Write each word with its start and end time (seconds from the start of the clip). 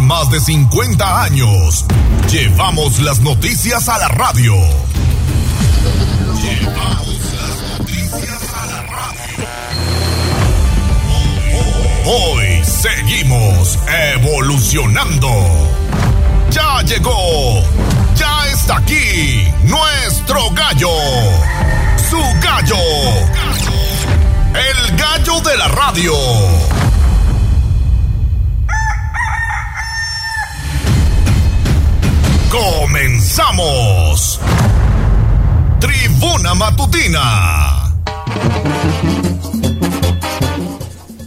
más 0.00 0.30
de 0.30 0.40
50 0.40 1.22
años, 1.22 1.84
llevamos 2.30 2.98
las 3.00 3.20
noticias 3.20 3.88
a 3.88 3.98
la 3.98 4.08
radio. 4.08 4.54
Llevamos 6.42 7.18
las 7.32 7.78
noticias 7.78 8.42
a 8.54 8.66
la 8.66 8.82
radio. 8.82 9.46
Hoy 12.04 12.64
seguimos 12.64 13.78
evolucionando. 14.14 15.30
Ya 16.50 16.82
llegó, 16.82 17.62
ya 18.16 18.48
está 18.52 18.78
aquí 18.78 19.46
nuestro 19.64 20.50
gallo. 20.50 20.90
Su 22.10 22.18
gallo. 22.40 22.76
El 24.54 24.96
gallo 24.96 25.40
de 25.40 25.56
la 25.56 25.68
radio. 25.68 26.14
Comenzamos. 32.54 34.40
Tribuna 35.80 36.54
Matutina. 36.54 37.92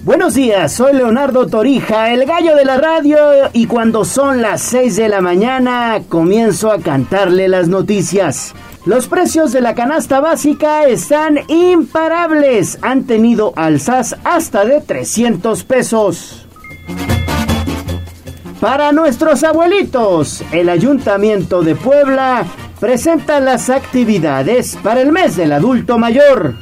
Buenos 0.03 0.35
días, 0.35 0.71
soy 0.71 0.93
Leonardo 0.93 1.47
Torija, 1.47 2.13
el 2.13 2.25
gallo 2.25 2.55
de 2.55 2.63
la 2.63 2.77
radio, 2.77 3.17
y 3.51 3.65
cuando 3.65 4.05
son 4.05 4.41
las 4.41 4.61
6 4.61 4.95
de 4.95 5.09
la 5.09 5.19
mañana 5.19 5.99
comienzo 6.07 6.71
a 6.71 6.79
cantarle 6.79 7.49
las 7.49 7.67
noticias. 7.67 8.53
Los 8.85 9.07
precios 9.07 9.51
de 9.51 9.59
la 9.59 9.75
canasta 9.75 10.21
básica 10.21 10.85
están 10.85 11.39
imparables, 11.49 12.79
han 12.81 13.03
tenido 13.03 13.51
alzas 13.57 14.15
hasta 14.23 14.63
de 14.63 14.79
300 14.79 15.65
pesos. 15.65 16.47
Para 18.67 18.91
nuestros 18.91 19.45
abuelitos, 19.45 20.43
el 20.51 20.67
Ayuntamiento 20.67 21.63
de 21.63 21.73
Puebla 21.73 22.45
presenta 22.81 23.39
las 23.39 23.69
actividades 23.69 24.77
para 24.83 24.99
el 24.99 25.13
mes 25.13 25.37
del 25.37 25.53
adulto 25.53 25.97
mayor. 25.97 26.53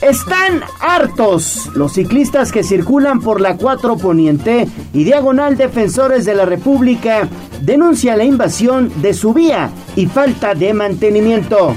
Están 0.00 0.60
hartos 0.78 1.68
los 1.74 1.94
ciclistas 1.94 2.52
que 2.52 2.62
circulan 2.62 3.20
por 3.20 3.40
la 3.40 3.56
4 3.56 3.96
Poniente 3.96 4.68
y 4.92 5.02
Diagonal 5.02 5.56
Defensores 5.56 6.24
de 6.24 6.34
la 6.34 6.44
República 6.44 7.26
denuncia 7.60 8.16
la 8.16 8.22
invasión 8.22 9.02
de 9.02 9.14
su 9.14 9.34
vía 9.34 9.70
y 9.96 10.06
falta 10.06 10.54
de 10.54 10.72
mantenimiento. 10.74 11.74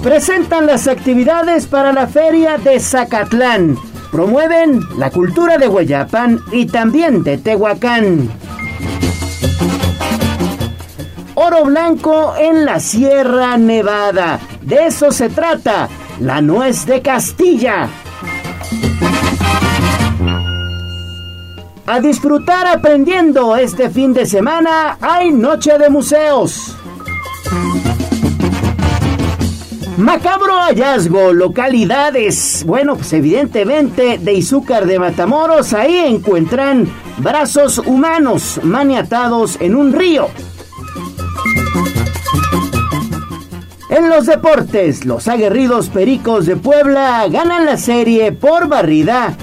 Presentan 0.00 0.66
las 0.66 0.86
actividades 0.86 1.66
para 1.66 1.92
la 1.92 2.06
feria 2.06 2.56
de 2.56 2.78
Zacatlán 2.78 3.76
promueven 4.14 4.80
la 4.96 5.10
cultura 5.10 5.58
de 5.58 5.66
Hueyapan 5.66 6.40
y 6.52 6.66
también 6.66 7.24
de 7.24 7.36
Tehuacán. 7.36 8.30
Oro 11.34 11.64
blanco 11.64 12.32
en 12.38 12.64
la 12.64 12.78
Sierra 12.78 13.56
Nevada. 13.56 14.38
De 14.62 14.86
eso 14.86 15.10
se 15.10 15.30
trata, 15.30 15.88
la 16.20 16.40
nuez 16.40 16.86
de 16.86 17.02
Castilla. 17.02 17.88
A 21.84 21.98
disfrutar 21.98 22.68
aprendiendo 22.68 23.56
este 23.56 23.90
fin 23.90 24.14
de 24.14 24.26
semana 24.26 24.96
hay 25.00 25.32
Noche 25.32 25.76
de 25.76 25.90
Museos. 25.90 26.76
Macabro 29.96 30.56
hallazgo, 30.56 31.32
localidades, 31.32 32.64
bueno, 32.66 32.96
pues 32.96 33.12
evidentemente 33.12 34.18
de 34.18 34.32
Izúcar 34.32 34.86
de 34.86 34.98
Matamoros, 34.98 35.72
ahí 35.72 35.96
encuentran 35.98 36.88
brazos 37.18 37.78
humanos 37.78 38.58
maniatados 38.64 39.56
en 39.60 39.76
un 39.76 39.92
río. 39.92 40.28
En 43.88 44.08
los 44.08 44.26
deportes, 44.26 45.04
los 45.04 45.28
aguerridos 45.28 45.88
Pericos 45.90 46.46
de 46.46 46.56
Puebla 46.56 47.28
ganan 47.28 47.64
la 47.64 47.76
serie 47.76 48.32
por 48.32 48.66
barrida 48.66 49.36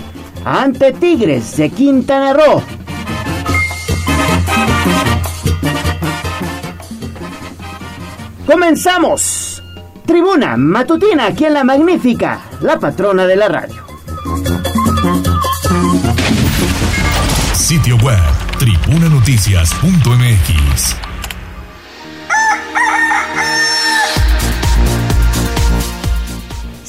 ante 0.44 0.92
Tigres 0.92 1.56
de 1.56 1.70
Quintana 1.70 2.34
Roo. 2.34 2.62
Comenzamos. 8.46 9.51
Tribuna 10.06 10.58
Matutina, 10.58 11.28
aquí 11.28 11.46
en 11.46 11.54
La 11.54 11.64
Magnífica, 11.64 12.42
la 12.62 12.78
patrona 12.80 13.26
de 13.26 13.36
la 13.36 13.48
radio. 13.48 13.84
Sitio 17.54 17.96
web, 17.98 18.20
tribunanoticias.mx. 18.60 20.96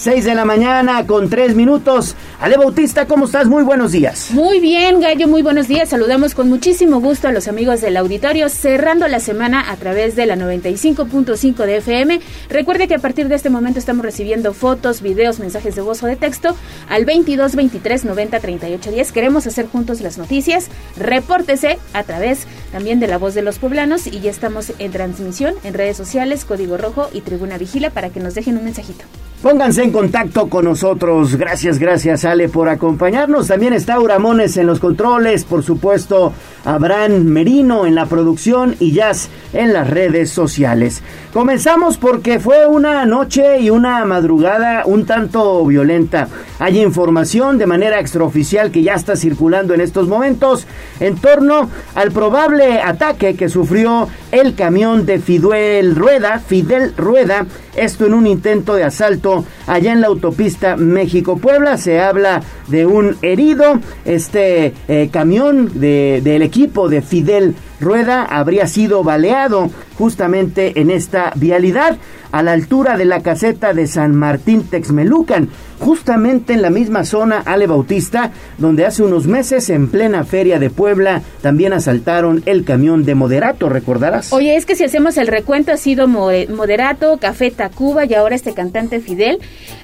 6 0.02 0.24
de 0.24 0.34
la 0.34 0.44
mañana 0.44 1.06
con 1.06 1.30
3 1.30 1.54
minutos. 1.54 2.16
Ale 2.42 2.56
Bautista, 2.56 3.06
¿cómo 3.06 3.26
estás? 3.26 3.46
Muy 3.46 3.62
buenos 3.62 3.92
días. 3.92 4.32
Muy 4.32 4.58
bien, 4.58 4.98
Gallo, 4.98 5.28
muy 5.28 5.42
buenos 5.42 5.68
días. 5.68 5.90
Saludamos 5.90 6.34
con 6.34 6.48
muchísimo 6.48 7.00
gusto 7.00 7.28
a 7.28 7.32
los 7.32 7.46
amigos 7.46 7.80
del 7.80 7.96
auditorio, 7.96 8.48
cerrando 8.48 9.06
la 9.06 9.20
semana 9.20 9.70
a 9.70 9.76
través 9.76 10.16
de 10.16 10.26
la 10.26 10.34
95.5 10.34 11.64
de 11.64 11.76
FM. 11.76 12.20
Recuerde 12.48 12.88
que 12.88 12.96
a 12.96 12.98
partir 12.98 13.28
de 13.28 13.36
este 13.36 13.48
momento 13.48 13.78
estamos 13.78 14.04
recibiendo 14.04 14.54
fotos, 14.54 15.02
videos, 15.02 15.38
mensajes 15.38 15.76
de 15.76 15.82
voz 15.82 16.02
o 16.02 16.08
de 16.08 16.16
texto 16.16 16.56
al 16.88 17.04
22 17.04 17.54
23 17.54 18.04
90 18.06 18.40
38 18.40 18.90
10. 18.90 19.12
Queremos 19.12 19.46
hacer 19.46 19.68
juntos 19.68 20.00
las 20.00 20.18
noticias. 20.18 20.66
Repórtese 20.96 21.78
a 21.92 22.02
través 22.02 22.48
también 22.72 22.98
de 22.98 23.06
la 23.06 23.18
voz 23.18 23.34
de 23.34 23.42
los 23.42 23.60
poblanos 23.60 24.08
y 24.08 24.18
ya 24.18 24.32
estamos 24.32 24.72
en 24.80 24.90
transmisión 24.90 25.54
en 25.62 25.74
redes 25.74 25.96
sociales, 25.96 26.44
Código 26.44 26.76
Rojo 26.76 27.08
y 27.12 27.20
Tribuna 27.20 27.56
Vigila 27.56 27.90
para 27.90 28.10
que 28.10 28.18
nos 28.18 28.34
dejen 28.34 28.58
un 28.58 28.64
mensajito. 28.64 29.04
Pónganse 29.42 29.82
en 29.82 29.90
contacto 29.90 30.48
con 30.48 30.64
nosotros. 30.64 31.36
Gracias, 31.36 31.80
gracias 31.80 32.24
Por 32.32 32.70
acompañarnos. 32.70 33.48
También 33.48 33.74
está 33.74 34.00
Uramones 34.00 34.56
en 34.56 34.66
los 34.66 34.80
controles, 34.80 35.44
por 35.44 35.62
supuesto 35.62 36.32
Abraham 36.64 37.24
Merino 37.24 37.84
en 37.84 37.94
la 37.94 38.06
producción 38.06 38.74
y 38.80 38.92
Jazz 38.92 39.28
en 39.52 39.74
las 39.74 39.90
redes 39.90 40.30
sociales. 40.30 41.02
Comenzamos 41.34 41.98
porque 41.98 42.40
fue 42.40 42.66
una 42.66 43.04
noche 43.04 43.60
y 43.60 43.68
una 43.68 44.04
madrugada 44.06 44.84
un 44.86 45.04
tanto 45.04 45.64
violenta. 45.66 46.28
Hay 46.58 46.80
información 46.80 47.58
de 47.58 47.66
manera 47.66 48.00
extraoficial 48.00 48.70
que 48.70 48.82
ya 48.82 48.94
está 48.94 49.14
circulando 49.14 49.74
en 49.74 49.82
estos 49.82 50.08
momentos 50.08 50.66
en 51.00 51.16
torno 51.16 51.68
al 51.94 52.12
probable 52.12 52.80
ataque 52.80 53.34
que 53.34 53.50
sufrió 53.50 54.08
el 54.30 54.54
camión 54.54 55.04
de 55.04 55.18
Fidel 55.18 55.94
Rueda, 55.96 56.38
Fidel 56.38 56.94
Rueda, 56.96 57.46
esto 57.76 58.06
en 58.06 58.14
un 58.14 58.26
intento 58.26 58.74
de 58.74 58.84
asalto 58.84 59.44
allá 59.66 59.92
en 59.92 60.00
la 60.00 60.08
autopista 60.08 60.76
México-Puebla. 60.76 61.76
Se 61.78 62.00
habla 62.00 62.42
de 62.68 62.86
un 62.86 63.16
herido. 63.22 63.80
Este 64.04 64.74
eh, 64.88 65.08
camión 65.12 65.70
de, 65.80 66.20
del 66.22 66.42
equipo 66.42 66.88
de 66.88 67.02
Fidel 67.02 67.54
Rueda 67.82 68.24
habría 68.24 68.66
sido 68.66 69.02
baleado 69.02 69.70
justamente 69.98 70.80
en 70.80 70.90
esta 70.90 71.32
vialidad 71.36 71.98
a 72.32 72.42
la 72.42 72.52
altura 72.52 72.96
de 72.96 73.04
la 73.04 73.20
caseta 73.20 73.74
de 73.74 73.86
San 73.86 74.14
Martín 74.16 74.64
Texmelucan, 74.64 75.50
justamente 75.78 76.54
en 76.54 76.62
la 76.62 76.70
misma 76.70 77.04
zona 77.04 77.42
Ale 77.44 77.66
Bautista, 77.66 78.32
donde 78.56 78.86
hace 78.86 79.02
unos 79.02 79.26
meses 79.26 79.68
en 79.68 79.88
plena 79.88 80.24
feria 80.24 80.58
de 80.58 80.70
Puebla 80.70 81.22
también 81.42 81.72
asaltaron 81.72 82.42
el 82.46 82.64
camión 82.64 83.04
de 83.04 83.14
Moderato, 83.14 83.68
recordarás. 83.68 84.32
Oye, 84.32 84.56
es 84.56 84.64
que 84.64 84.76
si 84.76 84.84
hacemos 84.84 85.18
el 85.18 85.26
recuento 85.26 85.72
ha 85.72 85.76
sido 85.76 86.08
Moderato, 86.08 87.18
Café 87.18 87.50
Tacuba 87.50 88.06
y 88.06 88.14
ahora 88.14 88.34
este 88.34 88.54
cantante 88.54 89.00
Fidel. 89.00 89.38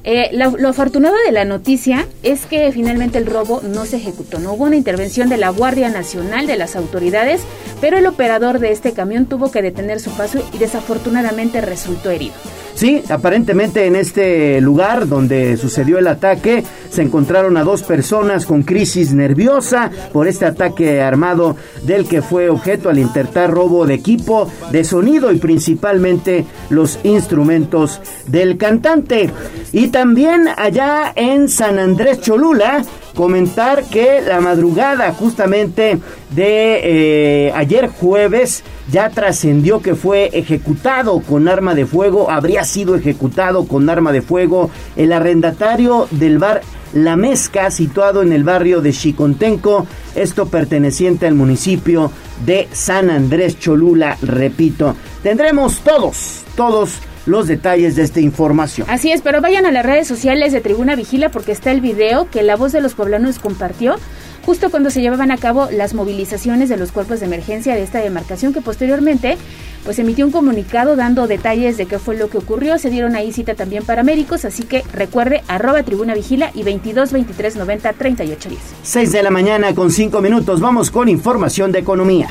Eh, 0.05 0.31
lo, 0.33 0.57
lo, 0.57 0.69
afortunado 0.69 1.17
de 1.27 1.33
la 1.33 1.45
noticia 1.45 2.07
es 2.23 2.47
que 2.47 2.71
finalmente 2.73 3.19
el 3.19 3.27
robo 3.27 3.61
no 3.63 3.85
se 3.85 3.97
ejecutó, 3.97 4.39
no 4.39 4.55
hubo 4.55 4.65
una 4.65 4.77
intervención 4.77 5.29
de 5.29 5.37
la 5.37 5.51
Guardia 5.51 5.91
Nacional, 5.91 6.47
de 6.47 6.57
las 6.57 6.77
autoridades, 6.77 7.43
pero 7.81 7.88
el 7.97 8.07
operador 8.07 8.59
de 8.59 8.73
este 8.73 8.93
camión 8.93 9.27
tuvo 9.27 9.51
que 9.51 9.63
detener 9.63 10.01
su 10.01 10.11
paso 10.11 10.41
y 10.53 10.59
desafortunadamente 10.59 11.61
resultó 11.61 12.11
herido. 12.11 12.35
Sí, 12.79 13.03
aparentemente 13.09 13.87
en 13.87 13.97
este 13.97 14.61
lugar 14.61 15.09
donde 15.09 15.57
sucedió 15.57 15.99
el 15.99 16.07
ataque 16.07 16.63
se 16.91 17.03
encontraron 17.03 17.57
a 17.57 17.65
dos 17.65 17.83
personas 17.83 18.47
con 18.47 18.63
crisis 18.63 19.13
nerviosa 19.13 19.91
por 20.13 20.29
este 20.29 20.47
ataque 20.47 21.03
armado 21.03 21.57
del 21.83 22.07
que 22.07 22.23
fue 22.23 22.49
objeto 22.49 22.89
al 22.89 23.01
intentar 23.01 23.51
robo 23.51 23.85
de 23.85 23.95
equipo 23.95 24.49
de 24.71 24.85
sonido 24.85 25.33
y 25.33 25.39
principalmente 25.39 26.47
los 26.71 27.01
instrumentos 27.03 28.01
del 28.29 28.57
cantante. 28.57 29.29
Y 29.73 29.89
también 29.89 30.47
allá 30.57 31.13
en 31.17 31.49
San 31.49 31.81
Andrés 31.81 32.21
Cholula 32.21 32.85
comentar 33.19 33.83
que 33.83 34.21
la 34.21 34.41
madrugada 34.41 35.13
justamente 35.13 35.99
de 36.31 37.47
eh, 37.47 37.53
ayer 37.55 37.89
jueves 37.89 38.63
ya 38.91 39.11
trascendió 39.11 39.81
que 39.81 39.95
fue 39.95 40.31
ejecutado 40.33 41.21
con 41.21 41.49
arma 41.49 41.75
de 41.75 41.87
fuego, 41.87 42.31
habría 42.31 42.65
sido 42.65 42.95
ejecutado 42.97 43.67
con 43.67 43.89
arma 43.89 44.13
de 44.13 44.23
fuego 44.23 44.71
el 44.97 45.13
arrendatario 45.13 46.09
del 46.11 46.39
bar 46.39 46.63
La 46.95 47.17
Mezca, 47.17 47.71
situado 47.71 48.23
en 48.23 48.33
el 48.33 48.45
barrio 48.45 48.81
de 48.81 48.93
Chicontenco, 48.93 49.87
esto 50.15 50.47
perteneciente 50.47 51.27
al 51.27 51.35
municipio 51.35 52.11
de 52.47 52.69
San 52.73 53.11
Andrés 53.11 53.59
Cholula, 53.59 54.17
repito. 54.23 54.97
Tendremos 55.23 55.81
todos, 55.81 56.45
todos 56.57 57.01
los 57.27 57.47
detalles 57.47 57.97
de 57.97 58.03
esta 58.03 58.21
información. 58.21 58.87
Así 58.91 59.13
es, 59.13 59.23
pero 59.23 59.41
vayan 59.41 59.67
a 59.67 59.73
las 59.73 59.85
redes 59.85 60.09
sociales 60.09 60.53
de 60.53 60.61
Tribuna 60.61 60.97
Vigila 60.97 61.31
porque 61.31 61.53
está 61.53 61.71
el 61.71 61.81
video 61.81 62.31
que 62.31 62.43
la 62.43 62.57
voz 62.57 62.73
de 62.73 62.81
los 62.81 62.95
poblanos 62.95 63.39
compartió 63.39 63.97
justo 64.49 64.71
cuando 64.71 64.89
se 64.89 65.03
llevaban 65.03 65.31
a 65.31 65.37
cabo 65.37 65.69
las 65.71 65.93
movilizaciones 65.93 66.71
de 66.71 66.79
los 66.79 66.91
cuerpos 66.91 67.21
de 67.21 67.27
emergencia 67.27 67.75
de 67.75 67.83
esta 67.83 67.99
demarcación 67.99 68.55
que 68.55 68.63
posteriormente 68.63 69.37
pues 69.85 69.99
emitió 69.99 70.25
un 70.25 70.33
comunicado 70.33 70.97
dando 70.97 71.27
detalles 71.27 71.77
de 71.77 71.85
qué 71.85 71.99
fue 71.99 72.17
lo 72.17 72.31
que 72.31 72.39
ocurrió. 72.39 72.79
Se 72.79 72.89
dieron 72.89 73.15
ahí 73.15 73.31
cita 73.31 73.55
también 73.55 73.85
para 73.85 74.03
médicos, 74.03 74.47
así 74.47 74.63
que 74.63 74.83
recuerde 74.93 75.43
arroba 75.49 75.83
tribuna 75.83 76.15
vigila 76.15 76.51
y 76.55 76.63
22 76.63 77.13
23 77.13 77.57
90 77.57 77.93
38 77.93 78.49
10. 78.49 78.61
6 78.83 79.13
de 79.13 79.23
la 79.23 79.31
mañana 79.31 79.75
con 79.75 79.91
5 79.91 80.21
minutos. 80.23 80.61
Vamos 80.61 80.91
con 80.91 81.11
información 81.11 81.71
de 81.71 81.81
economía. 81.81 82.31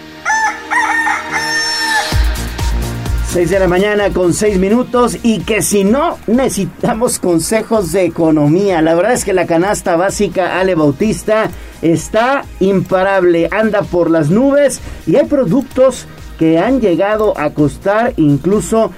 6 3.31 3.49
de 3.49 3.59
la 3.59 3.67
mañana 3.69 4.09
con 4.09 4.33
6 4.33 4.59
minutos 4.59 5.17
y 5.23 5.39
que 5.39 5.61
si 5.61 5.85
no 5.85 6.17
necesitamos 6.27 7.17
consejos 7.17 7.93
de 7.93 8.03
economía. 8.03 8.81
La 8.81 8.93
verdad 8.93 9.13
es 9.13 9.23
que 9.23 9.31
la 9.31 9.47
canasta 9.47 9.95
básica 9.95 10.59
Ale 10.59 10.75
Bautista 10.75 11.49
está 11.81 12.43
imparable, 12.59 13.47
anda 13.49 13.83
por 13.83 14.11
las 14.11 14.29
nubes 14.29 14.81
y 15.07 15.15
hay 15.15 15.27
productos 15.27 16.07
que 16.37 16.59
han 16.59 16.81
llegado 16.81 17.33
a 17.39 17.51
costar 17.51 18.13
incluso 18.17 18.91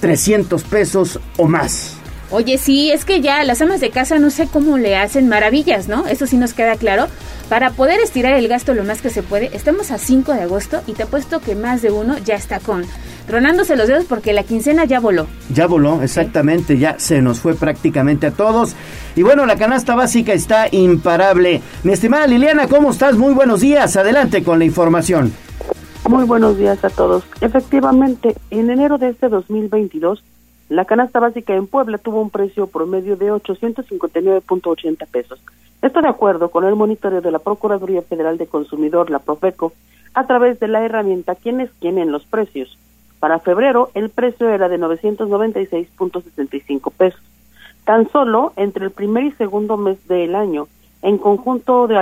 300 0.00 0.62
pesos 0.64 1.18
o 1.38 1.48
más. 1.48 1.95
Oye, 2.30 2.58
sí, 2.58 2.90
es 2.90 3.04
que 3.04 3.20
ya 3.20 3.44
las 3.44 3.62
amas 3.62 3.80
de 3.80 3.90
casa 3.90 4.18
no 4.18 4.30
sé 4.30 4.48
cómo 4.52 4.78
le 4.78 4.96
hacen 4.96 5.28
maravillas, 5.28 5.86
¿no? 5.86 6.06
Eso 6.08 6.26
sí 6.26 6.36
nos 6.36 6.54
queda 6.54 6.76
claro. 6.76 7.06
Para 7.48 7.70
poder 7.70 8.00
estirar 8.00 8.34
el 8.34 8.48
gasto 8.48 8.74
lo 8.74 8.82
más 8.82 9.00
que 9.00 9.10
se 9.10 9.22
puede, 9.22 9.50
estamos 9.56 9.92
a 9.92 9.98
5 9.98 10.32
de 10.32 10.42
agosto 10.42 10.82
y 10.88 10.94
te 10.94 11.04
apuesto 11.04 11.40
que 11.40 11.54
más 11.54 11.82
de 11.82 11.92
uno 11.92 12.18
ya 12.18 12.34
está 12.34 12.58
con 12.58 12.84
tronándose 13.26 13.76
los 13.76 13.88
dedos 13.88 14.04
porque 14.04 14.32
la 14.32 14.44
quincena 14.44 14.84
ya 14.84 15.00
voló. 15.00 15.26
Ya 15.52 15.66
voló, 15.66 16.02
exactamente, 16.02 16.78
ya 16.78 16.98
se 16.98 17.20
nos 17.20 17.40
fue 17.40 17.54
prácticamente 17.54 18.28
a 18.28 18.30
todos. 18.30 18.74
Y 19.14 19.22
bueno, 19.22 19.46
la 19.46 19.56
canasta 19.56 19.94
básica 19.94 20.32
está 20.32 20.68
imparable. 20.70 21.60
Mi 21.82 21.92
estimada 21.92 22.26
Liliana, 22.26 22.68
¿cómo 22.68 22.90
estás? 22.90 23.16
Muy 23.16 23.34
buenos 23.34 23.60
días, 23.60 23.96
adelante 23.96 24.42
con 24.42 24.58
la 24.58 24.64
información. 24.64 25.32
Muy 26.08 26.24
buenos 26.24 26.56
días 26.56 26.84
a 26.84 26.90
todos. 26.90 27.24
Efectivamente, 27.40 28.36
en 28.50 28.70
enero 28.70 28.96
de 28.96 29.08
este 29.08 29.28
2022, 29.28 30.22
la 30.68 30.84
canasta 30.84 31.20
básica 31.20 31.54
en 31.54 31.68
Puebla 31.68 31.98
tuvo 31.98 32.20
un 32.20 32.30
precio 32.30 32.66
promedio 32.66 33.16
de 33.16 33.32
859.80 33.32 35.06
pesos. 35.06 35.40
Esto 35.80 36.00
de 36.00 36.08
acuerdo 36.08 36.50
con 36.50 36.64
el 36.64 36.74
monitoreo 36.74 37.20
de 37.20 37.30
la 37.30 37.38
Procuraduría 37.38 38.02
Federal 38.02 38.36
de 38.38 38.48
Consumidor, 38.48 39.08
la 39.10 39.20
Profeco, 39.20 39.72
a 40.14 40.26
través 40.26 40.58
de 40.58 40.66
la 40.66 40.84
herramienta 40.84 41.36
Quienes 41.36 41.70
tienen 41.78 42.10
los 42.10 42.24
precios. 42.24 42.76
Para 43.20 43.38
febrero, 43.38 43.90
el 43.94 44.10
precio 44.10 44.50
era 44.50 44.68
de 44.68 44.80
996.65 44.80 46.92
pesos. 46.92 47.22
Tan 47.84 48.10
solo 48.10 48.52
entre 48.56 48.84
el 48.84 48.90
primer 48.90 49.22
y 49.24 49.30
segundo 49.32 49.76
mes 49.76 50.08
del 50.08 50.34
año, 50.34 50.66
en 51.02 51.18
conjunto 51.18 51.86
de, 51.86 51.94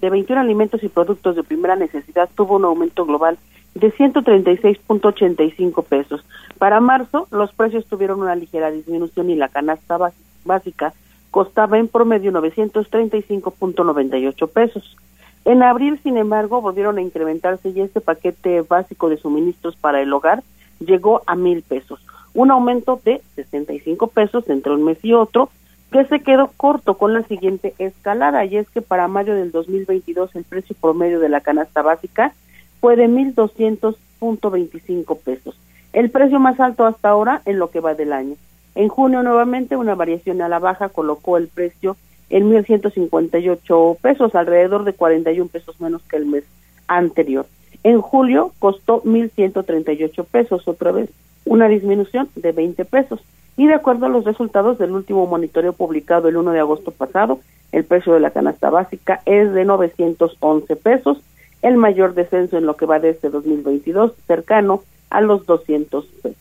de 0.00 0.10
21 0.10 0.40
alimentos 0.40 0.82
y 0.82 0.88
productos 0.88 1.36
de 1.36 1.42
primera 1.42 1.76
necesidad, 1.76 2.28
tuvo 2.34 2.56
un 2.56 2.66
aumento 2.66 3.06
global 3.06 3.38
de 3.74 3.92
136.85 3.92 5.84
pesos. 5.84 6.24
Para 6.58 6.80
marzo, 6.80 7.26
los 7.30 7.52
precios 7.52 7.86
tuvieron 7.86 8.20
una 8.20 8.34
ligera 8.34 8.70
disminución 8.70 9.30
y 9.30 9.36
la 9.36 9.48
canasta 9.48 9.96
básica 10.44 10.92
costaba 11.30 11.78
en 11.78 11.88
promedio 11.88 12.32
935.98 12.32 14.50
pesos. 14.50 14.96
En 15.44 15.62
abril, 15.62 16.00
sin 16.02 16.16
embargo, 16.16 16.60
volvieron 16.60 16.98
a 16.98 17.02
incrementarse 17.02 17.70
y 17.70 17.80
este 17.80 18.00
paquete 18.00 18.62
básico 18.62 19.08
de 19.08 19.16
suministros 19.16 19.76
para 19.76 20.02
el 20.02 20.12
hogar 20.12 20.42
llegó 20.80 21.22
a 21.26 21.36
mil 21.36 21.62
pesos, 21.62 22.04
un 22.34 22.50
aumento 22.50 23.00
de 23.04 23.22
65 23.36 24.08
pesos 24.08 24.48
entre 24.48 24.72
un 24.72 24.84
mes 24.84 24.98
y 25.02 25.14
otro, 25.14 25.50
que 25.92 26.04
se 26.04 26.20
quedó 26.20 26.50
corto 26.56 26.96
con 26.96 27.12
la 27.12 27.22
siguiente 27.22 27.74
escalada, 27.78 28.44
y 28.44 28.56
es 28.56 28.68
que 28.70 28.80
para 28.80 29.08
mayo 29.08 29.34
del 29.34 29.50
2022 29.50 30.34
el 30.36 30.44
precio 30.44 30.76
promedio 30.80 31.20
de 31.20 31.28
la 31.28 31.40
canasta 31.40 31.82
básica 31.82 32.32
fue 32.80 32.96
de 32.96 33.08
1.200.25 33.08 35.18
pesos, 35.18 35.56
el 35.92 36.10
precio 36.10 36.40
más 36.40 36.58
alto 36.60 36.86
hasta 36.86 37.08
ahora 37.08 37.42
en 37.44 37.58
lo 37.58 37.70
que 37.70 37.80
va 37.80 37.94
del 37.94 38.12
año. 38.12 38.36
En 38.74 38.88
junio 38.88 39.22
nuevamente 39.22 39.76
una 39.76 39.94
variación 39.94 40.42
a 40.42 40.48
la 40.48 40.58
baja 40.58 40.88
colocó 40.88 41.36
el 41.36 41.46
precio 41.48 41.96
en 42.30 42.50
1.158 42.50 43.98
pesos, 44.00 44.34
alrededor 44.34 44.84
de 44.84 44.92
41 44.92 45.50
pesos 45.50 45.80
menos 45.80 46.02
que 46.02 46.16
el 46.16 46.26
mes 46.26 46.44
anterior. 46.86 47.46
En 47.82 48.00
julio 48.00 48.52
costó 48.58 49.02
1.138 49.02 50.24
pesos, 50.26 50.68
otra 50.68 50.92
vez 50.92 51.10
una 51.44 51.68
disminución 51.68 52.28
de 52.36 52.52
20 52.52 52.84
pesos. 52.84 53.20
Y 53.56 53.66
de 53.66 53.74
acuerdo 53.74 54.06
a 54.06 54.10
los 54.10 54.24
resultados 54.24 54.78
del 54.78 54.92
último 54.92 55.26
monitoreo 55.26 55.72
publicado 55.72 56.28
el 56.28 56.36
1 56.36 56.52
de 56.52 56.60
agosto 56.60 56.92
pasado, 56.92 57.40
el 57.72 57.84
precio 57.84 58.12
de 58.12 58.20
la 58.20 58.30
canasta 58.30 58.70
básica 58.70 59.22
es 59.26 59.52
de 59.52 59.64
911 59.64 60.76
pesos, 60.76 61.20
el 61.62 61.76
mayor 61.76 62.14
descenso 62.14 62.58
en 62.58 62.66
lo 62.66 62.76
que 62.76 62.86
va 62.86 62.98
de 62.98 63.10
este 63.10 63.30
2022, 63.30 64.12
cercano 64.26 64.82
a 65.10 65.20
los 65.20 65.46
200 65.46 66.04
pesos. 66.06 66.38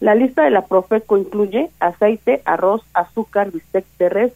La 0.00 0.14
lista 0.14 0.42
de 0.42 0.50
la 0.50 0.66
Profeco 0.66 1.16
incluye 1.16 1.70
aceite, 1.78 2.42
arroz, 2.44 2.82
azúcar, 2.92 3.52
bistec 3.52 3.84
res, 3.98 4.32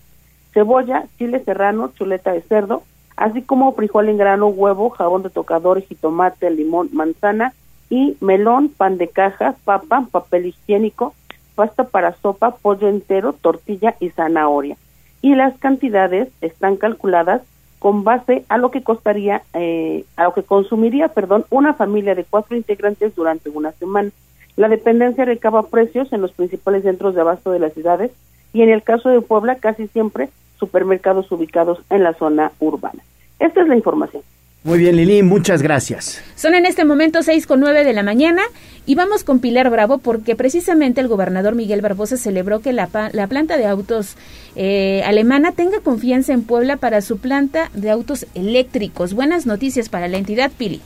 cebolla, 0.52 1.06
chile 1.18 1.42
serrano, 1.44 1.90
chuleta 1.96 2.32
de 2.32 2.42
cerdo, 2.42 2.82
así 3.16 3.42
como 3.42 3.72
frijol 3.72 4.08
en 4.08 4.16
grano, 4.16 4.46
huevo, 4.46 4.90
jabón 4.90 5.22
de 5.22 5.30
tocador, 5.30 5.80
jitomate, 5.80 6.50
limón, 6.50 6.90
manzana 6.92 7.52
y 7.90 8.16
melón, 8.20 8.68
pan 8.68 8.96
de 8.96 9.08
caja, 9.08 9.56
papa, 9.64 10.06
papel 10.10 10.46
higiénico, 10.46 11.14
pasta 11.54 11.84
para 11.84 12.12
sopa, 12.12 12.52
pollo 12.52 12.88
entero, 12.88 13.32
tortilla 13.32 13.96
y 13.98 14.10
zanahoria. 14.10 14.76
Y 15.20 15.34
las 15.34 15.58
cantidades 15.58 16.28
están 16.40 16.76
calculadas 16.76 17.42
con 17.78 18.04
base 18.04 18.44
a 18.48 18.58
lo 18.58 18.70
que 18.70 18.82
costaría, 18.82 19.42
eh, 19.54 20.04
a 20.16 20.24
lo 20.24 20.34
que 20.34 20.42
consumiría, 20.42 21.08
perdón, 21.08 21.44
una 21.50 21.74
familia 21.74 22.14
de 22.14 22.24
cuatro 22.24 22.56
integrantes 22.56 23.14
durante 23.14 23.50
una 23.50 23.72
semana. 23.72 24.10
La 24.56 24.68
dependencia 24.68 25.24
recaba 25.24 25.64
precios 25.64 26.12
en 26.12 26.22
los 26.22 26.32
principales 26.32 26.82
centros 26.82 27.14
de 27.14 27.20
abasto 27.20 27.50
de 27.50 27.58
las 27.58 27.74
ciudades 27.74 28.10
y 28.52 28.62
en 28.62 28.70
el 28.70 28.82
caso 28.82 29.10
de 29.10 29.20
Puebla 29.20 29.56
casi 29.56 29.86
siempre 29.88 30.30
supermercados 30.58 31.30
ubicados 31.30 31.80
en 31.90 32.02
la 32.02 32.14
zona 32.14 32.52
urbana. 32.58 33.02
Esta 33.38 33.60
es 33.60 33.68
la 33.68 33.76
información. 33.76 34.22
Muy 34.64 34.78
bien, 34.80 34.96
Lili, 34.96 35.22
muchas 35.22 35.62
gracias. 35.62 36.22
Son 36.34 36.54
en 36.54 36.66
este 36.66 36.84
momento 36.84 37.22
seis 37.22 37.46
con 37.46 37.60
nueve 37.60 37.84
de 37.84 37.92
la 37.92 38.02
mañana 38.02 38.42
y 38.84 38.94
vamos 38.94 39.22
con 39.22 39.40
Pilar 39.40 39.70
Bravo 39.70 39.98
porque 39.98 40.34
precisamente 40.34 41.00
el 41.00 41.08
gobernador 41.08 41.54
Miguel 41.54 41.80
Barbosa 41.80 42.16
celebró 42.16 42.60
que 42.60 42.72
la, 42.72 42.88
la 43.12 43.26
planta 43.28 43.56
de 43.56 43.66
autos 43.66 44.16
eh, 44.56 45.02
alemana 45.04 45.52
tenga 45.52 45.80
confianza 45.80 46.32
en 46.32 46.42
Puebla 46.42 46.76
para 46.76 47.00
su 47.00 47.18
planta 47.18 47.70
de 47.74 47.90
autos 47.90 48.26
eléctricos. 48.34 49.14
Buenas 49.14 49.46
noticias 49.46 49.88
para 49.88 50.08
la 50.08 50.18
entidad, 50.18 50.50
Pili. 50.56 50.80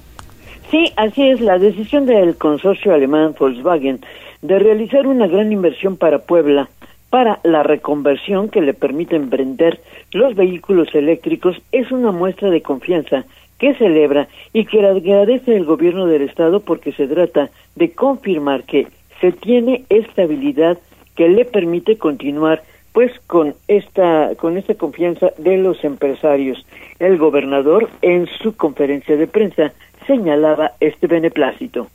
Sí, 0.70 0.92
así 0.96 1.30
es. 1.30 1.40
La 1.40 1.58
decisión 1.58 2.06
del 2.06 2.36
consorcio 2.36 2.94
alemán 2.94 3.34
Volkswagen 3.38 4.00
de 4.42 4.58
realizar 4.58 5.06
una 5.06 5.26
gran 5.26 5.52
inversión 5.52 5.96
para 5.96 6.20
Puebla 6.20 6.68
para 7.10 7.40
la 7.42 7.64
reconversión 7.64 8.48
que 8.48 8.60
le 8.60 8.72
permite 8.72 9.16
emprender 9.16 9.80
los 10.12 10.36
vehículos 10.36 10.94
eléctricos 10.94 11.60
es 11.72 11.90
una 11.90 12.12
muestra 12.12 12.50
de 12.50 12.62
confianza 12.62 13.24
que 13.60 13.74
celebra 13.74 14.26
y 14.52 14.64
que 14.64 14.84
agradece 14.84 15.54
el 15.54 15.64
gobierno 15.64 16.06
del 16.06 16.22
estado 16.22 16.60
porque 16.60 16.92
se 16.92 17.06
trata 17.06 17.50
de 17.76 17.92
confirmar 17.92 18.64
que 18.64 18.88
se 19.20 19.30
tiene 19.30 19.84
estabilidad 19.90 20.78
que 21.14 21.28
le 21.28 21.44
permite 21.44 21.98
continuar 21.98 22.62
pues 22.92 23.12
con 23.26 23.54
esta 23.68 24.30
con 24.36 24.56
esta 24.56 24.74
confianza 24.74 25.30
de 25.38 25.58
los 25.58 25.84
empresarios. 25.84 26.66
El 26.98 27.18
gobernador 27.18 27.88
en 28.02 28.26
su 28.42 28.56
conferencia 28.56 29.16
de 29.16 29.26
prensa 29.26 29.72
señalaba 30.06 30.72
este 30.80 31.06
beneplácito. 31.06 31.86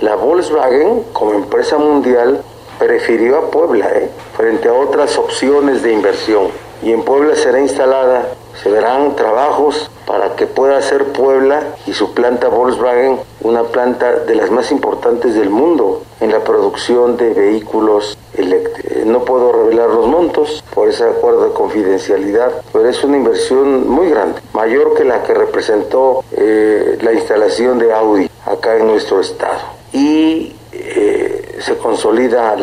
La 0.00 0.16
Volkswagen 0.16 1.04
como 1.12 1.34
empresa 1.34 1.78
mundial 1.78 2.42
prefirió 2.78 3.38
a 3.38 3.50
Puebla 3.50 3.88
¿eh? 3.94 4.10
frente 4.36 4.68
a 4.68 4.72
otras 4.72 5.16
opciones 5.16 5.82
de 5.82 5.92
inversión 5.92 6.48
y 6.82 6.90
en 6.90 7.04
Puebla 7.04 7.36
será 7.36 7.60
instalada, 7.60 8.26
se 8.60 8.70
verán 8.70 9.16
trabajos 9.16 9.90
para 10.06 10.34
que 10.36 10.46
pueda 10.46 10.80
ser 10.82 11.12
Puebla 11.12 11.62
y 11.86 11.92
su 11.92 12.12
planta 12.12 12.48
Volkswagen 12.48 13.20
una 13.42 13.64
planta 13.64 14.20
de 14.20 14.34
las 14.34 14.50
más 14.50 14.70
importantes 14.70 15.34
del 15.34 15.50
mundo 15.50 16.02
en 16.20 16.30
la 16.30 16.40
producción 16.40 17.16
de 17.16 17.30
vehículos 17.30 18.16
eléctricos. 18.34 19.06
No 19.06 19.24
puedo 19.24 19.52
revelar 19.52 19.88
los 19.90 20.06
montos 20.06 20.62
por 20.74 20.88
ese 20.88 21.04
acuerdo 21.04 21.48
de 21.48 21.52
confidencialidad, 21.52 22.52
pero 22.72 22.88
es 22.88 23.02
una 23.04 23.16
inversión 23.16 23.88
muy 23.88 24.08
grande, 24.08 24.40
mayor 24.52 24.94
que 24.94 25.04
la 25.04 25.22
que 25.22 25.34
representó 25.34 26.24
eh, 26.32 26.98
la 27.02 27.12
instalación 27.12 27.78
de 27.78 27.92
Audi 27.92 28.30
acá 28.46 28.76
en 28.76 28.86
nuestro 28.86 29.20
estado. 29.20 29.60
Y 29.92 30.54
eh, 30.72 31.58
se 31.60 31.76
consolida 31.76 32.56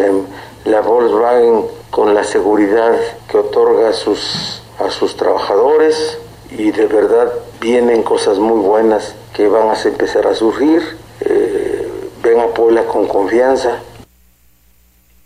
la, 0.65 0.81
Volkswagen 0.81 1.65
con 1.89 2.13
la 2.13 2.23
seguridad 2.23 2.95
que 3.29 3.37
otorga 3.37 3.93
sus, 3.93 4.58
a 4.79 4.89
sus 4.89 5.15
trabajadores 5.15 6.17
y 6.51 6.71
de 6.71 6.87
verdad 6.87 7.31
vienen 7.59 8.03
cosas 8.03 8.39
muy 8.39 8.59
buenas 8.59 9.15
que 9.33 9.47
van 9.47 9.69
a 9.69 9.81
empezar 9.83 10.27
a 10.27 10.33
surgir. 10.33 10.81
Eh, 11.21 11.87
ven 12.23 12.39
a 12.39 12.47
Puebla 12.47 12.85
con 12.85 13.07
confianza. 13.07 13.79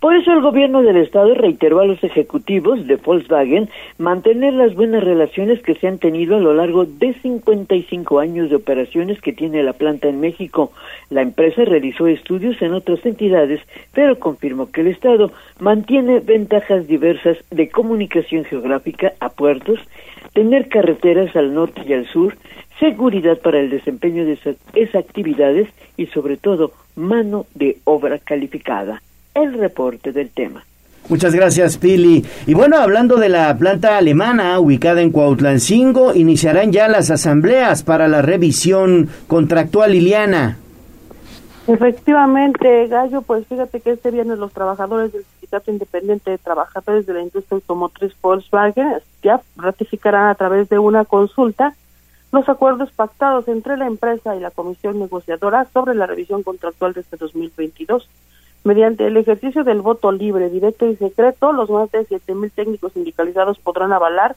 Por 0.03 0.15
eso 0.17 0.33
el 0.33 0.41
gobierno 0.41 0.83
del 0.83 0.97
estado 0.97 1.33
reiteró 1.33 1.79
a 1.79 1.85
los 1.85 2.03
ejecutivos 2.03 2.87
de 2.87 2.97
Volkswagen 2.97 3.69
mantener 3.97 4.53
las 4.53 4.75
buenas 4.75 5.01
relaciones 5.01 5.63
que 5.63 5.75
se 5.75 5.87
han 5.87 5.97
tenido 5.97 6.35
a 6.35 6.41
lo 6.41 6.53
largo 6.53 6.83
de 6.83 7.13
55 7.13 8.19
años 8.19 8.49
de 8.49 8.57
operaciones 8.57 9.21
que 9.21 9.31
tiene 9.31 9.63
la 9.63 9.71
planta 9.71 10.09
en 10.09 10.19
México. 10.19 10.73
La 11.09 11.21
empresa 11.21 11.63
realizó 11.63 12.07
estudios 12.07 12.61
en 12.61 12.73
otras 12.73 13.05
entidades, 13.05 13.61
pero 13.93 14.19
confirmó 14.19 14.69
que 14.69 14.81
el 14.81 14.87
estado 14.87 15.31
mantiene 15.61 16.19
ventajas 16.19 16.85
diversas 16.85 17.37
de 17.49 17.69
comunicación 17.69 18.43
geográfica 18.43 19.13
a 19.21 19.29
puertos, 19.29 19.79
tener 20.33 20.67
carreteras 20.67 21.33
al 21.37 21.53
norte 21.53 21.81
y 21.87 21.93
al 21.93 22.07
sur, 22.07 22.35
seguridad 22.77 23.39
para 23.39 23.61
el 23.61 23.69
desempeño 23.69 24.25
de 24.25 24.33
esas 24.33 24.95
actividades 24.95 25.69
y 25.95 26.07
sobre 26.07 26.35
todo 26.35 26.73
mano 26.97 27.45
de 27.55 27.77
obra 27.85 28.19
calificada 28.19 29.01
el 29.33 29.53
reporte 29.53 30.11
del 30.11 30.29
tema. 30.29 30.65
Muchas 31.09 31.35
gracias, 31.35 31.77
Pili. 31.77 32.25
Y 32.47 32.53
bueno, 32.53 32.77
hablando 32.77 33.17
de 33.17 33.27
la 33.27 33.57
planta 33.57 33.97
alemana 33.97 34.57
ubicada 34.59 35.01
en 35.01 35.11
Cuautlancingo, 35.11 36.13
iniciarán 36.13 36.71
ya 36.71 36.87
las 36.87 37.11
asambleas 37.11 37.83
para 37.83 38.07
la 38.07 38.21
revisión 38.21 39.09
contractual 39.27 39.91
Liliana. 39.91 40.57
Efectivamente, 41.67 42.87
Gallo, 42.87 43.21
pues 43.21 43.45
fíjate 43.47 43.79
que 43.81 43.91
este 43.91 44.11
viernes 44.11 44.37
los 44.37 44.51
trabajadores 44.51 45.13
del 45.13 45.23
Sindicato 45.23 45.71
Independiente 45.71 46.31
de 46.31 46.37
Trabajadores 46.37 47.05
de 47.05 47.13
la 47.13 47.21
Industria 47.21 47.55
Automotriz 47.55 48.13
Volkswagen 48.21 48.95
ya 49.21 49.41
ratificarán 49.55 50.27
a 50.27 50.35
través 50.35 50.67
de 50.69 50.79
una 50.79 51.05
consulta 51.05 51.73
los 52.33 52.49
acuerdos 52.49 52.91
pactados 52.91 53.47
entre 53.47 53.77
la 53.77 53.87
empresa 53.87 54.35
y 54.35 54.39
la 54.39 54.51
comisión 54.51 54.99
negociadora 54.99 55.67
sobre 55.71 55.95
la 55.95 56.05
revisión 56.05 56.43
contractual 56.43 56.93
de 56.93 57.01
este 57.01 57.15
2022. 57.15 58.09
Mediante 58.63 59.07
el 59.07 59.17
ejercicio 59.17 59.63
del 59.63 59.81
voto 59.81 60.11
libre, 60.11 60.49
directo 60.49 60.87
y 60.87 60.95
secreto, 60.95 61.51
los 61.51 61.69
más 61.69 61.91
de 61.91 62.07
7.000 62.07 62.51
técnicos 62.51 62.93
sindicalizados 62.93 63.59
podrán 63.59 63.91
avalar 63.91 64.35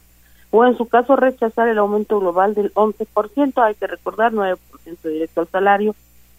o 0.50 0.64
en 0.64 0.76
su 0.76 0.86
caso 0.86 1.16
rechazar 1.16 1.68
el 1.68 1.78
aumento 1.78 2.18
global 2.18 2.54
del 2.54 2.72
11%, 2.74 3.62
hay 3.62 3.74
que 3.74 3.86
recordar 3.86 4.32
9% 4.32 4.56
directo 5.02 5.40
al 5.40 5.48
salario, 5.48 5.94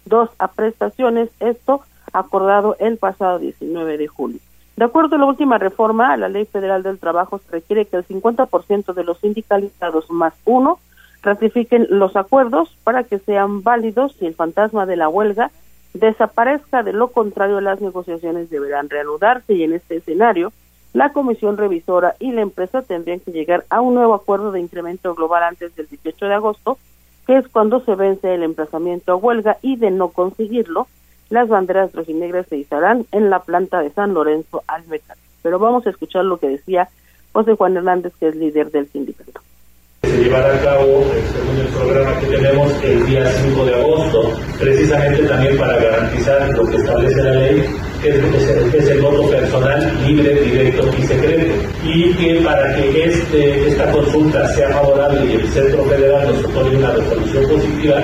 2 0.06 0.30
a 0.38 0.48
prestaciones, 0.48 1.30
esto 1.40 1.82
acordado 2.12 2.76
el 2.78 2.96
pasado 2.96 3.38
19 3.38 3.98
de 3.98 4.06
julio. 4.06 4.40
De 4.76 4.84
acuerdo 4.84 5.16
a 5.16 5.18
la 5.18 5.26
última 5.26 5.58
reforma 5.58 6.12
a 6.12 6.16
la 6.16 6.28
Ley 6.28 6.46
Federal 6.46 6.82
del 6.82 6.98
Trabajo, 6.98 7.38
se 7.38 7.50
requiere 7.50 7.86
que 7.86 7.96
el 7.96 8.06
50% 8.06 8.94
de 8.94 9.04
los 9.04 9.18
sindicalizados 9.18 10.10
más 10.10 10.34
uno 10.44 10.78
ratifiquen 11.22 11.86
los 11.90 12.16
acuerdos 12.16 12.74
para 12.84 13.02
que 13.04 13.18
sean 13.18 13.62
válidos 13.62 14.14
y 14.20 14.26
el 14.26 14.34
fantasma 14.34 14.86
de 14.86 14.96
la 14.96 15.08
huelga 15.08 15.50
desaparezca, 15.94 16.82
de 16.82 16.92
lo 16.92 17.08
contrario 17.08 17.60
las 17.60 17.80
negociaciones 17.80 18.50
deberán 18.50 18.90
reanudarse 18.90 19.54
y 19.54 19.64
en 19.64 19.72
este 19.72 19.96
escenario 19.96 20.52
la 20.92 21.12
comisión 21.12 21.56
revisora 21.56 22.14
y 22.18 22.32
la 22.32 22.40
empresa 22.40 22.82
tendrían 22.82 23.20
que 23.20 23.32
llegar 23.32 23.64
a 23.70 23.80
un 23.80 23.94
nuevo 23.94 24.14
acuerdo 24.14 24.52
de 24.52 24.60
incremento 24.60 25.14
global 25.14 25.42
antes 25.42 25.74
del 25.76 25.86
18 25.86 26.26
de 26.26 26.34
agosto, 26.34 26.78
que 27.26 27.36
es 27.36 27.48
cuando 27.48 27.80
se 27.84 27.94
vence 27.94 28.34
el 28.34 28.42
emplazamiento 28.42 29.12
a 29.12 29.16
huelga 29.16 29.58
y 29.60 29.76
de 29.76 29.90
no 29.90 30.08
conseguirlo, 30.08 30.86
las 31.30 31.48
banderas 31.48 31.92
rojinegras 31.92 32.46
se 32.46 32.56
izarán 32.56 33.06
en 33.12 33.28
la 33.28 33.40
planta 33.40 33.80
de 33.80 33.90
San 33.90 34.14
Lorenzo 34.14 34.64
al 34.66 34.84
Pero 35.42 35.58
vamos 35.58 35.86
a 35.86 35.90
escuchar 35.90 36.24
lo 36.24 36.38
que 36.38 36.48
decía 36.48 36.88
José 37.32 37.54
Juan 37.54 37.76
Hernández, 37.76 38.14
que 38.18 38.28
es 38.28 38.34
líder 38.34 38.70
del 38.70 38.88
sindicato 38.88 39.42
se 40.02 40.16
llevará 40.16 40.54
a 40.54 40.60
cabo, 40.60 41.04
según 41.32 41.58
el 41.60 41.66
programa 41.68 42.20
que 42.20 42.26
tenemos, 42.26 42.72
el 42.84 43.06
día 43.06 43.32
5 43.42 43.64
de 43.64 43.74
agosto, 43.74 44.32
precisamente 44.58 45.24
también 45.24 45.58
para 45.58 45.76
garantizar 45.76 46.48
lo 46.50 46.66
que 46.66 46.76
establece 46.76 47.22
la 47.22 47.32
ley, 47.32 47.64
que 48.00 48.08
es, 48.10 48.88
el 48.88 49.00
voto 49.00 49.28
personal 49.28 50.06
libre, 50.06 50.40
directo 50.40 50.88
y 50.96 51.02
secreto. 51.02 51.54
Y 51.82 52.14
que 52.14 52.40
para 52.44 52.76
que 52.76 53.04
este, 53.04 53.68
esta 53.68 53.90
consulta 53.90 54.46
sea 54.54 54.68
favorable 54.70 55.26
y 55.26 55.34
el 55.34 55.48
Centro 55.48 55.84
Federal 55.84 56.28
nos 56.28 56.44
otorgue 56.44 56.76
una 56.76 56.92
resolución 56.92 57.48
positiva, 57.48 58.02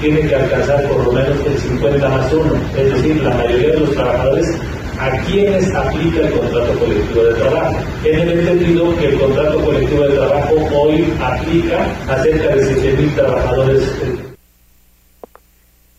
tiene 0.00 0.20
que 0.22 0.34
alcanzar 0.34 0.82
por 0.88 1.04
lo 1.04 1.12
menos 1.12 1.36
el 1.46 1.58
50 1.58 2.08
más 2.08 2.32
1, 2.32 2.54
es 2.76 2.94
decir, 2.94 3.22
la 3.22 3.34
mayoría 3.34 3.68
de 3.68 3.80
los 3.80 3.90
trabajadores 3.92 4.58
a 4.98 5.10
quienes 5.26 5.74
aplica 5.74 6.20
el 6.20 6.38
contrato 6.38 6.78
colectivo 6.78 7.24
de 7.24 7.34
trabajo. 7.34 7.76
En 8.04 8.20
el 8.20 8.38
entendido 8.38 8.96
que 8.96 9.06
el 9.06 9.18
contrato 9.18 9.64
colectivo 9.64 10.02
de 10.02 10.14
trabajo 10.14 10.54
hoy 10.76 11.12
aplica 11.20 11.84
a 12.08 12.22
cerca 12.22 12.54
de 12.54 12.96
7.000 12.96 13.14
trabajadores. 13.14 14.34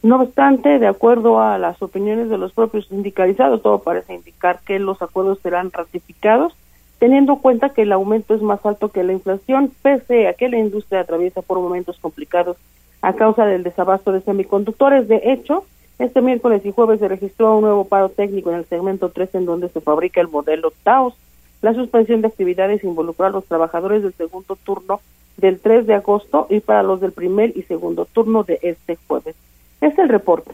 No 0.03 0.21
obstante, 0.21 0.77
de 0.77 0.87
acuerdo 0.87 1.41
a 1.41 1.57
las 1.57 1.81
opiniones 1.81 2.29
de 2.29 2.37
los 2.37 2.53
propios 2.53 2.87
sindicalizados, 2.87 3.63
todo 3.63 3.79
parece 3.79 4.13
indicar 4.13 4.59
que 4.63 4.77
los 4.77 5.01
acuerdos 5.01 5.39
serán 5.41 5.71
ratificados, 5.71 6.55
teniendo 6.99 7.33
en 7.33 7.39
cuenta 7.39 7.69
que 7.69 7.81
el 7.81 7.91
aumento 7.91 8.35
es 8.35 8.41
más 8.43 8.63
alto 8.65 8.89
que 8.89 9.03
la 9.03 9.13
inflación, 9.13 9.71
pese 9.81 10.27
a 10.27 10.33
que 10.33 10.47
la 10.47 10.59
industria 10.59 11.01
atraviesa 11.01 11.41
por 11.41 11.59
momentos 11.59 11.97
complicados 11.99 12.57
a 13.01 13.13
causa 13.13 13.45
del 13.45 13.63
desabasto 13.63 14.11
de 14.11 14.21
semiconductores. 14.21 15.07
De 15.07 15.21
hecho, 15.25 15.65
este 15.97 16.21
miércoles 16.21 16.65
y 16.65 16.71
jueves 16.71 16.99
se 16.99 17.07
registró 17.07 17.55
un 17.55 17.61
nuevo 17.61 17.85
paro 17.85 18.09
técnico 18.09 18.49
en 18.49 18.57
el 18.57 18.65
segmento 18.65 19.09
3 19.09 19.35
en 19.35 19.45
donde 19.45 19.69
se 19.69 19.81
fabrica 19.81 20.19
el 20.19 20.27
modelo 20.27 20.73
Taos. 20.83 21.13
La 21.61 21.73
suspensión 21.73 22.21
de 22.21 22.27
actividades 22.27 22.83
involucró 22.83 23.27
a 23.27 23.29
los 23.29 23.45
trabajadores 23.45 24.03
del 24.03 24.13
segundo 24.13 24.57
turno 24.57 24.99
del 25.37 25.59
3 25.59 25.87
de 25.87 25.93
agosto 25.93 26.47
y 26.49 26.59
para 26.59 26.83
los 26.83 26.99
del 26.99 27.11
primer 27.11 27.55
y 27.57 27.63
segundo 27.63 28.05
turno 28.05 28.43
de 28.43 28.59
este 28.61 28.97
jueves. 29.07 29.35
Es 29.79 29.97
el 29.97 30.09
reporte. 30.09 30.51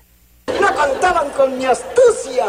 No 0.47 0.67
contaban 0.75 1.29
con 1.31 1.57
mi 1.57 1.65
astucia. 1.65 2.45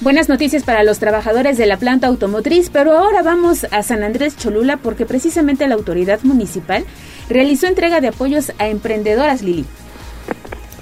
Buenas 0.00 0.28
noticias 0.28 0.64
para 0.64 0.82
los 0.82 0.98
trabajadores 0.98 1.56
de 1.56 1.66
la 1.66 1.76
planta 1.76 2.08
automotriz, 2.08 2.70
pero 2.70 2.98
ahora 2.98 3.22
vamos 3.22 3.64
a 3.70 3.84
San 3.84 4.02
Andrés 4.02 4.36
Cholula 4.36 4.78
porque 4.78 5.06
precisamente 5.06 5.68
la 5.68 5.76
autoridad 5.76 6.18
municipal 6.24 6.84
realizó 7.28 7.68
entrega 7.68 8.00
de 8.00 8.08
apoyos 8.08 8.52
a 8.58 8.66
emprendedoras 8.66 9.42
Lili. 9.42 9.64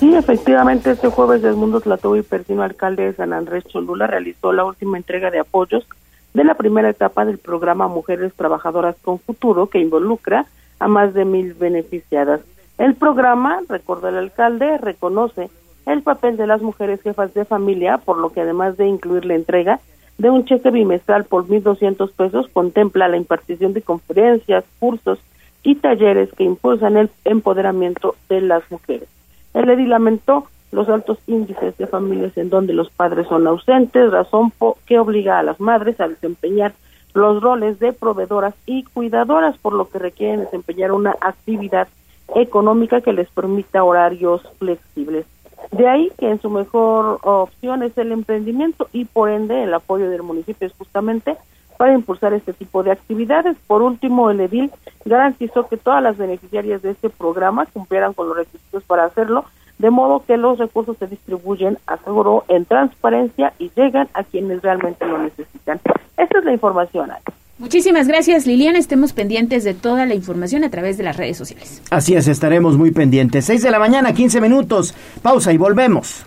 Sí, 0.00 0.14
efectivamente, 0.14 0.92
este 0.92 1.08
jueves 1.08 1.44
el 1.44 1.56
Mundo 1.56 1.82
y 2.16 2.22
Persino, 2.22 2.62
alcalde 2.62 3.04
de 3.04 3.12
San 3.12 3.34
Andrés 3.34 3.64
Cholula, 3.66 4.06
realizó 4.06 4.50
la 4.50 4.64
última 4.64 4.96
entrega 4.96 5.30
de 5.30 5.40
apoyos 5.40 5.86
de 6.32 6.42
la 6.42 6.54
primera 6.54 6.88
etapa 6.88 7.26
del 7.26 7.36
programa 7.36 7.86
Mujeres 7.86 8.32
Trabajadoras 8.32 8.96
con 9.04 9.18
Futuro, 9.18 9.66
que 9.66 9.78
involucra 9.78 10.46
a 10.78 10.88
más 10.88 11.12
de 11.12 11.26
mil 11.26 11.52
beneficiadas. 11.52 12.40
El 12.78 12.94
programa, 12.94 13.60
recordó 13.68 14.08
el 14.08 14.16
alcalde, 14.16 14.78
reconoce 14.78 15.50
el 15.84 16.00
papel 16.00 16.38
de 16.38 16.46
las 16.46 16.62
mujeres 16.62 17.02
jefas 17.02 17.34
de 17.34 17.44
familia, 17.44 17.98
por 17.98 18.16
lo 18.16 18.32
que 18.32 18.40
además 18.40 18.78
de 18.78 18.86
incluir 18.86 19.26
la 19.26 19.34
entrega 19.34 19.80
de 20.16 20.30
un 20.30 20.46
cheque 20.46 20.70
bimestral 20.70 21.24
por 21.24 21.46
1.200 21.46 22.10
pesos, 22.12 22.48
contempla 22.54 23.06
la 23.06 23.18
impartición 23.18 23.74
de 23.74 23.82
conferencias, 23.82 24.64
cursos 24.78 25.18
y 25.62 25.74
talleres 25.74 26.30
que 26.32 26.44
impulsan 26.44 26.96
el 26.96 27.10
empoderamiento 27.26 28.14
de 28.30 28.40
las 28.40 28.62
mujeres. 28.70 29.06
El 29.54 29.68
edil 29.68 29.90
lamentó 29.90 30.46
los 30.72 30.88
altos 30.88 31.18
índices 31.26 31.76
de 31.76 31.86
familias 31.86 32.36
en 32.36 32.50
donde 32.50 32.72
los 32.72 32.90
padres 32.90 33.26
son 33.26 33.46
ausentes, 33.46 34.10
razón 34.10 34.52
que 34.86 34.98
obliga 34.98 35.38
a 35.38 35.42
las 35.42 35.58
madres 35.60 36.00
a 36.00 36.08
desempeñar 36.08 36.72
los 37.12 37.42
roles 37.42 37.80
de 37.80 37.92
proveedoras 37.92 38.54
y 38.66 38.84
cuidadoras, 38.84 39.58
por 39.58 39.72
lo 39.72 39.88
que 39.88 39.98
requieren 39.98 40.40
desempeñar 40.40 40.92
una 40.92 41.16
actividad 41.20 41.88
económica 42.36 43.00
que 43.00 43.12
les 43.12 43.28
permita 43.30 43.82
horarios 43.82 44.42
flexibles. 44.58 45.26
De 45.72 45.88
ahí 45.88 46.10
que 46.18 46.30
en 46.30 46.40
su 46.40 46.50
mejor 46.50 47.18
opción 47.22 47.82
es 47.82 47.96
el 47.98 48.12
emprendimiento 48.12 48.88
y 48.92 49.04
por 49.04 49.30
ende 49.30 49.64
el 49.64 49.74
apoyo 49.74 50.08
del 50.08 50.22
municipio 50.22 50.66
es 50.66 50.72
justamente 50.74 51.36
para 51.80 51.94
impulsar 51.94 52.34
este 52.34 52.52
tipo 52.52 52.82
de 52.82 52.92
actividades. 52.92 53.56
Por 53.66 53.80
último, 53.80 54.30
el 54.30 54.40
edil 54.40 54.70
garantizó 55.06 55.66
que 55.66 55.78
todas 55.78 56.02
las 56.02 56.18
beneficiarias 56.18 56.82
de 56.82 56.90
este 56.90 57.08
programa 57.08 57.64
cumplieran 57.64 58.12
con 58.12 58.28
los 58.28 58.36
requisitos 58.36 58.84
para 58.84 59.06
hacerlo, 59.06 59.46
de 59.78 59.88
modo 59.88 60.22
que 60.26 60.36
los 60.36 60.58
recursos 60.58 60.98
se 60.98 61.06
distribuyen, 61.06 61.78
aseguró, 61.86 62.44
en 62.48 62.66
transparencia 62.66 63.54
y 63.58 63.70
llegan 63.74 64.10
a 64.12 64.24
quienes 64.24 64.60
realmente 64.60 65.06
lo 65.06 65.16
necesitan. 65.22 65.80
Esta 66.18 66.38
es 66.40 66.44
la 66.44 66.52
información. 66.52 67.12
Muchísimas 67.56 68.06
gracias, 68.06 68.46
Liliana. 68.46 68.78
Estemos 68.78 69.14
pendientes 69.14 69.64
de 69.64 69.72
toda 69.72 70.04
la 70.04 70.14
información 70.14 70.64
a 70.64 70.68
través 70.68 70.98
de 70.98 71.04
las 71.04 71.16
redes 71.16 71.38
sociales. 71.38 71.80
Así 71.90 72.14
es, 72.14 72.28
estaremos 72.28 72.76
muy 72.76 72.90
pendientes. 72.90 73.46
6 73.46 73.62
de 73.62 73.70
la 73.70 73.78
mañana, 73.78 74.12
15 74.12 74.38
minutos. 74.42 74.94
Pausa 75.22 75.50
y 75.50 75.56
volvemos. 75.56 76.26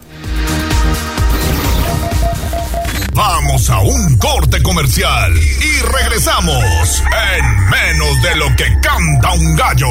Corte 4.53 4.63
comercial 4.63 5.33
y 5.35 5.81
regresamos 5.81 7.03
en 7.35 7.69
menos 7.69 8.21
de 8.21 8.35
lo 8.35 8.55
que 8.55 8.65
canta 8.81 9.33
un 9.33 9.55
gallo. 9.55 9.87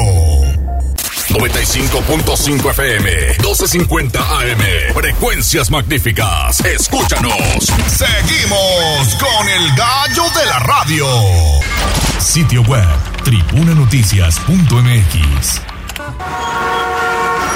95.5 1.29 2.71
FM, 2.71 3.11
1250 3.39 4.19
AM. 4.19 4.93
Frecuencias 4.93 5.69
magníficas. 5.69 6.61
Escúchanos. 6.61 7.73
Seguimos 7.87 9.15
con 9.15 9.49
el 9.49 9.69
gallo 9.75 10.23
de 10.39 10.45
la 10.45 10.59
radio. 10.59 11.05
Sitio 12.19 12.61
web, 12.63 12.87
tribunanoticias.mx. 13.23 15.61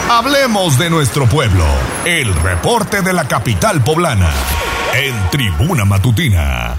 Hablemos 0.10 0.78
de 0.78 0.90
nuestro 0.90 1.26
pueblo. 1.28 1.64
El 2.06 2.34
reporte 2.34 3.02
de 3.02 3.14
la 3.14 3.26
capital 3.28 3.82
poblana. 3.82 4.32
En 4.94 5.14
Tribuna 5.30 5.86
Matutina. 5.86 6.78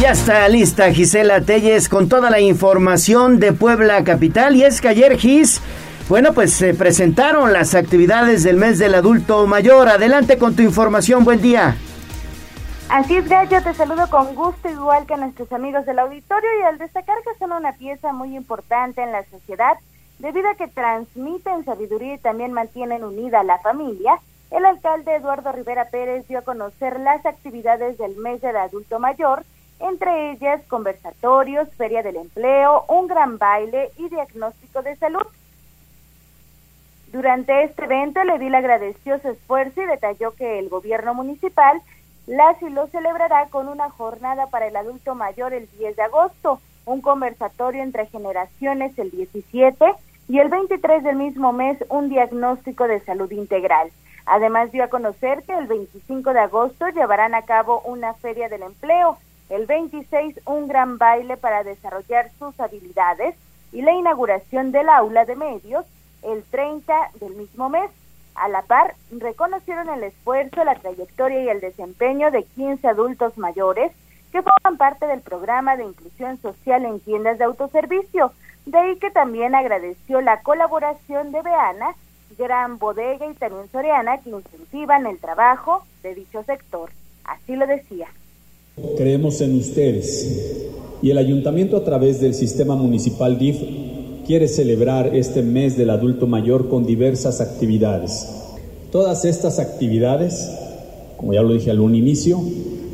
Ya 0.00 0.10
está 0.10 0.46
lista 0.48 0.92
Gisela 0.92 1.40
Telles 1.40 1.88
con 1.88 2.10
toda 2.10 2.28
la 2.28 2.38
información 2.38 3.40
de 3.40 3.54
Puebla 3.54 4.04
Capital. 4.04 4.54
Y 4.54 4.62
es 4.62 4.82
que 4.82 4.88
ayer, 4.88 5.16
Gis, 5.16 5.62
bueno, 6.10 6.34
pues 6.34 6.52
se 6.52 6.74
presentaron 6.74 7.54
las 7.54 7.74
actividades 7.74 8.42
del 8.42 8.56
mes 8.56 8.78
del 8.78 8.94
adulto 8.94 9.46
mayor. 9.46 9.88
Adelante 9.88 10.36
con 10.36 10.54
tu 10.54 10.60
información. 10.60 11.24
Buen 11.24 11.40
día. 11.40 11.76
Así 12.90 13.16
es, 13.16 13.26
Gallo, 13.26 13.62
te 13.62 13.72
saludo 13.72 14.08
con 14.10 14.34
gusto, 14.34 14.68
igual 14.68 15.06
que 15.06 15.14
a 15.14 15.16
nuestros 15.16 15.50
amigos 15.50 15.86
del 15.86 15.98
auditorio, 15.98 16.48
y 16.60 16.62
al 16.64 16.76
destacar 16.76 17.16
que 17.24 17.36
son 17.38 17.52
una 17.52 17.72
pieza 17.72 18.12
muy 18.12 18.36
importante 18.36 19.02
en 19.02 19.12
la 19.12 19.24
sociedad, 19.24 19.78
debido 20.18 20.48
a 20.50 20.54
que 20.56 20.68
transmiten 20.68 21.64
sabiduría 21.64 22.14
y 22.14 22.18
también 22.18 22.52
mantienen 22.52 23.02
unida 23.02 23.40
a 23.40 23.44
la 23.44 23.58
familia, 23.58 24.18
el 24.50 24.64
alcalde 24.66 25.16
Eduardo 25.16 25.50
Rivera 25.52 25.86
Pérez 25.90 26.28
dio 26.28 26.38
a 26.38 26.42
conocer 26.42 27.00
las 27.00 27.24
actividades 27.26 27.98
del 27.98 28.14
mes 28.16 28.40
del 28.42 28.56
adulto 28.56 29.00
mayor, 29.00 29.42
entre 29.80 30.32
ellas 30.32 30.62
conversatorios, 30.68 31.68
feria 31.74 32.02
del 32.02 32.16
empleo, 32.16 32.84
un 32.88 33.06
gran 33.06 33.38
baile 33.38 33.90
y 33.98 34.08
diagnóstico 34.08 34.82
de 34.82 34.96
salud. 34.96 35.26
Durante 37.12 37.62
este 37.62 37.84
evento, 37.84 38.20
el 38.20 38.30
edil 38.30 38.54
agradeció 38.54 39.18
su 39.20 39.30
esfuerzo 39.30 39.82
y 39.82 39.86
detalló 39.86 40.32
que 40.32 40.58
el 40.58 40.68
gobierno 40.68 41.14
municipal 41.14 41.80
las 42.26 42.60
lo 42.60 42.88
celebrará 42.88 43.46
con 43.46 43.68
una 43.68 43.88
jornada 43.90 44.48
para 44.48 44.66
el 44.66 44.76
adulto 44.76 45.14
mayor 45.14 45.52
el 45.52 45.68
10 45.78 45.94
de 45.94 46.02
agosto, 46.02 46.60
un 46.84 47.00
conversatorio 47.00 47.82
entre 47.82 48.06
generaciones 48.06 48.98
el 48.98 49.10
17 49.10 49.84
y 50.28 50.38
el 50.38 50.48
23 50.48 51.04
del 51.04 51.16
mismo 51.16 51.52
mes 51.52 51.78
un 51.88 52.08
diagnóstico 52.08 52.88
de 52.88 53.00
salud 53.00 53.30
integral. 53.30 53.90
Además 54.24 54.72
dio 54.72 54.82
a 54.82 54.88
conocer 54.88 55.44
que 55.44 55.52
el 55.52 55.68
25 55.68 56.32
de 56.32 56.40
agosto 56.40 56.88
llevarán 56.88 57.36
a 57.36 57.42
cabo 57.42 57.80
una 57.82 58.12
feria 58.14 58.48
del 58.48 58.62
empleo 58.62 59.18
el 59.50 59.66
26 59.66 60.40
un 60.46 60.68
gran 60.68 60.98
baile 60.98 61.36
para 61.36 61.62
desarrollar 61.62 62.30
sus 62.38 62.58
habilidades 62.58 63.36
y 63.72 63.82
la 63.82 63.92
inauguración 63.92 64.72
del 64.72 64.88
aula 64.88 65.24
de 65.24 65.36
medios 65.36 65.84
el 66.22 66.42
30 66.44 67.10
del 67.20 67.34
mismo 67.34 67.68
mes. 67.68 67.90
A 68.34 68.48
la 68.48 68.62
par, 68.62 68.94
reconocieron 69.10 69.88
el 69.88 70.02
esfuerzo, 70.02 70.64
la 70.64 70.74
trayectoria 70.74 71.44
y 71.44 71.48
el 71.48 71.60
desempeño 71.60 72.30
de 72.30 72.42
15 72.42 72.86
adultos 72.88 73.38
mayores 73.38 73.92
que 74.32 74.42
forman 74.42 74.76
parte 74.76 75.06
del 75.06 75.20
programa 75.20 75.76
de 75.76 75.84
inclusión 75.84 76.38
social 76.42 76.84
en 76.84 77.00
tiendas 77.00 77.38
de 77.38 77.44
autoservicio. 77.44 78.32
De 78.66 78.78
ahí 78.78 78.98
que 78.98 79.10
también 79.10 79.54
agradeció 79.54 80.20
la 80.20 80.42
colaboración 80.42 81.32
de 81.32 81.40
Beana, 81.40 81.94
Gran 82.36 82.78
Bodega 82.78 83.26
y 83.26 83.34
también 83.34 83.70
Soriana 83.70 84.18
que 84.18 84.30
incentivan 84.30 85.06
el 85.06 85.18
trabajo 85.18 85.86
de 86.02 86.14
dicho 86.14 86.42
sector. 86.42 86.90
Así 87.24 87.56
lo 87.56 87.66
decía. 87.66 88.08
Creemos 88.76 89.40
en 89.40 89.56
ustedes 89.56 90.68
y 91.00 91.10
el 91.10 91.16
ayuntamiento 91.16 91.78
a 91.78 91.84
través 91.84 92.20
del 92.20 92.34
sistema 92.34 92.76
municipal 92.76 93.38
DIF 93.38 93.56
quiere 94.26 94.48
celebrar 94.48 95.16
este 95.16 95.42
mes 95.42 95.78
del 95.78 95.88
adulto 95.88 96.26
mayor 96.26 96.68
con 96.68 96.84
diversas 96.84 97.40
actividades. 97.40 98.28
Todas 98.92 99.24
estas 99.24 99.60
actividades, 99.60 100.50
como 101.16 101.32
ya 101.32 101.40
lo 101.40 101.54
dije 101.54 101.70
al 101.70 101.80
un 101.80 101.94
inicio, 101.94 102.38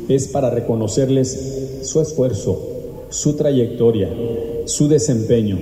es 0.07 0.29
para 0.29 0.49
reconocerles 0.49 1.81
su 1.83 1.99
esfuerzo, 1.99 3.05
su 3.09 3.35
trayectoria, 3.35 4.09
su 4.65 4.87
desempeño. 4.87 5.57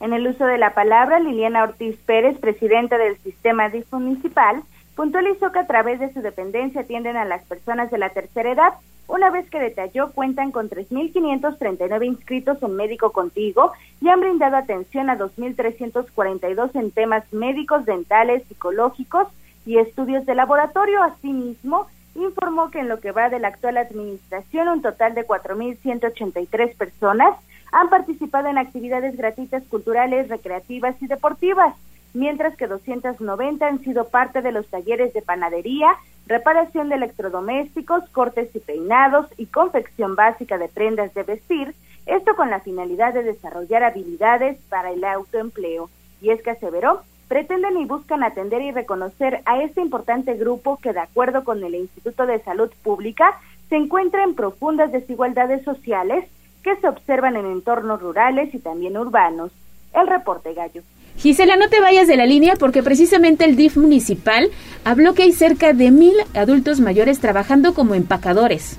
En 0.00 0.12
el 0.12 0.26
uso 0.26 0.44
de 0.44 0.58
la 0.58 0.74
palabra, 0.74 1.18
Liliana 1.18 1.62
Ortiz 1.62 1.96
Pérez, 2.04 2.36
presidenta 2.38 2.98
del 2.98 3.16
sistema 3.22 3.70
DIF 3.70 3.90
municipal, 3.90 4.62
Puntualizó 4.98 5.52
que 5.52 5.60
a 5.60 5.66
través 5.68 6.00
de 6.00 6.12
su 6.12 6.22
dependencia 6.22 6.80
atienden 6.80 7.16
a 7.16 7.24
las 7.24 7.44
personas 7.44 7.88
de 7.88 7.98
la 7.98 8.08
tercera 8.08 8.50
edad, 8.50 8.72
una 9.06 9.30
vez 9.30 9.48
que 9.48 9.60
detalló 9.60 10.10
cuentan 10.10 10.50
con 10.50 10.68
3.539 10.68 12.04
inscritos 12.04 12.60
en 12.64 12.74
Médico 12.74 13.12
Contigo 13.12 13.70
y 14.00 14.08
han 14.08 14.18
brindado 14.18 14.56
atención 14.56 15.08
a 15.08 15.16
2.342 15.16 16.74
en 16.74 16.90
temas 16.90 17.32
médicos, 17.32 17.86
dentales, 17.86 18.42
psicológicos 18.48 19.28
y 19.64 19.78
estudios 19.78 20.26
de 20.26 20.34
laboratorio. 20.34 21.00
Asimismo, 21.04 21.86
informó 22.16 22.72
que 22.72 22.80
en 22.80 22.88
lo 22.88 22.98
que 22.98 23.12
va 23.12 23.28
de 23.28 23.38
la 23.38 23.48
actual 23.48 23.76
administración, 23.76 24.66
un 24.66 24.82
total 24.82 25.14
de 25.14 25.24
4.183 25.24 26.74
personas 26.74 27.36
han 27.70 27.88
participado 27.88 28.48
en 28.48 28.58
actividades 28.58 29.16
gratuitas 29.16 29.62
culturales, 29.70 30.28
recreativas 30.28 31.00
y 31.00 31.06
deportivas 31.06 31.76
mientras 32.18 32.56
que 32.56 32.66
290 32.66 33.66
han 33.66 33.78
sido 33.80 34.08
parte 34.08 34.42
de 34.42 34.50
los 34.50 34.66
talleres 34.66 35.14
de 35.14 35.22
panadería, 35.22 35.94
reparación 36.26 36.88
de 36.88 36.96
electrodomésticos, 36.96 38.08
cortes 38.10 38.54
y 38.54 38.58
peinados 38.58 39.26
y 39.36 39.46
confección 39.46 40.16
básica 40.16 40.58
de 40.58 40.68
prendas 40.68 41.14
de 41.14 41.22
vestir, 41.22 41.74
esto 42.06 42.34
con 42.34 42.50
la 42.50 42.60
finalidad 42.60 43.14
de 43.14 43.22
desarrollar 43.22 43.84
habilidades 43.84 44.58
para 44.68 44.90
el 44.90 45.04
autoempleo. 45.04 45.90
Y 46.20 46.30
es 46.30 46.42
que 46.42 46.50
aseveró, 46.50 47.02
pretenden 47.28 47.78
y 47.78 47.84
buscan 47.84 48.24
atender 48.24 48.62
y 48.62 48.72
reconocer 48.72 49.40
a 49.44 49.62
este 49.62 49.80
importante 49.80 50.34
grupo 50.34 50.78
que, 50.78 50.92
de 50.92 51.00
acuerdo 51.00 51.44
con 51.44 51.62
el 51.62 51.76
Instituto 51.76 52.26
de 52.26 52.40
Salud 52.40 52.72
Pública, 52.82 53.38
se 53.68 53.76
encuentra 53.76 54.24
en 54.24 54.34
profundas 54.34 54.90
desigualdades 54.90 55.62
sociales 55.62 56.24
que 56.64 56.74
se 56.76 56.88
observan 56.88 57.36
en 57.36 57.46
entornos 57.46 58.00
rurales 58.02 58.52
y 58.54 58.58
también 58.58 58.96
urbanos. 58.96 59.52
El 59.94 60.08
reporte 60.08 60.52
Gallo. 60.54 60.82
Gisela, 61.18 61.56
no 61.56 61.68
te 61.68 61.80
vayas 61.80 62.06
de 62.06 62.16
la 62.16 62.26
línea 62.26 62.54
porque 62.54 62.84
precisamente 62.84 63.44
el 63.44 63.56
DIF 63.56 63.76
municipal 63.76 64.50
habló 64.84 65.14
que 65.14 65.24
hay 65.24 65.32
cerca 65.32 65.72
de 65.72 65.90
mil 65.90 66.14
adultos 66.34 66.78
mayores 66.78 67.18
trabajando 67.18 67.74
como 67.74 67.94
empacadores. 67.94 68.78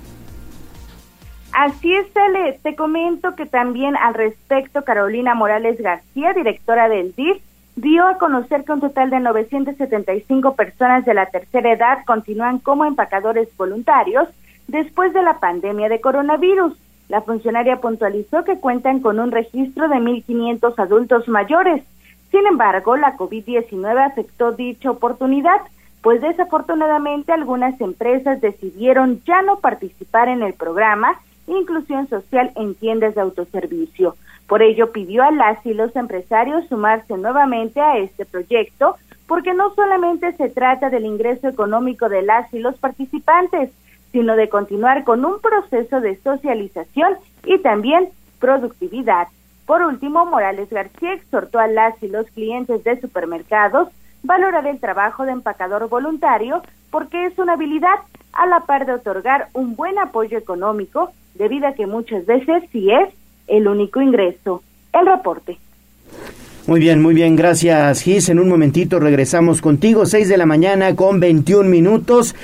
Así 1.52 1.94
es, 1.94 2.06
Ale. 2.16 2.58
Te 2.64 2.78
comento 2.78 3.36
que 3.36 3.46
también 3.46 3.98
al 3.98 4.14
respecto 4.14 4.86
Carolina 4.86 5.36
Morales 5.36 5.82
García, 5.82 6.32
directora 6.32 6.88
del 6.88 7.14
DIF, 7.14 7.42
dio 7.76 8.08
a 8.08 8.18
conocer 8.18 8.64
que 8.64 8.72
un 8.72 8.80
total 8.80 9.10
de 9.10 9.20
975 9.20 10.56
personas 10.56 11.04
de 11.04 11.14
la 11.14 11.26
tercera 11.26 11.74
edad 11.74 12.06
continúan 12.06 12.60
como 12.60 12.86
empacadores 12.86 13.50
voluntarios 13.58 14.30
después 14.68 15.14
de 15.14 15.24
la 15.24 15.40
pandemia 15.40 15.90
de 15.90 16.00
coronavirus. 16.00 16.74
La 17.10 17.22
funcionaria 17.22 17.82
puntualizó 17.82 18.46
que 18.46 18.60
cuentan 18.60 19.02
con 19.02 19.20
un 19.20 19.32
registro 19.32 19.90
de 19.90 19.96
1.500 19.96 20.74
adultos 20.78 21.28
mayores 21.28 21.84
sin 22.32 22.46
embargo, 22.46 22.96
la 22.96 23.18
COVID-19 23.18 24.06
afectó 24.06 24.52
dicha 24.52 24.92
oportunidad, 24.92 25.62
pues 26.02 26.22
desafortunadamente 26.22 27.32
algunas 27.32 27.80
empresas 27.82 28.40
decidieron 28.40 29.22
ya 29.26 29.42
no 29.42 29.60
participar 29.60 30.30
en 30.30 30.44
el 30.44 30.54
programa 30.54 31.20
Inclusión 31.48 32.08
Social 32.08 32.52
en 32.56 32.76
tiendas 32.76 33.16
de 33.16 33.22
autoservicio. 33.22 34.16
Por 34.48 34.62
ello 34.62 34.92
pidió 34.92 35.24
a 35.24 35.32
las 35.32 35.64
y 35.66 35.74
los 35.74 35.96
empresarios 35.96 36.68
sumarse 36.68 37.18
nuevamente 37.18 37.82
a 37.82 37.98
este 37.98 38.26
proyecto, 38.26 38.96
porque 39.28 39.54
no 39.54 39.74
solamente 39.74 40.32
se 40.34 40.50
trata 40.50 40.90
del 40.90 41.06
ingreso 41.06 41.48
económico 41.48 42.10
de 42.10 42.22
las 42.22 42.52
y 42.54 42.60
los 42.60 42.78
participantes, 42.78 43.72
sino 44.12 44.36
de 44.36 44.50
continuar 44.50 45.04
con 45.04 45.26
un 45.26 45.40
proceso 45.40 46.02
de 46.02 46.18
socialización 46.18 47.16
y 47.46 47.60
también 47.60 48.10
productividad. 48.40 49.28
Por 49.70 49.84
último, 49.84 50.26
Morales 50.26 50.72
García 50.72 51.14
exhortó 51.14 51.60
a 51.60 51.68
las 51.68 52.02
y 52.02 52.08
los 52.08 52.26
clientes 52.32 52.84
de 52.84 53.00
supermercados 53.00 53.90
valorar 54.24 54.66
el 54.66 54.80
trabajo 54.80 55.26
de 55.26 55.32
empacador 55.32 55.88
voluntario 55.90 56.64
porque 56.90 57.28
es 57.28 57.38
una 57.38 57.54
habilidad 57.54 58.00
a 58.34 58.48
la 58.48 58.62
par 58.62 58.88
de 58.88 58.94
otorgar 58.94 59.50
un 59.54 59.76
buen 59.76 60.00
apoyo 60.00 60.40
económico 60.40 61.12
debido 61.36 61.68
a 61.68 61.74
que 61.74 61.86
muchas 61.86 62.26
veces 62.26 62.64
sí 62.72 62.90
es 62.90 63.14
el 63.46 63.68
único 63.68 64.02
ingreso. 64.02 64.64
El 64.92 65.06
reporte. 65.06 65.60
Muy 66.70 66.80
bien, 66.80 67.02
muy 67.02 67.16
bien, 67.16 67.36
gracias 67.36 68.02
Gis. 68.02 68.30
En 68.30 68.38
un 68.38 68.48
momentito 68.48 69.00
regresamos 69.00 69.60
contigo, 69.60 70.06
6 70.06 70.30
de 70.30 70.38
la 70.38 70.46
mañana 70.46 70.96
con 70.96 71.20
21 71.20 71.68
minutos. 71.68 72.36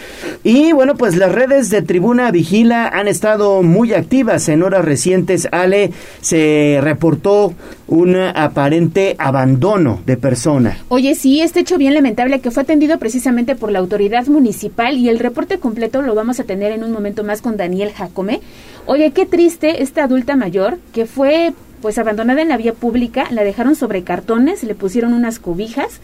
Y 0.44 0.72
bueno, 0.72 0.96
pues 0.96 1.16
las 1.16 1.32
redes 1.32 1.70
de 1.70 1.84
Tribuna 1.84 2.32
Vigila 2.32 2.88
han 2.88 3.08
estado 3.08 3.62
muy 3.62 3.94
activas. 3.94 4.50
En 4.50 4.64
horas 4.64 4.84
recientes, 4.84 5.48
Ale, 5.52 5.92
se 6.22 6.80
reportó 6.82 7.54
un 7.88 8.16
aparente 8.16 9.16
abandono 9.20 10.02
de 10.08 10.18
persona. 10.18 10.80
Oye, 10.88 11.14
sí, 11.14 11.42
este 11.42 11.60
hecho 11.60 11.78
bien 11.78 11.94
lamentable 11.94 12.40
que 12.40 12.50
fue 12.50 12.64
atendido 12.64 12.98
precisamente 12.98 13.56
por 13.56 13.72
la 13.72 13.78
autoridad 13.78 14.26
municipal 14.26 14.98
y 14.98 15.08
el 15.08 15.20
reporte 15.20 15.60
completo 15.60 16.02
lo 16.02 16.16
vamos 16.16 16.40
a 16.40 16.46
tener 16.46 16.72
en 16.72 16.84
un 16.84 16.92
momento 16.92 17.24
más 17.24 17.44
con 17.44 17.58
Daniel 17.58 17.92
Jacome. 17.92 18.42
Oye, 18.88 19.12
qué 19.12 19.28
triste 19.28 19.84
esta 19.84 20.06
adulta 20.06 20.36
mayor 20.36 20.80
que 20.94 21.06
fue 21.06 21.54
pues 21.86 22.00
abandonada 22.00 22.42
en 22.42 22.50
la 22.50 22.58
vía 22.58 22.74
pública, 22.74 23.28
la 23.30 23.44
dejaron 23.44 23.76
sobre 23.76 24.02
cartones, 24.02 24.64
le 24.64 24.74
pusieron 24.74 25.14
unas 25.14 25.38
cobijas 25.38 26.00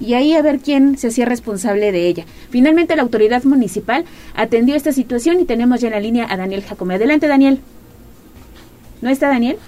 y 0.00 0.14
ahí 0.14 0.34
a 0.34 0.42
ver 0.42 0.58
quién 0.58 0.98
se 0.98 1.06
hacía 1.06 1.26
responsable 1.26 1.92
de 1.92 2.08
ella. 2.08 2.24
Finalmente 2.50 2.96
la 2.96 3.02
autoridad 3.02 3.44
municipal 3.44 4.04
atendió 4.34 4.74
esta 4.74 4.90
situación 4.90 5.38
y 5.38 5.44
tenemos 5.44 5.80
ya 5.80 5.86
en 5.86 5.94
la 5.94 6.00
línea 6.00 6.26
a 6.28 6.36
Daniel 6.36 6.64
Jacome. 6.64 6.96
Adelante, 6.96 7.28
Daniel. 7.28 7.60
¿No 9.00 9.08
está 9.08 9.28
Daniel? 9.28 9.58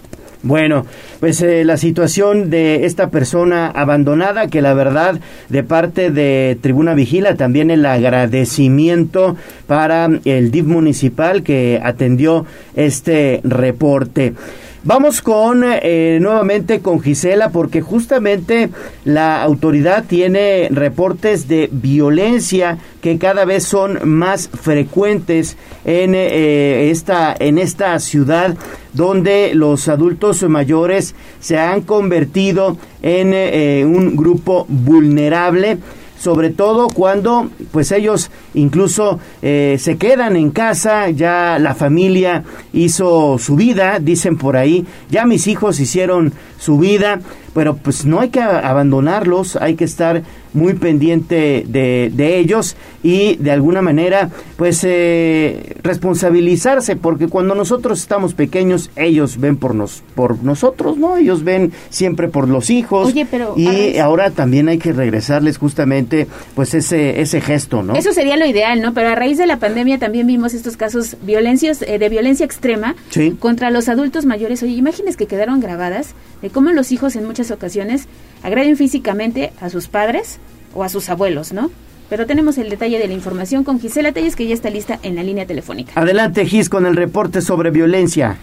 Bueno, 0.42 0.87
pues 1.20 1.40
eh, 1.42 1.64
la 1.64 1.77
situación 1.77 2.51
de 2.51 2.85
esta 2.85 3.11
persona 3.11 3.68
abandonada, 3.68 4.48
que 4.48 4.61
la 4.61 4.74
verdad 4.74 5.20
de 5.48 5.62
parte 5.62 6.11
de 6.11 6.59
Tribuna 6.61 6.94
Vigila, 6.94 7.37
también 7.37 7.70
el 7.70 7.87
agradecimiento 7.87 9.37
para 9.68 10.09
el 10.24 10.51
DIF 10.51 10.66
municipal 10.66 11.44
que 11.44 11.81
atendió 11.81 12.44
este 12.74 13.40
reporte. 13.44 14.35
Vamos 14.84 15.22
con 15.22 15.64
eh, 15.64 16.18
nuevamente 16.20 16.78
con 16.80 17.00
Gisela 17.00 17.50
porque 17.50 17.80
justamente 17.80 18.70
la 19.04 19.42
autoridad 19.42 20.04
tiene 20.06 20.68
reportes 20.70 21.48
de 21.48 21.68
violencia 21.72 22.78
que 23.00 23.18
cada 23.18 23.44
vez 23.44 23.64
son 23.64 23.98
más 24.08 24.48
frecuentes 24.48 25.56
en 25.84 26.14
eh, 26.14 26.90
esta 26.90 27.34
en 27.36 27.58
esta 27.58 27.98
ciudad 27.98 28.56
donde 28.92 29.52
los 29.54 29.88
adultos 29.88 30.44
mayores 30.44 31.16
se 31.40 31.58
han 31.58 31.82
convertido 31.82 32.76
en 33.02 33.32
eh, 33.34 33.84
un 33.84 34.14
grupo 34.14 34.64
vulnerable 34.68 35.78
sobre 36.18 36.50
todo 36.50 36.88
cuando 36.88 37.48
pues 37.70 37.92
ellos 37.92 38.31
incluso 38.54 39.20
eh, 39.40 39.76
se 39.78 39.96
quedan 39.96 40.37
en 40.37 40.50
casa, 40.50 41.11
ya 41.11 41.59
la 41.59 41.74
familia 41.74 42.44
hizo 42.72 43.38
su 43.38 43.57
vida, 43.57 43.98
dicen 44.00 44.37
por 44.37 44.57
ahí, 44.57 44.87
ya 45.11 45.24
mis 45.24 45.46
hijos 45.46 45.81
hicieron 45.81 46.33
su 46.59 46.78
vida, 46.78 47.20
pero 47.54 47.76
pues 47.76 48.04
no 48.04 48.20
hay 48.20 48.31
que 48.31 48.40
abandonarlos, 48.40 49.57
hay 49.57 49.74
que 49.76 49.85
estar 49.85 50.22
muy 50.58 50.74
pendiente 50.74 51.64
de, 51.66 52.10
de 52.12 52.38
ellos 52.38 52.76
y 53.02 53.36
de 53.36 53.50
alguna 53.50 53.80
manera 53.80 54.30
pues 54.56 54.82
eh, 54.84 55.76
responsabilizarse 55.82 56.96
porque 56.96 57.28
cuando 57.28 57.54
nosotros 57.54 58.00
estamos 58.00 58.34
pequeños 58.34 58.90
ellos 58.96 59.38
ven 59.38 59.56
por 59.56 59.74
nos 59.74 60.02
por 60.14 60.42
nosotros 60.42 60.98
no 60.98 61.16
ellos 61.16 61.44
ven 61.44 61.72
siempre 61.90 62.28
por 62.28 62.48
los 62.48 62.70
hijos 62.70 63.14
y 63.56 63.98
ahora 63.98 64.30
también 64.30 64.68
hay 64.68 64.78
que 64.78 64.92
regresarles 64.92 65.58
justamente 65.58 66.26
pues 66.54 66.74
ese 66.74 67.20
ese 67.20 67.40
gesto 67.40 67.82
no 67.82 67.94
eso 67.94 68.12
sería 68.12 68.36
lo 68.36 68.46
ideal 68.46 68.82
no 68.82 68.92
pero 68.94 69.10
a 69.10 69.14
raíz 69.14 69.38
de 69.38 69.46
la 69.46 69.58
pandemia 69.58 69.98
también 69.98 70.26
vimos 70.26 70.54
estos 70.54 70.76
casos 70.76 71.16
violencias 71.22 71.82
eh, 71.82 71.98
de 71.98 72.08
violencia 72.08 72.44
extrema 72.44 72.94
contra 73.38 73.70
los 73.70 73.88
adultos 73.88 74.24
mayores. 74.26 74.62
Oye 74.62 74.72
imágenes 74.72 75.16
que 75.16 75.26
quedaron 75.26 75.60
grabadas 75.60 76.14
de 76.42 76.50
cómo 76.50 76.70
los 76.70 76.92
hijos 76.92 77.16
en 77.16 77.26
muchas 77.26 77.50
ocasiones 77.50 78.06
agreden 78.42 78.77
físicamente 78.77 79.53
a 79.61 79.70
sus 79.70 79.88
padres 79.88 80.38
o 80.74 80.85
a 80.85 80.88
sus 80.88 81.09
abuelos, 81.09 81.53
¿no? 81.53 81.70
Pero 82.09 82.27
tenemos 82.27 82.57
el 82.59 82.70
detalle 82.70 82.98
de 82.98 83.07
la 83.07 83.14
información 83.14 83.64
con 83.64 83.81
Gisela 83.81 84.12
Telles, 84.12 84.35
que 84.35 84.46
ya 84.46 84.55
está 84.55 84.70
lista 84.70 84.98
en 85.03 85.14
la 85.14 85.22
línea 85.22 85.46
telefónica. 85.46 85.92
Adelante, 85.94 86.46
Gis, 86.46 86.70
con 86.70 86.87
el 86.87 86.96
reporte 86.96 87.42
sobre 87.42 87.70
violencia. 87.70 88.38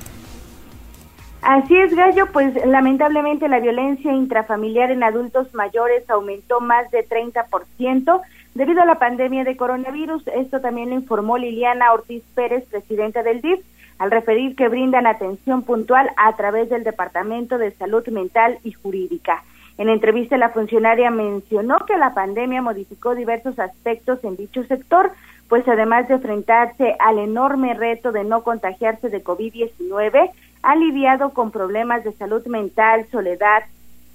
Así 1.42 1.76
es, 1.78 1.96
Gallo, 1.96 2.28
pues 2.32 2.54
lamentablemente 2.66 3.48
la 3.48 3.60
violencia 3.60 4.12
intrafamiliar 4.12 4.90
en 4.92 5.04
adultos 5.04 5.54
mayores 5.54 6.10
aumentó 6.10 6.60
más 6.60 6.90
de 6.90 7.08
30% 7.08 8.22
debido 8.56 8.82
a 8.82 8.86
la 8.86 8.96
pandemia 8.96 9.44
de 9.44 9.56
coronavirus. 9.56 10.28
Esto 10.36 10.60
también 10.60 10.90
lo 10.90 10.96
informó 10.96 11.38
Liliana 11.38 11.94
Ortiz 11.94 12.24
Pérez, 12.34 12.66
presidenta 12.66 13.22
del 13.22 13.42
DIF, 13.42 13.60
al 14.00 14.10
referir 14.10 14.56
que 14.56 14.70
brindan 14.70 15.06
atención 15.06 15.62
puntual 15.62 16.10
a 16.18 16.36
través 16.36 16.70
del 16.70 16.84
Departamento 16.84 17.60
de 17.60 17.72
Salud 17.72 18.08
Mental 18.08 18.58
y 18.64 18.72
Jurídica. 18.72 19.44
En 19.78 19.90
entrevista, 19.90 20.38
la 20.38 20.50
funcionaria 20.50 21.12
mencionó 21.12 21.80
que 21.86 21.98
la 21.98 22.14
pandemia 22.14 22.62
modificó 22.62 23.14
diversos 23.14 23.60
aspectos 23.60 24.24
en 24.24 24.38
dicho 24.38 24.64
sector, 24.64 25.12
pues 25.50 25.68
además 25.68 26.08
de 26.08 26.16
enfrentarse 26.16 26.96
al 27.00 27.20
enorme 27.20 27.74
reto 27.74 28.12
de 28.12 28.24
no 28.24 28.44
contagiarse 28.44 29.10
de 29.10 29.24
COVID-19, 29.24 30.32
ha 30.64 30.76
lidiado 30.76 31.32
con 31.32 31.52
problemas 31.52 32.04
de 32.04 32.14
salud 32.14 32.46
mental, 32.48 33.06
soledad, 33.12 33.64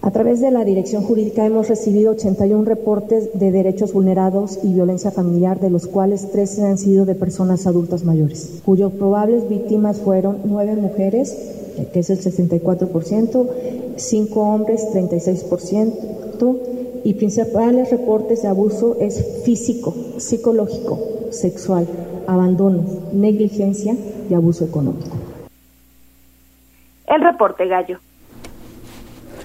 A 0.05 0.11
través 0.11 0.41
de 0.41 0.51
la 0.51 0.65
Dirección 0.65 1.05
Jurídica 1.05 1.47
hemos 1.47 1.69
recibido 1.69 2.11
81 2.11 2.65
reportes 2.65 3.39
de 3.39 3.53
derechos 3.53 3.93
vulnerados 3.93 4.59
y 4.65 4.75
violencia 4.75 5.13
familiar, 5.13 5.61
de 5.61 5.71
los 5.71 5.87
cuales 5.87 6.33
13 6.33 6.67
han 6.67 6.77
sido 6.77 7.05
de 7.07 7.15
personas 7.15 7.69
adultas 7.69 8.03
mayores, 8.03 8.61
cuyos 8.65 8.93
probables 8.95 9.49
víctimas 9.49 10.01
fueron 10.01 10.39
nueve 10.45 10.75
mujeres, 10.75 11.33
que 11.93 12.01
es 12.01 12.11
el 12.11 12.19
64%, 12.19 13.49
cinco 13.95 14.41
hombres, 14.41 14.89
36%, 14.93 16.59
y 17.05 17.15
principales 17.15 17.91
reportes 17.93 18.43
de 18.43 18.49
abuso 18.49 18.97
es 19.01 19.45
físico, 19.45 19.95
psicológico, 20.17 20.99
sexual, 21.31 21.87
abandono, 22.27 22.85
negligencia 23.13 23.97
y 24.29 24.35
abuso 24.35 24.65
económico. 24.65 25.17
El 27.07 27.23
reporte 27.23 27.69
Gallo. 27.69 27.99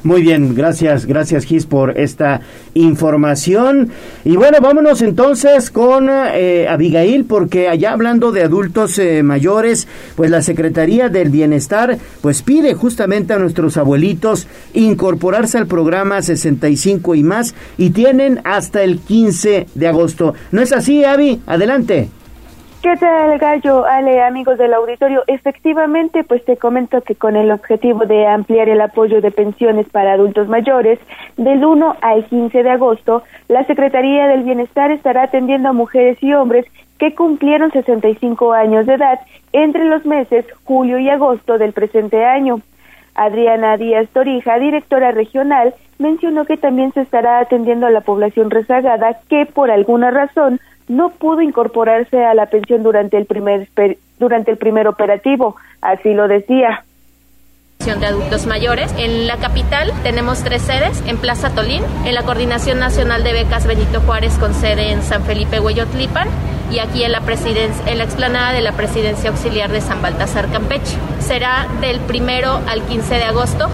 Muy 0.04 0.22
bien, 0.22 0.56
gracias, 0.56 1.06
gracias 1.06 1.46
Gis 1.46 1.66
por 1.66 1.98
esta 2.00 2.42
información. 2.74 3.90
Y 4.24 4.36
bueno, 4.36 4.60
vámonos 4.62 5.02
entonces 5.02 5.72
con 5.72 6.10
eh, 6.10 6.68
Abigail, 6.70 7.26
porque 7.26 7.68
allá 7.68 7.94
hablando 7.94 8.32
de 8.32 8.44
adultos 8.44 8.98
eh, 9.00 9.24
mayores, 9.24 9.88
pues 10.16 10.30
la 10.30 10.42
Secretaría 10.42 11.10
del 11.10 11.30
Bienestar 11.30 11.98
pues 12.22 12.42
pide 12.42 12.74
justamente 12.74 13.34
a 13.34 13.40
nuestros 13.40 13.78
abuelitos 13.78 14.48
incorporarse 14.74 15.58
al 15.58 15.68
programa 15.68 16.22
65 16.22 17.16
y 17.16 17.24
más 17.24 17.56
y 17.78 17.90
tienen 17.90 18.42
hasta 18.44 18.84
el 18.84 19.00
15 19.00 19.68
de 19.74 19.88
agosto. 19.88 20.34
¿No 20.52 20.62
es 20.62 20.72
así, 20.72 21.04
Avi? 21.04 21.42
Adelante. 21.46 22.10
¿Qué 22.82 22.96
tal, 22.96 23.40
Gallo? 23.40 23.86
Ale, 23.86 24.22
amigos 24.22 24.60
del 24.60 24.72
auditorio. 24.74 25.24
Efectivamente, 25.26 26.24
pues 26.24 26.46
te 26.46 26.58
comento 26.58 27.02
que 27.02 27.16
con 27.16 27.36
el 27.36 27.52
objetivo 27.52 28.06
de 28.06 28.28
ampliar 28.28 28.70
el 28.70 28.80
apoyo 28.82 29.20
de 29.20 29.32
pensiones 29.32 29.90
para 29.90 30.14
adultos 30.14 30.48
mayores, 30.48 31.00
del 31.38 31.66
1 31.66 31.98
al 32.02 32.26
15 32.26 32.62
de 32.62 32.70
agosto, 32.70 33.24
la 33.48 33.64
Secretaría 33.66 34.28
del 34.28 34.44
Bienestar 34.44 34.92
estará 34.92 35.24
atendiendo 35.24 35.70
a 35.70 35.74
mujeres 35.74 36.22
y 36.22 36.34
hombres 36.34 36.68
que 37.00 37.16
cumplieron 37.16 37.72
65 37.72 38.54
años 38.54 38.86
de 38.86 38.94
edad 38.94 39.22
entre 39.54 39.86
los 39.86 40.06
meses 40.06 40.46
julio 40.64 41.00
y 41.00 41.10
agosto 41.10 41.58
del 41.58 41.74
presente 41.74 42.26
año. 42.26 42.62
Adriana 43.16 43.78
Díaz 43.78 44.08
Torija, 44.10 44.60
directora 44.60 45.12
regional, 45.12 45.74
mencionó 45.98 46.46
que 46.46 46.58
también 46.58 46.94
se 46.94 47.02
estará 47.02 47.40
atendiendo 47.40 47.88
a 47.88 47.92
la 47.92 48.02
población 48.02 48.52
rezagada 48.52 49.18
que 49.28 49.48
por 49.48 49.72
alguna 49.72 50.12
razón 50.12 50.60
no 50.88 51.10
pudo 51.10 51.42
incorporarse 51.42 52.24
a 52.24 52.34
la 52.34 52.48
pensión 52.48 52.84
durante 52.84 53.18
el 53.18 53.26
primer 53.26 53.68
durante 54.20 54.52
el 54.52 54.58
primer 54.58 54.88
operativo, 54.88 55.56
así 55.82 56.14
lo 56.14 56.28
decía 56.28 56.84
de 57.96 58.06
adultos 58.06 58.46
mayores. 58.48 58.94
En 58.98 59.28
la 59.28 59.38
capital 59.38 59.92
tenemos 60.04 60.44
tres 60.44 60.62
sedes, 60.62 61.02
en 61.08 61.18
Plaza 61.18 61.56
Tolín, 61.56 61.84
en 62.06 62.16
la 62.16 62.24
Coordinación 62.24 62.80
Nacional 62.80 63.24
de 63.24 63.32
Becas 63.32 63.66
Benito 63.66 64.02
Juárez 64.02 64.38
con 64.38 64.54
sede 64.54 64.92
en 64.92 65.02
San 65.02 65.24
Felipe 65.24 65.62
Hueyotlipan 65.62 66.28
y 66.70 66.80
aquí 66.80 67.04
en 67.04 67.14
la, 67.14 67.22
en 67.86 67.98
la 67.98 68.04
explanada 68.04 68.52
de 68.52 68.62
la 68.62 68.74
Presidencia 68.74 69.30
Auxiliar 69.30 69.72
de 69.72 69.80
San 69.80 70.02
Baltasar 70.02 70.52
Campeche. 70.52 70.98
Será 71.20 71.68
del 71.80 72.02
primero 72.02 72.60
al 72.68 72.82
15 72.82 73.16
de 73.16 73.24
agosto. 73.24 73.72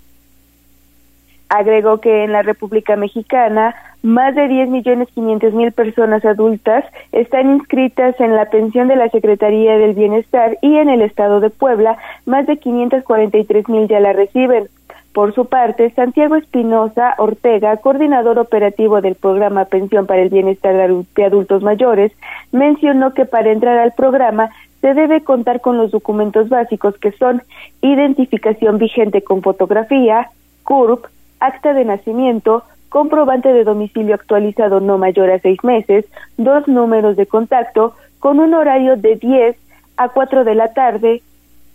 Agregó 1.53 1.99
que 1.99 2.23
en 2.23 2.31
la 2.31 2.41
República 2.41 2.95
Mexicana 2.95 3.75
más 4.01 4.33
de 4.33 4.47
10 4.47 4.69
millones 4.69 5.07
500 5.13 5.53
mil 5.53 5.71
personas 5.71 6.25
adultas 6.25 6.83
están 7.11 7.51
inscritas 7.51 8.19
en 8.19 8.35
la 8.35 8.49
pensión 8.49 8.87
de 8.87 8.95
la 8.95 9.07
Secretaría 9.09 9.77
del 9.77 9.93
Bienestar 9.93 10.57
y 10.63 10.77
en 10.77 10.89
el 10.89 11.03
estado 11.03 11.41
de 11.41 11.51
Puebla 11.51 11.99
más 12.25 12.47
de 12.47 12.57
543 12.57 13.69
mil 13.69 13.87
ya 13.87 13.99
la 13.99 14.13
reciben. 14.13 14.67
Por 15.13 15.35
su 15.35 15.45
parte, 15.45 15.91
Santiago 15.91 16.37
Espinosa 16.37 17.13
Ortega, 17.19 17.77
coordinador 17.77 18.39
operativo 18.39 18.99
del 18.99 19.13
programa 19.13 19.65
Pensión 19.65 20.07
para 20.07 20.23
el 20.23 20.29
Bienestar 20.29 20.73
de 21.15 21.23
Adultos 21.23 21.61
Mayores, 21.61 22.11
mencionó 22.51 23.13
que 23.13 23.25
para 23.25 23.51
entrar 23.51 23.77
al 23.77 23.91
programa 23.91 24.49
se 24.81 24.95
debe 24.95 25.21
contar 25.21 25.61
con 25.61 25.77
los 25.77 25.91
documentos 25.91 26.49
básicos 26.49 26.97
que 26.97 27.11
son 27.11 27.43
identificación 27.81 28.79
vigente 28.79 29.21
con 29.21 29.43
fotografía, 29.43 30.31
CURP, 30.63 31.05
acta 31.43 31.73
de 31.73 31.83
nacimiento, 31.83 32.63
comprobante 32.89 33.51
de 33.51 33.63
domicilio 33.63 34.15
actualizado 34.15 34.79
no 34.79 34.97
mayor 34.97 35.29
a 35.29 35.39
seis 35.39 35.63
meses, 35.63 36.05
dos 36.37 36.67
números 36.67 37.17
de 37.17 37.25
contacto, 37.25 37.95
con 38.19 38.39
un 38.39 38.53
horario 38.53 38.95
de 38.95 39.15
10 39.15 39.57
a 39.97 40.09
4 40.09 40.45
de 40.45 40.55
la 40.55 40.73
tarde 40.73 41.21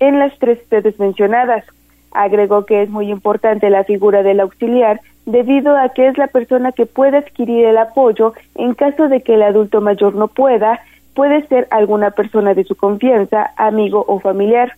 en 0.00 0.18
las 0.18 0.36
tres 0.38 0.58
sedes 0.70 0.98
mencionadas. 0.98 1.64
Agregó 2.12 2.64
que 2.64 2.82
es 2.82 2.88
muy 2.88 3.10
importante 3.10 3.68
la 3.68 3.84
figura 3.84 4.22
del 4.22 4.40
auxiliar 4.40 5.00
debido 5.26 5.76
a 5.76 5.90
que 5.90 6.08
es 6.08 6.16
la 6.16 6.28
persona 6.28 6.72
que 6.72 6.86
puede 6.86 7.18
adquirir 7.18 7.66
el 7.66 7.76
apoyo 7.76 8.32
en 8.54 8.72
caso 8.72 9.08
de 9.08 9.20
que 9.20 9.34
el 9.34 9.42
adulto 9.42 9.82
mayor 9.82 10.14
no 10.14 10.28
pueda, 10.28 10.80
puede 11.14 11.46
ser 11.48 11.68
alguna 11.70 12.12
persona 12.12 12.54
de 12.54 12.64
su 12.64 12.76
confianza, 12.76 13.50
amigo 13.56 14.04
o 14.08 14.20
familiar. 14.20 14.72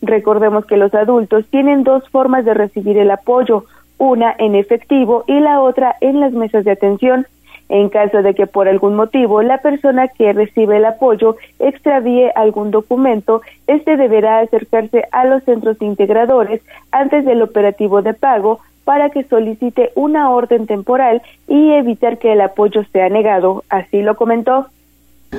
Recordemos 0.00 0.66
que 0.66 0.76
los 0.76 0.92
adultos 0.94 1.46
tienen 1.50 1.84
dos 1.84 2.08
formas 2.08 2.44
de 2.44 2.54
recibir 2.54 2.98
el 2.98 3.12
apoyo, 3.12 3.66
una 4.02 4.34
en 4.36 4.56
efectivo 4.56 5.22
y 5.28 5.38
la 5.38 5.60
otra 5.60 5.94
en 6.00 6.18
las 6.18 6.32
mesas 6.32 6.64
de 6.64 6.72
atención. 6.72 7.24
En 7.68 7.88
caso 7.88 8.20
de 8.20 8.34
que 8.34 8.48
por 8.48 8.68
algún 8.68 8.96
motivo 8.96 9.42
la 9.42 9.58
persona 9.58 10.08
que 10.08 10.32
recibe 10.32 10.78
el 10.78 10.84
apoyo 10.84 11.36
extravíe 11.60 12.30
algún 12.34 12.72
documento, 12.72 13.42
este 13.68 13.96
deberá 13.96 14.40
acercarse 14.40 15.04
a 15.12 15.24
los 15.24 15.44
centros 15.44 15.80
integradores 15.80 16.60
antes 16.90 17.24
del 17.24 17.42
operativo 17.42 18.02
de 18.02 18.12
pago 18.12 18.58
para 18.84 19.10
que 19.10 19.22
solicite 19.22 19.92
una 19.94 20.30
orden 20.30 20.66
temporal 20.66 21.22
y 21.46 21.70
evitar 21.70 22.18
que 22.18 22.32
el 22.32 22.40
apoyo 22.40 22.82
sea 22.92 23.08
negado. 23.08 23.62
Así 23.70 24.02
lo 24.02 24.16
comentó 24.16 24.66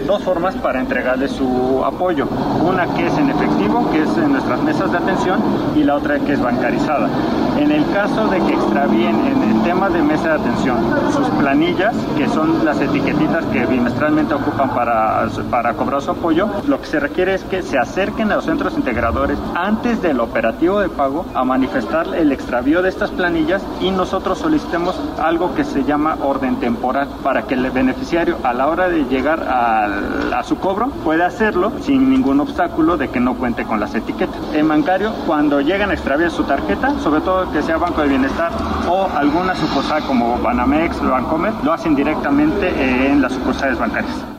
dos 0.06 0.24
formas 0.24 0.56
para 0.56 0.80
entregarle 0.80 1.28
su 1.28 1.82
apoyo. 1.86 2.28
Una 2.62 2.86
que 2.96 3.08
es 3.08 3.18
en 3.18 3.30
efectivo, 3.30 3.90
que 3.92 4.04
es 4.04 4.18
en 4.18 4.34
nuestras 4.34 4.62
mesas 4.62 4.92
de 4.92 4.98
atención, 4.98 5.40
y 5.76 5.84
la 5.84 5.96
otra 5.96 6.20
que 6.20 6.34
es 6.34 6.42
bancarizada. 6.42 7.10
En 7.58 7.72
el 7.72 7.86
caso 7.92 8.28
de 8.28 8.40
que 8.40 8.54
extravíen 8.54 9.16
en 9.26 9.44
el 9.44 9.64
tema 9.64 9.90
de 9.90 10.02
mesa 10.02 10.30
de 10.30 10.42
atención 10.42 10.78
sus 11.12 11.28
planillas, 11.30 11.96
que 12.18 12.28
son 12.28 12.66
las 12.66 12.82
etiquetitas 12.82 13.46
que 13.46 13.66
bimestralmente 13.66 14.34
ocupan 14.34 14.74
para, 14.74 15.28
para 15.50 15.74
cobrar 15.74 16.02
su 16.02 16.12
apoyo, 16.12 16.50
lo 16.68 16.82
que 16.82 16.88
se 16.88 17.00
requiere 17.00 17.36
es 17.36 17.44
que 17.44 17.62
se 17.62 17.78
acerquen 17.78 18.32
a 18.32 18.36
los 18.36 18.46
centros 18.46 18.74
integradores 18.76 19.38
antes 19.56 20.02
del 20.02 20.20
operativo 20.20 20.80
de 20.80 20.90
pago 20.90 21.26
a 21.34 21.44
manifestar 21.44 22.08
el 22.16 22.32
extravío 22.32 22.82
de 22.82 22.90
estas 22.90 23.12
planillas 23.12 23.62
y 23.80 23.92
nosotros 23.92 24.40
solicitemos 24.40 25.00
algo 25.22 25.54
que 25.54 25.64
se 25.64 25.84
llama 25.84 26.18
orden 26.22 26.58
temporal 26.58 27.08
para 27.24 27.44
que 27.44 27.54
el 27.54 27.70
beneficiario 27.72 28.38
a 28.44 28.54
la 28.54 28.68
hora 28.68 28.90
de 28.90 29.06
llegar 29.06 29.44
a 29.44 29.83
a 29.84 30.44
su 30.44 30.58
cobro, 30.58 30.90
puede 31.04 31.24
hacerlo 31.24 31.72
sin 31.82 32.10
ningún 32.10 32.40
obstáculo 32.40 32.98
de 32.98 33.10
que 33.10 33.20
no 33.20 33.36
cuente 33.36 33.64
con 33.66 33.80
las 33.80 33.94
etiquetas. 33.96 34.36
En 34.54 34.68
bancario, 34.68 35.14
cuando 35.26 35.62
llegan 35.62 35.92
a 35.92 35.94
extraviar 35.94 36.32
su 36.32 36.44
tarjeta, 36.44 37.00
sobre 37.00 37.22
todo 37.22 37.52
que 37.52 37.62
sea 37.62 37.78
Banco 37.78 38.02
de 38.02 38.10
Bienestar 38.10 38.52
o 38.90 39.08
alguna 39.16 39.56
sucursal 39.56 40.04
como 40.04 40.38
Banamex 40.40 41.02
Bancomer, 41.02 41.54
lo 41.64 41.74
hacen 41.74 41.96
directamente 41.96 42.70
en 43.08 43.22
las 43.22 43.34
sucursales 43.34 43.78
bancarias. 43.80 44.33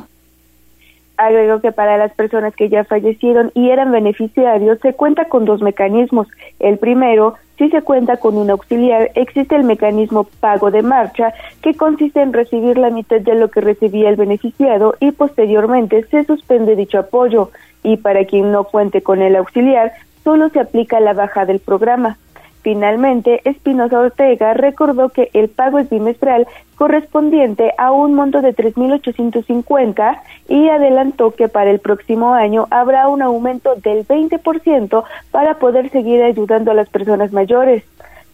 Agregó 1.16 1.60
que 1.60 1.72
para 1.72 1.96
las 1.96 2.12
personas 2.14 2.54
que 2.56 2.68
ya 2.68 2.84
fallecieron 2.84 3.52
y 3.54 3.70
eran 3.70 3.92
beneficiarios 3.92 4.78
se 4.80 4.94
cuenta 4.94 5.26
con 5.26 5.44
dos 5.44 5.62
mecanismos. 5.62 6.26
El 6.58 6.78
primero 6.78 7.34
si 7.58 7.70
se 7.70 7.82
cuenta 7.82 8.16
con 8.16 8.36
un 8.36 8.50
auxiliar, 8.50 9.12
existe 9.14 9.54
el 9.54 9.62
mecanismo 9.62 10.24
pago 10.40 10.72
de 10.72 10.82
marcha, 10.82 11.32
que 11.62 11.74
consiste 11.74 12.20
en 12.20 12.32
recibir 12.32 12.78
la 12.78 12.90
mitad 12.90 13.20
de 13.20 13.36
lo 13.36 13.48
que 13.48 13.60
recibía 13.60 14.08
el 14.08 14.16
beneficiado 14.16 14.96
y 14.98 15.12
posteriormente 15.12 16.04
se 16.10 16.24
suspende 16.24 16.74
dicho 16.74 16.98
apoyo. 16.98 17.50
Y 17.84 17.98
para 17.98 18.24
quien 18.24 18.50
no 18.50 18.64
cuente 18.64 19.02
con 19.02 19.22
el 19.22 19.36
auxiliar, 19.36 19.92
solo 20.24 20.48
se 20.48 20.58
aplica 20.58 20.98
la 20.98 21.12
baja 21.12 21.46
del 21.46 21.60
programa. 21.60 22.16
Finalmente, 22.64 23.42
Espinosa 23.44 24.00
Ortega 24.00 24.54
recordó 24.54 25.10
que 25.10 25.28
el 25.34 25.50
pago 25.50 25.78
es 25.78 25.90
bimestral 25.90 26.46
correspondiente 26.76 27.74
a 27.76 27.92
un 27.92 28.14
monto 28.14 28.40
de 28.40 28.56
3.850 28.56 30.18
y 30.48 30.70
adelantó 30.70 31.32
que 31.32 31.48
para 31.48 31.68
el 31.68 31.78
próximo 31.78 32.32
año 32.32 32.66
habrá 32.70 33.06
un 33.08 33.20
aumento 33.20 33.74
del 33.74 34.08
20% 34.08 35.04
para 35.30 35.58
poder 35.58 35.90
seguir 35.90 36.22
ayudando 36.22 36.70
a 36.70 36.74
las 36.74 36.88
personas 36.88 37.34
mayores. 37.34 37.84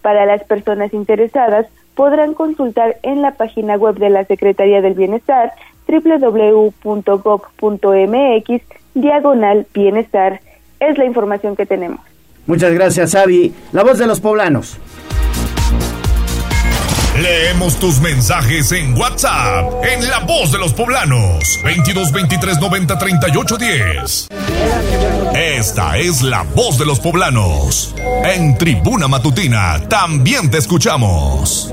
Para 0.00 0.26
las 0.26 0.44
personas 0.44 0.94
interesadas, 0.94 1.66
podrán 1.96 2.34
consultar 2.34 2.98
en 3.02 3.22
la 3.22 3.32
página 3.32 3.74
web 3.74 3.96
de 3.96 4.10
la 4.10 4.24
Secretaría 4.26 4.80
del 4.80 4.94
Bienestar 4.94 5.54
www.gov.mx 5.88 7.02
diagonal 8.94 9.66
bienestar. 9.74 10.40
Es 10.78 10.96
la 10.98 11.04
información 11.04 11.56
que 11.56 11.66
tenemos. 11.66 12.09
Muchas 12.50 12.72
gracias, 12.72 13.14
Avi. 13.14 13.54
La 13.70 13.84
voz 13.84 13.96
de 13.98 14.08
los 14.08 14.18
poblanos. 14.18 14.76
Leemos 17.16 17.76
tus 17.76 18.00
mensajes 18.00 18.72
en 18.72 18.98
WhatsApp, 18.98 19.72
en 19.84 20.08
La 20.08 20.18
Voz 20.20 20.50
de 20.50 20.58
los 20.58 20.72
Poblanos, 20.72 21.44
22 21.62 22.10
23 22.10 22.60
90 22.60 22.98
38 22.98 23.56
10. 23.56 24.28
Esta 25.36 25.96
es 25.96 26.22
La 26.22 26.42
Voz 26.42 26.76
de 26.76 26.86
los 26.86 26.98
Poblanos. 26.98 27.94
En 28.24 28.58
Tribuna 28.58 29.06
Matutina 29.06 29.80
también 29.88 30.50
te 30.50 30.58
escuchamos. 30.58 31.72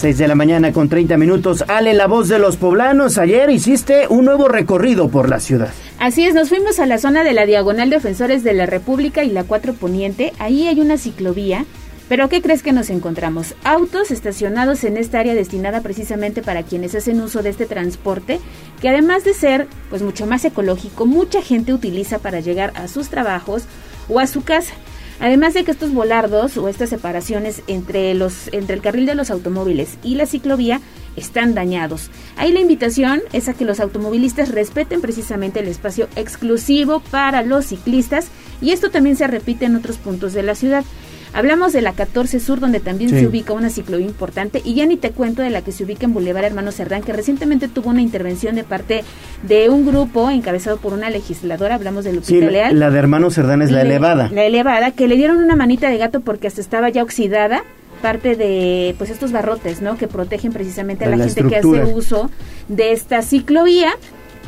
6 0.00 0.16
de 0.16 0.28
la 0.28 0.34
mañana 0.34 0.72
con 0.72 0.88
30 0.88 1.18
minutos. 1.18 1.62
Ale, 1.68 1.92
la 1.92 2.06
voz 2.06 2.28
de 2.28 2.38
los 2.38 2.56
poblanos. 2.56 3.18
Ayer 3.18 3.50
hiciste 3.50 4.06
un 4.08 4.24
nuevo 4.24 4.48
recorrido 4.48 5.10
por 5.10 5.28
la 5.28 5.40
ciudad. 5.40 5.74
Así 5.98 6.24
es, 6.24 6.32
nos 6.32 6.48
fuimos 6.48 6.80
a 6.80 6.86
la 6.86 6.96
zona 6.96 7.22
de 7.22 7.34
la 7.34 7.44
Diagonal 7.44 7.90
Defensores 7.90 8.42
de 8.42 8.54
la 8.54 8.64
República 8.64 9.24
y 9.24 9.28
la 9.28 9.44
4 9.44 9.74
Poniente. 9.74 10.32
Ahí 10.38 10.68
hay 10.68 10.80
una 10.80 10.96
ciclovía. 10.96 11.66
Pero 12.08 12.30
¿qué 12.30 12.40
crees 12.40 12.62
que 12.62 12.72
nos 12.72 12.88
encontramos? 12.88 13.54
Autos 13.62 14.10
estacionados 14.10 14.84
en 14.84 14.96
esta 14.96 15.20
área 15.20 15.34
destinada 15.34 15.82
precisamente 15.82 16.40
para 16.40 16.62
quienes 16.62 16.94
hacen 16.94 17.20
uso 17.20 17.42
de 17.42 17.50
este 17.50 17.66
transporte, 17.66 18.40
que 18.80 18.88
además 18.88 19.22
de 19.24 19.34
ser 19.34 19.68
pues 19.90 20.00
mucho 20.00 20.26
más 20.26 20.46
ecológico, 20.46 21.04
mucha 21.04 21.42
gente 21.42 21.74
utiliza 21.74 22.18
para 22.18 22.40
llegar 22.40 22.72
a 22.74 22.88
sus 22.88 23.10
trabajos 23.10 23.64
o 24.08 24.18
a 24.18 24.26
su 24.26 24.42
casa. 24.42 24.72
Además 25.20 25.52
de 25.54 25.64
que 25.64 25.70
estos 25.70 25.92
volardos 25.92 26.56
o 26.56 26.68
estas 26.68 26.88
separaciones 26.88 27.62
entre, 27.66 28.14
los, 28.14 28.48
entre 28.52 28.74
el 28.74 28.82
carril 28.82 29.06
de 29.06 29.14
los 29.14 29.30
automóviles 29.30 29.98
y 30.02 30.14
la 30.14 30.26
ciclovía 30.26 30.80
están 31.14 31.54
dañados. 31.54 32.10
Ahí 32.36 32.52
la 32.52 32.60
invitación 32.60 33.20
es 33.32 33.48
a 33.48 33.54
que 33.54 33.64
los 33.66 33.80
automovilistas 33.80 34.48
respeten 34.48 35.00
precisamente 35.00 35.60
el 35.60 35.68
espacio 35.68 36.08
exclusivo 36.16 37.00
para 37.10 37.42
los 37.42 37.66
ciclistas 37.66 38.28
y 38.62 38.70
esto 38.70 38.90
también 38.90 39.16
se 39.16 39.26
repite 39.26 39.66
en 39.66 39.76
otros 39.76 39.98
puntos 39.98 40.32
de 40.32 40.42
la 40.42 40.54
ciudad. 40.54 40.84
Hablamos 41.32 41.72
de 41.72 41.80
la 41.80 41.92
14 41.92 42.40
Sur, 42.40 42.60
donde 42.60 42.80
también 42.80 43.10
se 43.10 43.26
ubica 43.26 43.52
una 43.52 43.70
ciclovía 43.70 44.06
importante, 44.06 44.60
y 44.64 44.74
ya 44.74 44.86
ni 44.86 44.96
te 44.96 45.10
cuento 45.10 45.42
de 45.42 45.50
la 45.50 45.62
que 45.62 45.70
se 45.70 45.84
ubica 45.84 46.06
en 46.06 46.12
Boulevard 46.12 46.44
Hermano 46.44 46.72
Cerdán, 46.72 47.02
que 47.02 47.12
recientemente 47.12 47.68
tuvo 47.68 47.90
una 47.90 48.02
intervención 48.02 48.56
de 48.56 48.64
parte 48.64 49.04
de 49.44 49.68
un 49.68 49.86
grupo 49.86 50.28
encabezado 50.30 50.78
por 50.78 50.92
una 50.92 51.08
legisladora, 51.08 51.76
hablamos 51.76 52.04
de 52.04 52.14
Lupita 52.14 52.28
sí, 52.28 52.40
Leal. 52.40 52.78
La 52.78 52.90
de 52.90 52.98
Hermano 52.98 53.30
Cerdán 53.30 53.62
es 53.62 53.70
la 53.70 53.82
elevada. 53.82 54.28
La 54.32 54.44
elevada, 54.44 54.90
que 54.90 55.06
le 55.06 55.16
dieron 55.16 55.36
una 55.36 55.54
manita 55.54 55.88
de 55.88 55.98
gato 55.98 56.20
porque 56.20 56.48
hasta 56.48 56.60
estaba 56.60 56.88
ya 56.88 57.02
oxidada 57.02 57.62
parte 58.02 58.34
de 58.34 58.94
pues 58.98 59.10
estos 59.10 59.30
barrotes, 59.30 59.82
¿no? 59.82 59.96
Que 59.96 60.08
protegen 60.08 60.52
precisamente 60.52 61.04
a 61.04 61.08
la 61.08 61.18
gente 61.18 61.46
que 61.46 61.56
hace 61.56 61.84
uso 61.94 62.30
de 62.68 62.92
esta 62.92 63.22
ciclovía 63.22 63.92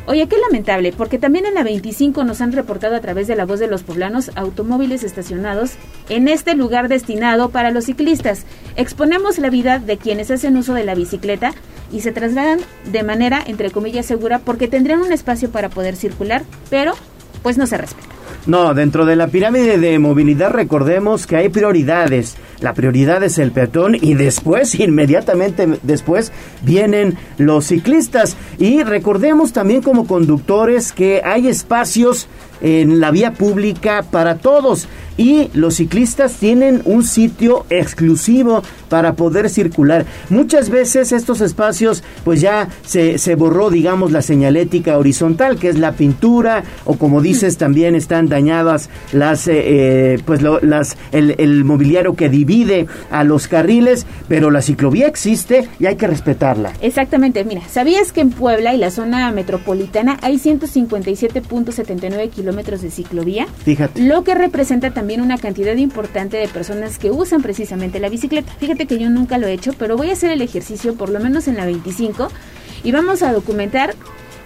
Oye, 0.05 0.27
qué 0.27 0.35
lamentable, 0.37 0.91
porque 0.91 1.17
también 1.17 1.45
en 1.45 1.53
la 1.53 1.63
25 1.63 2.25
nos 2.25 2.41
han 2.41 2.51
reportado 2.51 2.95
a 2.95 2.99
través 2.99 3.25
de 3.27 3.37
la 3.37 3.45
voz 3.45 3.59
de 3.59 3.67
los 3.67 3.83
poblanos 3.83 4.31
automóviles 4.35 5.01
estacionados 5.03 5.75
en 6.09 6.27
este 6.27 6.55
lugar 6.55 6.89
destinado 6.89 7.49
para 7.49 7.71
los 7.71 7.85
ciclistas. 7.85 8.45
Exponemos 8.75 9.37
la 9.37 9.49
vida 9.49 9.79
de 9.79 9.97
quienes 9.97 10.29
hacen 10.29 10.57
uso 10.57 10.73
de 10.73 10.83
la 10.83 10.93
bicicleta 10.93 11.53
y 11.89 12.01
se 12.01 12.11
trasladan 12.11 12.59
de 12.91 13.03
manera, 13.03 13.41
entre 13.45 13.71
comillas, 13.71 14.05
segura 14.05 14.39
porque 14.39 14.67
tendrían 14.67 15.01
un 15.01 15.13
espacio 15.13 15.51
para 15.51 15.69
poder 15.69 15.95
circular, 15.95 16.43
pero 16.69 16.95
pues 17.41 17.57
no 17.57 17.65
se 17.65 17.77
respeta. 17.77 18.22
No, 18.45 18.73
dentro 18.73 19.05
de 19.05 19.15
la 19.15 19.27
pirámide 19.27 19.77
de 19.77 19.97
movilidad 19.99 20.51
recordemos 20.51 21.25
que 21.25 21.37
hay 21.37 21.47
prioridades. 21.47 22.35
La 22.59 22.73
prioridad 22.73 23.23
es 23.23 23.37
el 23.37 23.53
peatón 23.53 23.95
y 23.95 24.15
después, 24.15 24.75
inmediatamente 24.75 25.79
después, 25.81 26.33
vienen 26.61 27.17
los 27.37 27.67
ciclistas. 27.67 28.35
Y 28.57 28.83
recordemos 28.83 29.53
también 29.53 29.81
como 29.81 30.07
conductores 30.07 30.91
que 30.91 31.21
hay 31.23 31.47
espacios 31.47 32.27
en 32.59 32.99
la 32.99 33.11
vía 33.11 33.33
pública 33.33 34.03
para 34.09 34.37
todos 34.37 34.89
y 35.17 35.49
los 35.53 35.75
ciclistas 35.75 36.33
tienen 36.33 36.81
un 36.85 37.03
sitio 37.03 37.65
exclusivo 37.69 38.63
para 38.93 39.15
poder 39.15 39.49
circular. 39.49 40.05
Muchas 40.29 40.69
veces 40.69 41.13
estos 41.13 41.41
espacios 41.41 42.03
pues 42.23 42.41
ya 42.41 42.67
se, 42.85 43.17
se 43.17 43.33
borró 43.33 43.71
digamos 43.71 44.11
la 44.11 44.21
señalética 44.21 44.99
horizontal 44.99 45.57
que 45.57 45.69
es 45.69 45.79
la 45.79 45.93
pintura 45.93 46.63
o 46.85 46.95
como 46.95 47.19
dices 47.19 47.57
también 47.57 47.95
están 47.95 48.29
dañadas 48.29 48.91
las 49.11 49.47
eh, 49.47 49.53
eh, 49.55 50.19
pues 50.27 50.43
las 50.43 50.95
el, 51.11 51.33
el 51.39 51.63
mobiliario 51.63 52.13
que 52.13 52.29
divide 52.29 52.85
a 53.09 53.23
los 53.23 53.47
carriles 53.47 54.05
pero 54.27 54.51
la 54.51 54.61
ciclovía 54.61 55.07
existe 55.07 55.67
y 55.79 55.87
hay 55.87 55.95
que 55.95 56.05
respetarla. 56.05 56.73
Exactamente, 56.79 57.43
mira, 57.45 57.61
¿sabías 57.67 58.11
que 58.11 58.21
en 58.21 58.29
Puebla 58.29 58.75
y 58.75 58.77
la 58.77 58.91
zona 58.91 59.31
metropolitana 59.31 60.19
hay 60.21 60.35
157.79 60.35 62.29
kilómetros 62.29 62.83
de 62.83 62.91
ciclovía? 62.91 63.47
Fíjate. 63.65 64.03
Lo 64.03 64.23
que 64.23 64.35
representa 64.35 64.91
también 64.91 65.21
una 65.21 65.39
cantidad 65.39 65.75
importante 65.77 66.37
de 66.37 66.47
personas 66.47 66.99
que 66.99 67.09
usan 67.09 67.41
precisamente 67.41 67.99
la 67.99 68.09
bicicleta. 68.09 68.53
Fíjate 68.59 68.82
que 68.85 68.99
yo 68.99 69.09
nunca 69.09 69.37
lo 69.37 69.47
he 69.47 69.53
hecho, 69.53 69.73
pero 69.77 69.97
voy 69.97 70.09
a 70.09 70.13
hacer 70.13 70.31
el 70.31 70.41
ejercicio 70.41 70.95
por 70.95 71.09
lo 71.09 71.19
menos 71.19 71.47
en 71.47 71.57
la 71.57 71.65
25 71.65 72.29
y 72.83 72.91
vamos 72.91 73.23
a 73.23 73.31
documentar 73.31 73.95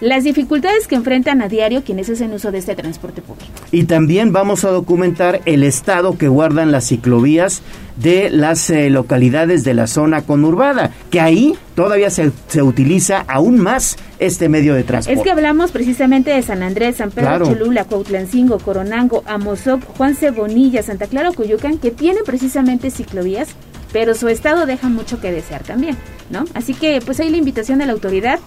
las 0.00 0.24
dificultades 0.24 0.86
que 0.86 0.94
enfrentan 0.94 1.42
a 1.42 1.48
diario 1.48 1.82
quienes 1.82 2.08
hacen 2.08 2.32
uso 2.32 2.52
de 2.52 2.58
este 2.58 2.76
transporte 2.76 3.20
público. 3.20 3.50
Y 3.72 3.84
también 3.84 4.32
vamos 4.32 4.64
a 4.64 4.70
documentar 4.70 5.40
el 5.44 5.64
estado 5.64 6.16
que 6.16 6.28
guardan 6.28 6.70
las 6.70 6.88
ciclovías 6.88 7.62
de 7.96 8.30
las 8.30 8.70
eh, 8.70 8.90
localidades 8.90 9.64
de 9.64 9.74
la 9.74 9.88
zona 9.88 10.22
conurbada, 10.22 10.92
que 11.10 11.20
ahí 11.20 11.56
todavía 11.74 12.10
se, 12.10 12.30
se, 12.46 12.62
utiliza 12.62 13.24
aún 13.26 13.58
más 13.58 13.96
este 14.20 14.48
medio 14.48 14.74
de 14.74 14.84
transporte. 14.84 15.18
Es 15.18 15.24
que 15.24 15.32
hablamos 15.32 15.72
precisamente 15.72 16.30
de 16.30 16.42
San 16.42 16.62
Andrés, 16.62 16.96
San 16.96 17.10
Pedro 17.10 17.28
claro. 17.28 17.46
Cholula, 17.46 17.84
Cuautlancingo, 17.84 18.58
Coronango, 18.60 19.24
Amozoc, 19.26 19.82
Juan 19.96 20.14
Cebonilla, 20.14 20.82
Santa 20.84 21.08
Clara, 21.08 21.32
Coyoacán, 21.32 21.78
que 21.78 21.90
tienen 21.90 22.22
precisamente 22.24 22.92
ciclovías, 22.92 23.48
pero 23.92 24.14
su 24.14 24.28
estado 24.28 24.66
deja 24.66 24.88
mucho 24.88 25.20
que 25.20 25.32
desear 25.32 25.62
también, 25.62 25.96
¿no? 26.30 26.44
Así 26.54 26.74
que 26.74 27.00
pues 27.04 27.20
hay 27.20 27.30
la 27.30 27.36
invitación 27.36 27.78
de 27.78 27.86
la 27.86 27.92
autoridad 27.92 28.40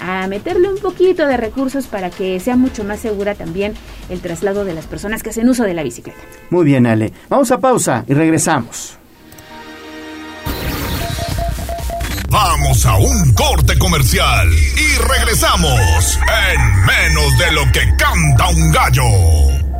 a 0.00 0.26
meterle 0.26 0.68
un 0.68 0.78
poquito 0.78 1.26
de 1.26 1.36
recursos 1.36 1.86
para 1.86 2.10
que 2.10 2.40
sea 2.40 2.56
mucho 2.56 2.84
más 2.84 3.00
segura 3.00 3.34
también 3.34 3.74
el 4.08 4.20
traslado 4.20 4.64
de 4.64 4.74
las 4.74 4.86
personas 4.86 5.22
que 5.22 5.30
hacen 5.30 5.48
uso 5.48 5.64
de 5.64 5.74
la 5.74 5.82
bicicleta. 5.82 6.18
Muy 6.50 6.64
bien, 6.64 6.86
Ale. 6.86 7.12
Vamos 7.28 7.50
a 7.50 7.58
pausa 7.58 8.04
y 8.08 8.14
regresamos. 8.14 8.98
Vamos 12.28 12.86
a 12.86 12.96
un 12.96 13.34
corte 13.34 13.78
comercial 13.78 14.48
y 14.50 14.98
regresamos 15.02 16.18
en 16.48 16.86
menos 16.86 17.38
de 17.38 17.52
lo 17.52 17.62
que 17.72 17.94
canta 17.96 18.48
un 18.48 18.72
gallo. 18.72 19.71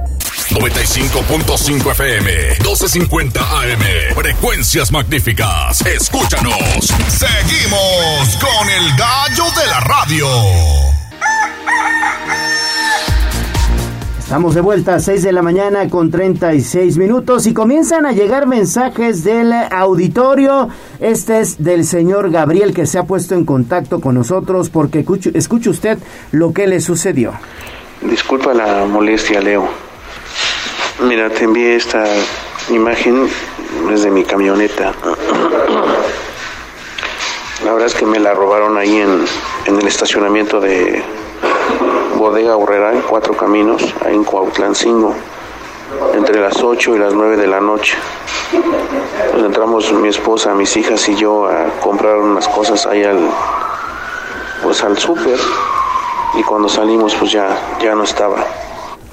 95.5 0.52 1.90
FM, 1.92 2.30
12.50 2.58 3.40
AM. 3.40 4.14
Frecuencias 4.14 4.92
magníficas. 4.92 5.80
Escúchanos. 5.86 6.92
Seguimos 7.08 8.36
con 8.38 8.68
el 8.68 8.96
gallo 8.96 9.44
de 9.58 9.66
la 9.66 9.80
radio. 9.80 10.26
Estamos 14.18 14.54
de 14.54 14.60
vuelta 14.60 14.94
a 14.96 15.00
6 15.00 15.22
de 15.22 15.32
la 15.32 15.42
mañana 15.42 15.88
con 15.88 16.10
36 16.10 16.98
minutos 16.98 17.46
y 17.46 17.54
comienzan 17.54 18.04
a 18.04 18.12
llegar 18.12 18.46
mensajes 18.46 19.24
del 19.24 19.52
auditorio. 19.52 20.68
Este 21.00 21.40
es 21.40 21.62
del 21.62 21.84
señor 21.84 22.30
Gabriel 22.30 22.74
que 22.74 22.86
se 22.86 22.98
ha 22.98 23.04
puesto 23.04 23.34
en 23.34 23.46
contacto 23.46 24.00
con 24.00 24.14
nosotros 24.14 24.68
porque 24.68 25.04
escuche 25.34 25.70
usted 25.70 25.98
lo 26.30 26.52
que 26.52 26.66
le 26.66 26.80
sucedió. 26.80 27.32
Disculpa 28.02 28.52
la 28.52 28.84
molestia, 28.86 29.40
Leo. 29.40 29.91
Mira, 31.02 31.28
te 31.30 31.44
envié 31.44 31.74
esta 31.74 32.04
imagen 32.68 33.28
desde 33.88 34.10
mi 34.10 34.24
camioneta. 34.24 34.92
La 37.64 37.72
verdad 37.72 37.86
es 37.86 37.94
que 37.94 38.06
me 38.06 38.20
la 38.20 38.34
robaron 38.34 38.78
ahí 38.78 38.98
en, 38.98 39.24
en 39.66 39.78
el 39.80 39.86
estacionamiento 39.86 40.60
de 40.60 41.02
Bodega 42.16 42.56
Urrera, 42.56 42.92
en 42.92 43.00
Cuatro 43.02 43.36
Caminos, 43.36 43.82
ahí 44.04 44.14
en 44.14 44.22
Cuautlancingo, 44.22 45.14
entre 46.14 46.40
las 46.40 46.62
8 46.62 46.94
y 46.94 46.98
las 46.98 47.14
9 47.14 47.36
de 47.36 47.46
la 47.48 47.60
noche. 47.60 47.96
Pues 49.32 49.44
entramos 49.44 49.92
mi 49.92 50.08
esposa, 50.08 50.54
mis 50.54 50.76
hijas 50.76 51.08
y 51.08 51.16
yo 51.16 51.46
a 51.46 51.64
comprar 51.80 52.18
unas 52.18 52.46
cosas 52.48 52.86
ahí 52.86 53.02
al, 53.02 53.18
pues 54.62 54.82
al 54.84 54.96
súper 54.98 55.38
y 56.34 56.42
cuando 56.44 56.68
salimos 56.68 57.14
pues 57.16 57.32
ya, 57.32 57.48
ya 57.80 57.94
no 57.94 58.04
estaba. 58.04 58.46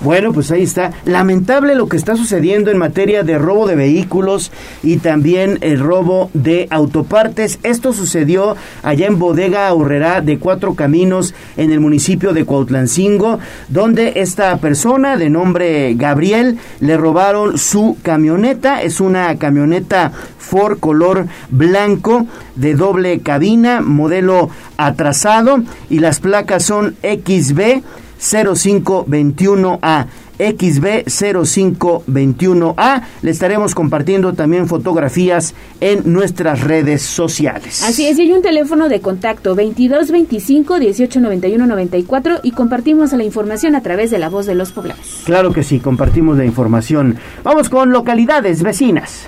Bueno, 0.02 0.32
pues 0.32 0.50
ahí 0.52 0.64
está. 0.64 0.92
Lamentable 1.04 1.76
lo 1.76 1.90
que 1.90 1.98
está 1.98 2.16
sucediendo 2.16 2.72
en 2.72 2.78
materia 2.78 3.24
de 3.24 3.38
robo 3.38 3.68
de 3.68 3.76
vehículos 3.76 4.50
y 4.82 4.98
también 4.98 5.58
el 5.60 5.80
robo 5.80 6.30
de 6.34 6.68
autopartes. 6.70 7.60
Esto 7.64 7.92
sucedió 7.92 8.56
allá 8.82 9.08
en 9.08 9.20
Bodega 9.20 9.68
Aurrera 9.68 10.22
de 10.22 10.40
Cuatro 10.40 10.74
Caminos 10.76 11.34
en 11.58 11.74
el 11.74 11.82
municipio 11.82 12.32
de 12.32 12.46
Cuautlancingo, 12.46 13.40
donde 13.68 14.14
esta 14.16 14.56
persona 14.58 15.18
de 15.18 15.30
nombre 15.30 15.94
Gabriel 15.96 16.58
le 16.80 16.96
robaron 16.96 17.58
su 17.58 17.98
camioneta. 18.02 18.82
Es 18.82 19.02
una 19.02 19.36
camioneta 19.38 20.14
Ford 20.38 20.80
color 20.80 21.28
blanco 21.50 22.26
de 22.56 22.74
doble 22.74 23.20
cabina, 23.20 23.82
modelo 23.82 24.50
atrasado 24.78 25.62
y 25.90 26.00
las 26.00 26.22
placas 26.22 26.64
son 26.64 26.96
XB 27.04 27.84
0521A. 28.20 30.08
XB0521A. 30.40 33.04
Le 33.22 33.32
estaremos 33.32 33.76
compartiendo 33.76 34.34
también 34.34 34.68
fotografías 34.68 35.54
en 35.82 36.12
nuestras 36.14 36.62
redes 36.62 37.02
sociales. 37.02 37.84
Así 37.84 38.08
es, 38.08 38.18
y 38.18 38.22
hay 38.22 38.32
un 38.32 38.42
teléfono 38.42 38.88
de 38.90 39.02
contacto 39.02 39.50
2225 39.50 40.78
1891 40.78 41.68
94 41.68 42.40
y 42.44 42.52
compartimos 42.52 43.12
la 43.14 43.26
información 43.26 43.76
a 43.76 43.82
través 43.82 44.12
de 44.12 44.20
la 44.20 44.30
voz 44.30 44.46
de 44.46 44.56
los 44.56 44.72
poblados. 44.72 45.24
Claro 45.26 45.52
que 45.52 45.64
sí, 45.64 45.80
compartimos 45.80 46.38
la 46.38 46.46
información. 46.46 47.18
Vamos 47.44 47.68
con 47.70 47.92
localidades 47.92 48.64
vecinas. 48.64 49.28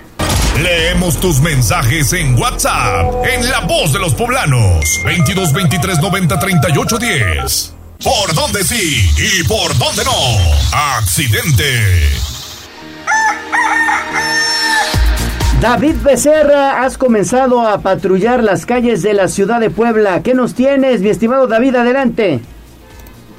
Leemos 0.62 1.17
tus 1.19 1.41
mensajes 1.41 2.13
en 2.13 2.36
WhatsApp 2.36 3.25
en 3.25 3.49
la 3.49 3.62
voz 3.62 3.91
de 3.93 3.99
los 3.99 4.13
poblanos 4.13 4.86
22 5.06 5.54
23 5.54 6.01
90 6.01 6.39
38 6.39 6.97
10. 6.97 7.70
¿Por 8.03 8.33
dónde 8.33 8.63
sí 8.63 9.09
y 9.15 9.47
por 9.47 9.77
dónde 9.77 10.03
no? 10.03 10.11
Accidente. 10.97 11.63
David 15.61 15.97
Becerra, 16.03 16.83
has 16.83 16.97
comenzado 16.97 17.61
a 17.61 17.81
patrullar 17.81 18.43
las 18.43 18.65
calles 18.65 19.03
de 19.03 19.13
la 19.13 19.27
ciudad 19.27 19.59
de 19.59 19.69
Puebla. 19.69 20.23
¿Qué 20.23 20.33
nos 20.33 20.55
tienes, 20.55 21.01
mi 21.01 21.09
estimado 21.09 21.45
David? 21.45 21.75
Adelante. 21.75 22.39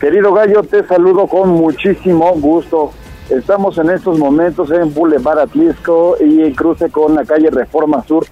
Querido 0.00 0.32
Gallo, 0.32 0.62
te 0.62 0.86
saludo 0.86 1.26
con 1.26 1.48
muchísimo 1.48 2.32
gusto. 2.34 2.92
Estamos 3.30 3.76
en 3.78 3.90
estos 3.90 4.16
momentos 4.16 4.70
en 4.70 4.94
Boulevard 4.94 5.40
Atlisco 5.40 6.16
y 6.20 6.42
en 6.42 6.54
cruce 6.54 6.88
con 6.88 7.16
la 7.16 7.24
calle 7.24 7.50
Reforma 7.50 8.04
Sur, 8.06 8.26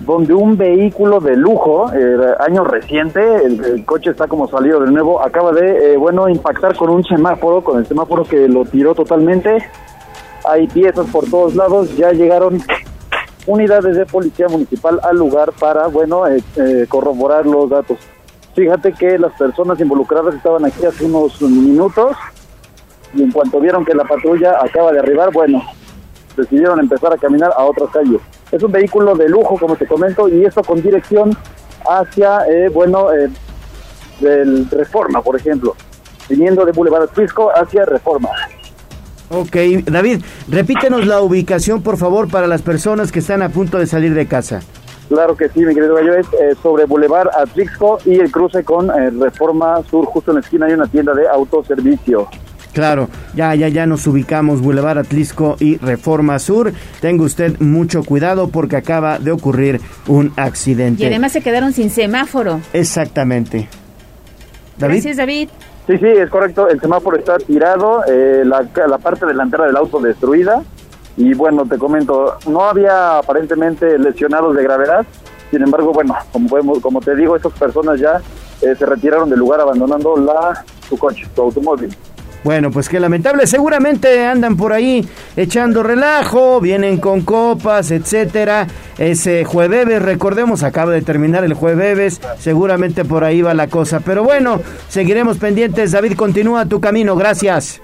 donde 0.00 0.32
un 0.32 0.56
vehículo 0.56 1.20
de 1.20 1.36
lujo, 1.36 1.92
eh, 1.92 2.34
año 2.40 2.64
reciente, 2.64 3.20
el, 3.44 3.84
coche 3.84 4.10
está 4.10 4.26
como 4.26 4.48
salido 4.48 4.80
de 4.80 4.90
nuevo, 4.90 5.22
acaba 5.22 5.52
de, 5.52 5.92
eh, 5.92 5.96
bueno, 5.96 6.28
impactar 6.28 6.74
con 6.74 6.90
un 6.90 7.04
semáforo, 7.04 7.62
con 7.62 7.78
el 7.78 7.86
semáforo 7.86 8.24
que 8.24 8.48
lo 8.48 8.64
tiró 8.64 8.94
totalmente. 8.94 9.58
Hay 10.44 10.66
piezas 10.68 11.06
por 11.06 11.28
todos 11.28 11.54
lados, 11.54 11.94
ya 11.96 12.12
llegaron 12.12 12.62
unidades 13.46 13.96
de 13.96 14.06
policía 14.06 14.48
municipal 14.48 14.98
al 15.02 15.16
lugar 15.16 15.52
para, 15.58 15.86
bueno, 15.88 16.26
eh, 16.26 16.42
corroborar 16.88 17.44
los 17.44 17.68
datos. 17.68 17.98
Fíjate 18.54 18.92
que 18.92 19.18
las 19.18 19.32
personas 19.34 19.78
involucradas 19.80 20.34
estaban 20.34 20.64
aquí 20.64 20.84
hace 20.84 21.04
unos 21.04 21.40
minutos 21.42 22.16
y 23.14 23.22
en 23.22 23.32
cuanto 23.32 23.60
vieron 23.60 23.84
que 23.84 23.94
la 23.94 24.04
patrulla 24.04 24.58
acaba 24.62 24.92
de 24.92 24.98
arribar, 24.98 25.30
bueno, 25.32 25.62
decidieron 26.36 26.80
empezar 26.80 27.12
a 27.12 27.18
caminar 27.18 27.52
a 27.56 27.64
otras 27.64 27.90
calles. 27.90 28.20
Es 28.52 28.62
un 28.62 28.72
vehículo 28.72 29.14
de 29.14 29.28
lujo, 29.28 29.56
como 29.58 29.76
te 29.76 29.86
comento, 29.86 30.28
y 30.28 30.44
esto 30.44 30.62
con 30.62 30.82
dirección 30.82 31.36
hacia, 31.88 32.46
eh, 32.48 32.68
bueno, 32.68 33.12
eh, 33.12 33.28
del 34.20 34.68
Reforma, 34.70 35.22
por 35.22 35.36
ejemplo. 35.36 35.74
viniendo 36.28 36.64
de 36.64 36.70
Boulevard 36.70 37.02
Atlisco 37.02 37.50
hacia 37.52 37.84
Reforma. 37.84 38.28
Ok, 39.30 39.56
David, 39.86 40.22
repítenos 40.48 41.06
la 41.06 41.22
ubicación, 41.22 41.82
por 41.82 41.96
favor, 41.96 42.28
para 42.28 42.46
las 42.46 42.62
personas 42.62 43.10
que 43.10 43.18
están 43.18 43.42
a 43.42 43.48
punto 43.48 43.78
de 43.78 43.86
salir 43.86 44.14
de 44.14 44.26
casa. 44.26 44.60
Claro 45.08 45.36
que 45.36 45.48
sí, 45.48 45.60
mi 45.64 45.74
querido 45.74 45.94
Gallo, 45.96 46.14
es 46.14 46.26
eh, 46.34 46.54
sobre 46.62 46.84
Boulevard 46.84 47.30
Atlixco 47.36 47.98
y 48.04 48.20
el 48.20 48.30
cruce 48.30 48.62
con 48.62 48.90
eh, 48.90 49.10
Reforma 49.10 49.82
Sur, 49.90 50.06
justo 50.06 50.30
en 50.30 50.36
la 50.36 50.40
esquina 50.40 50.66
hay 50.66 50.72
una 50.74 50.86
tienda 50.86 51.12
de 51.14 51.28
autoservicio. 51.28 52.28
Claro, 52.72 53.08
ya, 53.34 53.54
ya, 53.54 53.68
ya 53.68 53.86
nos 53.86 54.06
ubicamos, 54.06 54.60
Boulevard 54.60 54.98
Atlisco 54.98 55.56
y 55.58 55.76
Reforma 55.78 56.38
Sur. 56.38 56.72
Tenga 57.00 57.24
usted 57.24 57.58
mucho 57.60 58.04
cuidado 58.04 58.48
porque 58.48 58.76
acaba 58.76 59.18
de 59.18 59.32
ocurrir 59.32 59.80
un 60.06 60.32
accidente. 60.36 61.02
Y 61.02 61.06
además 61.06 61.32
se 61.32 61.40
quedaron 61.40 61.72
sin 61.72 61.90
semáforo. 61.90 62.60
Exactamente. 62.72 63.68
¿David? 64.78 64.94
Gracias, 64.94 65.16
David. 65.16 65.48
Sí, 65.86 65.98
sí, 65.98 66.06
es 66.06 66.30
correcto. 66.30 66.68
El 66.68 66.80
semáforo 66.80 67.16
está 67.16 67.38
tirado, 67.38 68.04
eh, 68.06 68.42
la, 68.44 68.66
la 68.86 68.98
parte 68.98 69.26
delantera 69.26 69.66
del 69.66 69.76
auto 69.76 69.98
destruida. 70.00 70.62
Y 71.16 71.34
bueno, 71.34 71.66
te 71.66 71.76
comento, 71.76 72.36
no 72.46 72.62
había 72.64 73.18
aparentemente 73.18 73.98
lesionados 73.98 74.54
de 74.54 74.62
gravedad. 74.62 75.04
Sin 75.50 75.62
embargo, 75.62 75.92
bueno, 75.92 76.14
como, 76.32 76.48
podemos, 76.48 76.78
como 76.78 77.00
te 77.00 77.16
digo, 77.16 77.34
estas 77.34 77.52
personas 77.54 77.98
ya 77.98 78.20
eh, 78.62 78.74
se 78.78 78.86
retiraron 78.86 79.28
del 79.28 79.40
lugar 79.40 79.60
abandonando 79.60 80.16
la, 80.16 80.64
su 80.88 80.96
coche, 80.96 81.26
su 81.34 81.42
automóvil. 81.42 81.94
Bueno, 82.42 82.70
pues 82.70 82.88
qué 82.88 82.98
lamentable. 82.98 83.46
Seguramente 83.46 84.24
andan 84.24 84.56
por 84.56 84.72
ahí 84.72 85.06
echando 85.36 85.82
relajo, 85.82 86.60
vienen 86.60 86.98
con 86.98 87.20
copas, 87.22 87.90
etcétera. 87.90 88.66
Ese 88.96 89.44
jueves, 89.44 90.00
recordemos, 90.00 90.62
acaba 90.62 90.92
de 90.92 91.02
terminar 91.02 91.44
el 91.44 91.54
jueves. 91.54 92.20
Seguramente 92.38 93.04
por 93.04 93.24
ahí 93.24 93.42
va 93.42 93.52
la 93.52 93.68
cosa. 93.68 94.00
Pero 94.00 94.24
bueno, 94.24 94.60
seguiremos 94.88 95.38
pendientes. 95.38 95.92
David, 95.92 96.14
continúa 96.14 96.66
tu 96.66 96.80
camino. 96.80 97.14
Gracias. 97.16 97.80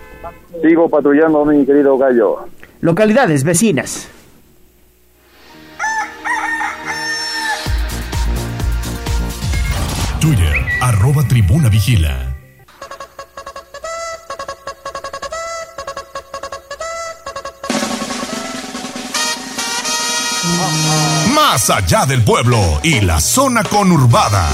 Sigo 0.62 0.88
patrullando, 0.88 1.44
mi 1.44 1.66
querido 1.66 1.98
gallo. 1.98 2.46
Localidades 2.80 3.44
vecinas. 3.44 4.08
Twitter, 10.20 10.56
arroba 10.80 11.22
tribuna 11.28 11.68
vigila. 11.68 12.25
Más 21.56 21.70
allá 21.70 22.04
del 22.04 22.22
pueblo 22.22 22.58
y 22.82 23.00
la 23.00 23.18
zona 23.18 23.64
conurbada. 23.64 24.46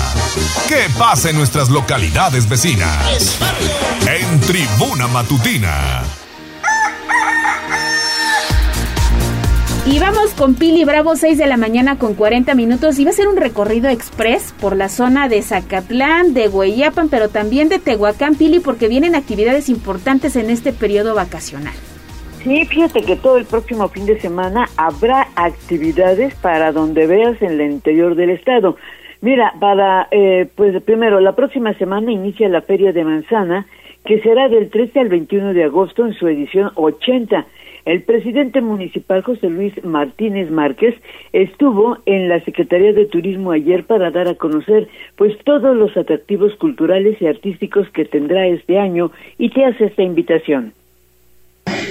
¿Qué 0.68 0.84
pasa 0.96 1.30
en 1.30 1.36
nuestras 1.36 1.68
localidades 1.68 2.48
vecinas? 2.48 3.40
En 4.06 4.40
Tribuna 4.42 5.08
Matutina. 5.08 6.04
Y 9.84 9.98
vamos 9.98 10.30
con 10.36 10.54
Pili 10.54 10.84
Bravo, 10.84 11.16
6 11.16 11.38
de 11.38 11.46
la 11.46 11.56
mañana 11.56 11.98
con 11.98 12.14
40 12.14 12.54
minutos. 12.54 13.00
Y 13.00 13.04
va 13.04 13.10
a 13.10 13.14
ser 13.14 13.26
un 13.26 13.36
recorrido 13.36 13.88
express 13.88 14.54
por 14.60 14.76
la 14.76 14.88
zona 14.88 15.28
de 15.28 15.42
Zacatlán, 15.42 16.34
de 16.34 16.46
Hueyapan, 16.46 17.08
pero 17.08 17.30
también 17.30 17.68
de 17.68 17.80
Tehuacán, 17.80 18.36
Pili, 18.36 18.60
porque 18.60 18.86
vienen 18.86 19.16
actividades 19.16 19.68
importantes 19.68 20.36
en 20.36 20.50
este 20.50 20.72
periodo 20.72 21.16
vacacional. 21.16 21.74
Sí, 22.42 22.64
fíjate 22.64 23.02
que 23.02 23.14
todo 23.14 23.38
el 23.38 23.44
próximo 23.44 23.86
fin 23.86 24.04
de 24.04 24.18
semana 24.18 24.66
habrá 24.76 25.28
actividades 25.36 26.34
para 26.34 26.72
donde 26.72 27.06
veas 27.06 27.40
en 27.40 27.60
el 27.60 27.70
interior 27.70 28.16
del 28.16 28.30
estado. 28.30 28.76
Mira, 29.20 29.54
para, 29.60 30.08
eh, 30.10 30.48
pues 30.56 30.82
primero, 30.82 31.20
la 31.20 31.36
próxima 31.36 31.72
semana 31.74 32.10
inicia 32.10 32.48
la 32.48 32.62
Feria 32.62 32.92
de 32.92 33.04
Manzana, 33.04 33.66
que 34.04 34.20
será 34.22 34.48
del 34.48 34.70
13 34.70 34.98
al 34.98 35.08
21 35.08 35.54
de 35.54 35.62
agosto 35.62 36.04
en 36.04 36.14
su 36.14 36.26
edición 36.26 36.72
80. 36.74 37.46
El 37.84 38.02
presidente 38.02 38.60
municipal 38.60 39.22
José 39.22 39.48
Luis 39.48 39.72
Martínez 39.84 40.50
Márquez 40.50 40.96
estuvo 41.32 41.98
en 42.06 42.28
la 42.28 42.40
Secretaría 42.40 42.92
de 42.92 43.06
Turismo 43.06 43.52
ayer 43.52 43.84
para 43.84 44.10
dar 44.10 44.26
a 44.26 44.34
conocer 44.34 44.88
pues 45.14 45.38
todos 45.44 45.76
los 45.76 45.96
atractivos 45.96 46.56
culturales 46.56 47.22
y 47.22 47.26
artísticos 47.28 47.88
que 47.90 48.04
tendrá 48.04 48.48
este 48.48 48.80
año 48.80 49.12
y 49.38 49.50
te 49.50 49.64
hace 49.64 49.84
esta 49.84 50.02
invitación 50.02 50.72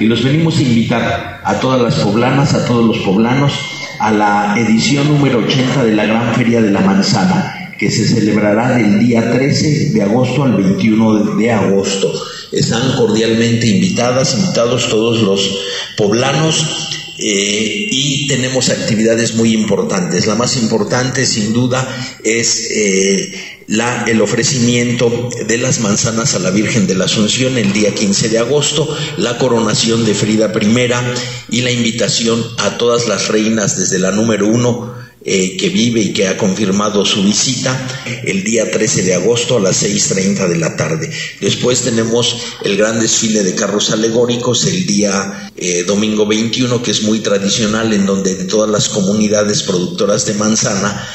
y 0.02 0.06
los 0.06 0.24
venimos 0.24 0.58
a 0.58 0.64
invitar 0.64 1.42
a 1.44 1.60
todas 1.60 1.80
las 1.80 1.96
poblanas, 1.96 2.54
a 2.54 2.66
todos 2.66 2.86
los 2.86 2.98
poblanos, 3.06 3.54
a 4.00 4.12
la 4.12 4.56
edición 4.58 5.08
número 5.08 5.40
80 5.40 5.84
de 5.84 5.94
la 5.94 6.06
Gran 6.06 6.34
Feria 6.34 6.60
de 6.62 6.72
la 6.72 6.82
Manzana, 6.82 7.76
que 7.78 7.92
se 7.92 8.08
celebrará 8.08 8.78
del 8.78 9.00
día 9.00 9.32
13 9.32 9.92
de 9.92 10.02
agosto 10.02 10.44
al 10.44 10.56
21 10.56 11.36
de 11.36 11.52
agosto. 11.52 12.12
Están 12.52 12.96
cordialmente 12.96 13.68
invitadas, 13.68 14.36
invitados 14.38 14.90
todos 14.90 15.22
los 15.22 15.60
poblanos 15.98 16.90
eh, 17.20 17.88
y 17.92 18.28
tenemos 18.28 18.70
actividades 18.70 19.36
muy 19.36 19.54
importantes. 19.54 20.26
La 20.26 20.36
más 20.36 20.58
importante, 20.58 21.26
sin 21.28 21.54
duda, 21.54 21.88
es 22.24 22.72
eh, 22.72 23.32
la, 23.68 24.06
el 24.08 24.22
ofrecimiento 24.22 25.30
de 25.48 25.58
las 25.58 25.80
manzanas 25.80 26.36
a 26.36 26.40
la 26.40 26.52
Virgen 26.52 26.88
de 26.88 26.96
la 26.96 27.06
Asunción 27.06 27.58
el 27.58 27.74
día 27.74 27.94
15 27.94 28.30
de 28.30 28.40
agosto, 28.40 28.96
la 29.18 29.38
coronación 29.38 30.06
de 30.06 30.14
Frida 30.14 30.52
I 30.54 31.58
y 31.58 31.62
la 31.62 31.72
invitación 31.72 32.44
a 32.58 32.78
todas 32.78 33.08
las 33.08 33.28
reinas 33.28 33.78
desde 33.78 34.00
la 34.00 34.12
número 34.12 34.48
uno 34.48 35.01
eh, 35.24 35.56
que 35.58 35.70
vive 35.70 36.02
y 36.02 36.14
que 36.14 36.28
ha 36.28 36.38
confirmado 36.38 37.06
su 37.06 37.24
visita 37.24 37.78
el 38.24 38.44
día 38.44 38.72
13 38.72 39.04
de 39.04 39.14
agosto 39.14 39.58
a 39.58 39.60
las 39.60 39.84
6.30 39.84 40.48
de 40.48 40.58
la 40.58 40.76
tarde. 40.76 41.12
Después 41.40 41.82
tenemos 41.82 42.38
el 42.64 42.78
gran 42.78 43.00
desfile 43.00 43.44
de 43.44 43.56
carros 43.56 43.92
alegóricos 43.92 44.66
el 44.66 44.86
día 44.86 45.52
eh, 45.56 45.84
domingo 45.86 46.26
21, 46.26 46.82
que 46.82 46.90
es 46.90 47.04
muy 47.04 47.20
tradicional, 47.20 47.94
en 47.94 48.06
donde 48.06 48.34
todas 48.46 48.70
las 48.70 48.90
comunidades 48.90 49.62
productoras 49.64 50.26
de 50.26 50.34
manzana 50.34 51.08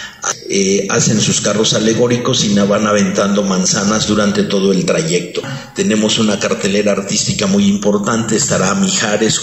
eh, 0.49 0.87
hacen 0.91 1.21
sus 1.21 1.41
carros 1.41 1.75
alegóricos 1.75 2.45
y 2.45 2.55
van 2.55 2.87
aventando 2.87 3.43
manzanas 3.43 4.07
durante 4.07 4.45
todo 4.45 4.73
el 4.73 4.85
trayecto. 4.85 5.43
Tenemos 5.75 6.19
una 6.19 6.39
cartelera 6.39 6.93
artística 6.93 7.47
muy 7.47 7.67
importante, 7.67 8.37
estará 8.37 8.75
Mijares, 8.75 9.41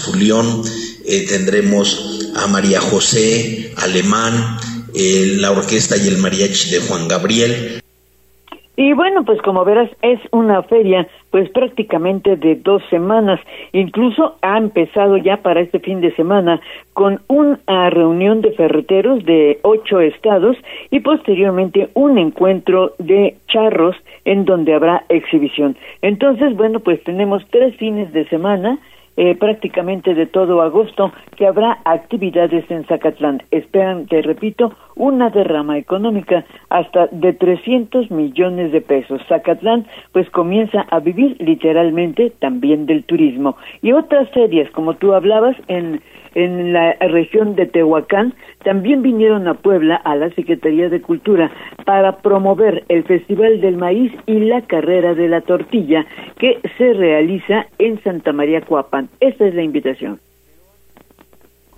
Julión, 1.04 1.28
tendremos 1.28 2.32
a 2.36 2.48
María 2.48 2.80
José, 2.82 3.72
Alemán, 3.78 4.34
eh, 4.96 5.38
la 5.38 5.52
orquesta 5.52 5.96
y 5.98 6.08
el 6.08 6.18
mariachi 6.18 6.72
de 6.72 6.80
Juan 6.80 7.08
Gabriel. 7.08 7.80
Y 8.76 8.94
bueno, 8.94 9.24
pues 9.24 9.40
como 9.44 9.64
verás, 9.66 9.90
es 10.02 10.20
una 10.32 10.64
feria 10.64 11.08
pues 11.30 11.48
prácticamente 11.52 12.36
de 12.38 12.56
dos 12.56 12.82
semanas. 12.90 13.40
Incluso 13.72 14.38
ha 14.42 14.58
empezado 14.58 15.18
ya 15.18 15.38
para 15.38 15.62
este 15.62 15.80
fin 15.80 16.02
de 16.02 16.16
semana 16.16 16.60
con 16.94 17.22
una 17.28 17.90
reunión 17.92 18.42
de 18.42 18.52
ferreteros 18.52 19.24
de 19.26 19.60
ocho 19.62 20.00
estados 20.00 20.58
y 20.90 21.02
posteriormente 21.02 21.90
un 21.94 22.18
encuentro 22.18 22.96
de 22.98 23.36
charros 23.48 23.96
en 24.26 24.46
donde 24.46 24.74
habrá 24.74 25.06
exhibición. 25.10 25.78
Entonces, 26.02 26.56
bueno, 26.56 26.80
pues 26.80 27.04
tenemos 27.04 27.44
tres 27.52 27.76
fines 27.78 28.12
de 28.12 28.28
semana 28.30 28.80
eh, 29.16 29.36
prácticamente 29.36 30.14
de 30.14 30.26
todo 30.26 30.62
agosto 30.62 31.12
que 31.36 31.48
habrá 31.48 31.80
actividades 31.86 32.70
en 32.70 32.86
Zacatlán. 32.86 33.44
Esperan, 33.52 34.08
te 34.08 34.22
repito, 34.22 34.74
una 34.96 35.30
derrama 35.30 35.78
económica 35.78 36.46
hasta 36.70 37.08
de 37.08 37.34
300 37.34 38.12
millones 38.12 38.72
de 38.72 38.82
pesos. 38.82 39.22
Zacatlán 39.28 39.86
pues 40.12 40.30
comienza 40.30 40.86
a 40.90 41.00
vivir 41.00 41.36
literalmente 41.40 42.32
también 42.40 42.86
del 42.86 43.04
turismo. 43.04 43.56
Y 43.82 43.92
otras 43.92 44.30
ferias, 44.30 44.70
como 44.72 44.96
tú 44.96 45.14
hablabas, 45.14 45.56
en 45.68 46.02
en 46.36 46.74
la 46.74 46.94
región 47.00 47.56
de 47.56 47.66
Tehuacán, 47.66 48.34
también 48.64 49.02
vinieron 49.02 49.48
a 49.48 49.56
Puebla 49.56 49.96
a 49.96 50.16
la 50.16 50.30
Secretaría 50.32 50.90
de 50.90 51.02
Cultura 51.02 51.52
para 51.86 52.18
promover 52.18 52.84
el 52.90 53.04
Festival 53.04 53.62
del 53.62 53.78
Maíz 53.78 54.12
y 54.26 54.40
la 54.40 54.62
Carrera 54.62 55.14
de 55.14 55.28
la 55.28 55.42
Tortilla 55.42 56.06
que 56.38 56.60
se 56.78 56.94
realiza 56.94 57.68
en 57.80 58.02
Santa 58.04 58.34
María 58.34 58.62
Cuapan. 58.62 59.10
Esta 59.20 59.48
es 59.48 59.56
la 59.56 59.64
invitación. 59.64 60.20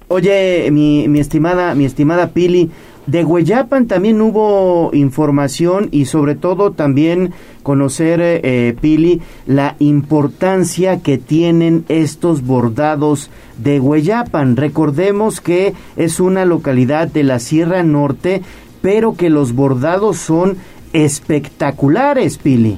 Oye, 0.08 0.70
mi 0.72 1.20
estimada, 1.20 1.74
mi 1.74 1.86
estimada 1.86 2.32
Pili, 2.32 2.70
de 3.08 3.24
Hueyapan 3.24 3.88
también 3.88 4.20
hubo 4.22 4.90
información 4.94 5.90
y 5.92 6.06
sobre 6.06 6.36
todo 6.36 6.72
también 6.72 7.34
conocer, 7.62 8.20
eh, 8.22 8.76
Pili, 8.80 9.22
la 9.46 9.76
importancia 9.80 11.02
que 11.02 11.18
tienen 11.18 11.86
estos 11.88 12.42
bordados 12.42 13.30
de 13.58 13.80
Hueyapan. 13.80 14.56
Recordemos 14.56 15.40
que 15.40 15.74
es 15.98 16.20
una 16.20 16.46
localidad 16.46 17.08
de 17.08 17.24
la 17.24 17.40
Sierra 17.40 17.84
Norte, 17.84 18.42
pero 18.82 19.16
que 19.16 19.30
los 19.30 19.54
bordados 19.54 20.18
son 20.18 20.58
espectaculares, 20.94 22.38
Pili. 22.38 22.78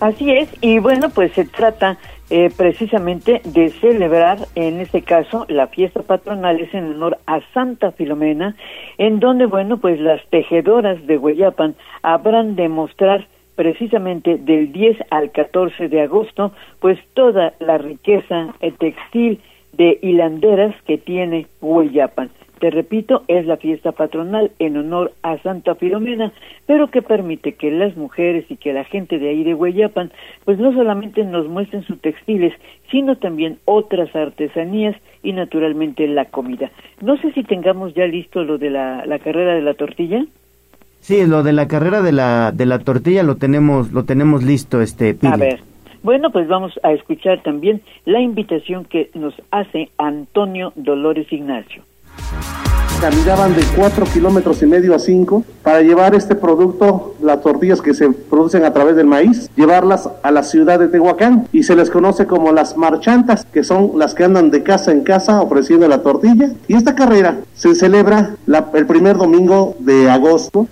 Así 0.00 0.30
es, 0.32 0.48
y 0.60 0.80
bueno, 0.80 1.10
pues 1.10 1.32
se 1.34 1.44
trata 1.44 1.98
eh, 2.34 2.50
precisamente 2.56 3.42
de 3.44 3.68
celebrar, 3.68 4.38
en 4.54 4.80
este 4.80 5.02
caso, 5.02 5.44
la 5.50 5.66
fiesta 5.66 6.00
patronal 6.00 6.60
es 6.60 6.72
en 6.72 6.86
honor 6.86 7.18
a 7.26 7.42
Santa 7.52 7.92
Filomena, 7.92 8.56
en 8.96 9.20
donde, 9.20 9.44
bueno, 9.44 9.76
pues 9.76 10.00
las 10.00 10.24
tejedoras 10.30 11.06
de 11.06 11.18
Hueyapan 11.18 11.74
habrán 12.00 12.56
de 12.56 12.70
mostrar 12.70 13.26
precisamente 13.54 14.38
del 14.38 14.72
10 14.72 14.96
al 15.10 15.30
14 15.30 15.90
de 15.90 16.00
agosto, 16.00 16.52
pues 16.80 16.98
toda 17.12 17.52
la 17.58 17.76
riqueza 17.76 18.54
eh, 18.62 18.72
textil 18.78 19.38
de 19.74 19.98
hilanderas 20.00 20.74
que 20.86 20.96
tiene 20.96 21.48
Hueyapan. 21.60 22.30
Te 22.62 22.70
repito, 22.70 23.24
es 23.26 23.44
la 23.44 23.56
fiesta 23.56 23.90
patronal 23.90 24.52
en 24.60 24.76
honor 24.76 25.10
a 25.24 25.36
Santa 25.38 25.74
Filomena, 25.74 26.32
pero 26.64 26.92
que 26.92 27.02
permite 27.02 27.54
que 27.54 27.72
las 27.72 27.96
mujeres 27.96 28.44
y 28.48 28.54
que 28.54 28.72
la 28.72 28.84
gente 28.84 29.18
de 29.18 29.30
ahí 29.30 29.42
de 29.42 29.52
Hueyapan, 29.52 30.12
pues 30.44 30.60
no 30.60 30.72
solamente 30.72 31.24
nos 31.24 31.48
muestren 31.48 31.82
sus 31.82 32.00
textiles, 32.00 32.54
sino 32.88 33.16
también 33.16 33.58
otras 33.64 34.14
artesanías 34.14 34.94
y 35.24 35.32
naturalmente 35.32 36.06
la 36.06 36.26
comida. 36.26 36.70
No 37.00 37.16
sé 37.16 37.32
si 37.32 37.42
tengamos 37.42 37.94
ya 37.94 38.06
listo 38.06 38.44
lo 38.44 38.58
de 38.58 38.70
la, 38.70 39.06
la 39.06 39.18
carrera 39.18 39.54
de 39.54 39.62
la 39.62 39.74
tortilla. 39.74 40.24
Sí, 41.00 41.26
lo 41.26 41.42
de 41.42 41.54
la 41.54 41.66
carrera 41.66 42.00
de 42.00 42.12
la, 42.12 42.52
de 42.52 42.66
la 42.66 42.78
tortilla 42.78 43.24
lo 43.24 43.38
tenemos, 43.38 43.90
lo 43.90 44.04
tenemos 44.04 44.44
listo, 44.44 44.80
este 44.80 45.16
A 45.22 45.36
ver. 45.36 45.58
Bueno, 46.04 46.30
pues 46.30 46.46
vamos 46.46 46.78
a 46.84 46.92
escuchar 46.92 47.42
también 47.42 47.82
la 48.04 48.20
invitación 48.20 48.84
que 48.84 49.10
nos 49.14 49.34
hace 49.50 49.88
Antonio 49.98 50.72
Dolores 50.76 51.26
Ignacio. 51.32 51.82
Caminaban 53.00 53.56
de 53.56 53.62
4 53.74 54.04
kilómetros 54.06 54.62
y 54.62 54.66
medio 54.66 54.94
a 54.94 55.00
5 55.00 55.42
para 55.64 55.80
llevar 55.80 56.14
este 56.14 56.36
producto, 56.36 57.16
las 57.20 57.42
tortillas 57.42 57.82
que 57.82 57.94
se 57.94 58.08
producen 58.10 58.64
a 58.64 58.72
través 58.72 58.94
del 58.94 59.06
maíz, 59.06 59.50
llevarlas 59.56 60.08
a 60.22 60.30
la 60.30 60.44
ciudad 60.44 60.78
de 60.78 60.86
Tehuacán 60.86 61.48
y 61.52 61.64
se 61.64 61.74
les 61.74 61.90
conoce 61.90 62.26
como 62.26 62.52
las 62.52 62.76
marchantas, 62.76 63.44
que 63.44 63.64
son 63.64 63.92
las 63.96 64.14
que 64.14 64.22
andan 64.22 64.52
de 64.52 64.62
casa 64.62 64.92
en 64.92 65.02
casa 65.02 65.40
ofreciendo 65.40 65.88
la 65.88 66.02
tortilla. 66.02 66.52
Y 66.68 66.74
esta 66.74 66.94
carrera 66.94 67.40
se 67.54 67.74
celebra 67.74 68.36
el 68.72 68.86
primer 68.86 69.16
domingo 69.16 69.74
de 69.80 70.08
agosto 70.08 70.68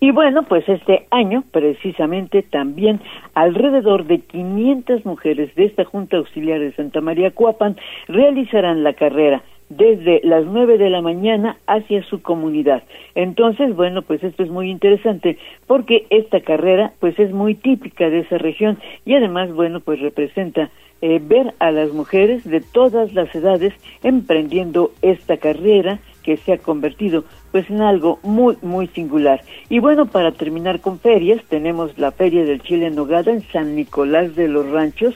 y 0.00 0.12
bueno, 0.12 0.44
pues 0.44 0.68
este 0.68 1.06
año 1.10 1.42
precisamente 1.50 2.42
también 2.42 3.00
alrededor 3.34 4.06
de 4.06 4.20
500 4.20 5.04
mujeres 5.04 5.54
de 5.56 5.64
esta 5.64 5.84
Junta 5.84 6.18
Auxiliar 6.18 6.60
de 6.60 6.72
Santa 6.72 7.00
María 7.00 7.32
Cuapan 7.32 7.76
realizarán 8.06 8.84
la 8.84 8.92
carrera 8.92 9.42
desde 9.68 10.20
las 10.24 10.46
nueve 10.46 10.78
de 10.78 10.88
la 10.88 11.02
mañana 11.02 11.58
hacia 11.66 12.02
su 12.04 12.22
comunidad. 12.22 12.84
Entonces, 13.14 13.74
bueno, 13.74 14.02
pues 14.02 14.22
esto 14.22 14.42
es 14.42 14.50
muy 14.50 14.70
interesante 14.70 15.36
porque 15.66 16.06
esta 16.10 16.40
carrera 16.40 16.92
pues 17.00 17.18
es 17.18 17.32
muy 17.32 17.54
típica 17.54 18.08
de 18.08 18.20
esa 18.20 18.38
región 18.38 18.78
y 19.04 19.14
además, 19.14 19.52
bueno, 19.52 19.80
pues 19.80 20.00
representa 20.00 20.70
eh, 21.00 21.20
ver 21.22 21.54
a 21.58 21.70
las 21.70 21.92
mujeres 21.92 22.44
de 22.44 22.60
todas 22.60 23.12
las 23.14 23.32
edades 23.34 23.74
emprendiendo 24.02 24.90
esta 25.02 25.36
carrera 25.36 26.00
que 26.24 26.36
se 26.36 26.52
ha 26.52 26.58
convertido 26.58 27.24
pues 27.52 27.68
en 27.70 27.80
algo 27.82 28.18
muy 28.22 28.56
muy 28.62 28.88
singular. 28.88 29.42
Y 29.68 29.78
bueno, 29.78 30.06
para 30.06 30.32
terminar 30.32 30.80
con 30.80 30.98
ferias, 30.98 31.42
tenemos 31.48 31.96
la 31.98 32.12
Feria 32.12 32.44
del 32.44 32.62
Chile 32.62 32.86
en 32.86 32.94
Nogada 32.94 33.32
en 33.32 33.42
San 33.52 33.74
Nicolás 33.74 34.36
de 34.36 34.48
los 34.48 34.68
Ranchos, 34.70 35.14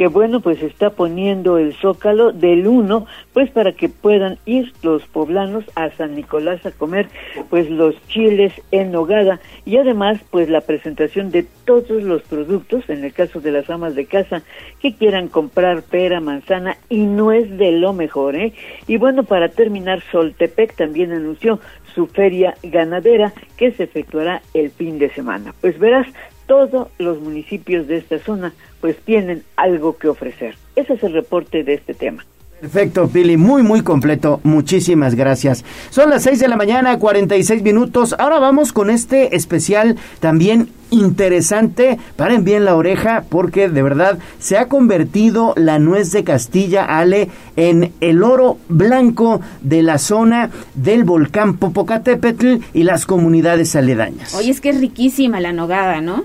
que 0.00 0.08
bueno, 0.08 0.40
pues 0.40 0.62
está 0.62 0.88
poniendo 0.88 1.58
el 1.58 1.74
zócalo 1.74 2.32
del 2.32 2.66
1, 2.66 3.06
pues 3.34 3.50
para 3.50 3.72
que 3.72 3.90
puedan 3.90 4.38
ir 4.46 4.72
los 4.82 5.06
poblanos 5.06 5.66
a 5.74 5.90
San 5.90 6.16
Nicolás 6.16 6.64
a 6.64 6.70
comer 6.70 7.10
pues 7.50 7.68
los 7.68 7.94
chiles 8.08 8.54
en 8.70 8.92
nogada 8.92 9.40
y 9.66 9.76
además 9.76 10.18
pues 10.30 10.48
la 10.48 10.62
presentación 10.62 11.30
de 11.30 11.44
todos 11.66 12.02
los 12.02 12.22
productos, 12.22 12.88
en 12.88 13.04
el 13.04 13.12
caso 13.12 13.42
de 13.42 13.52
las 13.52 13.68
amas 13.68 13.94
de 13.94 14.06
casa 14.06 14.42
que 14.80 14.94
quieran 14.94 15.28
comprar 15.28 15.82
pera, 15.82 16.18
manzana 16.20 16.78
y 16.88 17.00
no 17.00 17.30
es 17.30 17.58
de 17.58 17.72
lo 17.72 17.92
mejor, 17.92 18.36
¿eh? 18.36 18.54
Y 18.86 18.96
bueno, 18.96 19.24
para 19.24 19.50
terminar, 19.50 20.00
Soltepec 20.10 20.76
también 20.76 21.12
anunció 21.12 21.60
su 21.94 22.06
feria 22.06 22.54
ganadera 22.62 23.34
que 23.58 23.72
se 23.72 23.82
efectuará 23.82 24.40
el 24.54 24.70
fin 24.70 24.98
de 24.98 25.10
semana. 25.10 25.54
Pues 25.60 25.78
verás, 25.78 26.06
todos 26.50 26.88
los 26.98 27.20
municipios 27.20 27.86
de 27.86 27.98
esta 27.98 28.18
zona 28.18 28.52
pues 28.80 28.96
tienen 29.04 29.44
algo 29.54 29.96
que 29.96 30.08
ofrecer. 30.08 30.56
Ese 30.74 30.94
es 30.94 31.04
el 31.04 31.12
reporte 31.12 31.62
de 31.62 31.74
este 31.74 31.94
tema. 31.94 32.26
Perfecto, 32.60 33.08
Pili, 33.08 33.36
muy, 33.36 33.62
muy 33.62 33.82
completo. 33.82 34.40
Muchísimas 34.42 35.14
gracias. 35.14 35.64
Son 35.90 36.10
las 36.10 36.24
6 36.24 36.40
de 36.40 36.48
la 36.48 36.56
mañana, 36.56 36.98
46 36.98 37.62
minutos. 37.62 38.16
Ahora 38.18 38.40
vamos 38.40 38.72
con 38.72 38.90
este 38.90 39.36
especial 39.36 39.96
también 40.18 40.70
interesante. 40.90 42.00
Paren 42.16 42.42
bien 42.42 42.64
la 42.64 42.74
oreja 42.74 43.24
porque 43.28 43.68
de 43.68 43.82
verdad 43.84 44.18
se 44.40 44.58
ha 44.58 44.66
convertido 44.66 45.54
la 45.56 45.78
nuez 45.78 46.10
de 46.10 46.24
Castilla, 46.24 46.84
Ale, 46.84 47.28
en 47.54 47.92
el 48.00 48.24
oro 48.24 48.58
blanco 48.68 49.40
de 49.62 49.84
la 49.84 49.98
zona 49.98 50.50
del 50.74 51.04
volcán 51.04 51.58
Popocatépetl 51.58 52.56
y 52.74 52.82
las 52.82 53.06
comunidades 53.06 53.76
aledañas. 53.76 54.34
Oye, 54.34 54.50
es 54.50 54.60
que 54.60 54.70
es 54.70 54.80
riquísima 54.80 55.38
la 55.38 55.52
nogada, 55.52 56.00
¿no? 56.00 56.24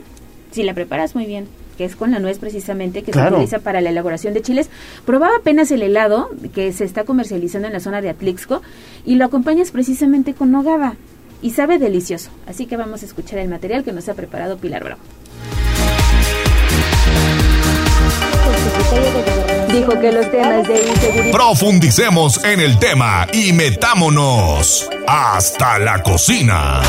Si 0.56 0.64
la 0.64 0.74
preparas 0.74 1.16
muy 1.16 1.26
bien 1.26 1.48
que 1.78 1.84
es 1.84 1.98
con 1.98 2.12
la 2.12 2.20
nuez 2.20 2.40
precisamente 2.40 3.04
que 3.04 3.12
se 3.12 3.22
utiliza 3.22 3.60
para 3.60 3.82
la 3.82 3.90
elaboración 3.90 4.34
de 4.34 4.42
chiles. 4.42 4.70
Probaba 5.06 5.36
apenas 5.36 5.70
el 5.72 5.82
helado 5.82 6.30
que 6.54 6.72
se 6.72 6.86
está 6.86 7.04
comercializando 7.04 7.68
en 7.68 7.74
la 7.74 7.82
zona 7.82 8.02
de 8.02 8.10
Atlixco 8.10 8.62
y 9.06 9.16
lo 9.16 9.26
acompañas 9.26 9.72
precisamente 9.72 10.34
con 10.34 10.52
nogada 10.52 10.96
y 11.42 11.52
sabe 11.52 11.78
delicioso. 11.78 12.30
Así 12.48 12.66
que 12.66 12.78
vamos 12.78 13.04
a 13.04 13.06
escuchar 13.06 13.40
el 13.40 13.50
material 13.50 13.84
que 13.84 13.92
nos 13.92 14.08
ha 14.08 14.14
preparado 14.14 14.58
Pilar 14.58 14.86
Bravo. 14.86 15.02
Dijo 19.74 20.00
que 20.00 20.12
los 20.14 20.32
temas 20.32 20.66
de 20.66 20.88
inseguridad. 20.88 21.32
Profundicemos 21.34 22.42
en 22.46 22.62
el 22.62 22.80
tema 22.80 23.28
y 23.34 23.52
metámonos 23.52 24.90
hasta 25.06 25.78
la 25.80 26.02
cocina 26.02 26.82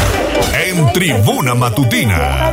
en 0.65 0.93
Tribuna 0.93 1.57
Matutina. 1.57 2.53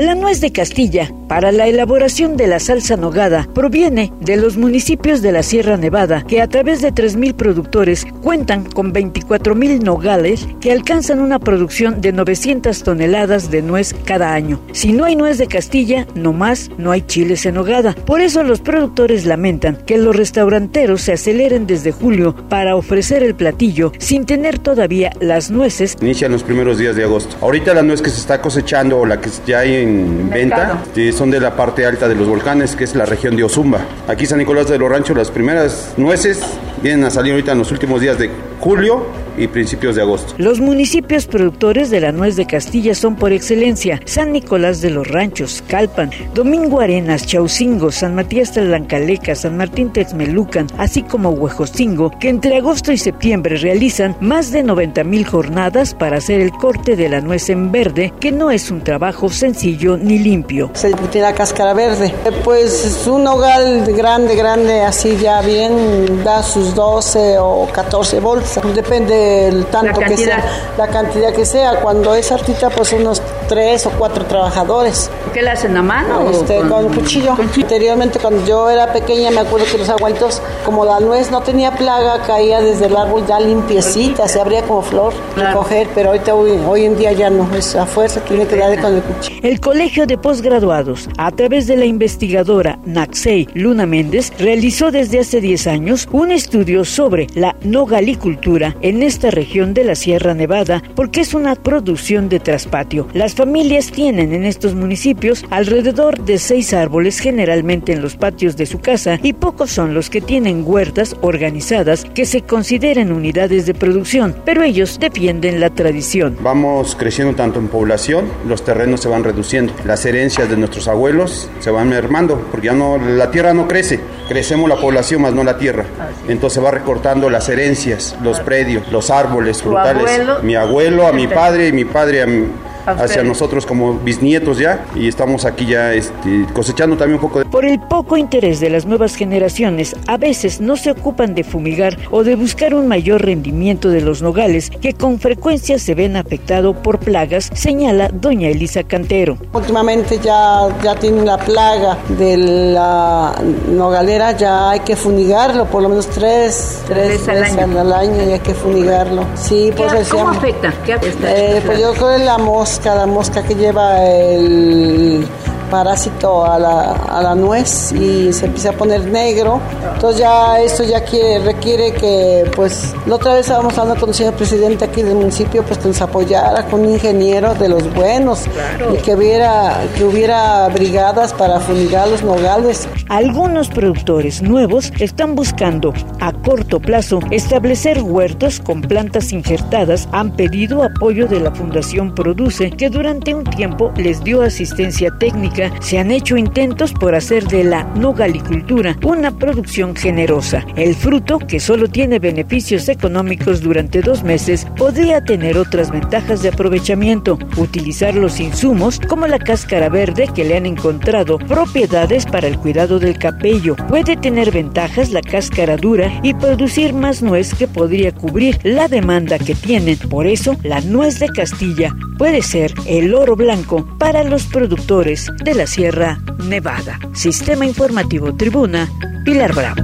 La 0.00 0.14
nuez 0.14 0.40
de 0.40 0.50
Castilla 0.50 1.12
para 1.28 1.52
la 1.52 1.68
elaboración 1.68 2.38
de 2.38 2.46
la 2.46 2.58
salsa 2.58 2.96
nogada 2.96 3.46
proviene 3.54 4.14
de 4.18 4.38
los 4.38 4.56
municipios 4.56 5.20
de 5.20 5.30
la 5.30 5.42
Sierra 5.42 5.76
Nevada 5.76 6.24
que 6.26 6.40
a 6.40 6.48
través 6.48 6.80
de 6.80 6.90
3.000 6.90 7.34
productores 7.34 8.06
cuentan 8.22 8.64
con 8.64 8.94
24.000 8.94 9.82
nogales 9.82 10.48
que 10.58 10.72
alcanzan 10.72 11.20
una 11.20 11.38
producción 11.38 12.00
de 12.00 12.12
900 12.12 12.82
toneladas 12.82 13.50
de 13.50 13.60
nuez 13.60 13.94
cada 14.06 14.32
año. 14.32 14.58
Si 14.72 14.94
no 14.94 15.04
hay 15.04 15.16
nuez 15.16 15.36
de 15.36 15.48
Castilla, 15.48 16.06
no 16.14 16.32
más 16.32 16.70
no 16.78 16.92
hay 16.92 17.02
chiles 17.02 17.44
en 17.44 17.56
nogada. 17.56 17.94
Por 17.94 18.22
eso 18.22 18.42
los 18.42 18.60
productores 18.62 19.26
lamentan 19.26 19.76
que 19.84 19.98
los 19.98 20.16
restauranteros 20.16 21.02
se 21.02 21.12
aceleren 21.12 21.66
desde 21.66 21.92
julio 21.92 22.34
para 22.48 22.74
ofrecer 22.74 23.22
el 23.22 23.34
platillo 23.34 23.92
sin 23.98 24.24
tener 24.24 24.58
todavía 24.58 25.10
las 25.20 25.50
nueces. 25.50 25.98
Inician 26.00 26.32
los 26.32 26.42
primeros 26.42 26.78
días 26.78 26.96
de 26.96 27.04
agosto. 27.04 27.36
Ahorita 27.42 27.74
la 27.74 27.82
nuez 27.82 28.00
que 28.00 28.08
se 28.08 28.18
está 28.18 28.40
cosechando 28.40 28.98
o 28.98 29.04
la 29.04 29.20
que 29.20 29.28
ya 29.46 29.58
hay 29.58 29.74
en 29.74 29.89
venta 30.30 30.82
son 31.12 31.30
de 31.30 31.40
la 31.40 31.56
parte 31.56 31.84
alta 31.86 32.08
de 32.08 32.14
los 32.14 32.28
volcanes, 32.28 32.76
que 32.76 32.84
es 32.84 32.94
la 32.94 33.06
región 33.06 33.36
de 33.36 33.44
Ozumba. 33.44 33.80
Aquí 34.08 34.26
San 34.26 34.38
Nicolás 34.38 34.68
de 34.68 34.78
los 34.78 34.90
Ranchos, 34.90 35.16
las 35.16 35.30
primeras 35.30 35.94
nueces 35.96 36.40
vienen 36.82 37.04
a 37.04 37.10
salir 37.10 37.32
ahorita 37.32 37.52
en 37.52 37.58
los 37.58 37.72
últimos 37.72 38.00
días 38.00 38.18
de 38.18 38.30
julio 38.60 39.06
y 39.36 39.46
principios 39.48 39.96
de 39.96 40.02
agosto. 40.02 40.34
Los 40.36 40.60
municipios 40.60 41.26
productores 41.26 41.88
de 41.90 42.00
la 42.00 42.12
nuez 42.12 42.36
de 42.36 42.46
Castilla 42.46 42.94
son 42.94 43.16
por 43.16 43.32
excelencia 43.32 44.00
San 44.04 44.32
Nicolás 44.32 44.80
de 44.82 44.90
los 44.90 45.08
Ranchos, 45.08 45.62
Calpan, 45.66 46.10
Domingo 46.34 46.80
Arenas, 46.80 47.26
Chaucingo, 47.26 47.90
San 47.90 48.14
Matías 48.14 48.52
Tlancaleca, 48.52 49.34
San 49.34 49.56
Martín 49.56 49.92
Texmelucan, 49.92 50.66
así 50.76 51.02
como 51.02 51.30
Huejostingo, 51.30 52.10
que 52.18 52.28
entre 52.28 52.58
agosto 52.58 52.92
y 52.92 52.98
septiembre 52.98 53.56
realizan 53.56 54.16
más 54.20 54.52
de 54.52 54.62
90 54.62 55.04
mil 55.04 55.26
jornadas 55.26 55.94
para 55.94 56.18
hacer 56.18 56.40
el 56.40 56.50
corte 56.50 56.96
de 56.96 57.08
la 57.08 57.20
nuez 57.20 57.48
en 57.48 57.72
verde, 57.72 58.12
que 58.20 58.32
no 58.32 58.50
es 58.50 58.70
un 58.70 58.82
trabajo 58.82 59.30
sencillo 59.30 59.69
ni 59.78 60.18
limpio. 60.18 60.70
Se 60.74 60.92
tiene 60.92 61.32
cáscara 61.34 61.74
verde. 61.74 62.14
Pues 62.44 62.84
es 62.84 63.06
un 63.06 63.26
hogar 63.26 63.62
grande, 63.92 64.34
grande, 64.34 64.82
así 64.82 65.16
ya 65.16 65.40
bien, 65.40 66.22
da 66.24 66.42
sus 66.42 66.74
12 66.74 67.38
o 67.38 67.68
14 67.72 68.20
bolsas, 68.20 68.74
depende 68.74 69.48
el 69.48 69.66
tanto 69.66 70.00
que 70.00 70.16
sea, 70.16 70.44
la 70.76 70.88
cantidad 70.88 71.32
que 71.32 71.44
sea. 71.44 71.80
Cuando 71.80 72.14
es 72.14 72.30
artista, 72.32 72.70
pues 72.70 72.92
unos 72.92 73.22
tres 73.50 73.84
o 73.84 73.90
cuatro 73.90 74.24
trabajadores. 74.26 75.10
¿Qué 75.34 75.42
le 75.42 75.50
hacen 75.50 75.76
a 75.76 75.82
mano? 75.82 76.30
Este, 76.30 76.60
con, 76.60 76.88
cuchillo. 76.94 77.32
Anteriormente, 77.32 78.20
cuando 78.20 78.46
yo 78.46 78.70
era 78.70 78.92
pequeña, 78.92 79.32
me 79.32 79.40
acuerdo 79.40 79.66
que 79.70 79.76
los 79.76 79.88
abuelitos, 79.88 80.40
como 80.64 80.84
la 80.84 81.00
nuez 81.00 81.32
no 81.32 81.40
tenía 81.40 81.72
plaga, 81.72 82.22
caía 82.22 82.60
desde 82.60 82.86
el 82.86 82.96
árbol 82.96 83.26
ya 83.26 83.40
limpiecita, 83.40 84.28
se 84.28 84.40
abría 84.40 84.62
como 84.62 84.82
flor, 84.82 85.12
recoger, 85.36 85.88
pero 85.96 86.10
ahorita 86.10 86.32
hoy, 86.32 86.52
hoy 86.64 86.84
en 86.84 86.96
día 86.96 87.10
ya 87.10 87.28
no, 87.28 87.52
es 87.56 87.74
a 87.74 87.86
fuerza, 87.86 88.20
tiene 88.20 88.46
que 88.46 88.54
darle 88.54 88.80
con 88.80 88.94
el 88.94 89.02
cuchillo. 89.02 89.40
El 89.42 89.58
Colegio 89.58 90.06
de 90.06 90.16
Postgraduados, 90.16 91.08
a 91.18 91.32
través 91.32 91.66
de 91.66 91.76
la 91.76 91.86
investigadora 91.86 92.78
Naxei 92.84 93.48
Luna 93.54 93.84
Méndez, 93.84 94.32
realizó 94.38 94.92
desde 94.92 95.18
hace 95.18 95.40
10 95.40 95.66
años 95.66 96.08
un 96.12 96.30
estudio 96.30 96.84
sobre 96.84 97.26
la 97.34 97.56
nogalicultura 97.62 98.76
en 98.80 99.02
esta 99.02 99.32
región 99.32 99.74
de 99.74 99.82
la 99.82 99.96
Sierra 99.96 100.34
Nevada, 100.34 100.84
porque 100.94 101.22
es 101.22 101.34
una 101.34 101.56
producción 101.56 102.28
de 102.28 102.38
traspatio. 102.38 103.08
Las 103.12 103.34
familias 103.40 103.90
tienen 103.90 104.34
en 104.34 104.44
estos 104.44 104.74
municipios 104.74 105.46
alrededor 105.48 106.20
de 106.20 106.38
seis 106.38 106.74
árboles 106.74 107.20
generalmente 107.20 107.90
en 107.94 108.02
los 108.02 108.14
patios 108.14 108.54
de 108.54 108.66
su 108.66 108.80
casa 108.80 109.18
y 109.22 109.32
pocos 109.32 109.70
son 109.70 109.94
los 109.94 110.10
que 110.10 110.20
tienen 110.20 110.62
huertas 110.66 111.16
organizadas 111.22 112.04
que 112.04 112.26
se 112.26 112.42
consideren 112.42 113.10
unidades 113.10 113.64
de 113.64 113.72
producción, 113.72 114.36
pero 114.44 114.62
ellos 114.62 115.00
defienden 115.00 115.58
la 115.58 115.70
tradición. 115.70 116.36
Vamos 116.42 116.94
creciendo 116.94 117.34
tanto 117.34 117.60
en 117.60 117.68
población, 117.68 118.26
los 118.46 118.62
terrenos 118.62 119.00
se 119.00 119.08
van 119.08 119.24
reduciendo, 119.24 119.72
las 119.86 120.04
herencias 120.04 120.50
de 120.50 120.58
nuestros 120.58 120.86
abuelos 120.86 121.48
se 121.60 121.70
van 121.70 121.88
mermando, 121.88 122.46
porque 122.50 122.66
ya 122.66 122.74
no 122.74 122.98
la 122.98 123.30
tierra 123.30 123.54
no 123.54 123.66
crece, 123.66 124.00
crecemos 124.28 124.68
la 124.68 124.76
población 124.76 125.22
más 125.22 125.32
no 125.32 125.44
la 125.44 125.56
tierra. 125.56 125.86
Entonces 126.28 126.56
se 126.56 126.60
va 126.60 126.72
recortando 126.72 127.30
las 127.30 127.48
herencias, 127.48 128.18
los 128.22 128.38
predios, 128.40 128.92
los 128.92 129.08
árboles 129.08 129.62
frutales. 129.62 130.20
Mi 130.42 130.56
abuelo 130.56 131.06
a 131.06 131.12
mi 131.12 131.26
padre 131.40 131.68
y 131.68 131.72
mi 131.72 131.86
padre 131.86 132.20
a 132.20 132.26
mi 132.26 132.44
hacia 132.86 133.22
nosotros 133.22 133.66
como 133.66 133.94
bisnietos 133.94 134.58
ya 134.58 134.84
y 134.94 135.08
estamos 135.08 135.44
aquí 135.44 135.66
ya 135.66 135.92
este, 135.92 136.46
cosechando 136.52 136.96
también 136.96 137.16
un 137.16 137.20
poco 137.20 137.40
de... 137.40 137.44
Por 137.46 137.64
el 137.64 137.80
poco 137.80 138.16
interés 138.16 138.60
de 138.60 138.70
las 138.70 138.86
nuevas 138.86 139.14
generaciones, 139.14 139.96
a 140.06 140.16
veces 140.16 140.60
no 140.60 140.76
se 140.76 140.90
ocupan 140.90 141.34
de 141.34 141.44
fumigar 141.44 141.98
o 142.10 142.24
de 142.24 142.36
buscar 142.36 142.74
un 142.74 142.88
mayor 142.88 143.22
rendimiento 143.24 143.88
de 143.88 144.00
los 144.00 144.22
nogales 144.22 144.70
que 144.70 144.94
con 144.94 145.18
frecuencia 145.18 145.78
se 145.78 145.94
ven 145.94 146.16
afectados 146.16 146.76
por 146.76 146.98
plagas, 146.98 147.50
señala 147.54 148.08
doña 148.12 148.48
Elisa 148.48 148.82
Cantero. 148.84 149.36
Últimamente 149.52 150.18
ya, 150.22 150.68
ya 150.82 150.94
tienen 150.96 151.26
la 151.26 151.38
plaga 151.38 151.98
de 152.18 152.36
la 152.36 153.34
nogalera, 153.68 154.32
ya 154.36 154.70
hay 154.70 154.80
que 154.80 154.96
fumigarlo, 154.96 155.66
por 155.66 155.82
lo 155.82 155.88
menos 155.88 156.06
tres, 156.08 156.82
tres, 156.86 157.26
veces 157.26 157.28
al, 157.28 157.92
año. 157.92 158.22
y 158.28 158.32
hay 158.32 158.40
que 158.40 158.54
fumigarlo. 158.54 159.24
Sí, 159.34 159.72
pues 159.76 160.08
¿Cómo 160.08 160.28
afecta? 160.28 160.72
¿Qué 160.84 160.94
afecta? 160.94 161.30
Eh, 161.30 161.62
pues 161.64 161.80
yo 161.80 161.92
creo 161.92 162.16
que 162.16 162.24
la 162.24 162.38
mosca, 162.38 162.79
la 162.88 163.06
mosca 163.06 163.42
que 163.42 163.54
lleva 163.54 164.02
el 164.02 165.26
parásito 165.70 166.44
a 166.44 166.58
la, 166.58 166.92
a 166.92 167.22
la 167.22 167.34
nuez 167.34 167.92
y 167.92 168.32
se 168.32 168.46
empieza 168.46 168.70
a 168.70 168.72
poner 168.72 169.06
negro. 169.06 169.60
Entonces 169.94 170.20
ya 170.20 170.60
esto 170.60 170.82
ya 170.82 171.02
quiere, 171.04 171.44
requiere 171.44 171.92
que, 171.92 172.50
pues, 172.54 172.94
la 173.06 173.14
otra 173.14 173.34
vez 173.34 173.42
estábamos 173.42 173.76
hablando 173.78 174.00
con 174.00 174.10
el 174.10 174.14
señor 174.14 174.34
presidente 174.34 174.84
aquí 174.84 175.02
del 175.02 175.16
municipio, 175.16 175.62
pues 175.62 175.78
que 175.78 175.88
nos 175.88 176.00
apoyara 176.00 176.66
con 176.66 176.80
un 176.80 176.90
ingeniero 176.90 177.54
de 177.54 177.68
los 177.68 177.92
buenos 177.94 178.44
y 178.92 178.96
que 178.98 179.14
hubiera, 179.14 179.80
que 179.96 180.04
hubiera 180.04 180.68
brigadas 180.68 181.32
para 181.32 181.60
fumigar 181.60 182.08
los 182.08 182.22
nogales. 182.22 182.88
Algunos 183.08 183.68
productores 183.68 184.42
nuevos 184.42 184.92
están 184.98 185.34
buscando 185.34 185.92
a 186.20 186.32
corto 186.32 186.80
plazo 186.80 187.20
establecer 187.30 188.02
huertos 188.02 188.60
con 188.60 188.82
plantas 188.82 189.32
injertadas. 189.32 190.08
Han 190.12 190.34
pedido 190.34 190.82
apoyo 190.82 191.26
de 191.26 191.40
la 191.40 191.52
Fundación 191.52 192.14
Produce, 192.14 192.70
que 192.70 192.88
durante 192.88 193.34
un 193.34 193.44
tiempo 193.44 193.92
les 193.96 194.22
dio 194.24 194.42
asistencia 194.42 195.10
técnica 195.18 195.59
se 195.80 195.98
han 195.98 196.10
hecho 196.10 196.36
intentos 196.36 196.92
por 196.92 197.14
hacer 197.14 197.44
de 197.46 197.64
la 197.64 197.84
nogalicultura 197.94 198.96
una 199.04 199.30
producción 199.30 199.94
generosa. 199.94 200.64
El 200.76 200.94
fruto, 200.94 201.38
que 201.38 201.60
solo 201.60 201.88
tiene 201.88 202.18
beneficios 202.18 202.88
económicos 202.88 203.60
durante 203.60 204.00
dos 204.00 204.22
meses, 204.22 204.66
podría 204.76 205.22
tener 205.24 205.58
otras 205.58 205.90
ventajas 205.90 206.42
de 206.42 206.50
aprovechamiento. 206.50 207.38
Utilizar 207.56 208.14
los 208.14 208.40
insumos, 208.40 209.00
como 209.08 209.26
la 209.26 209.38
cáscara 209.38 209.88
verde 209.88 210.28
que 210.34 210.44
le 210.44 210.56
han 210.56 210.66
encontrado 210.66 211.38
propiedades 211.38 212.26
para 212.26 212.46
el 212.46 212.58
cuidado 212.58 212.98
del 212.98 213.18
cabello. 213.18 213.76
Puede 213.88 214.16
tener 214.16 214.50
ventajas 214.50 215.10
la 215.10 215.20
cáscara 215.20 215.76
dura 215.76 216.10
y 216.22 216.34
producir 216.34 216.92
más 216.94 217.22
nuez 217.22 217.54
que 217.54 217.68
podría 217.68 218.12
cubrir 218.12 218.58
la 218.62 218.88
demanda 218.88 219.38
que 219.38 219.54
tienen. 219.54 219.98
Por 219.98 220.26
eso, 220.26 220.56
la 220.62 220.80
nuez 220.80 221.18
de 221.18 221.28
Castilla 221.28 221.94
puede 222.18 222.42
ser 222.42 222.72
el 222.86 223.14
oro 223.14 223.36
blanco 223.36 223.86
para 223.98 224.24
los 224.24 224.46
productores 224.46 225.30
la 225.54 225.66
Sierra 225.66 226.18
Nevada. 226.44 226.98
Sistema 227.12 227.66
Informativo 227.66 228.34
Tribuna, 228.34 228.88
Pilar 229.24 229.54
Bravo. 229.54 229.82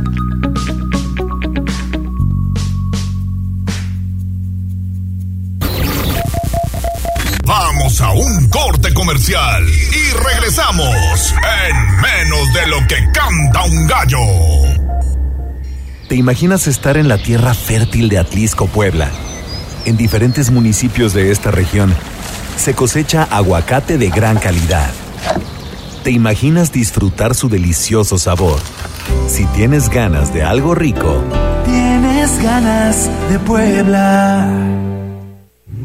Vamos 7.45 8.01
a 8.01 8.13
un 8.13 8.49
corte 8.49 8.93
comercial 8.95 9.65
y 9.67 10.25
regresamos 10.33 11.35
en 11.67 12.01
menos 12.01 12.53
de 12.53 12.67
lo 12.69 12.79
que 12.87 12.97
canta 13.13 13.65
un 13.65 13.87
gallo. 13.87 14.19
¿Te 16.09 16.15
imaginas 16.15 16.67
estar 16.67 16.97
en 16.97 17.09
la 17.09 17.19
tierra 17.19 17.55
fértil 17.55 18.09
de 18.09 18.19
Atlisco, 18.19 18.67
Puebla? 18.67 19.11
En 19.85 19.97
diferentes 19.97 20.51
municipios 20.51 21.13
de 21.13 21.31
esta 21.31 21.51
región 21.51 21.95
se 22.57 22.75
cosecha 22.75 23.25
aguacate 23.25 23.99
de 23.99 24.09
gran 24.11 24.39
calidad 24.39 24.91
¿Te 26.07 26.13
imaginas 26.13 26.71
disfrutar 26.71 27.35
su 27.35 27.49
delicioso 27.49 28.17
sabor? 28.17 28.61
Si 29.27 29.45
tienes 29.47 29.89
ganas 29.89 30.33
de 30.33 30.45
algo 30.45 30.73
rico, 30.73 31.21
tienes 31.65 32.41
ganas 32.41 33.11
de 33.29 33.41
Puebla. 33.41 34.49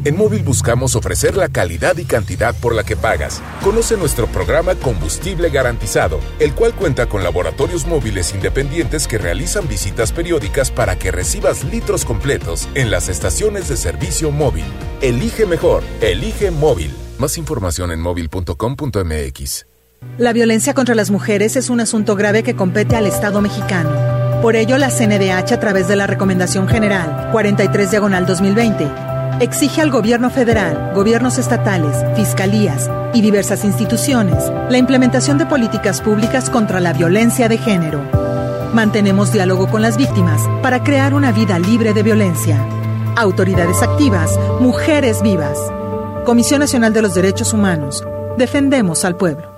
En 0.06 0.16
Móvil 0.16 0.44
buscamos 0.44 0.96
ofrecer 0.96 1.36
la 1.36 1.50
calidad 1.50 1.98
y 1.98 2.06
cantidad 2.06 2.54
por 2.54 2.76
la 2.76 2.84
que 2.84 2.96
pagas. 2.96 3.42
Conoce 3.64 3.98
nuestro 3.98 4.28
programa 4.28 4.76
Combustible 4.76 5.50
Garantizado, 5.50 6.20
el 6.38 6.54
cual 6.54 6.76
cuenta 6.76 7.08
con 7.08 7.24
laboratorios 7.24 7.88
móviles 7.88 8.32
independientes 8.36 9.08
que 9.08 9.18
realizan 9.18 9.68
visitas 9.68 10.12
periódicas 10.12 10.70
para 10.70 11.00
que 11.00 11.10
recibas 11.10 11.64
litros 11.64 12.06
completos 12.06 12.70
en 12.76 12.92
las 12.92 13.10
estaciones 13.10 13.70
de 13.70 13.76
servicio 13.76 14.30
móvil. 14.30 14.66
Elige 15.02 15.48
mejor, 15.48 15.82
elige 16.00 16.52
móvil. 16.52 16.94
Más 17.18 17.40
información 17.40 17.92
en 17.92 18.00
móvil.com.mx. 18.00 19.71
La 20.22 20.34
violencia 20.34 20.76
contra 20.76 20.94
las 20.94 21.10
mujeres 21.10 21.56
es 21.56 21.72
un 21.72 21.80
asunto 21.80 22.16
grave 22.16 22.44
que 22.44 22.56
compete 22.56 22.96
al 22.96 23.08
Estado 23.08 23.42
mexicano. 23.42 23.90
Por 24.44 24.56
ello, 24.56 24.78
la 24.78 24.92
CNDH, 24.92 25.52
a 25.52 25.60
través 25.60 25.88
de 25.88 25.96
la 25.96 26.06
Recomendación 26.06 26.68
General 26.68 27.30
43 27.32 27.90
Diagonal 27.90 28.28
2020, 28.28 28.88
exige 29.40 29.82
al 29.82 29.90
Gobierno 29.90 30.30
federal, 30.30 30.92
gobiernos 30.94 31.40
estatales, 31.40 31.96
fiscalías 32.16 32.88
y 33.16 33.22
diversas 33.22 33.66
instituciones 33.66 34.44
la 34.70 34.78
implementación 34.78 35.40
de 35.40 35.48
políticas 35.48 36.02
públicas 36.02 36.52
contra 36.52 36.80
la 36.80 36.94
violencia 36.94 37.50
de 37.50 37.58
género. 37.58 38.08
Mantenemos 38.76 39.34
diálogo 39.34 39.72
con 39.72 39.82
las 39.82 39.98
víctimas 39.98 40.40
para 40.62 40.84
crear 40.84 41.16
una 41.16 41.32
vida 41.32 41.58
libre 41.58 41.96
de 41.96 42.04
violencia. 42.04 42.64
Autoridades 43.16 43.82
activas, 43.82 44.40
mujeres 44.60 45.24
vivas. 45.24 45.58
Comisión 46.26 46.60
Nacional 46.60 46.94
de 46.94 47.02
los 47.02 47.16
Derechos 47.16 47.54
Humanos. 47.54 48.04
Defendemos 48.38 49.04
al 49.04 49.16
pueblo. 49.18 49.51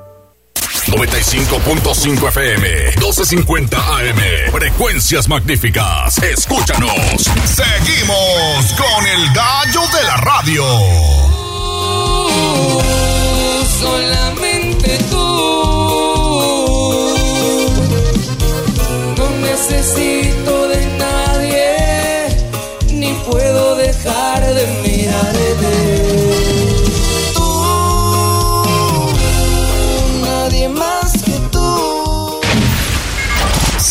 95.5 0.88 2.28
FM, 2.28 2.68
1250 2.98 3.78
AM. 3.78 4.52
Frecuencias 4.52 5.28
magníficas. 5.28 6.18
Escúchanos. 6.20 7.30
Seguimos 7.46 8.74
con 8.74 9.08
el 9.08 9.34
gallo 9.34 9.82
de 9.98 10.04
la 10.04 10.18
radio. 10.18 10.64
solamente 13.80 14.98
tú. 15.10 15.18
No 19.18 19.30
necesito 19.42 20.68
de 20.68 20.86
nadie, 20.98 21.68
ni 22.92 23.14
puedo 23.30 23.76
dejar 23.76 24.42
de 24.54 24.68
mirarte. 24.84 25.43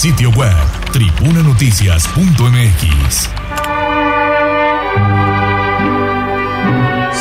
Sitio 0.02 0.30
web 0.30 0.56
tribunanoticias.mx. 0.92 3.30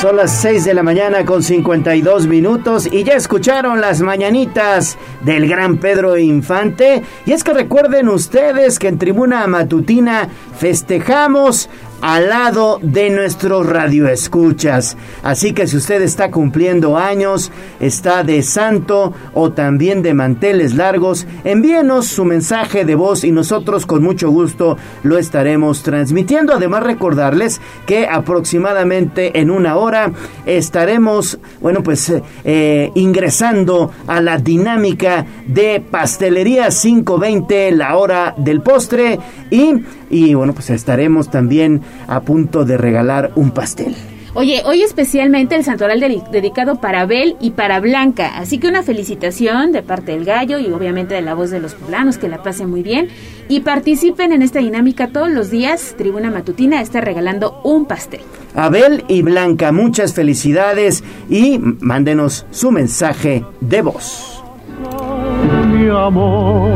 Son 0.01 0.17
las 0.17 0.31
6 0.41 0.65
de 0.65 0.73
la 0.73 0.81
mañana 0.81 1.23
con 1.23 1.43
52 1.43 2.25
minutos 2.25 2.89
y 2.91 3.03
ya 3.03 3.13
escucharon 3.13 3.81
las 3.81 4.01
mañanitas 4.01 4.97
del 5.23 5.47
gran 5.47 5.77
Pedro 5.77 6.17
Infante. 6.17 7.03
Y 7.27 7.33
es 7.33 7.43
que 7.43 7.53
recuerden 7.53 8.09
ustedes 8.09 8.79
que 8.79 8.87
en 8.87 8.97
Tribuna 8.97 9.45
Matutina 9.45 10.27
festejamos 10.57 11.69
al 12.01 12.29
lado 12.29 12.79
de 12.81 13.09
nuestros 13.09 13.65
radioescuchas. 13.65 14.97
Así 15.23 15.53
que 15.53 15.67
si 15.67 15.77
usted 15.77 16.01
está 16.01 16.31
cumpliendo 16.31 16.97
años, 16.97 17.51
está 17.79 18.23
de 18.23 18.41
santo 18.41 19.13
o 19.33 19.51
también 19.51 20.01
de 20.01 20.13
manteles 20.13 20.73
largos, 20.75 21.27
envíenos 21.43 22.07
su 22.07 22.25
mensaje 22.25 22.85
de 22.85 22.95
voz 22.95 23.23
y 23.23 23.31
nosotros 23.31 23.85
con 23.85 24.03
mucho 24.03 24.29
gusto 24.29 24.77
lo 25.03 25.17
estaremos 25.17 25.83
transmitiendo. 25.83 26.53
Además 26.53 26.83
recordarles 26.83 27.61
que 27.85 28.07
aproximadamente 28.07 29.39
en 29.39 29.51
una 29.51 29.75
hora 29.77 30.11
estaremos, 30.45 31.39
bueno, 31.61 31.83
pues 31.83 32.11
eh, 32.43 32.91
ingresando 32.95 33.91
a 34.07 34.21
la 34.21 34.37
dinámica 34.37 35.25
de 35.47 35.79
pastelería 35.79 36.69
520, 36.69 37.71
la 37.71 37.97
hora 37.97 38.33
del 38.37 38.61
postre 38.61 39.19
y 39.49 39.81
y 40.11 40.33
bueno, 40.33 40.53
pues 40.53 40.69
estaremos 40.69 41.31
también 41.31 41.81
a 42.07 42.21
punto 42.21 42.65
de 42.65 42.77
regalar 42.77 43.31
un 43.35 43.51
pastel. 43.51 43.95
Oye, 44.33 44.61
hoy 44.65 44.81
especialmente 44.81 45.55
el 45.55 45.65
santoral 45.65 45.99
dedicado 46.31 46.79
para 46.79 47.01
Abel 47.01 47.35
y 47.41 47.51
para 47.51 47.81
Blanca, 47.81 48.37
así 48.37 48.59
que 48.59 48.69
una 48.69 48.81
felicitación 48.81 49.73
de 49.73 49.83
parte 49.83 50.13
del 50.13 50.23
gallo 50.23 50.57
y 50.57 50.71
obviamente 50.71 51.15
de 51.15 51.21
la 51.21 51.33
voz 51.33 51.49
de 51.49 51.59
los 51.59 51.73
poblanos, 51.73 52.17
que 52.17 52.29
la 52.29 52.41
pasen 52.41 52.69
muy 52.69 52.81
bien 52.81 53.09
y 53.49 53.59
participen 53.59 54.31
en 54.31 54.41
esta 54.41 54.59
dinámica 54.59 55.09
todos 55.09 55.29
los 55.29 55.51
días. 55.51 55.95
Tribuna 55.97 56.31
Matutina 56.31 56.79
está 56.79 57.01
regalando 57.01 57.59
un 57.65 57.85
pastel. 57.85 58.21
Abel 58.55 59.03
y 59.09 59.21
Blanca, 59.21 59.73
muchas 59.73 60.13
felicidades 60.13 61.03
y 61.29 61.59
mándenos 61.59 62.45
su 62.51 62.71
mensaje 62.71 63.43
de 63.59 63.81
voz. 63.81 64.41
Mi 65.73 65.89
amor, 65.89 66.71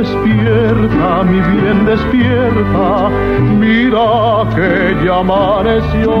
despierta, 0.00 1.22
mi 1.24 1.40
bien, 1.40 1.84
despierta, 1.84 3.10
mira 3.58 4.48
que 4.54 5.04
ya 5.04 5.16
amaneció. 5.18 6.14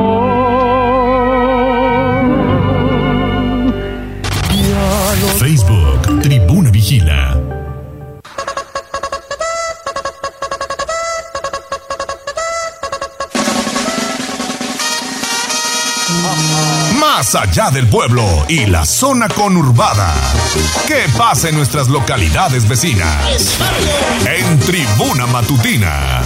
Facebook, 5.38 6.20
Tribuna 6.22 6.70
Vigila. 6.70 7.39
Más 17.20 17.34
allá 17.34 17.70
del 17.70 17.86
pueblo 17.86 18.22
y 18.48 18.64
la 18.64 18.86
zona 18.86 19.28
conurbada. 19.28 20.14
¿Qué 20.88 21.02
pasa 21.18 21.50
en 21.50 21.54
nuestras 21.54 21.90
localidades 21.90 22.66
vecinas? 22.66 23.58
En 24.26 24.58
Tribuna 24.60 25.26
Matutina. 25.26 26.22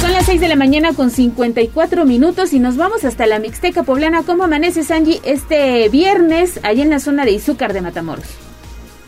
Son 0.00 0.10
las 0.10 0.24
6 0.24 0.40
de 0.40 0.48
la 0.48 0.56
mañana 0.56 0.94
con 0.94 1.10
54 1.10 2.06
minutos 2.06 2.54
y 2.54 2.60
nos 2.60 2.78
vamos 2.78 3.04
hasta 3.04 3.26
la 3.26 3.38
Mixteca 3.40 3.82
Poblana. 3.82 4.22
¿Cómo 4.22 4.44
amanece, 4.44 4.84
Sanji, 4.84 5.20
este 5.24 5.90
viernes 5.90 6.60
allá 6.62 6.82
en 6.82 6.88
la 6.88 7.00
zona 7.00 7.26
de 7.26 7.32
Izúcar 7.32 7.74
de 7.74 7.82
Matamoros? 7.82 8.24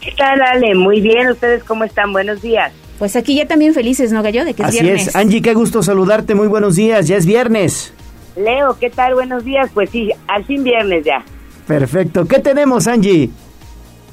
¿Qué 0.03 0.13
tal, 0.13 0.43
Ale? 0.43 0.75
Muy 0.75 1.01
bien. 1.01 1.31
¿Ustedes 1.31 1.65
cómo 1.65 1.85
están? 1.85 2.13
Buenos 2.13 2.43
días. 2.43 2.71
Pues 2.99 3.17
aquí 3.17 3.35
ya 3.35 3.47
también 3.47 3.73
felices, 3.73 4.13
¿no, 4.13 4.23
Gallo? 4.23 4.45
De 4.45 4.53
que 4.53 4.61
es 4.63 4.69
Así 4.69 4.81
viernes. 4.83 5.09
es. 5.09 5.17
Angie, 5.17 5.41
qué 5.41 5.55
gusto 5.55 5.83
saludarte. 5.83 6.35
Muy 6.35 6.49
buenos 6.49 6.77
días. 6.77 7.09
Ya 7.09 7.17
es 7.17 7.25
viernes. 7.25 7.95
Leo, 8.37 8.77
¿qué 8.79 8.91
tal? 8.91 9.15
Buenos 9.15 9.45
días. 9.45 9.71
Pues 9.73 9.91
sí, 9.91 10.13
al 10.29 10.45
fin 10.45 10.63
viernes 10.63 11.05
ya. 11.05 11.25
Perfecto. 11.67 12.27
¿Qué 12.27 12.39
tenemos, 12.39 12.87
Angie? 12.87 13.31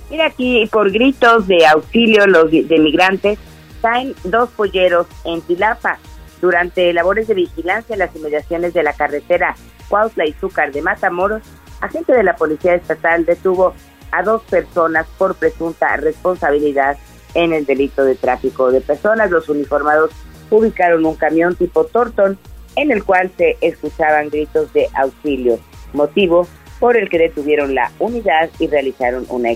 Mira 0.10 0.28
aquí, 0.28 0.68
por 0.72 0.92
gritos 0.92 1.48
de 1.48 1.66
auxilio 1.66 2.26
los 2.28 2.52
de 2.52 2.80
migrantes, 2.80 3.38
caen 3.82 4.16
dos 4.24 4.50
polleros 4.50 5.08
en 5.26 5.42
Tilapa 5.42 5.98
durante 6.42 6.92
labores 6.94 7.28
de 7.28 7.34
vigilancia 7.34 7.94
en 7.94 8.00
las 8.00 8.16
inmediaciones 8.16 8.74
de 8.74 8.84
la 8.84 8.94
carretera 8.94 9.56
Cuautla 9.90 10.26
y 10.26 10.34
Zúcar 10.34 10.72
de 10.72 10.82
Matamoros. 10.82 11.42
Agente 11.82 12.14
de 12.14 12.24
la 12.24 12.36
Policía 12.36 12.76
Estatal 12.76 13.26
detuvo 13.26 13.74
a 14.12 14.24
dos 14.24 14.44
personas 14.44 15.08
por 15.18 15.36
presunta 15.36 15.98
responsabilidad 15.98 16.98
en 17.34 17.54
el 17.54 17.66
delito 17.66 18.04
de 18.04 18.16
tráfico 18.16 18.72
de 18.72 18.82
personas. 18.82 19.32
Los 19.32 19.50
uniformados 19.50 20.12
ubicaron 20.50 21.06
un 21.06 21.16
camión 21.16 21.56
tipo 21.56 21.86
Torton 21.86 22.38
en 22.76 22.92
el 22.92 23.04
cual 23.04 23.32
se 23.38 23.58
escuchaban 23.62 24.30
gritos 24.30 24.72
de 24.74 24.88
auxilio, 24.94 25.60
motivo 25.94 26.48
por 26.80 26.98
el 26.98 27.10
que 27.10 27.18
detuvieron 27.18 27.76
la 27.76 27.92
unidad 28.00 28.50
y 28.60 28.68
realizaron 28.68 29.26
una 29.30 29.52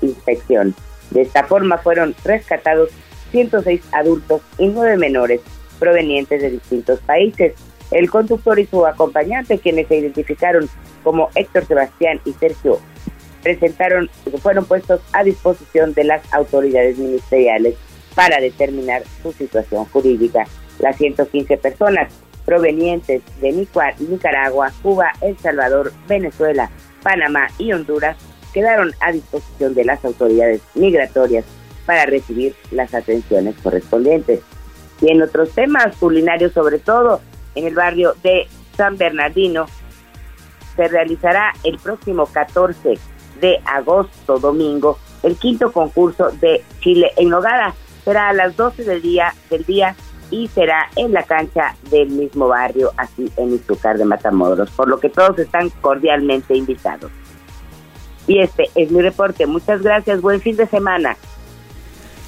inspección. 0.00 0.74
De 1.10 1.22
esta 1.22 1.44
forma 1.44 1.78
fueron 1.78 2.14
rescatados 2.24 2.90
106 3.32 3.82
adultos 3.92 4.42
y 4.58 4.68
9 4.68 4.96
menores 4.96 5.40
provenientes 5.78 6.40
de 6.40 6.50
distintos 6.50 7.00
países. 7.00 7.54
El 7.90 8.08
conductor 8.10 8.58
y 8.58 8.66
su 8.66 8.86
acompañante, 8.86 9.58
quienes 9.58 9.88
se 9.88 9.98
identificaron 9.98 10.68
como 11.02 11.28
Héctor 11.34 11.66
Sebastián 11.66 12.20
y 12.24 12.32
Sergio, 12.32 12.80
presentaron, 13.42 14.08
fueron 14.40 14.64
puestos 14.64 15.00
a 15.12 15.24
disposición 15.24 15.92
de 15.92 16.04
las 16.04 16.22
autoridades 16.32 16.96
ministeriales 16.96 17.74
para 18.14 18.40
determinar 18.40 19.02
su 19.22 19.32
situación 19.32 19.84
jurídica. 19.86 20.46
Las 20.78 20.96
115 20.96 21.56
personas 21.58 22.12
provenientes 22.44 23.22
de 23.40 23.66
Nicaragua, 23.98 24.72
Cuba, 24.82 25.12
El 25.20 25.38
Salvador, 25.38 25.92
Venezuela, 26.08 26.70
Panamá 27.02 27.48
y 27.58 27.72
Honduras 27.72 28.16
quedaron 28.52 28.92
a 29.00 29.12
disposición 29.12 29.74
de 29.74 29.84
las 29.84 30.04
autoridades 30.04 30.60
migratorias 30.74 31.44
para 31.86 32.06
recibir 32.06 32.54
las 32.70 32.94
atenciones 32.94 33.56
correspondientes. 33.62 34.40
Y 35.00 35.10
en 35.10 35.22
otros 35.22 35.50
temas 35.50 35.96
culinarios, 35.96 36.52
sobre 36.52 36.78
todo 36.78 37.20
en 37.54 37.66
el 37.66 37.74
barrio 37.74 38.14
de 38.22 38.46
San 38.76 38.96
Bernardino, 38.96 39.66
se 40.76 40.88
realizará 40.88 41.52
el 41.64 41.78
próximo 41.78 42.26
14 42.26 42.98
de 43.40 43.60
agosto, 43.64 44.38
domingo, 44.38 44.98
el 45.22 45.36
quinto 45.36 45.72
concurso 45.72 46.30
de 46.30 46.64
Chile 46.80 47.10
en 47.16 47.30
Nogada. 47.30 47.74
Será 48.04 48.28
a 48.28 48.32
las 48.32 48.56
12 48.56 48.84
del 48.84 49.02
día, 49.02 49.34
del 49.50 49.64
día 49.64 49.96
y 50.32 50.48
será 50.48 50.88
en 50.96 51.12
la 51.12 51.22
cancha 51.22 51.76
del 51.90 52.08
mismo 52.08 52.48
barrio, 52.48 52.90
así 52.96 53.30
en 53.36 53.54
Izúcar 53.54 53.98
de 53.98 54.04
Matamoros, 54.04 54.70
por 54.70 54.88
lo 54.88 54.98
que 54.98 55.10
todos 55.10 55.38
están 55.38 55.70
cordialmente 55.80 56.56
invitados. 56.56 57.12
Y 58.26 58.40
este 58.40 58.68
es 58.74 58.90
mi 58.90 59.02
reporte. 59.02 59.46
Muchas 59.46 59.82
gracias. 59.82 60.20
Buen 60.20 60.40
fin 60.40 60.56
de 60.56 60.66
semana. 60.66 61.16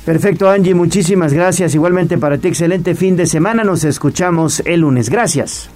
Perfecto, 0.04 0.50
Angie. 0.50 0.74
Muchísimas 0.74 1.32
gracias. 1.32 1.74
Igualmente 1.74 2.18
para 2.18 2.36
ti, 2.36 2.48
excelente 2.48 2.94
fin 2.94 3.16
de 3.16 3.26
semana. 3.26 3.64
Nos 3.64 3.84
escuchamos 3.84 4.60
el 4.66 4.80
lunes. 4.80 5.08
Gracias. 5.08 5.70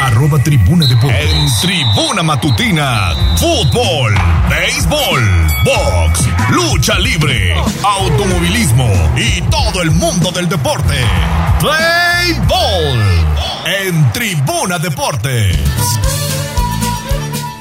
Arroba 0.00 0.38
Tribuna 0.38 0.86
Deportes. 0.86 1.30
En 1.30 1.46
Tribuna 1.60 2.22
Matutina, 2.22 3.14
fútbol, 3.36 4.14
béisbol, 4.48 5.22
box, 5.64 6.28
lucha 6.50 6.98
libre, 6.98 7.54
automovilismo 7.82 8.88
y 9.16 9.42
todo 9.42 9.82
el 9.82 9.90
mundo 9.90 10.30
del 10.32 10.48
deporte. 10.48 10.94
Play 11.60 12.34
Ball 12.48 13.26
en 13.86 14.12
Tribuna 14.12 14.78
Deportes. 14.78 15.58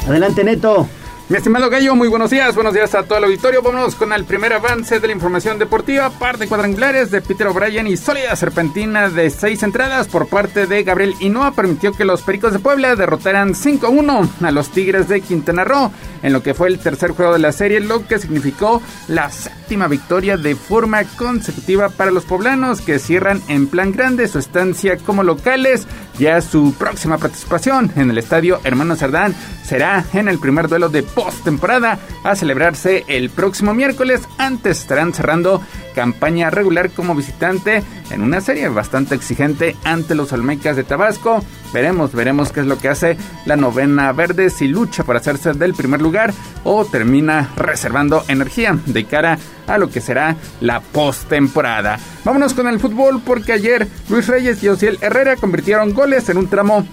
Adelante, 0.07 0.43
Neto. 0.43 0.89
Mi 1.29 1.37
estimado 1.37 1.69
Gallo, 1.69 1.95
muy 1.95 2.07
buenos 2.07 2.31
días, 2.31 2.55
buenos 2.55 2.73
días 2.73 2.95
a 2.95 3.03
todo 3.03 3.19
el 3.19 3.25
auditorio. 3.25 3.61
Vámonos 3.61 3.93
con 3.93 4.11
el 4.13 4.25
primer 4.25 4.51
avance 4.51 4.99
de 4.99 5.05
la 5.05 5.13
información 5.13 5.59
deportiva. 5.59 6.09
Par 6.09 6.39
de 6.39 6.47
cuadrangulares 6.47 7.11
de 7.11 7.21
Peter 7.21 7.45
O'Brien 7.45 7.85
y 7.85 7.97
sólida 7.97 8.35
serpentina 8.35 9.09
de 9.09 9.29
seis 9.29 9.61
entradas 9.61 10.07
por 10.07 10.27
parte 10.27 10.65
de 10.65 10.81
Gabriel 10.81 11.13
Inoa 11.19 11.51
permitió 11.51 11.91
que 11.91 12.03
los 12.03 12.23
Pericos 12.23 12.51
de 12.51 12.57
Puebla 12.57 12.95
derrotaran 12.95 13.53
5-1 13.53 14.27
a 14.41 14.49
los 14.49 14.69
Tigres 14.69 15.07
de 15.07 15.21
Quintana 15.21 15.63
Roo 15.63 15.91
en 16.23 16.33
lo 16.33 16.41
que 16.41 16.55
fue 16.55 16.67
el 16.67 16.79
tercer 16.79 17.11
juego 17.11 17.33
de 17.33 17.39
la 17.39 17.51
serie, 17.51 17.79
lo 17.79 18.07
que 18.07 18.17
significó 18.17 18.81
la 19.07 19.29
séptima 19.29 19.87
victoria 19.87 20.35
de 20.35 20.55
forma 20.55 21.03
consecutiva 21.03 21.89
para 21.89 22.09
los 22.09 22.25
poblanos 22.25 22.81
que 22.81 22.97
cierran 22.97 23.39
en 23.47 23.67
plan 23.67 23.91
grande 23.91 24.27
su 24.27 24.39
estancia 24.39 24.97
como 24.97 25.21
locales. 25.21 25.87
Ya 26.17 26.41
su 26.41 26.73
próxima 26.73 27.17
participación 27.17 27.91
en 27.95 28.09
el 28.09 28.17
estadio 28.17 28.59
Hermano 28.63 28.95
Cerdán 28.95 29.35
será 29.63 30.03
en 30.13 30.27
el 30.27 30.39
primer 30.39 30.67
duelo 30.67 30.89
de 30.89 31.03
postemporada 31.19 31.99
a 32.23 32.33
celebrarse 32.33 33.03
el 33.07 33.29
próximo 33.29 33.73
miércoles. 33.73 34.21
Antes 34.37 34.79
estarán 34.79 35.13
cerrando 35.13 35.61
campaña 35.93 36.49
regular 36.49 36.91
como 36.91 37.13
visitante 37.13 37.83
en 38.09 38.21
una 38.21 38.39
serie 38.39 38.69
bastante 38.69 39.15
exigente 39.15 39.75
ante 39.83 40.15
los 40.15 40.31
Olmecas 40.31 40.77
de 40.77 40.85
Tabasco. 40.85 41.43
Veremos, 41.73 42.13
veremos 42.13 42.53
qué 42.53 42.61
es 42.61 42.67
lo 42.67 42.77
que 42.77 42.87
hace 42.87 43.17
la 43.45 43.57
novena 43.57 44.13
verde, 44.13 44.49
si 44.49 44.69
lucha 44.69 45.03
para 45.03 45.19
hacerse 45.19 45.51
del 45.51 45.73
primer 45.73 46.01
lugar 46.01 46.33
o 46.63 46.85
termina 46.85 47.51
reservando 47.57 48.23
energía 48.29 48.79
de 48.85 49.03
cara 49.03 49.37
a 49.67 49.77
lo 49.77 49.89
que 49.89 49.99
será 49.99 50.37
la 50.61 50.79
postemporada. 50.79 51.99
Vámonos 52.23 52.53
con 52.53 52.69
el 52.69 52.79
fútbol 52.79 53.21
porque 53.25 53.51
ayer 53.51 53.89
Luis 54.07 54.25
Reyes 54.27 54.63
y 54.63 54.69
Osiel 54.69 54.97
Herrera 55.01 55.35
convirtieron 55.35 55.93
goles 55.93 56.29
en 56.29 56.37
un 56.37 56.47
tramo 56.47 56.87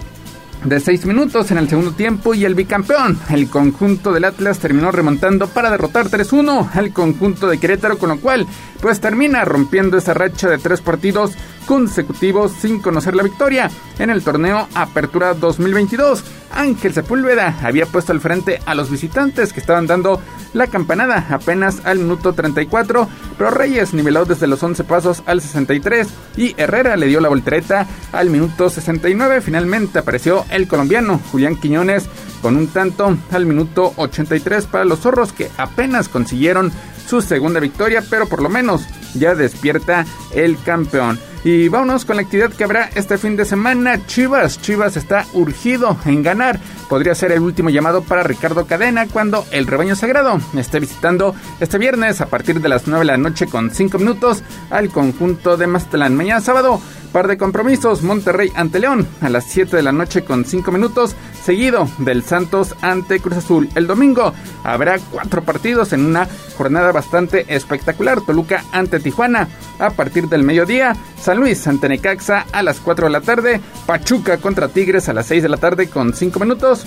de 0.64 0.80
6 0.80 1.06
minutos 1.06 1.50
en 1.50 1.58
el 1.58 1.68
segundo 1.68 1.92
tiempo 1.92 2.34
y 2.34 2.44
el 2.44 2.54
bicampeón, 2.54 3.18
el 3.30 3.48
conjunto 3.48 4.12
del 4.12 4.24
Atlas 4.24 4.58
terminó 4.58 4.90
remontando 4.90 5.46
para 5.48 5.70
derrotar 5.70 6.08
3-1 6.08 6.70
al 6.74 6.92
conjunto 6.92 7.48
de 7.48 7.58
Querétaro, 7.58 7.98
con 7.98 8.08
lo 8.08 8.20
cual 8.20 8.46
pues 8.80 9.00
termina 9.00 9.44
rompiendo 9.44 9.96
esa 9.96 10.14
racha 10.14 10.48
de 10.48 10.58
tres 10.58 10.80
partidos 10.80 11.32
consecutivos 11.66 12.52
sin 12.52 12.80
conocer 12.80 13.14
la 13.14 13.22
victoria 13.22 13.70
en 13.98 14.10
el 14.10 14.22
torneo 14.22 14.68
Apertura 14.74 15.34
2022. 15.34 16.24
Ángel 16.50 16.94
Sepúlveda 16.94 17.58
había 17.62 17.86
puesto 17.86 18.12
al 18.12 18.20
frente 18.20 18.60
a 18.66 18.74
los 18.74 18.90
visitantes 18.90 19.52
que 19.52 19.60
estaban 19.60 19.86
dando 19.86 20.20
la 20.52 20.66
campanada 20.66 21.26
apenas 21.30 21.84
al 21.84 21.98
minuto 21.98 22.32
34, 22.32 23.08
pero 23.36 23.50
Reyes 23.50 23.92
niveló 23.92 24.24
desde 24.24 24.46
los 24.46 24.62
11 24.62 24.84
pasos 24.84 25.22
al 25.26 25.40
63 25.40 26.08
y 26.36 26.54
Herrera 26.56 26.96
le 26.96 27.06
dio 27.06 27.20
la 27.20 27.28
voltereta 27.28 27.86
al 28.12 28.30
minuto 28.30 28.70
69. 28.70 29.40
Finalmente 29.40 29.98
apareció 29.98 30.44
el 30.50 30.66
colombiano 30.66 31.20
Julián 31.30 31.56
Quiñones 31.56 32.08
con 32.46 32.56
un 32.56 32.68
tanto 32.68 33.18
al 33.32 33.44
minuto 33.44 33.92
83 33.96 34.66
para 34.66 34.84
los 34.84 35.00
zorros 35.00 35.32
que 35.32 35.50
apenas 35.56 36.08
consiguieron 36.08 36.70
su 37.04 37.20
segunda 37.20 37.58
victoria, 37.58 38.04
pero 38.08 38.28
por 38.28 38.40
lo 38.40 38.48
menos 38.48 38.86
ya 39.14 39.34
despierta 39.34 40.06
el 40.32 40.56
campeón. 40.62 41.18
Y 41.42 41.66
vámonos 41.66 42.04
con 42.04 42.14
la 42.14 42.22
actividad 42.22 42.52
que 42.52 42.62
habrá 42.62 42.88
este 42.94 43.18
fin 43.18 43.34
de 43.34 43.44
semana. 43.44 44.06
Chivas, 44.06 44.62
Chivas 44.62 44.96
está 44.96 45.26
urgido 45.32 45.96
en 46.04 46.22
ganar. 46.22 46.60
Podría 46.88 47.16
ser 47.16 47.32
el 47.32 47.40
último 47.40 47.68
llamado 47.68 48.02
para 48.02 48.22
Ricardo 48.22 48.64
Cadena 48.64 49.08
cuando 49.08 49.44
el 49.50 49.66
rebaño 49.66 49.96
sagrado 49.96 50.38
esté 50.56 50.78
visitando 50.78 51.34
este 51.58 51.78
viernes 51.78 52.20
a 52.20 52.26
partir 52.26 52.60
de 52.60 52.68
las 52.68 52.86
9 52.86 53.00
de 53.00 53.06
la 53.06 53.16
noche 53.16 53.48
con 53.48 53.72
5 53.72 53.98
minutos 53.98 54.44
al 54.70 54.90
conjunto 54.90 55.56
de 55.56 55.66
Mazatlán. 55.66 56.14
Mañana 56.14 56.40
sábado 56.40 56.80
Par 57.16 57.28
de 57.28 57.38
compromisos, 57.38 58.02
Monterrey 58.02 58.52
ante 58.54 58.78
León 58.78 59.06
a 59.22 59.30
las 59.30 59.46
7 59.46 59.74
de 59.74 59.82
la 59.82 59.90
noche 59.90 60.22
con 60.22 60.44
5 60.44 60.70
minutos, 60.70 61.16
seguido 61.42 61.88
del 61.96 62.22
Santos 62.36 62.74
ante 62.82 63.18
Cruz 63.18 63.38
Azul. 63.38 63.70
El 63.74 63.86
domingo 63.86 64.34
habrá 64.62 64.98
cuatro 64.98 65.42
partidos 65.42 65.94
en 65.94 66.04
una 66.04 66.28
jornada 66.58 66.92
bastante 66.92 67.46
espectacular. 67.48 68.20
Toluca 68.20 68.62
ante 68.72 69.00
Tijuana 69.00 69.48
a 69.78 69.88
partir 69.88 70.28
del 70.28 70.42
mediodía, 70.42 70.94
San 71.18 71.38
Luis 71.38 71.66
ante 71.66 71.88
Necaxa 71.88 72.44
a 72.52 72.62
las 72.62 72.78
4 72.80 73.06
de 73.06 73.12
la 73.12 73.22
tarde, 73.22 73.60
Pachuca 73.86 74.36
contra 74.36 74.68
Tigres 74.68 75.08
a 75.08 75.14
las 75.14 75.24
6 75.24 75.44
de 75.44 75.48
la 75.48 75.56
tarde 75.56 75.88
con 75.88 76.12
5 76.12 76.38
minutos. 76.38 76.84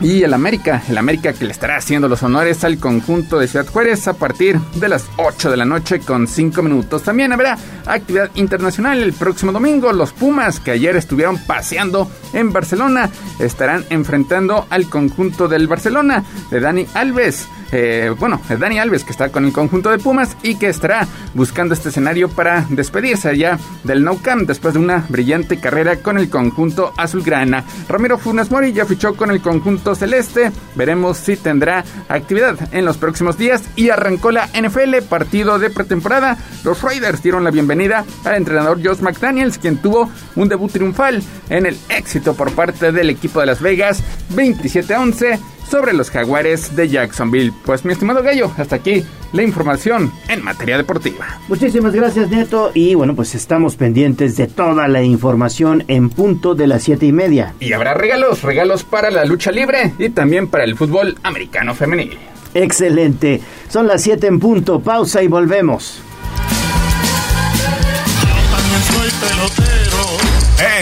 Y 0.00 0.22
el 0.22 0.32
América, 0.32 0.82
el 0.88 0.96
América 0.96 1.32
que 1.32 1.44
le 1.44 1.50
estará 1.50 1.76
haciendo 1.76 2.08
los 2.08 2.22
honores 2.22 2.62
al 2.62 2.78
conjunto 2.78 3.38
de 3.38 3.48
Ciudad 3.48 3.66
Juárez 3.66 4.06
a 4.06 4.12
partir 4.12 4.60
de 4.76 4.88
las 4.88 5.06
8 5.16 5.50
de 5.50 5.56
la 5.56 5.64
noche 5.64 5.98
con 5.98 6.28
5 6.28 6.62
minutos. 6.62 7.02
También 7.02 7.32
habrá 7.32 7.58
actividad 7.84 8.30
internacional 8.36 9.02
el 9.02 9.12
próximo 9.12 9.50
domingo. 9.50 9.92
Los 9.92 10.12
Pumas 10.12 10.60
que 10.60 10.70
ayer 10.70 10.94
estuvieron 10.94 11.38
paseando 11.38 12.08
en 12.32 12.52
Barcelona 12.52 13.10
estarán 13.40 13.84
enfrentando 13.90 14.66
al 14.70 14.88
conjunto 14.88 15.48
del 15.48 15.66
Barcelona 15.66 16.24
de 16.50 16.60
Dani 16.60 16.86
Alves. 16.94 17.48
Eh, 17.72 18.14
bueno, 18.18 18.40
Dani 18.48 18.78
Alves 18.78 19.04
que 19.04 19.12
está 19.12 19.30
con 19.30 19.44
el 19.44 19.52
conjunto 19.52 19.90
de 19.90 19.98
Pumas 19.98 20.36
y 20.42 20.56
que 20.56 20.68
estará 20.68 21.06
buscando 21.34 21.74
este 21.74 21.90
escenario 21.90 22.28
para 22.28 22.64
despedirse 22.70 23.28
allá 23.28 23.58
del 23.84 24.04
Nou 24.04 24.20
Camp 24.22 24.46
después 24.48 24.74
de 24.74 24.80
una 24.80 25.04
brillante 25.08 25.60
carrera 25.60 25.96
con 25.96 26.18
el 26.18 26.30
conjunto 26.30 26.92
azulgrana. 26.96 27.64
Ramiro 27.88 28.18
Funes 28.18 28.50
Mori 28.50 28.72
ya 28.72 28.86
fichó 28.86 29.14
con 29.14 29.30
el 29.30 29.42
conjunto 29.42 29.94
celeste, 29.94 30.50
veremos 30.74 31.18
si 31.18 31.36
tendrá 31.36 31.84
actividad 32.08 32.56
en 32.72 32.84
los 32.84 32.96
próximos 32.96 33.36
días 33.36 33.62
y 33.76 33.90
arrancó 33.90 34.30
la 34.30 34.48
NFL 34.48 35.02
partido 35.08 35.58
de 35.58 35.70
pretemporada. 35.70 36.38
Los 36.64 36.82
Raiders 36.82 37.22
dieron 37.22 37.44
la 37.44 37.50
bienvenida 37.50 38.04
al 38.24 38.36
entrenador 38.36 38.80
Josh 38.82 39.00
McDaniels 39.00 39.58
quien 39.58 39.76
tuvo 39.76 40.10
un 40.36 40.48
debut 40.48 40.72
triunfal 40.72 41.22
en 41.50 41.66
el 41.66 41.78
éxito 41.88 42.34
por 42.34 42.52
parte 42.52 42.92
del 42.92 43.10
equipo 43.10 43.40
de 43.40 43.46
Las 43.46 43.60
Vegas 43.60 44.02
27 44.30 44.94
a 44.94 45.00
11 45.00 45.57
sobre 45.68 45.92
los 45.92 46.10
jaguares 46.10 46.74
de 46.74 46.88
Jacksonville. 46.88 47.52
Pues 47.64 47.84
mi 47.84 47.92
estimado 47.92 48.22
Gallo, 48.22 48.50
hasta 48.56 48.76
aquí 48.76 49.04
la 49.32 49.42
información 49.42 50.12
en 50.28 50.42
materia 50.42 50.76
deportiva. 50.76 51.38
Muchísimas 51.48 51.94
gracias 51.94 52.30
Neto 52.30 52.70
y 52.74 52.94
bueno 52.94 53.14
pues 53.14 53.34
estamos 53.34 53.76
pendientes 53.76 54.36
de 54.36 54.46
toda 54.46 54.88
la 54.88 55.02
información 55.02 55.84
en 55.88 56.10
punto 56.10 56.54
de 56.54 56.66
las 56.66 56.82
siete 56.82 57.06
y 57.06 57.12
media. 57.12 57.54
Y 57.60 57.72
habrá 57.72 57.94
regalos, 57.94 58.42
regalos 58.42 58.84
para 58.84 59.10
la 59.10 59.24
lucha 59.24 59.52
libre 59.52 59.92
y 59.98 60.10
también 60.10 60.48
para 60.48 60.64
el 60.64 60.76
fútbol 60.76 61.16
americano 61.22 61.74
femenil. 61.74 62.18
Excelente, 62.54 63.40
son 63.68 63.86
las 63.86 64.02
7 64.02 64.26
en 64.26 64.40
punto, 64.40 64.80
pausa 64.80 65.22
y 65.22 65.28
volvemos. 65.28 66.02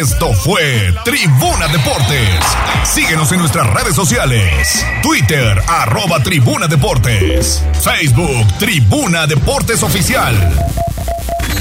Esto 0.07 0.33
fue 0.35 0.95
Tribuna 1.05 1.67
Deportes. 1.67 2.41
Síguenos 2.85 3.33
en 3.33 3.41
nuestras 3.41 3.67
redes 3.75 3.97
sociales. 3.97 4.87
Twitter, 5.03 5.61
arroba 5.67 6.23
Tribuna 6.23 6.69
Deportes. 6.69 7.61
Facebook, 7.83 8.47
Tribuna 8.57 9.27
Deportes 9.27 9.83
Oficial. 9.83 10.37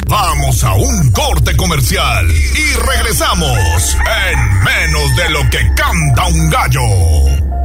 Vamos 0.08 0.64
a 0.64 0.76
un 0.76 1.12
corte 1.12 1.58
comercial 1.58 2.30
y 2.30 2.74
regresamos 2.86 3.98
en 4.30 4.64
menos 4.64 5.16
de 5.16 5.30
lo 5.32 5.50
que 5.50 5.68
canta 5.76 6.28
un 6.28 6.50
gallo. 6.52 7.65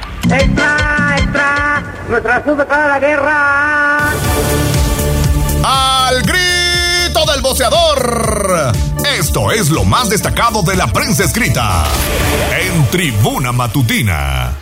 ¡Extra, 0.23 1.15
extra! 1.17 1.83
¡Nuestra 2.09 2.35
azul 2.37 2.65
para 2.65 2.87
la 2.87 2.99
guerra! 2.99 4.09
¡Al 5.63 6.21
grito 6.21 7.31
del 7.31 7.41
boceador! 7.41 8.71
Esto 9.17 9.51
es 9.51 9.69
lo 9.69 9.83
más 9.83 10.09
destacado 10.09 10.63
de 10.63 10.75
la 10.75 10.87
prensa 10.87 11.23
escrita 11.23 11.83
en 12.59 12.87
Tribuna 12.87 13.51
Matutina. 13.51 14.53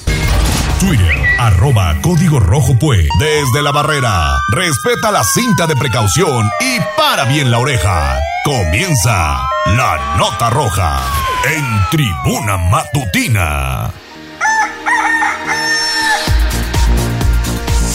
Twitter, 0.80 1.14
arroba 1.40 1.96
código 2.02 2.38
rojo 2.38 2.76
pues. 2.78 3.08
Desde 3.18 3.62
la 3.62 3.72
barrera, 3.72 4.38
respeta 4.52 5.10
la 5.10 5.24
cinta 5.24 5.66
de 5.66 5.74
precaución 5.74 6.48
y 6.60 6.78
para 6.96 7.24
bien 7.24 7.50
la 7.50 7.58
oreja. 7.58 8.20
Comienza 8.44 9.40
la 9.66 10.16
nota 10.16 10.50
roja 10.50 11.00
en 11.44 11.64
tribuna 11.90 12.56
matutina. 12.58 13.90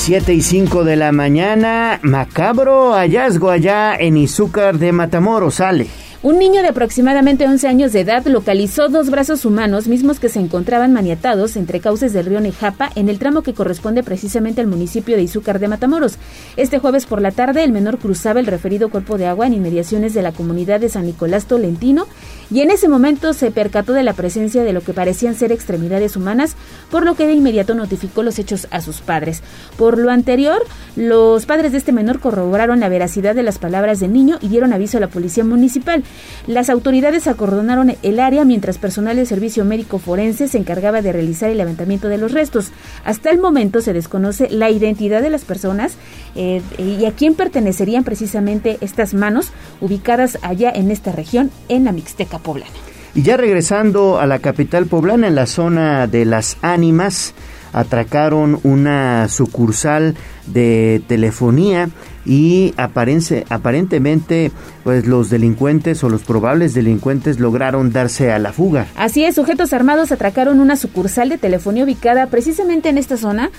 7 0.06 0.34
y 0.34 0.42
5 0.42 0.84
de 0.84 0.98
la 0.98 1.14
mañana, 1.14 2.00
macabro 2.02 2.92
hallazgo 2.92 3.50
allá 3.50 3.96
en 3.96 4.18
Izúcar 4.18 4.78
de 4.78 4.92
Matamoros, 4.92 5.56
sale. 5.56 5.88
Un 6.24 6.40
niño 6.40 6.62
de 6.62 6.70
aproximadamente 6.70 7.46
11 7.46 7.68
años 7.68 7.92
de 7.92 8.00
edad 8.00 8.26
localizó 8.26 8.88
dos 8.88 9.10
brazos 9.10 9.44
humanos 9.44 9.90
mismos 9.90 10.22
que 10.22 10.30
se 10.30 10.40
encontraban 10.40 10.94
maniatados 10.94 11.58
entre 11.58 11.82
cauces 11.82 12.14
del 12.14 12.28
río 12.28 12.40
Nejapa 12.40 12.90
en 12.96 13.10
el 13.10 13.20
tramo 13.20 13.42
que 13.42 13.54
corresponde 13.54 14.04
precisamente 14.04 14.62
al 14.62 14.68
municipio 14.68 15.18
de 15.18 15.24
Izúcar 15.24 15.60
de 15.60 15.68
Matamoros. 15.68 16.16
Este 16.56 16.80
jueves 16.80 17.08
por 17.08 17.22
la 17.22 17.32
tarde 17.32 17.66
el 17.66 17.74
menor 17.74 17.98
cruzaba 17.98 18.40
el 18.40 18.46
referido 18.46 18.88
cuerpo 18.88 19.18
de 19.18 19.26
agua 19.26 19.48
en 19.48 19.54
inmediaciones 19.54 20.14
de 20.14 20.22
la 20.22 20.32
comunidad 20.32 20.80
de 20.80 20.88
San 20.88 21.08
Nicolás 21.08 21.46
Tolentino 21.46 22.08
y 22.50 22.62
en 22.62 22.72
ese 22.72 22.88
momento 22.88 23.34
se 23.34 23.52
percató 23.52 23.92
de 23.92 24.04
la 24.04 24.14
presencia 24.14 24.64
de 24.64 24.72
lo 24.72 24.80
que 24.80 24.94
parecían 24.94 25.36
ser 25.36 25.52
extremidades 25.52 26.16
humanas, 26.16 26.56
por 26.90 27.04
lo 27.04 27.16
que 27.16 27.28
de 27.28 27.34
inmediato 27.34 27.76
notificó 27.76 28.24
los 28.24 28.40
hechos 28.40 28.68
a 28.72 28.80
sus 28.80 29.02
padres. 29.02 29.42
Por 29.78 29.98
lo 29.98 30.10
anterior, 30.10 30.64
los 30.96 31.46
padres 31.46 31.74
de 31.74 31.80
este 31.80 31.92
menor 31.92 32.22
corroboraron 32.22 32.80
la 32.80 32.88
veracidad 32.88 33.36
de 33.36 33.44
las 33.44 33.58
palabras 33.58 34.00
del 34.00 34.14
niño 34.14 34.38
y 34.40 34.48
dieron 34.48 34.72
aviso 34.72 35.00
a 35.00 35.02
la 35.02 35.08
policía 35.08 35.44
municipal. 35.44 36.04
Las 36.48 36.70
autoridades 36.70 37.28
acordonaron 37.28 37.96
el 38.02 38.20
área 38.20 38.46
mientras 38.46 38.78
personal 38.78 39.16
del 39.16 39.28
servicio 39.28 39.66
médico 39.66 39.98
forense 39.98 40.48
se 40.48 40.58
encargaba 40.58 41.02
de 41.02 41.14
realizar 41.14 41.50
el 41.50 41.58
levantamiento 41.58 42.10
de 42.10 42.18
los 42.18 42.32
restos. 42.32 42.72
Hasta 43.06 43.30
el 43.30 43.40
momento 43.40 43.82
se 43.82 43.94
desconoce 43.94 44.50
la 44.50 44.70
identidad 44.70 45.22
de 45.22 45.30
las 45.30 45.46
personas 45.46 45.96
eh, 46.36 46.62
y 46.78 47.06
a 47.06 47.12
quién 47.12 47.36
pertenecerían 47.36 48.04
precisamente 48.04 48.78
estas 48.82 49.14
manos 49.14 49.52
ubicadas 49.82 50.38
allá 50.42 50.72
en 50.72 50.92
esta 50.92 51.12
región, 51.12 51.52
en 51.70 51.86
la 51.86 51.92
Mixteca 51.92 52.40
poblana. 52.40 52.72
Y 53.16 53.22
ya 53.22 53.38
regresando 53.38 54.20
a 54.20 54.26
la 54.26 54.40
capital 54.40 54.88
poblana, 54.88 55.28
en 55.28 55.36
la 55.36 55.46
zona 55.46 56.08
de 56.08 56.26
las 56.26 56.58
ánimas, 56.62 57.36
atracaron 57.74 58.60
una 58.64 59.28
sucursal 59.28 60.16
de 60.48 61.02
telefonía 61.08 61.90
y 62.26 62.74
aparentemente 62.78 64.52
pues 64.84 65.06
los 65.06 65.30
delincuentes 65.30 66.04
o 66.04 66.10
los 66.10 66.24
probables 66.24 66.74
delincuentes 66.74 67.40
lograron 67.40 67.92
darse 67.92 68.32
a 68.32 68.40
la 68.40 68.54
fuga. 68.54 68.88
Así 68.96 69.24
es, 69.26 69.36
sujetos 69.36 69.74
armados 69.74 70.12
atracaron 70.12 70.60
una 70.60 70.76
sucursal 70.76 71.30
de 71.30 71.38
telefonía 71.38 71.84
ubicada 71.84 72.28
precisamente 72.28 72.90
en 72.90 72.98
esta 72.98 73.18
zona, 73.18 73.52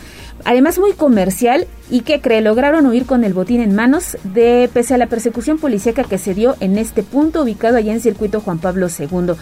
además 0.44 0.78
muy 0.78 0.92
comercial 0.92 1.66
y 1.90 2.00
que 2.00 2.20
cree 2.20 2.40
lograron 2.40 2.86
huir 2.86 3.06
con 3.06 3.24
el 3.24 3.34
botín 3.34 3.60
en 3.60 3.74
manos 3.74 4.16
de 4.22 4.70
pese 4.72 4.94
a 4.94 4.98
la 4.98 5.06
persecución 5.06 5.58
policíaca 5.58 6.04
que 6.04 6.18
se 6.18 6.34
dio 6.34 6.56
en 6.60 6.78
este 6.78 7.02
punto 7.02 7.42
ubicado 7.42 7.76
allá 7.76 7.92
en 7.92 8.00
circuito 8.00 8.40
Juan 8.40 8.58
Pablo 8.58 8.86
II. 8.88 9.34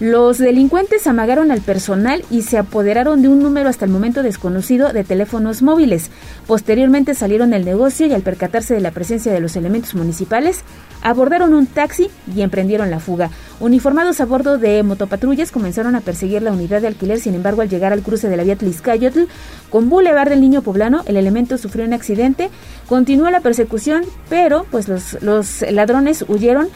Los 0.00 0.38
delincuentes 0.38 1.06
amagaron 1.06 1.52
al 1.52 1.60
personal 1.60 2.24
y 2.28 2.42
se 2.42 2.58
apoderaron 2.58 3.22
de 3.22 3.28
un 3.28 3.40
número 3.40 3.68
hasta 3.68 3.84
el 3.84 3.92
momento 3.92 4.24
desconocido 4.24 4.92
de 4.92 5.04
teléfonos 5.04 5.62
móviles. 5.62 6.10
Posteriormente 6.48 7.14
salieron 7.14 7.50
del 7.50 7.64
negocio 7.64 8.06
y 8.06 8.12
al 8.12 8.22
percatarse 8.22 8.74
de 8.74 8.80
la 8.80 8.90
presencia 8.90 9.32
de 9.32 9.40
los 9.40 9.54
elementos 9.54 9.94
municipales, 9.94 10.64
abordaron 11.00 11.54
un 11.54 11.66
taxi 11.66 12.10
y 12.34 12.42
emprendieron 12.42 12.90
la 12.90 12.98
fuga. 12.98 13.30
Uniformados 13.60 14.20
a 14.20 14.24
bordo 14.24 14.58
de 14.58 14.82
motopatrullas 14.82 15.52
comenzaron 15.52 15.94
a 15.94 16.00
perseguir 16.00 16.42
la 16.42 16.50
unidad 16.50 16.80
de 16.80 16.88
alquiler, 16.88 17.20
sin 17.20 17.34
embargo 17.34 17.62
al 17.62 17.68
llegar 17.68 17.92
al 17.92 18.02
cruce 18.02 18.28
de 18.28 18.36
la 18.36 18.42
vía 18.42 18.56
Tliscayotl 18.56 19.24
con 19.70 19.88
Boulevard 19.90 20.28
del 20.28 20.40
Niño 20.40 20.62
Poblano, 20.62 21.02
el 21.06 21.16
elemento 21.16 21.56
sufrió 21.58 21.84
un 21.84 21.92
accidente, 21.92 22.50
continuó 22.88 23.30
la 23.30 23.40
persecución, 23.40 24.04
pero 24.28 24.66
pues 24.70 24.88
los, 24.88 25.22
los 25.22 25.62
ladrones 25.70 26.24
huyeron 26.26 26.68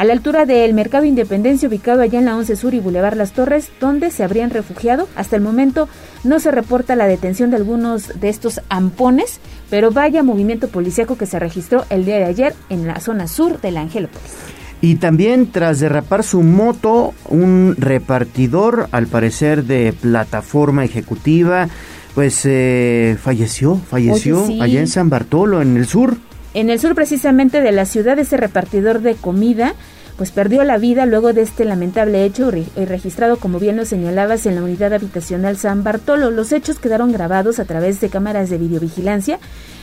a 0.00 0.04
la 0.04 0.14
altura 0.14 0.46
del 0.46 0.72
Mercado 0.72 1.04
Independencia 1.04 1.68
ubicado 1.68 2.00
allá 2.00 2.20
en 2.20 2.24
la 2.24 2.34
11 2.34 2.56
Sur 2.56 2.72
y 2.72 2.80
Boulevard 2.80 3.18
Las 3.18 3.32
Torres, 3.32 3.68
donde 3.80 4.10
se 4.10 4.24
habrían 4.24 4.48
refugiado. 4.48 5.10
Hasta 5.14 5.36
el 5.36 5.42
momento 5.42 5.90
no 6.24 6.40
se 6.40 6.50
reporta 6.50 6.96
la 6.96 7.06
detención 7.06 7.50
de 7.50 7.56
algunos 7.56 8.18
de 8.18 8.30
estos 8.30 8.62
ampones, 8.70 9.40
pero 9.68 9.90
vaya 9.90 10.22
movimiento 10.22 10.68
policíaco 10.68 11.18
que 11.18 11.26
se 11.26 11.38
registró 11.38 11.84
el 11.90 12.06
día 12.06 12.16
de 12.16 12.24
ayer 12.24 12.54
en 12.70 12.86
la 12.86 12.98
zona 12.98 13.28
sur 13.28 13.60
de 13.60 13.72
la 13.72 13.82
Angélopolis. 13.82 14.22
Y 14.80 14.94
también 14.94 15.52
tras 15.52 15.80
derrapar 15.80 16.22
su 16.22 16.40
moto, 16.40 17.12
un 17.28 17.74
repartidor, 17.76 18.88
al 18.92 19.06
parecer 19.06 19.64
de 19.64 19.92
plataforma 19.92 20.82
ejecutiva, 20.82 21.68
pues 22.14 22.40
eh, 22.46 23.18
falleció, 23.20 23.76
falleció 23.76 24.46
allá 24.62 24.80
en 24.80 24.88
San 24.88 25.10
Bartolo, 25.10 25.60
en 25.60 25.76
el 25.76 25.86
sur. 25.86 26.16
En 26.54 26.70
el 26.70 26.80
sur 26.80 26.94
precisamente 26.94 27.60
de 27.60 27.72
la 27.72 27.84
ciudad, 27.84 28.18
ese 28.18 28.36
repartidor 28.36 29.00
de 29.00 29.14
comida 29.14 29.74
pues 30.20 30.32
perdió 30.32 30.64
la 30.64 30.76
vida 30.76 31.06
luego 31.06 31.32
de 31.32 31.40
este 31.40 31.64
lamentable 31.64 32.26
hecho 32.26 32.50
eh, 32.52 32.66
registrado, 32.84 33.38
como 33.38 33.58
bien 33.58 33.78
lo 33.78 33.86
señalabas, 33.86 34.44
en 34.44 34.54
la 34.54 34.62
unidad 34.62 34.92
habitacional 34.92 35.56
San 35.56 35.82
Bartolo. 35.82 36.30
Los 36.30 36.52
hechos 36.52 36.78
quedaron 36.78 37.10
grabados 37.10 37.58
a 37.58 37.64
través 37.64 38.02
de 38.02 38.10
cámaras 38.10 38.50
de 38.50 38.58
videovigilancia 38.58 39.38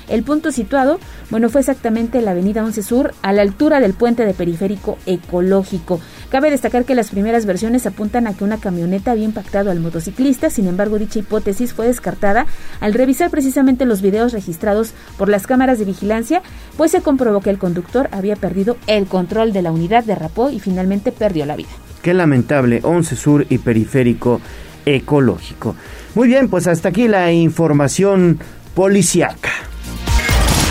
el 0.07 0.23
punto 0.23 0.51
situado, 0.51 0.99
bueno, 1.29 1.49
fue 1.49 1.61
exactamente 1.61 2.21
la 2.21 2.31
avenida 2.31 2.63
11 2.63 2.83
Sur, 2.83 3.13
a 3.21 3.33
la 3.33 3.41
altura 3.41 3.79
del 3.79 3.93
puente 3.93 4.25
de 4.25 4.33
periférico 4.33 4.97
ecológico. 5.05 5.99
Cabe 6.29 6.49
destacar 6.49 6.85
que 6.85 6.95
las 6.95 7.09
primeras 7.09 7.45
versiones 7.45 7.85
apuntan 7.85 8.27
a 8.27 8.33
que 8.33 8.43
una 8.43 8.57
camioneta 8.57 9.11
había 9.11 9.25
impactado 9.25 9.71
al 9.71 9.79
motociclista, 9.79 10.49
sin 10.49 10.67
embargo 10.67 10.99
dicha 10.99 11.19
hipótesis 11.19 11.73
fue 11.73 11.87
descartada 11.87 12.45
al 12.79 12.93
revisar 12.93 13.29
precisamente 13.29 13.85
los 13.85 14.01
videos 14.01 14.33
registrados 14.33 14.93
por 15.17 15.29
las 15.29 15.47
cámaras 15.47 15.79
de 15.79 15.85
vigilancia, 15.85 16.41
pues 16.75 16.91
se 16.91 17.01
comprobó 17.01 17.41
que 17.41 17.49
el 17.49 17.57
conductor 17.57 18.09
había 18.11 18.35
perdido 18.35 18.77
el 18.87 19.07
control 19.07 19.53
de 19.53 19.61
la 19.61 19.71
unidad, 19.71 20.03
derrapó 20.03 20.49
y 20.49 20.59
finalmente 20.59 21.11
perdió 21.11 21.45
la 21.45 21.55
vida. 21.55 21.69
Qué 22.01 22.13
lamentable, 22.13 22.79
11 22.83 23.15
Sur 23.15 23.45
y 23.49 23.57
periférico 23.57 24.39
ecológico. 24.85 25.75
Muy 26.15 26.27
bien, 26.27 26.49
pues 26.49 26.67
hasta 26.67 26.89
aquí 26.89 27.07
la 27.07 27.31
información 27.31 28.39
policiaca. 28.73 29.51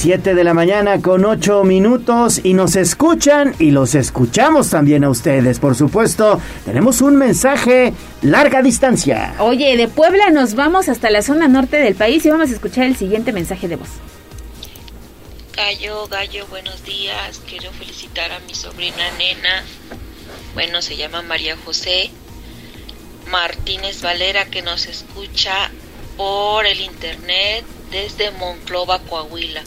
7 0.00 0.34
de 0.34 0.44
la 0.44 0.54
mañana 0.54 1.02
con 1.02 1.26
8 1.26 1.62
minutos 1.62 2.40
y 2.42 2.54
nos 2.54 2.74
escuchan 2.74 3.54
y 3.58 3.70
los 3.70 3.94
escuchamos 3.94 4.70
también 4.70 5.04
a 5.04 5.10
ustedes. 5.10 5.58
Por 5.58 5.74
supuesto, 5.74 6.40
tenemos 6.64 7.02
un 7.02 7.16
mensaje 7.16 7.92
larga 8.22 8.62
distancia. 8.62 9.34
Oye, 9.40 9.76
de 9.76 9.88
Puebla 9.88 10.30
nos 10.30 10.54
vamos 10.54 10.88
hasta 10.88 11.10
la 11.10 11.20
zona 11.20 11.48
norte 11.48 11.76
del 11.76 11.96
país 11.96 12.24
y 12.24 12.30
vamos 12.30 12.48
a 12.48 12.54
escuchar 12.54 12.86
el 12.86 12.96
siguiente 12.96 13.34
mensaje 13.34 13.68
de 13.68 13.76
voz. 13.76 13.90
Gallo, 15.54 16.08
gallo, 16.08 16.46
buenos 16.46 16.82
días. 16.82 17.42
Quiero 17.46 17.70
felicitar 17.72 18.32
a 18.32 18.38
mi 18.38 18.54
sobrina 18.54 19.04
nena. 19.18 19.64
Bueno, 20.54 20.80
se 20.80 20.96
llama 20.96 21.20
María 21.20 21.58
José 21.62 22.08
Martínez 23.30 24.00
Valera 24.00 24.46
que 24.46 24.62
nos 24.62 24.86
escucha 24.86 25.70
por 26.16 26.64
el 26.64 26.80
internet 26.80 27.66
desde 27.90 28.30
Monclova, 28.32 28.98
Coahuila. 29.00 29.62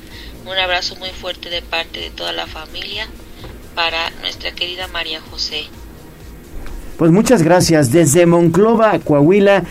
Un 0.46 0.58
abrazo 0.58 0.96
muy 0.98 1.10
fuerte 1.10 1.50
de 1.50 1.62
parte 1.62 2.00
de 2.00 2.10
toda 2.10 2.32
la 2.34 2.48
familia 2.48 3.08
para 3.76 4.10
nuestra 4.22 4.52
querida 4.52 4.88
María 4.88 5.22
José. 5.22 5.64
Pues 6.98 7.12
muchas 7.12 7.42
gracias. 7.44 7.92
Desde 7.92 8.26
Monclova, 8.26 9.00
Coahuila, 9.00 9.64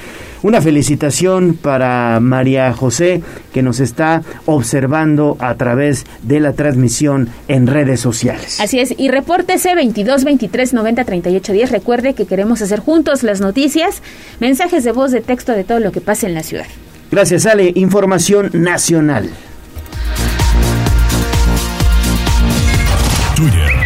una 0.43 0.61
felicitación 0.61 1.55
para 1.55 2.19
María 2.21 2.73
José 2.73 3.23
que 3.53 3.63
nos 3.63 3.81
está 3.81 4.23
observando 4.47 5.37
a 5.39 5.55
través 5.55 6.05
de 6.23 6.41
la 6.41 6.53
transmisión 6.53 7.29
en 7.49 7.67
redes 7.67 8.01
sociales. 8.01 8.61
Así 8.61 8.81
es, 8.81 8.95
y 8.97 9.09
repórtese 9.09 9.75
22 9.75 10.25
23 10.25 10.75
90 10.75 11.05
38 11.05 11.53
10. 11.53 11.71
Recuerde 11.71 12.15
que 12.15 12.27
queremos 12.27 12.61
hacer 12.61 12.81
juntos 12.81 13.23
las 13.23 13.41
noticias, 13.41 14.03
mensajes 14.41 14.83
de 14.85 14.93
voz, 14.93 15.13
de 15.13 15.21
texto 15.21 15.53
de 15.53 15.65
todo 15.65 15.79
lo 15.79 15.93
que 15.93 16.01
pasa 16.01 16.27
en 16.27 16.35
la 16.35 16.43
ciudad. 16.43 16.67
Gracias, 17.13 17.47
Ale. 17.47 17.73
Información 17.77 18.51
nacional. 18.55 19.31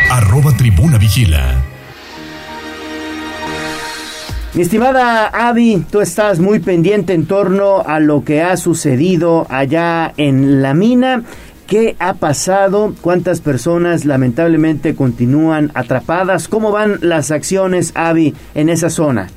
arroba 0.09 0.53
tribuna 0.57 0.97
vigila. 0.97 1.62
Mi 4.55 4.62
estimada 4.62 5.27
Avi, 5.27 5.85
tú 5.91 6.01
estás 6.01 6.39
muy 6.39 6.61
pendiente 6.61 7.12
en 7.12 7.27
torno 7.27 7.83
a 7.83 8.01
lo 8.01 8.24
que 8.24 8.41
ha 8.41 8.57
sucedido 8.57 9.47
allá 9.51 10.14
en 10.16 10.62
la 10.62 10.72
mina. 10.72 11.24
¿Qué 11.66 11.97
ha 11.99 12.14
pasado? 12.14 12.95
¿Cuántas 13.03 13.41
personas 13.41 14.05
lamentablemente 14.05 14.95
continúan 14.95 15.72
atrapadas? 15.74 16.49
¿Cómo 16.49 16.70
van 16.70 16.99
las 17.03 17.31
acciones, 17.31 17.93
Avi, 17.95 18.35
en 18.55 18.68
esa 18.68 18.89
zona? 18.89 19.29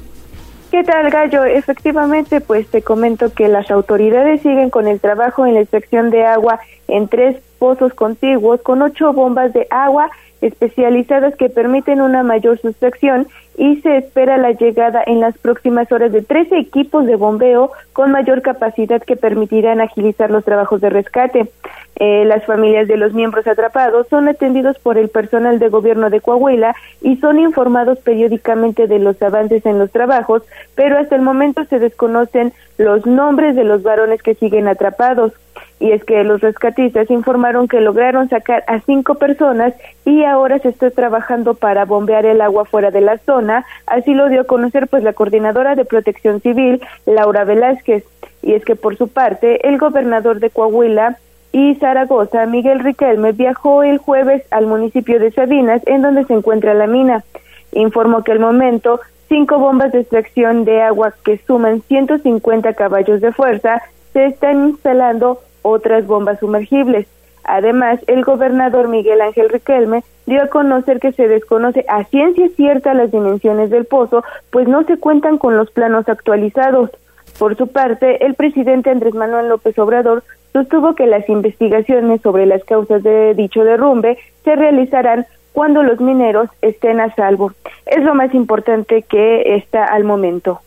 ¿Qué 0.72 0.84
tal, 0.84 1.10
Gallo? 1.10 1.46
Efectivamente, 1.46 2.42
pues 2.42 2.68
te 2.68 2.84
comento 2.84 3.34
que 3.34 3.48
las 3.48 3.72
autoridades 3.72 4.42
siguen 4.44 4.70
con 4.70 4.88
el 4.88 5.00
trabajo 5.00 5.48
en 5.48 5.56
la 5.56 5.62
extracción 5.62 6.12
de 6.12 6.26
agua 6.26 6.60
en 6.88 7.08
tres 7.08 7.38
pozos 7.60 7.94
contiguos 7.94 8.62
con 8.62 8.82
ocho 8.82 9.14
bombas 9.14 9.54
de 9.54 9.68
agua 9.70 10.10
especializadas 10.42 11.36
que 11.36 11.50
permiten 11.50 12.02
una 12.02 12.24
mayor 12.24 12.60
sustracción 12.60 13.28
y 13.58 13.82
se 13.82 13.98
espera 13.98 14.38
la 14.38 14.52
llegada 14.52 15.04
en 15.06 15.20
las 15.20 15.38
próximas 15.38 15.92
horas 15.92 16.14
de 16.14 16.22
13 16.22 16.58
equipos 16.58 17.06
de 17.06 17.18
bombeo 17.18 17.72
con 17.92 18.12
mayor 18.12 18.42
capacidad 18.42 19.02
que 19.02 19.18
permitirán 19.18 19.82
agilizar 19.82 20.32
los 20.32 20.46
trabajos 20.46 20.80
de 20.80 20.90
rescate. 20.90 21.52
Eh, 21.98 22.24
las 22.24 22.46
familias 22.46 22.88
de 22.88 22.96
los 22.96 23.14
miembros 23.14 23.46
atrapados 23.48 24.08
son 24.08 24.30
atendidos 24.30 24.80
por 24.80 24.98
el 24.98 25.10
personal 25.10 25.60
de 25.60 25.68
gobierno 25.68 26.10
de 26.10 26.22
Coahuila 26.22 26.74
y 27.02 27.18
son 27.18 27.38
informados 27.38 28.00
periódicamente 28.00 28.88
de 28.88 29.00
los 29.00 29.22
avances 29.22 29.66
en 29.66 29.78
los 29.78 29.92
trabajos, 29.92 30.44
pero 30.76 30.98
hasta 30.98 31.18
el 31.18 31.22
momento 31.22 31.66
se 31.66 31.80
desconocen 31.80 32.54
los 32.78 33.06
nombres 33.06 33.58
de 33.58 33.66
los 33.66 33.84
varones 33.84 34.24
que 34.24 34.36
siguen 34.36 34.70
atrapados 34.70 35.34
y 35.80 35.92
es 35.92 36.04
que 36.04 36.24
los 36.24 36.42
rescatistas 36.42 37.10
informaron 37.10 37.68
que 37.68 37.80
lograron 37.80 38.28
sacar 38.30 38.64
a 38.68 38.80
cinco 38.82 39.16
personas 39.16 39.74
y 40.06 40.24
ahora 40.24 40.60
se 40.60 40.70
está 40.70 40.92
trabajando 40.92 41.54
para 41.54 41.86
bombear 41.86 42.26
el 42.26 42.42
agua 42.42 42.66
fuera 42.66 42.92
de 42.92 43.02
la 43.02 43.18
zona, 43.20 43.66
así 43.88 44.14
lo 44.14 44.28
dio 44.28 44.42
a 44.42 44.46
conocer 44.46 44.88
pues 44.88 45.04
la 45.04 45.14
coordinadora 45.14 45.76
de 45.76 45.86
Protección 45.86 46.42
Civil, 46.42 46.82
Laura 47.06 47.46
Velázquez, 47.46 48.04
y 48.42 48.54
es 48.54 48.66
que 48.66 48.76
por 48.76 48.98
su 48.98 49.08
parte 49.08 49.68
el 49.68 49.78
gobernador 49.78 50.40
de 50.40 50.50
Coahuila 50.50 51.18
y 51.52 51.76
Zaragoza, 51.76 52.46
Miguel 52.46 52.80
Riquelme, 52.80 53.32
viajó 53.32 53.84
el 53.84 53.98
jueves 53.98 54.44
al 54.52 54.68
municipio 54.68 55.20
de 55.20 55.32
Sabinas, 55.32 55.82
en 55.88 56.02
donde 56.02 56.26
se 56.26 56.34
encuentra 56.34 56.74
la 56.74 56.86
mina. 56.86 57.24
Informó 57.72 58.24
que 58.24 58.32
al 58.32 58.40
momento 58.40 59.00
cinco 59.30 59.58
bombas 59.58 59.92
de 59.92 60.02
extracción 60.02 60.64
de 60.66 60.82
agua 60.82 61.14
que 61.24 61.40
suman 61.48 61.82
150 61.82 62.74
caballos 62.74 63.22
de 63.22 63.32
fuerza 63.32 63.82
se 64.14 64.26
están 64.26 64.70
instalando 64.70 65.40
otras 65.62 66.08
bombas 66.08 66.40
sumergibles. 66.40 67.08
Además, 67.44 68.00
el 68.08 68.24
gobernador 68.24 68.88
Miguel 68.88 69.22
Ángel 69.22 69.50
Riquelme 69.50 70.04
dio 70.26 70.44
a 70.44 70.48
conocer 70.48 71.00
que 71.00 71.12
se 71.12 71.28
desconoce 71.28 71.86
a 71.88 72.04
ciencia 72.06 72.48
cierta 72.56 72.94
las 72.94 73.12
dimensiones 73.12 73.70
del 73.70 73.86
pozo, 73.86 74.24
pues 74.52 74.68
no 74.68 74.84
se 74.84 74.98
cuentan 74.98 75.38
con 75.38 75.58
los 75.58 75.72
planos 75.72 76.08
actualizados. 76.08 76.92
Por 77.40 77.56
su 77.58 77.68
parte, 77.68 78.26
el 78.26 78.36
presidente 78.36 78.90
Andrés 78.92 79.16
Manuel 79.16 79.50
López 79.50 79.78
Obrador 79.80 80.24
sostuvo 80.54 80.94
que 80.96 81.08
las 81.08 81.28
investigaciones 81.30 82.22
sobre 82.22 82.46
las 82.46 82.64
causas 82.64 83.02
de 83.04 83.34
dicho 83.34 83.64
derrumbe 83.64 84.18
se 84.44 84.56
realizarán 84.56 85.26
cuando 85.54 85.84
los 85.84 86.00
mineros 86.00 86.50
estén 86.62 87.00
a 87.00 87.14
salvo. 87.16 87.52
Es 87.86 88.04
lo 88.04 88.14
más 88.14 88.34
importante 88.34 89.02
que 89.04 89.56
está 89.56 89.86
al 89.86 90.04
momento. 90.04 90.62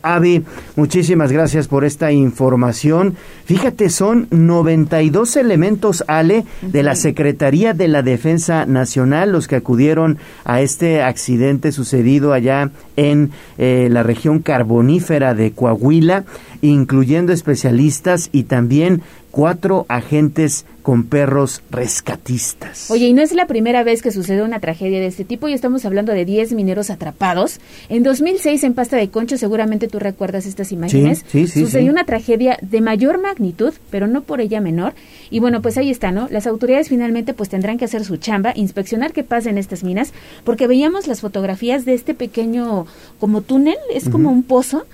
Avi, 0.00 0.42
muchísimas 0.76 1.30
gracias 1.30 1.68
por 1.68 1.84
esta 1.84 2.10
información. 2.10 3.16
Fíjate, 3.44 3.90
son 3.90 4.28
92 4.30 5.36
elementos, 5.36 6.04
Ale, 6.08 6.46
de 6.62 6.82
la 6.82 6.94
Secretaría 6.94 7.74
de 7.74 7.88
la 7.88 8.02
Defensa 8.02 8.64
Nacional 8.64 9.32
los 9.32 9.46
que 9.46 9.56
acudieron 9.56 10.16
a 10.46 10.62
este 10.62 11.02
accidente 11.02 11.70
sucedido 11.70 12.32
allá 12.32 12.70
en 12.96 13.32
eh, 13.58 13.88
la 13.90 14.02
región 14.02 14.38
carbonífera 14.38 15.34
de 15.34 15.52
Coahuila, 15.52 16.24
incluyendo 16.62 17.34
especialistas 17.34 18.30
y 18.32 18.44
también 18.44 19.02
cuatro 19.34 19.84
agentes 19.88 20.64
con 20.82 21.04
perros 21.04 21.60
rescatistas. 21.68 22.88
Oye, 22.90 23.06
y 23.06 23.12
no 23.14 23.20
es 23.20 23.34
la 23.34 23.46
primera 23.46 23.82
vez 23.82 24.00
que 24.00 24.12
sucede 24.12 24.42
una 24.42 24.60
tragedia 24.60 25.00
de 25.00 25.06
este 25.06 25.24
tipo, 25.24 25.48
y 25.48 25.52
estamos 25.52 25.84
hablando 25.84 26.12
de 26.12 26.24
10 26.24 26.52
mineros 26.52 26.88
atrapados. 26.88 27.58
En 27.88 28.04
2006, 28.04 28.62
en 28.62 28.74
Pasta 28.74 28.96
de 28.96 29.08
Concho, 29.08 29.36
seguramente 29.36 29.88
tú 29.88 29.98
recuerdas 29.98 30.46
estas 30.46 30.70
imágenes, 30.70 31.24
sí, 31.26 31.48
sí, 31.48 31.60
sucedió 31.64 31.90
una 31.90 32.04
tragedia 32.04 32.58
de 32.62 32.80
mayor 32.80 33.20
magnitud, 33.20 33.74
pero 33.90 34.06
no 34.06 34.22
por 34.22 34.40
ella 34.40 34.60
menor. 34.60 34.94
Y 35.30 35.40
bueno, 35.40 35.62
pues 35.62 35.78
ahí 35.78 35.90
está, 35.90 36.12
¿no? 36.12 36.28
Las 36.30 36.46
autoridades 36.46 36.88
finalmente 36.88 37.34
pues 37.34 37.48
tendrán 37.48 37.76
que 37.76 37.86
hacer 37.86 38.04
su 38.04 38.18
chamba, 38.18 38.52
inspeccionar 38.54 39.12
qué 39.12 39.24
pasa 39.24 39.50
en 39.50 39.58
estas 39.58 39.82
minas, 39.82 40.12
porque 40.44 40.68
veíamos 40.68 41.08
las 41.08 41.22
fotografías 41.22 41.84
de 41.84 41.94
este 41.94 42.14
pequeño 42.14 42.86
como 43.18 43.40
túnel, 43.40 43.78
es 43.92 44.08
como 44.08 44.30
un 44.30 44.44
pozo, 44.44 44.86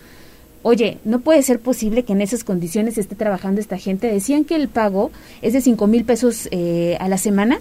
Oye, 0.62 0.98
no 1.04 1.20
puede 1.20 1.42
ser 1.42 1.58
posible 1.60 2.04
que 2.04 2.12
en 2.12 2.20
esas 2.20 2.44
condiciones 2.44 2.98
esté 2.98 3.14
trabajando 3.14 3.60
esta 3.60 3.78
gente. 3.78 4.12
Decían 4.12 4.44
que 4.44 4.56
el 4.56 4.68
pago 4.68 5.10
es 5.40 5.52
de 5.52 5.60
cinco 5.60 5.86
mil 5.86 6.04
pesos 6.04 6.48
eh, 6.50 6.96
a 7.00 7.08
la 7.08 7.16
semana 7.16 7.60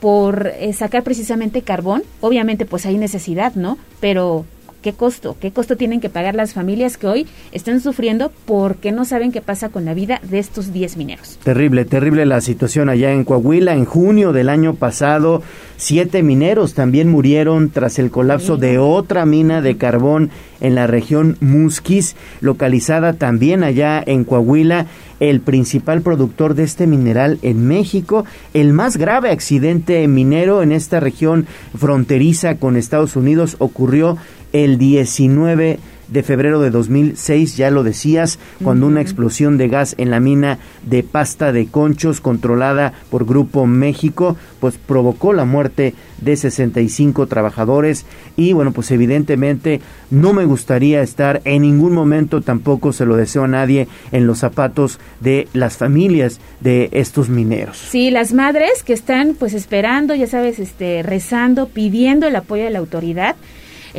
por 0.00 0.46
eh, 0.46 0.72
sacar 0.72 1.02
precisamente 1.02 1.62
carbón. 1.62 2.02
Obviamente, 2.20 2.64
pues 2.64 2.86
hay 2.86 2.96
necesidad, 2.96 3.54
¿no? 3.54 3.76
Pero 4.00 4.46
¿Qué 4.82 4.92
costo? 4.92 5.36
¿Qué 5.40 5.50
costo 5.50 5.76
tienen 5.76 6.00
que 6.00 6.08
pagar 6.08 6.36
las 6.36 6.52
familias 6.52 6.96
que 6.96 7.08
hoy 7.08 7.26
están 7.50 7.80
sufriendo 7.80 8.30
porque 8.46 8.92
no 8.92 9.04
saben 9.04 9.32
qué 9.32 9.40
pasa 9.40 9.70
con 9.70 9.84
la 9.84 9.92
vida 9.92 10.20
de 10.22 10.38
estos 10.38 10.72
10 10.72 10.96
mineros? 10.96 11.38
Terrible, 11.42 11.84
terrible 11.84 12.26
la 12.26 12.40
situación 12.40 12.88
allá 12.88 13.12
en 13.12 13.24
Coahuila. 13.24 13.74
En 13.74 13.84
junio 13.84 14.32
del 14.32 14.48
año 14.48 14.74
pasado, 14.74 15.42
siete 15.76 16.22
mineros 16.22 16.74
también 16.74 17.08
murieron 17.08 17.70
tras 17.70 17.98
el 17.98 18.12
colapso 18.12 18.56
de 18.56 18.78
otra 18.78 19.26
mina 19.26 19.62
de 19.62 19.76
carbón 19.76 20.30
en 20.60 20.76
la 20.76 20.86
región 20.86 21.36
Musquis, 21.40 22.14
localizada 22.40 23.14
también 23.14 23.64
allá 23.64 24.02
en 24.04 24.24
Coahuila 24.24 24.86
el 25.20 25.40
principal 25.40 26.02
productor 26.02 26.54
de 26.54 26.64
este 26.64 26.86
mineral 26.86 27.38
en 27.42 27.66
México. 27.66 28.24
El 28.54 28.72
más 28.72 28.96
grave 28.96 29.30
accidente 29.30 30.06
minero 30.06 30.62
en 30.62 30.72
esta 30.72 31.00
región 31.00 31.46
fronteriza 31.76 32.56
con 32.56 32.76
Estados 32.76 33.16
Unidos 33.16 33.56
ocurrió 33.58 34.16
el 34.52 34.78
19 34.78 35.78
de 36.08 36.22
febrero 36.22 36.60
de 36.60 36.70
2006, 36.70 37.56
ya 37.56 37.70
lo 37.70 37.82
decías, 37.82 38.38
cuando 38.64 38.86
una 38.86 39.00
explosión 39.00 39.58
de 39.58 39.68
gas 39.68 39.94
en 39.98 40.10
la 40.10 40.20
mina 40.20 40.58
de 40.82 41.02
pasta 41.02 41.52
de 41.52 41.66
conchos 41.66 42.20
controlada 42.20 42.94
por 43.10 43.26
Grupo 43.26 43.66
México, 43.66 44.36
pues 44.60 44.78
provocó 44.78 45.32
la 45.32 45.44
muerte 45.44 45.94
de 46.20 46.36
65 46.36 47.26
trabajadores 47.26 48.06
y 48.36 48.52
bueno, 48.52 48.72
pues 48.72 48.90
evidentemente 48.90 49.80
no 50.10 50.32
me 50.32 50.46
gustaría 50.46 51.02
estar 51.02 51.42
en 51.44 51.62
ningún 51.62 51.92
momento, 51.92 52.40
tampoco 52.40 52.92
se 52.92 53.04
lo 53.04 53.16
deseo 53.16 53.44
a 53.44 53.48
nadie, 53.48 53.86
en 54.10 54.26
los 54.26 54.38
zapatos 54.38 54.98
de 55.20 55.46
las 55.52 55.76
familias 55.76 56.40
de 56.60 56.88
estos 56.92 57.28
mineros. 57.28 57.76
Sí, 57.76 58.10
las 58.10 58.32
madres 58.32 58.82
que 58.82 58.94
están 58.94 59.36
pues 59.38 59.52
esperando, 59.52 60.14
ya 60.14 60.26
sabes, 60.26 60.58
este 60.58 61.02
rezando, 61.02 61.68
pidiendo 61.68 62.26
el 62.26 62.36
apoyo 62.36 62.64
de 62.64 62.70
la 62.70 62.78
autoridad 62.78 63.36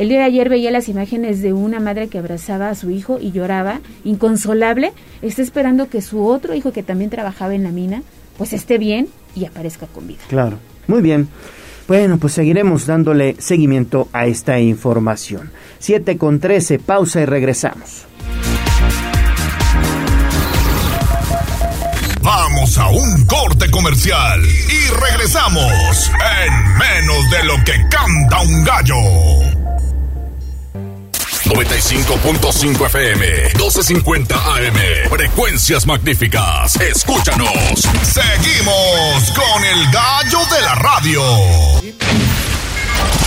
el 0.00 0.08
día 0.08 0.20
de 0.20 0.24
ayer 0.24 0.48
veía 0.48 0.70
las 0.70 0.88
imágenes 0.88 1.42
de 1.42 1.52
una 1.52 1.78
madre 1.78 2.08
que 2.08 2.16
abrazaba 2.16 2.70
a 2.70 2.74
su 2.74 2.88
hijo 2.88 3.18
y 3.20 3.32
lloraba, 3.32 3.80
inconsolable, 4.02 4.94
está 5.20 5.42
esperando 5.42 5.90
que 5.90 6.00
su 6.00 6.24
otro 6.24 6.54
hijo 6.54 6.72
que 6.72 6.82
también 6.82 7.10
trabajaba 7.10 7.54
en 7.54 7.64
la 7.64 7.70
mina, 7.70 8.02
pues 8.38 8.54
esté 8.54 8.78
bien 8.78 9.08
y 9.36 9.44
aparezca 9.44 9.86
con 9.86 10.06
vida. 10.06 10.20
Claro, 10.28 10.56
muy 10.86 11.02
bien. 11.02 11.28
Bueno, 11.86 12.16
pues 12.16 12.32
seguiremos 12.32 12.86
dándole 12.86 13.36
seguimiento 13.40 14.08
a 14.14 14.24
esta 14.24 14.58
información. 14.58 15.50
7 15.80 16.16
con 16.16 16.40
13, 16.40 16.78
pausa 16.78 17.20
y 17.20 17.26
regresamos. 17.26 18.06
Vamos 22.22 22.78
a 22.78 22.88
un 22.88 23.26
corte 23.26 23.70
comercial 23.70 24.40
y 24.46 24.94
regresamos 24.98 26.10
en 26.46 26.78
menos 26.78 27.30
de 27.30 27.44
lo 27.44 27.64
que 27.64 27.74
canta 27.90 28.40
un 28.40 28.64
gallo. 28.64 29.59
95.5 31.50 32.86
FM, 32.86 33.26
12.50 33.54 34.32
AM. 34.32 34.78
Frecuencias 35.10 35.84
magníficas. 35.84 36.80
Escúchanos. 36.80 37.50
Seguimos 38.04 39.32
con 39.32 39.64
el 39.64 39.90
gallo 39.90 40.38
de 40.54 40.62
la 40.62 40.76
radio. 40.76 41.20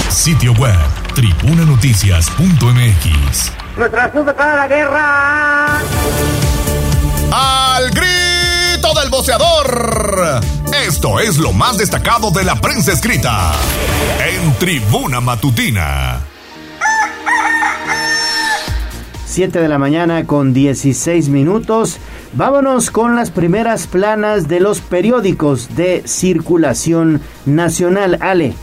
Sitio 0.10 0.54
web, 0.54 0.74
tribunanoticias.mx. 1.16 3.52
Nuestra 3.76 4.10
para 4.34 4.56
la 4.56 4.70
guerra. 4.70 5.82
Al 7.30 7.90
grito 7.90 8.94
del 9.02 9.10
boceador. 9.10 10.40
Esto 10.88 11.20
es 11.20 11.36
lo 11.38 11.52
más 11.52 11.78
destacado 11.78 12.32
de 12.32 12.46
la 12.46 12.56
prensa 12.56 12.94
escrita 12.94 13.52
en 14.26 14.54
Tribuna 14.60 15.20
Matutina. 15.20 16.33
7 19.34 19.60
de 19.60 19.68
la 19.68 19.80
mañana 19.80 20.26
con 20.28 20.54
16 20.54 21.30
minutos. 21.30 21.98
Vámonos 22.34 22.92
con 22.92 23.16
las 23.16 23.32
primeras 23.32 23.88
planas 23.88 24.48
de 24.48 24.60
los 24.60 24.80
periódicos 24.80 25.76
de 25.76 26.04
circulación 26.06 27.20
nacional. 27.48 28.20
Ale. 28.22 28.54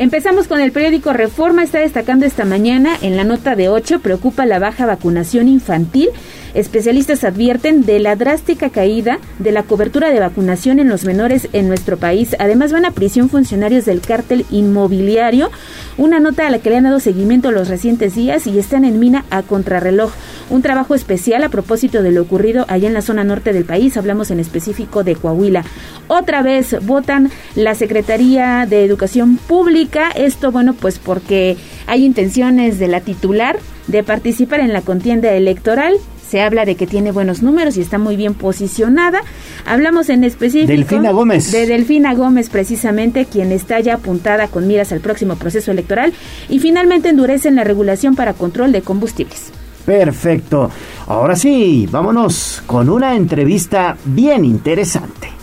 Empezamos 0.00 0.48
con 0.48 0.62
el 0.62 0.72
periódico 0.72 1.12
Reforma, 1.12 1.62
está 1.62 1.80
destacando 1.80 2.24
esta 2.24 2.46
mañana 2.46 2.96
en 3.02 3.18
la 3.18 3.24
nota 3.24 3.54
de 3.54 3.68
8, 3.68 4.00
preocupa 4.00 4.46
la 4.46 4.58
baja 4.58 4.86
vacunación 4.86 5.46
infantil. 5.46 6.08
Especialistas 6.54 7.22
advierten 7.22 7.84
de 7.84 8.00
la 8.00 8.16
drástica 8.16 8.70
caída 8.70 9.18
de 9.38 9.52
la 9.52 9.62
cobertura 9.62 10.10
de 10.10 10.18
vacunación 10.18 10.80
en 10.80 10.88
los 10.88 11.04
menores 11.04 11.48
en 11.52 11.68
nuestro 11.68 11.96
país. 11.98 12.34
Además 12.38 12.72
van 12.72 12.86
a 12.86 12.90
prisión 12.90 13.28
funcionarios 13.28 13.84
del 13.84 14.00
cártel 14.00 14.46
inmobiliario, 14.50 15.50
una 15.96 16.18
nota 16.18 16.46
a 16.46 16.50
la 16.50 16.58
que 16.58 16.70
le 16.70 16.78
han 16.78 16.84
dado 16.84 16.98
seguimiento 16.98 17.52
los 17.52 17.68
recientes 17.68 18.14
días 18.14 18.46
y 18.46 18.58
están 18.58 18.84
en 18.84 18.98
mina 18.98 19.24
a 19.30 19.42
contrarreloj. 19.42 20.12
Un 20.48 20.62
trabajo 20.62 20.96
especial 20.96 21.44
a 21.44 21.50
propósito 21.50 22.02
de 22.02 22.10
lo 22.10 22.22
ocurrido 22.22 22.64
allá 22.68 22.88
en 22.88 22.94
la 22.94 23.02
zona 23.02 23.22
norte 23.22 23.52
del 23.52 23.64
país, 23.64 23.96
hablamos 23.96 24.32
en 24.32 24.40
específico 24.40 25.04
de 25.04 25.14
Coahuila. 25.14 25.62
Otra 26.08 26.42
vez 26.42 26.74
votan 26.84 27.30
la 27.54 27.76
Secretaría 27.76 28.66
de 28.68 28.84
Educación 28.84 29.36
Pública, 29.36 29.89
esto 30.16 30.52
bueno 30.52 30.74
pues 30.74 30.98
porque 30.98 31.56
hay 31.86 32.04
intenciones 32.04 32.78
de 32.78 32.88
la 32.88 33.00
titular 33.00 33.58
de 33.86 34.02
participar 34.02 34.60
en 34.60 34.72
la 34.72 34.82
contienda 34.82 35.32
electoral 35.32 35.96
se 36.30 36.40
habla 36.40 36.64
de 36.64 36.76
que 36.76 36.86
tiene 36.86 37.10
buenos 37.10 37.42
números 37.42 37.76
y 37.76 37.80
está 37.80 37.98
muy 37.98 38.14
bien 38.14 38.34
posicionada. 38.34 39.20
Hablamos 39.66 40.08
en 40.10 40.22
específico 40.22 40.68
Delfina 40.68 41.10
Gómez. 41.10 41.50
de 41.50 41.66
Delfina 41.66 42.14
Gómez 42.14 42.50
precisamente, 42.50 43.26
quien 43.26 43.50
está 43.50 43.80
ya 43.80 43.94
apuntada 43.94 44.46
con 44.46 44.68
miras 44.68 44.92
al 44.92 45.00
próximo 45.00 45.34
proceso 45.34 45.72
electoral 45.72 46.12
y 46.48 46.60
finalmente 46.60 47.08
endurecen 47.08 47.56
la 47.56 47.64
regulación 47.64 48.14
para 48.14 48.34
control 48.34 48.70
de 48.70 48.82
combustibles. 48.82 49.50
Perfecto. 49.84 50.70
Ahora 51.08 51.34
sí, 51.34 51.88
vámonos 51.90 52.62
con 52.64 52.88
una 52.88 53.16
entrevista 53.16 53.96
bien 54.04 54.44
interesante. 54.44 55.39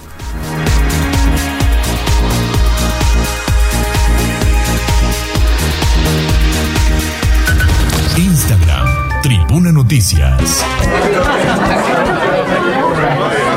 Noticias. 9.87 10.65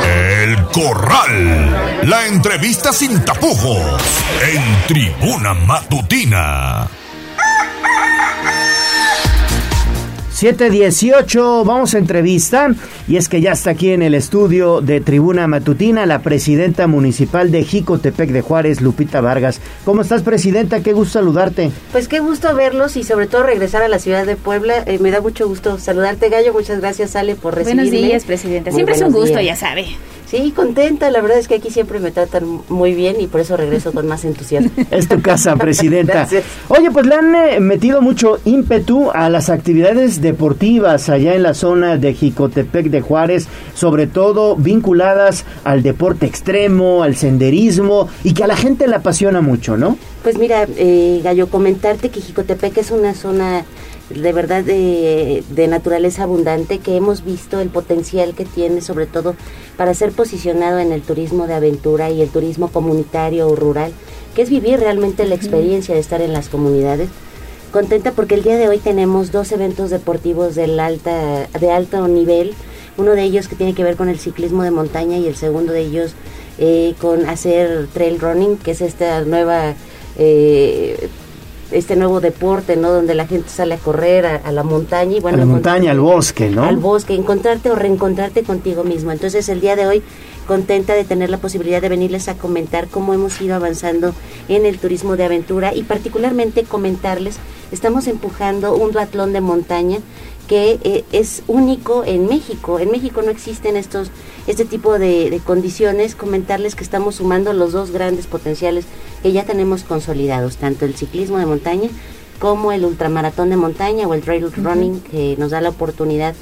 El 0.06 0.64
Corral. 0.66 2.04
La 2.04 2.24
entrevista 2.28 2.92
sin 2.92 3.24
tapujos. 3.24 4.00
En 4.40 4.86
Tribuna 4.86 5.54
Matutina. 5.54 6.86
718, 10.40 11.66
vamos 11.66 11.94
a 11.94 11.98
entrevista 11.98 12.70
y 13.06 13.18
es 13.18 13.28
que 13.28 13.42
ya 13.42 13.52
está 13.52 13.72
aquí 13.72 13.90
en 13.90 14.00
el 14.00 14.14
estudio 14.14 14.80
de 14.80 15.02
Tribuna 15.02 15.46
Matutina 15.46 16.06
la 16.06 16.22
presidenta 16.22 16.86
municipal 16.86 17.50
de 17.50 17.62
Jicotepec 17.62 18.30
de 18.30 18.40
Juárez, 18.40 18.80
Lupita 18.80 19.20
Vargas. 19.20 19.60
¿Cómo 19.84 20.00
estás, 20.00 20.22
presidenta? 20.22 20.82
Qué 20.82 20.94
gusto 20.94 21.18
saludarte. 21.18 21.70
Pues 21.92 22.08
qué 22.08 22.20
gusto 22.20 22.54
verlos 22.54 22.96
y 22.96 23.04
sobre 23.04 23.26
todo 23.26 23.42
regresar 23.42 23.82
a 23.82 23.88
la 23.88 23.98
ciudad 23.98 24.24
de 24.24 24.36
Puebla. 24.36 24.82
Eh, 24.86 24.98
me 24.98 25.10
da 25.10 25.20
mucho 25.20 25.46
gusto 25.46 25.78
saludarte, 25.78 26.30
Gallo. 26.30 26.54
Muchas 26.54 26.80
gracias, 26.80 27.16
Ale, 27.16 27.34
por 27.34 27.54
recibirme. 27.54 27.90
Buenos 27.90 28.08
días, 28.08 28.24
presidenta. 28.24 28.72
Siempre 28.72 28.94
es 28.94 29.02
un 29.02 29.12
gusto, 29.12 29.40
días. 29.40 29.44
ya 29.44 29.56
sabe. 29.56 29.88
Sí, 30.30 30.52
contenta. 30.54 31.10
La 31.10 31.20
verdad 31.20 31.38
es 31.38 31.48
que 31.48 31.56
aquí 31.56 31.70
siempre 31.70 31.98
me 31.98 32.12
tratan 32.12 32.60
muy 32.68 32.94
bien 32.94 33.20
y 33.20 33.26
por 33.26 33.40
eso 33.40 33.56
regreso 33.56 33.92
con 33.92 34.06
más 34.06 34.24
entusiasmo. 34.24 34.70
Es 34.92 35.08
tu 35.08 35.20
casa, 35.20 35.56
presidenta. 35.56 36.12
Gracias. 36.30 36.44
Oye, 36.68 36.90
pues 36.92 37.06
le 37.06 37.16
han 37.16 37.34
eh, 37.34 37.58
metido 37.58 38.00
mucho 38.00 38.38
ímpetu 38.44 39.10
a 39.12 39.28
las 39.28 39.50
actividades 39.50 40.20
deportivas 40.20 41.08
allá 41.08 41.34
en 41.34 41.42
la 41.42 41.54
zona 41.54 41.96
de 41.96 42.14
Jicotepec 42.14 42.86
de 42.90 43.00
Juárez, 43.00 43.48
sobre 43.74 44.06
todo 44.06 44.54
vinculadas 44.54 45.44
al 45.64 45.82
deporte 45.82 46.26
extremo, 46.26 47.02
al 47.02 47.16
senderismo 47.16 48.08
y 48.22 48.32
que 48.32 48.44
a 48.44 48.46
la 48.46 48.56
gente 48.56 48.86
le 48.86 48.94
apasiona 48.94 49.40
mucho, 49.40 49.76
¿no? 49.76 49.98
Pues 50.22 50.38
mira, 50.38 50.66
eh, 50.76 51.20
Gallo, 51.24 51.48
comentarte 51.48 52.10
que 52.10 52.20
Jicotepec 52.20 52.76
es 52.78 52.92
una 52.92 53.14
zona 53.14 53.64
de 54.10 54.32
verdad 54.32 54.64
de, 54.64 55.44
de 55.50 55.68
naturaleza 55.68 56.24
abundante, 56.24 56.78
que 56.78 56.96
hemos 56.96 57.24
visto 57.24 57.60
el 57.60 57.68
potencial 57.68 58.34
que 58.34 58.44
tiene, 58.44 58.80
sobre 58.80 59.06
todo 59.06 59.34
para 59.76 59.94
ser 59.94 60.12
posicionado 60.12 60.78
en 60.78 60.92
el 60.92 61.02
turismo 61.02 61.46
de 61.46 61.54
aventura 61.54 62.10
y 62.10 62.20
el 62.20 62.28
turismo 62.28 62.68
comunitario 62.68 63.48
o 63.48 63.56
rural, 63.56 63.92
que 64.34 64.42
es 64.42 64.50
vivir 64.50 64.80
realmente 64.80 65.24
la 65.26 65.34
experiencia 65.34 65.94
de 65.94 66.00
estar 66.00 66.20
en 66.20 66.32
las 66.32 66.48
comunidades. 66.48 67.08
Contenta 67.72 68.12
porque 68.12 68.34
el 68.34 68.42
día 68.42 68.56
de 68.56 68.68
hoy 68.68 68.78
tenemos 68.78 69.30
dos 69.30 69.52
eventos 69.52 69.90
deportivos 69.90 70.56
del 70.56 70.80
alta, 70.80 71.46
de 71.60 71.70
alto 71.70 72.08
nivel, 72.08 72.54
uno 72.96 73.12
de 73.12 73.22
ellos 73.22 73.46
que 73.46 73.54
tiene 73.54 73.74
que 73.74 73.84
ver 73.84 73.96
con 73.96 74.08
el 74.08 74.18
ciclismo 74.18 74.64
de 74.64 74.72
montaña 74.72 75.16
y 75.18 75.26
el 75.26 75.36
segundo 75.36 75.72
de 75.72 75.80
ellos 75.80 76.14
eh, 76.58 76.94
con 77.00 77.28
hacer 77.28 77.86
trail 77.94 78.18
running, 78.18 78.56
que 78.56 78.72
es 78.72 78.80
esta 78.80 79.22
nueva 79.22 79.74
eh, 80.18 81.08
este 81.72 81.96
nuevo 81.96 82.20
deporte, 82.20 82.76
¿no? 82.76 82.90
Donde 82.90 83.14
la 83.14 83.26
gente 83.26 83.48
sale 83.48 83.74
a 83.74 83.78
correr 83.78 84.26
a, 84.26 84.36
a 84.36 84.52
la 84.52 84.62
montaña 84.62 85.16
y 85.16 85.20
bueno, 85.20 85.36
a 85.36 85.40
la 85.40 85.46
montaña, 85.46 85.90
al 85.92 86.00
bosque, 86.00 86.50
¿no? 86.50 86.64
al 86.64 86.76
bosque, 86.76 87.14
encontrarte 87.14 87.70
o 87.70 87.74
reencontrarte 87.74 88.42
contigo 88.42 88.84
mismo. 88.84 89.12
Entonces 89.12 89.48
el 89.48 89.60
día 89.60 89.76
de 89.76 89.86
hoy 89.86 90.02
contenta 90.46 90.94
de 90.94 91.04
tener 91.04 91.30
la 91.30 91.38
posibilidad 91.38 91.80
de 91.80 91.88
venirles 91.88 92.28
a 92.28 92.34
comentar 92.34 92.88
cómo 92.88 93.14
hemos 93.14 93.40
ido 93.40 93.54
avanzando 93.54 94.14
en 94.48 94.66
el 94.66 94.78
turismo 94.78 95.16
de 95.16 95.24
aventura 95.24 95.72
y 95.74 95.84
particularmente 95.84 96.64
comentarles, 96.64 97.36
estamos 97.70 98.08
empujando 98.08 98.74
un 98.74 98.90
duatlón 98.90 99.32
de 99.32 99.40
montaña 99.40 99.98
que 100.50 100.80
eh, 100.82 101.04
es 101.12 101.44
único 101.46 102.02
en 102.04 102.26
México. 102.26 102.80
En 102.80 102.90
México 102.90 103.22
no 103.22 103.30
existen 103.30 103.76
estos 103.76 104.10
este 104.48 104.64
tipo 104.64 104.98
de, 104.98 105.30
de 105.30 105.38
condiciones. 105.38 106.16
Comentarles 106.16 106.74
que 106.74 106.82
estamos 106.82 107.14
sumando 107.14 107.52
los 107.52 107.70
dos 107.70 107.92
grandes 107.92 108.26
potenciales 108.26 108.84
que 109.22 109.30
ya 109.30 109.44
tenemos 109.44 109.84
consolidados, 109.84 110.56
tanto 110.56 110.86
el 110.86 110.96
ciclismo 110.96 111.38
de 111.38 111.46
montaña 111.46 111.88
como 112.40 112.72
el 112.72 112.84
ultramaratón 112.84 113.48
de 113.50 113.56
montaña 113.56 114.08
o 114.08 114.14
el 114.14 114.22
trail 114.22 114.50
running, 114.52 114.98
que 115.02 115.36
nos 115.38 115.52
da 115.52 115.60
la 115.60 115.68
oportunidad 115.68 116.34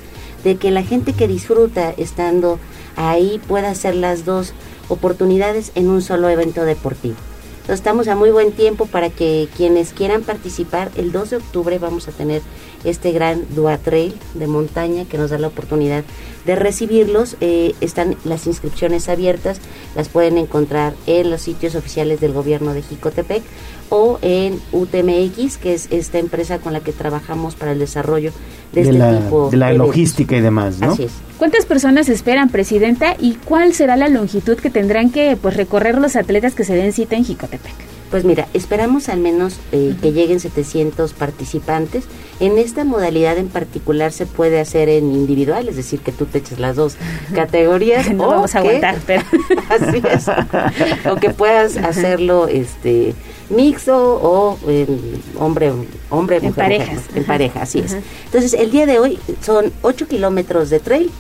de 0.43 0.57
que 0.57 0.71
la 0.71 0.83
gente 0.83 1.13
que 1.13 1.29
disfruta 1.29 1.91
estando 1.91 2.59
ahí 2.97 3.39
pueda 3.47 3.69
hacer 3.69 3.95
las 3.95 4.25
dos 4.25 4.55
oportunidades 4.89 5.71
en 5.75 5.91
un 5.91 6.01
solo 6.01 6.31
evento 6.31 6.65
deportivo. 6.65 7.17
Entonces 7.69 7.81
estamos 7.81 8.09
a 8.09 8.17
muy 8.17 8.31
buen 8.31 8.53
tiempo 8.53 8.87
para 8.87 9.11
que 9.11 9.51
quienes 9.55 9.93
quieran 9.93 10.23
participar, 10.23 10.91
el 10.97 11.13
2 11.13 11.29
de 11.29 11.37
octubre 11.37 11.79
vamos 11.79 12.09
a 12.09 12.13
tener 12.13 12.41
este 12.85 13.13
gran 13.13 13.45
Dua 13.55 13.79
Trail 13.79 14.15
de 14.35 14.47
montaña 14.47 15.05
que 15.05 15.19
nos 15.19 15.31
da 15.31 15.39
la 15.39 15.49
oportunidad 15.49 16.05
de 16.47 16.57
recibirlos. 16.57 17.37
Eh, 17.41 17.75
están 17.81 18.17
las 18.25 18.47
inscripciones 18.47 19.09
abiertas, 19.09 19.61
las 19.95 20.09
pueden 20.09 20.39
encontrar 20.39 20.95
en 21.07 21.31
los 21.31 21.43
sitios 21.43 21.75
oficiales 21.75 22.21
del 22.21 22.33
gobierno 22.33 22.75
de 22.75 22.83
Jicotepec 22.83 23.43
o 23.91 24.19
en 24.23 24.61
UTMX, 24.73 25.57
que 25.57 25.75
es 25.75 25.89
esta 25.91 26.19
empresa 26.19 26.59
con 26.59 26.73
la 26.73 26.81
que 26.81 26.93
trabajamos 26.93 27.55
para 27.55 27.73
el 27.73 27.79
desarrollo 27.79 28.33
de, 28.73 28.83
de 28.83 28.89
este 28.89 28.99
la, 28.99 29.19
tipo 29.19 29.51
de 29.51 29.57
la 29.57 29.73
logística 29.73 30.37
y 30.37 30.41
demás, 30.41 30.79
¿no? 30.79 30.93
Así 30.93 31.05
es. 31.05 31.13
¿Cuántas 31.39 31.67
personas 31.67 32.09
esperan, 32.09 32.51
presidenta, 32.51 33.17
y 33.19 33.35
cuál 33.35 33.73
será 33.73 33.97
la 33.97 34.09
longitud 34.09 34.57
que 34.57 34.71
tendrán 34.71 35.11
que 35.11 35.37
pues 35.41 35.57
recorrer 35.57 35.99
los 35.99 36.17
atletas 36.17 36.55
que 36.55 36.65
se 36.65 36.75
den 36.75 36.93
cita 36.93 37.17
en 37.17 37.25
Jicotepec? 37.25 37.98
Pues 38.11 38.25
mira, 38.25 38.49
esperamos 38.55 39.11
al 39.11 39.19
menos 39.21 39.57
eh, 39.71 39.95
que 40.01 40.13
lleguen 40.13 40.41
700 40.41 41.13
participantes. 41.13 42.05
En 42.41 42.57
esta 42.57 42.85
modalidad 42.85 43.37
en 43.37 43.49
particular 43.49 44.13
se 44.13 44.25
puede 44.25 44.61
hacer 44.61 44.89
en 44.89 45.13
individual, 45.13 45.69
es 45.69 45.77
decir, 45.77 46.01
que 46.01 46.13
tú 46.13 46.25
te 46.25 46.39
eches 46.39 46.59
las 46.59 46.77
dos 46.77 46.97
categorías. 47.35 48.09
No 48.15 48.25
o 48.25 48.31
vamos 48.31 48.55
a 48.55 48.63
que- 48.63 48.69
aguantar, 48.69 48.97
pero... 49.07 49.23
Así 49.69 50.03
es. 50.11 50.27
O 51.11 51.17
que 51.17 51.31
puedas 51.31 51.77
hacerlo 51.77 52.49
este 52.49 53.15
mixto 53.51 53.97
o 54.23 54.59
en 54.69 55.21
hombre, 55.39 55.73
hombre, 56.11 56.37
En 56.39 56.45
mujer, 56.45 56.55
parejas. 56.65 56.95
mujer, 56.95 57.17
en 57.19 57.25
pareja, 57.25 57.63
así 57.63 57.81
es. 57.81 57.97
Entonces, 58.25 58.55
el 58.55 58.71
día 58.71 58.87
de 58.87 58.99
hoy 59.01 59.19
son 59.45 59.71
8 59.83 60.07
kilómetros 60.09 60.71
de 60.71 60.81
trail, 60.81 61.11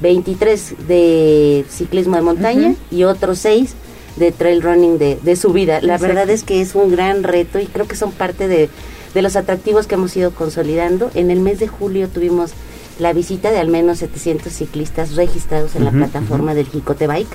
23 0.00 0.74
de 0.88 1.64
ciclismo 1.68 2.16
de 2.16 2.22
montaña 2.22 2.74
y 2.90 3.04
otros 3.04 3.38
6 3.40 3.74
de 4.16 4.32
trail 4.32 4.62
running 4.62 4.98
de, 4.98 5.18
de 5.22 5.36
subida. 5.36 5.80
La 5.80 5.94
Exacto. 5.94 6.06
verdad 6.06 6.30
es 6.30 6.42
que 6.44 6.60
es 6.60 6.74
un 6.74 6.90
gran 6.90 7.22
reto 7.22 7.58
y 7.58 7.66
creo 7.66 7.86
que 7.86 7.96
son 7.96 8.12
parte 8.12 8.48
de, 8.48 8.68
de 9.14 9.22
los 9.22 9.36
atractivos 9.36 9.86
que 9.86 9.94
hemos 9.94 10.16
ido 10.16 10.32
consolidando. 10.32 11.10
En 11.14 11.30
el 11.30 11.40
mes 11.40 11.58
de 11.60 11.68
julio 11.68 12.08
tuvimos 12.08 12.52
la 12.98 13.12
visita 13.12 13.50
de 13.50 13.58
al 13.58 13.68
menos 13.68 13.98
700 13.98 14.52
ciclistas 14.52 15.14
registrados 15.16 15.74
en 15.74 15.84
la 15.84 15.90
plataforma 15.90 16.54
del 16.54 16.66
Jicote 16.66 17.06
Bike 17.06 17.28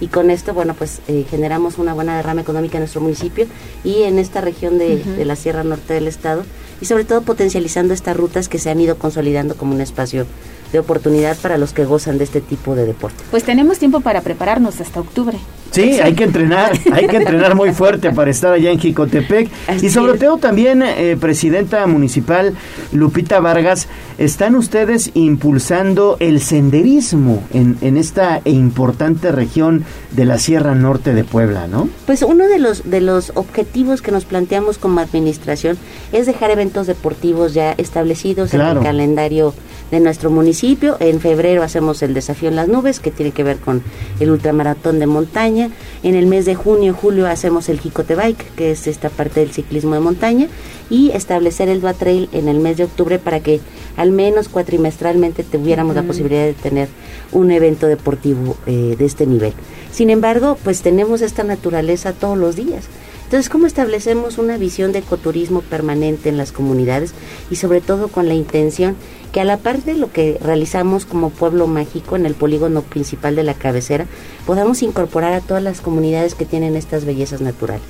y 0.00 0.06
con 0.06 0.30
esto, 0.30 0.54
bueno, 0.54 0.72
pues 0.72 1.00
eh, 1.08 1.26
generamos 1.28 1.76
una 1.76 1.92
buena 1.92 2.16
derrama 2.16 2.40
económica 2.40 2.78
en 2.78 2.82
nuestro 2.82 3.02
municipio 3.02 3.46
y 3.84 4.04
en 4.04 4.18
esta 4.18 4.40
región 4.40 4.78
de, 4.78 4.96
de 4.96 5.24
la 5.26 5.36
Sierra 5.36 5.62
Norte 5.62 5.92
del 5.92 6.06
Estado 6.08 6.42
y 6.80 6.86
sobre 6.86 7.04
todo 7.04 7.20
potencializando 7.20 7.92
estas 7.92 8.16
rutas 8.16 8.48
que 8.48 8.58
se 8.58 8.70
han 8.70 8.80
ido 8.80 8.96
consolidando 8.96 9.56
como 9.56 9.74
un 9.74 9.82
espacio 9.82 10.24
de 10.72 10.78
oportunidad 10.78 11.36
para 11.36 11.58
los 11.58 11.74
que 11.74 11.84
gozan 11.84 12.16
de 12.16 12.24
este 12.24 12.40
tipo 12.40 12.74
de 12.74 12.86
deporte. 12.86 13.22
Pues 13.30 13.44
tenemos 13.44 13.78
tiempo 13.78 14.00
para 14.00 14.22
prepararnos 14.22 14.80
hasta 14.80 15.00
octubre. 15.00 15.36
Sí, 15.70 16.00
hay 16.00 16.14
que 16.14 16.24
entrenar, 16.24 16.72
hay 16.92 17.06
que 17.06 17.16
entrenar 17.16 17.54
muy 17.54 17.72
fuerte 17.72 18.10
para 18.14 18.30
estar 18.30 18.52
allá 18.52 18.70
en 18.70 18.78
Jicotepec. 18.78 19.48
y 19.80 19.90
sobre 19.90 20.18
todo 20.18 20.38
también, 20.38 20.82
eh, 20.82 21.16
presidenta 21.20 21.86
municipal 21.86 22.54
Lupita 22.92 23.40
Vargas, 23.40 23.88
están 24.18 24.54
ustedes 24.54 25.10
impulsando 25.14 26.16
el 26.20 26.40
senderismo 26.40 27.42
en, 27.52 27.76
en 27.80 27.96
esta 27.96 28.40
importante 28.44 29.32
región 29.32 29.84
de 30.10 30.24
la 30.24 30.38
Sierra 30.38 30.74
Norte 30.74 31.14
de 31.14 31.24
Puebla, 31.24 31.66
¿no? 31.66 31.88
Pues 32.06 32.22
uno 32.22 32.48
de 32.48 32.58
los, 32.58 32.90
de 32.90 33.00
los 33.00 33.32
objetivos 33.34 34.02
que 34.02 34.10
nos 34.10 34.24
planteamos 34.24 34.78
como 34.78 35.00
administración 35.00 35.78
es 36.12 36.26
dejar 36.26 36.50
eventos 36.50 36.86
deportivos 36.86 37.54
ya 37.54 37.72
establecidos 37.72 38.52
en 38.54 38.60
el 38.60 38.80
calendario 38.80 39.54
de 39.90 40.00
nuestro 40.00 40.30
municipio. 40.30 40.96
En 41.00 41.20
febrero 41.20 41.62
hacemos 41.62 42.02
el 42.02 42.14
desafío 42.14 42.48
en 42.48 42.56
las 42.56 42.68
nubes, 42.68 43.00
que 43.00 43.10
tiene 43.10 43.32
que 43.32 43.42
ver 43.42 43.58
con 43.58 43.82
el 44.20 44.30
ultramaratón 44.30 44.98
de 44.98 45.06
montaña. 45.06 45.59
En 46.02 46.14
el 46.14 46.26
mes 46.26 46.46
de 46.46 46.54
junio, 46.54 46.94
julio 46.94 47.26
hacemos 47.26 47.68
el 47.68 47.80
Jicote 47.80 48.14
Bike, 48.14 48.54
que 48.56 48.70
es 48.70 48.86
esta 48.86 49.10
parte 49.10 49.40
del 49.40 49.52
ciclismo 49.52 49.94
de 49.94 50.00
montaña. 50.00 50.48
Y 50.88 51.10
establecer 51.10 51.68
el 51.68 51.80
Dua 51.80 51.94
Trail 51.94 52.28
en 52.32 52.48
el 52.48 52.60
mes 52.60 52.76
de 52.76 52.84
octubre 52.84 53.18
para 53.18 53.40
que 53.40 53.60
al 53.96 54.12
menos 54.12 54.48
cuatrimestralmente 54.48 55.44
tuviéramos 55.44 55.94
la 55.94 56.02
posibilidad 56.02 56.44
de 56.44 56.54
tener 56.54 56.88
un 57.32 57.50
evento 57.50 57.86
deportivo 57.86 58.56
eh, 58.66 58.96
de 58.98 59.04
este 59.04 59.26
nivel. 59.26 59.52
Sin 59.92 60.10
embargo, 60.10 60.56
pues 60.64 60.82
tenemos 60.82 61.20
esta 61.20 61.44
naturaleza 61.44 62.12
todos 62.12 62.38
los 62.38 62.56
días. 62.56 62.86
Entonces, 63.30 63.48
¿cómo 63.48 63.68
establecemos 63.68 64.38
una 64.38 64.56
visión 64.56 64.90
de 64.90 64.98
ecoturismo 64.98 65.60
permanente 65.60 66.28
en 66.28 66.36
las 66.36 66.50
comunidades 66.50 67.14
y 67.48 67.54
sobre 67.56 67.80
todo 67.80 68.08
con 68.08 68.26
la 68.26 68.34
intención 68.34 68.96
que 69.32 69.40
a 69.40 69.44
la 69.44 69.58
par 69.58 69.82
de 69.82 69.94
lo 69.94 70.12
que 70.12 70.38
realizamos 70.42 71.06
como 71.06 71.30
pueblo 71.30 71.66
mágico 71.66 72.16
en 72.16 72.26
el 72.26 72.34
polígono 72.34 72.82
principal 72.82 73.36
de 73.36 73.44
la 73.44 73.54
cabecera, 73.54 74.06
podamos 74.46 74.82
incorporar 74.82 75.32
a 75.32 75.40
todas 75.40 75.62
las 75.62 75.80
comunidades 75.80 76.34
que 76.34 76.46
tienen 76.46 76.76
estas 76.76 77.04
bellezas 77.04 77.40
naturales? 77.40 77.82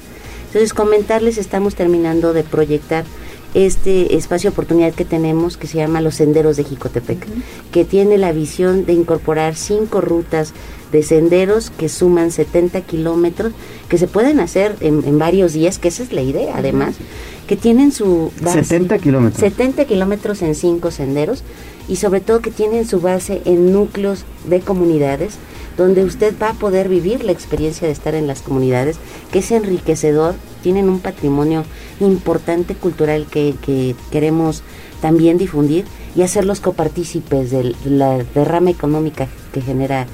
Entonces, 0.46 0.74
comentarles, 0.74 1.38
estamos 1.38 1.76
terminando 1.76 2.32
de 2.32 2.42
proyectar 2.42 3.04
este 3.54 4.16
espacio 4.16 4.50
oportunidad 4.50 4.94
que 4.94 5.04
tenemos 5.04 5.56
que 5.56 5.66
se 5.66 5.78
llama 5.78 6.00
Los 6.00 6.16
Senderos 6.16 6.56
de 6.56 6.64
Jicotepec, 6.64 7.26
que 7.72 7.84
tiene 7.84 8.18
la 8.18 8.32
visión 8.32 8.84
de 8.86 8.92
incorporar 8.92 9.56
cinco 9.56 10.00
rutas 10.00 10.52
de 10.92 11.02
senderos 11.02 11.70
que 11.70 11.88
suman 11.88 12.30
70 12.30 12.80
kilómetros, 12.82 13.52
que 13.88 13.98
se 13.98 14.08
pueden 14.08 14.40
hacer 14.40 14.76
en, 14.80 15.18
varios 15.18 15.52
días, 15.52 15.78
que 15.78 15.88
esa 15.88 16.02
es 16.02 16.12
la 16.12 16.22
idea 16.22 16.54
además, 16.56 16.96
que 17.50 17.56
tienen 17.56 17.90
su 17.90 18.30
base. 18.40 18.62
70 18.62 18.98
kilómetros. 18.98 19.40
70 19.40 19.84
kilómetros 19.86 20.40
en 20.42 20.54
cinco 20.54 20.92
senderos 20.92 21.42
y 21.88 21.96
sobre 21.96 22.20
todo 22.20 22.38
que 22.38 22.52
tienen 22.52 22.86
su 22.86 23.00
base 23.00 23.42
en 23.44 23.72
núcleos 23.72 24.24
de 24.48 24.60
comunidades 24.60 25.34
donde 25.76 26.04
usted 26.04 26.32
va 26.40 26.50
a 26.50 26.54
poder 26.54 26.88
vivir 26.88 27.24
la 27.24 27.32
experiencia 27.32 27.88
de 27.88 27.92
estar 27.92 28.14
en 28.14 28.28
las 28.28 28.42
comunidades, 28.42 28.98
que 29.32 29.40
es 29.40 29.50
enriquecedor, 29.50 30.36
tienen 30.62 30.88
un 30.88 31.00
patrimonio 31.00 31.64
importante 31.98 32.76
cultural 32.76 33.26
que, 33.28 33.56
que 33.62 33.96
queremos 34.12 34.62
también 35.00 35.36
difundir 35.36 35.86
y 36.14 36.22
hacerlos 36.22 36.60
copartícipes 36.60 37.50
de 37.50 37.74
la 37.84 38.22
derrama 38.32 38.70
económica 38.70 39.26
que 39.52 39.60
genera 39.60 40.06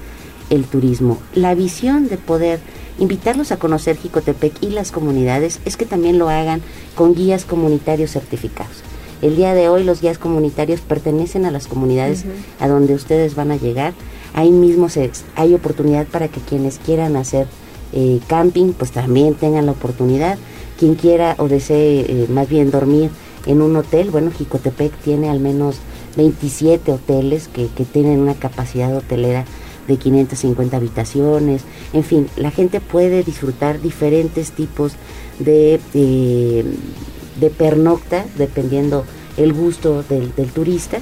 el 0.49 0.65
turismo. 0.65 1.19
La 1.35 1.55
visión 1.55 2.09
de 2.09 2.17
poder 2.17 2.61
invitarlos 2.99 3.53
a 3.53 3.59
conocer 3.59 3.97
Jicotepec 3.97 4.63
y 4.63 4.71
las 4.71 4.93
comunidades 4.93 5.61
es 5.65 5.77
que 5.77 5.87
también 5.87 6.19
lo 6.19 6.29
hagan 6.29 6.63
con 6.95 7.15
guías 7.15 7.45
comunitarios 7.45 8.13
certificados. 8.13 8.83
El 9.23 9.37
día 9.37 9.55
de 9.55 9.69
hoy 9.69 9.83
los 9.83 10.01
guías 10.01 10.19
comunitarios 10.19 10.81
pertenecen 10.81 11.47
a 11.47 11.51
las 11.51 11.67
comunidades 11.67 12.25
a 12.61 12.69
donde 12.69 12.95
ustedes 12.95 13.35
van 13.35 13.51
a 13.51 13.57
llegar. 13.57 13.95
Ahí 14.35 14.51
mismo 14.51 14.89
se, 14.89 15.11
hay 15.35 15.55
oportunidad 15.55 16.07
para 16.07 16.29
que 16.29 16.41
quienes 16.41 16.79
quieran 16.79 17.17
hacer 17.17 17.47
eh, 17.93 18.21
camping, 18.27 18.73
pues 18.73 18.91
también 18.91 19.35
tengan 19.35 19.67
la 19.67 19.73
oportunidad. 19.73 20.39
Quien 20.79 20.97
quiera 20.97 21.35
o 21.39 21.49
desee 21.49 22.01
eh, 22.01 22.27
más 22.29 22.49
bien 22.49 22.71
dormir 22.71 23.11
en 23.47 23.63
un 23.63 23.75
hotel, 23.77 24.11
bueno, 24.11 24.31
Jicotepec 24.31 24.93
tiene 24.99 25.31
al 25.31 25.41
menos 25.41 25.77
27 26.17 26.93
hoteles 26.93 27.49
que, 27.49 27.69
que 27.69 27.85
tienen 27.85 28.21
una 28.21 28.35
capacidad 28.35 28.95
hotelera 28.95 29.47
de 29.87 29.97
550 29.97 30.77
habitaciones, 30.77 31.63
en 31.93 32.05
fin, 32.05 32.29
la 32.37 32.51
gente 32.51 32.81
puede 32.81 33.23
disfrutar 33.23 33.81
diferentes 33.81 34.53
tipos 34.53 34.93
de, 35.39 35.81
de, 35.93 37.51
pernocta, 37.51 38.25
dependiendo 38.37 39.05
el 39.37 39.53
gusto 39.53 40.03
del, 40.03 40.33
turista, 40.53 40.99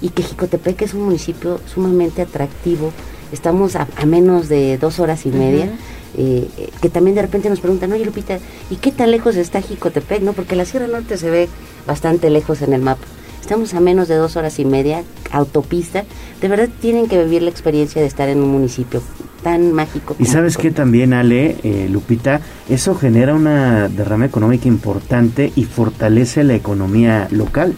y 0.00 0.10
que 0.10 0.22
Jicotepec 0.22 0.82
es 0.82 0.94
un 0.94 1.02
municipio 1.02 1.60
sumamente 1.72 2.22
atractivo, 2.22 2.92
estamos 3.32 3.76
a, 3.76 3.88
menos 4.06 4.48
de 4.48 4.78
dos 4.78 5.00
horas 5.00 5.26
y 5.26 5.30
media. 5.30 5.70
Eh, 6.16 6.48
que 6.80 6.88
también 6.88 7.14
de 7.14 7.22
repente 7.22 7.50
nos 7.50 7.60
preguntan, 7.60 7.92
oye 7.92 8.04
Lupita, 8.04 8.38
¿y 8.70 8.76
qué 8.76 8.90
tan 8.90 9.10
lejos 9.10 9.36
está 9.36 9.60
Jicotepec? 9.60 10.22
No, 10.22 10.32
porque 10.32 10.56
la 10.56 10.64
Sierra 10.64 10.88
Norte 10.88 11.18
se 11.18 11.30
ve 11.30 11.48
bastante 11.86 12.30
lejos 12.30 12.62
en 12.62 12.72
el 12.72 12.80
mapa. 12.80 13.06
Estamos 13.48 13.72
a 13.72 13.80
menos 13.80 14.08
de 14.08 14.16
dos 14.16 14.36
horas 14.36 14.58
y 14.58 14.66
media, 14.66 15.04
autopista. 15.30 16.04
De 16.42 16.48
verdad 16.48 16.68
tienen 16.82 17.08
que 17.08 17.24
vivir 17.24 17.40
la 17.40 17.48
experiencia 17.48 17.98
de 18.02 18.06
estar 18.06 18.28
en 18.28 18.42
un 18.42 18.50
municipio 18.50 19.00
tan 19.42 19.72
mágico. 19.72 20.14
y 20.18 20.26
sabes 20.26 20.58
que 20.58 20.70
también, 20.70 21.14
Ale, 21.14 21.56
eh, 21.62 21.88
Lupita, 21.88 22.42
eso 22.68 22.94
genera 22.94 23.34
una 23.34 23.88
derrama 23.88 24.26
económica 24.26 24.68
importante 24.68 25.50
y 25.56 25.64
fortalece 25.64 26.44
la 26.44 26.56
economía 26.56 27.26
local. 27.30 27.74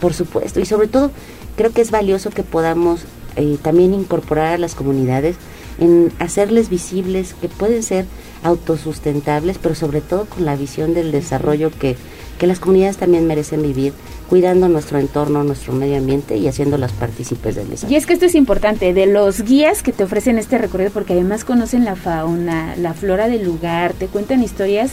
Por 0.00 0.14
supuesto, 0.14 0.58
y 0.58 0.64
sobre 0.64 0.88
todo 0.88 1.10
creo 1.54 1.70
que 1.70 1.82
es 1.82 1.90
valioso 1.90 2.30
que 2.30 2.42
podamos 2.42 3.02
eh, 3.36 3.58
también 3.60 3.92
incorporar 3.92 4.54
a 4.54 4.58
las 4.58 4.74
comunidades 4.74 5.36
en 5.80 6.10
hacerles 6.18 6.70
visibles 6.70 7.34
que 7.34 7.50
pueden 7.50 7.82
ser 7.82 8.06
autosustentables, 8.42 9.58
pero 9.58 9.74
sobre 9.74 10.00
todo 10.00 10.24
con 10.24 10.46
la 10.46 10.56
visión 10.56 10.94
del 10.94 11.12
desarrollo 11.12 11.70
que, 11.70 11.96
que 12.40 12.46
las 12.46 12.58
comunidades 12.58 12.96
también 12.96 13.26
merecen 13.26 13.62
vivir 13.62 13.92
cuidando 14.26 14.66
nuestro 14.70 14.98
entorno, 14.98 15.44
nuestro 15.44 15.74
medio 15.74 15.98
ambiente 15.98 16.38
y 16.38 16.48
haciéndolas 16.48 16.90
partícipes 16.92 17.54
del 17.54 17.68
desarrollo. 17.68 17.94
Y 17.94 17.98
es 17.98 18.06
que 18.06 18.14
esto 18.14 18.24
es 18.24 18.34
importante, 18.34 18.94
de 18.94 19.04
los 19.04 19.42
guías 19.42 19.82
que 19.82 19.92
te 19.92 20.04
ofrecen 20.04 20.38
este 20.38 20.56
recorrido, 20.56 20.90
porque 20.90 21.12
además 21.12 21.44
conocen 21.44 21.84
la 21.84 21.96
fauna, 21.96 22.76
la 22.76 22.94
flora 22.94 23.28
del 23.28 23.44
lugar, 23.44 23.92
te 23.92 24.06
cuentan 24.06 24.42
historias 24.42 24.92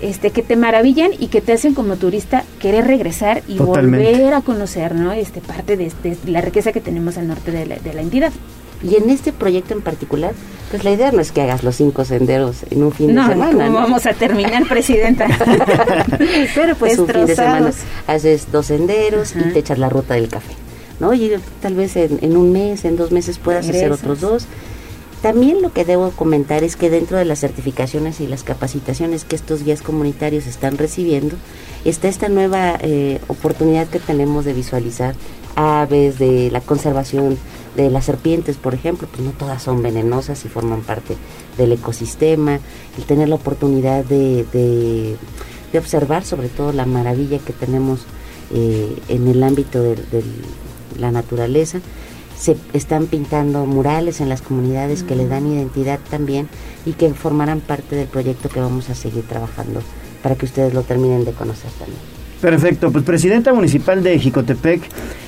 este 0.00 0.30
que 0.30 0.42
te 0.42 0.56
maravillan 0.56 1.12
y 1.16 1.28
que 1.28 1.40
te 1.40 1.52
hacen 1.52 1.74
como 1.74 1.94
turista 1.96 2.42
querer 2.58 2.86
regresar 2.86 3.42
y 3.46 3.58
volver 3.58 4.34
a 4.34 4.40
conocer, 4.40 4.94
¿no? 4.94 5.12
Este 5.12 5.40
parte 5.40 5.76
de, 5.76 5.92
la 6.26 6.40
riqueza 6.40 6.72
que 6.72 6.80
tenemos 6.80 7.18
al 7.18 7.28
norte 7.28 7.52
de 7.52 7.66
la 7.94 8.00
entidad. 8.00 8.32
Y 8.82 8.96
en 8.96 9.10
este 9.10 9.32
proyecto 9.32 9.74
en 9.74 9.82
particular, 9.82 10.32
pues 10.70 10.84
la 10.84 10.92
idea 10.92 11.12
no 11.12 11.20
es 11.20 11.32
que 11.32 11.42
hagas 11.42 11.62
los 11.62 11.76
cinco 11.76 12.04
senderos 12.04 12.58
en 12.70 12.82
un 12.82 12.92
fin 12.92 13.14
de 13.14 13.22
semana. 13.26 13.68
No, 13.68 13.74
vamos 13.74 14.06
a 14.06 14.12
terminar, 14.14 14.66
presidenta? 14.68 15.26
Pero 16.54 16.74
pues 16.76 16.98
un 16.98 17.08
fin 17.08 17.26
de 17.26 17.34
semana 17.34 17.70
haces 18.06 18.50
dos 18.52 18.66
senderos 18.66 19.34
y 19.36 19.52
te 19.52 19.58
echas 19.58 19.78
la 19.78 19.88
ruta 19.88 20.14
del 20.14 20.28
café. 20.28 20.54
¿no? 21.00 21.12
Y 21.14 21.32
tal 21.60 21.74
vez 21.74 21.96
en, 21.96 22.36
un 22.36 22.52
mes, 22.52 22.84
en 22.84 22.96
dos 22.96 23.10
meses 23.10 23.38
puedas 23.38 23.68
hacer 23.68 23.90
otros 23.90 24.20
dos. 24.20 24.46
También 25.22 25.60
lo 25.60 25.72
que 25.72 25.84
debo 25.84 26.10
comentar 26.12 26.64
es 26.64 26.76
que 26.76 26.88
dentro 26.88 27.18
de 27.18 27.26
las 27.26 27.40
certificaciones 27.40 28.20
y 28.20 28.26
las 28.26 28.42
capacitaciones 28.42 29.24
que 29.24 29.36
estos 29.36 29.64
guías 29.64 29.82
comunitarios 29.82 30.46
están 30.46 30.78
recibiendo, 30.78 31.36
está 31.84 32.08
esta 32.08 32.28
nueva 32.30 32.78
eh, 32.80 33.20
oportunidad 33.28 33.86
que 33.88 33.98
tenemos 33.98 34.46
de 34.46 34.54
visualizar 34.54 35.14
aves, 35.56 36.18
de 36.18 36.50
la 36.50 36.60
conservación 36.60 37.36
de 37.76 37.90
las 37.90 38.04
serpientes, 38.04 38.56
por 38.56 38.74
ejemplo, 38.74 39.08
pues 39.10 39.22
no 39.22 39.32
todas 39.32 39.62
son 39.62 39.82
venenosas 39.82 40.44
y 40.44 40.48
forman 40.48 40.82
parte 40.82 41.16
del 41.56 41.72
ecosistema, 41.72 42.58
el 42.98 43.04
tener 43.04 43.28
la 43.28 43.36
oportunidad 43.36 44.04
de, 44.04 44.44
de, 44.52 45.16
observar 45.78 46.24
sobre 46.24 46.48
todo 46.48 46.72
la 46.72 46.84
maravilla 46.84 47.38
que 47.38 47.52
tenemos 47.52 48.00
eh, 48.52 48.96
en 49.08 49.28
el 49.28 49.42
ámbito 49.42 49.82
de, 49.82 49.96
la 50.98 51.12
naturaleza. 51.12 51.80
Se 52.36 52.56
están 52.72 53.06
pintando 53.06 53.66
murales 53.66 54.20
en 54.20 54.28
las 54.28 54.42
comunidades 54.42 55.02
que 55.02 55.14
le 55.14 55.28
dan 55.28 55.46
identidad 55.46 56.00
también 56.10 56.48
y 56.84 56.94
que 56.94 57.12
formarán 57.14 57.60
parte 57.60 57.94
del 57.94 58.08
proyecto 58.08 58.48
que 58.48 58.60
vamos 58.60 58.88
a 58.90 58.94
seguir 58.94 59.24
trabajando 59.24 59.82
para 60.22 60.34
que 60.34 60.46
ustedes 60.46 60.74
lo 60.74 60.82
terminen 60.82 61.24
de 61.24 61.32
conocer 61.32 61.70
también. 61.78 62.19
Perfecto, 62.40 62.90
pues 62.90 63.04
presidenta 63.04 63.52
municipal 63.52 64.02
de 64.02 64.18
Jicotepec, 64.18 64.80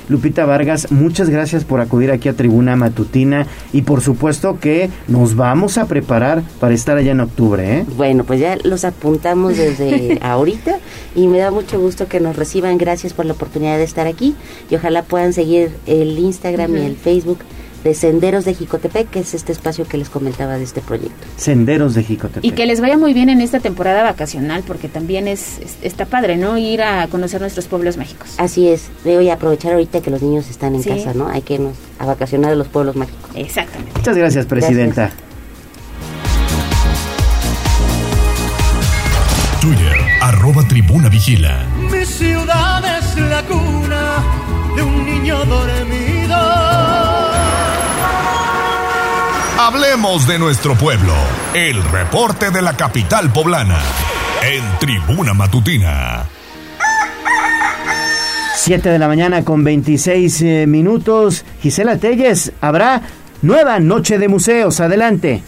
Lupita 0.09 0.45
Vargas, 0.45 0.91
muchas 0.91 1.29
gracias 1.29 1.63
por 1.63 1.79
acudir 1.79 2.11
aquí 2.11 2.27
a 2.27 2.33
Tribuna 2.33 2.75
Matutina 2.75 3.45
y 3.71 3.83
por 3.83 4.01
supuesto 4.01 4.59
que 4.59 4.89
nos 5.07 5.35
vamos 5.35 5.77
a 5.77 5.85
preparar 5.85 6.41
para 6.59 6.73
estar 6.73 6.97
allá 6.97 7.11
en 7.11 7.19
octubre. 7.19 7.79
¿eh? 7.79 7.85
Bueno, 7.95 8.23
pues 8.23 8.39
ya 8.39 8.57
los 8.63 8.83
apuntamos 8.83 9.57
desde 9.57 10.17
ahorita 10.23 10.79
y 11.15 11.27
me 11.27 11.37
da 11.37 11.51
mucho 11.51 11.79
gusto 11.79 12.07
que 12.07 12.19
nos 12.19 12.35
reciban. 12.35 12.77
Gracias 12.77 13.13
por 13.13 13.25
la 13.25 13.33
oportunidad 13.33 13.77
de 13.77 13.83
estar 13.83 14.07
aquí 14.07 14.35
y 14.69 14.75
ojalá 14.75 15.03
puedan 15.03 15.33
seguir 15.33 15.71
el 15.85 16.17
Instagram 16.17 16.75
y 16.77 16.81
el 16.81 16.95
Facebook 16.95 17.39
de 17.83 17.93
Senderos 17.93 18.45
de 18.45 18.53
Jicotepec, 18.53 19.09
que 19.09 19.19
es 19.19 19.33
este 19.33 19.51
espacio 19.51 19.85
que 19.87 19.97
les 19.97 20.09
comentaba 20.09 20.57
de 20.57 20.63
este 20.63 20.81
proyecto. 20.81 21.27
Senderos 21.35 21.93
de 21.93 22.03
Jicotepec. 22.03 22.43
Y 22.43 22.51
que 22.51 22.65
les 22.65 22.79
vaya 22.81 22.97
muy 22.97 23.13
bien 23.13 23.29
en 23.29 23.41
esta 23.41 23.59
temporada 23.59 24.03
vacacional, 24.03 24.63
porque 24.65 24.87
también 24.87 25.27
es, 25.27 25.59
está 25.81 26.05
padre, 26.05 26.37
¿no? 26.37 26.57
Ir 26.57 26.81
a 26.81 27.07
conocer 27.07 27.41
nuestros 27.41 27.65
pueblos 27.65 27.97
mágicos. 27.97 28.35
Así 28.37 28.67
es, 28.69 28.89
debo 29.03 29.21
y 29.21 29.29
aprovechar 29.29 29.73
ahorita 29.73 30.01
que 30.01 30.11
los 30.11 30.21
niños 30.21 30.49
están 30.49 30.75
en 30.75 30.83
casa, 30.83 31.13
¿no? 31.13 31.27
Hay 31.27 31.41
que 31.41 31.55
irnos 31.55 31.75
a 31.99 32.05
vacacionar 32.05 32.51
a 32.51 32.55
los 32.55 32.67
pueblos 32.67 32.95
mágicos. 32.95 33.29
Exactamente. 33.35 33.93
Muchas 33.95 34.17
gracias, 34.17 34.45
Presidenta. 34.45 35.11
Twitter, 39.61 39.95
arroba 40.21 40.67
Tribuna 40.67 41.07
Vigila. 41.07 41.65
Mi 41.89 42.05
ciudad 42.05 42.83
es 42.99 43.17
la 43.17 43.41
cuna 43.43 44.23
de 44.75 44.83
un 44.83 45.05
niño 45.05 45.45
dormido 45.45 46.92
Hablemos 49.57 50.27
de 50.27 50.39
nuestro 50.39 50.73
pueblo. 50.73 51.13
El 51.53 51.83
reporte 51.83 52.49
de 52.49 52.63
la 52.63 52.75
capital 52.75 53.31
poblana. 53.31 53.79
En 54.41 54.63
Tribuna 54.79 55.35
Matutina. 55.35 56.25
7 58.55 58.89
de 58.89 58.97
la 58.97 59.07
mañana 59.07 59.45
con 59.45 59.63
26 59.63 60.41
eh, 60.41 60.65
minutos. 60.65 61.45
Gisela 61.61 61.97
Telles, 61.97 62.51
habrá 62.61 63.03
nueva 63.43 63.79
noche 63.79 64.17
de 64.17 64.27
museos. 64.27 64.79
Adelante. 64.79 65.43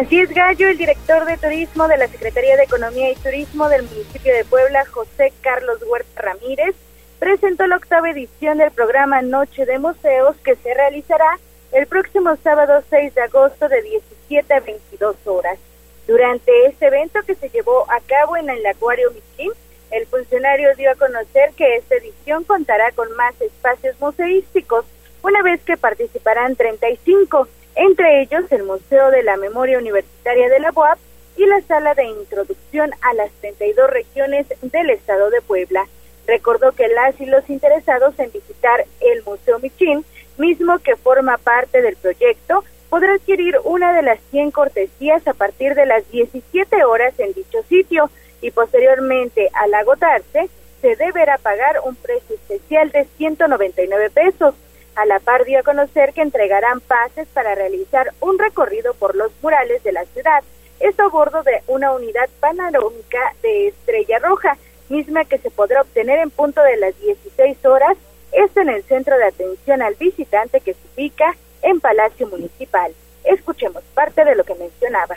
Así 0.00 0.20
es, 0.20 0.30
Gallo, 0.30 0.68
el 0.68 0.78
director 0.78 1.24
de 1.24 1.36
turismo 1.36 1.88
de 1.88 1.98
la 1.98 2.06
Secretaría 2.06 2.56
de 2.56 2.62
Economía 2.62 3.10
y 3.10 3.16
Turismo 3.16 3.68
del 3.68 3.82
municipio 3.82 4.32
de 4.32 4.44
Puebla, 4.44 4.84
José 4.88 5.32
Carlos 5.40 5.78
Huerta 5.84 6.22
Ramírez, 6.22 6.76
presentó 7.18 7.66
la 7.66 7.76
octava 7.76 8.08
edición 8.08 8.58
del 8.58 8.70
programa 8.70 9.20
Noche 9.20 9.66
de 9.66 9.80
Museos 9.80 10.36
que 10.44 10.54
se 10.54 10.72
realizará 10.74 11.38
el 11.72 11.86
próximo 11.86 12.36
sábado 12.42 12.82
6 12.88 13.14
de 13.14 13.22
agosto 13.22 13.68
de 13.68 13.82
17 13.82 14.54
a 14.54 14.60
22 14.60 15.16
horas. 15.26 15.58
Durante 16.06 16.66
este 16.66 16.86
evento 16.86 17.20
que 17.26 17.34
se 17.34 17.50
llevó 17.50 17.84
a 17.90 18.00
cabo 18.00 18.36
en 18.36 18.48
el 18.48 18.64
Acuario 18.66 19.10
Michin, 19.10 19.52
el 19.90 20.06
funcionario 20.06 20.74
dio 20.76 20.90
a 20.90 20.94
conocer 20.94 21.52
que 21.56 21.76
esta 21.76 21.96
edición 21.96 22.44
contará 22.44 22.92
con 22.92 23.10
más 23.16 23.38
espacios 23.40 23.98
museísticos, 24.00 24.84
una 25.22 25.42
vez 25.42 25.60
que 25.62 25.76
participarán 25.76 26.56
35, 26.56 27.48
entre 27.74 28.22
ellos 28.22 28.44
el 28.50 28.64
Museo 28.64 29.10
de 29.10 29.22
la 29.22 29.36
Memoria 29.36 29.78
Universitaria 29.78 30.48
de 30.48 30.60
la 30.60 30.72
UAP 30.74 30.98
y 31.36 31.46
la 31.46 31.60
Sala 31.62 31.94
de 31.94 32.04
Introducción 32.04 32.90
a 33.02 33.14
las 33.14 33.30
32 33.40 33.90
regiones 33.90 34.46
del 34.62 34.90
Estado 34.90 35.30
de 35.30 35.40
Puebla. 35.42 35.86
Recordó 36.26 36.72
que 36.72 36.88
las 36.88 37.18
y 37.20 37.26
los 37.26 37.48
interesados 37.48 38.18
en 38.18 38.32
visitar 38.32 38.84
el 39.00 39.22
Museo 39.24 39.58
Michín, 39.60 40.04
mismo 40.38 40.78
que 40.78 40.96
forma 40.96 41.36
parte 41.38 41.82
del 41.82 41.96
proyecto, 41.96 42.64
podrá 42.88 43.14
adquirir 43.14 43.56
una 43.64 43.92
de 43.92 44.02
las 44.02 44.18
100 44.30 44.50
cortesías 44.50 45.26
a 45.26 45.34
partir 45.34 45.74
de 45.74 45.86
las 45.86 46.08
17 46.10 46.84
horas 46.84 47.18
en 47.18 47.32
dicho 47.32 47.62
sitio 47.68 48.10
y 48.40 48.50
posteriormente, 48.50 49.50
al 49.52 49.74
agotarse, 49.74 50.48
se 50.80 50.96
deberá 50.96 51.38
pagar 51.38 51.80
un 51.84 51.96
precio 51.96 52.36
especial 52.36 52.90
de 52.90 53.04
199 53.16 54.10
pesos. 54.10 54.54
A 54.94 55.06
la 55.06 55.20
par 55.20 55.44
dio 55.44 55.60
a 55.60 55.62
conocer 55.62 56.12
que 56.12 56.22
entregarán 56.22 56.80
pases 56.80 57.28
para 57.28 57.54
realizar 57.54 58.12
un 58.20 58.38
recorrido 58.38 58.94
por 58.94 59.14
los 59.14 59.32
murales 59.42 59.82
de 59.82 59.92
la 59.92 60.04
ciudad, 60.06 60.42
esto 60.80 61.04
a 61.04 61.08
bordo 61.08 61.42
de 61.42 61.62
una 61.66 61.92
unidad 61.92 62.28
panorámica 62.40 63.34
de 63.42 63.68
Estrella 63.68 64.18
Roja, 64.20 64.56
misma 64.88 65.24
que 65.24 65.38
se 65.38 65.50
podrá 65.50 65.82
obtener 65.82 66.20
en 66.20 66.30
punto 66.30 66.62
de 66.62 66.76
las 66.76 66.98
16 67.00 67.64
horas, 67.66 67.96
esto 68.32 68.60
en 68.60 68.68
el 68.70 68.82
centro 68.84 69.16
de 69.16 69.24
atención 69.24 69.82
al 69.82 69.94
visitante 69.94 70.60
que 70.60 70.74
se 70.74 70.80
ubica 70.96 71.36
en 71.62 71.80
Palacio 71.80 72.28
Municipal. 72.28 72.92
Escuchemos 73.24 73.82
parte 73.94 74.24
de 74.24 74.34
lo 74.34 74.44
que 74.44 74.54
mencionaba. 74.54 75.16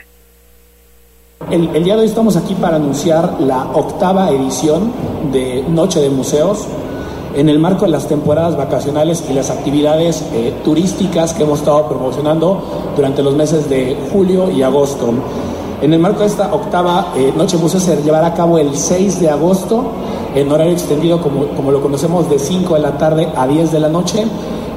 El, 1.50 1.84
día 1.84 1.96
de 1.96 2.02
hoy 2.02 2.06
estamos 2.06 2.36
aquí 2.36 2.54
para 2.54 2.76
anunciar 2.76 3.40
la 3.40 3.64
octava 3.72 4.30
edición 4.30 4.92
de 5.32 5.62
Noche 5.68 6.00
de 6.00 6.08
Museos 6.08 6.66
en 7.34 7.48
el 7.48 7.58
marco 7.58 7.84
de 7.84 7.90
las 7.90 8.06
temporadas 8.06 8.56
vacacionales 8.56 9.24
y 9.28 9.32
las 9.32 9.50
actividades 9.50 10.22
eh, 10.32 10.52
turísticas 10.64 11.32
que 11.34 11.42
hemos 11.42 11.60
estado 11.60 11.88
promocionando 11.88 12.92
durante 12.94 13.22
los 13.22 13.34
meses 13.34 13.68
de 13.68 13.96
julio 14.12 14.50
y 14.50 14.62
agosto. 14.62 15.12
En 15.82 15.92
el 15.92 15.98
marco 15.98 16.20
de 16.20 16.26
esta 16.26 16.54
octava 16.54 17.12
eh, 17.16 17.32
Noche 17.36 17.56
de 17.56 17.62
Museos 17.64 17.82
se 17.82 18.00
llevará 18.02 18.28
a 18.28 18.34
cabo 18.34 18.56
el 18.56 18.76
6 18.76 19.20
de 19.20 19.28
agosto 19.28 19.92
en 20.32 20.50
horario 20.50 20.72
extendido 20.72 21.20
como, 21.20 21.48
como 21.48 21.72
lo 21.72 21.82
conocemos 21.82 22.30
de 22.30 22.38
5 22.38 22.74
de 22.76 22.80
la 22.80 22.96
tarde 22.98 23.28
a 23.36 23.48
10 23.48 23.72
de 23.72 23.80
la 23.80 23.88
noche 23.88 24.24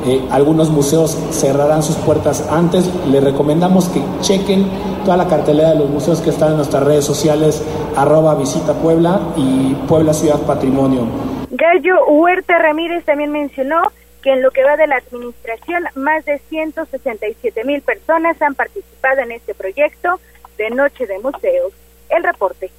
eh, 0.07 0.21
algunos 0.29 0.69
museos 0.69 1.17
cerrarán 1.31 1.81
sus 1.81 1.95
puertas 1.95 2.47
antes. 2.51 2.87
Les 3.07 3.23
recomendamos 3.23 3.89
que 3.89 4.01
chequen 4.21 4.67
toda 5.03 5.17
la 5.17 5.27
cartelera 5.27 5.69
de 5.69 5.75
los 5.79 5.89
museos 5.89 6.21
que 6.21 6.29
están 6.29 6.51
en 6.51 6.57
nuestras 6.57 6.83
redes 6.83 7.05
sociales, 7.05 7.63
arroba 7.95 8.35
visita 8.35 8.73
Puebla 8.73 9.19
y 9.35 9.73
Puebla 9.87 10.13
Ciudad 10.13 10.39
Patrimonio. 10.41 11.07
Gallo 11.49 12.05
Huerta 12.07 12.59
Ramírez 12.59 13.03
también 13.05 13.31
mencionó 13.31 13.91
que 14.21 14.33
en 14.33 14.43
lo 14.43 14.51
que 14.51 14.63
va 14.63 14.77
de 14.77 14.85
la 14.85 14.97
administración, 14.97 15.83
más 15.95 16.25
de 16.25 16.39
167 16.49 17.63
mil 17.63 17.81
personas 17.81 18.39
han 18.41 18.53
participado 18.53 19.21
en 19.21 19.31
este 19.31 19.55
proyecto 19.55 20.19
de 20.57 20.69
Noche 20.69 21.05
de 21.05 21.19
Museos. 21.19 21.73
El 22.09 22.23
reporte. 22.23 22.69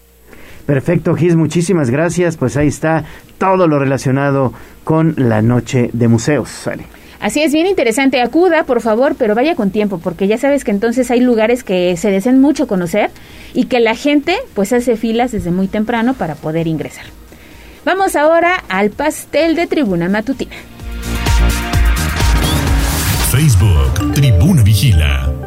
Perfecto, 0.66 1.14
Gis, 1.14 1.36
muchísimas 1.36 1.90
gracias. 1.90 2.36
Pues 2.36 2.56
ahí 2.56 2.68
está 2.68 3.04
todo 3.38 3.68
lo 3.68 3.78
relacionado 3.78 4.52
con 4.84 5.14
la 5.16 5.42
Noche 5.42 5.90
de 5.92 6.08
Museos. 6.08 6.48
Sale. 6.48 6.84
Así 7.20 7.42
es, 7.42 7.52
bien 7.52 7.66
interesante. 7.66 8.20
Acuda, 8.20 8.64
por 8.64 8.80
favor, 8.80 9.14
pero 9.18 9.34
vaya 9.34 9.54
con 9.54 9.70
tiempo, 9.70 9.98
porque 9.98 10.26
ya 10.26 10.38
sabes 10.38 10.64
que 10.64 10.70
entonces 10.70 11.10
hay 11.10 11.20
lugares 11.20 11.64
que 11.64 11.96
se 11.96 12.10
desean 12.10 12.40
mucho 12.40 12.66
conocer 12.66 13.10
y 13.54 13.66
que 13.66 13.80
la 13.80 13.94
gente 13.94 14.36
pues 14.54 14.72
hace 14.72 14.96
filas 14.96 15.32
desde 15.32 15.50
muy 15.50 15.68
temprano 15.68 16.14
para 16.14 16.34
poder 16.34 16.66
ingresar. 16.66 17.06
Vamos 17.84 18.16
ahora 18.16 18.64
al 18.68 18.90
pastel 18.90 19.54
de 19.54 19.66
Tribuna 19.66 20.08
Matutina. 20.08 20.56
Facebook, 23.30 24.12
Tribuna 24.14 24.62
Vigila. 24.62 25.45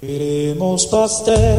Queremos 0.00 0.86
pastel. 0.86 1.58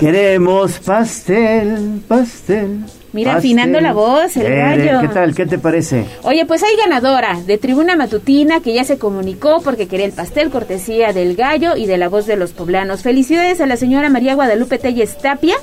Queremos 0.00 0.80
pastel, 0.80 2.02
pastel. 2.08 2.80
Mira, 3.12 3.36
afinando 3.36 3.80
la 3.80 3.92
voz, 3.92 4.36
el 4.36 4.52
gallo. 4.52 5.00
¿Qué 5.00 5.08
tal? 5.14 5.32
¿Qué 5.32 5.46
te 5.46 5.58
parece? 5.58 6.06
Oye, 6.24 6.44
pues 6.44 6.64
hay 6.64 6.74
ganadora 6.76 7.40
de 7.46 7.56
Tribuna 7.58 7.94
Matutina 7.94 8.58
que 8.58 8.74
ya 8.74 8.82
se 8.82 8.98
comunicó 8.98 9.60
porque 9.62 9.86
quería 9.86 10.06
el 10.06 10.12
pastel 10.12 10.50
cortesía 10.50 11.12
del 11.12 11.36
gallo 11.36 11.76
y 11.76 11.86
de 11.86 11.98
la 11.98 12.08
voz 12.08 12.26
de 12.26 12.34
los 12.34 12.50
poblanos. 12.50 13.02
Felicidades 13.02 13.60
a 13.60 13.66
la 13.66 13.76
señora 13.76 14.10
María 14.10 14.34
Guadalupe 14.34 14.78
Telles 14.78 15.16
Tapia 15.18 15.54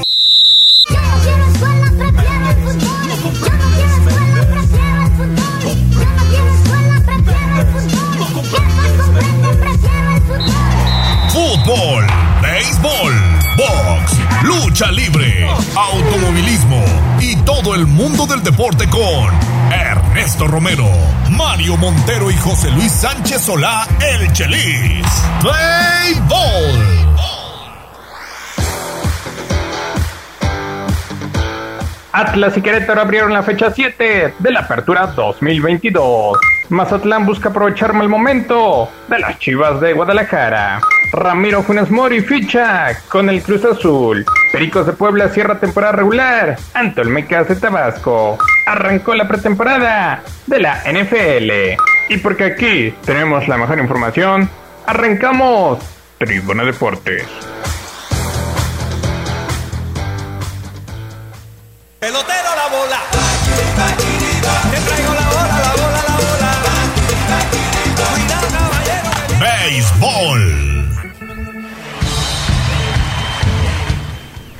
Libre, 14.89 15.47
automovilismo 15.75 16.83
y 17.19 17.35
todo 17.43 17.75
el 17.75 17.85
mundo 17.85 18.25
del 18.25 18.41
deporte 18.41 18.89
con 18.89 19.29
Ernesto 19.71 20.47
Romero, 20.47 20.87
Mario 21.29 21.77
Montero 21.77 22.31
y 22.31 22.37
José 22.37 22.71
Luis 22.71 22.91
Sánchez 22.91 23.41
Solá, 23.41 23.87
el 23.99 24.31
Chelis. 24.33 25.05
Béisbol. 25.43 27.01
Atlas 32.13 32.57
y 32.57 32.61
Querétaro 32.61 33.01
abrieron 33.01 33.33
la 33.33 33.43
fecha 33.43 33.71
7 33.71 34.33
de 34.39 34.51
la 34.51 34.61
apertura 34.61 35.07
2022. 35.07 36.37
Mazatlán 36.71 37.25
busca 37.25 37.49
aprovechar 37.49 37.93
el 37.93 38.07
momento 38.07 38.89
de 39.09 39.19
las 39.19 39.37
Chivas 39.39 39.81
de 39.81 39.91
Guadalajara. 39.91 40.79
Ramiro 41.11 41.61
Funes 41.63 41.91
Mori 41.91 42.21
ficha 42.21 42.97
con 43.09 43.29
el 43.29 43.43
Cruz 43.43 43.65
Azul. 43.65 44.25
Pericos 44.53 44.85
de 44.85 44.93
Puebla 44.93 45.27
cierra 45.27 45.59
temporada 45.59 45.91
regular 45.91 46.57
ante 46.73 47.01
el 47.01 47.09
Mecas 47.09 47.49
de 47.49 47.57
Tabasco. 47.57 48.37
Arrancó 48.65 49.13
la 49.15 49.27
pretemporada 49.27 50.23
de 50.47 50.59
la 50.59 50.81
NFL. 50.85 51.77
Y 52.07 52.17
porque 52.23 52.45
aquí 52.45 52.95
tenemos 53.03 53.49
la 53.49 53.57
mejor 53.57 53.77
información, 53.77 54.49
arrancamos 54.87 55.79
Tribuna 56.19 56.63
Deportes. 56.63 57.27
Pelotero 61.99 62.40
Béisbol. 69.41 70.80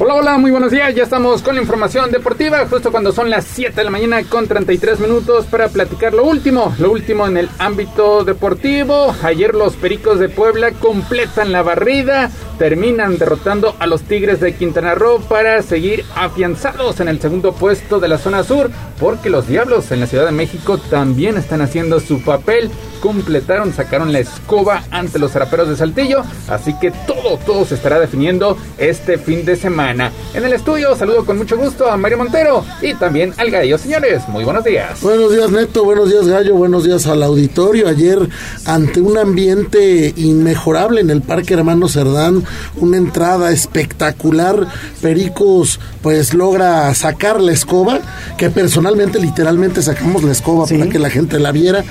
Hola, 0.04 0.16
hola, 0.16 0.38
muy 0.40 0.50
buenos 0.50 0.72
días. 0.72 0.96
Ya 0.96 1.04
estamos 1.04 1.44
con 1.44 1.54
la 1.54 1.62
información 1.62 2.10
deportiva, 2.10 2.66
justo 2.68 2.92
cuando 2.92 3.12
son 3.12 3.30
las 3.30 3.46
7 3.46 3.76
de 3.76 3.84
la 3.84 3.92
mañana 3.92 4.24
con 4.24 4.48
33 4.48 5.00
minutos 5.00 5.46
para 5.46 5.70
platicar 5.70 6.16
lo 6.16 6.24
último, 6.24 6.74
lo 6.80 6.92
último 6.92 7.28
en 7.28 7.38
el 7.38 7.50
ámbito 7.60 8.24
deportivo. 8.24 9.16
Ayer 9.22 9.54
los 9.54 9.76
Pericos 9.76 10.18
de 10.18 10.28
Puebla 10.28 10.72
completan 10.72 11.52
la 11.52 11.62
barrida, 11.62 12.32
terminan 12.58 13.20
derrotando 13.20 13.76
a 13.78 13.86
los 13.86 14.02
Tigres 14.02 14.40
de 14.40 14.56
Quintana 14.56 14.96
Roo 14.96 15.22
para 15.22 15.62
seguir 15.62 16.04
afianzados 16.16 17.00
en 17.00 17.08
el 17.08 17.22
segundo 17.22 17.54
puesto 17.54 18.00
de 18.00 18.08
la 18.08 18.18
zona 18.18 18.44
sur, 18.44 18.72
porque 19.00 19.30
los 19.30 19.48
Diablos 19.48 19.92
en 19.92 20.00
la 20.00 20.08
Ciudad 20.08 20.26
de 20.26 20.32
México 20.32 20.80
también 20.80 21.38
están 21.38 21.62
haciendo 21.62 22.00
su 22.00 22.24
papel. 22.24 22.72
Completaron, 23.02 23.74
sacaron 23.74 24.14
la 24.14 24.20
escoba 24.20 24.84
ante 24.92 25.18
los 25.18 25.32
zaraperos 25.32 25.70
de 25.70 25.76
Saltillo, 25.76 26.24
así 26.48 26.76
que 26.80 26.92
todo, 26.92 27.38
todo 27.46 27.66
se 27.66 27.76
estará 27.76 28.00
definiendo 28.00 28.58
este 28.78 29.20
fin 29.20 29.44
de 29.46 29.56
semana. 29.56 29.91
En 29.92 30.46
el 30.46 30.54
estudio 30.54 30.96
saludo 30.96 31.26
con 31.26 31.38
mucho 31.38 31.58
gusto 31.58 31.92
a 31.92 31.98
Mario 31.98 32.18
Montero 32.20 32.64
y 32.82 32.94
también 32.94 33.34
al 33.38 33.52
Gallo. 33.52 33.78
Señores, 33.78 34.22
muy 34.30 34.46
buenos 34.46 34.64
días. 34.64 35.02
Buenos 35.02 35.34
días 35.34 35.52
Neto, 35.52 35.84
buenos 35.84 36.10
días 36.10 36.28
Gallo, 36.28 36.56
buenos 36.56 36.86
días 36.86 37.08
al 37.08 37.22
auditorio. 37.24 37.90
Ayer 37.90 38.30
ante 38.66 39.02
un 39.02 39.18
ambiente 39.18 40.14
inmejorable 40.16 41.02
en 41.02 41.10
el 41.10 41.22
Parque 41.22 41.56
Hermano 41.56 41.90
Cerdán, 41.90 42.46
una 42.78 42.96
entrada 42.96 43.52
espectacular, 43.52 44.66
Pericos 45.02 45.82
pues 46.02 46.34
logra 46.34 46.94
sacar 46.96 47.42
la 47.42 47.52
escoba, 47.52 48.00
que 48.38 48.50
personalmente 48.50 49.20
literalmente 49.20 49.82
sacamos 49.82 50.24
la 50.24 50.32
escoba 50.32 50.66
para 50.66 50.88
que 50.88 51.00
la 51.00 51.10
gente 51.10 51.38
la 51.38 51.52
viera. 51.52 51.84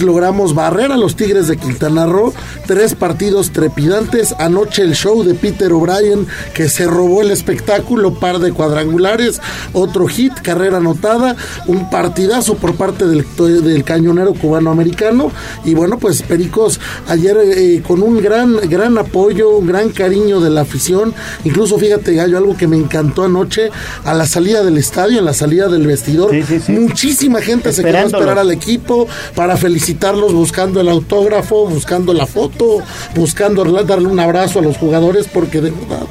Logramos 0.00 0.54
barrer 0.54 0.92
a 0.92 0.96
los 0.96 1.16
Tigres 1.16 1.48
de 1.48 1.56
Quintana 1.56 2.06
Roo, 2.06 2.32
tres 2.66 2.94
partidos 2.94 3.50
trepidantes. 3.50 4.34
Anoche 4.38 4.82
el 4.82 4.94
show 4.94 5.24
de 5.24 5.34
Peter 5.34 5.72
O'Brien 5.72 6.26
que 6.54 6.68
se 6.68 6.86
robó 6.86 7.22
el 7.22 7.30
espectáculo, 7.40 8.14
par 8.14 8.38
de 8.38 8.52
cuadrangulares, 8.52 9.40
otro 9.72 10.06
hit, 10.06 10.32
carrera 10.42 10.76
anotada, 10.76 11.36
un 11.66 11.90
partidazo 11.90 12.54
por 12.54 12.74
parte 12.74 13.06
del, 13.06 13.24
del 13.36 13.84
cañonero 13.84 14.34
cubano-americano. 14.34 15.32
Y 15.64 15.74
bueno, 15.74 15.98
pues 15.98 16.22
Pericos 16.22 16.80
ayer 17.08 17.36
eh, 17.42 17.82
con 17.86 18.02
un 18.02 18.22
gran, 18.22 18.56
gran 18.68 18.98
apoyo, 18.98 19.50
un 19.56 19.66
gran 19.66 19.88
cariño 19.90 20.40
de 20.40 20.50
la 20.50 20.62
afición. 20.62 21.14
Incluso 21.44 21.78
fíjate, 21.78 22.14
Gallo, 22.14 22.38
algo 22.38 22.56
que 22.56 22.66
me 22.66 22.76
encantó 22.76 23.24
anoche, 23.24 23.70
a 24.04 24.14
la 24.14 24.26
salida 24.26 24.62
del 24.62 24.78
estadio, 24.78 25.18
en 25.18 25.24
la 25.24 25.34
salida 25.34 25.68
del 25.68 25.86
vestidor, 25.86 26.32
muchísima 26.68 27.40
gente 27.40 27.72
se 27.72 27.82
quedó 27.82 27.98
a 27.98 28.02
esperar 28.02 28.38
al 28.38 28.50
equipo 28.50 29.08
para 29.34 29.56
felicitarlos 29.56 30.32
buscando 30.32 30.80
el 30.80 30.88
autógrafo, 30.88 31.66
buscando 31.66 32.12
la 32.12 32.26
foto, 32.26 32.78
buscando 33.14 33.64
darle 33.84 34.08
un 34.08 34.20
abrazo 34.20 34.58
a 34.58 34.62
los 34.62 34.76
jugadores, 34.76 35.26
porque 35.32 35.60
de 35.60 35.70
verdad 35.70 36.06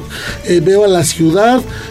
eh, 0.45 0.61
veo 0.64 0.85
a 0.85 0.88
la 0.88 1.03
ciudad, 1.03 1.18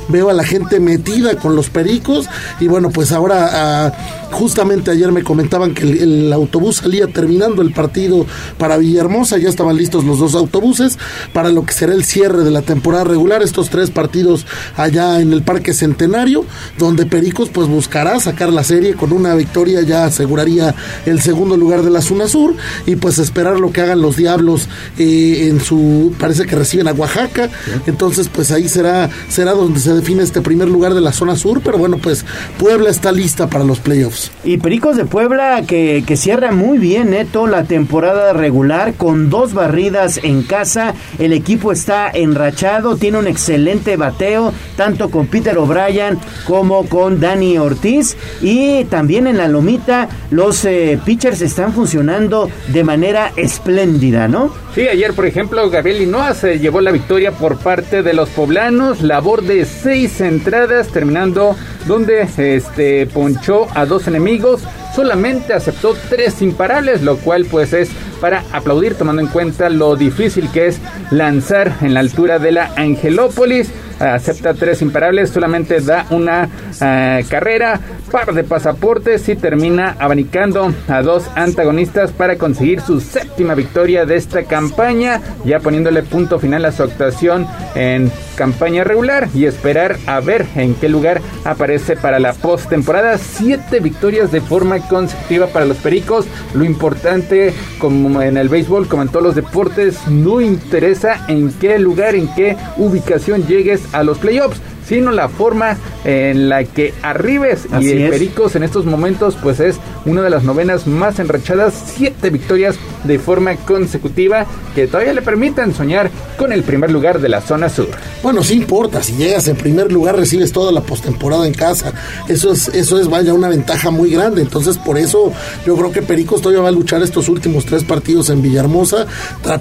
veo 0.09 0.30
a 0.30 0.32
la 0.32 0.44
gente 0.44 0.80
metida 0.80 1.36
con 1.36 1.55
los 1.55 1.70
pericos 1.70 2.26
y 2.60 2.68
bueno, 2.68 2.90
pues 2.90 3.12
ahora 3.12 3.48
ah, 3.52 3.92
justamente 4.30 4.90
ayer 4.90 5.10
me 5.12 5.22
comentaban 5.22 5.74
que 5.74 5.82
el, 5.84 5.98
el, 5.98 6.32
autobús 6.32 6.76
salía 6.76 7.06
terminando 7.06 7.62
el 7.62 7.72
partido 7.72 8.26
para 8.59 8.76
Villahermosa, 8.76 9.38
ya 9.38 9.48
estaban 9.48 9.76
listos 9.76 10.05
los 10.05 10.18
dos 10.18 10.34
autobuses 10.34 10.98
para 11.32 11.50
lo 11.50 11.64
que 11.64 11.72
será 11.72 11.94
el 11.94 12.05
cierre 12.05 12.44
de 12.44 12.50
la 12.50 12.62
temporada 12.62 13.05
regular, 13.05 13.42
estos 13.42 13.70
tres 13.70 13.90
partidos 13.90 14.46
allá 14.76 15.20
en 15.20 15.32
el 15.32 15.42
Parque 15.42 15.74
Centenario, 15.74 16.44
donde 16.78 17.06
Pericos 17.06 17.48
pues 17.50 17.68
buscará 17.68 18.18
sacar 18.20 18.52
la 18.52 18.64
serie 18.64 18.94
con 18.94 19.12
una 19.12 19.34
victoria 19.34 19.82
ya 19.82 20.05
aseguraría 20.05 20.74
el 21.06 21.20
segundo 21.20 21.56
lugar 21.56 21.82
de 21.82 21.90
la 21.90 22.02
zona 22.02 22.28
sur 22.28 22.55
y 22.86 22.96
pues 22.96 23.18
esperar 23.18 23.59
lo 23.59 23.72
que 23.72 23.80
hagan 23.80 24.00
los 24.00 24.16
Diablos 24.16 24.68
eh, 24.98 25.48
en 25.48 25.60
su 25.60 26.14
parece 26.18 26.46
que 26.46 26.56
reciben 26.56 26.88
a 26.88 26.92
Oaxaca, 26.92 27.48
entonces 27.86 28.28
pues 28.28 28.50
ahí 28.50 28.68
será 28.68 29.09
será 29.28 29.53
donde 29.53 29.81
se 29.81 29.95
define 29.95 30.23
este 30.23 30.40
primer 30.40 30.69
lugar 30.69 30.95
de 30.95 31.01
la 31.01 31.12
zona 31.12 31.36
sur, 31.36 31.61
pero 31.62 31.78
bueno, 31.78 31.99
pues 31.99 32.24
Puebla 32.59 32.90
está 32.90 33.12
lista 33.12 33.49
para 33.49 33.65
los 33.65 33.81
playoffs. 33.81 34.31
Y 34.45 34.59
Pericos 34.59 34.97
de 34.97 35.05
Puebla 35.05 35.62
que, 35.66 36.05
cierra 36.16 36.53
muy 36.53 36.78
bien, 36.78 37.11
Neto, 37.11 37.47
la 37.47 37.65
temporada 37.65 38.32
regular 38.32 38.95
con 38.95 39.31
dos 39.31 39.55
barridas 39.55 40.20
en 40.23 40.43
casa. 40.43 40.95
El 41.19 41.32
equipo 41.32 41.73
está 41.73 42.11
enrachado, 42.11 42.97
tiene 42.97 43.19
un 43.19 43.27
excelente 43.27 43.97
bateo, 43.97 44.53
tanto 44.77 45.11
con 45.11 45.27
Peter 45.27 45.57
O'Brien 45.59 46.19
como 46.47 46.86
con 46.89 47.20
Dani 47.20 47.59
Ortiz. 47.59 48.16
Y 48.40 48.85
también 48.85 49.27
en 49.27 49.39
la 49.39 49.49
lomita 49.49 50.09
los 50.31 50.65
eh, 50.65 50.99
pitchers 51.05 51.40
están 51.40 51.73
funcionando 51.73 52.51
de 52.69 52.85
manera 52.85 53.32
espléndida, 53.36 54.28
¿no? 54.28 54.53
Sí, 54.74 54.86
ayer, 54.86 55.12
por 55.15 55.27
ejemplo, 55.27 55.69
Gabriel 55.70 56.01
Linoa 56.01 56.35
se 56.35 56.59
llevó 56.59 56.81
la 56.81 56.93
victoria 56.93 57.32
por 57.32 57.59
parte 57.59 58.03
de 58.03 58.12
los 58.12 58.28
poblanos, 58.28 59.03
labor 59.03 59.43
de 59.43 59.65
seis 59.65 60.20
entradas, 60.20 60.89
terminando 60.89 61.57
donde 61.86 62.28
este 62.36 63.07
ponchó 63.07 63.66
a 63.74 63.86
dos 63.86 64.07
enemigos, 64.07 64.62
solamente 64.95 65.55
aceptó 65.55 65.97
tres 66.09 66.43
imparables, 66.43 67.03
lo 67.03 67.16
cual 67.16 67.47
pues 67.51 67.73
es 67.73 67.90
para 68.20 68.45
aplaudir 68.53 68.95
tomando 68.95 69.23
en 69.23 69.28
cuenta 69.28 69.69
lo 69.69 69.97
difícil 69.97 70.51
que 70.53 70.69
es 70.69 70.81
lanzar 71.11 71.77
en 71.81 71.95
la 71.95 72.01
altura 72.01 72.39
de 72.39 72.53
la 72.53 72.73
Angelópolis. 72.77 73.70
Acepta 73.98 74.54
tres 74.54 74.80
imparables, 74.82 75.30
solamente 75.30 75.80
da 75.80 76.06
una 76.10 76.44
uh, 76.46 77.28
carrera, 77.28 77.80
par 78.10 78.32
de 78.32 78.44
pasaportes 78.44 79.28
y 79.28 79.36
termina 79.36 79.96
abanicando 79.98 80.72
a 80.88 81.02
dos 81.02 81.24
antagonistas 81.34 82.12
para 82.12 82.36
conseguir 82.36 82.80
su 82.80 83.00
séptima 83.00 83.54
victoria 83.54 84.06
de 84.06 84.16
esta 84.16 84.44
campaña, 84.44 85.20
ya 85.44 85.60
poniéndole 85.60 86.02
punto 86.02 86.38
final 86.38 86.64
a 86.64 86.72
su 86.72 86.82
actuación 86.82 87.46
en 87.74 88.10
campaña 88.36 88.84
regular 88.84 89.28
y 89.34 89.46
esperar 89.46 89.96
a 90.06 90.20
ver 90.20 90.46
en 90.54 90.74
qué 90.74 90.88
lugar 90.88 91.20
aparece 91.44 91.96
para 91.96 92.20
la 92.20 92.32
postemporada. 92.32 93.18
Siete 93.18 93.80
victorias 93.80 94.30
de 94.30 94.40
forma 94.40 94.78
consecutiva 94.88 95.48
para 95.48 95.66
los 95.66 95.76
Pericos. 95.78 96.26
Lo 96.54 96.64
importante, 96.64 97.52
como 97.78 98.22
en 98.22 98.36
el 98.36 98.48
béisbol, 98.48 98.86
como 98.88 99.02
en 99.02 99.08
todos 99.08 99.24
los 99.24 99.34
deportes, 99.34 100.06
no 100.06 100.40
interesa 100.40 101.24
en 101.26 101.52
qué 101.52 101.78
lugar, 101.78 102.14
en 102.14 102.32
qué 102.34 102.56
ubicación 102.76 103.46
llegues 103.46 103.82
a 103.93 104.02
los 104.02 104.19
playoffs 104.19 104.60
sino 104.89 105.12
la 105.12 105.28
forma 105.28 105.77
en 106.05 106.48
la 106.48 106.65
que 106.65 106.94
arribes 107.02 107.66
Así 107.70 107.86
y 107.86 108.02
el. 108.02 108.10
Pericos 108.10 108.56
en 108.56 108.62
estos 108.62 108.86
momentos 108.86 109.36
pues 109.43 109.60
es 109.60 109.77
una 110.05 110.23
de 110.23 110.31
las 110.31 110.44
novenas 110.44 110.86
más 110.86 111.19
enrachadas, 111.19 111.74
siete 111.94 112.31
victorias 112.31 112.77
de 113.05 113.19
forma 113.19 113.56
consecutiva 113.56 114.47
que 114.74 114.86
todavía 114.86 115.12
le 115.12 115.23
permiten 115.23 115.74
soñar 115.74 116.10
con 116.36 116.52
el 116.52 116.62
primer 116.62 116.90
lugar 116.90 117.20
de 117.20 117.28
la 117.28 117.40
zona 117.40 117.69
sur. 117.69 117.89
Bueno, 118.23 118.43
sí 118.43 118.55
importa, 118.55 119.02
si 119.02 119.12
llegas 119.15 119.48
en 119.48 119.56
primer 119.56 119.93
lugar 119.93 120.16
recibes 120.16 120.52
toda 120.52 120.73
la 120.73 120.81
postemporada 120.81 121.47
en 121.47 121.55
casa. 121.55 121.93
Eso 122.28 122.52
es 122.52 122.69
eso 122.69 123.01
es 123.01 123.09
vaya 123.09 123.35
una 123.35 123.48
ventaja 123.48 123.90
muy 123.90 124.10
grande, 124.10 124.40
entonces 124.40 124.78
por 124.78 124.98
eso 124.98 125.32
yo 125.66 125.77
creo 125.77 125.93
que 125.93 126.02
Pericos 126.02 126.40
todavía 126.40 126.62
va 126.62 126.69
a 126.69 126.73
luchar 126.73 127.02
estos 127.02 127.28
últimos 127.28 127.66
tres 127.66 127.85
partidos 127.85 128.31
en 128.31 128.40
Villahermosa, 128.40 129.06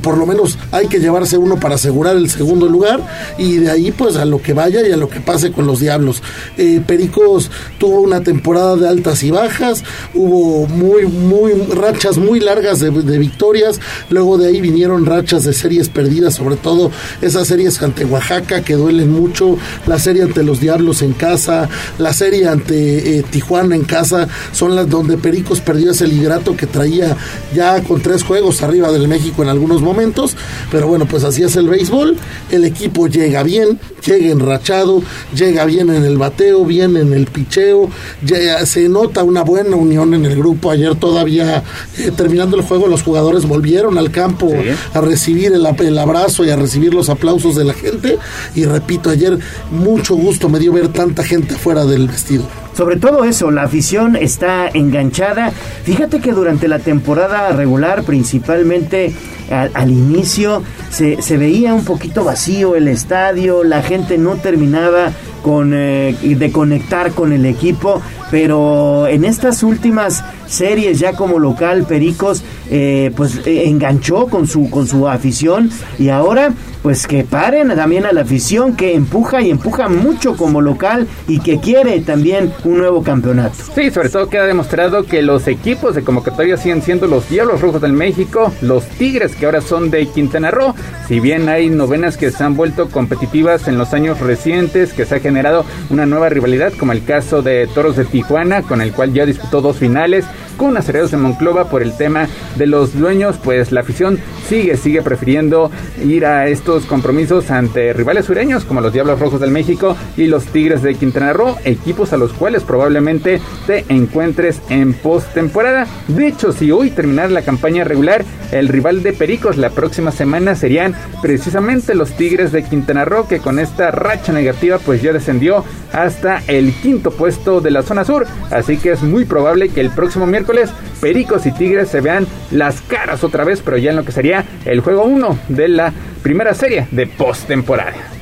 por 0.01 0.17
lo 0.17 0.25
menos 0.25 0.57
hay 0.71 0.87
que 0.87 0.99
llevarse 0.99 1.37
uno 1.37 1.59
para 1.59 1.75
asegurar 1.75 2.15
el 2.15 2.29
segundo 2.29 2.67
lugar 2.67 3.01
y 3.37 3.57
de 3.57 3.71
ahí 3.71 3.91
pues 3.91 4.15
a 4.15 4.25
lo 4.25 4.41
que 4.41 4.53
vaya 4.53 4.87
y 4.87 4.91
a 4.91 4.97
lo 4.97 5.09
que 5.09 5.16
pase 5.19 5.51
con 5.51 5.67
los 5.67 5.79
Diablos. 5.79 6.21
Eh, 6.57 6.81
Pericos 6.85 7.51
tuvo 7.77 8.01
una 8.01 8.21
temporada 8.21 8.75
de 8.75 8.87
altas 8.87 9.23
y 9.23 9.31
bajas, 9.31 9.83
hubo 10.13 10.67
muy, 10.67 11.05
muy 11.05 11.53
rachas 11.53 12.17
muy 12.17 12.39
largas 12.39 12.79
de, 12.79 12.89
victorias, 13.17 13.79
luego 14.09 14.37
de 14.37 14.47
ahí 14.47 14.61
vinieron 14.61 15.05
rachas 15.05 15.43
de 15.43 15.53
series 15.53 15.89
perdidas, 15.89 16.35
sobre 16.35 16.55
todo 16.55 16.91
esas 17.21 17.47
series 17.47 17.81
ante 17.81 18.05
Oaxaca 18.05 18.61
que 18.61 18.75
duelen 18.75 19.11
mucho, 19.11 19.57
la 19.85 19.99
serie 19.99 20.23
ante 20.23 20.43
los 20.43 20.59
Diablos 20.59 21.01
en 21.01 21.13
casa, 21.13 21.69
la 21.97 22.13
serie 22.13 22.47
ante 22.47 23.19
eh, 23.19 23.23
Tijuana 23.29 23.75
en 23.75 23.83
casa, 23.83 24.27
son 24.51 24.75
las 24.75 24.89
donde 24.89 25.17
Pericos 25.17 25.61
perdió 25.61 25.91
ese 25.91 26.07
liderato 26.07 26.55
que 26.55 26.67
traía 26.67 27.15
ya 27.53 27.81
con 27.83 28.01
tres 28.01 28.23
juegos 28.23 28.61
arriba 28.63 28.91
del 28.91 29.07
México 29.07 29.43
en 29.43 29.49
algunos 29.49 29.81
momentos, 29.81 30.35
pero 30.71 30.87
bueno, 30.87 31.05
pues 31.05 31.23
así 31.23 31.43
es 31.43 31.55
el 31.55 31.67
béisbol, 31.67 32.17
el 32.51 32.65
equipo 32.65 33.07
llega 33.07 33.43
bien, 33.43 33.79
llega 34.05 34.31
enrachado, 34.31 35.01
llega 35.35 35.65
bien 35.65 35.89
en 35.89 36.03
el 36.03 36.17
bateo, 36.17 36.65
bien 36.65 36.97
en 36.97 37.13
el 37.13 37.27
picheo, 37.27 37.89
ya 38.23 38.65
se 38.65 38.89
nota 38.89 39.23
una 39.23 39.43
buena 39.43 39.75
unión 39.75 40.13
en 40.13 40.25
el 40.25 40.35
grupo. 40.37 40.71
Ayer 40.71 40.95
todavía, 40.95 41.63
eh, 41.97 42.11
terminando 42.15 42.57
el 42.57 42.63
juego, 42.63 42.87
los 42.87 43.03
jugadores 43.03 43.45
volvieron 43.47 43.97
al 43.97 44.11
campo 44.11 44.51
a 44.93 45.01
recibir 45.01 45.53
el, 45.53 45.65
el 45.65 45.97
abrazo 45.97 46.45
y 46.45 46.49
a 46.49 46.55
recibir 46.55 46.93
los 46.93 47.09
aplausos 47.09 47.55
de 47.55 47.63
la 47.63 47.73
gente. 47.73 48.17
Y 48.55 48.65
repito, 48.65 49.09
ayer 49.09 49.37
mucho 49.71 50.15
gusto 50.15 50.49
me 50.49 50.59
dio 50.59 50.73
ver 50.73 50.89
tanta 50.89 51.23
gente 51.23 51.55
afuera 51.55 51.85
del 51.85 52.07
vestido. 52.07 52.45
Sobre 52.77 52.97
todo 52.97 53.23
eso, 53.23 53.49
la 53.49 53.63
afición 53.63 54.15
está 54.15 54.69
enganchada. 54.71 55.51
Fíjate 55.83 56.19
que 56.19 56.31
durante 56.31 56.67
la 56.67 56.77
temporada 56.77 57.49
regular, 57.49 58.03
principalmente 58.03 59.15
al, 59.49 59.71
al 59.73 59.89
inicio, 59.89 60.61
se, 60.91 61.23
se 61.23 61.37
veía 61.37 61.73
un 61.73 61.85
poquito 61.85 62.23
vacío 62.23 62.75
el 62.75 62.87
estadio, 62.87 63.63
la 63.63 63.81
gente 63.81 64.19
no 64.19 64.35
terminaba 64.35 65.11
con, 65.41 65.71
eh, 65.73 66.15
de 66.21 66.51
conectar 66.51 67.11
con 67.11 67.33
el 67.33 67.45
equipo, 67.45 68.01
pero 68.31 69.07
en 69.07 69.25
estas 69.25 69.63
últimas 69.63 70.23
series 70.47 70.99
ya 70.99 71.13
como 71.13 71.39
local 71.39 71.85
Pericos 71.85 72.43
eh, 72.69 73.11
pues 73.15 73.45
eh, 73.45 73.67
enganchó 73.67 74.27
con 74.27 74.47
su 74.47 74.69
con 74.69 74.87
su 74.87 75.07
afición 75.07 75.69
y 75.99 76.09
ahora 76.09 76.53
pues 76.81 77.05
que 77.07 77.23
paren 77.23 77.69
también 77.75 78.05
a 78.05 78.13
la 78.13 78.21
afición 78.21 78.75
que 78.75 78.95
empuja 78.95 79.41
y 79.41 79.49
empuja 79.49 79.89
mucho 79.89 80.37
como 80.37 80.61
local 80.61 81.07
y 81.27 81.39
que 81.39 81.59
quiere 81.59 81.99
también 81.99 82.53
un 82.63 82.77
nuevo 82.77 83.03
campeonato. 83.03 83.55
Sí, 83.75 83.91
sobre 83.91 84.09
todo 84.09 84.29
queda 84.29 84.45
demostrado 84.45 85.03
que 85.03 85.21
los 85.21 85.47
equipos 85.47 85.95
de 85.95 86.03
convocatoria 86.03 86.55
siguen 86.55 86.81
siendo 86.81 87.07
los 87.07 87.27
Diablos 87.29 87.59
Rojos 87.59 87.81
del 87.81 87.93
México, 87.93 88.53
los 88.61 88.85
Tigres 88.85 89.35
que 89.35 89.45
ahora 89.45 89.59
son 89.59 89.89
de 89.89 90.05
Quintana 90.07 90.51
Roo, 90.51 90.75
si 91.07 91.19
bien 91.19 91.49
hay 91.49 91.69
novenas 91.69 92.15
que 92.15 92.31
se 92.31 92.43
han 92.43 92.55
vuelto 92.55 92.89
competitivas 92.89 93.67
en 93.67 93.77
los 93.77 93.93
años 93.93 94.19
recientes, 94.19 94.93
que 94.93 95.05
se 95.05 95.15
ha 95.15 95.19
generado 95.27 95.65
una 95.89 96.05
nueva 96.05 96.29
rivalidad 96.29 96.71
como 96.79 96.93
el 96.93 97.03
caso 97.03 97.41
de 97.41 97.67
Toros 97.67 97.97
de 97.97 98.05
Tijuana, 98.05 98.61
con 98.61 98.81
el 98.81 98.93
cual 98.93 99.13
ya 99.13 99.25
disputó 99.25 99.59
dos 99.59 99.75
finales, 99.77 100.25
con 100.55 100.75
Acereros 100.75 101.11
de 101.11 101.17
Monclova 101.17 101.69
por 101.69 101.83
el 101.83 101.95
tema 101.95 102.27
de 102.55 102.65
los 102.65 102.97
dueños, 102.97 103.37
pues 103.43 103.71
la 103.71 103.81
afición 103.81 104.19
sigue, 104.47 104.75
sigue 104.75 105.01
prefiriendo 105.01 105.69
ir 106.03 106.25
a 106.25 106.47
estos 106.47 106.85
compromisos 106.85 107.51
ante 107.51 107.93
rivales 107.93 108.25
sureños 108.25 108.65
como 108.65 108.81
los 108.81 108.91
Diablos 108.91 109.19
Rojos 109.19 109.39
del 109.39 109.51
México 109.51 109.95
y 110.17 110.25
los 110.25 110.45
Tigres 110.45 110.81
de 110.81 110.95
Quintana 110.95 111.33
Roo, 111.33 111.57
equipos 111.63 112.11
a 112.11 112.17
los 112.17 112.33
cuales 112.33 112.63
probablemente 112.63 113.39
te 113.67 113.85
encuentres 113.89 114.61
en 114.69 114.93
postemporada. 114.93 115.85
De 116.07 116.27
hecho, 116.27 116.51
si 116.51 116.71
hoy 116.71 116.89
terminara 116.89 117.29
la 117.29 117.43
campaña 117.43 117.83
regular, 117.83 118.25
el 118.51 118.67
rival 118.67 119.03
de 119.03 119.13
Pericos 119.13 119.57
la 119.57 119.69
próxima 119.69 120.11
semana 120.11 120.55
serían 120.55 120.95
precisamente 121.21 121.93
los 121.93 122.13
Tigres 122.13 122.51
de 122.51 122.63
Quintana 122.63 123.05
Roo, 123.05 123.27
que 123.27 123.39
con 123.39 123.59
esta 123.59 123.91
racha 123.91 124.33
negativa 124.33 124.79
pues 124.79 125.01
ya 125.01 125.13
descendió 125.17 125.63
hasta 125.93 126.41
el 126.47 126.73
quinto 126.73 127.11
puesto 127.11 127.61
de 127.61 127.71
la 127.71 127.83
zona 127.83 128.05
sur. 128.05 128.25
Así 128.51 128.77
que 128.77 128.91
es 128.91 129.03
muy 129.03 129.25
probable 129.25 129.69
que 129.69 129.81
el 129.81 129.89
próximo 129.89 130.25
miércoles 130.25 130.69
Pericos 131.01 131.45
y 131.45 131.51
Tigres 131.51 131.89
se 131.89 132.01
vean 132.01 132.27
las 132.51 132.81
caras 132.81 133.23
otra 133.23 133.43
vez, 133.43 133.61
pero 133.63 133.77
ya 133.77 133.91
en 133.91 133.97
lo 133.97 134.05
que 134.05 134.11
sería 134.11 134.45
el 134.65 134.81
juego 134.81 135.03
1 135.03 135.39
de 135.49 135.67
la 135.67 135.93
primera 136.23 136.53
serie 136.53 136.87
de 136.91 137.07
postemporada 137.07 138.16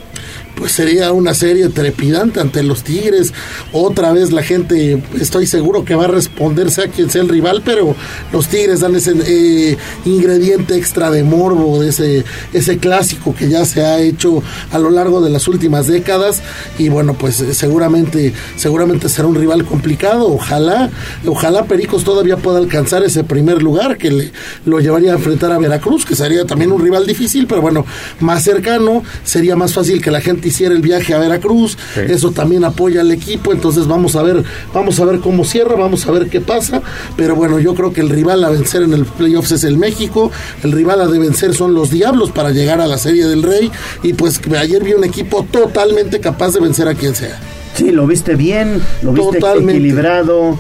pues 0.56 0.72
sería 0.72 1.12
una 1.12 1.34
serie 1.34 1.70
trepidante 1.70 2.40
ante 2.40 2.64
los 2.64 2.84
Tigres. 2.84 3.34
Otra 3.72 4.12
vez 4.14 4.32
la 4.32 4.44
gente, 4.44 5.02
estoy 5.20 5.46
seguro 5.48 5.86
que 5.86 5.96
va 5.96 6.06
a 6.06 6.08
responder, 6.08 6.72
sea 6.72 6.88
quien 6.88 7.10
sea 7.10 7.22
el 7.22 7.30
rival, 7.30 7.62
pero 7.64 7.96
los 8.32 8.48
Tigres 8.48 8.80
dan 8.80 8.96
ese 8.96 9.14
eh, 9.26 9.78
ingrediente 10.06 10.76
extra 10.78 11.12
de 11.12 11.24
morbo, 11.24 11.82
de 11.82 11.90
ese, 11.90 12.24
ese 12.54 12.78
clásico 12.78 13.36
que 13.36 13.50
ya 13.50 13.66
se 13.66 13.86
ha 13.86 14.00
hecho 14.00 14.42
a 14.72 14.80
lo 14.80 14.90
largo 14.90 15.22
de 15.22 15.30
las 15.30 15.48
últimas 15.48 15.88
décadas. 15.88 16.42
Y 16.78 16.90
bueno, 16.90 17.14
pues 17.14 17.42
eh, 17.42 17.54
seguramente, 17.54 18.34
seguramente 18.56 19.10
será 19.10 19.28
un 19.28 19.36
rival 19.36 19.66
complicado. 19.66 20.28
Ojalá, 20.32 20.90
ojalá 21.26 21.66
Pericos 21.66 22.04
todavía 22.04 22.38
pueda 22.38 22.60
alcanzar 22.60 23.04
ese 23.04 23.24
primer 23.24 23.62
lugar 23.62 23.98
que 23.98 24.12
le, 24.12 24.32
lo 24.66 24.80
llevaría 24.80 25.12
a 25.12 25.16
enfrentar 25.16 25.52
a 25.52 25.58
Veracruz, 25.58 26.06
que 26.06 26.16
sería 26.16 26.46
también 26.46 26.72
un 26.72 26.82
rival 26.82 27.06
difícil, 27.06 27.48
pero 27.48 27.62
bueno, 27.62 27.86
más 28.20 28.44
cercano, 28.44 29.04
sería 29.24 29.56
más 29.56 29.74
fácil 29.74 30.02
que 30.02 30.12
la 30.12 30.22
gente 30.22 30.45
hiciera 30.46 30.76
el 30.76 30.82
viaje 30.82 31.14
a 31.14 31.20
Veracruz, 31.20 31.78
sí. 31.94 32.02
eso 32.08 32.32
también 32.32 32.64
apoya 32.64 33.02
al 33.02 33.12
equipo, 33.12 33.52
entonces 33.52 33.88
vamos 33.88 34.16
a 34.16 34.24
ver, 34.24 34.44
vamos 34.74 35.00
a 35.00 35.06
ver 35.06 35.20
cómo 35.20 35.46
cierra, 35.46 35.76
vamos 35.76 36.08
a 36.08 36.12
ver 36.12 36.30
qué 36.30 36.42
pasa, 36.42 36.82
pero 37.16 37.36
bueno, 37.36 37.60
yo 37.60 37.76
creo 37.76 37.94
que 37.94 38.02
el 38.02 38.10
rival 38.10 38.44
a 38.44 38.50
vencer 38.50 38.84
en 38.84 38.94
el 38.94 39.06
playoffs 39.06 39.52
es 39.52 39.64
el 39.64 39.78
México, 39.78 40.32
el 40.64 40.72
rival 40.72 41.02
a 41.02 41.08
de 41.08 41.20
vencer 41.20 41.54
son 41.54 41.74
los 41.74 41.90
Diablos 41.90 42.32
para 42.32 42.52
llegar 42.52 42.82
a 42.82 42.88
la 42.88 42.98
Serie 42.98 43.26
del 43.26 43.44
Rey 43.44 43.72
y 44.04 44.14
pues 44.14 44.42
ayer 44.58 44.84
vi 44.84 44.94
un 44.94 45.04
equipo 45.04 45.46
totalmente 45.50 46.20
capaz 46.20 46.54
de 46.54 46.60
vencer 46.60 46.88
a 46.88 46.94
quien 46.94 47.16
sea. 47.16 47.40
Sí, 47.76 47.92
lo 47.92 48.08
viste 48.08 48.36
bien, 48.36 48.82
lo 49.02 49.12
viste 49.12 49.40
totalmente. 49.40 49.74
equilibrado 49.74 50.58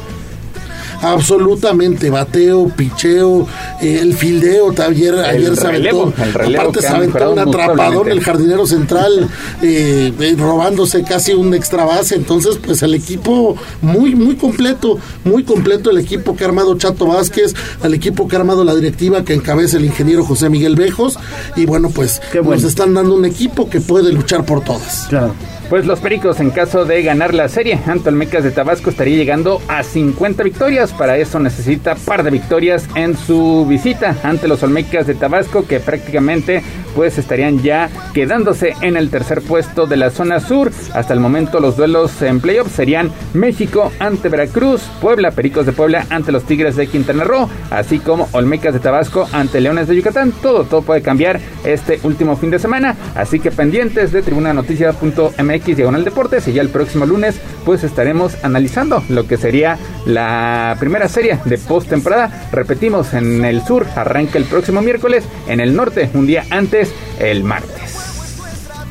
absolutamente 1.11 2.09
bateo, 2.09 2.69
picheo, 2.69 3.47
eh, 3.81 3.99
el 4.01 4.13
fildeo, 4.13 4.73
ayer, 4.85 5.13
el 5.13 5.25
ayer 5.25 5.55
se 5.55 5.67
aventó, 5.67 6.13
aparte 6.17 6.81
se 6.81 6.87
aventó 6.87 7.31
un 7.31 7.39
atrapadón 7.39 8.09
el 8.09 8.21
jardinero 8.21 8.65
central 8.65 9.29
eh, 9.61 10.13
eh, 10.19 10.35
robándose 10.37 11.03
casi 11.03 11.33
un 11.33 11.53
extra 11.53 11.85
base, 11.85 12.15
entonces 12.15 12.57
pues 12.63 12.83
el 12.83 12.93
equipo 12.93 13.55
muy 13.81 14.15
muy 14.15 14.35
completo, 14.35 14.99
muy 15.23 15.43
completo 15.43 15.91
el 15.91 15.97
equipo 15.97 16.35
que 16.35 16.43
ha 16.43 16.47
armado 16.47 16.77
Chato 16.77 17.07
Vázquez, 17.07 17.53
el 17.83 17.93
equipo 17.93 18.27
que 18.27 18.35
ha 18.35 18.39
armado 18.39 18.63
la 18.63 18.75
directiva 18.75 19.23
que 19.23 19.33
encabeza 19.33 19.77
el 19.77 19.85
ingeniero 19.85 20.25
José 20.25 20.49
Miguel 20.49 20.75
Bejos 20.75 21.17
y 21.55 21.65
bueno 21.65 21.89
pues 21.89 22.21
bueno. 22.33 22.51
nos 22.51 22.63
están 22.63 22.93
dando 22.93 23.15
un 23.15 23.25
equipo 23.25 23.69
que 23.69 23.81
puede 23.81 24.11
luchar 24.11 24.45
por 24.45 24.63
todas. 24.63 25.05
Claro. 25.09 25.33
Pues 25.69 25.87
los 25.87 25.99
Pericos, 25.99 26.39
en 26.39 26.51
caso 26.51 26.85
de 26.85 27.01
ganar 27.01 27.33
la 27.33 27.49
serie, 27.49 27.79
ante 27.87 28.09
Olmecas 28.09 28.43
de 28.43 28.51
Tabasco 28.51 28.91
estaría 28.91 29.17
llegando 29.17 29.59
a 29.67 29.81
50 29.81 30.43
victorias. 30.43 30.93
Para 30.93 31.17
eso 31.17 31.39
necesita 31.39 31.95
par 31.95 32.21
de 32.21 32.29
victorias 32.29 32.87
en 32.93 33.17
su 33.17 33.65
visita 33.67 34.15
ante 34.21 34.47
los 34.47 34.61
Olmecas 34.61 35.07
de 35.07 35.15
Tabasco, 35.15 35.65
que 35.65 35.79
prácticamente 35.79 36.61
pues 36.95 37.17
estarían 37.17 37.61
ya 37.61 37.89
quedándose 38.13 38.73
en 38.81 38.97
el 38.97 39.09
tercer 39.09 39.41
puesto 39.41 39.85
de 39.85 39.97
la 39.97 40.09
zona 40.09 40.39
sur. 40.39 40.71
Hasta 40.93 41.13
el 41.13 41.19
momento 41.19 41.59
los 41.59 41.77
duelos 41.77 42.21
en 42.21 42.39
playoffs 42.39 42.71
serían 42.71 43.11
México 43.33 43.91
ante 43.99 44.29
Veracruz, 44.29 44.81
Puebla, 45.01 45.31
Pericos 45.31 45.65
de 45.65 45.73
Puebla 45.73 46.05
ante 46.09 46.31
los 46.31 46.43
Tigres 46.45 46.75
de 46.75 46.87
Quintana 46.87 47.23
Roo, 47.23 47.49
así 47.69 47.99
como 47.99 48.29
Olmecas 48.31 48.73
de 48.73 48.79
Tabasco 48.79 49.27
ante 49.31 49.61
Leones 49.61 49.87
de 49.87 49.95
Yucatán. 49.95 50.31
Todo, 50.41 50.63
todo 50.63 50.81
puede 50.81 51.01
cambiar 51.01 51.39
este 51.63 51.99
último 52.03 52.37
fin 52.37 52.51
de 52.51 52.59
semana. 52.59 52.95
Así 53.15 53.39
que 53.39 53.51
pendientes 53.51 54.11
de 54.11 54.21
tribunanoticia.mx 54.21 55.55
X 55.55 55.77
Diagonal 55.77 56.03
Deportes 56.03 56.47
y 56.47 56.53
ya 56.53 56.61
el 56.61 56.69
próximo 56.69 57.05
lunes 57.05 57.39
pues 57.65 57.83
estaremos 57.83 58.43
analizando 58.43 59.03
lo 59.09 59.27
que 59.27 59.37
sería 59.37 59.77
la 60.05 60.75
primera 60.79 61.07
serie 61.09 61.39
de 61.45 61.57
postemporada. 61.57 62.47
Repetimos, 62.51 63.13
en 63.13 63.43
el 63.43 63.63
sur 63.63 63.85
arranca 63.95 64.37
el 64.37 64.45
próximo 64.45 64.81
miércoles, 64.81 65.23
en 65.47 65.59
el 65.59 65.75
norte 65.75 66.09
un 66.13 66.27
día 66.27 66.43
antes, 66.51 66.84
el 67.19 67.43
martes 67.43 68.15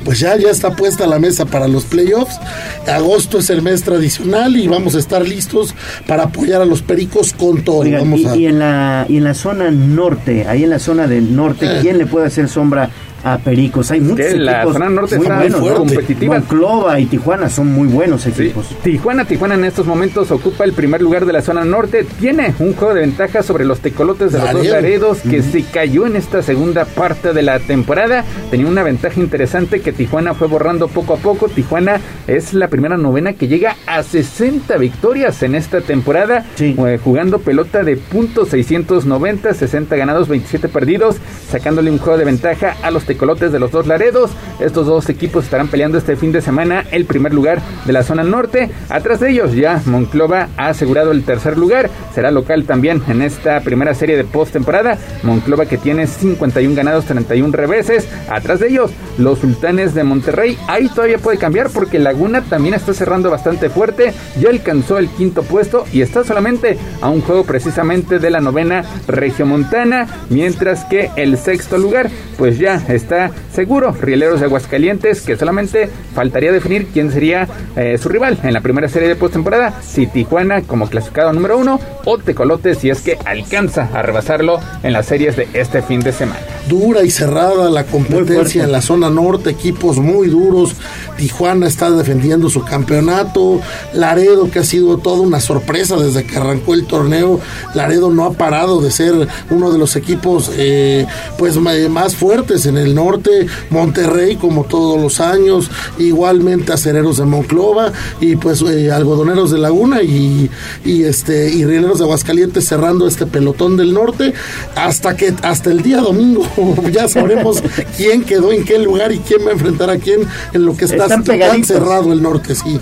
pues 0.05 0.21
ya, 0.21 0.37
ya 0.37 0.51
está 0.51 0.77
puesta 0.77 1.07
la 1.07 1.19
mesa 1.19 1.47
para 1.47 1.67
los 1.67 1.85
playoffs. 1.85 2.39
Agosto 2.87 3.39
es 3.39 3.49
el 3.49 3.63
mes 3.63 3.83
tradicional 3.83 4.57
y 4.57 4.69
vamos 4.69 4.95
a 4.95 4.99
estar 4.99 5.27
listos 5.27 5.75
para 6.07 6.25
apoyar 6.25 6.61
a 6.61 6.67
los 6.67 6.83
pericos 6.83 7.33
con 7.33 7.63
todo. 7.63 7.79
Oigan, 7.79 8.03
vamos 8.03 8.21
y, 8.21 8.27
a... 8.27 8.37
y, 8.37 8.47
en 8.47 8.59
la, 8.59 9.07
y 9.09 9.17
en 9.17 9.25
la 9.25 9.35
zona 9.35 9.71
norte, 9.71 10.47
ahí 10.47 10.65
en 10.65 10.71
la 10.71 10.79
zona 10.79 11.07
del 11.07 11.35
norte, 11.35 11.67
eh. 11.67 11.79
¿quién 11.81 11.97
le 11.99 12.07
puede 12.07 12.27
hacer 12.27 12.49
sombra 12.49 12.91
a 13.25 13.39
Pericos. 13.39 13.91
Hay 13.91 14.01
muchos 14.01 14.27
Sí, 14.27 14.39
la 14.39 14.59
equipos 14.59 14.73
zona 14.75 14.91
norte 14.91 15.17
muy 15.17 15.27
está 15.27 15.39
buenos, 15.39 15.61
muy 15.61 15.71
¿no? 15.71 15.77
competitiva. 15.77 16.39
Monclova 16.39 17.01
y 17.01 17.07
Tijuana 17.07 17.49
son 17.49 17.73
muy 17.73 17.89
buenos 17.89 18.27
equipos. 18.27 18.67
Tijuana, 18.83 19.25
Tijuana 19.25 19.55
en 19.55 19.65
estos 19.65 19.87
momentos 19.87 20.31
ocupa 20.31 20.65
el 20.65 20.75
primer 20.75 21.01
lugar 21.01 21.25
de 21.25 21.33
la 21.33 21.41
zona 21.43 21.65
norte. 21.65 22.05
Tiene 22.21 22.55
un 22.59 22.75
juego 22.75 22.93
de 22.95 23.01
ventaja 23.01 23.43
sobre 23.43 23.65
los 23.65 23.81
tecolotes 23.81 24.33
de 24.33 24.39
los 24.39 24.53
dos 24.53 24.67
Laredo. 24.67 24.75
Laredos 24.75 25.19
que 25.23 25.43
se 25.43 25.63
cayó 25.65 26.07
en 26.07 26.17
esta 26.17 26.43
segunda 26.43 26.85
parte 26.85 27.33
de 27.33 27.43
la 27.43 27.59
temporada. 27.61 28.25
Tenía 28.51 28.67
una 28.67 28.83
ventaja 28.83 29.19
interesante 29.19 29.81
que 29.81 29.93
Tijuana 29.93 30.35
fue 30.35 30.47
borrando 30.47 30.89
poco 30.89 31.15
a 31.15 31.17
poco. 31.17 31.49
Tijuana 31.49 32.01
es 32.27 32.53
la 32.53 32.69
primera 32.69 32.97
novena 32.99 33.33
que 33.33 33.49
llega 33.49 33.77
a 33.87 34.03
60 34.03 34.77
victorias 34.77 35.43
en 35.43 35.55
esta 35.55 35.81
temporada, 35.81 36.45
eh, 36.59 36.99
jugando 37.03 37.39
pelota 37.39 37.83
de 37.85 37.97
punto 37.97 38.45
690, 38.45 39.55
60 39.55 39.97
ganados, 39.97 40.29
27 40.29 40.69
perdidos, 40.69 41.17
sacándole 41.51 41.91
un 41.91 41.99
juego 41.99 42.19
de 42.19 42.27
ventaja 42.27 42.77
a 42.83 42.91
los 42.91 43.05
tecolotes 43.05 43.14
de 43.19 43.59
los 43.59 43.71
dos 43.71 43.87
Laredos. 43.87 44.31
Estos 44.61 44.87
dos 44.87 45.09
equipos 45.09 45.45
estarán 45.45 45.69
peleando 45.69 45.99
este 45.99 46.17
fin 46.17 46.33
de 46.33 46.41
semana 46.41 46.85
el 46.91 47.05
primer 47.05 47.33
lugar 47.33 47.61
de 47.85 47.93
la 47.93 48.03
zona 48.03 48.23
norte. 48.23 48.71
Atrás 48.89 49.21
de 49.21 49.31
ellos 49.31 49.55
ya 49.55 49.81
Monclova 49.87 50.49
ha 50.57 50.69
asegurado 50.69 51.11
el 51.11 51.25
tercer 51.25 51.57
lugar. 51.57 51.91
Será 52.15 52.31
local 52.31 52.65
también 52.65 53.03
en 53.09 53.23
esta 53.23 53.61
primera 53.61 53.95
serie 53.95 54.17
de 54.17 54.25
postemporada. 54.25 54.99
Monclova 55.23 55.67
que 55.67 55.79
tiene 55.79 56.07
51 56.07 56.75
ganados, 56.75 57.05
31 57.07 57.53
reveses. 57.53 58.09
Atrás 58.29 58.61
de 58.61 58.69
ellos 58.69 58.91
los 59.19 59.39
sultanes 59.39 59.95
de 59.95 60.05
Monterrey. 60.05 60.59
Ahí 60.67 60.89
todavía 60.89 61.19
puede 61.19 61.39
cambiar 61.39 61.71
porque 61.71 61.99
Laguna 61.99 62.43
también 62.43 62.75
está 62.75 62.95
cerrando 62.95 63.31
bastante 63.31 63.71
fuerte. 63.71 64.13
Ya 64.41 64.51
alcanzó 64.51 64.99
el 64.99 65.09
quinto 65.09 65.43
puesto 65.43 65.85
y 65.93 66.03
está 66.03 66.25
solamente 66.25 66.77
a 67.01 67.09
un 67.09 67.21
juego 67.21 67.45
precisamente 67.45 68.19
de 68.19 68.31
la 68.31 68.41
novena 68.41 68.85
regiomontana. 69.09 70.07
Mientras 70.31 70.85
que 70.85 71.11
el 71.17 71.39
sexto 71.39 71.79
lugar 71.79 72.11
pues 72.37 72.59
ya 72.59 72.83
está 72.89 73.04
está 73.05 73.31
seguro. 73.53 73.93
Rieleros 73.93 74.41
de 74.41 74.47
Aguascalientes, 74.47 75.21
que 75.21 75.37
solamente 75.37 75.89
faltaría 76.15 76.53
definir 76.53 76.89
quién 76.93 77.13
sería 77.13 77.47
eh, 77.77 77.99
su 77.99 78.09
rival 78.09 78.39
en 78.43 78.53
la 78.53 78.61
primera 78.61 78.89
serie 78.89 79.09
de 79.09 79.17
postemporada. 79.17 79.81
Si 79.83 80.07
Tijuana 80.07 80.63
como 80.63 80.89
clasificado 80.89 81.33
número 81.33 81.59
uno 81.59 81.79
o 82.05 82.19
Tecolote 82.19 82.75
si 82.75 82.91
es 82.91 83.01
que 83.01 83.19
alcanza 83.25 83.89
a 83.93 84.03
rebasarlo 84.03 84.59
en 84.83 84.93
las 84.93 85.07
series 85.07 85.37
de 85.37 85.49
este 85.53 85.83
fin 85.83 86.01
de 86.01 86.13
semana. 86.13 86.41
Dura 86.69 87.03
y 87.03 87.11
cerrada 87.11 87.71
la 87.71 87.85
competencia 87.85 88.65
en 88.65 88.73
la 88.73 88.81
zona 88.81 89.11
norte, 89.11 89.51
equipos 89.51 89.99
muy 89.99 90.29
duros. 90.29 90.75
Tijuana 91.17 91.67
está 91.67 91.91
defendiendo 91.91 92.49
su 92.49 92.65
campeonato. 92.65 93.61
Laredo, 93.93 94.51
que 94.51 94.61
ha 94.61 94.65
sido 94.65 94.99
toda 94.99 95.21
una 95.21 95.41
sorpresa 95.41 95.97
desde 95.97 96.25
que 96.25 96.37
arrancó 96.37 96.75
el 96.75 96.87
torneo. 96.87 97.39
Laredo 97.75 98.11
no 98.11 98.25
ha 98.25 98.33
parado 98.33 98.81
de 98.81 98.91
ser 98.91 99.29
uno 99.51 99.71
de 99.71 99.79
los 99.79 99.95
equipos 99.97 100.51
eh, 100.57 101.07
pues 101.39 101.57
más 101.91 102.17
fuertes 102.17 102.67
en 102.67 102.77
el 102.79 102.94
norte. 102.95 103.47
Monterrey, 103.71 104.37
como 104.37 104.65
todos 104.65 105.01
los 105.01 105.21
años. 105.21 105.71
Igualmente 105.99 106.73
acereros 106.73 107.19
de 107.19 107.25
Monclova 107.25 107.93
y 108.21 108.37
pues 108.37 108.63
eh, 108.63 108.91
algodoneros 108.91 109.51
de 109.51 109.59
Laguna 109.59 110.03
y, 110.03 110.51
y 110.85 111.05
este 111.05 111.51
y 111.51 111.65
rieleros 111.65 111.99
de 111.99 112.05
Aguascalientes 112.05 112.67
cerrando 112.67 113.07
este 113.07 113.27
pelotón 113.27 113.77
del 113.77 113.93
norte 113.93 114.33
hasta 114.75 115.17
que 115.17 115.35
hasta 115.43 115.71
el 115.71 115.83
día 115.83 115.99
domingo 115.99 116.47
ya 116.93 117.09
sabremos 117.09 117.63
quién 117.97 118.25
quedó 118.25 118.53
en 118.53 118.65
qué 118.65 118.79
lugar 118.79 119.13
y 119.13 119.19
quién 119.19 119.45
va 119.45 119.51
a 119.51 119.53
enfrentar 119.53 119.91
a 119.91 119.99
quién 119.99 120.21
en 120.53 120.65
lo 120.65 120.77
que 120.77 120.85
está 120.85 121.09
tan 121.09 121.65
cerrado 121.65 122.13
el 122.13 122.23
norte, 122.23 122.55
sí. 122.55 122.81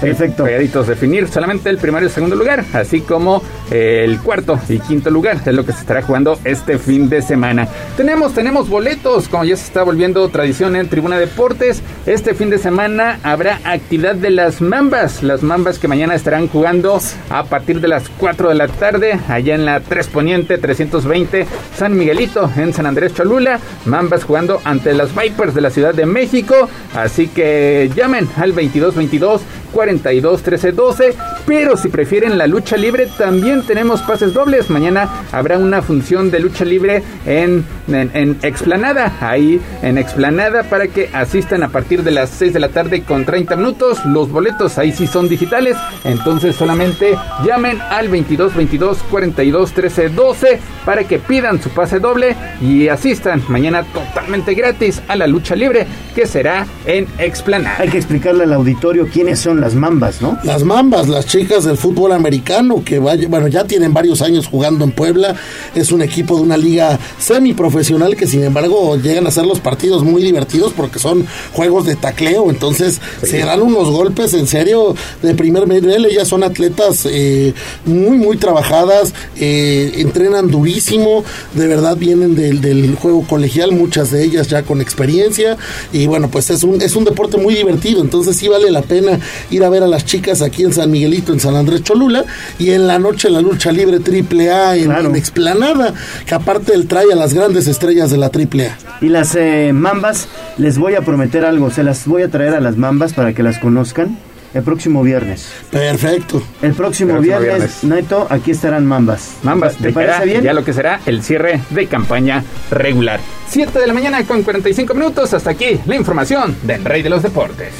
Perfecto. 0.00 0.44
Pegaditos, 0.44 0.86
definir 0.86 1.28
solamente 1.28 1.70
el 1.70 1.78
primero 1.78 2.06
y 2.06 2.10
segundo 2.10 2.36
lugar, 2.36 2.64
así 2.74 3.00
como 3.00 3.42
el 3.70 4.18
cuarto 4.20 4.58
y 4.68 4.78
quinto 4.78 5.10
lugar, 5.10 5.40
es 5.44 5.54
lo 5.54 5.64
que 5.64 5.72
se 5.72 5.80
estará 5.80 6.02
jugando 6.02 6.38
este 6.44 6.78
fin 6.78 7.08
de 7.08 7.22
semana. 7.22 7.68
Tenemos, 7.96 8.32
tenemos 8.34 8.68
boletos, 8.68 9.28
como 9.28 9.44
ya 9.44 9.56
se 9.56 9.64
está 9.64 9.82
volviendo 9.82 10.28
tradición 10.28 10.76
en 10.76 10.88
Tribuna 10.88 11.18
Deportes. 11.18 11.82
Este 12.06 12.34
fin 12.34 12.50
de 12.50 12.58
semana 12.58 13.18
habrá 13.22 13.60
actividad 13.64 14.14
de 14.14 14.30
las 14.30 14.60
Mambas, 14.60 15.22
las 15.22 15.42
Mambas 15.42 15.78
que 15.78 15.88
mañana 15.88 16.14
estarán 16.14 16.48
jugando 16.48 16.98
a 17.30 17.44
partir 17.44 17.80
de 17.80 17.88
las 17.88 18.08
4 18.18 18.48
de 18.48 18.54
la 18.54 18.68
tarde, 18.68 19.18
allá 19.28 19.54
en 19.54 19.64
la 19.64 19.80
3 19.80 20.06
Poniente 20.08 20.58
320 20.58 21.46
San 21.76 21.96
Miguelito, 21.96 22.50
en 22.56 22.72
San 22.72 22.86
Andrés 22.86 23.14
Cholula. 23.14 23.58
Mambas 23.84 24.24
jugando 24.24 24.60
ante 24.64 24.94
las 24.94 25.14
Vipers 25.14 25.54
de 25.54 25.60
la 25.60 25.70
Ciudad 25.70 25.94
de 25.94 26.06
México, 26.06 26.68
así 26.94 27.28
que 27.28 27.90
llamen 27.94 28.28
al 28.36 28.54
2222 28.54 29.42
42 29.72 30.42
13 30.42 30.72
12. 30.72 31.14
Pero 31.46 31.76
si 31.76 31.88
prefieren 31.88 32.38
la 32.38 32.46
lucha 32.46 32.76
libre, 32.76 33.08
también 33.18 33.55
tenemos 33.62 34.02
pases 34.02 34.32
dobles. 34.32 34.70
Mañana 34.70 35.08
habrá 35.32 35.58
una 35.58 35.82
función 35.82 36.30
de 36.30 36.40
lucha 36.40 36.64
libre 36.64 37.02
en, 37.24 37.64
en, 37.88 38.10
en 38.14 38.38
Explanada. 38.42 39.16
Ahí 39.20 39.60
en 39.82 39.98
Explanada 39.98 40.64
para 40.64 40.88
que 40.88 41.10
asistan 41.12 41.62
a 41.62 41.68
partir 41.68 42.02
de 42.02 42.10
las 42.10 42.30
6 42.30 42.52
de 42.52 42.60
la 42.60 42.68
tarde 42.68 43.02
con 43.02 43.24
30 43.24 43.56
minutos. 43.56 44.04
Los 44.04 44.30
boletos 44.30 44.78
ahí 44.78 44.92
sí 44.92 45.06
son 45.06 45.28
digitales. 45.28 45.76
Entonces 46.04 46.56
solamente 46.56 47.16
llamen 47.44 47.80
al 47.80 48.08
22 48.08 48.54
22 48.54 48.98
42 49.10 49.72
13 49.72 50.08
12 50.10 50.60
para 50.84 51.04
que 51.04 51.18
pidan 51.18 51.62
su 51.62 51.70
pase 51.70 51.98
doble 51.98 52.36
y 52.60 52.88
asistan 52.88 53.42
mañana 53.48 53.82
totalmente 53.84 54.54
gratis 54.54 55.02
a 55.08 55.16
la 55.16 55.26
lucha 55.26 55.56
libre 55.56 55.86
que 56.14 56.26
será 56.26 56.66
en 56.86 57.06
Explanada. 57.18 57.76
Hay 57.78 57.88
que 57.88 57.98
explicarle 57.98 58.44
al 58.44 58.52
auditorio 58.52 59.06
quiénes 59.12 59.40
son 59.40 59.60
las 59.60 59.74
mambas, 59.74 60.20
¿no? 60.22 60.38
Las 60.44 60.64
Mambas, 60.64 61.08
las 61.08 61.26
chicas 61.26 61.64
del 61.64 61.76
fútbol 61.76 62.12
americano 62.12 62.82
que 62.84 62.98
vaya, 62.98 63.28
bueno, 63.46 63.62
ya 63.62 63.64
tienen 63.64 63.94
varios 63.94 64.22
años 64.22 64.46
jugando 64.46 64.84
en 64.84 64.92
Puebla. 64.92 65.36
Es 65.74 65.92
un 65.92 66.02
equipo 66.02 66.36
de 66.36 66.42
una 66.42 66.56
liga 66.56 66.98
semiprofesional 67.18 68.16
que 68.16 68.26
sin 68.26 68.42
embargo 68.42 68.96
llegan 68.96 69.26
a 69.26 69.30
ser 69.30 69.46
los 69.46 69.60
partidos 69.60 70.02
muy 70.02 70.22
divertidos 70.22 70.72
porque 70.76 70.98
son 70.98 71.26
juegos 71.52 71.86
de 71.86 71.96
tacleo. 71.96 72.50
Entonces 72.50 73.00
se 73.22 73.38
dan 73.38 73.62
unos 73.62 73.90
golpes 73.90 74.34
en 74.34 74.46
serio 74.46 74.94
de 75.22 75.34
primer 75.34 75.68
nivel. 75.68 76.06
Ellas 76.06 76.28
son 76.28 76.42
atletas 76.42 77.06
eh, 77.08 77.54
muy, 77.84 78.18
muy 78.18 78.36
trabajadas, 78.36 79.14
eh, 79.38 79.92
entrenan 79.96 80.50
durísimo. 80.50 81.24
De 81.54 81.66
verdad 81.66 81.96
vienen 81.96 82.34
del, 82.34 82.60
del 82.60 82.94
juego 82.96 83.26
colegial, 83.26 83.72
muchas 83.72 84.10
de 84.10 84.24
ellas 84.24 84.48
ya 84.48 84.62
con 84.62 84.80
experiencia. 84.80 85.56
Y 85.92 86.06
bueno, 86.06 86.30
pues 86.30 86.50
es 86.50 86.62
un, 86.64 86.80
es 86.82 86.96
un 86.96 87.04
deporte 87.04 87.36
muy 87.36 87.54
divertido. 87.54 88.00
Entonces 88.00 88.36
sí 88.36 88.48
vale 88.48 88.70
la 88.70 88.82
pena 88.82 89.20
ir 89.50 89.62
a 89.62 89.68
ver 89.68 89.82
a 89.82 89.88
las 89.88 90.04
chicas 90.04 90.42
aquí 90.42 90.64
en 90.64 90.72
San 90.72 90.90
Miguelito, 90.90 91.32
en 91.32 91.40
San 91.40 91.54
Andrés 91.54 91.82
Cholula, 91.82 92.24
y 92.58 92.70
en 92.70 92.86
la 92.86 92.98
noche 92.98 93.30
la 93.36 93.42
lucha 93.42 93.70
libre 93.70 94.00
triple 94.00 94.50
A 94.50 94.76
en, 94.76 94.90
en 94.90 95.14
Explanada, 95.14 95.92
que 96.24 96.34
aparte 96.34 96.72
él 96.72 96.86
trae 96.86 97.12
a 97.12 97.16
las 97.16 97.34
grandes 97.34 97.66
estrellas 97.66 98.10
de 98.10 98.16
la 98.16 98.30
triple 98.30 98.68
A. 98.68 98.78
Y 99.02 99.10
las 99.10 99.34
eh, 99.36 99.72
mambas, 99.74 100.28
les 100.56 100.78
voy 100.78 100.94
a 100.94 101.02
prometer 101.02 101.44
algo, 101.44 101.70
se 101.70 101.82
las 101.82 102.06
voy 102.06 102.22
a 102.22 102.30
traer 102.30 102.54
a 102.54 102.60
las 102.60 102.78
mambas 102.78 103.12
para 103.12 103.34
que 103.34 103.42
las 103.42 103.58
conozcan 103.58 104.16
el 104.54 104.62
próximo 104.62 105.02
viernes. 105.02 105.52
Perfecto. 105.70 106.42
El 106.62 106.72
próximo, 106.72 107.10
El 107.10 107.16
próximo 107.18 107.20
viernes, 107.20 107.82
viernes. 107.82 107.84
Neto, 107.84 108.26
aquí 108.30 108.52
estarán 108.52 108.86
mambas. 108.86 109.32
Mambas, 109.42 109.76
¿te 109.76 109.92
parece 109.92 110.24
bien? 110.24 110.42
Ya 110.42 110.54
lo 110.54 110.64
que 110.64 110.72
será 110.72 111.00
el 111.04 111.22
cierre 111.22 111.60
de 111.68 111.86
campaña 111.88 112.42
regular. 112.70 113.20
7 113.50 113.78
de 113.78 113.86
la 113.86 113.92
mañana 113.92 114.24
con 114.24 114.42
45 114.42 114.94
minutos. 114.94 115.34
Hasta 115.34 115.50
aquí 115.50 115.78
la 115.84 115.96
información 115.96 116.56
del 116.62 116.82
Rey 116.86 117.02
de 117.02 117.10
los 117.10 117.22
Deportes. 117.22 117.74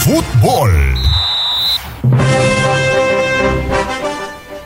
Fútbol. 0.00 0.99
Thank 2.02 2.44
you. 2.44 2.49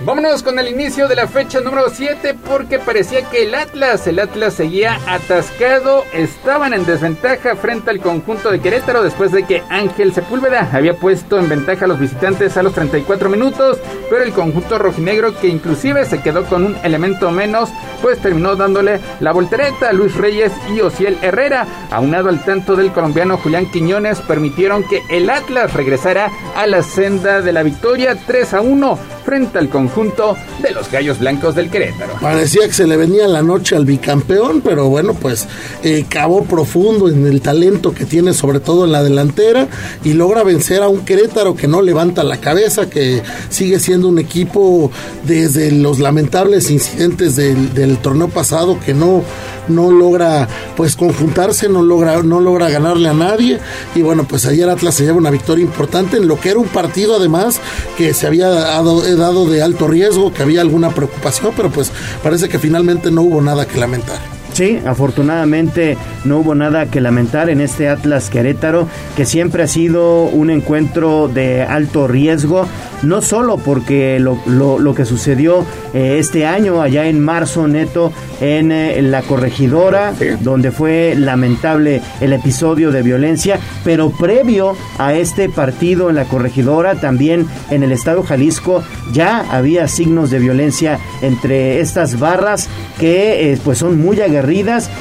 Vámonos 0.04 0.42
con 0.42 0.58
el 0.58 0.68
inicio 0.68 1.08
de 1.08 1.16
la 1.16 1.26
fecha 1.26 1.60
número 1.60 1.88
7 1.88 2.36
porque 2.46 2.78
parecía 2.78 3.22
que 3.30 3.44
el 3.44 3.54
Atlas, 3.54 4.06
el 4.06 4.18
Atlas 4.18 4.52
seguía 4.52 5.00
atascado, 5.06 6.04
estaban 6.12 6.74
en 6.74 6.84
desventaja 6.84 7.56
frente 7.56 7.88
al 7.88 8.00
conjunto 8.00 8.50
de 8.50 8.60
Querétaro 8.60 9.02
después 9.02 9.32
de 9.32 9.44
que 9.44 9.62
Ángel 9.70 10.12
Sepúlveda 10.12 10.68
había 10.70 10.92
puesto 10.92 11.38
en 11.38 11.48
ventaja 11.48 11.86
a 11.86 11.88
los 11.88 11.98
visitantes 11.98 12.58
a 12.58 12.62
los 12.62 12.74
34 12.74 13.30
minutos, 13.30 13.78
pero 14.10 14.22
el 14.22 14.34
conjunto 14.34 14.78
rojinegro 14.78 15.40
que 15.40 15.48
inclusive 15.48 16.04
se 16.04 16.20
quedó 16.20 16.44
con 16.44 16.66
un 16.66 16.76
elemento 16.82 17.30
menos, 17.30 17.70
pues 18.02 18.18
terminó 18.18 18.56
dándole 18.56 19.00
la 19.20 19.32
voltereta. 19.32 19.88
A 19.88 19.92
Luis 19.94 20.14
Reyes 20.16 20.52
y 20.74 20.82
Ociel 20.82 21.16
Herrera, 21.22 21.66
aunado 21.90 22.28
al 22.28 22.44
tanto 22.44 22.76
del 22.76 22.92
colombiano 22.92 23.38
Julián 23.38 23.70
Quiñones, 23.70 24.20
permitieron 24.20 24.86
que 24.86 25.02
el 25.08 25.30
Atlas 25.30 25.72
regresara 25.72 26.30
a 26.54 26.66
la 26.66 26.82
senda 26.82 27.40
de 27.40 27.54
la 27.54 27.62
victoria 27.62 28.18
3 28.26 28.54
a 28.54 28.60
1 28.60 29.13
frente 29.24 29.58
al 29.58 29.68
conjunto 29.68 30.36
de 30.62 30.70
los 30.70 30.90
Gallos 30.90 31.18
Blancos 31.18 31.54
del 31.54 31.70
Querétaro. 31.70 32.14
Parecía 32.20 32.66
que 32.66 32.74
se 32.74 32.86
le 32.86 32.96
venía 32.96 33.26
la 33.26 33.42
noche 33.42 33.74
al 33.76 33.84
bicampeón, 33.84 34.60
pero 34.60 34.88
bueno, 34.88 35.14
pues 35.14 35.48
eh, 35.82 36.04
profundo 36.48 37.08
en 37.08 37.26
el 37.26 37.40
talento 37.40 37.92
que 37.92 38.04
tiene, 38.04 38.34
sobre 38.34 38.60
todo 38.60 38.84
en 38.84 38.92
la 38.92 39.02
delantera, 39.02 39.68
y 40.04 40.12
logra 40.12 40.42
vencer 40.42 40.82
a 40.82 40.88
un 40.88 41.04
Querétaro 41.04 41.54
que 41.54 41.68
no 41.68 41.82
levanta 41.82 42.22
la 42.24 42.38
cabeza, 42.38 42.88
que 42.88 43.22
sigue 43.48 43.78
siendo 43.78 44.08
un 44.08 44.18
equipo 44.18 44.90
desde 45.24 45.70
los 45.70 45.98
lamentables 45.98 46.70
incidentes 46.70 47.36
del, 47.36 47.74
del 47.74 47.98
torneo 47.98 48.28
pasado 48.28 48.78
que 48.84 48.94
no, 48.94 49.22
no 49.68 49.90
logra 49.90 50.48
pues 50.76 50.96
conjuntarse, 50.96 51.68
no 51.68 51.82
logra, 51.82 52.22
no 52.22 52.40
logra 52.40 52.68
ganarle 52.70 53.08
a 53.08 53.14
nadie. 53.14 53.58
Y 53.94 54.02
bueno, 54.02 54.24
pues 54.24 54.46
ayer 54.46 54.68
Atlas 54.68 54.94
se 54.94 55.04
lleva 55.04 55.16
una 55.16 55.30
victoria 55.30 55.64
importante 55.64 56.16
en 56.16 56.28
lo 56.28 56.38
que 56.38 56.50
era 56.50 56.58
un 56.58 56.68
partido 56.68 57.16
además 57.16 57.60
que 57.96 58.14
se 58.14 58.26
había 58.26 58.48
dado, 58.48 59.04
dado 59.16 59.46
de 59.46 59.62
alto 59.62 59.88
riesgo, 59.88 60.32
que 60.32 60.42
había 60.42 60.60
alguna 60.60 60.90
preocupación, 60.90 61.52
pero 61.56 61.70
pues 61.70 61.92
parece 62.22 62.48
que 62.48 62.58
finalmente 62.58 63.10
no 63.10 63.22
hubo 63.22 63.40
nada 63.40 63.66
que 63.66 63.78
lamentar. 63.78 64.33
Sí, 64.54 64.78
afortunadamente 64.86 65.96
no 66.24 66.38
hubo 66.38 66.54
nada 66.54 66.86
que 66.86 67.00
lamentar 67.00 67.50
en 67.50 67.60
este 67.60 67.88
Atlas 67.88 68.30
Querétaro, 68.30 68.86
que 69.16 69.24
siempre 69.24 69.64
ha 69.64 69.66
sido 69.66 70.26
un 70.26 70.48
encuentro 70.48 71.26
de 71.26 71.62
alto 71.62 72.06
riesgo, 72.06 72.64
no 73.02 73.20
solo 73.20 73.58
porque 73.58 74.20
lo, 74.20 74.38
lo- 74.46 74.78
lo 74.78 74.94
que 74.94 75.04
sucedió 75.06 75.66
eh, 75.92 76.18
este 76.20 76.46
año, 76.46 76.80
allá 76.82 77.06
en 77.08 77.18
marzo 77.18 77.66
neto, 77.66 78.12
en 78.40 78.70
eh, 78.70 79.02
la 79.02 79.22
corregidora, 79.22 80.12
donde 80.40 80.70
fue 80.70 81.14
lamentable 81.18 82.00
el 82.20 82.32
episodio 82.32 82.92
de 82.92 83.02
violencia, 83.02 83.58
pero 83.84 84.10
previo 84.10 84.76
a 84.98 85.14
este 85.14 85.48
partido 85.48 86.10
en 86.10 86.16
la 86.16 86.26
corregidora, 86.26 86.94
también 86.94 87.46
en 87.72 87.82
el 87.82 87.90
estado 87.90 88.22
Jalisco, 88.22 88.84
ya 89.12 89.44
había 89.50 89.88
signos 89.88 90.30
de 90.30 90.38
violencia 90.38 91.00
entre 91.22 91.80
estas 91.80 92.20
barras 92.20 92.68
que 93.00 93.52
eh, 93.52 93.58
pues 93.64 93.78
son 93.78 94.00
muy 94.00 94.20
aguerridas 94.20 94.43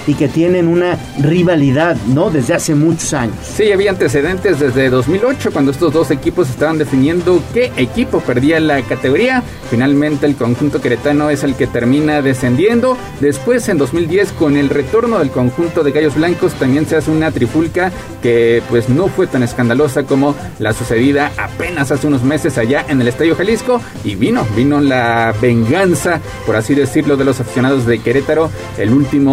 y 0.08 0.14
que 0.14 0.28
tienen 0.28 0.68
una 0.68 0.98
rivalidad, 1.20 1.98
¿no? 2.08 2.30
Desde 2.30 2.54
hace 2.54 2.76
muchos 2.76 3.14
años. 3.14 3.36
Sí, 3.44 3.72
había 3.72 3.92
antecedentes 3.92 4.60
desde 4.60 4.90
2008 4.90 5.52
cuando 5.52 5.72
estos 5.72 5.94
dos 5.94 6.12
equipos 6.12 6.50
estaban 6.50 6.78
definiendo 6.78 7.42
qué 7.54 7.72
equipo 7.78 8.22
perdía 8.22 8.60
la 8.60 8.82
categoría. 8.84 9.44
Finalmente 9.70 10.26
el 10.26 10.36
conjunto 10.36 10.80
queretano 10.80 11.30
es 11.30 11.44
el 11.44 11.56
que 11.56 11.68
termina 11.68 12.22
descendiendo. 12.22 12.98
Después 13.20 13.68
en 13.70 13.78
2010 13.78 14.32
con 14.34 14.56
el 14.56 14.70
retorno 14.70 15.20
del 15.20 15.30
conjunto 15.30 15.84
de 15.84 15.92
Gallos 15.92 16.16
Blancos 16.16 16.54
también 16.54 16.86
se 16.86 16.96
hace 16.96 17.12
una 17.12 17.32
trifulca 17.32 17.92
que 18.22 18.64
pues 18.70 18.88
no 18.88 19.08
fue 19.08 19.28
tan 19.28 19.44
escandalosa 19.44 20.04
como 20.04 20.36
la 20.60 20.74
sucedida 20.74 21.32
apenas 21.38 21.92
hace 21.92 22.08
unos 22.08 22.24
meses 22.24 22.58
allá 22.58 22.86
en 22.88 23.02
el 23.02 23.08
Estadio 23.08 23.36
Jalisco 23.36 23.82
y 24.04 24.16
vino, 24.16 24.46
vino 24.56 24.80
la 24.80 25.34
venganza, 25.42 26.22
por 26.46 26.56
así 26.56 26.76
decirlo, 26.76 27.18
de 27.18 27.26
los 27.26 27.40
aficionados 27.40 27.86
de 27.86 28.00
Querétaro 28.00 28.50
el 28.78 28.94
último 28.94 29.33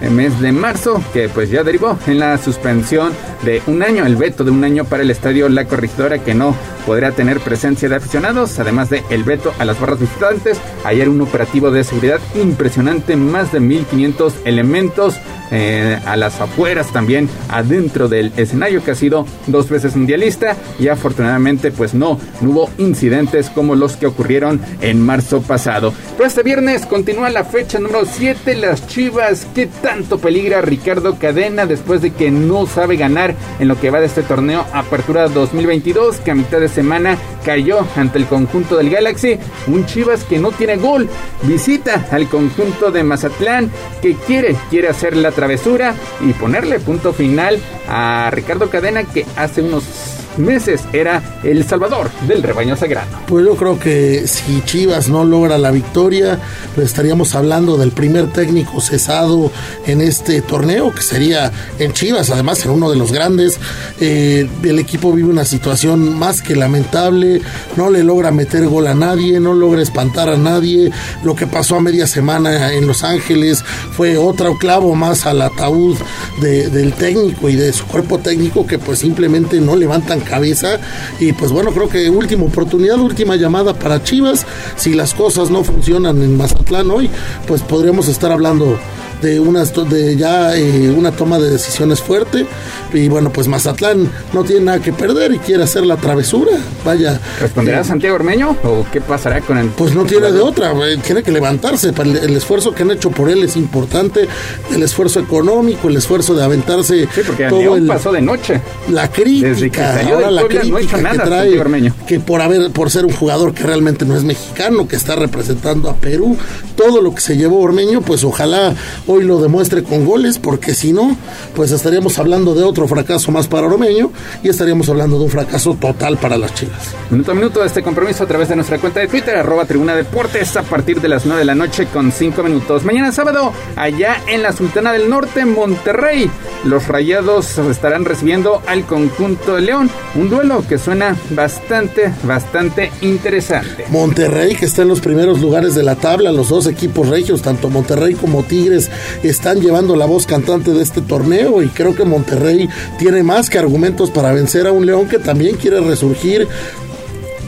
eh, 0.00 0.10
mes 0.10 0.40
de 0.40 0.52
marzo, 0.52 1.02
que 1.12 1.28
pues 1.28 1.50
ya 1.50 1.62
derivó 1.62 1.98
en 2.06 2.18
la 2.18 2.38
suspensión 2.38 3.12
de 3.44 3.62
un 3.66 3.82
año, 3.82 4.06
el 4.06 4.16
veto 4.16 4.44
de 4.44 4.50
un 4.50 4.64
año 4.64 4.84
para 4.84 5.02
el 5.02 5.10
Estadio 5.10 5.48
La 5.48 5.64
Corregidora 5.66 6.18
que 6.18 6.34
no 6.34 6.54
podrá 6.86 7.12
tener 7.12 7.40
presencia 7.40 7.88
de 7.88 7.96
aficionados, 7.96 8.58
además 8.58 8.90
de 8.90 9.02
el 9.10 9.24
veto 9.24 9.52
a 9.58 9.64
las 9.64 9.80
barras 9.80 10.00
visitantes. 10.00 10.58
Ayer 10.84 11.08
un 11.08 11.20
operativo 11.20 11.70
de 11.70 11.84
seguridad 11.84 12.20
impresionante, 12.34 13.16
más 13.16 13.52
de 13.52 13.60
1500 13.60 14.34
elementos 14.44 15.16
eh, 15.50 15.98
a 16.06 16.16
las 16.16 16.40
afueras 16.40 16.92
también, 16.92 17.28
adentro 17.48 18.08
del 18.08 18.32
escenario 18.36 18.82
que 18.82 18.92
ha 18.92 18.94
sido 18.94 19.26
dos 19.46 19.68
veces 19.68 19.94
mundialista 19.96 20.56
y 20.78 20.88
afortunadamente 20.88 21.70
pues 21.70 21.94
no, 21.94 22.18
no 22.40 22.50
hubo 22.50 22.70
incidentes 22.78 23.50
como 23.50 23.74
los 23.74 23.96
que 23.96 24.06
ocurrieron 24.06 24.60
en 24.80 25.00
marzo 25.00 25.42
pasado. 25.42 25.92
Pero 26.16 26.26
este 26.26 26.42
viernes 26.42 26.86
continúa 26.86 27.30
la 27.30 27.44
fecha 27.44 27.78
número 27.78 28.04
7, 28.04 28.54
las 28.56 28.86
Chivas, 28.86 29.31
¿qué 29.54 29.66
tanto 29.66 30.18
peligra 30.18 30.60
Ricardo 30.60 31.18
Cadena 31.18 31.64
después 31.64 32.02
de 32.02 32.12
que 32.12 32.30
no 32.30 32.66
sabe 32.66 32.96
ganar 32.96 33.34
en 33.60 33.68
lo 33.68 33.80
que 33.80 33.90
va 33.90 34.00
de 34.00 34.06
este 34.06 34.22
torneo 34.22 34.66
Apertura 34.74 35.28
2022 35.28 36.18
que 36.18 36.32
a 36.32 36.34
mitad 36.34 36.60
de 36.60 36.68
semana 36.68 37.16
cayó 37.42 37.86
ante 37.96 38.18
el 38.18 38.26
conjunto 38.26 38.76
del 38.76 38.90
Galaxy, 38.90 39.38
un 39.68 39.86
Chivas 39.86 40.24
que 40.24 40.38
no 40.38 40.50
tiene 40.52 40.76
gol, 40.76 41.08
visita 41.44 42.06
al 42.10 42.28
conjunto 42.28 42.90
de 42.90 43.04
Mazatlán 43.04 43.70
que 44.02 44.14
quiere, 44.14 44.54
quiere 44.68 44.88
hacer 44.88 45.16
la 45.16 45.30
travesura 45.30 45.94
y 46.20 46.32
ponerle 46.34 46.78
punto 46.78 47.14
final 47.14 47.58
a 47.88 48.28
Ricardo 48.32 48.68
Cadena 48.68 49.04
que 49.04 49.24
hace 49.36 49.62
unos 49.62 50.21
meses 50.38 50.82
era 50.92 51.22
el 51.42 51.64
salvador 51.66 52.10
del 52.26 52.42
rebaño 52.42 52.76
sagrado. 52.76 53.08
Pues 53.26 53.44
yo 53.44 53.56
creo 53.56 53.78
que 53.78 54.26
si 54.26 54.60
Chivas 54.64 55.08
no 55.08 55.24
logra 55.24 55.58
la 55.58 55.70
victoria, 55.70 56.38
pues 56.74 56.88
estaríamos 56.88 57.34
hablando 57.34 57.76
del 57.76 57.90
primer 57.92 58.28
técnico 58.32 58.80
cesado 58.80 59.50
en 59.86 60.00
este 60.00 60.42
torneo, 60.42 60.92
que 60.94 61.02
sería 61.02 61.50
en 61.78 61.92
Chivas, 61.92 62.30
además 62.30 62.64
en 62.64 62.70
uno 62.72 62.90
de 62.90 62.96
los 62.96 63.12
grandes. 63.12 63.58
Eh, 64.00 64.48
el 64.62 64.78
equipo 64.78 65.12
vive 65.12 65.28
una 65.28 65.44
situación 65.44 66.18
más 66.18 66.42
que 66.42 66.56
lamentable, 66.56 67.40
no 67.76 67.90
le 67.90 68.02
logra 68.02 68.30
meter 68.30 68.66
gol 68.66 68.86
a 68.86 68.94
nadie, 68.94 69.38
no 69.40 69.54
logra 69.54 69.82
espantar 69.82 70.28
a 70.28 70.36
nadie. 70.36 70.90
Lo 71.24 71.34
que 71.34 71.46
pasó 71.46 71.76
a 71.76 71.80
media 71.80 72.06
semana 72.06 72.72
en 72.72 72.86
Los 72.86 73.04
Ángeles 73.04 73.64
fue 73.96 74.16
otro 74.16 74.56
clavo 74.58 74.94
más 74.94 75.26
al 75.26 75.42
ataúd 75.42 75.96
de- 76.40 76.68
del 76.70 76.92
técnico 76.94 77.48
y 77.48 77.56
de 77.56 77.72
su 77.72 77.84
cuerpo 77.86 78.18
técnico 78.18 78.66
que 78.66 78.78
pues 78.78 78.98
simplemente 79.00 79.60
no 79.60 79.76
levantan 79.76 80.20
cabeza. 80.22 80.78
Y 81.20 81.32
pues 81.32 81.52
bueno 81.52 81.72
creo 81.72 81.88
que 81.88 82.08
última 82.10 82.44
oportunidad 82.44 82.98
última 82.98 83.36
llamada 83.36 83.74
para 83.74 84.02
Chivas. 84.02 84.46
Si 84.76 84.94
las 84.94 85.14
cosas 85.14 85.50
no 85.50 85.64
funcionan 85.64 86.22
en 86.22 86.36
Mazatlán 86.36 86.90
hoy 86.90 87.10
pues 87.46 87.62
podríamos 87.62 88.08
estar 88.08 88.32
hablando 88.32 88.78
de 89.22 89.40
una 89.40 89.64
de 89.64 90.16
ya 90.16 90.56
eh, 90.56 90.90
una 90.90 91.12
toma 91.12 91.38
de 91.38 91.48
decisiones 91.50 92.00
fuerte 92.00 92.46
y 92.92 93.08
bueno 93.08 93.32
pues 93.32 93.48
Mazatlán 93.48 94.10
no 94.32 94.44
tiene 94.44 94.62
nada 94.66 94.78
que 94.80 94.92
perder 94.92 95.32
y 95.32 95.38
quiere 95.38 95.62
hacer 95.62 95.86
la 95.86 95.96
travesura 95.96 96.52
vaya 96.84 97.20
¿Responderá 97.40 97.80
eh, 97.80 97.84
Santiago 97.84 98.16
Ormeño 98.16 98.56
o 98.64 98.84
qué 98.92 99.00
pasará 99.00 99.40
con 99.40 99.56
el 99.58 99.68
pues 99.68 99.94
no 99.94 100.04
tiene 100.04 100.30
de 100.32 100.40
otra, 100.40 100.70
güey, 100.72 100.98
tiene 100.98 101.22
que 101.22 101.30
levantarse. 101.32 101.92
El, 101.96 102.16
el 102.16 102.36
esfuerzo 102.36 102.74
que 102.74 102.82
han 102.82 102.90
hecho 102.90 103.10
por 103.10 103.30
él 103.30 103.42
es 103.44 103.56
importante, 103.56 104.26
el 104.74 104.82
esfuerzo 104.82 105.20
económico, 105.20 105.88
el 105.88 105.96
esfuerzo 105.96 106.34
de 106.34 106.42
aventarse 106.44 107.08
Sí, 107.14 107.20
porque 107.26 107.48
todo 107.48 107.76
el- 107.76 107.86
pasó 107.86 108.10
de 108.12 108.20
noche. 108.20 108.60
la 108.90 109.10
crítica, 109.10 109.48
Desde 109.48 109.70
que 109.70 109.78
salió 109.80 110.14
ahora 110.16 110.30
la 110.30 110.42
no 110.42 110.48
crítica 110.48 110.80
hecho 110.80 110.96
nada 110.98 111.10
que 111.12 111.16
trae, 111.22 111.28
Santiago 111.42 111.60
Ormeño. 111.60 111.94
que 112.06 112.20
por 112.20 112.40
haber, 112.42 112.70
por 112.72 112.90
ser 112.90 113.06
un 113.06 113.12
jugador 113.12 113.54
que 113.54 113.62
realmente 113.62 114.04
no 114.04 114.16
es 114.16 114.24
mexicano, 114.24 114.88
que 114.88 114.96
está 114.96 115.14
representando 115.16 115.88
a 115.88 115.94
Perú, 115.94 116.36
todo 116.76 117.00
lo 117.00 117.14
que 117.14 117.20
se 117.20 117.36
llevó 117.36 117.60
Ormeño, 117.60 118.02
pues 118.02 118.24
ojalá 118.24 118.74
hoy 119.12 119.24
lo 119.24 119.40
demuestre 119.40 119.82
con 119.82 120.04
goles, 120.04 120.38
porque 120.38 120.74
si 120.74 120.92
no, 120.92 121.16
pues 121.54 121.70
estaríamos 121.70 122.18
hablando 122.18 122.54
de 122.54 122.62
otro 122.62 122.88
fracaso 122.88 123.30
más 123.30 123.46
para 123.46 123.66
Ormeño 123.66 124.10
y 124.42 124.48
estaríamos 124.48 124.88
hablando 124.88 125.18
de 125.18 125.24
un 125.24 125.30
fracaso 125.30 125.74
total 125.74 126.16
para 126.16 126.38
las 126.38 126.54
Chivas. 126.54 126.94
Minuto 127.10 127.32
a 127.32 127.34
minuto 127.34 127.60
de 127.60 127.66
este 127.66 127.82
compromiso 127.82 128.24
a 128.24 128.26
través 128.26 128.48
de 128.48 128.56
nuestra 128.56 128.78
cuenta 128.78 129.00
de 129.00 129.08
Twitter, 129.08 129.36
arroba 129.36 129.64
Tribuna 129.64 129.94
Deportes, 129.94 130.56
a 130.56 130.62
partir 130.62 131.00
de 131.00 131.08
las 131.08 131.26
9 131.26 131.40
de 131.40 131.44
la 131.44 131.54
noche 131.54 131.86
con 131.86 132.10
5 132.10 132.42
minutos. 132.42 132.84
Mañana 132.84 133.12
sábado, 133.12 133.52
allá 133.76 134.16
en 134.28 134.42
la 134.42 134.52
Sultana 134.52 134.92
del 134.92 135.10
Norte, 135.10 135.44
Monterrey, 135.44 136.30
los 136.64 136.88
rayados 136.88 137.58
estarán 137.58 138.04
recibiendo 138.04 138.62
al 138.66 138.86
conjunto 138.86 139.56
de 139.56 139.62
León. 139.62 139.90
Un 140.14 140.30
duelo 140.30 140.64
que 140.68 140.78
suena 140.78 141.16
bastante, 141.30 142.12
bastante 142.24 142.90
interesante. 143.00 143.84
Monterrey, 143.90 144.54
que 144.54 144.66
está 144.66 144.82
en 144.82 144.88
los 144.88 145.00
primeros 145.00 145.40
lugares 145.40 145.74
de 145.74 145.82
la 145.82 145.96
tabla, 145.96 146.32
los 146.32 146.48
dos 146.48 146.66
equipos 146.66 147.08
regios, 147.08 147.42
tanto 147.42 147.68
Monterrey 147.68 148.14
como 148.14 148.42
Tigres, 148.42 148.90
están 149.22 149.60
llevando 149.60 149.96
la 149.96 150.06
voz 150.06 150.26
cantante 150.26 150.72
de 150.72 150.82
este 150.82 151.00
torneo 151.00 151.62
y 151.62 151.68
creo 151.68 151.94
que 151.94 152.04
Monterrey 152.04 152.68
tiene 152.98 153.22
más 153.22 153.50
que 153.50 153.58
argumentos 153.58 154.10
para 154.10 154.32
vencer 154.32 154.66
a 154.66 154.72
un 154.72 154.86
León 154.86 155.08
que 155.08 155.18
también 155.18 155.56
quiere 155.56 155.80
resurgir 155.80 156.48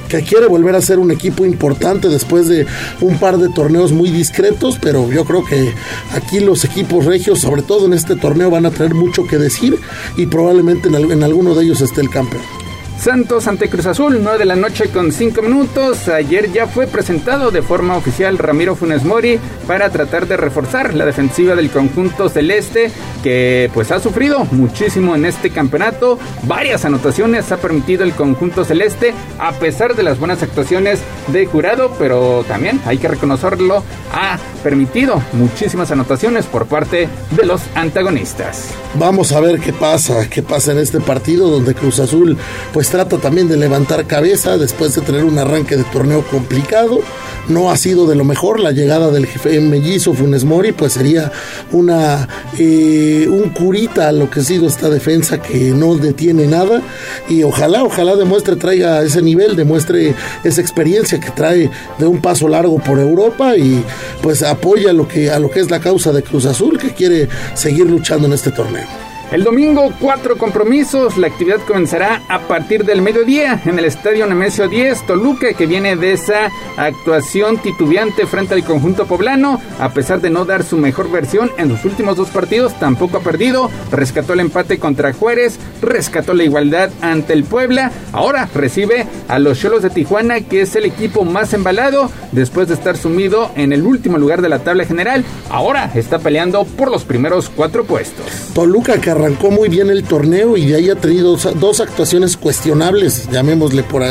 que 0.08 0.22
quiere 0.22 0.46
volver 0.46 0.76
a 0.76 0.80
ser 0.80 0.98
un 0.98 1.10
equipo 1.10 1.44
importante 1.44 2.08
después 2.08 2.46
de 2.46 2.66
un 3.00 3.18
par 3.18 3.38
de 3.38 3.48
torneos 3.48 3.90
muy 3.90 4.10
discretos, 4.10 4.78
pero 4.80 5.10
yo 5.10 5.24
creo 5.24 5.44
que 5.44 5.72
aquí 6.12 6.40
los 6.40 6.64
equipos 6.64 7.04
regios, 7.04 7.40
sobre 7.40 7.62
todo 7.62 7.86
en 7.86 7.94
este 7.94 8.14
torneo, 8.14 8.50
van 8.50 8.66
a 8.66 8.70
tener 8.70 8.94
mucho 8.94 9.26
que 9.26 9.38
decir 9.38 9.76
y 10.16 10.26
probablemente 10.26 10.88
en, 10.88 11.10
en 11.10 11.22
alguno 11.22 11.54
de 11.54 11.64
ellos 11.64 11.80
esté 11.80 12.00
el 12.00 12.10
campeón. 12.10 12.63
Santos 13.04 13.48
ante 13.48 13.68
Cruz 13.68 13.84
Azul, 13.84 14.20
9 14.22 14.38
de 14.38 14.44
la 14.46 14.56
noche 14.56 14.88
con 14.88 15.12
5 15.12 15.42
minutos. 15.42 16.08
Ayer 16.08 16.50
ya 16.50 16.66
fue 16.66 16.86
presentado 16.86 17.50
de 17.50 17.60
forma 17.60 17.98
oficial 17.98 18.38
Ramiro 18.38 18.76
Funes 18.76 19.04
Mori 19.04 19.38
para 19.66 19.90
tratar 19.90 20.26
de 20.26 20.38
reforzar 20.38 20.94
la 20.94 21.04
defensiva 21.04 21.54
del 21.54 21.68
conjunto 21.68 22.30
celeste 22.30 22.90
que 23.22 23.70
pues 23.74 23.90
ha 23.90 24.00
sufrido 24.00 24.46
muchísimo 24.52 25.14
en 25.14 25.26
este 25.26 25.50
campeonato. 25.50 26.18
Varias 26.44 26.86
anotaciones 26.86 27.52
ha 27.52 27.58
permitido 27.58 28.04
el 28.04 28.14
conjunto 28.14 28.64
celeste 28.64 29.12
a 29.38 29.52
pesar 29.52 29.94
de 29.96 30.02
las 30.02 30.18
buenas 30.18 30.42
actuaciones 30.42 31.00
de 31.28 31.44
jurado, 31.44 31.94
pero 31.98 32.42
también 32.48 32.80
hay 32.86 32.96
que 32.96 33.08
reconocerlo, 33.08 33.82
ha 34.14 34.38
permitido 34.62 35.22
muchísimas 35.34 35.90
anotaciones 35.90 36.46
por 36.46 36.66
parte 36.66 37.08
de 37.32 37.44
los 37.44 37.60
antagonistas. 37.74 38.70
Vamos 38.94 39.32
a 39.32 39.40
ver 39.40 39.60
qué 39.60 39.74
pasa, 39.74 40.28
qué 40.30 40.42
pasa 40.42 40.72
en 40.72 40.78
este 40.78 41.00
partido 41.00 41.50
donde 41.50 41.74
Cruz 41.74 41.98
Azul 41.98 42.38
pues 42.72 42.93
trata 42.94 43.18
también 43.18 43.48
de 43.48 43.56
levantar 43.56 44.06
cabeza 44.06 44.56
después 44.56 44.94
de 44.94 45.00
tener 45.00 45.24
un 45.24 45.36
arranque 45.36 45.76
de 45.76 45.82
torneo 45.82 46.24
complicado. 46.30 47.00
No 47.48 47.72
ha 47.72 47.76
sido 47.76 48.06
de 48.06 48.14
lo 48.14 48.22
mejor 48.22 48.60
la 48.60 48.70
llegada 48.70 49.10
del 49.10 49.26
jefe 49.26 49.60
mellizo 49.60 50.14
Funes 50.14 50.44
Mori, 50.44 50.70
pues 50.70 50.92
sería 50.92 51.32
una 51.72 52.28
eh, 52.56 53.26
un 53.28 53.48
curita 53.48 54.10
a 54.10 54.12
lo 54.12 54.30
que 54.30 54.38
ha 54.38 54.44
sido 54.44 54.68
esta 54.68 54.88
defensa 54.90 55.42
que 55.42 55.72
no 55.72 55.96
detiene 55.96 56.46
nada 56.46 56.82
y 57.28 57.42
ojalá, 57.42 57.82
ojalá 57.82 58.14
demuestre, 58.14 58.54
traiga 58.54 59.02
ese 59.02 59.22
nivel, 59.22 59.56
demuestre 59.56 60.14
esa 60.44 60.60
experiencia 60.60 61.18
que 61.18 61.32
trae 61.32 61.68
de 61.98 62.06
un 62.06 62.20
paso 62.20 62.46
largo 62.46 62.78
por 62.78 63.00
Europa 63.00 63.56
y 63.56 63.84
pues 64.22 64.44
apoya 64.44 64.92
lo 64.92 65.08
que 65.08 65.32
a 65.32 65.40
lo 65.40 65.50
que 65.50 65.58
es 65.58 65.68
la 65.68 65.80
causa 65.80 66.12
de 66.12 66.22
Cruz 66.22 66.46
Azul 66.46 66.78
que 66.78 66.94
quiere 66.94 67.28
seguir 67.54 67.90
luchando 67.90 68.28
en 68.28 68.34
este 68.34 68.52
torneo. 68.52 69.13
El 69.32 69.42
domingo, 69.42 69.92
cuatro 70.00 70.36
compromisos. 70.36 71.16
La 71.16 71.26
actividad 71.26 71.58
comenzará 71.66 72.22
a 72.28 72.40
partir 72.40 72.84
del 72.84 73.02
mediodía 73.02 73.60
en 73.64 73.78
el 73.78 73.84
Estadio 73.86 74.26
Nemesio 74.26 74.68
10, 74.68 75.06
Toluca, 75.06 75.54
que 75.54 75.66
viene 75.66 75.96
de 75.96 76.12
esa 76.12 76.50
actuación 76.76 77.58
titubeante 77.58 78.26
frente 78.26 78.54
al 78.54 78.64
conjunto 78.64 79.06
poblano. 79.06 79.60
A 79.80 79.90
pesar 79.90 80.20
de 80.20 80.30
no 80.30 80.44
dar 80.44 80.62
su 80.62 80.76
mejor 80.76 81.10
versión 81.10 81.50
en 81.58 81.68
sus 81.68 81.84
últimos 81.84 82.16
dos 82.16 82.28
partidos, 82.28 82.78
tampoco 82.78 83.16
ha 83.16 83.22
perdido. 83.22 83.70
Rescató 83.90 84.34
el 84.34 84.40
empate 84.40 84.78
contra 84.78 85.12
Juárez, 85.12 85.58
rescató 85.82 86.34
la 86.34 86.44
igualdad 86.44 86.90
ante 87.00 87.32
el 87.32 87.44
Puebla. 87.44 87.90
Ahora 88.12 88.48
recibe 88.54 89.06
a 89.26 89.38
los 89.40 89.58
Cholos 89.58 89.82
de 89.82 89.90
Tijuana, 89.90 90.42
que 90.42 90.60
es 90.60 90.76
el 90.76 90.84
equipo 90.84 91.24
más 91.24 91.52
embalado 91.54 92.10
después 92.30 92.68
de 92.68 92.74
estar 92.74 92.96
sumido 92.96 93.50
en 93.56 93.72
el 93.72 93.82
último 93.82 94.18
lugar 94.18 94.42
de 94.42 94.48
la 94.48 94.60
tabla 94.60 94.84
general. 94.84 95.24
Ahora 95.50 95.90
está 95.94 96.20
peleando 96.20 96.64
por 96.64 96.90
los 96.90 97.04
primeros 97.04 97.48
cuatro 97.48 97.84
puestos. 97.84 98.26
Toluca 98.54 99.00
arrancó 99.14 99.50
muy 99.50 99.68
bien 99.68 99.90
el 99.90 100.04
torneo 100.04 100.56
y 100.56 100.66
de 100.66 100.76
ahí 100.76 100.90
ha 100.90 100.96
tenido 100.96 101.32
dos, 101.32 101.48
dos 101.58 101.80
actuaciones 101.80 102.36
cuestionables, 102.36 103.28
llamémosle 103.30 103.82
por 103.82 104.02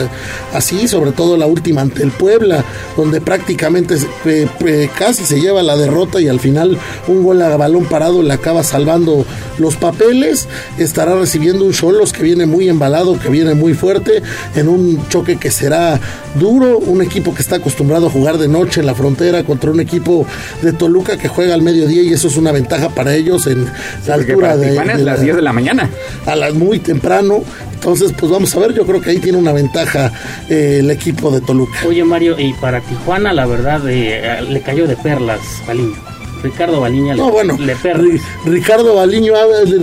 así, 0.54 0.88
sobre 0.88 1.12
todo 1.12 1.38
la 1.38 1.46
última 1.46 1.82
ante 1.82 2.04
el 2.04 2.12
Puebla, 2.12 2.64
donde 2.96 3.22
prácticamente 3.22 3.96
eh, 4.26 4.48
eh, 4.66 4.90
casi 4.98 5.26
se 5.26 5.40
lleva 5.40 5.62
la 5.62 5.76
derrota 5.76 6.22
y 6.22 6.28
al 6.28 6.40
final 6.40 6.78
un 7.08 7.24
gol 7.24 7.42
a 7.42 7.56
balón 7.58 7.86
parado 7.86 8.24
le 8.24 8.34
acaba 8.34 8.64
salvando 8.64 9.26
los 9.58 9.76
papeles. 9.76 10.48
Estará 10.78 11.16
recibiendo 11.16 11.66
un 11.66 11.74
Cholos 11.74 12.14
que 12.14 12.24
viene 12.24 12.46
muy 12.46 12.70
embalado, 12.70 13.20
que 13.20 13.30
viene 13.30 13.56
muy 13.56 13.74
fuerte, 13.74 14.22
en 14.56 14.70
un 14.70 15.08
choque 15.10 15.38
que 15.38 15.52
será 15.52 16.00
duro, 16.36 16.78
un 16.78 17.02
equipo 17.02 17.34
que 17.34 17.42
está 17.42 17.58
acostumbrado 17.58 18.08
a 18.08 18.10
jugar 18.10 18.38
de 18.38 18.48
noche 18.48 18.80
en 18.80 18.86
la 18.86 18.96
frontera 18.96 19.44
contra 19.44 19.72
un 19.72 19.80
equipo 19.80 20.26
de 20.62 20.74
Toluca 20.74 21.18
que 21.18 21.28
juega 21.28 21.54
al 21.54 21.62
mediodía 21.62 22.04
y 22.04 22.14
eso 22.14 22.28
es 22.28 22.38
una 22.38 22.52
ventaja 22.52 22.90
para 22.90 23.16
ellos 23.16 23.48
en 23.48 23.66
la 24.08 24.14
altura 24.14 24.58
de, 24.98 25.04
las 25.04 25.22
10 25.22 25.36
de 25.38 25.42
la 25.42 25.54
mañana. 25.54 25.90
a 26.26 26.36
las 26.36 26.54
muy 26.54 26.80
temprano. 26.80 27.44
Entonces, 27.74 28.14
pues 28.18 28.32
vamos 28.32 28.56
a 28.56 28.60
ver, 28.60 28.74
yo 28.74 28.86
creo 28.86 29.02
que 29.02 29.10
ahí 29.10 29.20
tiene 29.20 29.38
una 29.38 29.52
ventaja 29.52 30.12
eh, 30.50 30.78
el 30.80 30.90
equipo 30.90 31.32
de 31.32 31.42
Toluca. 31.42 31.80
Oye 31.86 32.04
Mario, 32.04 32.40
y 32.40 32.54
para 32.54 32.80
Tijuana 32.80 33.34
la 33.34 33.46
verdad 33.46 33.82
eh, 33.90 34.42
le 34.48 34.62
cayó 34.62 34.88
de 34.88 34.96
perlas 34.96 35.42
Baliño. 35.68 36.13
Ricardo 36.44 36.82
Baliña 36.82 37.16
No, 37.16 37.28
le, 37.28 37.32
bueno, 37.32 37.58
le 37.58 37.76
perlas. 37.76 38.06
Ri- 38.12 38.22
Ricardo 38.46 38.96
Baliño 38.96 39.34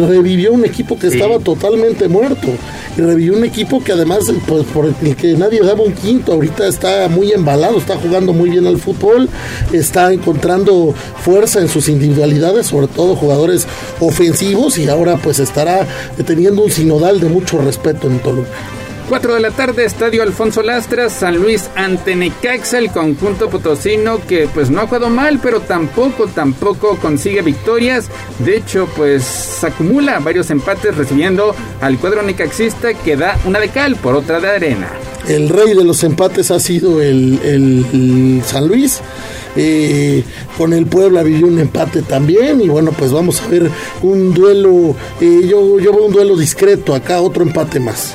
revivió 0.08 0.52
un 0.52 0.64
equipo 0.64 0.98
que 0.98 1.10
Sí. 1.10 1.16
estaba 1.16 1.38
totalmente 1.40 2.06
muerto 2.08 2.48
y 2.96 3.00
revivió 3.00 3.34
un 3.34 3.44
equipo 3.44 3.82
que 3.82 3.92
además 3.92 4.30
pues, 4.46 4.64
por 4.66 4.86
el 5.02 5.16
que 5.16 5.32
nadie 5.34 5.60
daba 5.62 5.82
un 5.82 5.92
quinto 5.92 6.32
ahorita 6.32 6.66
está 6.66 7.08
muy 7.08 7.32
embalado 7.32 7.78
está 7.78 7.96
jugando 7.96 8.32
muy 8.32 8.50
bien 8.50 8.66
al 8.66 8.78
fútbol 8.78 9.28
está 9.72 10.12
encontrando 10.12 10.92
fuerza 11.22 11.60
en 11.60 11.68
sus 11.68 11.88
individualidades 11.88 12.66
sobre 12.66 12.88
todo 12.88 13.14
jugadores 13.16 13.66
ofensivos 14.00 14.76
y 14.78 14.88
ahora 14.88 15.16
pues 15.16 15.38
estará 15.38 15.86
teniendo 16.26 16.62
un 16.64 16.70
sinodal 16.70 17.20
de 17.20 17.28
mucho 17.28 17.58
respeto 17.58 18.08
en 18.08 18.18
Toluca 18.18 18.48
4 19.10 19.34
de 19.34 19.40
la 19.40 19.50
tarde, 19.50 19.84
Estadio 19.84 20.22
Alfonso 20.22 20.62
Lastras, 20.62 21.12
San 21.12 21.36
Luis 21.36 21.68
ante 21.74 22.14
Necaxa, 22.14 22.78
el 22.78 22.90
conjunto 22.92 23.50
potosino 23.50 24.24
que 24.26 24.48
pues 24.54 24.70
no 24.70 24.80
ha 24.80 24.86
jugado 24.86 25.10
mal, 25.10 25.40
pero 25.42 25.60
tampoco, 25.60 26.28
tampoco 26.28 26.96
consigue 26.96 27.42
victorias. 27.42 28.08
De 28.38 28.56
hecho, 28.56 28.88
pues 28.96 29.62
acumula 29.64 30.20
varios 30.20 30.48
empates 30.50 30.96
recibiendo 30.96 31.54
al 31.80 31.98
cuadro 31.98 32.22
necaxista 32.22 32.94
que 32.94 33.16
da 33.16 33.36
una 33.44 33.58
de 33.58 33.68
cal 33.70 33.96
por 33.96 34.14
otra 34.14 34.38
de 34.38 34.48
arena. 34.48 34.88
El 35.28 35.48
rey 35.48 35.74
de 35.74 35.84
los 35.84 36.04
empates 36.04 36.52
ha 36.52 36.60
sido 36.60 37.02
el, 37.02 37.40
el- 37.44 38.42
San 38.46 38.68
Luis. 38.68 39.00
Eh, 39.56 40.22
con 40.56 40.72
el 40.72 40.86
Puebla 40.86 41.24
vivió 41.24 41.48
un 41.48 41.58
empate 41.58 42.02
también. 42.02 42.60
Y 42.60 42.68
bueno, 42.68 42.92
pues 42.96 43.10
vamos 43.12 43.40
a 43.42 43.48
ver 43.48 43.68
un 44.02 44.32
duelo. 44.32 44.94
eh, 45.20 45.40
yo, 45.48 45.80
yo 45.80 45.92
veo 45.92 46.04
un 46.06 46.12
duelo 46.12 46.36
discreto. 46.36 46.94
Acá 46.94 47.20
otro 47.20 47.42
empate 47.42 47.80
más. 47.80 48.14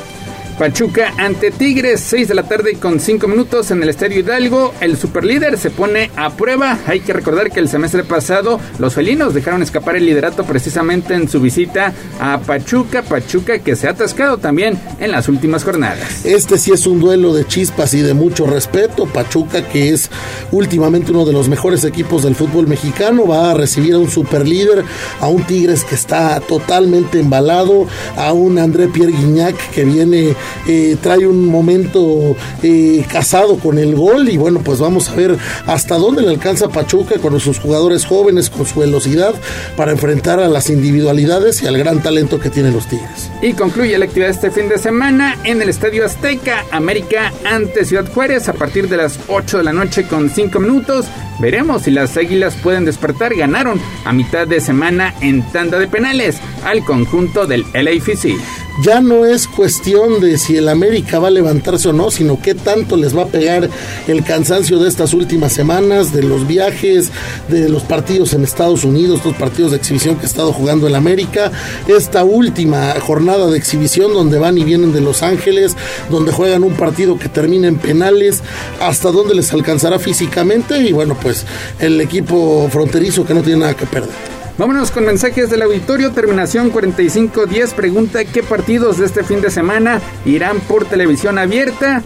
Pachuca 0.57 1.13
ante 1.17 1.51
Tigres, 1.51 1.99
6 1.99 2.29
de 2.29 2.35
la 2.35 2.43
tarde 2.43 2.75
con 2.75 3.01
5 3.01 3.27
minutos 3.27 3.71
en 3.71 3.83
el 3.83 3.89
Estadio 3.89 4.19
Hidalgo. 4.19 4.73
El 4.79 4.95
superlíder 4.97 5.57
se 5.57 5.69
pone 5.69 6.11
a 6.15 6.29
prueba. 6.29 6.79
Hay 6.87 7.01
que 7.01 7.11
recordar 7.11 7.51
que 7.51 7.59
el 7.59 7.67
semestre 7.67 8.05
pasado 8.05 8.59
los 8.79 8.93
felinos 8.93 9.33
dejaron 9.33 9.61
escapar 9.61 9.97
el 9.97 10.05
liderato 10.05 10.45
precisamente 10.45 11.13
en 11.13 11.27
su 11.27 11.41
visita 11.41 11.93
a 12.21 12.39
Pachuca. 12.39 13.01
Pachuca 13.01 13.59
que 13.59 13.75
se 13.75 13.87
ha 13.87 13.91
atascado 13.91 14.37
también 14.37 14.79
en 14.99 15.11
las 15.11 15.27
últimas 15.27 15.65
jornadas. 15.65 16.25
Este 16.25 16.57
sí 16.57 16.71
es 16.71 16.87
un 16.87 17.01
duelo 17.01 17.33
de 17.33 17.45
chispas 17.45 17.93
y 17.93 18.01
de 18.01 18.13
mucho 18.13 18.45
respeto. 18.45 19.07
Pachuca, 19.07 19.67
que 19.67 19.89
es 19.89 20.09
últimamente 20.51 21.11
uno 21.11 21.25
de 21.25 21.33
los 21.33 21.49
mejores 21.49 21.83
equipos 21.83 22.23
del 22.23 22.35
fútbol 22.35 22.67
mexicano, 22.67 23.27
va 23.27 23.51
a 23.51 23.53
recibir 23.55 23.95
a 23.95 23.99
un 23.99 24.09
superlíder, 24.09 24.85
a 25.19 25.27
un 25.27 25.43
Tigres 25.43 25.83
que 25.83 25.95
está 25.95 26.39
totalmente 26.39 27.19
embalado, 27.19 27.87
a 28.15 28.31
un 28.31 28.57
André 28.57 28.87
Pierre 28.87 29.11
Guignac 29.11 29.55
que 29.71 29.83
viene, 29.83 30.35
eh, 30.67 30.97
trae 31.01 31.27
un 31.27 31.47
momento 31.47 32.35
eh, 32.63 33.05
casado 33.11 33.57
con 33.57 33.77
el 33.77 33.95
gol. 33.95 34.29
Y 34.29 34.37
bueno, 34.37 34.61
pues 34.63 34.79
vamos 34.79 35.09
a 35.09 35.15
ver 35.15 35.37
hasta 35.65 35.95
dónde 35.95 36.21
le 36.21 36.29
alcanza 36.29 36.69
Pachuca 36.69 37.19
con 37.19 37.39
sus 37.39 37.59
jugadores 37.59 38.05
jóvenes, 38.05 38.49
con 38.49 38.65
su 38.65 38.79
velocidad, 38.79 39.33
para 39.75 39.91
enfrentar 39.91 40.39
a 40.39 40.47
las 40.47 40.69
individualidades 40.69 41.61
y 41.61 41.67
al 41.67 41.77
gran 41.77 42.01
talento 42.01 42.39
que 42.39 42.49
tienen 42.49 42.73
los 42.73 42.87
Tigres. 42.87 43.29
Y 43.41 43.53
concluye 43.53 43.97
la 43.97 44.05
actividad 44.05 44.29
este 44.29 44.51
fin 44.51 44.69
de 44.69 44.77
semana 44.77 45.37
en 45.43 45.61
el 45.61 45.69
Estadio 45.69 46.05
Azteca, 46.05 46.65
América 46.71 47.31
ante 47.43 47.85
Ciudad 47.85 48.11
Juárez 48.11 48.49
a 48.49 48.53
partir 48.53 48.89
de 48.89 48.97
las 48.97 49.19
8 49.27 49.57
de 49.57 49.63
la 49.63 49.73
noche 49.73 50.07
con 50.07 50.29
5 50.29 50.59
minutos. 50.59 51.05
Veremos 51.39 51.83
si 51.83 51.91
las 51.91 52.15
Águilas 52.17 52.55
pueden 52.55 52.85
despertar. 52.85 53.35
Ganaron 53.35 53.79
a 54.05 54.13
mitad 54.13 54.47
de 54.47 54.61
semana 54.61 55.13
en 55.21 55.41
tanda 55.51 55.79
de 55.79 55.87
penales 55.87 56.37
al 56.63 56.83
conjunto 56.83 57.45
del 57.45 57.65
LAFC. 57.73 58.35
Ya 58.83 58.99
no 59.01 59.25
es 59.25 59.47
cuestión 59.47 60.19
de 60.19 60.37
si 60.37 60.57
el 60.57 60.67
América 60.67 61.19
va 61.19 61.29
a 61.29 61.31
levantarse 61.31 61.89
o 61.89 61.93
no, 61.93 62.11
sino 62.11 62.41
qué 62.41 62.55
tanto 62.55 62.97
les 62.97 63.15
va 63.17 63.23
a 63.23 63.27
pegar 63.27 63.69
el 64.07 64.23
cansancio 64.23 64.79
de 64.79 64.89
estas 64.89 65.13
últimas 65.13 65.53
semanas, 65.53 66.13
de 66.13 66.23
los 66.23 66.45
viajes, 66.45 67.11
de 67.47 67.69
los 67.69 67.83
partidos 67.83 68.33
en 68.33 68.43
Estados 68.43 68.83
Unidos, 68.83 69.23
los 69.23 69.35
partidos 69.35 69.71
de 69.71 69.77
exhibición 69.77 70.15
que 70.17 70.23
ha 70.23 70.29
estado 70.29 70.51
jugando 70.51 70.87
el 70.87 70.95
América, 70.95 71.51
esta 71.87 72.23
última 72.23 72.93
jornada 72.99 73.47
de 73.47 73.57
exhibición 73.57 74.13
donde 74.13 74.39
van 74.39 74.57
y 74.57 74.63
vienen 74.63 74.93
de 74.93 75.01
Los 75.01 75.23
Ángeles, 75.23 75.75
donde 76.09 76.31
juegan 76.31 76.63
un 76.63 76.73
partido 76.73 77.17
que 77.17 77.29
termina 77.29 77.67
en 77.67 77.77
penales, 77.77 78.41
hasta 78.81 79.11
dónde 79.11 79.35
les 79.35 79.53
alcanzará 79.53 79.99
físicamente 79.99 80.77
y 80.79 80.91
bueno, 80.91 81.17
pues 81.21 81.45
el 81.79 82.01
equipo 82.01 82.67
fronterizo 82.71 83.25
que 83.25 83.33
no 83.33 83.41
tiene 83.41 83.61
nada 83.61 83.75
que 83.75 83.85
perder. 83.85 84.34
Vámonos 84.57 84.89
con 84.89 85.05
mensajes 85.05 85.49
del 85.49 85.63
auditorio. 85.63 86.11
Terminación 86.11 86.69
4510 86.69 87.73
pregunta 87.73 88.23
qué 88.23 88.41
partidos 88.41 88.97
de 88.97 89.05
este 89.05 89.25
fin 89.25 89.41
de 89.41 89.51
semana 89.51 89.99
irán 90.23 90.61
por 90.61 90.85
televisión 90.85 91.37
abierta. 91.37 92.01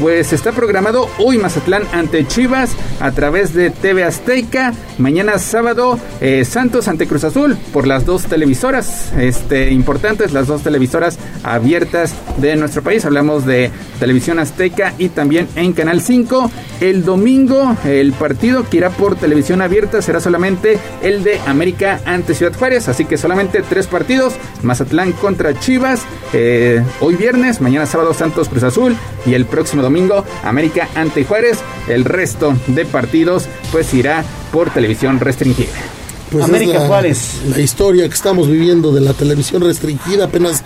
Pues 0.00 0.32
está 0.32 0.50
programado 0.50 1.08
hoy 1.18 1.38
Mazatlán 1.38 1.84
ante 1.92 2.26
Chivas 2.26 2.72
a 2.98 3.12
través 3.12 3.54
de 3.54 3.70
TV 3.70 4.02
Azteca. 4.02 4.72
Mañana 4.98 5.38
sábado 5.38 6.00
eh, 6.20 6.44
Santos 6.44 6.88
ante 6.88 7.06
Cruz 7.06 7.22
Azul 7.22 7.56
por 7.72 7.86
las 7.86 8.04
dos 8.04 8.24
televisoras 8.24 9.12
este, 9.16 9.70
importantes, 9.70 10.32
las 10.32 10.48
dos 10.48 10.62
televisoras 10.62 11.16
abiertas 11.44 12.12
de 12.38 12.56
nuestro 12.56 12.82
país. 12.82 13.04
Hablamos 13.04 13.46
de 13.46 13.70
Televisión 14.00 14.40
Azteca 14.40 14.94
y 14.98 15.10
también 15.10 15.46
en 15.54 15.72
Canal 15.72 16.00
5. 16.00 16.50
El 16.80 17.04
domingo 17.04 17.76
el 17.84 18.12
partido 18.14 18.68
que 18.68 18.78
irá 18.78 18.90
por 18.90 19.14
televisión 19.14 19.62
abierta 19.62 20.02
será 20.02 20.18
solamente 20.18 20.76
el 21.02 21.22
de 21.22 21.38
América 21.46 21.83
ante 21.84 22.34
Ciudad 22.34 22.56
Juárez, 22.56 22.88
así 22.88 23.04
que 23.04 23.18
solamente 23.18 23.62
tres 23.62 23.86
partidos, 23.86 24.34
Mazatlán 24.62 25.12
contra 25.12 25.58
Chivas, 25.58 26.02
eh, 26.32 26.82
hoy 27.00 27.16
viernes, 27.16 27.60
mañana 27.60 27.86
sábado 27.86 28.14
Santos 28.14 28.48
Cruz 28.48 28.62
Azul 28.62 28.96
y 29.26 29.34
el 29.34 29.46
próximo 29.46 29.82
domingo 29.82 30.24
América 30.42 30.88
ante 30.94 31.24
Juárez, 31.24 31.58
el 31.88 32.04
resto 32.04 32.56
de 32.66 32.84
partidos 32.84 33.48
pues 33.72 33.92
irá 33.94 34.24
por 34.52 34.70
televisión 34.70 35.20
restringida. 35.20 36.03
Pues 36.34 36.48
es 36.48 36.66
la, 36.68 37.56
La 37.56 37.60
historia 37.60 38.08
que 38.08 38.14
estamos 38.14 38.48
viviendo 38.48 38.92
de 38.92 39.00
la 39.00 39.12
televisión 39.12 39.62
restringida. 39.62 40.24
Apenas 40.24 40.64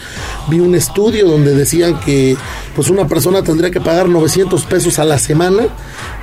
vi 0.49 0.61
un 0.61 0.74
estudio 0.74 1.27
donde 1.28 1.55
decían 1.55 2.01
que 2.01 2.36
pues 2.74 2.89
una 2.89 3.07
persona 3.07 3.43
tendría 3.43 3.70
que 3.70 3.81
pagar 3.81 4.09
900 4.09 4.65
pesos 4.65 4.99
a 4.99 5.05
la 5.05 5.19
semana 5.19 5.65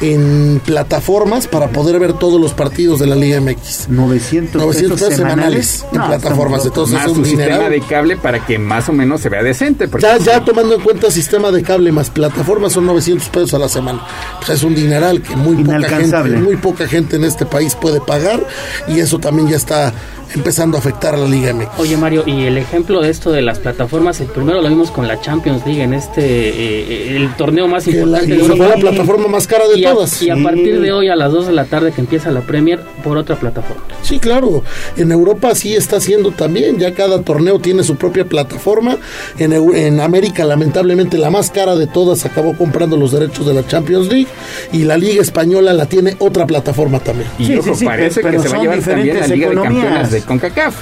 en 0.01 0.61
plataformas 0.65 1.47
para 1.47 1.67
poder 1.69 1.99
ver 1.99 2.13
todos 2.13 2.39
los 2.41 2.53
partidos 2.53 2.99
de 2.99 3.07
la 3.07 3.15
Liga 3.15 3.39
MX. 3.39 3.89
900, 3.89 4.61
900 4.61 4.99
pesos 4.99 5.15
semanales 5.15 5.85
en 5.91 5.97
No, 5.99 6.07
plataformas. 6.07 6.65
Entonces 6.65 6.95
más 6.95 7.05
es 7.05 7.11
un 7.11 7.19
un 7.19 7.26
sistema 7.26 7.69
de 7.69 7.81
cable 7.81 8.17
para 8.17 8.45
que 8.45 8.57
más 8.57 8.89
o 8.89 8.93
menos 8.93 9.22
se 9.22 9.30
vea 9.30 9.43
decente. 9.43 9.89
Ya, 9.99 10.17
ya 10.17 10.43
tomando 10.43 10.76
en 10.76 10.81
cuenta 10.81 11.11
sistema 11.11 11.51
de 11.51 11.61
cable 11.61 11.91
más 11.91 12.09
plataformas 12.09 12.73
son 12.73 12.85
900 12.85 13.30
pesos 13.30 13.53
a 13.53 13.59
la 13.59 13.69
semana. 13.69 14.01
Pues 14.39 14.57
es 14.57 14.63
un 14.63 14.76
dineral 14.76 15.22
que 15.22 15.35
muy 15.35 15.63
poca, 15.63 15.89
gente, 15.89 16.22
muy 16.38 16.57
poca 16.57 16.88
gente 16.88 17.15
en 17.17 17.26
este 17.26 17.45
país 17.45 17.76
puede 17.76 17.99
pagar 18.01 18.45
y 18.88 18.99
eso 18.99 19.19
también 19.19 19.35
ya 19.44 19.57
está 19.57 19.94
empezando 20.36 20.78
a 20.78 20.80
afectar 20.80 21.14
a 21.16 21.18
la 21.18 21.28
Liga 21.28 21.53
MX. 21.53 21.80
Oye 21.80 21.98
Mario, 21.98 22.24
y 22.26 22.44
el 22.45 22.57
ejemplo 22.57 23.02
de 23.02 23.10
esto 23.10 23.32
de 23.32 23.41
las 23.41 23.60
plataformas, 23.60 24.20
el 24.22 24.28
primero 24.28 24.62
lo 24.62 24.70
vimos 24.70 24.91
con 24.91 25.07
la 25.07 25.20
Champions 25.22 25.66
League 25.66 25.82
en 25.82 25.94
este, 25.94 26.22
eh, 26.24 27.16
el 27.16 27.34
torneo 27.36 27.68
más 27.68 27.86
Que 27.86 27.91
importante 27.91 28.36
de 28.36 28.40
fue 28.44 28.68
la 28.68 28.76
plataforma 28.76 29.28
más 29.28 29.48
cara 29.48 29.68
de 29.68 29.80
y 29.80 29.86
a, 29.86 29.91
todas. 29.94 30.22
Y 30.22 30.30
a 30.30 30.36
Sí. 30.36 30.44
partir 30.44 30.80
de 30.82 30.91
hoy 30.91 31.07
a 31.10 31.16
las 31.16 31.32
2 31.32 31.48
de 31.48 31.53
la 31.53 31.66
tarde 31.66 31.91
que 31.91 32.02
empieza 32.02 32.32
la 32.32 32.41
Premier 32.41 32.80
por 33.03 33.18
otra 33.18 33.36
plataforma. 33.38 33.84
Sí, 34.02 34.20
claro. 34.20 34.64
En 34.98 35.12
Europa 35.12 35.56
sí 35.56 35.74
está 35.76 35.98
haciendo 35.98 36.32
también. 36.32 36.78
Ya 36.78 36.94
cada 36.94 37.22
torneo 37.22 37.60
tiene 37.60 37.84
su 37.84 37.95
propia 37.95 38.26
plataforma. 38.26 38.98
En, 39.38 39.53
en 39.53 39.99
América, 39.99 40.44
lamentablemente, 40.45 41.18
la 41.18 41.30
más 41.30 41.49
cara 41.52 41.76
de 41.76 41.88
todas 41.88 42.26
acabó 42.26 42.56
comprando 42.57 42.98
los 42.98 43.12
derechos 43.12 43.45
de 43.45 43.53
la 43.53 43.66
Champions 43.66 44.07
League. 44.10 44.28
Y 44.72 44.84
la 44.84 44.98
Liga 44.98 45.22
Española 45.22 45.74
la 45.74 45.86
tiene 45.86 46.16
otra 46.20 46.45
plataforma 46.45 46.99
también. 46.99 47.30
Y 47.40 47.56
ojo, 47.56 47.74
parece 47.84 48.22
que 48.22 48.40
se 48.40 48.49
va 48.49 48.57
a 48.57 48.62
llevar 48.62 48.80
también 48.80 49.20
la 49.20 49.28
Liga 49.28 49.49
de 49.49 49.56
Campeones 49.56 50.12
de 50.12 50.22
CONCACAF. 50.26 50.76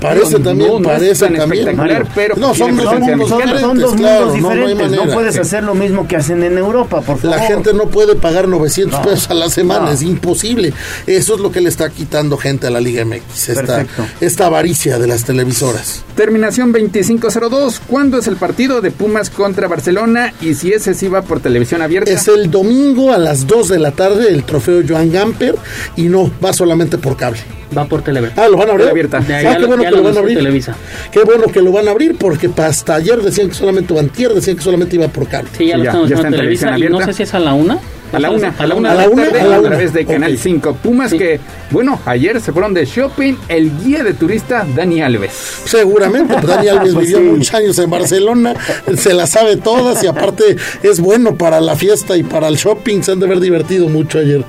Parece 0.00 0.38
también, 0.40 0.68
no, 0.70 0.80
no 0.80 0.90
es 0.92 0.98
parece 0.98 1.24
tan 1.26 1.36
también. 1.36 1.62
espectacular, 1.68 2.06
pero 2.14 2.36
no, 2.36 2.54
son 2.54 2.76
dos 2.76 2.86
presencia 2.88 3.16
mundos. 3.16 3.28
Son 3.30 3.38
dos 3.78 3.94
claro, 3.94 4.26
mundos 4.26 4.42
no, 4.42 4.54
no 4.54 4.66
hay 4.66 4.72
diferentes, 4.74 5.06
no, 5.06 5.14
puedes 5.14 5.34
Sí. 5.34 5.40
hacer 5.40 5.62
lo 5.64 5.74
mismo 5.74 6.06
que 6.06 6.16
hacen 6.16 6.42
en 6.42 6.58
Europa, 6.58 7.00
por 7.00 7.16
favor. 7.18 7.38
La 7.38 7.46
gente 7.46 7.72
no 7.72 7.86
puede 7.86 8.14
pagar 8.14 8.46
900 8.46 9.00
No. 9.00 9.06
pesos 9.06 9.30
a 9.30 9.34
la 9.34 9.48
semana, 9.48 9.86
No. 9.86 9.90
es 9.92 10.02
imposible. 10.02 10.74
Eso 11.06 11.36
es 11.36 11.40
lo 11.40 11.50
que 11.52 11.62
le 11.62 11.70
está 11.70 11.88
quitando 11.88 12.36
gente 12.36 12.66
a 12.66 12.70
la 12.70 12.80
Liga 12.80 13.02
MX, 13.06 13.48
esta, 13.48 13.86
esta 14.20 14.46
avaricia 14.46 14.98
de 14.98 15.06
las 15.06 15.24
televisoras. 15.24 16.02
Terminación 16.16 16.72
2502. 16.72 17.80
¿Cuándo 17.86 18.18
es 18.18 18.26
el 18.26 18.36
partido 18.36 18.82
de 18.82 18.90
Pumas 18.90 19.30
contra 19.30 19.68
Barcelona? 19.68 20.34
Y 20.42 20.54
si 20.54 20.72
ese 20.72 20.92
sí 20.92 21.08
va 21.08 21.22
por 21.22 21.40
televisión 21.40 21.80
abierta. 21.80 22.10
Es 22.10 22.28
el 22.28 22.50
domingo 22.50 23.12
a 23.12 23.16
las 23.16 23.46
2 23.46 23.68
de 23.68 23.78
la 23.78 23.92
tarde 23.92 24.28
el 24.28 24.44
trofeo 24.44 24.82
Joan 24.86 25.10
Gamper 25.10 25.54
y 25.96 26.02
no, 26.08 26.30
va 26.44 26.52
solamente 26.52 26.98
por 26.98 27.16
cable. 27.16 27.38
Va 27.76 27.84
por 27.86 28.02
Telever. 28.02 28.32
Ah, 28.36 28.48
lo 28.48 28.56
van 28.56 28.68
a 28.68 28.72
abrir. 28.72 28.88
Abierta. 28.88 29.18
Ah, 29.18 29.22
ya 29.42 29.54
qué 29.54 29.58
lo- 29.60 29.66
bueno 29.68 29.82
ya 29.82 29.88
que 29.90 29.96
lo 29.96 30.02
lo 30.02 30.08
van 30.08 30.16
a 30.16 30.20
abrir. 30.20 30.36
Televisa. 30.38 30.74
Qué 31.10 31.20
bueno 31.24 31.44
que 31.52 31.60
lo 31.62 31.72
van 31.72 31.88
a 31.88 31.90
abrir 31.90 32.16
porque 32.16 32.50
hasta 32.56 32.94
ayer 32.94 33.20
decían 33.22 33.48
que 33.48 33.54
solamente, 33.54 33.92
o 33.94 33.98
antier 33.98 34.32
decían 34.34 34.56
que 34.56 34.62
solamente 34.62 34.96
iba 34.96 35.08
por 35.08 35.26
cable. 35.28 35.50
Sí, 35.56 35.66
ya 35.66 35.74
Sí, 35.76 35.78
lo 35.78 35.84
estamos 35.84 36.08
ya 36.08 36.14
está 36.16 36.28
viendo 36.28 36.36
en 36.36 36.40
Televisa. 36.42 36.66
televisión 36.66 36.94
Y 36.94 36.98
no 37.00 37.04
sé 37.06 37.12
si 37.12 37.22
es 37.24 37.34
a 37.34 37.38
la 37.40 37.54
una. 37.54 37.78
A 38.12 38.20
la 38.20 38.30
una, 38.30 38.54
a 38.56 38.66
la 38.68 38.74
una 38.76 38.90
¿A 38.90 38.92
de 38.92 38.98
la 38.98 39.04
la 39.06 39.10
una? 39.10 39.24
tarde 39.24 39.40
¿A 39.40 39.44
la 39.46 39.56
a 39.56 39.58
una? 39.58 39.68
través 39.70 39.92
de 39.92 40.06
Canal 40.06 40.32
Ok. 40.34 40.38
5. 40.40 40.74
Pumas 40.80 41.12
que, 41.14 41.40
bueno, 41.72 42.00
ayer 42.06 42.40
se 42.40 42.52
fueron 42.52 42.72
de 42.72 42.84
shopping 42.84 43.34
el 43.48 43.72
guía 43.82 44.04
de 44.04 44.12
turista 44.14 44.64
Dani 44.76 45.02
Alves. 45.02 45.32
Seguramente, 45.64 46.32
pues 46.34 46.46
Dani 46.46 46.68
Alves 46.68 46.92
Pues 46.94 47.06
vivió 47.08 47.18
sí. 47.18 47.24
muchos 47.24 47.54
años 47.54 47.76
en 47.78 47.90
Barcelona, 47.90 48.54
se 48.96 49.14
las 49.14 49.30
sabe 49.30 49.56
todas 49.56 50.04
y 50.04 50.06
aparte 50.06 50.56
es 50.84 51.00
bueno 51.00 51.34
para 51.34 51.60
la 51.60 51.74
fiesta 51.74 52.16
y 52.16 52.22
para 52.22 52.46
el 52.46 52.54
shopping, 52.54 53.02
se 53.02 53.10
han 53.12 53.18
de 53.18 53.26
haber 53.26 53.40
divertido 53.40 53.88
mucho 53.88 54.20
ayer. 54.20 54.44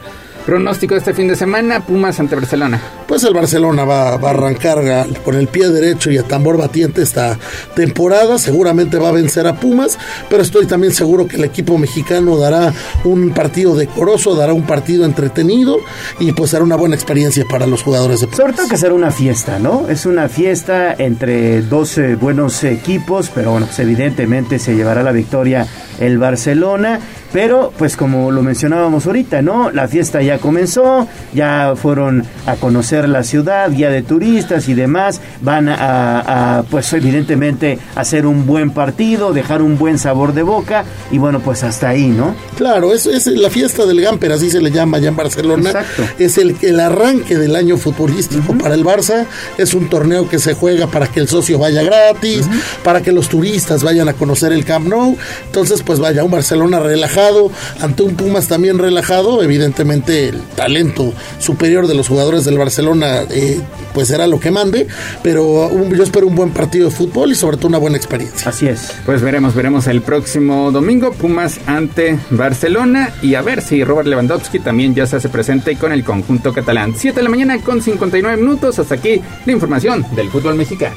Pronóstico 0.45 0.93
de 0.93 0.99
este 0.99 1.15
fin 1.15 1.27
de 1.27 1.35
semana, 1.35 1.79
Pumas 1.83 2.19
ante 2.19 2.35
Barcelona. 2.35 2.79
Pues 3.15 3.23
el 3.23 3.33
Barcelona 3.33 3.85
va, 3.85 4.09
a 4.09 4.29
arrancar 4.29 5.07
con 5.23 5.35
el 5.35 5.47
pie 5.47 5.69
derecho 5.69 6.11
y 6.11 6.17
a 6.17 6.23
tambor 6.23 6.57
batiente 6.57 7.01
esta 7.01 7.39
temporada. 7.73 8.37
Seguramente 8.37 8.97
va 8.97 9.07
a 9.07 9.13
vencer 9.13 9.47
a 9.47 9.55
Pumas, 9.57 9.97
pero 10.29 10.43
estoy 10.43 10.65
también 10.65 10.91
seguro 10.91 11.25
que 11.25 11.37
el 11.37 11.45
equipo 11.45 11.77
mexicano 11.77 12.37
dará 12.37 12.73
un 13.05 13.29
partido 13.29 13.73
decoroso, 13.73 14.35
dará 14.35 14.51
un 14.51 14.63
partido 14.63 15.05
entretenido 15.05 15.77
y 16.19 16.33
pues 16.33 16.51
será 16.51 16.65
una 16.65 16.75
buena 16.75 16.95
experiencia 16.95 17.45
para 17.49 17.65
los 17.67 17.83
jugadores 17.83 18.19
de 18.19 18.35
Sobre 18.35 18.51
todo 18.51 18.67
que 18.67 18.75
será 18.75 18.93
una 18.93 19.11
fiesta, 19.11 19.59
¿no? 19.59 19.87
Es 19.87 20.05
una 20.05 20.27
fiesta 20.27 20.93
entre 20.97 21.61
dos 21.61 21.97
eh, 21.97 22.15
buenos 22.15 22.65
equipos, 22.65 23.31
pero 23.33 23.51
bueno, 23.51 23.67
pues 23.67 23.79
evidentemente 23.79 24.59
se 24.59 24.75
llevará 24.75 25.03
la 25.03 25.13
victoria 25.13 25.65
el 26.01 26.17
Barcelona. 26.17 26.99
Pero, 27.35 27.73
pues 27.77 27.97
como 27.97 28.31
lo 28.31 28.41
mencionábamos 28.43 29.07
ahorita, 29.07 29.41
¿no? 29.41 29.69
La 29.69 29.89
fiesta 29.89 30.21
ya 30.21 30.37
comenzó, 30.37 31.05
ya 31.33 31.73
fueron 31.75 32.23
a 32.45 32.55
conocer 32.55 33.04
la 33.13 33.23
ciudad, 33.23 33.71
guía 33.71 33.89
de 33.89 34.01
turistas 34.01 34.67
y 34.69 34.73
demás. 34.73 35.21
Van 35.41 35.69
a, 35.69 36.57
a, 36.59 36.63
pues 36.63 36.91
evidentemente, 36.93 37.79
hacer 37.95 38.25
un 38.25 38.45
buen 38.45 38.71
partido, 38.71 39.33
dejar 39.33 39.61
un 39.61 39.77
buen 39.77 39.97
sabor 39.99 40.33
de 40.33 40.43
boca. 40.43 40.85
Y 41.11 41.17
bueno, 41.17 41.39
pues 41.39 41.63
hasta 41.63 41.89
ahí, 41.89 42.07
¿no? 42.07 42.35
Claro, 42.57 42.93
es, 42.93 43.05
es 43.05 43.27
la 43.27 43.49
fiesta 43.49 43.85
del 43.85 44.01
Gamper, 44.01 44.31
así 44.31 44.49
se 44.49 44.61
le 44.61 44.71
llama 44.71 44.97
allá 44.97 45.09
en 45.09 45.15
Barcelona. 45.15 45.69
Exacto. 45.69 46.03
Es 46.19 46.37
el, 46.37 46.55
el 46.61 46.79
arranque 46.79 47.37
del 47.37 47.55
año 47.55 47.77
futbolístico 47.77 48.57
para 48.57 48.75
el 48.75 48.83
Barça. 48.83 49.25
Es 49.57 49.73
un 49.73 49.89
torneo 49.89 50.29
que 50.29 50.39
se 50.39 50.53
juega 50.53 50.87
para 50.87 51.07
que 51.07 51.19
el 51.19 51.27
socio 51.27 51.59
vaya 51.59 51.83
gratis, 51.83 52.45
para 52.83 53.01
que 53.01 53.11
los 53.11 53.29
turistas 53.29 53.83
vayan 53.83 54.09
a 54.09 54.13
conocer 54.13 54.51
el 54.53 54.65
Camp 54.65 54.87
Nou. 54.87 55.17
Entonces, 55.45 55.83
pues 55.83 55.99
vaya, 55.99 56.23
un 56.23 56.31
Barcelona 56.31 56.79
relajado, 56.79 57.51
ante 57.81 58.03
un 58.03 58.15
Pumas 58.15 58.47
también 58.47 58.77
relajado. 58.77 59.43
Evidentemente, 59.43 60.29
el 60.29 60.41
talento 60.55 61.13
superior 61.39 61.87
de 61.87 61.95
los 61.95 62.07
jugadores 62.07 62.45
del 62.45 62.57
Barcelona, 62.57 62.94
eh, 63.03 63.61
pues 63.93 64.07
será 64.07 64.27
lo 64.27 64.39
que 64.39 64.51
mande. 64.51 64.87
Pero 65.23 65.67
un- 65.67 65.93
yo 65.95 66.03
espero 66.03 66.27
un 66.27 66.35
buen 66.35 66.51
partido 66.51 66.89
de 66.89 66.95
fútbol 66.95 67.31
y 67.31 67.35
sobre 67.35 67.57
todo 67.57 67.67
una 67.67 67.77
buena 67.77 67.97
experiencia. 67.97 68.49
Así 68.49 68.67
es. 68.67 68.91
Pues 69.05 69.21
veremos, 69.21 69.55
veremos 69.55 69.87
el 69.87 70.01
próximo 70.01 70.71
domingo 70.71 71.11
Pumas 71.13 71.59
ante 71.67 72.17
Barcelona 72.29 73.13
y 73.21 73.35
a 73.35 73.41
ver 73.41 73.61
si 73.61 73.83
Robert 73.83 74.07
Lewandowski 74.07 74.59
también 74.59 74.93
ya 74.95 75.05
se 75.07 75.15
hace 75.17 75.29
presente 75.29 75.75
con 75.77 75.91
el 75.91 76.03
conjunto 76.03 76.53
catalán. 76.53 76.93
7 76.97 77.15
de 77.17 77.23
la 77.23 77.29
mañana 77.29 77.59
con 77.61 77.81
59 77.81 78.37
minutos. 78.37 78.79
Hasta 78.79 78.95
aquí 78.95 79.21
la 79.45 79.51
información 79.51 80.05
del 80.15 80.29
fútbol 80.29 80.55
mexicano. 80.55 80.95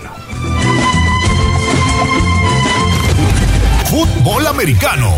Fútbol 3.90 4.46
americano. 4.46 5.12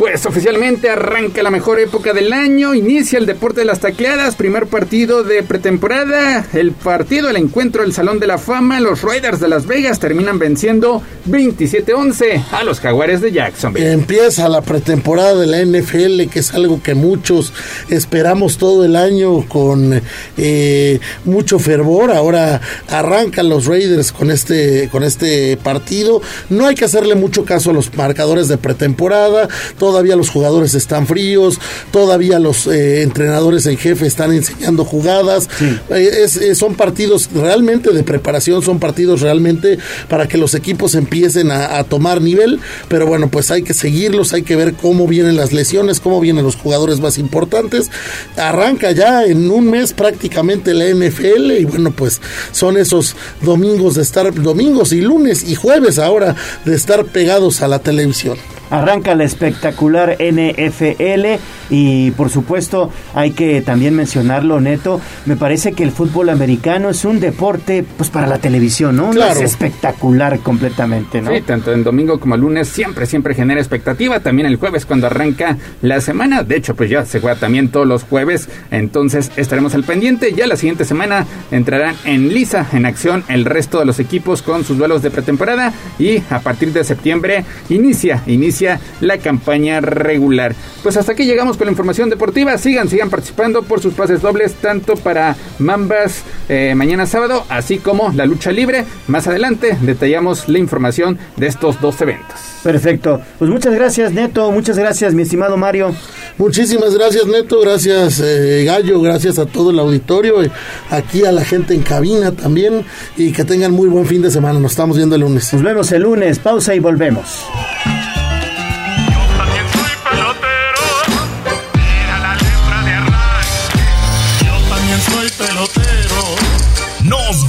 Pues 0.00 0.24
oficialmente 0.24 0.88
arranca 0.88 1.42
la 1.42 1.50
mejor 1.50 1.78
época 1.78 2.14
del 2.14 2.32
año, 2.32 2.72
inicia 2.74 3.18
el 3.18 3.26
deporte 3.26 3.60
de 3.60 3.66
las 3.66 3.80
tacleadas, 3.80 4.34
primer 4.34 4.66
partido 4.66 5.24
de 5.24 5.42
pretemporada, 5.42 6.46
el 6.54 6.72
partido, 6.72 7.28
el 7.28 7.36
encuentro 7.36 7.82
del 7.82 7.92
Salón 7.92 8.18
de 8.18 8.26
la 8.26 8.38
Fama, 8.38 8.80
los 8.80 9.02
Raiders 9.02 9.40
de 9.40 9.48
Las 9.48 9.66
Vegas 9.66 10.00
terminan 10.00 10.38
venciendo 10.38 11.02
27-11 11.28 12.44
a 12.50 12.64
los 12.64 12.80
Jaguares 12.80 13.20
de 13.20 13.30
Jacksonville. 13.30 13.92
Empieza 13.92 14.48
la 14.48 14.62
pretemporada 14.62 15.34
de 15.34 15.46
la 15.46 15.62
NFL, 15.62 16.30
que 16.30 16.38
es 16.38 16.54
algo 16.54 16.82
que 16.82 16.94
muchos 16.94 17.52
esperamos 17.90 18.56
todo 18.56 18.86
el 18.86 18.96
año 18.96 19.46
con 19.48 20.00
eh, 20.38 20.98
mucho 21.26 21.58
fervor. 21.58 22.10
Ahora 22.10 22.62
arrancan 22.88 23.50
los 23.50 23.66
Raiders 23.66 24.12
con 24.12 24.30
este, 24.30 24.88
con 24.90 25.04
este 25.04 25.58
partido. 25.58 26.22
No 26.48 26.66
hay 26.66 26.74
que 26.74 26.86
hacerle 26.86 27.16
mucho 27.16 27.44
caso 27.44 27.68
a 27.68 27.74
los 27.74 27.94
marcadores 27.94 28.48
de 28.48 28.56
pretemporada. 28.56 29.46
Todavía 29.90 30.14
los 30.14 30.30
jugadores 30.30 30.74
están 30.74 31.08
fríos. 31.08 31.58
Todavía 31.90 32.38
los 32.38 32.68
eh, 32.68 33.02
entrenadores 33.02 33.66
en 33.66 33.76
jefe 33.76 34.06
están 34.06 34.32
enseñando 34.32 34.84
jugadas. 34.84 35.48
Eh, 35.90 36.10
es- 36.22 36.36
eh, 36.36 36.54
son 36.54 36.76
partidos 36.76 37.28
realmente 37.34 37.90
de 37.90 38.04
preparación, 38.04 38.62
son 38.62 38.78
partidos 38.78 39.20
realmente 39.20 39.78
para 40.08 40.28
que 40.28 40.38
los 40.38 40.54
equipos 40.54 40.94
empiecen 40.94 41.50
a, 41.50 41.76
a 41.76 41.82
tomar 41.82 42.20
nivel. 42.22 42.60
Pero 42.86 43.04
bueno, 43.08 43.28
pues 43.30 43.50
hay 43.50 43.62
que 43.64 43.74
seguirlos, 43.74 44.32
hay 44.32 44.42
que 44.42 44.54
ver 44.54 44.74
cómo 44.74 45.08
vienen 45.08 45.34
las 45.36 45.52
lesiones, 45.52 45.98
cómo 45.98 46.20
vienen 46.20 46.44
los 46.44 46.54
jugadores 46.54 47.00
más 47.00 47.18
importantes. 47.18 47.90
Arranca 48.36 48.92
ya 48.92 49.24
en 49.24 49.50
un 49.50 49.68
mes 49.70 49.92
prácticamente 49.92 50.72
la 50.72 50.84
NFL 50.86 51.50
y 51.58 51.64
bueno, 51.64 51.90
pues 51.90 52.20
son 52.52 52.76
esos 52.76 53.16
domingos 53.42 53.96
de 53.96 54.02
estar, 54.02 54.32
domingos 54.40 54.92
y 54.92 55.00
lunes 55.00 55.42
y 55.48 55.56
jueves 55.56 55.98
ahora 55.98 56.36
de 56.64 56.76
estar 56.76 57.06
pegados 57.06 57.60
a 57.60 57.66
la 57.66 57.80
televisión. 57.80 58.38
Arranca 58.70 59.14
la 59.14 59.24
espectacular 59.24 60.16
NFL 60.20 61.40
y 61.70 62.10
por 62.12 62.30
supuesto 62.30 62.90
hay 63.14 63.32
que 63.32 63.62
también 63.62 63.94
mencionarlo, 63.94 64.60
Neto. 64.60 65.00
Me 65.26 65.36
parece 65.36 65.72
que 65.72 65.82
el 65.82 65.92
fútbol 65.92 66.28
americano 66.28 66.90
es 66.90 67.04
un 67.04 67.20
deporte 67.20 67.84
pues 67.96 68.10
para 68.10 68.26
la 68.26 68.38
televisión, 68.38 68.96
¿no? 68.96 69.10
Claro. 69.10 69.32
Es 69.32 69.40
espectacular 69.40 70.40
completamente, 70.40 71.20
¿no? 71.20 71.32
Sí, 71.32 71.40
tanto 71.40 71.72
en 71.72 71.84
domingo 71.84 72.20
como 72.20 72.36
lunes 72.36 72.68
siempre, 72.68 73.06
siempre 73.06 73.34
genera 73.34 73.60
expectativa. 73.60 74.20
También 74.20 74.46
el 74.46 74.56
jueves 74.56 74.86
cuando 74.86 75.06
arranca 75.06 75.56
la 75.82 76.00
semana. 76.00 76.42
De 76.42 76.56
hecho, 76.56 76.74
pues 76.74 76.90
ya 76.90 77.04
se 77.04 77.20
juega 77.20 77.38
también 77.38 77.68
todos 77.68 77.86
los 77.86 78.04
jueves. 78.04 78.48
Entonces 78.70 79.30
estaremos 79.36 79.74
al 79.74 79.84
pendiente. 79.84 80.32
Ya 80.32 80.46
la 80.46 80.56
siguiente 80.56 80.84
semana 80.84 81.26
entrarán 81.50 81.96
en 82.04 82.32
lisa, 82.32 82.66
en 82.72 82.86
acción, 82.86 83.24
el 83.28 83.44
resto 83.44 83.80
de 83.80 83.86
los 83.86 83.98
equipos 83.98 84.42
con 84.42 84.64
sus 84.64 84.78
duelos 84.78 85.02
de 85.02 85.10
pretemporada. 85.10 85.72
Y 85.98 86.18
a 86.30 86.40
partir 86.40 86.72
de 86.72 86.84
septiembre 86.84 87.44
inicia, 87.68 88.22
inicia 88.26 88.59
la 89.00 89.18
campaña 89.18 89.80
regular. 89.80 90.54
Pues 90.82 90.96
hasta 90.96 91.12
aquí 91.12 91.24
llegamos 91.24 91.56
con 91.56 91.66
la 91.66 91.72
información 91.72 92.10
deportiva. 92.10 92.56
Sigan, 92.58 92.88
sigan 92.88 93.10
participando 93.10 93.62
por 93.62 93.80
sus 93.80 93.94
pases 93.94 94.22
dobles, 94.22 94.54
tanto 94.54 94.96
para 94.96 95.36
Mambas 95.58 96.22
eh, 96.48 96.74
mañana 96.74 97.06
sábado, 97.06 97.44
así 97.48 97.78
como 97.78 98.12
la 98.12 98.26
lucha 98.26 98.52
libre. 98.52 98.84
Más 99.06 99.26
adelante 99.26 99.76
detallamos 99.80 100.48
la 100.48 100.58
información 100.58 101.18
de 101.36 101.46
estos 101.46 101.80
dos 101.80 102.00
eventos. 102.00 102.36
Perfecto. 102.62 103.20
Pues 103.38 103.50
muchas 103.50 103.74
gracias, 103.74 104.12
Neto. 104.12 104.50
Muchas 104.52 104.78
gracias, 104.78 105.14
mi 105.14 105.22
estimado 105.22 105.56
Mario. 105.56 105.94
Muchísimas 106.38 106.94
gracias, 106.94 107.26
Neto. 107.26 107.60
Gracias, 107.60 108.20
eh, 108.22 108.64
Gallo. 108.66 109.00
Gracias 109.00 109.38
a 109.38 109.46
todo 109.46 109.70
el 109.70 109.78
auditorio. 109.78 110.42
eh, 110.42 110.50
aquí 110.90 111.24
a 111.24 111.32
la 111.32 111.44
gente 111.44 111.74
en 111.74 111.82
cabina 111.82 112.32
también. 112.32 112.84
Y 113.16 113.32
que 113.32 113.44
tengan 113.44 113.72
muy 113.72 113.88
buen 113.88 114.06
fin 114.06 114.22
de 114.22 114.30
semana. 114.30 114.58
Nos 114.58 114.72
estamos 114.72 114.96
viendo 114.96 115.14
el 115.14 115.22
lunes. 115.22 115.52
Nos 115.52 115.62
vemos 115.62 115.92
el 115.92 116.02
lunes. 116.02 116.38
Pausa 116.38 116.74
y 116.74 116.78
volvemos. 116.78 117.44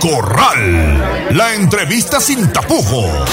Corral. 0.00 1.34
La 1.36 1.54
entrevista 1.54 2.20
sin 2.20 2.52
tapujos. 2.52 3.28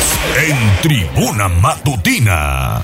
En 0.48 0.82
tribuna 0.82 1.48
matutina. 1.48 2.82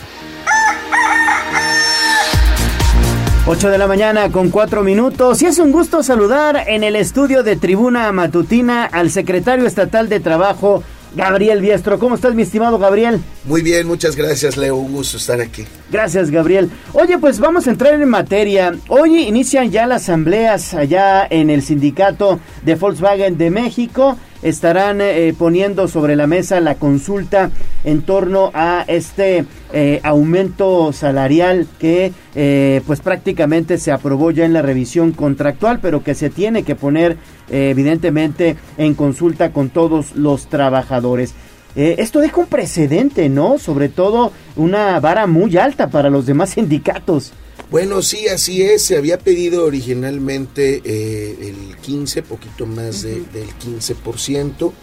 8 3.48 3.70
de 3.72 3.78
la 3.80 3.88
mañana 3.88 4.32
con 4.32 4.52
4 4.52 4.84
minutos 4.84 5.42
y 5.42 5.48
es 5.48 5.58
un 5.58 5.72
gusto 5.72 6.04
saludar 6.04 6.66
en 6.68 6.84
el 6.84 6.96
estudio 6.96 7.42
de 7.42 7.56
Tribuna 7.56 8.12
Matutina 8.12 8.86
al 8.86 9.10
secretario 9.10 9.66
estatal 9.66 10.10
de 10.10 10.20
Trabajo, 10.20 10.84
Gabriel 11.16 11.62
Biestro. 11.62 12.00
¿Cómo 12.00 12.16
estás, 12.16 12.34
mi 12.36 12.44
estimado 12.44 12.78
Gabriel? 12.78 13.20
Muy 13.46 13.62
bien, 13.62 13.88
muchas 13.88 14.16
gracias, 14.16 14.58
Leo. 14.58 14.76
Un 14.78 14.94
gusto 14.94 15.18
estar 15.18 15.42
aquí. 15.42 15.66
Gracias, 15.92 16.32
Gabriel. 16.32 16.70
Oye, 16.94 17.18
pues 17.18 17.40
vamos 17.40 17.68
a 17.68 17.72
entrar 17.72 17.94
en 17.94 18.08
materia. 18.08 18.74
Hoy 18.88 19.24
inician 19.24 19.72
ya 19.72 19.88
las 19.88 20.04
asambleas 20.04 20.74
allá 20.74 21.28
en 21.30 21.50
el 21.50 21.62
sindicato 21.62 22.40
de 22.64 22.76
Volkswagen 22.76 23.38
de 23.38 23.50
México. 23.50 24.18
Estarán 24.42 25.02
eh, 25.02 25.34
poniendo 25.38 25.88
sobre 25.88 26.16
la 26.16 26.28
mesa 26.28 26.60
la 26.60 26.76
consulta 26.76 27.52
en 27.84 28.02
torno 28.02 28.52
a 28.54 28.84
este 28.88 29.46
eh, 29.74 30.00
aumento 30.04 30.92
salarial 30.94 31.68
que 31.80 32.12
eh, 32.36 32.82
pues 32.88 33.02
prácticamente 33.02 33.78
se 33.78 33.92
aprobó 33.92 34.32
ya 34.32 34.46
en 34.46 34.54
la 34.54 34.62
revisión 34.62 35.12
contractual, 35.12 35.80
pero 35.82 36.04
que 36.04 36.16
se 36.16 36.30
tiene 36.30 36.64
que 36.64 36.76
poner 36.76 37.18
eh, 37.50 37.70
evidentemente 37.70 38.56
en 38.78 38.96
consulta 38.96 39.52
con 39.52 39.70
todos 39.70 40.16
los 40.16 40.48
trabajadores. 40.48 41.34
Eh, 41.76 41.96
esto 42.00 42.20
deja 42.20 42.42
un 42.42 42.48
precedente, 42.48 43.30
¿no? 43.30 43.58
Sobre 43.58 43.90
todo 43.90 44.32
una 44.56 45.00
vara 45.00 45.28
muy 45.28 45.58
alta 45.58 45.90
para 45.90 46.10
los 46.10 46.26
demás 46.26 46.52
sindicatos. 46.52 47.34
Bueno, 47.72 48.02
sí, 48.02 48.28
así 48.28 48.62
es. 48.62 48.84
Se 48.84 48.98
había 48.98 49.18
pedido 49.18 49.66
originalmente 49.66 50.82
eh, 50.84 51.38
el 51.42 51.78
15, 51.78 52.22
poquito 52.22 52.66
más 52.66 53.02
de- 53.02 53.22
del 53.34 53.48
15%. 53.64 54.74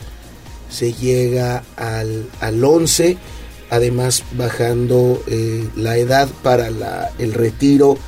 Se 0.71 0.93
llega 0.95 1.63
al, 1.77 2.27
al 2.41 2.65
11, 2.65 3.17
además 3.71 4.25
bajando 4.33 5.23
eh, 5.27 5.69
la 5.77 5.99
edad 5.99 6.29
para 6.43 6.71
la- 6.71 7.11
el 7.19 7.35
retiro 7.35 7.99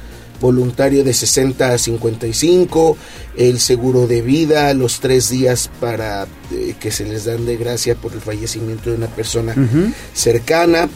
voluntario 0.40 1.04
de 1.04 1.12
60 1.12 1.72
a 1.74 1.76
55, 1.76 2.96
el 3.36 3.60
seguro 3.60 4.06
de 4.06 4.22
vida, 4.22 4.72
los 4.72 5.00
tres 5.00 5.28
días 5.28 5.70
para 5.80 6.26
eh, 6.50 6.74
que 6.80 6.90
se 6.90 7.04
les 7.04 7.26
dan 7.26 7.44
de 7.44 7.58
gracia 7.58 7.94
por 7.94 8.14
el 8.14 8.22
fallecimiento 8.22 8.88
de 8.88 8.96
una 8.96 9.08
persona 9.08 9.54
cercana. 10.14 10.88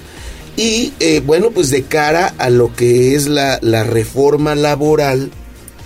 Y 0.57 0.93
eh, 1.01 1.21
bueno, 1.25 1.51
pues 1.51 1.71
de 1.71 1.83
cara 1.83 2.35
a 2.39 2.49
lo 2.49 2.75
que 2.75 3.15
es 3.15 3.27
la, 3.27 3.59
la 3.61 3.83
reforma 3.83 4.55
laboral, 4.55 5.31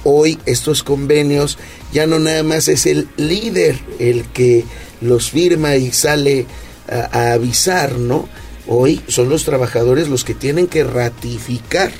hoy 0.04 0.38
estos 0.46 0.82
convenios 0.82 1.58
ya 1.92 2.06
no 2.06 2.18
nada 2.18 2.42
más 2.42 2.68
es 2.68 2.86
el 2.86 3.08
líder 3.16 3.78
el 3.98 4.24
que 4.26 4.64
los 5.00 5.30
firma 5.30 5.76
y 5.76 5.90
sale 5.92 6.46
a, 6.90 7.18
a 7.18 7.32
avisar, 7.32 7.98
¿no? 7.98 8.28
Hoy 8.70 9.00
son 9.08 9.30
los 9.30 9.44
trabajadores 9.44 10.08
los 10.08 10.24
que 10.24 10.34
tienen 10.34 10.66
que 10.66 10.84
ratificar 10.84 11.90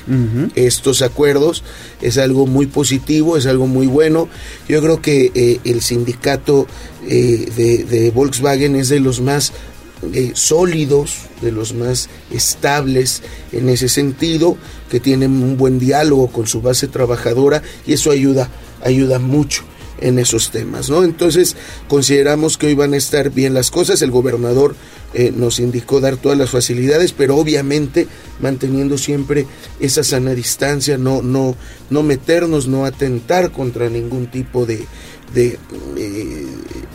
estos 0.53 1.01
acuerdos. 1.01 1.63
Es 1.99 2.19
algo 2.19 2.45
muy 2.45 2.67
positivo, 2.67 3.37
es 3.37 3.47
algo 3.47 3.65
muy 3.65 3.87
bueno. 3.87 4.29
Yo 4.67 4.79
creo 4.79 5.01
que 5.01 5.31
eh, 5.33 5.59
el 5.63 5.81
sindicato 5.81 6.67
eh, 7.07 7.49
de, 7.57 7.85
de 7.85 8.11
Volkswagen 8.11 8.75
es 8.75 8.89
de 8.89 8.99
los 8.99 9.19
más 9.19 9.51
sólidos, 10.33 11.17
de 11.41 11.51
los 11.51 11.73
más 11.73 12.09
estables 12.31 13.21
en 13.51 13.69
ese 13.69 13.89
sentido, 13.89 14.57
que 14.89 14.99
tienen 14.99 15.31
un 15.31 15.57
buen 15.57 15.79
diálogo 15.79 16.27
con 16.27 16.47
su 16.47 16.61
base 16.61 16.87
trabajadora 16.87 17.61
y 17.85 17.93
eso 17.93 18.11
ayuda, 18.11 18.49
ayuda 18.83 19.19
mucho 19.19 19.63
en 20.01 20.19
esos 20.19 20.51
temas, 20.51 20.89
¿no? 20.89 21.03
Entonces 21.03 21.55
consideramos 21.87 22.57
que 22.57 22.67
hoy 22.67 22.75
van 22.75 22.93
a 22.93 22.97
estar 22.97 23.29
bien 23.31 23.53
las 23.53 23.71
cosas. 23.71 24.01
El 24.01 24.11
gobernador 24.11 24.75
eh, 25.13 25.33
nos 25.35 25.59
indicó 25.59 25.99
dar 25.99 26.17
todas 26.17 26.37
las 26.37 26.51
facilidades, 26.51 27.13
pero 27.13 27.35
obviamente 27.35 28.07
manteniendo 28.39 28.97
siempre 28.97 29.45
esa 29.79 30.03
sana 30.03 30.33
distancia, 30.33 30.97
no, 30.97 31.21
no, 31.21 31.55
no 31.89 32.03
meternos, 32.03 32.67
no 32.67 32.85
atentar 32.85 33.51
contra 33.51 33.89
ningún 33.89 34.27
tipo 34.27 34.65
de, 34.65 34.85
de 35.33 35.57
eh, 35.97 36.45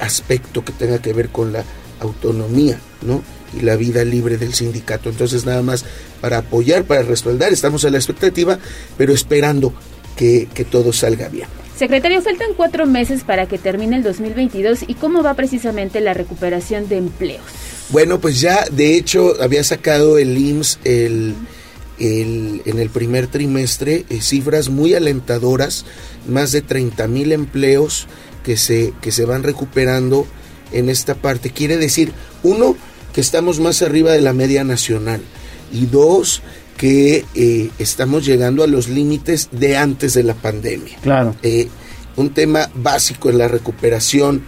aspecto 0.00 0.64
que 0.64 0.72
tenga 0.72 1.00
que 1.00 1.12
ver 1.12 1.28
con 1.28 1.52
la 1.52 1.64
autonomía, 2.00 2.78
¿no? 3.02 3.22
Y 3.56 3.60
la 3.62 3.76
vida 3.76 4.04
libre 4.04 4.36
del 4.38 4.54
sindicato. 4.54 5.08
Entonces, 5.10 5.44
nada 5.46 5.62
más 5.62 5.84
para 6.20 6.38
apoyar, 6.38 6.84
para 6.84 7.02
respaldar, 7.02 7.52
estamos 7.52 7.84
a 7.84 7.90
la 7.90 7.98
expectativa, 7.98 8.58
pero 8.98 9.12
esperando 9.12 9.72
que, 10.16 10.48
que 10.54 10.64
todo 10.64 10.92
salga 10.92 11.28
bien. 11.28 11.46
Secretario, 11.76 12.22
faltan 12.22 12.48
cuatro 12.56 12.86
meses 12.86 13.24
para 13.24 13.46
que 13.46 13.58
termine 13.58 13.96
el 13.96 14.02
2022 14.04 14.80
y 14.86 14.94
cómo 14.94 15.22
va 15.24 15.34
precisamente 15.34 16.00
la 16.00 16.14
recuperación 16.14 16.88
de 16.88 16.98
empleos. 16.98 17.42
Bueno, 17.90 18.20
pues 18.20 18.40
ya 18.40 18.64
de 18.70 18.96
hecho 18.96 19.34
había 19.42 19.64
sacado 19.64 20.16
el 20.18 20.38
IMSS 20.38 20.78
el, 20.84 21.34
el- 21.98 22.62
en 22.64 22.78
el 22.78 22.90
primer 22.90 23.26
trimestre 23.26 24.04
eh, 24.08 24.20
cifras 24.20 24.68
muy 24.68 24.94
alentadoras, 24.94 25.84
más 26.28 26.52
de 26.52 26.62
30 26.62 27.06
mil 27.08 27.32
empleos 27.32 28.06
que 28.44 28.56
se, 28.56 28.92
que 29.00 29.10
se 29.12 29.24
van 29.24 29.42
recuperando 29.42 30.26
en 30.72 30.88
esta 30.88 31.14
parte. 31.14 31.50
Quiere 31.50 31.76
decir, 31.76 32.12
uno, 32.42 32.76
que 33.12 33.20
estamos 33.20 33.60
más 33.60 33.82
arriba 33.82 34.12
de 34.12 34.20
la 34.20 34.32
media 34.32 34.64
nacional 34.64 35.20
y 35.72 35.86
dos, 35.86 36.42
que 36.76 37.24
eh, 37.34 37.70
estamos 37.78 38.26
llegando 38.26 38.64
a 38.64 38.66
los 38.66 38.88
límites 38.88 39.48
de 39.52 39.76
antes 39.76 40.14
de 40.14 40.24
la 40.24 40.34
pandemia. 40.34 40.98
Claro. 41.02 41.34
Eh, 41.42 41.68
un 42.16 42.30
tema 42.30 42.70
básico 42.74 43.30
en 43.30 43.38
la 43.38 43.48
recuperación 43.48 44.42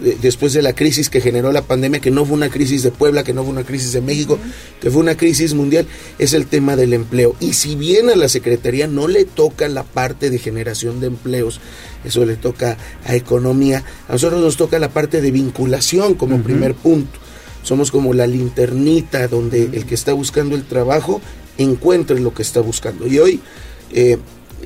de- 0.00 0.16
después 0.20 0.52
de 0.52 0.62
la 0.62 0.74
crisis 0.74 1.10
que 1.10 1.20
generó 1.20 1.52
la 1.52 1.62
pandemia, 1.62 2.00
que 2.00 2.10
no 2.10 2.24
fue 2.24 2.36
una 2.36 2.48
crisis 2.48 2.82
de 2.82 2.90
Puebla, 2.90 3.24
que 3.24 3.32
no 3.32 3.42
fue 3.42 3.52
una 3.52 3.64
crisis 3.64 3.92
de 3.92 4.00
México, 4.00 4.38
que 4.80 4.90
fue 4.90 5.00
una 5.02 5.16
crisis 5.16 5.54
mundial, 5.54 5.86
es 6.18 6.32
el 6.32 6.46
tema 6.46 6.76
del 6.76 6.92
empleo. 6.92 7.34
Y 7.40 7.52
si 7.54 7.74
bien 7.76 8.10
a 8.10 8.16
la 8.16 8.28
Secretaría 8.28 8.86
no 8.86 9.08
le 9.08 9.24
toca 9.24 9.68
la 9.68 9.82
parte 9.84 10.30
de 10.30 10.38
generación 10.38 11.00
de 11.00 11.08
empleos, 11.08 11.60
eso 12.04 12.24
le 12.24 12.36
toca 12.36 12.76
a 13.04 13.14
economía, 13.14 13.84
a 14.08 14.12
nosotros 14.12 14.40
nos 14.40 14.56
toca 14.56 14.78
la 14.78 14.88
parte 14.90 15.20
de 15.20 15.30
vinculación 15.30 16.14
como 16.14 16.42
primer 16.42 16.74
punto. 16.74 17.18
Somos 17.62 17.90
como 17.90 18.14
la 18.14 18.26
linternita 18.26 19.28
donde 19.28 19.64
el 19.64 19.84
que 19.84 19.94
está 19.94 20.12
buscando 20.12 20.54
el 20.54 20.64
trabajo 20.64 21.20
encuentre 21.58 22.20
lo 22.20 22.32
que 22.32 22.42
está 22.42 22.60
buscando. 22.60 23.06
Y 23.06 23.18
hoy 23.18 23.40
eh, 23.92 24.16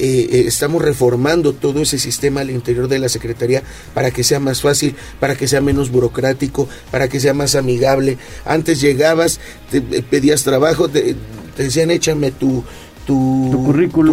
eh, 0.05 0.29
eh, 0.33 0.45
estamos 0.49 0.83
reformando 0.83 1.53
todo 1.53 1.81
ese 1.81 1.97
sistema 1.99 2.41
al 2.41 2.51
interior 2.51 2.89
de 2.89 2.99
la 2.99 3.09
Secretaría 3.09 3.63
para 3.95 4.11
que 4.11 4.25
sea 4.25 4.41
más 4.41 4.61
fácil, 4.61 4.97
para 5.21 5.37
que 5.37 5.47
sea 5.47 5.61
menos 5.61 5.91
burocrático, 5.91 6.69
para 6.91 7.09
que 7.09 7.21
sea 7.21 7.35
más 7.35 7.55
amigable. 7.55 8.19
Antes 8.45 8.81
llegabas, 8.81 9.39
te 9.71 9.79
eh, 9.79 10.03
pedías 10.09 10.43
trabajo, 10.43 10.89
te, 10.89 11.15
te 11.57 11.63
decían 11.63 11.91
échame 11.93 12.33
tu, 12.33 12.65
tu, 13.07 13.51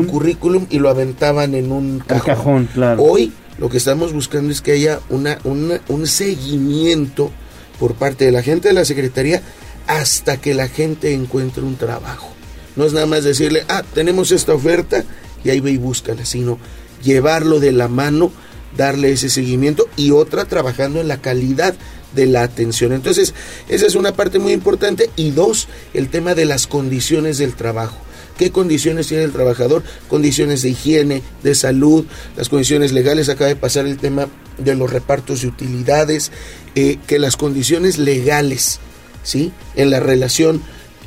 currículum. 0.05 0.67
y 0.69 0.77
lo 0.77 0.89
aventaban 0.89 1.55
en 1.55 1.71
un 1.71 2.03
El 2.07 2.21
cajón, 2.21 2.69
claro. 2.73 3.01
Hoy 3.01 3.31
lo 3.57 3.67
que 3.69 3.77
estamos 3.77 4.13
buscando 4.13 4.51
es 4.51 4.61
que 4.61 4.73
haya 4.73 4.99
una, 5.09 5.39
una- 5.43 5.81
un 5.89 6.05
seguimiento 6.07 7.31
por 7.79 7.95
parte 7.95 8.25
de 8.25 8.31
la 8.31 8.43
gente 8.43 8.67
de 8.67 8.73
la 8.73 8.85
Secretaría 8.85 9.41
hasta 9.87 10.37
que 10.37 10.53
la 10.53 10.67
gente 10.67 11.13
encuentre 11.13 11.63
un 11.63 11.75
trabajo. 11.77 12.29
No 12.75 12.85
es 12.85 12.93
nada 12.93 13.05
más 13.07 13.23
decirle, 13.23 13.63
ah, 13.67 13.83
tenemos 13.93 14.31
esta 14.31 14.53
oferta 14.53 15.03
y 15.43 15.49
ahí 15.49 15.59
ve 15.59 15.71
y 15.71 15.77
búscala, 15.77 16.25
sino 16.25 16.57
llevarlo 17.03 17.59
de 17.59 17.71
la 17.71 17.87
mano, 17.87 18.31
darle 18.75 19.11
ese 19.11 19.29
seguimiento 19.29 19.87
y 19.95 20.11
otra 20.11 20.45
trabajando 20.45 20.99
en 20.99 21.07
la 21.07 21.21
calidad 21.21 21.75
de 22.13 22.25
la 22.25 22.43
atención. 22.43 22.93
Entonces, 22.93 23.33
esa 23.67 23.85
es 23.85 23.95
una 23.95 24.13
parte 24.13 24.39
muy 24.39 24.53
importante. 24.53 25.09
Y 25.15 25.31
dos, 25.31 25.67
el 25.93 26.09
tema 26.09 26.35
de 26.35 26.45
las 26.45 26.67
condiciones 26.67 27.37
del 27.37 27.55
trabajo. 27.55 27.97
¿Qué 28.37 28.51
condiciones 28.51 29.07
tiene 29.07 29.23
el 29.23 29.33
trabajador? 29.33 29.83
Condiciones 30.07 30.61
de 30.61 30.69
higiene, 30.69 31.21
de 31.43 31.55
salud, 31.55 32.05
las 32.37 32.47
condiciones 32.47 32.93
legales. 32.93 33.27
Acaba 33.27 33.49
de 33.49 33.57
pasar 33.57 33.85
el 33.85 33.97
tema 33.97 34.27
de 34.57 34.75
los 34.75 34.89
repartos 34.89 35.41
de 35.41 35.49
utilidades, 35.49 36.31
eh, 36.75 36.97
que 37.05 37.19
las 37.19 37.35
condiciones 37.35 37.97
legales, 37.97 38.79
¿sí? 39.23 39.51
En 39.75 39.89
la 39.89 39.99
relación 39.99 40.61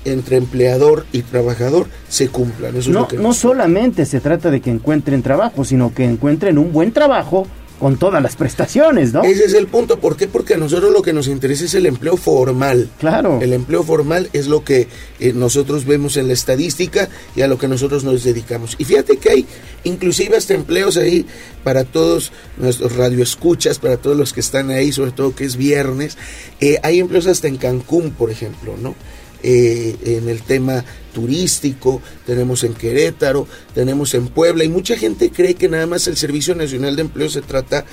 entre 0.05 0.37
empleador 0.37 1.07
y 1.13 1.23
trabajador 1.23 1.87
se 2.09 2.29
cumplan. 2.29 2.77
Eso 2.77 2.91
No, 2.91 3.09
no 3.19 3.33
solamente 3.33 4.07
se 4.07 4.21
trata 4.21 4.51
de 4.51 4.61
que 4.61 4.71
encuentren 4.71 5.23
trabajo, 5.23 5.65
sino 5.65 5.95
que 5.95 6.05
encuentren 6.05 6.59
un 6.59 6.73
buen 6.73 6.93
trabajo 6.93 7.47
con 7.83 7.97
todas 7.97 8.23
las 8.23 8.37
prestaciones, 8.37 9.13
¿no? 9.13 9.25
Ese 9.25 9.45
es 9.45 9.55
el 9.55 9.67
punto. 9.67 9.99
¿Por 9.99 10.17
qué? 10.17 10.29
Porque 10.29 10.55
a 10.55 10.57
nosotros 10.57 10.93
lo 10.93 11.03
que 11.03 11.13
nos 11.13 11.27
interesa 11.27 11.65
es 11.65 11.75
el 11.75 11.87
empleo 11.87 12.17
formal. 12.17 12.89
Claro. 13.01 13.41
El 13.43 13.53
empleo 13.53 13.83
formal 13.83 14.31
es 14.33 14.47
lo 14.47 14.63
que 14.63 14.87
eh, 15.19 15.33
nosotros 15.33 15.85
vemos 15.85 16.17
en 16.17 16.29
la 16.29 16.33
estadística 16.33 17.09
y 17.35 17.43
a 17.43 17.49
lo 17.49 17.59
que 17.59 17.67
nosotros 17.67 18.05
nos 18.05 18.23
dedicamos. 18.23 18.77
Y 18.79 18.85
fíjate 18.85 19.17
que 19.17 19.31
hay 19.31 19.47
inclusive 19.83 20.37
hasta 20.37 20.55
empleos 20.55 20.97
ahí 20.97 21.27
para 21.65 21.83
todos 21.83 22.31
nuestros 22.57 22.95
radioescuchas, 22.95 23.81
para 23.81 23.97
todos 23.97 24.17
los 24.17 24.33
que 24.33 24.39
están 24.39 24.71
ahí, 24.71 24.93
sobre 24.93 25.11
todo 25.11 25.35
que 25.35 25.45
es 25.45 25.57
viernes. 25.57 26.17
Eh, 26.61 26.79
hay 26.85 27.01
empleos 27.01 27.27
hasta 27.27 27.49
en 27.49 27.57
Cancún, 27.57 28.13
por 28.13 28.31
ejemplo, 28.31 28.77
¿no? 28.81 28.95
Eh, 29.43 29.97
en 30.05 30.29
el 30.29 30.43
tema 30.43 30.85
turístico, 31.13 32.01
tenemos 32.27 32.65
en 32.65 32.75
Querétaro, 32.75 33.47
tenemos 33.75 34.15
en 34.15 34.29
Puebla 34.29 34.65
y 34.65 34.69
mucha 34.69 34.97
gente 34.97 35.31
cree 35.31 35.55
que 35.55 35.69
nada 35.69 35.87
más 35.87 36.07
el 36.07 36.17
Servicio 36.17 36.55
Nacional 36.55 36.97
de 36.97 37.03
Empleo 37.03 37.29
se 37.29 37.43
trata, 37.43 37.85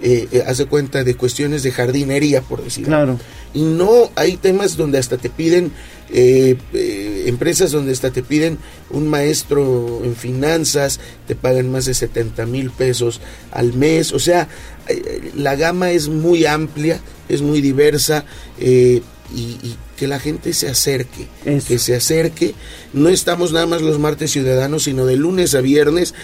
eh, 0.00 0.28
eh, 0.30 0.44
hace 0.46 0.66
cuenta 0.66 1.02
de 1.02 1.14
cuestiones 1.14 1.62
de 1.62 1.72
jardinería, 1.72 2.42
por 2.42 2.62
decirlo. 2.62 2.88
Claro. 2.88 3.18
Y 3.52 3.62
no, 3.62 4.10
hay 4.14 4.36
temas 4.36 4.76
donde 4.76 4.98
hasta 4.98 5.16
te 5.16 5.28
piden, 5.28 5.72
eh, 6.12 6.56
eh, 6.72 7.24
empresas 7.26 7.72
donde 7.72 7.92
hasta 7.92 8.10
te 8.10 8.22
piden 8.22 8.58
un 8.90 9.08
maestro 9.08 10.02
en 10.04 10.14
finanzas, 10.14 11.00
te 11.26 11.34
pagan 11.34 11.72
más 11.72 11.86
de 11.86 11.94
70 11.94 12.46
mil 12.46 12.70
pesos 12.70 13.20
al 13.50 13.72
mes, 13.72 14.12
o 14.12 14.18
sea, 14.18 14.48
la 15.34 15.56
gama 15.56 15.90
es 15.90 16.08
muy 16.08 16.46
amplia, 16.46 17.00
es 17.28 17.42
muy 17.42 17.60
diversa. 17.60 18.24
Y, 19.34 19.58
y 19.62 19.76
que 19.96 20.06
la 20.06 20.18
gente 20.18 20.52
se 20.52 20.68
acerque, 20.68 21.28
que 21.44 21.78
se 21.78 21.94
acerque. 21.94 22.54
No 22.92 23.08
estamos 23.08 23.52
nada 23.52 23.66
más 23.66 23.82
los 23.82 23.98
martes 23.98 24.30
ciudadanos, 24.30 24.84
sino 24.84 25.06
de 25.06 25.16
lunes 25.16 25.54
a 25.54 25.60
viernes, 25.60 26.14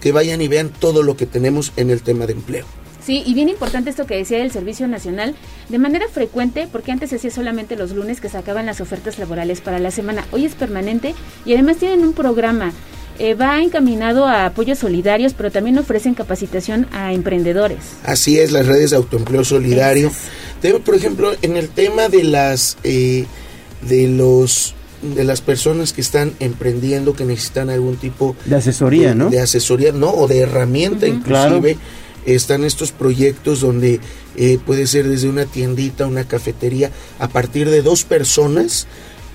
que 0.00 0.12
vayan 0.12 0.42
y 0.42 0.48
vean 0.48 0.70
todo 0.70 1.02
lo 1.02 1.16
que 1.16 1.26
tenemos 1.26 1.72
en 1.76 1.90
el 1.90 2.02
tema 2.02 2.26
de 2.26 2.34
empleo. 2.34 2.66
Sí, 3.04 3.22
y 3.26 3.34
bien 3.34 3.50
importante 3.50 3.90
esto 3.90 4.06
que 4.06 4.16
decía 4.16 4.42
el 4.42 4.50
Servicio 4.50 4.88
Nacional, 4.88 5.34
de 5.68 5.78
manera 5.78 6.08
frecuente, 6.08 6.66
porque 6.72 6.90
antes 6.90 7.10
se 7.10 7.16
hacía 7.16 7.30
solamente 7.30 7.76
los 7.76 7.90
lunes 7.90 8.18
que 8.20 8.30
sacaban 8.30 8.64
las 8.64 8.80
ofertas 8.80 9.18
laborales 9.18 9.60
para 9.60 9.78
la 9.78 9.90
semana, 9.90 10.26
hoy 10.30 10.46
es 10.46 10.54
permanente 10.54 11.14
y 11.44 11.52
además 11.52 11.76
tienen 11.76 12.00
un 12.00 12.14
programa, 12.14 12.72
eh, 13.18 13.34
va 13.34 13.62
encaminado 13.62 14.26
a 14.26 14.46
apoyos 14.46 14.78
solidarios, 14.78 15.34
pero 15.34 15.50
también 15.50 15.78
ofrecen 15.78 16.14
capacitación 16.14 16.86
a 16.92 17.12
emprendedores. 17.12 17.78
Así 18.04 18.38
es, 18.38 18.52
las 18.52 18.66
redes 18.66 18.90
de 18.90 18.96
autoempleo 18.96 19.44
solidario. 19.44 20.10
Tengo, 20.60 20.80
por 20.80 20.94
ejemplo, 20.94 21.32
en 21.42 21.56
el 21.56 21.68
tema 21.68 22.08
de 22.08 22.24
las 22.24 22.76
eh, 22.84 23.26
de 23.82 24.08
los 24.08 24.74
de 25.02 25.24
las 25.24 25.42
personas 25.42 25.92
que 25.92 26.00
están 26.00 26.32
emprendiendo 26.40 27.14
que 27.14 27.24
necesitan 27.24 27.68
algún 27.68 27.96
tipo 27.96 28.34
De 28.46 28.56
asesoría, 28.56 29.10
de, 29.10 29.14
¿no? 29.14 29.30
de 29.30 29.40
asesoría, 29.40 29.92
no, 29.92 30.10
o 30.10 30.26
de 30.26 30.40
herramienta 30.40 31.06
inclusive. 31.06 31.76
Están 32.24 32.64
estos 32.64 32.90
proyectos 32.90 33.60
donde 33.60 34.00
eh, 34.36 34.58
puede 34.64 34.86
ser 34.86 35.06
desde 35.06 35.28
una 35.28 35.44
tiendita, 35.44 36.06
una 36.06 36.24
cafetería, 36.24 36.90
a 37.18 37.28
partir 37.28 37.68
de 37.68 37.82
dos 37.82 38.04
personas 38.04 38.86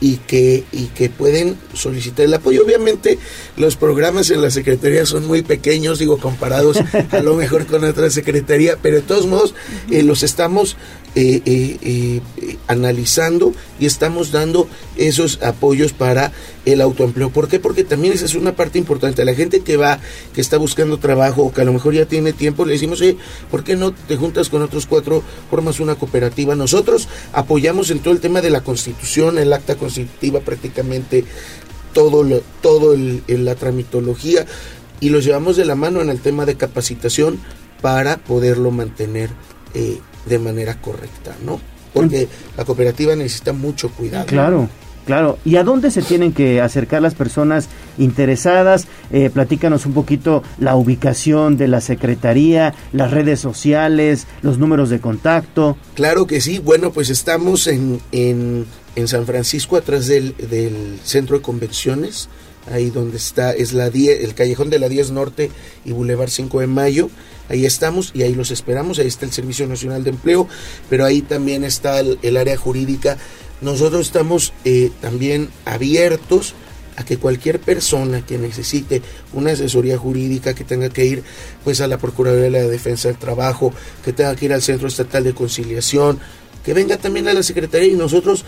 y 0.02 0.18
que, 0.18 0.64
y 0.72 0.86
que 0.88 1.10
pueden 1.10 1.58
solicitar 1.74 2.26
el 2.26 2.34
apoyo. 2.34 2.64
Obviamente 2.64 3.20
los 3.58 3.76
programas 3.76 4.30
en 4.32 4.42
la 4.42 4.50
Secretaría 4.50 5.06
son 5.06 5.28
muy 5.28 5.42
pequeños, 5.42 6.00
digo, 6.00 6.18
comparados 6.18 6.78
a 7.12 7.20
lo 7.20 7.36
mejor 7.36 7.66
con 7.66 7.84
otra 7.84 8.10
Secretaría, 8.10 8.78
pero 8.82 8.98
de 8.98 9.02
todos 9.02 9.28
modos 9.28 9.54
eh, 9.90 10.04
los 10.04 10.24
estamos 10.24 10.78
eh, 11.16 11.42
eh, 11.46 11.78
eh, 11.82 12.58
analizando 12.68 13.52
y 13.80 13.88
estamos 13.88 14.32
dando 14.32 14.68
esos 14.96 15.42
apoyos 15.42 15.92
para 15.92 16.32
el 16.66 16.82
autoempleo. 16.82 17.32
¿Por 17.32 17.48
qué? 17.48 17.60
Porque 17.60 17.84
también 17.84 18.14
esa 18.14 18.26
es 18.26 18.36
una 18.36 18.56
parte 18.56 18.78
importante. 18.78 19.26
La 19.26 19.34
gente 19.34 19.62
que 19.62 19.76
va, 19.76 20.00
que 20.36 20.42
está 20.42 20.58
buscando 20.58 21.00
trabajo 21.00 21.42
o 21.42 21.52
que 21.52 21.62
a 21.62 21.66
lo 21.66 21.74
mejor 21.74 21.96
ya 21.96 22.06
tiene 22.06 22.32
tiempo, 22.32 22.64
le 22.64 22.74
decimos, 22.74 23.02
¿por 23.50 23.64
qué 23.64 23.76
no 23.76 23.92
te 23.92 24.18
juntas 24.18 24.50
con 24.50 24.62
otros 24.62 24.86
cuatro, 24.86 25.24
formas 25.50 25.80
una 25.80 25.96
cooperativa? 25.96 26.54
Nosotros 26.54 27.08
apoyamos 27.34 27.90
en 27.90 28.00
todo 28.00 28.14
el 28.14 28.20
tema 28.20 28.42
de 28.42 28.52
la 28.52 28.62
constitución, 28.62 29.40
el 29.40 29.52
acta 29.52 29.76
constitutiva 29.76 30.42
prácticamente 30.42 31.26
todo 31.92 32.24
todo 32.62 32.96
la 33.28 33.56
tramitología 33.56 34.46
y 35.00 35.10
los 35.10 35.26
llevamos 35.26 35.58
de 35.58 35.66
la 35.66 35.74
mano 35.74 36.02
en 36.02 36.10
el 36.10 36.20
tema 36.20 36.46
de 36.46 36.56
capacitación 36.56 37.40
para 37.82 38.18
poderlo 38.18 38.70
mantener 38.70 39.32
de 40.26 40.40
manera 40.40 40.80
correcta, 40.82 41.36
¿no? 41.46 41.60
Porque 41.94 42.28
la 42.58 42.66
cooperativa 42.66 43.16
necesita 43.16 43.54
mucho 43.54 43.90
cuidado. 43.90 44.28
Claro, 44.28 44.70
claro. 45.06 45.40
¿Y 45.44 45.56
a 45.56 45.64
dónde 45.64 45.90
se 45.90 46.02
tienen 46.04 46.34
que 46.34 46.62
acercar 46.62 47.02
las 47.02 47.16
personas 47.16 47.68
interesadas? 47.98 48.88
Eh, 49.12 49.32
platícanos 49.34 49.86
un 49.88 49.94
poquito 49.94 50.44
la 50.60 50.76
ubicación 50.76 51.58
de 51.58 51.68
la 51.68 51.82
Secretaría, 51.82 52.76
las 52.94 53.12
redes 53.12 53.40
sociales, 53.40 54.28
los 54.44 54.60
números 54.60 54.90
de 54.90 55.00
contacto. 55.00 55.78
Claro 55.96 56.28
que 56.28 56.42
sí. 56.42 56.60
Bueno, 56.60 56.92
pues 56.92 57.10
estamos 57.10 57.66
en, 57.66 58.00
en, 58.12 58.66
en 58.96 59.08
San 59.08 59.26
Francisco, 59.26 59.78
atrás 59.78 60.08
del, 60.08 60.36
del 60.38 61.00
centro 61.04 61.38
de 61.38 61.42
convenciones, 61.42 62.30
ahí 62.72 62.92
donde 62.92 63.18
está, 63.18 63.52
es 63.52 63.74
la 63.74 63.90
10, 63.90 64.24
el 64.24 64.36
callejón 64.36 64.70
de 64.70 64.78
la 64.78 64.90
10 64.90 65.12
Norte 65.12 65.50
y 65.86 65.92
Boulevard 65.92 66.30
5 66.30 66.60
de 66.60 66.68
Mayo. 66.68 67.10
Ahí 67.50 67.66
estamos 67.66 68.12
y 68.14 68.24
ahí 68.24 68.36
los 68.36 68.52
esperamos. 68.52 69.00
Ahí 69.00 69.08
está 69.08 69.26
el 69.26 69.32
Servicio 69.32 69.68
Nacional 69.68 70.04
de 70.04 70.12
Empleo, 70.12 70.48
pero 70.90 71.06
ahí 71.06 71.22
también 71.22 71.64
está 71.64 72.00
el, 72.00 72.38
área 72.38 72.58
jurídica. 72.58 73.18
Nosotros 73.62 74.08
estamos 74.08 74.54
eh, 74.64 74.92
también 75.02 75.50
abiertos 75.66 76.54
a 76.96 77.06
que 77.06 77.18
cualquier 77.18 77.60
persona 77.60 78.26
que 78.26 78.38
necesite 78.38 79.02
una 79.34 79.52
asesoría 79.52 79.98
jurídica, 79.98 80.54
que 80.54 80.66
tenga 80.66 80.90
que 80.90 81.06
ir 81.06 81.24
pues 81.64 81.80
a 81.80 81.88
la 81.88 81.98
Procuraduría 81.98 82.44
de 82.44 82.52
la 82.52 82.60
Defensa 82.60 83.08
del 83.08 83.18
Trabajo, 83.18 83.74
que 84.04 84.12
tenga 84.12 84.36
que 84.36 84.46
ir 84.46 84.54
al 84.54 84.62
Centro 84.62 84.90
Estatal 84.90 85.24
de 85.24 85.34
Conciliación, 85.34 86.20
que 86.64 86.74
venga 86.74 86.98
también 86.98 87.30
a 87.30 87.34
la 87.34 87.42
Secretaría 87.42 87.88
y 87.88 87.96
nosotros 87.96 88.44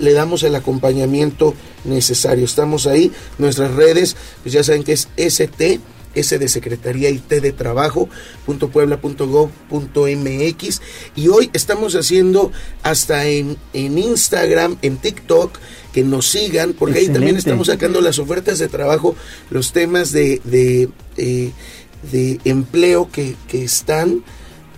le 0.00 0.12
damos 0.12 0.42
el 0.42 0.54
acompañamiento 0.56 1.54
necesario. 1.84 2.44
Estamos 2.44 2.88
ahí, 2.88 3.12
nuestras 3.38 3.72
redes, 3.72 4.16
pues 4.42 4.52
ya 4.52 4.64
saben 4.64 4.82
que 4.82 4.92
es 4.92 5.08
ST, 5.16 5.80
S 6.14 6.38
de 6.38 6.48
Secretaría 6.48 7.10
y 7.10 7.18
T 7.18 7.40
de 7.40 7.52
Trabajo, 7.52 8.08
punto 8.46 8.68
puebla 8.68 9.00
punto 9.00 9.28
gov 9.28 9.50
punto 9.68 10.06
MX. 10.06 10.80
Y 11.16 11.28
hoy 11.28 11.50
estamos 11.52 11.94
haciendo 11.94 12.52
hasta 12.82 13.26
en, 13.26 13.56
en 13.72 13.98
Instagram, 13.98 14.78
en 14.82 14.96
TikTok, 14.98 15.58
que 15.92 16.02
nos 16.02 16.26
sigan, 16.26 16.72
porque 16.72 17.00
ahí 17.00 17.08
también 17.08 17.36
estamos 17.36 17.66
sacando 17.66 18.00
las 18.00 18.18
ofertas 18.18 18.58
de 18.58 18.68
trabajo, 18.68 19.14
los 19.50 19.72
temas 19.72 20.12
de, 20.12 20.40
de, 20.44 20.88
eh, 21.16 21.50
de 22.10 22.40
empleo 22.44 23.10
que, 23.10 23.36
que 23.48 23.64
están. 23.64 24.24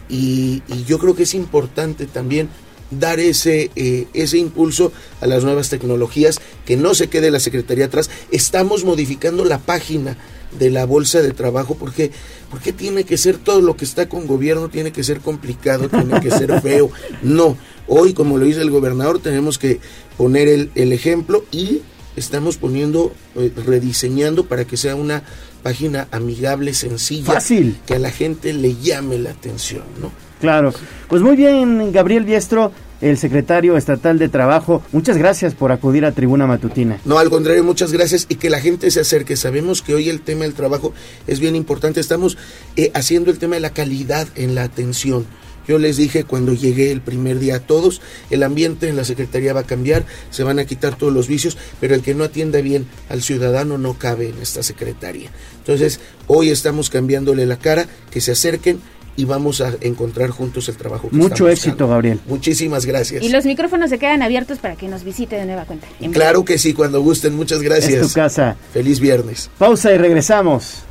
Y, 0.09 0.63
y 0.69 0.85
yo 0.85 0.99
creo 0.99 1.15
que 1.17 1.23
es 1.23 1.35
importante 1.35 2.07
también 2.07 2.49
dar 2.91 3.21
ese, 3.21 3.71
eh, 3.77 4.07
ese 4.15 4.39
impulso 4.39 4.93
a 5.21 5.27
las 5.27 5.45
nuevas 5.45 5.69
tecnologías, 5.69 6.41
que 6.65 6.77
no 6.77 6.95
se 6.95 7.09
quede 7.09 7.31
la 7.31 7.41
Secretaría 7.41 7.87
atrás. 7.87 8.11
Estamos 8.31 8.85
modificando 8.85 9.45
la 9.45 9.59
página 9.59 10.17
de 10.59 10.71
la 10.71 10.87
bolsa 10.87 11.23
de 11.23 11.33
trabajo 11.33 11.77
porque 11.77 12.11
porque 12.51 12.73
tiene 12.73 13.05
que 13.05 13.17
ser 13.17 13.39
todo 13.39 13.61
lo 13.61 13.77
que 13.77 13.85
está 13.85 14.09
con 14.09 14.27
gobierno 14.27 14.69
tiene 14.69 14.93
que 14.93 15.03
ser 15.03 15.21
complicado 15.21 15.89
tiene 15.89 16.21
que 16.21 16.31
ser 16.31 16.61
feo 16.63 16.91
no 17.23 17.57
hoy 17.87 18.15
como 18.15 18.39
lo 18.39 18.45
dice 18.45 18.61
el 18.61 18.71
gobernador 18.71 19.19
tenemos 19.19 19.59
que 19.59 19.81
poner 20.17 20.49
el, 20.49 20.71
el 20.75 20.93
ejemplo 20.93 21.45
y 21.51 21.83
estamos 22.17 22.57
poniendo 22.57 23.13
eh, 23.37 23.53
rediseñando 23.67 24.47
para 24.47 24.65
que 24.65 24.77
sea 24.77 24.95
una 24.95 25.23
página 25.63 26.09
amigable 26.11 26.75
sencilla 26.75 27.33
Fácil. 27.35 27.79
que 27.87 27.95
a 27.95 27.99
la 27.99 28.11
gente 28.11 28.53
le 28.53 28.77
llame 28.77 29.19
la 29.19 29.31
atención 29.31 29.83
no 30.01 30.13
Claro. 30.45 30.75
Pues 31.09 31.23
muy 31.23 31.37
bien, 31.37 31.91
Gabriel 31.91 32.25
Biestro, 32.25 32.71
el 33.01 33.19
secretario 33.19 33.77
estatal 33.77 34.19
de 34.19 34.29
Trabajo. 34.29 34.83
Muchas 34.93 35.17
gracias 35.17 35.55
por 35.55 35.73
acudir 35.73 36.05
a 36.05 36.13
Tribuna 36.13 36.47
Matutina. 36.47 36.99
No, 37.05 37.19
al 37.19 37.31
contrario, 37.31 37.65
muchas 37.65 37.93
gracias 37.93 38.27
y 38.29 38.37
que 38.37 38.51
la 38.51 38.61
gente 38.61 38.91
se 38.91 39.01
acerque. 39.01 39.37
Sabemos 39.37 39.83
que 39.83 39.95
hoy 39.95 40.09
el 40.09 40.21
tema 40.21 40.45
del 40.45 40.55
trabajo 40.55 40.93
es 41.27 41.41
bien 41.41 41.57
importante. 41.57 42.01
Estamos 42.01 42.39
eh, 42.77 42.91
haciendo 42.95 43.31
el 43.31 43.39
tema 43.39 43.57
de 43.57 43.61
la 43.61 43.71
calidad 43.71 44.29
en 44.37 44.55
la 44.55 44.63
atención. 44.63 45.27
Yo 45.67 45.79
les 45.79 45.97
dije 45.97 46.25
cuando 46.25 46.53
llegué 46.53 46.91
el 46.91 47.01
primer 47.01 47.39
día 47.39 47.57
a 47.57 47.61
todos, 47.61 48.03
el 48.31 48.43
ambiente 48.43 48.89
en 48.89 48.97
la 48.97 49.05
Secretaría 49.05 49.55
va 49.55 49.61
a 49.61 49.67
cambiar, 49.67 50.05
se 50.31 50.45
van 50.45 50.59
a 50.59 50.67
quitar 50.67 50.97
todos 50.97 51.13
los 51.13 51.27
vicios, 51.27 51.57
pero 51.81 51.95
el 51.95 52.03
que 52.03 52.15
no 52.15 52.25
atienda 52.25 52.61
bien 52.61 52.87
al 53.09 53.23
ciudadano 53.23 53.79
no 53.79 53.99
cabe 53.99 54.29
en 54.29 54.39
esta 54.43 54.63
Secretaría. 54.63 55.31
Entonces, 55.59 56.01
hoy 56.27 56.51
estamos 56.51 56.91
cambiándole 56.91 57.47
la 57.47 57.59
cara, 57.59 57.87
que 58.11 58.21
se 58.21 58.33
acerquen 58.33 58.81
y 59.17 59.25
vamos 59.25 59.61
a 59.61 59.73
encontrar 59.81 60.31
juntos 60.31 60.69
el 60.69 60.77
trabajo. 60.77 61.09
que 61.09 61.17
Mucho 61.17 61.35
estamos 61.35 61.53
éxito, 61.53 61.71
buscando. 61.73 61.89
Gabriel. 61.89 62.21
Muchísimas 62.27 62.85
gracias. 62.87 63.23
Y 63.23 63.29
los 63.29 63.45
micrófonos 63.45 63.91
se 63.91 63.99
quedan 63.99 64.23
abiertos 64.23 64.59
para 64.59 64.77
que 64.77 64.89
nos 64.89 65.05
visite 65.05 65.37
de 65.37 65.47
nueva 65.47 65.65
cuenta. 65.65 65.87
En. 66.01 66.13
Claro 66.13 66.45
que 66.45 66.59
sí, 66.59 66.75
cuando 66.75 67.01
gusten. 67.01 67.35
Muchas 67.37 67.63
gracias. 67.63 67.93
Es 67.93 68.09
tu 68.09 68.15
casa. 68.15 68.57
Feliz 68.73 69.01
viernes. 69.01 69.51
Pausa 69.59 69.93
y 69.93 69.99
regresamos. 69.99 70.85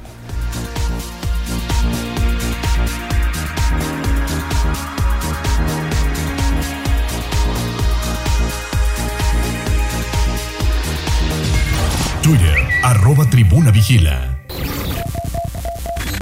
Twitter, 12.21 12.57
arroba 12.83 13.25
tribuna 13.29 13.71
vigila. 13.71 14.42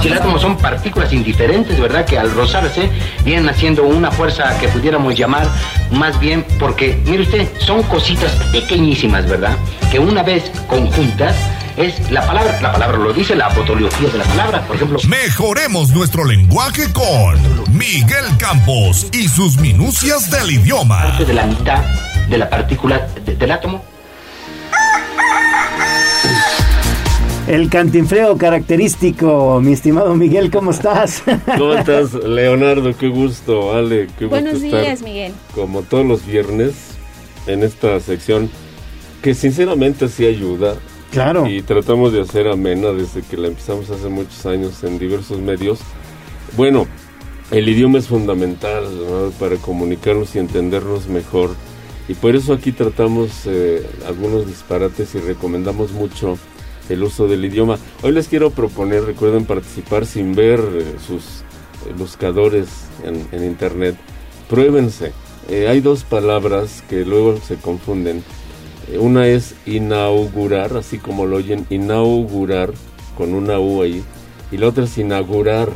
Si 0.00 0.08
el 0.08 0.14
átomo 0.14 0.38
son 0.38 0.56
partículas 0.56 1.12
indiferentes, 1.12 1.78
¿verdad? 1.80 2.04
Que 2.04 2.18
al 2.18 2.32
rozarse 2.34 2.90
vienen 3.24 3.48
haciendo 3.48 3.84
una 3.84 4.10
fuerza 4.10 4.58
que 4.58 4.68
pudiéramos 4.68 5.14
llamar 5.14 5.46
más 5.92 6.18
bien, 6.18 6.44
porque, 6.58 7.00
mire 7.06 7.22
usted, 7.22 7.48
son 7.58 7.82
cositas 7.84 8.32
pequeñísimas, 8.50 9.28
¿verdad? 9.28 9.56
Que 9.92 9.98
una 10.00 10.22
vez 10.24 10.50
conjuntas 10.66 11.36
es 11.76 12.10
la 12.10 12.26
palabra, 12.26 12.60
la 12.60 12.72
palabra 12.72 12.98
lo 12.98 13.12
dice, 13.12 13.34
la 13.36 13.46
apotología 13.46 14.08
de 14.08 14.18
la 14.18 14.24
palabra, 14.24 14.60
por 14.66 14.76
ejemplo. 14.76 14.98
Mejoremos 15.06 15.90
nuestro 15.90 16.24
lenguaje 16.24 16.92
con 16.92 17.40
Miguel 17.76 18.24
Campos 18.38 19.06
y 19.12 19.28
sus 19.28 19.56
minucias 19.58 20.30
del 20.30 20.50
idioma. 20.50 21.02
Parte 21.02 21.24
de 21.26 21.32
la 21.34 21.46
mitad 21.46 21.78
de 22.28 22.38
la 22.38 22.50
partícula 22.50 23.06
de- 23.24 23.36
del 23.36 23.50
átomo. 23.52 23.84
El 27.48 27.68
cantinfleo 27.68 28.38
característico, 28.38 29.60
mi 29.60 29.72
estimado 29.72 30.14
Miguel, 30.14 30.50
¿cómo 30.50 30.70
estás? 30.70 31.24
¿Cómo 31.58 31.74
estás, 31.74 32.14
Leonardo? 32.14 32.96
Qué 32.96 33.08
gusto, 33.08 33.74
Ale. 33.74 34.06
Qué 34.16 34.26
gusto 34.26 34.28
Buenos 34.28 34.62
estar, 34.62 34.80
días, 34.80 35.02
Miguel. 35.02 35.32
Como 35.52 35.82
todos 35.82 36.06
los 36.06 36.24
viernes, 36.24 36.74
en 37.48 37.64
esta 37.64 37.98
sección 37.98 38.48
que 39.22 39.34
sinceramente 39.34 40.08
sí 40.08 40.24
ayuda. 40.24 40.76
Claro. 41.10 41.46
Y 41.48 41.62
tratamos 41.62 42.12
de 42.12 42.20
hacer 42.20 42.46
amena 42.46 42.90
desde 42.92 43.22
que 43.22 43.36
la 43.36 43.48
empezamos 43.48 43.90
hace 43.90 44.08
muchos 44.08 44.46
años 44.46 44.82
en 44.84 45.00
diversos 45.00 45.40
medios. 45.40 45.80
Bueno, 46.56 46.86
el 47.50 47.68
idioma 47.68 47.98
es 47.98 48.06
fundamental 48.06 48.84
¿no? 48.84 49.30
para 49.32 49.56
comunicarnos 49.56 50.36
y 50.36 50.38
entendernos 50.38 51.08
mejor. 51.08 51.50
Y 52.08 52.14
por 52.14 52.36
eso 52.36 52.52
aquí 52.52 52.70
tratamos 52.70 53.42
eh, 53.46 53.84
algunos 54.06 54.46
disparates 54.46 55.14
y 55.16 55.18
recomendamos 55.18 55.90
mucho 55.90 56.38
el 56.92 57.02
uso 57.02 57.26
del 57.28 57.44
idioma. 57.44 57.78
Hoy 58.02 58.12
les 58.12 58.28
quiero 58.28 58.50
proponer, 58.50 59.04
recuerden 59.04 59.44
participar 59.44 60.06
sin 60.06 60.34
ver 60.34 60.60
eh, 60.60 60.96
sus 61.04 61.42
eh, 61.86 61.94
buscadores 61.96 62.68
en, 63.04 63.44
internet. 63.44 63.96
Pruébense. 64.48 65.12
Eh, 65.48 65.68
hay 65.68 65.80
dos 65.80 66.04
palabras 66.04 66.84
que 66.88 67.04
luego 67.04 67.38
se 67.38 67.56
confunden. 67.56 68.22
Una 68.98 69.26
es 69.26 69.54
inaugurar, 69.64 70.76
así 70.76 70.98
como 70.98 71.26
lo 71.26 71.36
oyen, 71.36 71.66
inaugurar, 71.70 72.72
con 73.16 73.34
una 73.34 73.58
U 73.58 73.82
ahí. 73.82 74.02
Y 74.50 74.58
la 74.58 74.68
otra 74.68 74.84
es 74.84 74.98
inaugurar. 74.98 75.70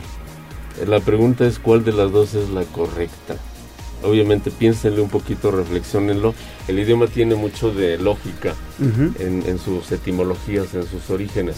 La 0.87 1.01
pregunta 1.01 1.47
es 1.47 1.59
cuál 1.59 1.85
de 1.85 1.93
las 1.93 2.13
dos 2.13 2.35
es 2.35 2.51
la 2.51 2.65
correcta. 2.65 3.37
Obviamente 4.03 4.51
piénsenle 4.51 5.01
un 5.01 5.09
poquito, 5.09 5.51
reflexionenlo. 5.51 6.35
El 6.69 6.79
idioma 6.79 7.07
tiene 7.07 7.35
mucho 7.35 7.73
de 7.73 7.99
lógica 7.99 8.55
en, 9.19 9.43
en 9.47 9.59
sus 9.59 9.91
etimologías, 9.91 10.75
en 10.75 10.87
sus 10.87 11.11
orígenes. 11.11 11.57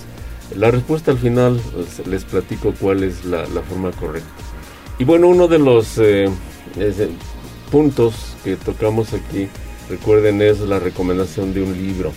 La 0.56 0.70
respuesta 0.70 1.10
al 1.10 1.18
final 1.18 1.60
les, 1.76 2.06
les 2.06 2.24
platico 2.24 2.72
cuál 2.80 3.02
es 3.02 3.24
la, 3.24 3.46
la 3.48 3.60
forma 3.62 3.90
correcta. 3.90 4.28
Y 4.98 5.04
bueno, 5.04 5.28
uno 5.28 5.46
de 5.46 5.58
los 5.58 5.98
eh, 5.98 6.28
es, 6.78 7.00
eh, 7.00 7.10
puntos 7.70 8.14
que 8.44 8.56
tocamos 8.56 9.12
aquí, 9.12 9.48
recuerden, 9.90 10.40
es 10.40 10.60
la 10.60 10.78
recomendación 10.78 11.52
de 11.52 11.62
un 11.62 11.72
libro. 11.72 12.12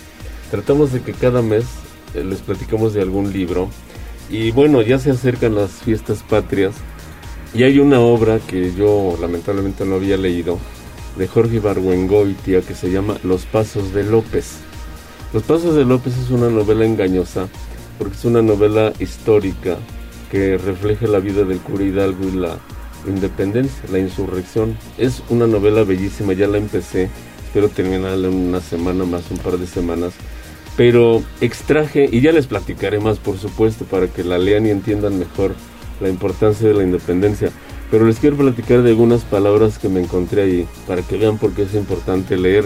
Tratamos 0.50 0.92
de 0.92 1.00
que 1.02 1.12
cada 1.12 1.42
mes 1.42 1.64
eh, 2.14 2.24
les 2.24 2.40
platicamos 2.40 2.94
de 2.94 3.02
algún 3.02 3.32
libro. 3.32 3.68
Y 4.30 4.50
bueno, 4.50 4.82
ya 4.82 4.98
se 4.98 5.10
acercan 5.10 5.54
las 5.54 5.70
fiestas 5.70 6.22
patrias. 6.22 6.74
Y 7.54 7.64
hay 7.64 7.78
una 7.78 8.00
obra 8.00 8.38
que 8.38 8.72
yo 8.74 9.18
lamentablemente 9.20 9.84
no 9.84 9.96
había 9.96 10.16
leído, 10.16 10.58
de 11.16 11.28
Jorge 11.28 11.56
Ibargüengoitia, 11.56 12.62
que 12.62 12.74
se 12.74 12.90
llama 12.90 13.18
Los 13.22 13.44
Pasos 13.44 13.92
de 13.92 14.04
López. 14.04 14.56
Los 15.34 15.42
Pasos 15.42 15.74
de 15.74 15.84
López 15.84 16.14
es 16.16 16.30
una 16.30 16.48
novela 16.48 16.86
engañosa, 16.86 17.48
porque 17.98 18.16
es 18.16 18.24
una 18.24 18.40
novela 18.40 18.94
histórica 18.98 19.76
que 20.30 20.56
refleja 20.56 21.06
la 21.06 21.18
vida 21.18 21.44
del 21.44 21.58
cura 21.58 21.84
Hidalgo 21.84 22.26
y 22.26 22.36
la 22.36 22.58
independencia, 23.06 23.82
la 23.90 23.98
insurrección. 23.98 24.78
Es 24.96 25.22
una 25.28 25.46
novela 25.46 25.84
bellísima, 25.84 26.32
ya 26.32 26.46
la 26.46 26.56
empecé, 26.56 27.10
espero 27.44 27.68
terminarla 27.68 28.28
en 28.28 28.34
una 28.34 28.60
semana 28.60 29.04
más, 29.04 29.30
un 29.30 29.38
par 29.38 29.58
de 29.58 29.66
semanas. 29.66 30.14
Pero 30.74 31.22
extraje, 31.42 32.08
y 32.10 32.22
ya 32.22 32.32
les 32.32 32.46
platicaré 32.46 32.98
más 32.98 33.18
por 33.18 33.36
supuesto, 33.36 33.84
para 33.84 34.06
que 34.06 34.24
la 34.24 34.38
lean 34.38 34.66
y 34.66 34.70
entiendan 34.70 35.18
mejor 35.18 35.54
la 36.00 36.08
importancia 36.08 36.68
de 36.68 36.74
la 36.74 36.82
independencia. 36.84 37.50
Pero 37.90 38.06
les 38.06 38.18
quiero 38.18 38.36
platicar 38.36 38.82
de 38.82 38.90
algunas 38.90 39.22
palabras 39.24 39.78
que 39.78 39.88
me 39.88 40.00
encontré 40.00 40.42
ahí, 40.42 40.68
para 40.86 41.02
que 41.02 41.16
vean 41.18 41.38
por 41.38 41.52
qué 41.52 41.62
es 41.64 41.74
importante 41.74 42.36
leer. 42.38 42.64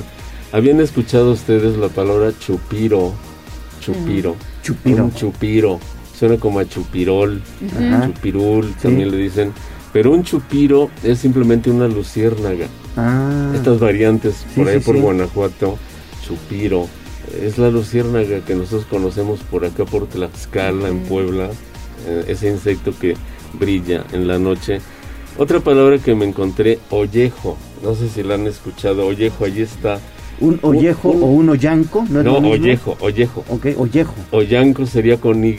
¿Habían 0.53 0.81
escuchado 0.81 1.33
ustedes 1.33 1.77
la 1.77 1.89
palabra 1.89 2.33
chupiro? 2.39 3.13
Chupiro. 3.81 4.37
Chupiro. 4.63 5.05
Un 5.05 5.15
chupiro. 5.15 5.81
Suena 6.17 6.39
como 6.39 6.61
a 6.61 6.65
chupirol, 6.69 7.43
Ajá. 7.77 8.07
chupirul, 8.07 8.69
Sí. 8.69 8.75
también 8.83 9.11
le 9.11 9.17
dicen. 9.19 9.53
Pero 9.93 10.13
un 10.13 10.23
chupiro 10.23 10.91
es 11.03 11.19
simplemente 11.19 11.71
una 11.71 11.89
luciérnaga. 11.89 12.67
Ah. 12.97 13.53
Estas 13.55 13.79
variantes 13.81 14.37
Sí, 14.37 14.61
por 14.61 14.69
ahí 14.69 14.79
sí, 14.79 14.85
por. 14.87 14.97
Guanajuato, 14.99 15.77
chupiro, 16.27 16.87
es 17.43 17.59
la 17.59 17.71
luciérnaga 17.71 18.41
que 18.41 18.55
nosotros 18.55 18.87
conocemos 18.89 19.41
por 19.41 19.65
acá 19.65 19.85
por 19.85 20.07
Tlaxcala, 20.07 20.89
en 20.89 21.01
Puebla, 21.01 21.51
ese 22.27 22.49
insecto 22.51 22.93
que 22.99 23.15
brilla 23.55 24.05
en 24.13 24.27
la 24.29 24.39
noche. 24.39 24.81
Otra 25.39 25.61
palabra 25.61 25.99
que 25.99 26.15
me 26.15 26.25
encontré, 26.25 26.79
ollejo, 26.91 27.57
no 27.83 27.95
sé 27.95 28.09
si 28.09 28.23
la 28.23 28.35
han 28.35 28.47
escuchado, 28.47 29.07
ollejo, 29.07 29.45
allí 29.45 29.63
está. 29.63 30.01
¿Un 30.41 30.59
ollejo 30.63 31.09
o 31.11 31.27
un 31.27 31.49
ollanco? 31.49 32.05
¿No, 32.11 32.21
es 32.21 32.25
No, 32.27 32.37
ollejo, 32.39 32.97
ollejo. 33.01 33.45
Ok, 33.49 33.67
ollejo. 33.79 34.15
Ollanco 34.33 34.87
sería 34.87 35.19
con 35.19 35.43
Y, 35.45 35.57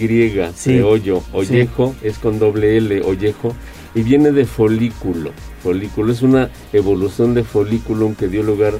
Sí. 0.55 0.73
de 0.73 0.83
hoyo. 0.83 1.21
Ollejo 1.33 1.95
es 2.03 2.19
con 2.19 2.37
doble 2.37 2.77
L, 2.77 3.01
ollejo. 3.01 3.55
Y 3.95 4.03
viene 4.03 4.31
de 4.31 4.45
folículo. 4.45 5.31
Folículo 5.63 6.11
es 6.13 6.21
una 6.21 6.49
evolución 6.73 7.33
de 7.33 7.43
folículo 7.43 8.13
que 8.17 8.27
dio 8.27 8.43
lugar 8.43 8.73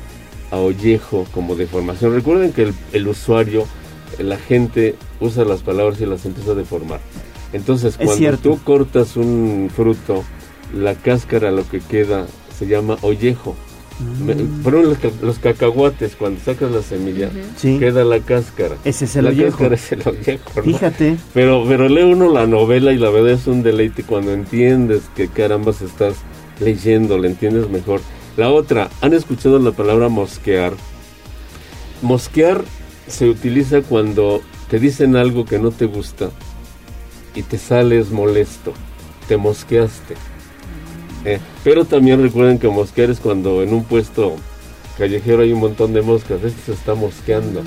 a 0.51 0.57
ollejo 0.57 1.25
como 1.33 1.55
deformación. 1.55 2.13
Recuerden 2.13 2.53
que 2.53 2.63
el, 2.63 2.73
el 2.93 3.07
usuario, 3.07 3.65
la 4.19 4.37
gente 4.37 4.95
usa 5.19 5.45
las 5.45 5.61
palabras 5.61 5.99
y 5.99 6.05
las 6.05 6.25
empieza 6.25 6.51
a 6.51 6.55
deformar. 6.55 6.99
Entonces, 7.53 7.91
Es 7.93 7.97
cuando 7.97 8.15
cierto. 8.15 8.49
tú 8.49 8.59
cortas 8.63 9.15
un 9.17 9.69
fruto, 9.75 10.23
la 10.73 10.95
cáscara, 10.95 11.51
lo 11.51 11.67
que 11.67 11.79
queda, 11.79 12.25
se 12.57 12.67
llama 12.67 12.97
ollejo. 13.01 13.55
Ejemplo, 14.27 14.83
los, 14.83 14.97
los 15.23 15.39
cacahuates, 15.39 16.15
cuando 16.15 16.39
sacas 16.39 16.71
la 16.71 16.83
semilla, 16.83 17.31
Sí. 17.55 17.79
queda 17.79 18.03
la 18.03 18.19
cáscara. 18.19 18.75
Ese 18.85 19.05
es 19.05 19.15
el 19.15 19.23
la 19.25 19.31
ollejo. 19.31 19.49
cáscara 19.69 19.75
es 19.75 19.91
el 19.91 20.01
ollejo. 20.07 20.51
¿no? 20.55 20.61
Fíjate. 20.63 21.17
Pero, 21.33 21.65
pero 21.67 21.89
lee 21.89 22.03
uno 22.03 22.31
la 22.31 22.45
novela 22.45 22.91
y 22.93 22.97
la 22.99 23.09
verdad 23.09 23.31
es 23.31 23.47
un 23.47 23.63
deleite 23.63 24.03
cuando 24.03 24.33
entiendes 24.33 25.01
que 25.15 25.29
carambas 25.29 25.81
estás 25.81 26.13
leyendo, 26.59 27.17
le 27.17 27.29
entiendes 27.29 27.69
mejor. 27.69 28.01
La 28.35 28.51
otra, 28.51 28.89
¿han 29.01 29.13
escuchado 29.15 29.57
la 29.57 29.71
palabra 29.71 30.09
mosquear? 30.09 30.73
Mosquear 32.03 32.63
se 33.07 33.27
utiliza 33.29 33.81
cuando 33.81 34.41
te 34.69 34.79
dicen 34.79 35.15
algo 35.15 35.45
que 35.45 35.57
no 35.57 35.71
te 35.71 35.85
gusta 35.85 36.29
y 37.37 37.43
te 37.43 37.57
sales 37.57 38.09
molesto, 38.11 38.73
te 39.27 39.37
mosqueaste. 39.37 40.15
Eh, 41.25 41.39
pero 41.63 41.85
también 41.85 42.21
recuerden 42.21 42.57
que 42.57 42.67
mosquear 42.67 43.09
es 43.09 43.19
cuando 43.19 43.61
en 43.61 43.73
un 43.73 43.83
puesto 43.83 44.35
callejero 44.97 45.43
hay 45.43 45.51
un 45.53 45.59
montón 45.59 45.93
de 45.93 46.01
moscas, 46.01 46.43
este 46.43 46.61
se 46.65 46.73
está 46.73 46.95
mosqueando. 46.95 47.61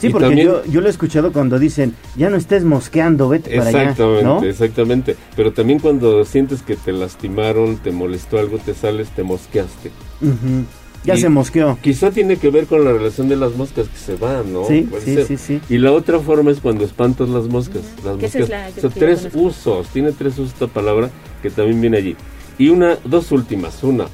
Sí, 0.00 0.08
Y 0.08 0.10
porque 0.10 0.26
también- 0.28 0.46
yo, 0.48 0.64
yo 0.66 0.80
lo 0.80 0.86
he 0.86 0.90
escuchado 0.90 1.32
cuando 1.32 1.58
dicen, 1.58 1.94
ya 2.16 2.28
no 2.30 2.36
estés 2.36 2.62
mosqueando, 2.64 3.28
vete 3.28 3.56
para 3.56 3.70
allá. 3.70 3.82
Exactamente, 3.82 4.24
¿no? 4.24 4.42
exactamente. 4.44 5.16
Pero 5.34 5.52
también 5.52 5.78
cuando 5.78 6.24
sientes 6.24 6.62
que 6.62 6.76
te 6.76 6.92
lastimaron, 6.92 7.78
te 7.78 7.90
molestó 7.90 8.38
algo, 8.38 8.58
te 8.58 8.74
sales, 8.74 9.08
te 9.10 9.22
mosqueaste. 9.22 9.90
Ujú. 10.20 10.64
Ya 11.04 11.14
Y 11.14 11.20
se 11.20 11.28
mosqueó. 11.28 11.78
Quizá 11.82 12.10
tiene 12.10 12.38
que 12.38 12.48
ver 12.50 12.66
con 12.66 12.82
la 12.84 12.92
relación 12.92 13.28
de 13.28 13.36
las 13.36 13.54
moscas 13.54 13.88
que 13.88 13.98
se 13.98 14.16
van, 14.16 14.52
¿no? 14.52 14.64
Sí, 14.66 14.82
Puede 14.82 15.04
sí, 15.04 15.14
ser. 15.14 15.26
sí, 15.26 15.36
sí. 15.36 15.60
Y 15.68 15.76
la 15.78 15.92
otra 15.92 16.18
forma 16.18 16.50
es 16.50 16.60
cuando 16.60 16.84
espantas 16.84 17.28
las 17.28 17.44
moscas. 17.46 17.82
Las 18.04 18.16
Que 18.16 18.26
esa 18.26 18.38
moscas. 18.40 18.68
es 18.70 18.76
la 18.76 18.80
Son 18.82 18.90
yo 18.94 18.98
tres 18.98 19.28
usos, 19.34 19.88
tiene 19.88 20.12
tres 20.12 20.38
usos 20.38 20.54
esta 20.54 20.66
palabra 20.66 21.10
que 21.42 21.50
también 21.50 21.80
viene 21.80 21.98
allí. 21.98 22.16
Y 22.58 22.70
una, 22.70 22.96
dos 23.04 23.32
últimas. 23.32 23.82
Una, 23.82 24.06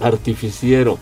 artificiero. 0.00 0.98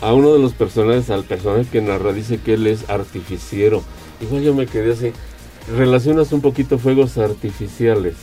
A 0.00 0.12
uno 0.14 0.32
de 0.32 0.40
los 0.40 0.52
personajes, 0.52 1.10
al 1.10 1.24
personaje 1.24 1.66
que 1.70 1.80
narra, 1.80 2.12
dice 2.12 2.38
que 2.38 2.54
él 2.54 2.66
es 2.66 2.88
artificiero. 2.90 3.82
Igual 4.20 4.42
yo 4.42 4.54
me 4.54 4.66
quedé 4.66 4.92
así. 4.92 5.12
Relacionas 5.76 6.32
un 6.32 6.40
poquito 6.40 6.78
fuegos 6.78 7.18
artificiales. 7.18 8.14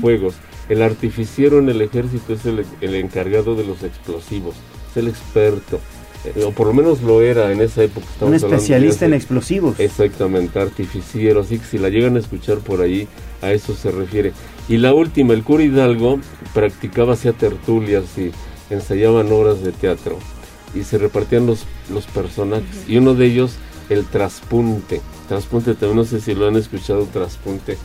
Fuegos. 0.00 0.34
El 0.68 0.82
artificiero 0.82 1.58
en 1.58 1.68
el 1.70 1.80
ejército 1.82 2.34
es 2.34 2.44
el, 2.46 2.64
el 2.80 2.94
encargado 2.94 3.56
de 3.56 3.64
los 3.64 3.82
explosivos. 3.82 4.54
El 4.98 5.08
experto. 5.08 5.80
eh, 6.24 6.44
o 6.44 6.50
por 6.50 6.66
lo 6.66 6.74
menos 6.74 7.00
lo 7.02 7.22
era 7.22 7.52
en 7.52 7.60
esa 7.60 7.82
época. 7.84 8.06
Un 8.20 8.34
especialista 8.34 9.06
en 9.06 9.14
explosivos. 9.14 9.78
Exactamente, 9.78 10.58
artificiero, 10.58 11.40
así 11.40 11.58
que 11.58 11.64
si 11.64 11.78
la 11.78 11.88
llegan 11.88 12.16
a 12.16 12.18
escuchar 12.18 12.58
por 12.58 12.80
ahí, 12.80 13.06
a 13.40 13.52
eso 13.52 13.74
se 13.74 13.90
refiere. 13.90 14.32
Y 14.68 14.78
la 14.78 14.92
última, 14.92 15.32
el 15.34 15.44
cura 15.44 15.62
Hidalgo 15.62 16.18
practicaba, 16.52 17.14
hacía 17.14 17.32
tertulias 17.32 18.04
y 18.18 18.32
ensayaban 18.70 19.30
obras 19.32 19.62
de 19.62 19.72
teatro 19.72 20.18
y 20.74 20.82
se 20.82 20.98
repartían 20.98 21.46
los, 21.46 21.64
los 21.92 22.06
personajes. 22.06 22.84
Y 22.86 22.96
uno 22.98 23.14
de 23.14 23.26
ellos, 23.26 23.52
el 23.88 24.04
traspunte. 24.06 25.00
Traspunte, 25.28 25.74
también 25.74 25.96
no 25.96 26.04
sé 26.04 26.20
si 26.20 26.34
lo 26.34 26.48
han 26.48 26.56
escuchado, 26.56 27.04
traspunte. 27.12 27.76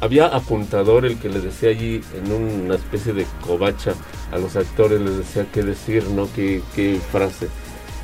Había 0.00 0.26
apuntador, 0.26 1.04
el 1.06 1.18
que 1.18 1.28
le 1.28 1.40
decía 1.40 1.70
allí 1.70 2.00
en 2.16 2.32
una 2.32 2.74
especie 2.74 3.12
de 3.12 3.24
covacha 3.46 3.94
a 4.32 4.38
los 4.38 4.56
actores, 4.56 5.00
les 5.00 5.18
decía 5.18 5.46
qué 5.52 5.62
decir, 5.62 6.04
¿no? 6.10 6.28
Qué, 6.34 6.60
qué 6.74 6.98
frase. 7.10 7.48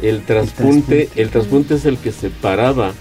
El 0.01 0.25
traspunte, 0.25 1.09
el 1.17 1.31
traspunte 1.31 1.75
es 1.75 1.85
el 1.87 1.99
que 1.99 2.13
se 2.13 2.31
paraba 2.31 2.93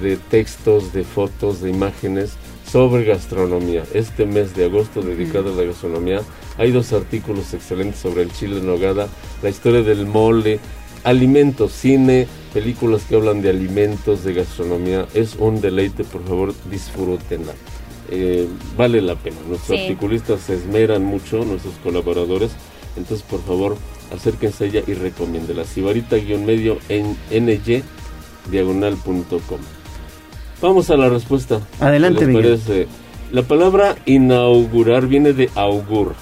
de 0.00 0.16
textos, 0.16 0.92
de 0.92 1.04
fotos, 1.04 1.60
de 1.60 1.70
imágenes 1.70 2.32
sobre 2.70 3.04
gastronomía. 3.04 3.84
Este 3.92 4.24
mes 4.24 4.54
de 4.56 4.64
agosto 4.64 5.02
dedicado 5.02 5.52
a 5.52 5.56
la 5.56 5.64
gastronomía 5.64 6.20
hay 6.56 6.70
dos 6.70 6.92
artículos 6.92 7.52
excelentes 7.52 8.00
sobre 8.00 8.22
el 8.22 8.32
chile 8.32 8.58
en 8.58 8.66
nogada, 8.66 9.08
la 9.42 9.50
historia 9.50 9.82
del 9.82 10.06
mole, 10.06 10.58
alimentos, 11.04 11.72
cine, 11.72 12.26
películas 12.54 13.02
que 13.08 13.16
hablan 13.16 13.42
de 13.42 13.50
alimentos, 13.50 14.24
de 14.24 14.32
gastronomía. 14.34 15.06
Es 15.12 15.36
un 15.36 15.60
deleite, 15.60 16.04
por 16.04 16.24
favor, 16.24 16.54
disfrútenla. 16.70 17.52
Eh, 18.10 18.46
vale 18.76 19.00
la 19.02 19.16
pena. 19.16 19.36
Nuestros 19.48 19.78
Sí. 19.78 19.84
articulistas 19.86 20.40
se 20.40 20.54
esmeran 20.54 21.04
mucho, 21.04 21.44
nuestros 21.44 21.74
colaboradores. 21.82 22.52
Entonces, 22.96 23.24
por 23.28 23.42
favor, 23.42 23.76
acérquense 24.14 24.64
a 24.64 24.66
ella 24.68 24.82
y 24.86 24.94
recomiéndela. 24.94 25.64
Sibarita-medio 25.64 26.78
en 26.88 27.16
ny 27.30 27.82
diagonal.com. 28.50 29.58
Vamos 30.60 30.90
a 30.90 30.96
la 30.96 31.08
respuesta. 31.08 31.60
Adelante, 31.80 32.20
¿Qué 32.20 32.26
les 32.26 32.34
Miguel. 32.36 32.58
parece? 32.60 32.88
La 33.32 33.42
palabra 33.42 33.96
inaugurar 34.06 35.06
viene 35.06 35.32
de 35.32 35.50
augur. 35.54 36.14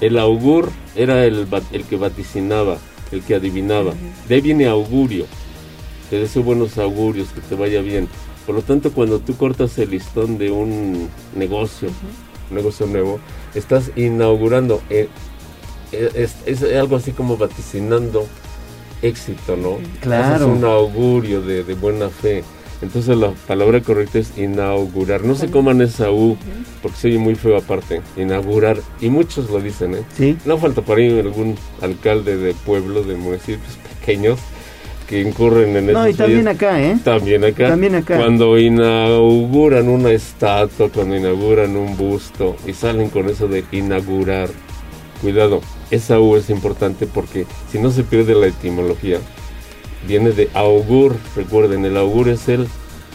El 0.00 0.18
augur 0.18 0.70
era 0.94 1.24
el, 1.24 1.46
que 1.88 1.96
vaticinaba, 1.96 2.78
el 3.12 3.22
que 3.22 3.34
adivinaba. 3.34 3.94
De 4.28 4.34
ahí 4.34 4.40
viene 4.40 4.66
augurio. 4.66 5.26
Te 6.10 6.18
deseo 6.18 6.42
buenos 6.42 6.76
augurios, 6.78 7.28
que 7.28 7.40
te 7.40 7.54
vaya 7.54 7.80
bien. 7.80 8.08
Por 8.46 8.54
lo 8.54 8.62
tanto, 8.62 8.92
cuando 8.92 9.20
tú 9.20 9.36
cortas 9.36 9.78
el 9.78 9.90
listón 9.90 10.38
de 10.38 10.50
un 10.50 11.08
negocio, 11.36 11.88
un 12.50 12.56
negocio 12.56 12.86
nuevo, 12.86 13.20
estás 13.54 13.90
inaugurando. 13.96 14.82
eh, 14.90 15.08
es, 15.92 16.36
es 16.46 16.62
algo 16.62 16.96
así 16.96 17.12
como 17.12 17.36
vaticinando 17.36 18.26
éxito, 19.02 19.56
¿no? 19.56 19.78
Claro. 20.00 20.34
Haces 20.34 20.46
un 20.46 20.64
augurio 20.64 21.42
de, 21.42 21.64
de 21.64 21.74
buena 21.74 22.08
fe. 22.08 22.44
Entonces 22.82 23.14
la 23.16 23.30
palabra 23.46 23.82
correcta 23.82 24.18
es 24.18 24.38
inaugurar. 24.38 25.22
No 25.22 25.34
se 25.34 25.50
coman 25.50 25.82
esa 25.82 26.10
U, 26.10 26.36
porque 26.80 26.96
se 26.96 27.08
oye 27.08 27.18
muy 27.18 27.34
feo 27.34 27.58
aparte. 27.58 28.00
Inaugurar. 28.16 28.78
Y 29.00 29.10
muchos 29.10 29.50
lo 29.50 29.60
dicen, 29.60 29.94
¿eh? 29.94 30.02
Sí. 30.16 30.36
No 30.46 30.56
falta 30.56 30.80
por 30.80 30.98
ahí 30.98 31.18
algún 31.18 31.56
alcalde 31.82 32.38
de 32.38 32.54
pueblo, 32.54 33.02
de 33.02 33.16
municipios 33.16 33.78
pequeños, 34.00 34.38
que 35.06 35.20
incurren 35.20 35.76
en 35.76 35.92
No, 35.92 36.08
y 36.08 36.14
también 36.14 36.48
acá, 36.48 36.80
¿eh? 36.80 36.96
También 37.04 37.44
acá. 37.44 37.68
También 37.68 37.96
acá. 37.96 38.16
Cuando 38.16 38.58
inauguran 38.58 39.88
una 39.88 40.12
estatua, 40.12 40.88
cuando 40.88 41.16
inauguran 41.16 41.76
un 41.76 41.98
busto 41.98 42.56
y 42.66 42.72
salen 42.72 43.10
con 43.10 43.28
eso 43.28 43.46
de 43.46 43.62
inaugurar. 43.72 44.48
Cuidado, 45.20 45.60
esa 45.90 46.20
U 46.20 46.36
es 46.36 46.50
importante 46.50 47.06
porque 47.06 47.46
si 47.70 47.78
no 47.78 47.90
se 47.90 48.02
pierde 48.04 48.34
la 48.34 48.46
etimología, 48.46 49.18
viene 50.06 50.30
de 50.32 50.48
augur. 50.54 51.16
Recuerden, 51.36 51.84
el 51.84 51.96
augur 51.96 52.28
es 52.28 52.48
el 52.48 52.66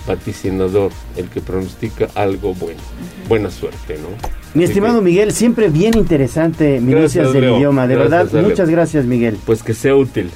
vaticinador, 0.07 0.91
el 1.18 1.30
que 1.30 1.41
pronostica 1.41 2.07
algo 2.15 2.53
bueno. 2.53 2.80
Buena 3.27 3.49
suerte, 3.49 3.97
¿no? 3.97 4.10
Mi 4.53 4.64
Así 4.64 4.72
estimado 4.73 4.99
que, 4.99 5.06
Miguel, 5.06 5.31
siempre 5.34 5.69
bien 5.69 5.97
interesante 5.97 6.80
minucias 6.80 7.34
del 7.34 7.41
Leo. 7.41 7.57
idioma. 7.57 7.88
De 7.88 7.95
Gracias, 7.95 8.31
verdad, 8.31 8.47
muchas 8.47 8.69
gracias, 8.69 9.06
Miguel. 9.06 9.38
Pues 9.45 9.64
que 9.64 9.73
sea 9.73 9.95
útil. 9.95 10.30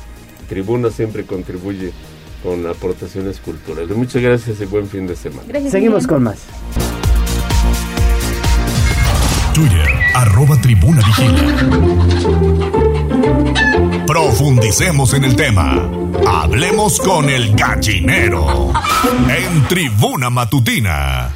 Tribuna 0.49 0.89
siempre 0.89 1.23
contribuye 1.25 1.91
con 2.43 2.65
aportaciones 2.65 3.39
culturales. 3.39 3.95
Muchas 3.95 4.21
gracias 4.21 4.59
y 4.59 4.65
buen 4.65 4.87
fin 4.87 5.05
de 5.07 5.15
semana. 5.15 5.43
Gracias, 5.47 5.71
Seguimos 5.71 6.03
Miguel. 6.03 6.07
con 6.09 6.23
más. 6.23 6.98
Twitter, 9.59 9.89
arroba 10.15 10.55
tribuna 10.61 11.01
vigila. 11.05 11.35
Profundicemos 14.07 15.13
en 15.13 15.25
el 15.25 15.35
tema. 15.35 15.89
Hablemos 16.25 16.97
con 17.01 17.29
el 17.29 17.53
gallinero. 17.57 18.71
En 19.27 19.67
tribuna 19.67 20.29
matutina. 20.29 21.33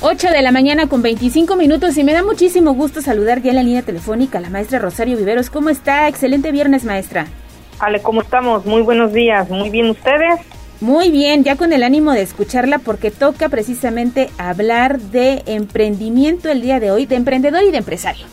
8 0.00 0.30
de 0.30 0.40
la 0.40 0.52
mañana 0.52 0.86
con 0.86 1.02
25 1.02 1.54
minutos 1.56 1.98
y 1.98 2.04
me 2.04 2.14
da 2.14 2.22
muchísimo 2.22 2.72
gusto 2.72 3.02
saludar 3.02 3.42
ya 3.42 3.50
en 3.50 3.56
la 3.56 3.62
línea 3.62 3.82
telefónica 3.82 4.38
a 4.38 4.40
la 4.40 4.48
maestra 4.48 4.78
Rosario 4.78 5.18
Viveros. 5.18 5.50
¿Cómo 5.50 5.68
está? 5.68 6.08
Excelente 6.08 6.50
viernes, 6.50 6.84
maestra. 6.84 7.26
Ale, 7.78 8.00
¿cómo 8.00 8.22
estamos? 8.22 8.64
Muy 8.64 8.80
buenos 8.80 9.12
días. 9.12 9.50
Muy 9.50 9.68
bien, 9.68 9.90
¿ustedes? 9.90 10.40
Muy 10.80 11.10
bien, 11.10 11.42
ya 11.42 11.56
con 11.56 11.72
el 11.72 11.82
ánimo 11.82 12.12
de 12.12 12.22
escucharla 12.22 12.78
porque 12.78 13.10
toca 13.10 13.48
precisamente 13.48 14.30
hablar 14.38 15.00
de 15.00 15.42
emprendimiento 15.46 16.50
el 16.50 16.62
día 16.62 16.78
de 16.78 16.92
hoy, 16.92 17.04
de 17.04 17.16
emprendedor 17.16 17.64
y 17.64 17.72
de 17.72 17.78
empresario. 17.78 18.26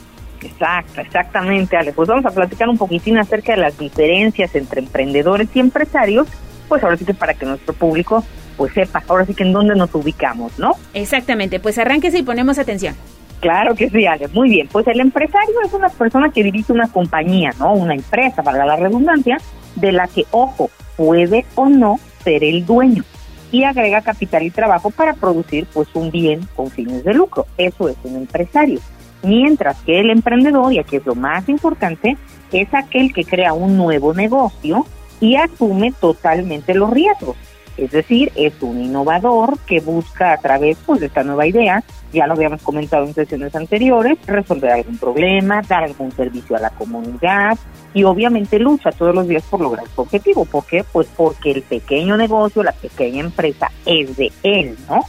Exacto, 0.43 1.01
exactamente, 1.01 1.75
Ale. 1.75 1.91
Pues 1.91 2.07
vamos 2.07 2.25
a 2.25 2.29
platicar 2.29 2.69
un 2.69 2.77
poquitín 2.77 3.17
acerca 3.17 3.53
de 3.53 3.61
las 3.61 3.77
diferencias 3.79 4.53
entre 4.53 4.81
emprendedores 4.81 5.49
y 5.55 5.59
empresarios, 5.59 6.27
pues 6.69 6.83
ahora 6.83 6.97
sí 6.97 7.05
que 7.05 7.15
para 7.15 7.33
que 7.33 7.47
nuestro 7.47 7.73
público 7.73 8.23
pues 8.57 8.73
sepa, 8.73 9.03
ahora 9.07 9.25
sí 9.25 9.33
que 9.33 9.43
en 9.43 9.51
dónde 9.51 9.75
nos 9.75 9.93
ubicamos, 9.95 10.57
¿no? 10.59 10.73
Exactamente, 10.93 11.59
pues 11.59 11.77
arránquese 11.77 12.19
y 12.19 12.23
ponemos 12.23 12.59
atención. 12.59 12.95
Claro 13.39 13.75
que 13.75 13.89
sí, 13.89 14.05
Ale. 14.05 14.27
Muy 14.29 14.49
bien. 14.49 14.67
Pues 14.71 14.87
el 14.87 14.99
empresario 14.99 15.55
es 15.65 15.73
una 15.73 15.89
persona 15.89 16.29
que 16.29 16.43
dirige 16.43 16.71
una 16.71 16.87
compañía, 16.87 17.51
¿no? 17.59 17.73
Una 17.73 17.93
empresa, 17.93 18.43
para 18.43 18.65
la 18.65 18.75
redundancia, 18.75 19.37
de 19.75 19.91
la 19.91 20.07
que, 20.07 20.25
ojo, 20.31 20.69
puede 20.95 21.45
o 21.55 21.67
no 21.67 21.99
ser 22.25 22.43
el 22.43 22.65
dueño 22.65 23.05
y 23.51 23.63
agrega 23.63 24.01
capital 24.01 24.43
y 24.43 24.49
trabajo 24.49 24.89
para 24.89 25.13
producir 25.13 25.65
pues 25.73 25.87
un 25.93 26.11
bien 26.11 26.41
con 26.57 26.69
fines 26.69 27.05
de 27.05 27.13
lucro. 27.13 27.45
Eso 27.57 27.87
es 27.87 27.95
un 28.03 28.17
empresario. 28.17 28.81
Mientras 29.23 29.81
que 29.83 30.01
el 30.01 30.09
emprendedor, 30.09 30.73
y 30.73 30.79
aquí 30.79 30.97
es 30.97 31.05
lo 31.05 31.15
más 31.15 31.47
importante, 31.47 32.17
es 32.51 32.73
aquel 32.73 33.13
que 33.13 33.23
crea 33.23 33.53
un 33.53 33.77
nuevo 33.77 34.13
negocio 34.13 34.85
y 35.21 35.35
asume 35.37 35.93
totalmente 35.93 36.75
los 36.75 36.89
riesgos. 36.91 37.37
Es 37.77 37.91
decir, 37.91 38.31
es 38.35 38.53
un 38.61 38.81
innovador 38.81 39.57
que 39.65 39.81
busca 39.81 40.33
a 40.33 40.37
través 40.37 40.77
pues, 40.85 40.99
de 41.01 41.07
esta 41.07 41.23
nueva 41.23 41.45
idea, 41.45 41.83
ya 42.13 42.27
lo 42.27 42.33
habíamos 42.33 42.61
comentado 42.61 43.05
en 43.05 43.13
sesiones 43.13 43.55
anteriores, 43.55 44.17
resolver 44.25 44.71
algún 44.71 44.97
problema, 44.97 45.61
dar 45.67 45.83
algún 45.83 46.11
servicio 46.11 46.55
a 46.55 46.59
la 46.59 46.69
comunidad 46.69 47.57
y 47.93 48.03
obviamente 48.03 48.59
lucha 48.59 48.91
todos 48.91 49.13
los 49.13 49.27
días 49.27 49.43
por 49.43 49.59
lograr 49.59 49.85
su 49.93 50.01
objetivo. 50.01 50.45
¿Por 50.45 50.65
qué? 50.65 50.85
Pues 50.89 51.07
porque 51.15 51.51
el 51.51 51.61
pequeño 51.63 52.15
negocio, 52.15 52.63
la 52.63 52.71
pequeña 52.71 53.21
empresa 53.21 53.69
es 53.85 54.15
de 54.15 54.31
él, 54.43 54.77
¿no? 54.89 55.01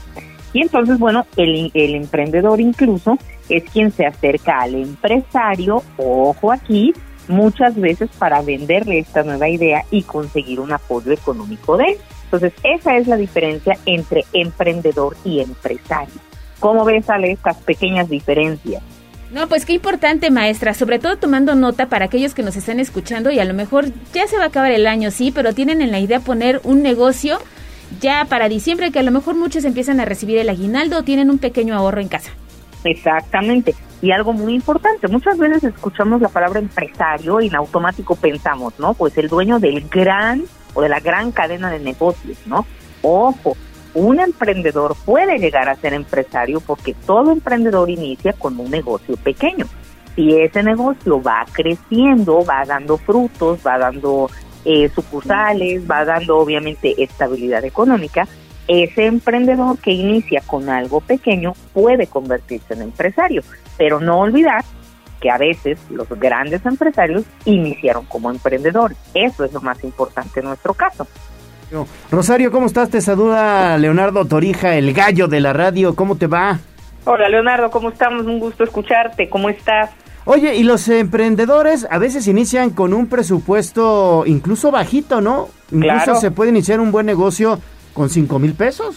Y 0.53 0.63
entonces, 0.63 0.99
bueno, 0.99 1.27
el, 1.37 1.71
el 1.75 1.95
emprendedor 1.95 2.61
incluso 2.61 3.19
es 3.49 3.63
quien 3.65 3.93
se 3.93 4.07
acerca 4.07 4.63
al 4.63 4.75
empresario, 4.75 5.83
ojo 5.99 6.51
aquí, 6.51 6.93
muchas 7.29 7.77
veces 7.77 8.11
para 8.19 8.43
venderle 8.43 8.99
esta 8.99 9.23
nueva 9.23 9.49
idea 9.49 9.85
y 9.91 10.03
conseguir 10.03 10.61
un 10.61 10.73
apoyo 10.73 11.13
económico 11.13 11.77
de 11.77 11.85
él. 11.85 11.97
Entonces, 12.27 12.53
esa 12.63 12.97
es 12.97 13.07
la 13.07 13.17
diferencia 13.17 13.79
entre 13.87 14.25
emprendedor 14.33 15.17
y 15.25 15.41
empresario. 15.41 16.15
¿Cómo 16.61 16.85
ves, 16.85 17.09
Ale, 17.09 17.33
estas 17.33 17.57
pequeñas 17.59 18.09
diferencias? 18.09 18.83
No, 19.31 19.49
pues 19.49 19.67
qué 19.67 19.73
importante, 19.73 20.31
maestra, 20.31 20.73
sobre 20.73 20.99
todo 20.99 21.17
tomando 21.17 21.55
nota 21.55 21.89
para 21.89 22.05
aquellos 22.05 22.35
que 22.35 22.43
nos 22.43 22.57
están 22.57 22.79
escuchando 22.79 23.31
y 23.31 23.39
a 23.39 23.45
lo 23.45 23.55
mejor 23.55 23.87
ya 24.13 24.27
se 24.27 24.37
va 24.39 24.45
a 24.45 24.47
acabar 24.49 24.71
el 24.73 24.87
año, 24.87 25.11
sí, 25.11 25.33
pero 25.33 25.53
tienen 25.53 25.83
en 25.83 25.91
la 25.91 25.99
idea 25.99 26.21
poner 26.21 26.61
un 26.65 26.83
negocio 26.83 27.39
ya 28.01 28.25
para 28.29 28.49
diciembre, 28.49 28.93
que 28.93 29.01
a 29.01 29.03
lo 29.03 29.11
mejor 29.11 29.35
muchos 29.35 29.65
empiezan 29.65 30.01
a 30.01 30.05
recibir 30.05 30.39
el 30.39 30.49
aguinaldo 30.49 30.99
o 30.99 31.03
tienen 31.03 31.31
un 31.31 31.39
pequeño 31.39 31.75
ahorro 31.75 32.01
en 32.01 32.09
casa. 32.09 32.33
Exactamente. 32.85 33.75
Y 34.01 34.13
algo 34.13 34.33
muy 34.33 34.55
importante, 34.55 35.09
muchas 35.09 35.39
veces 35.39 35.65
escuchamos 35.65 36.21
la 36.21 36.29
palabra 36.29 36.61
empresario 36.61 37.41
y 37.41 37.49
en 37.49 37.57
automático 37.57 38.15
pensamos, 38.15 38.75
¿no? 38.79 38.95
Pues 38.95 39.17
el 39.19 39.29
dueño 39.29 39.59
del 39.59 39.89
gran 39.89 40.45
o 40.77 40.83
de 40.83 40.89
la 40.89 41.01
gran 41.01 41.33
cadena 41.33 41.71
de 41.71 41.81
negocios, 41.81 42.39
¿no? 42.47 42.65
Ojo, 43.03 43.57
un 43.95 44.21
emprendedor 44.21 44.95
puede 45.07 45.39
llegar 45.39 45.69
a 45.71 45.75
ser 45.77 45.95
empresario 45.95 46.61
porque 46.61 46.95
todo 47.07 47.33
emprendedor 47.33 47.89
inicia 47.89 48.35
con 48.35 48.61
un 48.61 48.71
negocio 48.71 49.17
pequeño. 49.17 49.67
Si 50.15 50.35
ese 50.35 50.63
negocio 50.63 51.21
va 51.21 51.47
creciendo, 51.51 52.45
va 52.45 52.65
dando 52.67 52.99
frutos, 52.99 53.61
va 53.67 53.79
dando 53.79 54.31
eh, 54.67 54.91
sucursales, 54.95 55.91
va 55.91 56.05
dando 56.05 56.39
obviamente 56.39 57.03
estabilidad 57.03 57.65
económica, 57.65 58.29
ese 58.69 59.07
emprendedor 59.07 59.79
que 59.79 59.93
inicia 59.93 60.43
con 60.47 60.69
algo 60.69 61.01
pequeño 61.01 61.55
puede 61.73 62.07
convertirse 62.07 62.75
en 62.75 62.83
empresario. 62.83 63.43
Pero 63.79 64.01
no 64.01 64.21
olvidar 64.21 64.65
que 65.21 65.31
a 65.31 65.39
veces 65.39 65.79
los 65.91 66.09
grandes 66.11 66.65
empresarios 66.67 67.25
iniciaron 67.45 68.05
como 68.07 68.31
emprendedores. 68.31 68.97
Eso 69.15 69.45
es 69.45 69.53
lo 69.53 69.61
más 69.61 69.83
importante 69.85 70.41
en 70.41 70.47
nuestro 70.47 70.75
caso. 70.75 71.07
Rosario, 72.11 72.53
¿cómo 72.53 72.67
estás? 72.67 72.91
Te 72.91 73.01
saluda 73.01 73.77
Leonardo 73.79 74.25
Torija, 74.25 74.75
el 74.77 74.93
gallo 74.93 75.27
de 75.27 75.41
la 75.41 75.53
radio. 75.53 75.95
¿Cómo 75.97 76.17
te 76.17 76.27
va? 76.29 76.59
Hola 77.05 77.29
Leonardo, 77.29 77.71
¿cómo 77.71 77.91
estamos? 77.91 78.25
Un 78.27 78.39
gusto 78.39 78.65
escucharte. 78.65 79.29
¿Cómo 79.29 79.49
estás? 79.49 79.91
Oye, 80.25 80.57
y 80.57 80.65
los 80.65 80.89
emprendedores 80.89 81.87
a 81.91 81.99
veces 81.99 82.27
inician 82.27 82.71
con 82.71 82.93
un 82.93 83.07
presupuesto 83.09 84.25
incluso 84.27 84.71
bajito, 84.71 85.21
¿no? 85.21 85.49
Incluso 85.71 86.05
Claro. 86.05 86.21
se 86.21 86.31
puede 86.31 86.51
iniciar 86.51 86.81
un 86.81 86.91
buen 86.93 87.07
negocio 87.07 87.61
con 87.95 88.11
cinco 88.11 88.39
mil 88.39 88.55
pesos. 88.55 88.97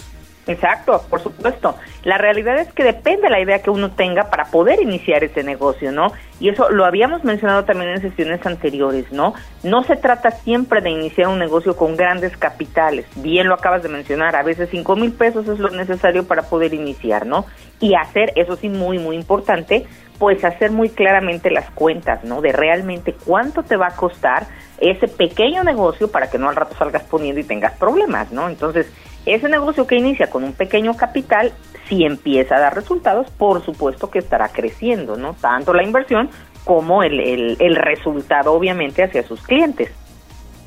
Exacto, 0.49 1.03
por 1.11 1.21
supuesto. 1.21 1.75
La 2.03 2.17
realidad 2.17 2.57
es 2.57 2.73
que 2.73 2.83
depende 2.83 3.21
de 3.23 3.29
la 3.29 3.39
idea 3.39 3.61
que 3.61 3.69
uno 3.69 3.91
tenga 3.91 4.31
para 4.31 4.45
poder 4.45 4.81
iniciar 4.81 5.23
ese 5.23 5.43
negocio, 5.43 5.91
¿no? 5.91 6.11
Y 6.39 6.49
eso 6.49 6.71
lo 6.71 6.85
habíamos 6.85 7.23
mencionado 7.23 7.65
también 7.65 7.91
en 7.91 8.01
sesiones 8.01 8.43
anteriores, 8.47 9.11
¿no? 9.11 9.35
No 9.61 9.83
se 9.83 9.95
trata 9.95 10.31
siempre 10.31 10.81
de 10.81 10.89
iniciar 10.89 11.27
un 11.27 11.37
negocio 11.37 11.77
con 11.77 11.95
grandes 11.95 12.35
capitales. 12.35 13.05
Bien 13.17 13.47
lo 13.47 13.53
acabas 13.53 13.83
de 13.83 13.89
mencionar, 13.89 14.35
a 14.35 14.41
veces 14.41 14.69
cinco 14.71 14.95
mil 14.95 15.11
pesos 15.11 15.47
es 15.47 15.59
lo 15.59 15.69
necesario 15.69 16.25
para 16.25 16.41
poder 16.41 16.73
iniciar, 16.73 17.27
¿no? 17.27 17.45
Y 17.79 17.93
hacer, 17.93 18.33
eso 18.35 18.55
sí, 18.55 18.69
muy, 18.69 18.97
muy 18.97 19.17
importante, 19.17 19.85
pues 20.17 20.43
hacer 20.43 20.71
muy 20.71 20.89
claramente 20.89 21.51
las 21.51 21.69
cuentas, 21.69 22.23
¿no? 22.23 22.41
De 22.41 22.53
realmente 22.53 23.13
cuánto 23.13 23.61
te 23.61 23.77
va 23.77 23.87
a 23.89 23.95
costar 23.95 24.47
ese 24.79 25.07
pequeño 25.07 25.63
negocio 25.63 26.09
para 26.09 26.27
que 26.29 26.39
no 26.39 26.49
al 26.49 26.55
rato 26.55 26.75
salgas 26.75 27.03
poniendo 27.03 27.39
y 27.39 27.43
tengas 27.43 27.73
problemas, 27.77 28.31
¿no? 28.31 28.49
Entonces, 28.49 28.91
ese 29.33 29.49
negocio 29.49 29.85
que 29.87 29.95
inicia 29.95 30.29
con 30.29 30.43
un 30.43 30.53
pequeño 30.53 30.95
capital, 30.95 31.51
si 31.87 32.03
empieza 32.03 32.55
a 32.55 32.59
dar 32.59 32.75
resultados, 32.75 33.29
por 33.31 33.63
supuesto 33.65 34.09
que 34.09 34.19
estará 34.19 34.49
creciendo, 34.49 35.15
¿no? 35.17 35.33
Tanto 35.33 35.73
la 35.73 35.83
inversión 35.83 36.29
como 36.65 37.03
el, 37.03 37.19
el, 37.19 37.57
el 37.59 37.75
resultado, 37.75 38.53
obviamente, 38.53 39.03
hacia 39.03 39.23
sus 39.23 39.41
clientes. 39.41 39.89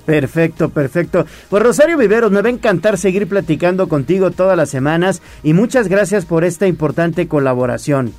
Perfecto, 0.04 0.68
perfecto. 0.70 1.26
Pues 1.48 1.62
Rosario 1.62 1.96
Viveros, 1.96 2.32
me 2.32 2.42
va 2.42 2.48
a 2.48 2.52
encantar 2.52 2.98
seguir 2.98 3.28
platicando 3.28 3.88
contigo 3.88 4.32
todas 4.32 4.56
las 4.56 4.68
semanas 4.68 5.22
y 5.44 5.52
muchas 5.54 5.86
gracias 5.86 6.26
por 6.26 6.44
esta 6.44 6.66
importante 6.66 7.28
colaboración. 7.28 8.12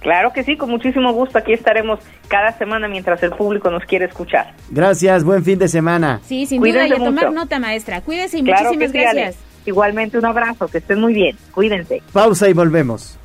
Claro 0.00 0.32
que 0.32 0.42
sí, 0.44 0.56
con 0.56 0.70
muchísimo 0.70 1.12
gusto. 1.12 1.38
Aquí 1.38 1.52
estaremos 1.52 2.00
cada 2.28 2.56
semana 2.58 2.88
mientras 2.88 3.22
el 3.22 3.30
público 3.30 3.70
nos 3.70 3.84
quiere 3.84 4.04
escuchar. 4.06 4.52
Gracias, 4.70 5.22
buen 5.24 5.44
fin 5.44 5.58
de 5.58 5.68
semana. 5.68 6.20
Sí, 6.24 6.46
sin 6.46 6.60
Cuídense 6.60 6.86
duda, 6.86 6.98
y 6.98 7.02
a 7.02 7.04
tomar 7.04 7.26
mucho. 7.26 7.34
nota, 7.40 7.58
maestra. 7.58 8.00
Cuídese 8.00 8.38
y 8.38 8.42
Claro 8.44 8.72
muchísimas 8.72 8.92
sí, 8.92 8.98
gracias. 8.98 9.36
Igualmente 9.68 10.16
un 10.16 10.24
abrazo, 10.24 10.66
que 10.66 10.78
estén 10.78 10.98
muy 10.98 11.12
bien. 11.12 11.36
Cuídense. 11.52 12.02
Pausa 12.12 12.48
y 12.48 12.54
volvemos. 12.54 13.18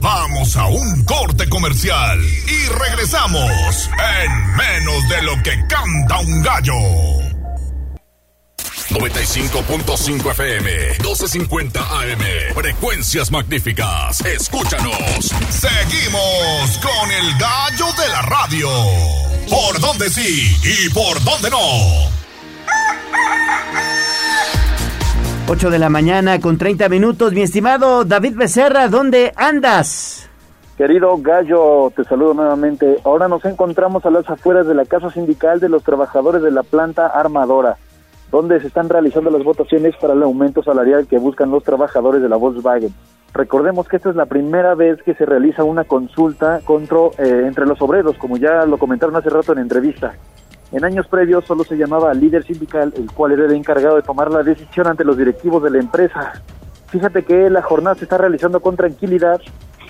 Vamos 0.00 0.56
a 0.56 0.66
un 0.66 1.04
corte 1.04 1.48
comercial 1.48 2.18
y 2.20 2.68
regresamos 2.86 3.90
en 4.24 4.56
menos 4.56 5.08
de 5.08 5.22
lo 5.22 5.42
que 5.44 5.52
canta 5.68 6.18
un 6.18 6.42
gallo. 6.42 7.37
95.5 8.90 10.30
FM, 10.30 10.70
12.50 10.98 11.76
AM, 11.76 12.54
frecuencias 12.54 13.30
magníficas. 13.30 14.24
Escúchanos. 14.24 15.30
Seguimos 15.50 16.78
con 16.78 17.10
el 17.10 17.38
gallo 17.38 17.86
de 18.00 18.08
la 18.08 18.22
radio. 18.22 18.68
¿Por 19.48 19.78
dónde 19.80 20.08
sí 20.08 20.56
y 20.64 20.88
por 20.94 21.22
dónde 21.22 21.50
no? 21.50 21.58
8 25.48 25.70
de 25.70 25.78
la 25.78 25.90
mañana 25.90 26.40
con 26.40 26.56
30 26.56 26.88
minutos. 26.88 27.32
Mi 27.32 27.42
estimado 27.42 28.04
David 28.04 28.36
Becerra, 28.36 28.88
¿dónde 28.88 29.32
andas? 29.36 30.28
Querido 30.78 31.18
Gallo, 31.18 31.92
te 31.94 32.04
saludo 32.04 32.34
nuevamente. 32.34 32.98
Ahora 33.04 33.28
nos 33.28 33.44
encontramos 33.44 34.06
a 34.06 34.10
las 34.10 34.28
afueras 34.30 34.66
de 34.66 34.74
la 34.74 34.84
Casa 34.84 35.10
Sindical 35.10 35.58
de 35.58 35.68
los 35.68 35.82
Trabajadores 35.82 36.40
de 36.40 36.52
la 36.52 36.62
Planta 36.62 37.06
Armadora, 37.06 37.76
donde 38.30 38.60
se 38.60 38.66
están 38.66 38.88
realizando 38.88 39.30
las 39.30 39.42
votaciones 39.42 39.96
para 39.96 40.14
el 40.14 40.22
aumento 40.22 40.62
salarial 40.62 41.06
que 41.06 41.18
buscan 41.18 41.50
los 41.50 41.64
trabajadores 41.64 42.22
de 42.22 42.28
la 42.28 42.36
Volkswagen. 42.36 42.92
Recordemos 43.32 43.88
que 43.88 43.96
esta 43.96 44.10
es 44.10 44.16
la 44.16 44.26
primera 44.26 44.74
vez 44.74 45.02
que 45.02 45.14
se 45.14 45.26
realiza 45.26 45.64
una 45.64 45.84
consulta 45.84 46.60
contra, 46.64 46.98
eh, 47.18 47.44
entre 47.46 47.66
los 47.66 47.80
obreros, 47.80 48.16
como 48.18 48.36
ya 48.36 48.64
lo 48.66 48.78
comentaron 48.78 49.16
hace 49.16 49.30
rato 49.30 49.52
en 49.52 49.58
entrevista. 49.58 50.14
En 50.72 50.84
años 50.84 51.06
previos 51.06 51.44
solo 51.46 51.64
se 51.64 51.76
llamaba 51.76 52.12
líder 52.12 52.44
sindical, 52.44 52.92
el 52.96 53.10
cual 53.10 53.32
era 53.32 53.46
el 53.46 53.52
encargado 53.52 53.96
de 53.96 54.02
tomar 54.02 54.30
la 54.30 54.42
decisión 54.42 54.86
ante 54.86 55.04
los 55.04 55.16
directivos 55.16 55.62
de 55.62 55.70
la 55.70 55.78
empresa. 55.78 56.42
Fíjate 56.88 57.22
que 57.22 57.48
la 57.48 57.62
jornada 57.62 57.96
se 57.96 58.04
está 58.04 58.18
realizando 58.18 58.60
con 58.60 58.76
tranquilidad 58.76 59.40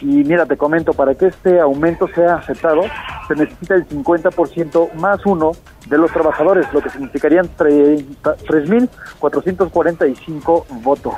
y 0.01 0.25
mira, 0.25 0.47
te 0.47 0.57
comento, 0.57 0.93
para 0.93 1.15
que 1.15 1.27
este 1.27 1.61
aumento 1.61 2.09
sea 2.09 2.37
aceptado, 2.37 2.83
se 3.27 3.35
necesita 3.35 3.75
el 3.75 3.89
50% 3.89 4.93
más 4.95 5.27
uno 5.27 5.51
de 5.89 5.99
los 5.99 6.13
trabajadores, 6.13 6.73
lo 6.73 6.81
que 6.81 6.91
significarían 6.91 7.49
30 7.57 8.37
3.445 8.37 10.65
votos. 10.83 11.15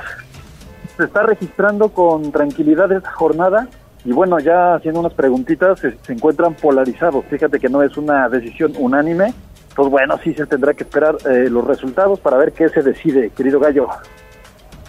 Se 0.97 1.03
está 1.05 1.21
registrando 1.23 1.89
con 1.89 2.31
tranquilidad 2.31 2.91
esta 2.91 3.11
jornada 3.11 3.67
y 4.03 4.11
bueno, 4.11 4.39
ya 4.39 4.73
haciendo 4.75 4.99
unas 4.99 5.13
preguntitas, 5.13 5.79
se, 5.79 5.95
se 6.01 6.13
encuentran 6.13 6.55
polarizados. 6.55 7.23
Fíjate 7.25 7.59
que 7.59 7.69
no 7.69 7.83
es 7.83 7.95
una 7.97 8.27
decisión 8.29 8.73
unánime. 8.77 9.35
Pues 9.75 9.89
bueno, 9.89 10.17
sí 10.23 10.33
se 10.33 10.47
tendrá 10.47 10.73
que 10.73 10.83
esperar 10.83 11.17
eh, 11.29 11.49
los 11.49 11.65
resultados 11.65 12.19
para 12.19 12.37
ver 12.37 12.51
qué 12.51 12.67
se 12.69 12.81
decide, 12.81 13.29
querido 13.29 13.59
gallo. 13.59 13.87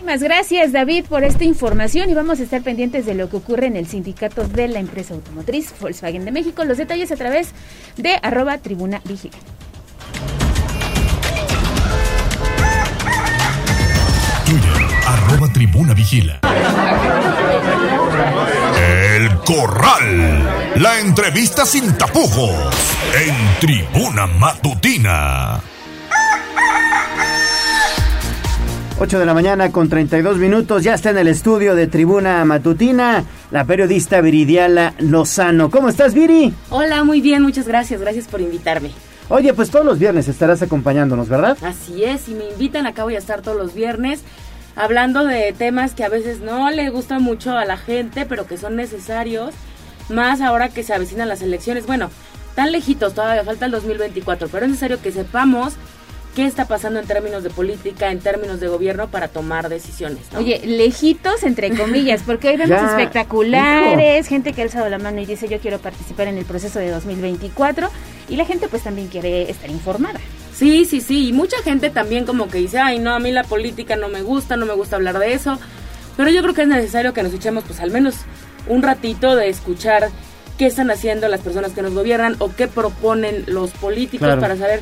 Muchísimas 0.02 0.24
gracias, 0.24 0.72
David, 0.72 1.04
por 1.08 1.22
esta 1.22 1.44
información 1.44 2.10
y 2.10 2.14
vamos 2.14 2.40
a 2.40 2.42
estar 2.42 2.60
pendientes 2.60 3.06
de 3.06 3.14
lo 3.14 3.30
que 3.30 3.36
ocurre 3.36 3.66
en 3.66 3.76
el 3.76 3.86
sindicato 3.86 4.42
de 4.48 4.66
la 4.66 4.80
empresa 4.80 5.14
automotriz 5.14 5.72
Volkswagen 5.80 6.24
de 6.24 6.32
México. 6.32 6.64
Los 6.64 6.76
detalles 6.76 7.12
a 7.12 7.16
través 7.16 7.52
de 7.96 8.18
arroba 8.20 8.58
tribuna 8.58 9.00
vigila. 9.04 9.36
Arroba 15.06 15.52
tribuna 15.52 15.94
vigila. 15.94 16.40
El 18.76 19.38
Corral. 19.44 20.80
La 20.80 20.98
entrevista 20.98 21.64
sin 21.64 21.96
tapujos. 21.96 22.74
En 23.14 23.60
tribuna 23.60 24.26
matutina. 24.26 25.62
8 29.02 29.18
de 29.18 29.26
la 29.26 29.34
mañana 29.34 29.72
con 29.72 29.88
32 29.88 30.38
minutos. 30.38 30.84
Ya 30.84 30.94
está 30.94 31.10
en 31.10 31.18
el 31.18 31.26
estudio 31.26 31.74
de 31.74 31.88
Tribuna 31.88 32.44
Matutina 32.44 33.24
la 33.50 33.64
periodista 33.64 34.20
Viridiala 34.20 34.94
Lozano. 35.00 35.72
¿Cómo 35.72 35.88
estás, 35.88 36.14
Viri? 36.14 36.54
Hola, 36.70 37.02
muy 37.02 37.20
bien, 37.20 37.42
muchas 37.42 37.66
gracias. 37.66 38.00
Gracias 38.00 38.28
por 38.28 38.40
invitarme. 38.40 38.92
Oye, 39.28 39.54
pues 39.54 39.70
todos 39.70 39.84
los 39.84 39.98
viernes 39.98 40.28
estarás 40.28 40.62
acompañándonos, 40.62 41.28
¿verdad? 41.28 41.58
Así 41.62 42.04
es, 42.04 42.20
si 42.20 42.34
me 42.34 42.48
invitan, 42.48 42.86
acá 42.86 43.02
voy 43.02 43.16
a 43.16 43.18
estar 43.18 43.42
todos 43.42 43.56
los 43.56 43.74
viernes 43.74 44.20
hablando 44.76 45.24
de 45.24 45.52
temas 45.52 45.94
que 45.94 46.04
a 46.04 46.08
veces 46.08 46.38
no 46.38 46.70
le 46.70 46.88
gustan 46.90 47.24
mucho 47.24 47.58
a 47.58 47.64
la 47.64 47.78
gente, 47.78 48.24
pero 48.24 48.46
que 48.46 48.56
son 48.56 48.76
necesarios, 48.76 49.52
más 50.10 50.40
ahora 50.40 50.68
que 50.68 50.84
se 50.84 50.94
avecinan 50.94 51.28
las 51.28 51.42
elecciones. 51.42 51.88
Bueno, 51.88 52.08
tan 52.54 52.70
lejitos, 52.70 53.14
todavía 53.14 53.42
falta 53.42 53.66
el 53.66 53.72
2024, 53.72 54.46
pero 54.46 54.64
es 54.64 54.70
necesario 54.70 55.02
que 55.02 55.10
sepamos 55.10 55.74
qué 56.34 56.46
está 56.46 56.66
pasando 56.66 56.98
en 56.98 57.06
términos 57.06 57.42
de 57.42 57.50
política, 57.50 58.10
en 58.10 58.18
términos 58.20 58.58
de 58.60 58.68
gobierno 58.68 59.08
para 59.08 59.28
tomar 59.28 59.68
decisiones. 59.68 60.20
¿no? 60.32 60.38
Oye, 60.38 60.60
lejitos 60.64 61.42
entre 61.42 61.70
comillas, 61.76 62.22
porque 62.24 62.48
hoy 62.48 62.56
vemos 62.58 62.70
Ya, 62.70 62.86
espectaculares, 62.86 64.26
gente 64.28 64.52
que 64.52 64.62
ha 64.62 64.64
alzado 64.64 64.88
la 64.88 64.98
mano 64.98 65.20
y 65.20 65.26
dice 65.26 65.48
yo 65.48 65.58
quiero 65.58 65.78
participar 65.78 66.28
en 66.28 66.38
el 66.38 66.44
proceso 66.44 66.78
de 66.78 66.90
2024 66.90 67.88
y 68.28 68.36
la 68.36 68.44
gente 68.44 68.68
pues 68.68 68.82
también 68.82 69.08
quiere 69.08 69.50
estar 69.50 69.68
informada. 69.70 70.20
Sí, 70.54 70.84
sí, 70.84 71.00
sí, 71.00 71.28
y 71.28 71.32
mucha 71.32 71.56
gente 71.62 71.90
también 71.90 72.24
como 72.26 72.48
que 72.48 72.58
dice, 72.58 72.78
ay, 72.78 72.98
no, 72.98 73.14
a 73.14 73.18
mí 73.18 73.32
la 73.32 73.42
política 73.44 73.96
no 73.96 74.08
me 74.08 74.22
gusta, 74.22 74.56
no 74.56 74.66
me 74.66 74.74
gusta 74.74 74.96
hablar 74.96 75.18
de 75.18 75.32
eso, 75.34 75.58
pero 76.16 76.30
yo 76.30 76.42
creo 76.42 76.54
que 76.54 76.62
es 76.62 76.68
necesario 76.68 77.12
que 77.14 77.22
nos 77.22 77.32
echemos 77.34 77.64
pues 77.64 77.80
al 77.80 77.90
menos 77.90 78.16
un 78.68 78.82
ratito 78.82 79.34
de 79.34 79.48
escuchar 79.48 80.10
qué 80.58 80.66
están 80.66 80.90
haciendo 80.90 81.26
las 81.28 81.40
personas 81.40 81.72
que 81.72 81.82
nos 81.82 81.94
gobiernan 81.94 82.36
o 82.38 82.54
qué 82.54 82.68
proponen 82.68 83.44
los 83.48 83.70
políticos 83.72 84.26
Claro. 84.26 84.40
para 84.40 84.56
saber 84.56 84.80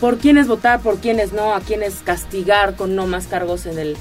por 0.00 0.18
quiénes 0.18 0.48
votar, 0.48 0.80
por 0.80 0.98
quiénes 0.98 1.32
no, 1.32 1.54
a 1.54 1.60
quiénes 1.60 1.96
castigar 2.04 2.76
con 2.76 2.96
no 2.96 3.06
más 3.06 3.26
cargos 3.26 3.66
en 3.66 3.78
el 3.78 3.96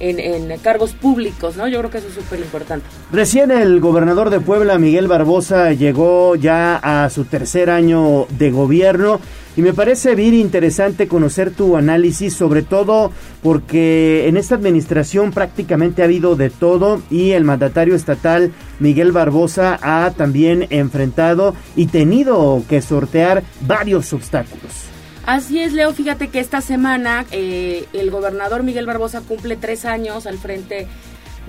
en, 0.00 0.18
en 0.18 0.58
cargos 0.58 0.92
públicos, 0.92 1.56
¿no? 1.56 1.68
Yo 1.68 1.78
creo 1.78 1.90
que 1.90 1.98
eso 1.98 2.08
es 2.08 2.14
súper 2.14 2.40
importante. 2.40 2.86
Recién 3.12 3.50
el 3.50 3.80
gobernador 3.80 4.30
de 4.30 4.40
Puebla, 4.40 4.78
Miguel 4.78 5.06
Barbosa, 5.06 5.72
llegó 5.72 6.34
ya 6.34 6.76
a 6.82 7.08
su 7.10 7.24
tercer 7.24 7.70
año 7.70 8.26
de 8.30 8.50
gobierno 8.50 9.20
y 9.56 9.62
me 9.62 9.72
parece 9.72 10.16
bien 10.16 10.34
interesante 10.34 11.06
conocer 11.06 11.52
tu 11.52 11.76
análisis, 11.76 12.34
sobre 12.34 12.62
todo 12.62 13.12
porque 13.42 14.26
en 14.26 14.36
esta 14.36 14.56
administración 14.56 15.30
prácticamente 15.30 16.02
ha 16.02 16.06
habido 16.06 16.34
de 16.34 16.50
todo 16.50 17.00
y 17.08 17.30
el 17.30 17.44
mandatario 17.44 17.94
estatal 17.94 18.52
Miguel 18.80 19.12
Barbosa 19.12 19.78
ha 19.80 20.10
también 20.10 20.66
enfrentado 20.70 21.54
y 21.76 21.86
tenido 21.86 22.64
que 22.68 22.82
sortear 22.82 23.44
varios 23.60 24.12
obstáculos. 24.12 24.93
Así 25.26 25.60
es, 25.60 25.72
Leo. 25.72 25.92
Fíjate 25.92 26.28
que 26.28 26.38
esta 26.38 26.60
semana 26.60 27.24
eh, 27.30 27.86
el 27.92 28.10
gobernador 28.10 28.62
Miguel 28.62 28.86
Barbosa 28.86 29.22
cumple 29.22 29.56
tres 29.56 29.84
años 29.84 30.26
al 30.26 30.38
frente 30.38 30.86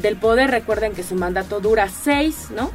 del 0.01 0.15
poder. 0.15 0.49
Recuerden 0.49 0.93
que 0.93 1.03
su 1.03 1.15
mandato 1.15 1.59
dura 1.59 1.89
seis, 1.89 2.47
¿no? 2.55 2.71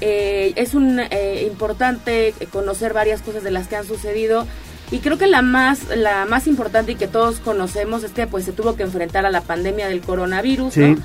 Eh, 0.00 0.52
es 0.56 0.74
un 0.74 0.98
eh, 0.98 1.46
importante 1.48 2.34
conocer 2.52 2.92
varias 2.92 3.22
cosas 3.22 3.44
de 3.44 3.52
las 3.52 3.68
que 3.68 3.76
han 3.76 3.86
sucedido 3.86 4.48
y 4.90 4.98
creo 4.98 5.16
que 5.16 5.28
la 5.28 5.42
más 5.42 5.96
la 5.96 6.26
más 6.26 6.48
importante 6.48 6.92
y 6.92 6.94
que 6.96 7.06
todos 7.06 7.38
conocemos 7.38 8.02
es 8.02 8.10
que 8.10 8.26
pues 8.26 8.44
se 8.44 8.50
tuvo 8.50 8.74
que 8.74 8.82
enfrentar 8.82 9.24
a 9.26 9.30
la 9.30 9.42
pandemia 9.42 9.86
del 9.86 10.00
coronavirus, 10.00 10.76
¿no? 10.76 10.96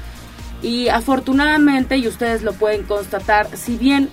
Y 0.63 0.87
afortunadamente, 0.87 1.97
y 1.97 2.07
ustedes 2.07 2.41
lo 2.41 2.53
pueden 2.53 2.81
constatar, 2.81 3.55
si 3.55 3.77
bien 3.77 4.09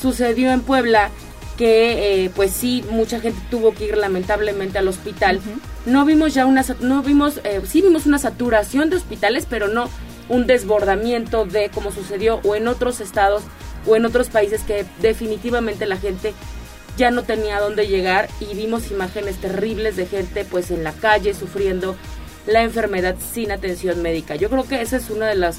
sucedió 0.00 0.52
en 0.52 0.60
Puebla 0.60 1.10
que 1.58 2.24
eh, 2.24 2.30
pues 2.34 2.52
sí 2.52 2.84
mucha 2.88 3.20
gente 3.20 3.40
tuvo 3.50 3.74
que 3.74 3.86
ir 3.86 3.96
lamentablemente 3.96 4.78
al 4.78 4.88
hospital, 4.88 5.40
no 5.84 6.04
vimos 6.04 6.32
ya 6.32 6.46
una 6.46 6.64
no 6.80 7.02
vimos 7.02 7.40
eh, 7.44 7.60
sí 7.66 7.82
vimos 7.82 8.06
una 8.06 8.18
saturación 8.18 8.88
de 8.88 8.96
hospitales, 8.96 9.46
pero 9.50 9.68
no 9.68 9.90
un 10.28 10.46
desbordamiento 10.46 11.44
de 11.44 11.68
como 11.70 11.90
sucedió 11.90 12.40
o 12.44 12.54
en 12.54 12.68
otros 12.68 13.00
estados 13.00 13.42
o 13.86 13.96
en 13.96 14.06
otros 14.06 14.28
países 14.28 14.62
que 14.62 14.86
definitivamente 15.02 15.86
la 15.86 15.96
gente 15.96 16.32
ya 16.96 17.10
no 17.10 17.24
tenía 17.24 17.60
dónde 17.60 17.88
llegar 17.88 18.28
y 18.40 18.54
vimos 18.54 18.90
imágenes 18.90 19.36
terribles 19.36 19.96
de 19.96 20.06
gente 20.06 20.44
pues 20.44 20.70
en 20.70 20.84
la 20.84 20.92
calle 20.92 21.34
sufriendo 21.34 21.96
la 22.46 22.62
enfermedad 22.62 23.16
sin 23.32 23.50
atención 23.50 24.00
médica. 24.00 24.36
Yo 24.36 24.48
creo 24.48 24.66
que 24.66 24.80
ese 24.80 24.96
es 24.96 25.10
uno 25.10 25.24
de 25.24 25.34
los 25.34 25.56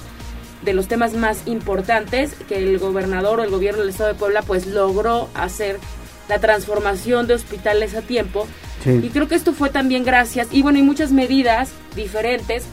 de 0.61 0.73
los 0.73 0.87
temas 0.87 1.13
más 1.13 1.43
importantes 1.45 2.33
que 2.47 2.57
el 2.57 2.79
gobernador 2.79 3.39
o 3.39 3.43
el 3.43 3.49
gobierno 3.49 3.81
del 3.81 3.89
estado 3.89 4.09
de 4.13 4.15
Puebla 4.19 4.41
pues 4.41 4.67
logró 4.67 5.29
hacer 5.33 5.79
la 6.27 6.39
transformación 6.39 7.27
de 7.27 7.33
hospitales 7.35 7.95
a 7.95 8.01
tiempo 8.01 8.47
Sí. 8.83 8.91
y 9.03 9.09
creo 9.09 9.27
que 9.27 9.35
esto 9.35 9.51
fue 9.51 9.69
también 9.69 10.05
gracias 10.05 10.47
y 10.51 10.61
bueno 10.61 10.79
y 10.79 10.83
muchas 10.83 11.11
medidas 11.11 11.71
diferentes 11.97 12.63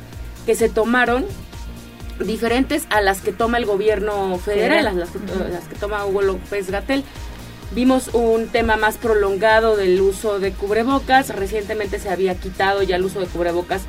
que 0.46 0.54
se 0.54 0.68
tomaron 0.68 1.24
diferentes 2.24 2.86
a 2.90 3.00
las 3.00 3.20
que 3.20 3.32
toma 3.32 3.58
el 3.58 3.66
gobierno 3.66 4.38
federal, 4.38 4.86
a 4.86 4.92
las 4.92 5.10
que, 5.10 5.18
las 5.50 5.64
que 5.64 5.74
toma 5.74 6.04
Hugo 6.06 6.22
López 6.22 6.70
Gatel. 6.70 7.04
Vimos 7.72 8.08
un 8.14 8.46
tema 8.48 8.76
más 8.76 8.96
prolongado 8.96 9.76
del 9.76 10.00
uso 10.00 10.38
de 10.38 10.52
cubrebocas. 10.52 11.30
Recientemente 11.30 11.98
se 11.98 12.08
había 12.08 12.36
quitado 12.36 12.82
ya 12.82 12.96
el 12.96 13.04
uso 13.04 13.20
de 13.20 13.26
cubrebocas 13.26 13.82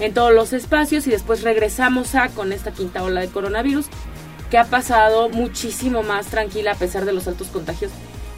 en 0.00 0.14
todos 0.14 0.32
los 0.32 0.52
espacios 0.52 1.06
y 1.06 1.10
después 1.10 1.42
regresamos 1.42 2.14
a 2.14 2.28
con 2.28 2.52
esta 2.52 2.70
quinta 2.72 3.02
ola 3.02 3.20
de 3.20 3.28
coronavirus 3.28 3.86
que 4.50 4.58
ha 4.58 4.64
pasado 4.64 5.28
muchísimo 5.28 6.02
más 6.02 6.26
tranquila 6.26 6.72
a 6.72 6.74
pesar 6.74 7.04
de 7.04 7.12
los 7.12 7.26
altos 7.28 7.48
contagios 7.48 7.90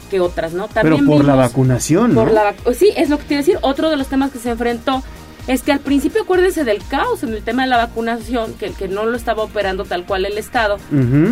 que 0.09 0.19
otras, 0.19 0.51
¿no? 0.53 0.67
Pero 0.67 0.97
por 1.05 1.23
la 1.25 1.35
vacunación, 1.35 2.13
¿no? 2.13 2.21
por 2.25 2.31
la 2.33 2.51
vac- 2.53 2.73
sí, 2.73 2.89
es 2.97 3.09
lo 3.09 3.17
que 3.17 3.23
te 3.23 3.33
iba 3.35 3.39
a 3.39 3.43
decir. 3.45 3.59
Otro 3.61 3.89
de 3.89 3.95
los 3.95 4.07
temas 4.07 4.31
que 4.31 4.39
se 4.39 4.49
enfrentó 4.49 5.01
es 5.47 5.61
que 5.61 5.71
al 5.71 5.79
principio 5.79 6.23
acuérdense 6.23 6.65
del 6.65 6.83
caos 6.85 7.23
en 7.23 7.29
el 7.33 7.41
tema 7.43 7.63
de 7.63 7.69
la 7.69 7.77
vacunación, 7.77 8.53
que, 8.55 8.71
que 8.73 8.87
no 8.89 9.05
lo 9.05 9.15
estaba 9.15 9.41
operando 9.43 9.85
tal 9.85 10.05
cual 10.05 10.25
el 10.25 10.37
Estado. 10.37 10.77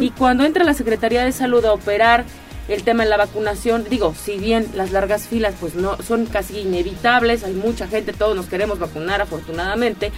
Y 0.02 0.12
cuando 0.12 0.46
entra 0.46 0.64
la 0.64 0.74
Secretaría 0.74 1.26
de 1.26 1.32
Salud 1.34 1.64
a 1.66 1.74
operar 1.74 2.24
el 2.70 2.84
tema 2.84 3.04
de 3.04 3.10
la 3.10 3.18
vacunación, 3.18 3.86
digo, 3.90 4.14
si 4.16 4.38
bien 4.38 4.68
las 4.76 4.92
largas 4.92 5.28
filas 5.28 5.56
pues 5.60 5.76
no 5.76 5.98
son 5.98 6.26
casi 6.28 6.60
inevitables, 6.60 7.44
hay 7.44 7.54
mucha 7.54 7.88
gente, 7.88 8.14
todos 8.14 8.36
nos 8.36 8.46
queremos 8.46 8.80
vacunar 8.80 9.22
afortunadamente, 9.22 10.12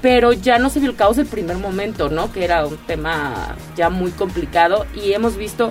pero 0.00 0.32
ya 0.32 0.58
no 0.58 0.70
se 0.70 0.80
vio 0.80 0.90
el 0.90 0.96
caos 0.96 1.18
el 1.18 1.26
primer 1.26 1.58
momento, 1.58 2.08
¿no? 2.08 2.32
Que 2.32 2.44
era 2.44 2.66
un 2.66 2.76
tema 2.76 3.56
ya 3.76 3.90
muy 3.90 4.12
complicado 4.12 4.86
y 4.94 5.12
hemos 5.12 5.36
visto 5.36 5.70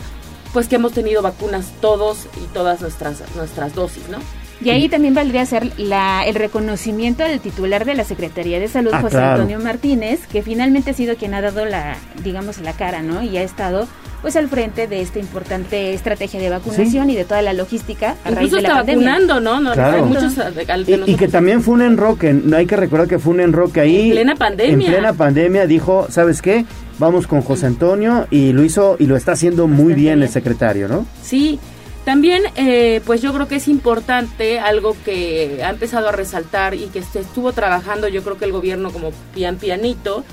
pues 0.53 0.67
que 0.67 0.75
hemos 0.75 0.91
tenido 0.91 1.21
vacunas 1.21 1.71
todos 1.79 2.27
y 2.43 2.45
todas 2.53 2.81
nuestras 2.81 3.23
nuestras 3.35 3.73
dosis, 3.73 4.09
¿no? 4.09 4.19
Y 4.63 4.69
ahí 4.69 4.89
también 4.89 5.13
valdría 5.13 5.45
ser 5.45 5.71
la, 5.79 6.23
el 6.25 6.35
reconocimiento 6.35 7.23
del 7.23 7.39
titular 7.39 7.83
de 7.85 7.95
la 7.95 8.03
Secretaría 8.03 8.59
de 8.59 8.67
Salud, 8.67 8.91
Ah, 8.93 9.01
José 9.01 9.15
claro. 9.17 9.41
Antonio 9.41 9.59
Martínez, 9.59 10.27
que 10.27 10.41
finalmente 10.43 10.91
ha 10.91 10.93
sido 10.93 11.15
quien 11.15 11.33
ha 11.33 11.41
dado 11.41 11.65
la, 11.65 11.95
digamos, 12.23 12.59
la 12.61 12.73
cara, 12.73 13.01
¿no? 13.01 13.23
Y 13.23 13.37
ha 13.37 13.43
estado 13.43 13.87
pues 14.21 14.35
al 14.35 14.47
frente 14.49 14.85
de 14.85 15.01
esta 15.01 15.17
importante 15.17 15.95
estrategia 15.95 16.39
de 16.39 16.47
vacunación 16.51 17.09
y 17.09 17.15
de 17.15 17.25
toda 17.25 17.41
la 17.41 17.53
logística 17.53 18.11
a 18.23 18.29
raíz 18.29 18.49
Incluso 18.51 18.55
de 18.57 18.61
la 18.61 18.67
está 18.67 18.77
pandemia. 18.81 19.09
vacunando, 19.13 19.39
¿no? 19.39 19.59
no 19.59 19.73
Claro. 19.73 19.97
hay 19.97 20.03
muchos 20.03 20.35
de- 20.35 20.71
al- 20.71 20.85
de 20.85 21.03
Y, 21.07 21.15
que 21.15 21.27
también 21.27 21.63
fue 21.63 21.73
un 21.73 21.81
enroque, 21.81 22.31
no 22.31 22.55
hay 22.55 22.67
que 22.67 22.75
recordar 22.75 23.07
que 23.07 23.17
fue 23.17 23.33
un 23.33 23.39
enroque 23.39 23.79
ahí. 23.81 24.09
En 24.09 24.11
plena 24.11 24.35
pandemia. 24.35 24.85
En 24.87 24.93
plena 24.93 25.13
pandemia 25.13 25.65
dijo, 25.65 26.05
¿sabes 26.11 26.43
qué? 26.43 26.65
Vamos 26.99 27.25
con 27.25 27.41
José 27.41 27.65
Antonio 27.65 28.27
y 28.29 28.53
lo 28.53 28.63
hizo 28.63 28.95
y 28.99 29.07
lo 29.07 29.15
está 29.17 29.31
haciendo 29.31 29.67
muy 29.67 29.95
bien 29.95 30.21
el 30.21 30.29
secretario, 30.29 30.87
¿no? 30.87 31.07
Sí, 31.23 31.59
también 32.05 32.43
eh, 32.55 33.01
pues 33.05 33.21
yo 33.21 33.31
creo 33.33 33.47
que 33.47 33.55
es 33.57 33.67
importante 33.67 34.59
algo 34.59 34.95
que 35.05 35.61
ha 35.63 35.69
empezado 35.69 36.09
a 36.09 36.11
resaltar 36.11 36.73
y 36.73 36.87
que 36.87 37.03
se 37.03 37.19
estuvo 37.19 37.51
trabajando 37.53 38.07
yo 38.07 38.23
creo 38.23 38.37
que 38.37 38.45
el 38.45 38.51
gobierno 38.51 38.91
como 38.91 39.11
pian 39.33 39.57
pianito 39.57 40.23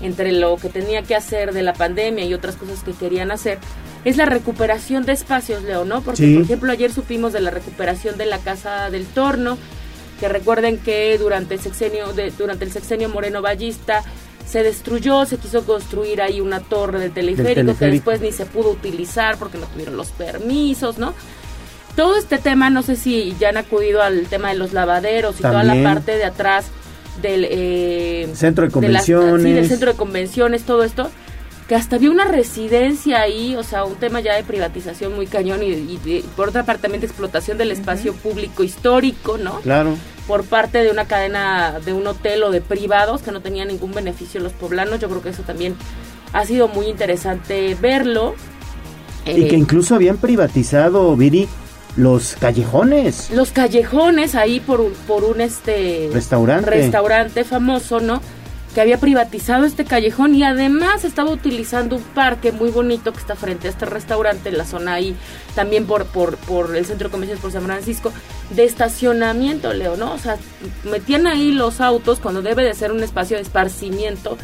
entre 0.00 0.32
lo 0.32 0.56
que 0.56 0.68
tenía 0.68 1.02
que 1.02 1.14
hacer 1.14 1.52
de 1.52 1.62
la 1.62 1.74
pandemia 1.74 2.24
y 2.24 2.34
otras 2.34 2.56
cosas 2.56 2.82
que 2.82 2.92
querían 2.92 3.30
hacer 3.30 3.58
es 4.04 4.16
la 4.16 4.24
recuperación 4.26 5.04
de 5.04 5.12
espacios, 5.12 5.62
Leo, 5.62 5.84
¿no? 5.84 6.00
Porque 6.00 6.22
Sí. 6.22 6.34
por 6.34 6.42
ejemplo 6.42 6.72
ayer 6.72 6.92
supimos 6.92 7.32
de 7.32 7.40
la 7.40 7.50
recuperación 7.50 8.16
de 8.18 8.26
la 8.26 8.38
Casa 8.38 8.90
del 8.90 9.06
Torno, 9.06 9.58
que 10.18 10.28
recuerden 10.28 10.78
que 10.78 11.16
durante 11.18 11.54
el 11.54 11.60
sexenio 11.60 12.12
de, 12.12 12.32
durante 12.32 12.64
el 12.64 12.72
sexenio 12.72 13.08
Moreno 13.10 13.42
Ballista 13.42 14.02
se 14.46 14.62
destruyó, 14.62 15.24
se 15.24 15.38
quiso 15.38 15.64
construir 15.64 16.20
ahí 16.22 16.40
una 16.40 16.60
torre 16.60 16.98
del 17.00 17.12
teleférico, 17.12 17.76
que 17.78 17.86
después 17.86 18.20
ni 18.20 18.32
se 18.32 18.44
pudo 18.46 18.70
utilizar 18.70 19.36
porque 19.38 19.58
no 19.58 19.66
tuvieron 19.66 19.96
los 19.96 20.08
permisos, 20.08 20.98
¿no? 20.98 21.14
Todo 21.96 22.16
este 22.16 22.38
tema, 22.38 22.70
no 22.70 22.82
sé 22.82 22.96
si 22.96 23.34
ya 23.38 23.50
han 23.50 23.56
acudido 23.58 24.02
al 24.02 24.26
tema 24.26 24.48
de 24.50 24.54
los 24.56 24.72
lavaderos 24.72 25.38
y 25.38 25.42
toda 25.42 25.62
la 25.62 25.82
parte 25.82 26.16
de 26.16 26.24
atrás 26.24 26.66
del 27.20 27.46
eh, 27.50 28.28
Centro 28.34 28.62
de 28.64 28.68
las- 28.68 28.72
convenciones. 29.06 29.42
sí, 29.42 29.52
del 29.52 29.68
centro 29.68 29.92
de 29.92 29.96
convenciones, 29.98 30.62
todo 30.62 30.82
esto, 30.84 31.10
que 31.72 31.76
hasta 31.76 31.96
había 31.96 32.10
una 32.10 32.26
residencia 32.26 33.22
ahí, 33.22 33.56
o 33.56 33.62
sea, 33.62 33.84
un 33.84 33.94
tema 33.94 34.20
ya 34.20 34.34
de 34.36 34.44
privatización 34.44 35.14
muy 35.14 35.26
cañón 35.26 35.62
y, 35.62 35.68
y 35.68 35.98
de- 36.04 36.22
por 36.36 36.50
otra 36.50 36.66
parte 36.66 36.82
también 36.82 37.00
de 37.00 37.06
explotación 37.06 37.56
del 37.56 37.70
espacio 37.72 38.12
público 38.12 38.62
histórico, 38.62 39.38
¿no? 39.38 39.60
Claro. 39.60 39.96
por 40.28 40.44
parte 40.44 40.82
de 40.84 40.90
una 40.90 41.06
cadena 41.06 41.80
de 41.82 41.94
un 41.94 42.06
hotel 42.06 42.42
o 42.42 42.50
de 42.50 42.60
privados 42.60 43.22
que 43.22 43.32
no 43.32 43.40
tenía 43.40 43.64
ningún 43.64 43.92
beneficio 43.92 44.38
los 44.40 44.52
poblanos. 44.52 45.00
Yo 45.00 45.08
creo 45.08 45.22
que 45.22 45.30
eso 45.30 45.44
también 45.44 45.74
ha 46.34 46.44
sido 46.44 46.68
muy 46.68 46.88
interesante 46.88 47.74
verlo. 47.80 48.34
Y 49.24 49.30
Eh, 49.44 49.48
que 49.48 49.56
incluso 49.56 49.94
habían 49.94 50.18
privatizado, 50.18 51.16
Viri, 51.16 51.48
los 51.96 52.34
callejones. 52.38 53.30
los 53.30 53.50
callejones 53.50 54.34
ahí 54.34 54.60
por 54.60 54.82
un, 54.82 54.92
por 55.08 55.24
un 55.24 55.40
este 55.40 56.10
Restaurante. 56.12 56.68
restaurante 56.70 57.44
famoso, 57.44 57.98
¿no? 58.00 58.20
Que 58.74 58.80
había 58.80 58.98
privatizado 58.98 59.64
este 59.64 59.84
callejón 59.84 60.34
y 60.34 60.44
además 60.44 61.04
estaba 61.04 61.30
utilizando 61.30 61.96
un 61.96 62.02
parque 62.02 62.52
muy 62.52 62.70
bonito 62.70 63.12
que 63.12 63.18
está 63.18 63.36
frente 63.36 63.68
a 63.68 63.70
este 63.70 63.84
restaurante 63.84 64.48
en 64.48 64.56
la 64.56 64.64
zona 64.64 64.94
ahí, 64.94 65.14
también 65.54 65.84
por, 65.86 66.06
por, 66.06 66.36
por 66.38 66.74
el 66.74 66.86
centro 66.86 67.10
convenciones 67.10 67.42
por 67.42 67.52
San 67.52 67.64
Francisco, 67.64 68.12
de 68.50 68.64
estacionamiento, 68.64 69.74
Leo, 69.74 69.96
¿no? 69.96 70.14
O 70.14 70.18
sea, 70.18 70.36
metían 70.84 71.26
ahí 71.26 71.52
los 71.52 71.80
autos 71.82 72.18
cuando 72.18 72.40
debe 72.40 72.64
de 72.64 72.72
ser 72.72 72.92
un 72.92 73.02
espacio 73.02 73.36
de 73.36 73.42
esparcimiento 73.42 74.38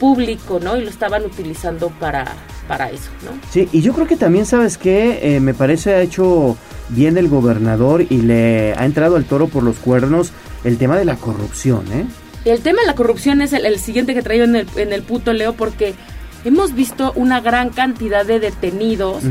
público, 0.00 0.58
¿no? 0.60 0.76
Y 0.76 0.82
lo 0.82 0.90
estaban 0.90 1.24
utilizando 1.24 1.90
para, 2.00 2.24
para 2.66 2.90
eso, 2.90 3.10
¿no? 3.24 3.30
Sí, 3.50 3.68
y 3.72 3.80
yo 3.80 3.92
creo 3.92 4.06
que 4.06 4.16
también, 4.16 4.46
¿sabes 4.46 4.78
qué? 4.78 5.36
Eh, 5.36 5.40
me 5.40 5.54
parece 5.54 5.94
ha 5.94 6.00
hecho 6.00 6.56
bien 6.88 7.16
el 7.16 7.28
gobernador 7.28 8.02
y 8.02 8.22
le 8.22 8.74
ha 8.74 8.84
entrado 8.84 9.16
al 9.16 9.24
toro 9.24 9.46
por 9.46 9.62
los 9.62 9.76
cuernos 9.76 10.32
el 10.64 10.78
tema 10.78 10.98
de 10.98 11.04
la 11.04 11.16
corrupción, 11.16 11.84
¿eh? 11.92 12.04
El 12.44 12.60
tema 12.60 12.82
de 12.82 12.86
la 12.86 12.94
corrupción 12.94 13.40
es 13.40 13.52
el, 13.52 13.64
el 13.64 13.78
siguiente 13.78 14.14
que 14.14 14.22
traigo 14.22 14.44
en 14.44 14.56
el, 14.56 14.68
en 14.76 14.92
el 14.92 15.02
puto 15.02 15.32
Leo 15.32 15.54
porque 15.54 15.94
hemos 16.44 16.74
visto 16.74 17.12
una 17.16 17.40
gran 17.40 17.70
cantidad 17.70 18.24
de 18.24 18.38
detenidos 18.38 19.24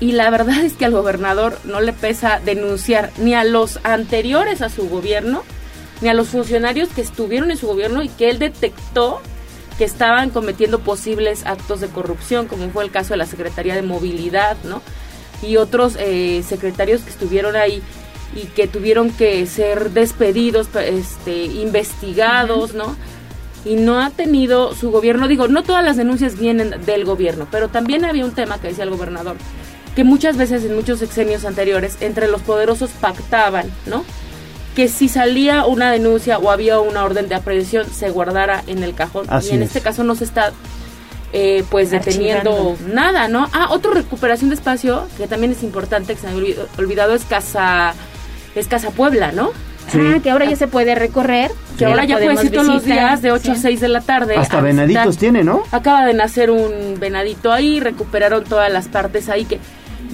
y 0.00 0.12
la 0.12 0.30
verdad 0.30 0.64
es 0.64 0.74
que 0.74 0.84
al 0.84 0.92
gobernador 0.92 1.58
no 1.64 1.80
le 1.80 1.92
pesa 1.92 2.40
denunciar 2.44 3.10
ni 3.18 3.34
a 3.34 3.44
los 3.44 3.80
anteriores 3.82 4.62
a 4.62 4.68
su 4.68 4.88
gobierno, 4.88 5.42
ni 6.00 6.08
a 6.08 6.14
los 6.14 6.28
funcionarios 6.28 6.88
que 6.88 7.00
estuvieron 7.00 7.50
en 7.50 7.56
su 7.56 7.66
gobierno 7.66 8.02
y 8.02 8.08
que 8.08 8.30
él 8.30 8.38
detectó 8.38 9.20
que 9.76 9.84
estaban 9.84 10.30
cometiendo 10.30 10.80
posibles 10.80 11.46
actos 11.46 11.80
de 11.80 11.88
corrupción, 11.88 12.46
como 12.46 12.68
fue 12.70 12.84
el 12.84 12.90
caso 12.90 13.10
de 13.10 13.18
la 13.18 13.26
Secretaría 13.26 13.74
de 13.74 13.82
Movilidad, 13.82 14.56
¿no? 14.64 14.82
Y 15.40 15.56
otros 15.56 15.96
eh, 16.00 16.42
secretarios 16.48 17.02
que 17.02 17.10
estuvieron 17.10 17.54
ahí 17.54 17.80
y 18.34 18.46
que 18.46 18.66
tuvieron 18.68 19.10
que 19.10 19.46
ser 19.46 19.90
despedidos, 19.90 20.68
este, 20.74 21.44
investigados, 21.44 22.74
¿no? 22.74 22.96
Y 23.64 23.74
no 23.74 24.00
ha 24.00 24.10
tenido 24.10 24.74
su 24.74 24.90
gobierno, 24.90 25.28
digo, 25.28 25.48
no 25.48 25.62
todas 25.62 25.84
las 25.84 25.96
denuncias 25.96 26.38
vienen 26.38 26.74
del 26.86 27.04
gobierno, 27.04 27.48
pero 27.50 27.68
también 27.68 28.04
había 28.04 28.24
un 28.24 28.32
tema 28.32 28.60
que 28.60 28.68
decía 28.68 28.84
el 28.84 28.90
gobernador, 28.90 29.36
que 29.96 30.04
muchas 30.04 30.36
veces 30.36 30.64
en 30.64 30.74
muchos 30.76 31.00
sexenios 31.00 31.44
anteriores 31.44 31.96
entre 32.00 32.28
los 32.28 32.40
poderosos 32.42 32.90
pactaban, 33.00 33.70
¿no? 33.86 34.04
Que 34.76 34.88
si 34.88 35.08
salía 35.08 35.64
una 35.66 35.90
denuncia 35.90 36.38
o 36.38 36.50
había 36.52 36.78
una 36.78 37.02
orden 37.04 37.28
de 37.28 37.34
aprehensión 37.34 37.84
se 37.90 38.10
guardara 38.10 38.62
en 38.68 38.84
el 38.84 38.94
cajón. 38.94 39.26
Así 39.28 39.50
y 39.50 39.54
en 39.54 39.62
es. 39.62 39.68
este 39.70 39.80
caso 39.80 40.04
no 40.04 40.14
se 40.14 40.22
está 40.22 40.52
eh, 41.32 41.64
pues 41.68 41.90
deteniendo 41.90 42.76
nada, 42.86 43.26
¿no? 43.26 43.48
Ah, 43.52 43.68
otro 43.70 43.92
recuperación 43.92 44.50
de 44.50 44.54
espacio 44.54 45.08
que 45.18 45.26
también 45.26 45.50
es 45.52 45.64
importante, 45.64 46.14
que 46.14 46.20
se 46.20 46.28
me 46.28 46.32
había 46.34 46.54
olvid- 46.54 46.66
olvidado, 46.78 47.14
es 47.14 47.24
Casa, 47.24 47.92
es 48.58 48.68
Casa 48.68 48.90
Puebla, 48.90 49.32
¿no? 49.32 49.50
Ah, 49.94 50.18
que 50.22 50.30
ahora 50.30 50.44
ya 50.44 50.56
se 50.56 50.68
puede 50.68 50.94
recorrer. 50.94 51.50
Que 51.78 51.86
ahora 51.86 52.04
ya 52.04 52.16
puedes 52.16 52.34
podemos 52.34 52.44
ir 52.44 52.50
todos 52.52 52.66
los 52.66 52.84
visitar, 52.84 53.08
días 53.08 53.22
de 53.22 53.32
8 53.32 53.52
a 53.52 53.54
sí. 53.54 53.60
6 53.62 53.80
de 53.80 53.88
la 53.88 54.00
tarde. 54.00 54.36
Hasta 54.36 54.60
venaditos 54.60 55.06
visitar. 55.06 55.20
tiene, 55.20 55.44
¿no? 55.44 55.62
Acaba 55.70 56.04
de 56.04 56.14
nacer 56.14 56.50
un 56.50 56.98
venadito 56.98 57.52
ahí, 57.52 57.80
recuperaron 57.80 58.44
todas 58.44 58.70
las 58.70 58.88
partes 58.88 59.28
ahí 59.28 59.44
que 59.44 59.58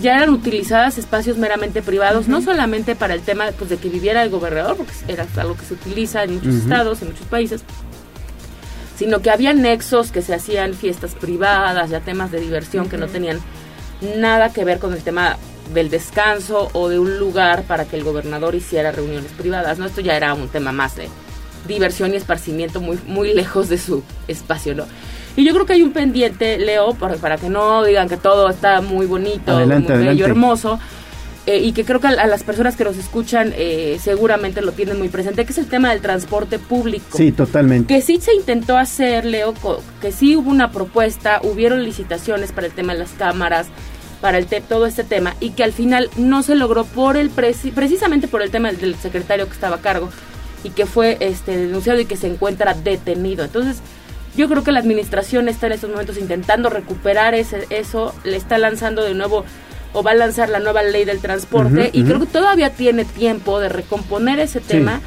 ya 0.01 0.17
eran 0.17 0.31
utilizadas 0.31 0.99
espacios 0.99 1.39
meramente 1.39 1.83
privados, 1.83 2.29
no 2.29 2.41
solamente 2.43 2.95
para 2.95 3.15
el 3.15 3.23
tema 3.23 3.47
pues, 3.59 3.71
de 3.71 3.77
que 3.77 3.89
viviera 3.89 4.23
el 4.23 4.31
gobernador, 4.31 4.77
porque 4.77 4.93
era 5.09 5.27
algo 5.37 5.57
que 5.57 5.65
se 5.65 5.75
utiliza 5.75 6.25
en 6.25 6.35
muchos 6.35 6.55
estados, 6.55 7.01
en 7.03 7.09
muchos 7.09 7.27
países, 7.27 7.63
sino 8.97 9.21
que 9.21 9.31
había 9.31 9.55
nexos 9.55 10.13
que 10.13 10.23
se 10.23 10.35
hacían 10.35 10.75
fiestas 10.75 11.15
privadas, 11.15 11.91
ya 11.91 12.01
temas 12.01 12.31
de 12.31 12.41
diversión 12.41 12.89
que 12.89 12.97
no 12.97 13.07
tenían 13.07 13.41
nada 14.17 14.53
que 14.53 14.65
ver 14.65 14.79
con 14.79 14.93
el 14.93 15.03
tema 15.03 15.37
del 15.73 15.91
descanso 15.91 16.69
o 16.73 16.89
de 16.89 16.99
un 16.99 17.19
lugar 17.19 17.63
para 17.65 17.85
que 17.85 17.97
el 17.97 18.05
gobernador 18.05 18.55
hiciera 18.55 18.93
reuniones 18.93 19.33
privadas, 19.33 19.79
¿no? 19.79 19.87
Esto 19.87 20.01
ya 20.01 20.17
era 20.17 20.35
un 20.35 20.49
tema 20.49 20.73
más 20.73 20.97
de 20.97 21.09
diversión 21.67 22.13
y 22.13 22.17
esparcimiento 22.17 22.81
muy, 22.81 22.99
muy 23.07 23.33
lejos 23.33 23.69
de 23.69 23.79
su 23.79 24.03
espacio, 24.29 24.75
¿no? 24.75 24.85
Y 25.37 25.45
yo 25.45 25.53
creo 25.53 25.67
que 25.67 25.73
hay 25.73 25.83
un 25.83 25.93
pendiente, 25.93 26.59
Leo, 26.59 26.95
para, 26.95 27.17
para 27.17 27.37
que 27.39 27.49
no 27.49 27.85
digan 27.85 28.09
que 28.09 28.17
todo 28.17 28.49
está 28.49 28.81
muy 28.81 29.07
bonito, 29.07 29.53
Adelante, 29.53 29.95
muy 29.95 30.05
bello, 30.05 30.27
hermoso, 30.27 30.79
eh, 31.47 31.59
y 31.59 31.73
que 31.73 31.85
creo 31.85 32.01
que 32.01 32.07
a, 32.07 32.11
a 32.11 32.27
las 32.27 32.45
personas 32.45 32.77
que 32.77 32.85
nos 32.85 32.97
escuchan 32.97 33.53
eh, 33.57 33.99
seguramente 34.01 34.63
lo 34.63 34.73
tienen 34.73 34.99
muy 34.99 35.09
presente, 35.09 35.45
que 35.45 35.53
es 35.53 35.59
el 35.59 35.67
tema 35.67 35.91
del 35.91 36.01
transporte 36.01 36.59
público. 36.59 37.17
Sí, 37.19 37.33
totalmente. 37.33 37.93
Que 37.93 38.01
sí 38.01 38.21
se 38.21 38.33
intentó 38.35 38.79
hacer, 38.79 39.25
Leo, 39.25 39.55
que 40.01 40.13
sí 40.13 40.37
hubo 40.37 40.51
una 40.51 40.71
propuesta, 40.71 41.41
hubieron 41.43 41.83
licitaciones 41.83 42.53
para 42.53 42.69
el 42.69 42.73
tema 42.73 42.93
de 42.93 43.01
las 43.01 43.11
cámaras, 43.11 43.67
para 44.25 44.39
el 44.39 44.47
te- 44.47 44.63
todo 44.63 44.87
este 44.87 45.05
tema, 45.05 45.37
y 45.39 45.51
que 45.51 45.65
al 45.65 45.75
final 45.75 46.09
no 46.17 46.43
se 46.43 46.55
logró 46.55 46.87
por 46.87 47.19
el 47.19 47.31
preci- 47.31 47.75
precisamente 47.75 48.27
por 48.27 48.41
el 48.41 48.51
tema 48.51 48.73
del, 48.73 48.95
secretario 48.95 49.45
que 49.47 49.53
estaba 49.53 49.77
a 49.77 49.81
cargo 49.83 50.09
y 50.65 50.71
que 50.71 50.87
fue 50.87 51.19
este 51.21 51.55
denunciado 51.55 52.01
y 52.01 52.07
que 52.07 52.17
se 52.17 52.29
encuentra 52.29 52.73
detenido. 52.73 53.45
Entonces, 53.45 53.83
yo 54.35 54.49
creo 54.49 54.65
que 54.65 54.73
la 54.73 54.81
administración 54.81 55.51
está 55.51 55.67
en 55.67 55.75
estos 55.75 55.91
momentos 55.91 56.17
intentando 56.17 56.71
recuperar 56.71 57.35
ese, 57.35 57.67
eso, 57.69 58.15
le 58.25 58.39
está 58.39 58.57
lanzando 58.57 59.03
de 59.05 59.13
nuevo 59.13 59.45
o 59.93 60.03
va 60.03 60.13
a 60.13 60.15
lanzar 60.15 60.49
la 60.49 60.59
nueva 60.59 60.83
ley 60.83 61.05
del 61.05 61.19
transporte 61.19 61.91
y 61.93 62.03
creo 62.05 62.19
que 62.19 62.25
todavía 62.27 62.71
tiene 62.71 63.05
tiempo 63.05 63.61
de 63.61 63.69
recomponer 63.69 64.39
ese 64.41 64.61
tema 64.61 65.03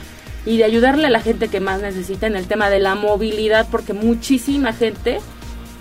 y 0.46 0.58
de 0.58 0.64
ayudarle 0.64 1.08
a 1.08 1.10
la 1.10 1.22
gente 1.22 1.48
que 1.48 1.60
más 1.60 1.82
necesita 1.82 2.28
en 2.28 2.36
el 2.36 2.46
tema 2.46 2.70
de 2.70 2.78
la 2.82 2.94
movilidad, 2.94 3.66
porque 3.72 3.94
muchísima 3.94 4.74
gente, 4.74 5.22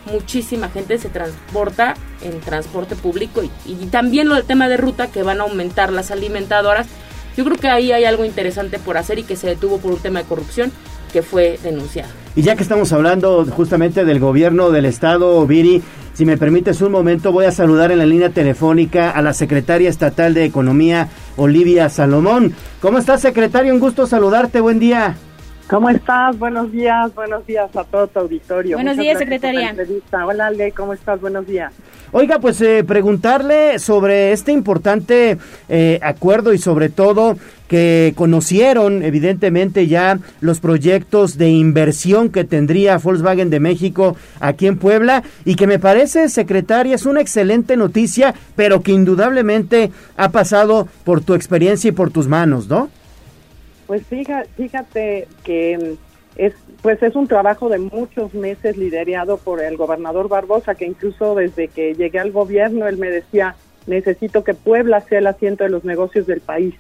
muchísima 0.07 0.69
gente 0.69 0.99
se 0.99 1.09
transporta 1.09 1.95
en 2.23 2.41
transporte 2.41 2.97
público 2.97 3.43
y, 3.67 3.75
también 3.87 4.29
lo 4.29 4.35
del 4.35 4.45
tema 4.45 4.69
de 4.69 4.77
ruta 4.77 5.09
que 5.09 5.23
van 5.23 5.41
a 5.41 5.45
aumentar 5.45 5.93
las 5.93 6.11
alimentadoras. 6.11 6.87
Yo 7.37 7.45
creo 7.45 7.57
que 7.57 7.69
ahí 7.69 7.93
hay 7.93 8.05
algo 8.05 8.25
interesante 8.25 8.79
por 8.79 8.97
hacer 8.97 9.19
y 9.19 9.23
que 9.23 9.37
se 9.37 9.47
detuvo 9.47 9.79
por 9.79 9.93
un 9.93 9.99
tema 9.99 10.21
de 10.21 10.27
corrupción 10.27 10.73
que 11.13 11.23
fue 11.23 11.59
denunciado. 11.63 12.09
Y 12.35 12.43
ya 12.43 12.57
que 12.57 12.63
estamos 12.63 12.93
hablando 12.93 13.45
justamente 13.47 14.05
del 14.05 14.19
gobierno 14.21 14.71
del 14.71 14.87
estado, 14.87 15.47
Viri, 15.47 15.83
si 16.15 16.25
me 16.25 16.39
permites 16.39 16.81
un 16.81 16.93
momento, 16.93 17.31
voy 17.31 17.45
a 17.45 17.53
saludar 17.53 17.93
en 17.93 17.99
la 17.99 18.07
línea 18.07 18.31
telefónica 18.31 19.11
a 19.11 19.21
la 19.21 19.35
secretaria 19.35 19.91
estatal 19.91 20.33
de 20.33 20.45
Economía, 20.45 21.09
Olivia 21.37 21.91
Salomón. 21.91 22.55
¿Cómo 22.81 22.97
estás, 22.97 23.21
secretario? 23.21 23.73
Un 23.75 23.81
gusto 23.81 24.07
saludarte, 24.07 24.61
buen 24.61 24.79
día. 24.79 25.17
¿Cómo 25.69 25.91
estás? 25.91 26.39
Buenos 26.39 26.71
días, 26.71 27.13
buenos 27.15 27.45
días 27.45 27.75
a 27.75 27.83
todo 27.83 28.07
tu 28.07 28.21
auditorio. 28.21 28.77
Buenos 28.77 28.97
Muchas 28.97 29.05
días, 29.05 29.19
secretaria. 29.19 29.75
Hola, 30.25 30.47
Ale, 30.47 30.71
¿cómo 30.71 30.93
estás? 30.93 31.21
Buenos 31.21 31.45
días. 31.45 31.73
Oiga, 32.13 32.39
pues 32.39 32.61
eh, 32.61 32.85
preguntarle 32.85 33.81
sobre 33.81 34.31
este 34.31 34.53
importante 34.53 35.39
eh, 35.69 35.99
acuerdo 36.03 36.53
y 36.53 36.59
sobre 36.59 36.89
todo 36.89 37.37
que 37.67 38.13
conocieron 38.15 39.03
evidentemente 39.03 39.89
ya 39.89 40.21
los 40.41 40.61
proyectos 40.61 41.37
de 41.37 41.49
inversión 41.49 42.31
que 42.31 42.45
tendría 42.45 42.99
Volkswagen 42.99 43.51
de 43.51 43.59
México 43.59 44.17
aquí 44.39 44.69
en 44.69 44.79
Puebla 44.79 45.25
y 45.45 45.57
que 45.57 45.67
me 45.67 45.81
parece, 45.81 46.29
secretaria, 46.29 46.95
es 46.95 47.07
una 47.07 47.21
excelente 47.21 47.77
noticia, 47.77 48.35
pero 48.55 48.83
que 48.83 48.93
indudablemente 48.93 49.91
ha 50.17 50.29
pasado 50.29 50.87
por 51.03 51.25
tu 51.25 51.35
experiencia 51.35 51.89
y 51.89 51.93
por 51.93 52.13
tus 52.13 52.29
manos, 52.29 52.69
¿no? 52.69 52.89
Pues 53.87 54.03
fíjate, 54.07 55.29
que 55.45 55.79
mm, 55.79 56.41
es 56.41 56.55
pues 56.83 57.03
es 57.03 57.17
un 57.17 57.27
trabajo 57.27 57.69
de 57.69 57.79
muchos 57.79 58.35
meses 58.35 58.77
liderado 58.77 59.39
por 59.39 59.63
el 59.63 59.77
gobernador 59.77 60.29
Barbosa, 60.29 60.75
que 60.75 60.85
incluso 60.85 61.35
desde 61.35 61.69
que 61.69 61.95
llegué 61.95 62.19
al 62.19 62.33
gobierno 62.33 62.87
él 62.87 62.99
me 62.99 63.11
decía, 63.11 63.57
necesito 63.87 64.45
que 64.45 64.55
Puebla 64.55 65.01
sea 65.01 65.19
el 65.19 65.27
asiento 65.27 65.65
de 65.65 65.71
los 65.71 65.85
negocios 65.85 66.27
del 66.27 66.41
país. 66.41 66.75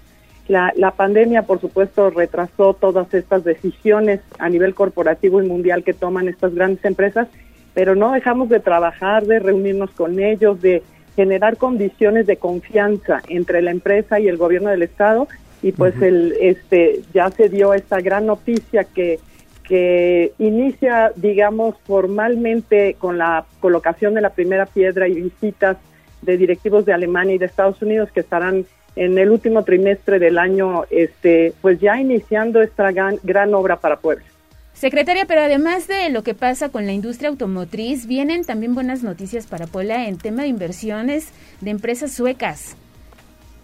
La, 0.49 0.73
la 0.77 0.93
pandemia, 0.93 1.43
por 1.43 1.61
supuesto, 1.61 2.11
retrasó 2.11 2.75
todas 2.75 3.13
estas 3.15 3.43
decisiones 3.43 4.21
a 4.39 4.49
nivel 4.49 4.75
corporativo 4.75 5.43
y 5.43 5.49
mundial 5.49 5.83
que 5.83 5.93
toman 5.93 6.29
estas 6.29 6.55
grandes 6.55 6.85
empresas, 6.85 7.27
pero 7.75 7.97
no 7.97 8.13
dejamos 8.13 8.49
de 8.49 8.61
trabajar, 8.61 9.27
de 9.27 9.41
reunirnos 9.41 9.91
con 9.91 10.21
ellos, 10.21 10.61
de 10.63 10.85
generar 11.17 11.57
condiciones 11.57 12.27
de 12.27 12.37
confianza 12.37 13.23
entre 13.29 13.63
la 13.63 13.71
empresa 13.71 14.21
y 14.21 14.29
el 14.29 14.37
gobierno 14.37 14.71
del 14.71 14.83
estado 14.83 15.27
y 15.67 15.73
pues 15.73 16.01
el 16.01 16.33
este 16.41 17.01
ya 17.13 17.29
se 17.31 17.49
dio 17.49 17.75
esta 17.75 18.01
gran 18.01 18.27
noticia 18.27 18.85
que 18.85 19.19
que 19.65 20.33
inicia 20.39 21.11
digamos 21.17 21.75
formalmente 21.85 22.95
con 23.01 23.19
la 23.19 23.45
colocación 23.59 24.15
de 24.15 24.21
la 24.21 24.31
primera 24.31 24.67
piedra 24.67 25.09
y 25.09 25.15
visitas 25.15 25.77
de 26.23 26.37
directivos 26.37 26.87
de 26.87 26.93
Alemania 26.93 27.35
y 27.35 27.39
de 27.39 27.47
Estados 27.47 27.83
Unidos 27.83 28.13
que 28.13 28.21
estarán 28.21 28.65
en 28.95 29.19
el 29.19 29.29
último 29.29 29.65
trimestre 29.65 30.21
del 30.21 30.39
año 30.39 30.85
este 30.89 31.53
pues 31.61 31.81
ya 31.81 32.01
iniciando 32.01 32.63
esta 32.63 32.93
gran, 32.93 33.19
gran 33.25 33.53
obra 33.53 33.81
para 33.81 33.97
Puebla. 33.97 34.25
Secretaria, 34.73 35.25
pero 35.27 35.41
además 35.41 35.89
de 35.89 36.11
lo 36.11 36.23
que 36.23 36.35
pasa 36.35 36.69
con 36.69 36.87
la 36.87 36.93
industria 36.93 37.31
automotriz, 37.31 38.07
vienen 38.07 38.45
también 38.45 38.75
buenas 38.75 39.03
noticias 39.03 39.49
para 39.49 39.67
Puebla 39.67 40.07
en 40.07 40.19
tema 40.19 40.43
de 40.43 40.49
inversiones 40.49 41.33
de 41.61 41.71
empresas 41.71 42.13
suecas. 42.13 42.77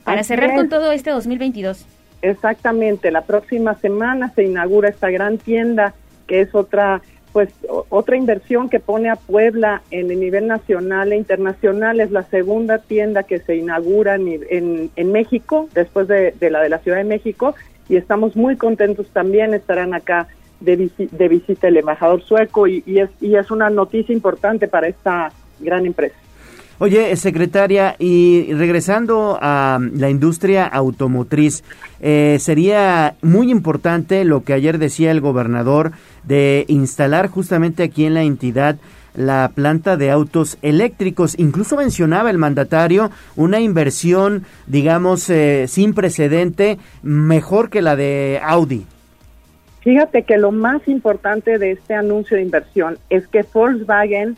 Para 0.04 0.20
Así 0.20 0.28
cerrar 0.28 0.50
es. 0.50 0.56
con 0.56 0.68
todo 0.68 0.92
este 0.92 1.10
2022. 1.10 1.86
Exactamente, 2.22 3.10
la 3.10 3.22
próxima 3.22 3.74
semana 3.78 4.32
se 4.34 4.44
inaugura 4.44 4.88
esta 4.88 5.10
gran 5.10 5.38
tienda 5.38 5.94
que 6.26 6.40
es 6.40 6.54
otra 6.54 7.02
pues 7.32 7.48
otra 7.88 8.16
inversión 8.16 8.68
que 8.68 8.78
pone 8.78 9.08
a 9.08 9.16
Puebla 9.16 9.80
en 9.90 10.10
el 10.10 10.20
nivel 10.20 10.46
nacional 10.46 11.12
e 11.12 11.16
internacional 11.16 11.98
es 11.98 12.10
la 12.10 12.24
segunda 12.24 12.76
tienda 12.78 13.22
que 13.22 13.38
se 13.38 13.56
inaugura 13.56 14.16
en, 14.16 14.28
en, 14.50 14.90
en 14.96 15.12
México 15.12 15.66
después 15.74 16.06
de, 16.08 16.32
de 16.38 16.50
la 16.50 16.60
de 16.60 16.68
la 16.68 16.78
Ciudad 16.78 16.98
de 16.98 17.04
México 17.04 17.54
y 17.88 17.96
estamos 17.96 18.36
muy 18.36 18.56
contentos 18.56 19.06
también 19.14 19.54
estarán 19.54 19.94
acá 19.94 20.28
de, 20.60 20.78
visi- 20.78 21.08
de 21.10 21.28
visita 21.28 21.68
el 21.68 21.78
embajador 21.78 22.22
sueco 22.22 22.66
y, 22.66 22.82
y 22.86 22.98
es 22.98 23.08
y 23.20 23.34
es 23.36 23.50
una 23.50 23.70
noticia 23.70 24.12
importante 24.12 24.68
para 24.68 24.86
esta 24.88 25.32
gran 25.58 25.86
empresa. 25.86 26.14
Oye, 26.84 27.14
secretaria, 27.14 27.94
y 28.00 28.52
regresando 28.54 29.38
a 29.40 29.78
la 29.94 30.10
industria 30.10 30.66
automotriz, 30.66 31.62
eh, 32.00 32.38
sería 32.40 33.14
muy 33.22 33.52
importante 33.52 34.24
lo 34.24 34.42
que 34.42 34.52
ayer 34.52 34.78
decía 34.78 35.12
el 35.12 35.20
gobernador 35.20 35.92
de 36.24 36.64
instalar 36.66 37.28
justamente 37.28 37.84
aquí 37.84 38.04
en 38.04 38.14
la 38.14 38.24
entidad 38.24 38.78
la 39.14 39.52
planta 39.54 39.96
de 39.96 40.10
autos 40.10 40.58
eléctricos. 40.60 41.38
Incluso 41.38 41.76
mencionaba 41.76 42.30
el 42.30 42.38
mandatario 42.38 43.12
una 43.36 43.60
inversión, 43.60 44.44
digamos, 44.66 45.30
eh, 45.30 45.66
sin 45.68 45.94
precedente, 45.94 46.78
mejor 47.04 47.70
que 47.70 47.80
la 47.80 47.94
de 47.94 48.40
Audi. 48.42 48.86
Fíjate 49.82 50.24
que 50.24 50.36
lo 50.36 50.50
más 50.50 50.88
importante 50.88 51.58
de 51.58 51.70
este 51.70 51.94
anuncio 51.94 52.36
de 52.36 52.42
inversión 52.42 52.98
es 53.08 53.28
que 53.28 53.44
Volkswagen 53.54 54.36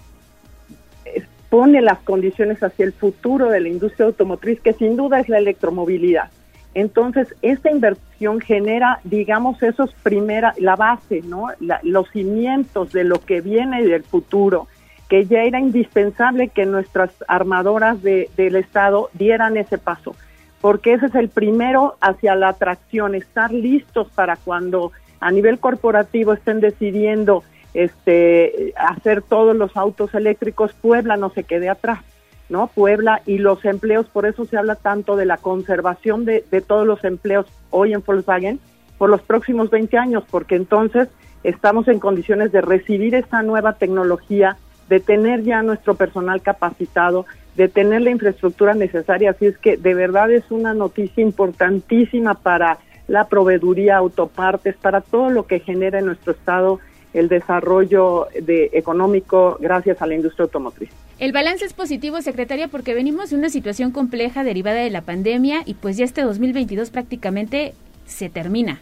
pone 1.55 1.81
las 1.83 2.01
condiciones 2.01 2.65
hacia 2.65 2.85
el 2.85 2.93
futuro 2.93 3.49
de 3.49 3.61
la 3.61 3.69
industria 3.69 4.07
automotriz, 4.07 4.61
que 4.61 4.73
sin 4.73 4.97
duda 4.97 5.21
es 5.21 5.29
la 5.29 5.39
electromovilidad. 5.39 6.29
Entonces, 6.75 7.33
esta 7.43 7.71
inversión 7.71 8.41
genera, 8.41 8.99
digamos, 9.05 9.63
esos 9.63 9.95
primera, 10.03 10.53
la 10.59 10.75
base, 10.75 11.23
¿no? 11.25 11.51
Los 11.85 12.11
cimientos 12.11 12.91
de 12.91 13.05
lo 13.05 13.21
que 13.21 13.41
viene 13.41 13.85
del 13.85 14.03
futuro, 14.03 14.67
que 15.09 15.27
ya 15.27 15.45
era 15.45 15.61
indispensable 15.61 16.49
que 16.49 16.67
nuestras 16.67 17.13
armadoras 17.29 18.03
de- 18.03 18.29
del 18.37 18.57
Estado 18.57 19.09
dieran 19.13 19.57
ese 19.57 19.79
paso, 19.79 20.17
porque 20.61 20.95
ese 20.95 21.07
es 21.07 21.15
el 21.15 21.29
primero 21.29 21.95
hacia 22.01 22.35
la 22.35 22.49
atracción, 22.49 23.15
estar 23.15 23.53
listos 23.53 24.09
para 24.13 24.35
cuando 24.35 24.91
a 25.21 25.31
nivel 25.31 25.61
corporativo 25.61 26.33
estén 26.33 26.59
decidiendo 26.59 27.45
este, 27.75 28.73
hacer 28.77 29.23
todos 29.23 29.55
los 29.57 29.77
autos 29.77 30.15
eléctricos, 30.15 30.73
Puebla 30.73 31.17
no 31.17 31.31
se 31.31 31.45
quede 31.45 31.69
atrás. 31.69 32.01
¿no? 32.49 32.67
Puebla 32.69 33.23
y 33.27 33.39
los 33.39 33.65
empleos, 33.65 34.07
por 34.07 34.27
eso 34.27 34.45
se 34.45 34.57
habla 34.57 34.77
tanto 34.77 35.17
de 35.17 35.25
la 35.25 35.39
conservación 35.39 36.25
de, 36.25 36.45
de 36.51 36.61
todos 36.61 36.87
los 36.87 37.03
empleos 37.05 37.47
hoy 37.71 37.95
en 37.95 38.03
Volkswagen 38.05 38.61
por 38.99 39.11
los 39.11 39.23
próximos 39.23 39.71
20 39.71 39.97
años, 39.99 40.25
porque 40.31 40.55
entonces 40.55 41.09
estamos 41.43 41.89
en 41.89 41.99
condiciones 41.99 42.53
de 42.53 42.61
recibir 42.61 43.15
esta 43.15 43.43
nueva 43.43 43.75
tecnología, 43.75 44.57
de 44.89 45.01
tener 45.01 45.43
ya 45.43 45.63
nuestro 45.63 45.95
personal 45.95 46.43
capacitado, 46.43 47.27
de 47.57 47.69
tener 47.69 48.03
la 48.03 48.11
infraestructura 48.11 48.75
necesaria. 48.75 49.31
Así 49.31 49.47
es 49.47 49.59
que 49.59 49.77
de 49.77 49.95
verdad 49.95 50.31
es 50.31 50.51
una 50.51 50.75
noticia 50.75 51.23
importantísima 51.23 52.35
para 52.35 52.79
la 53.07 53.29
proveeduría, 53.29 53.97
autopartes, 53.97 54.77
para 54.77 55.01
todo 55.01 55.31
lo 55.31 55.47
que 55.47 55.61
genera 55.61 55.99
en 55.99 56.07
nuestro 56.07 56.33
estado 56.33 56.81
el 57.15 57.29
desarrollo 57.29 58.27
de, 58.43 58.71
económico 58.75 59.57
gracias 59.61 60.03
a 60.03 60.07
la 60.07 60.15
industria 60.15 60.45
automotriz. 60.45 60.91
El 61.19 61.33
balance 61.33 61.65
es 61.65 61.73
positivo, 61.73 62.21
secretaria, 62.21 62.69
porque 62.69 62.93
venimos 62.93 63.31
de 63.31 63.37
una 63.37 63.49
situación 63.49 63.93
compleja 63.93 64.45
derivada 64.45 64.81
de 64.81 64.91
la 64.91 65.01
pandemia 65.01 65.63
y 65.65 65.75
pues 65.75 65.97
ya 65.97 66.05
este 66.05 66.23
2022 66.23 66.91
prácticamente 66.91 67.73
se 68.05 68.29
termina. 68.29 68.81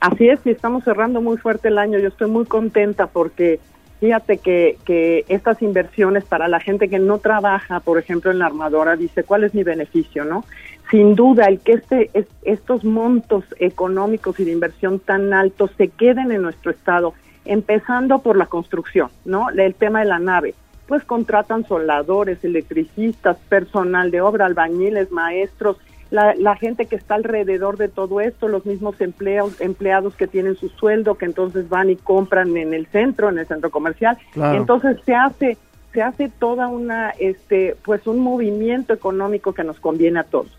Así 0.00 0.28
es, 0.28 0.40
y 0.44 0.50
estamos 0.50 0.84
cerrando 0.84 1.20
muy 1.20 1.36
fuerte 1.36 1.68
el 1.68 1.78
año. 1.78 1.98
Yo 1.98 2.08
estoy 2.08 2.28
muy 2.30 2.44
contenta 2.46 3.06
porque 3.06 3.60
fíjate 4.00 4.38
que, 4.38 4.76
que 4.84 5.24
estas 5.28 5.62
inversiones 5.62 6.24
para 6.24 6.48
la 6.48 6.60
gente 6.60 6.88
que 6.88 6.98
no 6.98 7.18
trabaja, 7.18 7.80
por 7.80 7.98
ejemplo, 7.98 8.30
en 8.30 8.38
la 8.38 8.46
armadora, 8.46 8.96
dice, 8.96 9.22
¿cuál 9.22 9.44
es 9.44 9.54
mi 9.54 9.62
beneficio, 9.62 10.24
no? 10.24 10.44
Sin 10.90 11.14
duda, 11.14 11.46
el 11.46 11.60
que 11.60 11.72
este, 11.72 12.10
es- 12.12 12.26
estos 12.42 12.84
montos 12.84 13.44
económicos 13.58 14.38
y 14.40 14.44
de 14.44 14.52
inversión 14.52 14.98
tan 14.98 15.32
altos 15.32 15.70
se 15.78 15.88
queden 15.88 16.32
en 16.32 16.42
nuestro 16.42 16.70
estado, 16.70 17.14
empezando 17.44 18.20
por 18.20 18.36
la 18.36 18.46
construcción, 18.46 19.08
¿no? 19.24 19.50
El 19.50 19.74
tema 19.74 20.00
de 20.00 20.06
la 20.06 20.18
nave. 20.18 20.54
Pues 20.86 21.04
contratan 21.04 21.66
soldadores, 21.66 22.44
electricistas, 22.44 23.38
personal 23.48 24.10
de 24.10 24.20
obra, 24.20 24.46
albañiles, 24.46 25.10
maestros, 25.10 25.78
la, 26.10 26.34
la 26.34 26.56
gente 26.56 26.86
que 26.86 26.96
está 26.96 27.14
alrededor 27.14 27.76
de 27.76 27.88
todo 27.88 28.20
esto, 28.20 28.48
los 28.48 28.66
mismos 28.66 29.00
empleados, 29.00 29.60
empleados 29.60 30.14
que 30.14 30.26
tienen 30.26 30.56
su 30.56 30.68
sueldo, 30.68 31.16
que 31.16 31.24
entonces 31.24 31.68
van 31.68 31.90
y 31.90 31.96
compran 31.96 32.56
en 32.56 32.74
el 32.74 32.86
centro, 32.86 33.30
en 33.30 33.38
el 33.38 33.46
centro 33.46 33.70
comercial. 33.70 34.18
Claro. 34.32 34.58
Entonces 34.58 34.98
se 35.04 35.14
hace, 35.14 35.56
se 35.92 36.02
hace 36.02 36.30
toda 36.38 36.68
una, 36.68 37.10
este, 37.18 37.76
pues 37.84 38.06
un 38.06 38.20
movimiento 38.20 38.92
económico 38.92 39.54
que 39.54 39.64
nos 39.64 39.80
conviene 39.80 40.20
a 40.20 40.24
todos. 40.24 40.56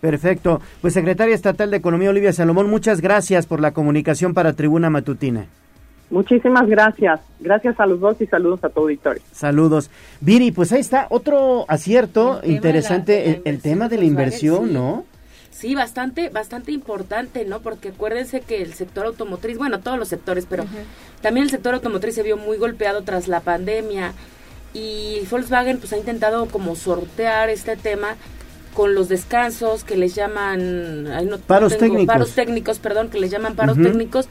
Perfecto. 0.00 0.60
Pues 0.80 0.94
secretaria 0.94 1.34
estatal 1.34 1.70
de 1.70 1.76
Economía 1.76 2.10
Olivia 2.10 2.32
Salomón, 2.32 2.68
muchas 2.68 3.00
gracias 3.00 3.46
por 3.46 3.60
la 3.60 3.70
comunicación 3.70 4.34
para 4.34 4.52
Tribuna 4.52 4.90
Matutina. 4.90 5.46
Muchísimas 6.12 6.68
gracias. 6.68 7.20
Gracias 7.40 7.80
a 7.80 7.86
los 7.86 7.98
dos 8.00 8.20
y 8.20 8.26
saludos 8.26 8.62
a 8.62 8.68
tu 8.68 8.80
auditorio. 8.80 9.22
Saludos. 9.32 9.90
Viri, 10.20 10.52
pues 10.52 10.70
ahí 10.72 10.80
está 10.80 11.06
otro 11.10 11.64
acierto 11.68 12.34
El 12.34 12.40
tema 12.40 12.42
de 12.42 12.48
la- 12.48 12.54
interesante, 12.56 13.24
la 13.26 13.32
el, 13.32 13.42
el 13.44 13.60
tema 13.60 13.88
de 13.88 13.96
la 13.98 14.04
inversión, 14.04 14.72
¿no? 14.72 15.04
Sí, 15.50 15.74
bastante, 15.74 16.28
bastante 16.28 16.70
importante, 16.72 17.44
¿no? 17.44 17.60
Porque 17.60 17.88
acuérdense 17.88 18.40
que 18.40 18.62
el 18.62 18.74
sector 18.74 19.06
automotriz, 19.06 19.56
bueno, 19.58 19.80
todos 19.80 19.98
los 19.98 20.08
sectores, 20.08 20.46
pero 20.48 20.64
también 21.20 21.44
el 21.44 21.50
sector 21.50 21.74
automotriz 21.74 22.14
se 22.14 22.22
vio 22.22 22.36
muy 22.36 22.58
golpeado 22.58 23.02
tras 23.02 23.26
la 23.28 23.40
pandemia 23.40 24.12
y 24.74 25.20
Volkswagen 25.30 25.78
pues 25.78 25.92
ha 25.92 25.98
intentado 25.98 26.46
como 26.46 26.76
sortear 26.76 27.48
este 27.50 27.76
tema 27.76 28.16
con 28.74 28.94
los 28.94 29.08
descansos 29.08 29.84
que 29.84 29.96
les 29.96 30.14
llaman 30.14 31.06
ay, 31.08 31.26
no- 31.26 31.32
no 31.32 31.38
Paros 31.38 31.72
tengo- 31.76 31.80
técnicos. 31.92 32.06
paros 32.14 32.30
técnicos, 32.32 32.78
perdón, 32.78 33.08
que 33.10 33.20
les 33.20 33.30
llaman 33.30 33.54
paros 33.54 33.76
Ujú. 33.76 33.86
técnicos 33.86 34.28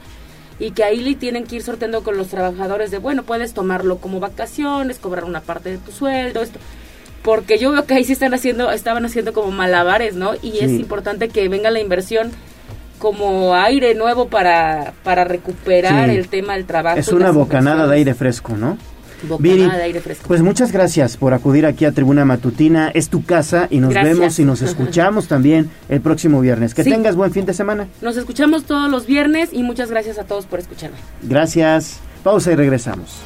y 0.58 0.70
que 0.72 0.84
ahí 0.84 1.00
le 1.00 1.14
tienen 1.14 1.44
que 1.44 1.56
ir 1.56 1.62
sorteando 1.62 2.02
con 2.02 2.16
los 2.16 2.28
trabajadores 2.28 2.90
de, 2.90 2.98
bueno, 2.98 3.22
puedes 3.22 3.52
tomarlo 3.54 3.98
como 3.98 4.20
vacaciones, 4.20 4.98
cobrar 4.98 5.24
una 5.24 5.40
parte 5.40 5.70
de 5.70 5.78
tu 5.78 5.92
sueldo, 5.92 6.42
esto. 6.42 6.58
Porque 7.22 7.58
yo 7.58 7.70
veo 7.72 7.84
que 7.86 7.94
ahí 7.94 8.04
sí 8.04 8.12
están 8.12 8.34
haciendo, 8.34 8.70
estaban 8.70 9.04
haciendo 9.04 9.32
como 9.32 9.50
malabares, 9.52 10.14
¿no? 10.16 10.32
Y 10.42 10.58
es 10.58 10.70
importante 10.72 11.28
que 11.28 11.48
venga 11.48 11.70
la 11.70 11.80
inversión 11.80 12.32
como 12.98 13.54
aire 13.54 13.94
nuevo 13.94 14.28
para, 14.28 14.92
para 15.02 15.24
recuperar 15.24 16.08
Sí. 16.08 16.16
el 16.16 16.28
tema 16.28 16.54
del 16.54 16.66
trabajo. 16.66 16.98
Es 16.98 17.08
una 17.08 17.30
bocanada 17.32 17.86
de 17.86 17.96
aire 17.96 18.14
fresco, 18.14 18.56
¿no? 18.56 18.76
Viri, 19.38 19.62
de 19.62 19.82
aire 19.82 20.00
fresco. 20.00 20.24
Pues 20.28 20.42
muchas 20.42 20.72
gracias 20.72 21.16
por 21.16 21.34
acudir 21.34 21.66
aquí 21.66 21.84
a 21.84 21.92
Tribuna 21.92 22.24
Matutina. 22.24 22.90
Es 22.90 23.08
tu 23.08 23.24
casa 23.24 23.66
y 23.70 23.78
nos 23.78 23.90
Gracias. 23.90 24.18
vemos 24.18 24.38
y 24.38 24.44
nos 24.44 24.62
escuchamos 24.62 25.28
también 25.28 25.70
el 25.88 26.00
próximo 26.00 26.40
viernes. 26.40 26.74
Que 26.74 26.84
Sí. 26.84 26.90
tengas 26.90 27.16
buen 27.16 27.32
fin 27.32 27.46
de 27.46 27.54
semana. 27.54 27.88
Nos 28.00 28.16
escuchamos 28.16 28.64
todos 28.64 28.90
los 28.90 29.06
viernes 29.06 29.50
y 29.52 29.62
muchas 29.62 29.90
gracias 29.90 30.18
a 30.18 30.24
todos 30.24 30.46
por 30.46 30.58
escucharme. 30.58 30.96
Gracias. 31.22 31.98
Pausa 32.22 32.52
y 32.52 32.54
regresamos. 32.56 33.16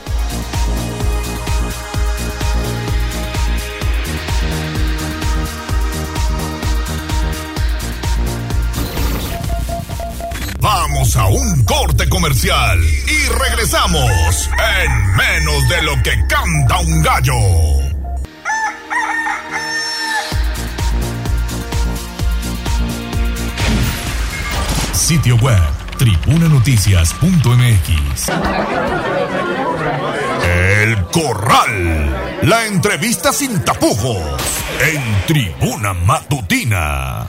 Vamos 10.66 11.14
a 11.14 11.26
un 11.26 11.62
corte 11.62 12.08
comercial 12.08 12.80
y 12.82 13.28
regresamos 13.28 14.50
en 14.82 15.14
menos 15.14 15.68
de 15.68 15.80
lo 15.82 15.92
que 16.02 16.26
canta 16.26 16.80
un 16.80 17.02
gallo. 17.02 17.34
Sitio 24.92 25.36
web 25.36 25.62
tribunanoticias.mx. 25.98 28.28
El 30.42 31.00
Corral. 31.12 32.40
La 32.42 32.66
entrevista 32.66 33.32
sin 33.32 33.64
tapujos 33.64 34.20
en 34.80 35.00
Tribuna 35.28 35.94
Matutina. 35.94 37.28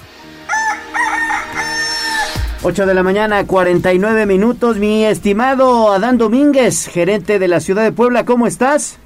8 2.67 2.85
de 2.85 2.93
la 2.93 3.01
mañana, 3.01 3.47
49 3.47 4.25
minutos. 4.25 4.75
Mi 4.77 5.05
estimado 5.05 5.93
Adán 5.93 6.17
Domínguez, 6.17 6.87
gerente 6.87 7.39
de 7.39 7.47
la 7.47 7.61
ciudad 7.61 7.81
de 7.81 7.93
Puebla, 7.93 8.25
¿cómo 8.25 8.45
estás? 8.45 8.99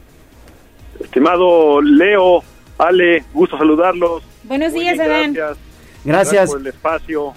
Estimado 1.00 1.80
Leo, 1.80 2.42
Ale, 2.80 3.24
gusto 3.32 3.60
saludarlos. 3.60 4.24
Buenos 4.46 4.74
días, 4.74 4.98
bien, 4.98 5.12
Adán. 5.12 5.34
Gracias. 5.34 5.58
Gracias. 6.04 6.50
por 6.50 6.62
el 6.62 6.68
espacio. 6.68 7.34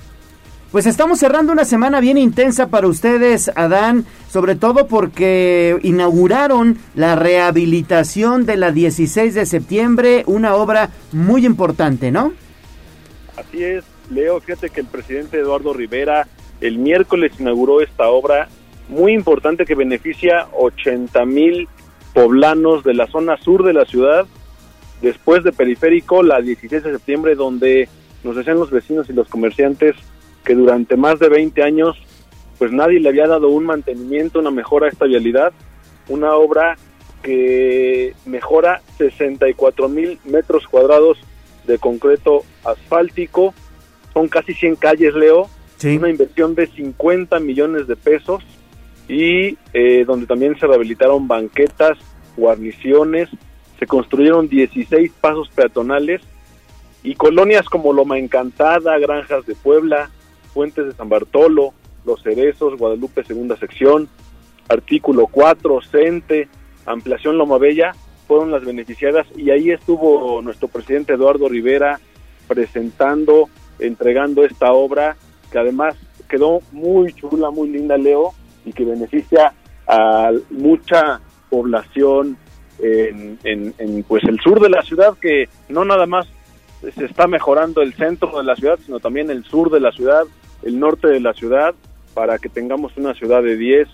Pues 0.73 0.86
estamos 0.86 1.19
cerrando 1.19 1.53
una 1.53 1.67
semana 1.67 2.01
bien 2.01 2.17
intensa 2.17 2.69
para 2.69 2.86
ustedes, 2.86 3.51
Adán, 3.55 4.07
sobre 4.31 4.55
todo 4.55 4.86
porque 4.89 5.78
inauguraron 5.83 6.78
la 6.94 7.17
rehabilitación 7.17 8.47
de 8.47 8.57
la 8.57 8.73
16 8.73 9.35
de 9.35 9.44
septiembre, 9.44 10.23
una 10.27 10.55
obra 10.55 10.89
muy 11.12 11.44
importante, 11.44 12.11
¿no? 12.11 12.33
Así 13.36 13.62
es, 13.62 13.85
Leo, 14.10 14.41
fíjate 14.41 14.70
que 14.70 14.81
el 14.81 14.86
presidente 14.86 15.39
Eduardo 15.39 15.73
Rivera 15.73 16.26
el 16.60 16.78
miércoles 16.78 17.33
inauguró 17.39 17.81
esta 17.81 18.08
obra 18.08 18.49
muy 18.89 19.12
importante 19.12 19.65
que 19.65 19.74
beneficia 19.74 20.49
80 20.52 21.24
mil 21.24 21.68
poblanos 22.12 22.84
de 22.84 22.94
la 22.94 23.07
zona 23.07 23.36
sur 23.39 23.65
de 23.65 23.73
la 23.73 23.84
ciudad, 23.84 24.26
después 25.02 25.42
de 25.42 25.52
Periférico, 25.52 26.23
la 26.23 26.41
16 26.41 26.84
de 26.84 26.92
septiembre, 26.92 27.34
donde 27.34 27.89
nos 28.23 28.36
decían 28.36 28.58
los 28.58 28.70
vecinos 28.70 29.08
y 29.10 29.12
los 29.12 29.28
comerciantes 29.28 29.97
que 30.44 30.55
durante 30.55 30.97
más 30.97 31.18
de 31.18 31.28
20 31.28 31.62
años 31.62 31.97
pues 32.58 32.70
nadie 32.73 33.00
le 33.00 33.08
había 33.08 33.26
dado 33.26 33.49
un 33.49 33.65
mantenimiento, 33.66 34.39
una 34.39 34.50
mejora 34.50 34.86
a 34.86 34.91
esta 34.91 35.07
vialidad, 35.07 35.52
una 36.08 36.34
obra 36.34 36.76
que 37.23 38.15
mejora 38.26 38.81
64 38.99 39.89
mil 39.89 40.18
metros 40.24 40.66
cuadrados 40.68 41.18
de 41.66 41.78
concreto 41.78 42.44
asfáltico, 42.65 43.55
son 44.15 44.28
casi 44.28 44.55
100 44.55 44.76
calles, 44.76 45.15
Leo, 45.15 45.51
una 45.84 46.09
inversión 46.09 46.55
de 46.55 46.67
50 46.67 47.41
millones 47.41 47.86
de 47.86 47.97
pesos 47.97 48.43
y 49.07 49.59
eh, 49.75 50.05
donde 50.07 50.26
también 50.26 50.59
se 50.59 50.67
rehabilitaron 50.67 51.28
banquetas, 51.28 51.99
guarniciones, 52.36 53.28
se 53.78 53.86
construyeron 53.86 54.49
16 54.49 55.12
pasos 55.20 55.51
peatonales 55.51 56.23
y 57.02 57.17
colonias 57.17 57.67
como 57.67 57.93
Loma 57.93 58.18
Encantada, 58.18 58.99
Granjas 58.99 59.44
de 59.44 59.55
Puebla, 59.55 60.10
Fuentes 60.55 60.86
de 60.86 60.93
San 60.93 61.10
Bartolo, 61.10 61.75
Los 62.07 62.23
Cerezos, 62.23 62.78
Guadalupe 62.78 63.25
Segunda 63.25 63.59
Sección, 63.59 64.09
Artículo 64.68 65.26
4, 65.26 65.83
Cente, 65.83 66.49
Ampliación 66.86 67.36
Loma 67.36 67.59
Bella, 67.59 67.94
fueron 68.26 68.51
las 68.51 68.65
beneficiadas 68.65 69.26
y 69.36 69.51
ahí 69.51 69.70
estuvo 69.70 70.41
nuestro 70.41 70.68
presidente 70.68 71.12
Eduardo 71.12 71.49
Rivera 71.49 72.01
presentando, 72.49 73.51
entregando 73.78 74.44
esta 74.44 74.73
obra 74.73 75.17
que 75.51 75.59
además 75.59 75.97
quedó 76.28 76.61
muy 76.73 77.12
chula, 77.12 77.51
muy 77.51 77.69
linda, 77.69 77.97
Leo, 77.97 78.33
y 78.65 78.73
que 78.73 78.85
beneficia 78.85 79.53
a 79.86 80.33
mucha 80.51 81.20
población 81.51 82.36
en, 82.78 83.39
en, 83.44 83.75
en, 83.78 84.03
pues 84.03 84.25
el 84.25 84.41
sur 84.41 84.61
de 84.61 84.69
la 84.69 84.83
ciudad 84.83 85.17
que 85.20 85.49
no 85.69 85.85
nada 85.85 86.07
más 86.07 86.27
se 86.94 87.05
está 87.05 87.27
mejorando 87.27 87.83
el 87.83 87.94
centro 87.94 88.36
de 88.36 88.44
la 88.44 88.57
ciudad, 88.57 88.78
sino 88.85 89.01
también 89.01 89.31
el 89.31 89.44
sur 89.44 89.70
de 89.70 89.81
la 89.81 89.93
ciudad, 89.93 90.25
el 90.62 90.78
norte 90.78 91.09
de 91.09 91.20
la 91.20 91.33
ciudad, 91.33 91.75
para 92.15 92.39
que 92.39 92.49
tengamos 92.49 92.97
una 92.97 93.15
ciudad 93.15 93.43
de 93.43 93.57
10 93.57 93.89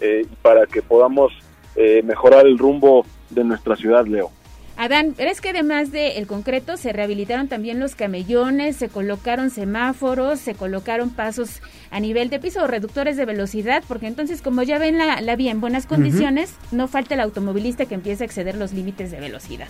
eh, 0.00 0.26
para 0.42 0.66
que 0.66 0.82
podamos 0.82 1.32
eh, 1.76 2.02
mejorar 2.04 2.46
el 2.46 2.58
rumbo 2.58 3.06
de 3.30 3.44
nuestra 3.44 3.76
ciudad, 3.76 4.06
Leo. 4.06 4.30
Adán, 4.76 5.14
pero 5.16 5.30
es 5.30 5.40
que 5.40 5.50
además 5.50 5.92
del 5.92 6.26
concreto 6.26 6.76
se 6.76 6.92
rehabilitaron 6.92 7.48
también 7.48 7.78
los 7.78 7.94
camellones, 7.94 8.76
se 8.76 8.88
colocaron 8.88 9.50
semáforos, 9.50 10.40
se 10.40 10.54
colocaron 10.54 11.10
pasos 11.10 11.60
a 11.90 12.00
nivel 12.00 12.30
de 12.30 12.40
piso 12.40 12.62
o 12.62 12.66
reductores 12.66 13.16
de 13.16 13.24
velocidad, 13.24 13.84
porque 13.86 14.06
entonces 14.06 14.40
como 14.42 14.62
ya 14.62 14.78
ven 14.78 14.98
la, 14.98 15.20
la 15.20 15.36
vía 15.36 15.50
en 15.50 15.60
buenas 15.60 15.86
condiciones, 15.86 16.54
no 16.72 16.88
falta 16.88 17.14
el 17.14 17.20
automovilista 17.20 17.86
que 17.86 17.94
empiece 17.94 18.24
a 18.24 18.26
exceder 18.26 18.56
los 18.56 18.72
límites 18.72 19.10
de 19.10 19.20
velocidad. 19.20 19.68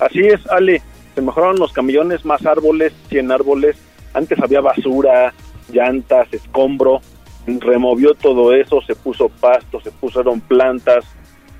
Así 0.00 0.20
es, 0.20 0.44
Ale, 0.48 0.82
se 1.14 1.22
mejoraron 1.22 1.58
los 1.58 1.72
camellones, 1.72 2.24
más 2.24 2.44
árboles, 2.46 2.92
100 3.10 3.30
árboles, 3.30 3.76
antes 4.12 4.38
había 4.40 4.60
basura, 4.60 5.32
llantas, 5.72 6.32
escombro, 6.32 7.00
removió 7.46 8.14
todo 8.14 8.52
eso, 8.54 8.80
se 8.82 8.94
puso 8.94 9.28
pasto, 9.28 9.80
se 9.80 9.90
pusieron 9.92 10.40
plantas 10.40 11.04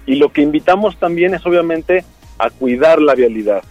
y 0.07 0.17
lo 0.17 0.33
que 0.33 0.43
invitamos 0.43 0.99
también 0.99 1.35
es 1.35 1.45
obviamente 1.47 2.05
a 2.41 2.51
cuidar 2.51 3.01
la 3.01 3.15
vialidad. 3.15 3.63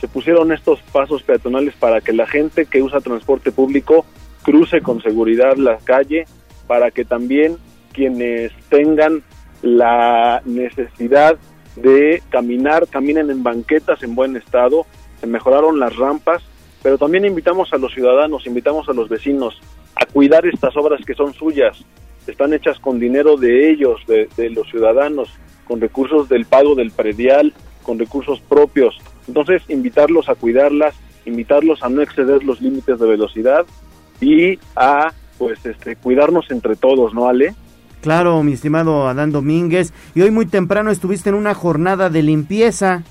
Se 0.00 0.08
pusieron 0.08 0.52
estos 0.52 0.80
pasos 0.92 1.22
peatonales 1.22 1.74
para 1.74 2.00
que 2.00 2.12
la 2.12 2.26
gente 2.26 2.66
que 2.66 2.82
usa 2.82 3.00
transporte 3.00 3.52
público 3.52 4.04
cruce 4.42 4.80
con 4.80 5.02
seguridad 5.02 5.56
la 5.56 5.78
calle, 5.78 6.26
para 6.66 6.90
que 6.90 7.04
también 7.04 7.58
quienes 7.92 8.52
tengan 8.68 9.22
la 9.62 10.42
necesidad 10.44 11.36
de 11.76 12.22
caminar, 12.30 12.86
caminen 12.88 13.30
en 13.30 13.42
banquetas 13.42 14.02
en 14.02 14.14
buen 14.14 14.36
estado, 14.36 14.86
se 15.20 15.26
mejoraron 15.26 15.78
las 15.78 15.96
rampas, 15.96 16.42
pero 16.82 16.98
también 16.98 17.24
invitamos 17.24 17.72
a 17.72 17.78
los 17.78 17.92
ciudadanos, 17.92 18.46
invitamos 18.46 18.88
a 18.88 18.92
los 18.92 19.08
vecinos 19.08 19.60
a 19.96 20.06
cuidar 20.06 20.46
estas 20.46 20.76
obras 20.76 21.00
que 21.04 21.14
son 21.14 21.32
suyas, 21.34 21.84
están 22.26 22.52
hechas 22.52 22.78
con 22.78 22.98
dinero 22.98 23.36
de 23.36 23.70
ellos, 23.70 24.00
de, 24.06 24.28
de 24.36 24.50
los 24.50 24.68
ciudadanos, 24.68 25.30
con 25.66 25.80
recursos 25.80 26.28
del 26.28 26.46
pago 26.46 26.74
del 26.74 26.90
predial, 26.90 27.54
con 27.84 27.98
recursos 27.98 28.40
propios. 28.40 28.98
Entonces, 29.28 29.62
invitarlos 29.68 30.28
a 30.28 30.34
cuidarlas, 30.34 30.94
invitarlos 31.24 31.82
a 31.82 31.88
no 31.88 32.02
exceder 32.02 32.42
los 32.42 32.60
límites 32.60 32.98
de 32.98 33.06
velocidad 33.06 33.64
y 34.20 34.58
a 34.74 35.12
pues 35.38 35.64
este 35.64 35.96
cuidarnos 35.96 36.50
entre 36.50 36.76
todos, 36.76 37.14
¿no, 37.14 37.28
Ale? 37.28 37.54
Claro, 38.00 38.42
mi 38.42 38.52
estimado 38.52 39.08
Adán 39.08 39.32
Domínguez. 39.32 39.92
Y 40.14 40.22
hoy 40.22 40.30
muy 40.30 40.46
temprano 40.46 40.90
estuviste 40.90 41.30
en 41.30 41.36
una 41.36 41.54
jornada 41.54 42.10
de 42.10 42.22
limpieza. 42.22 43.02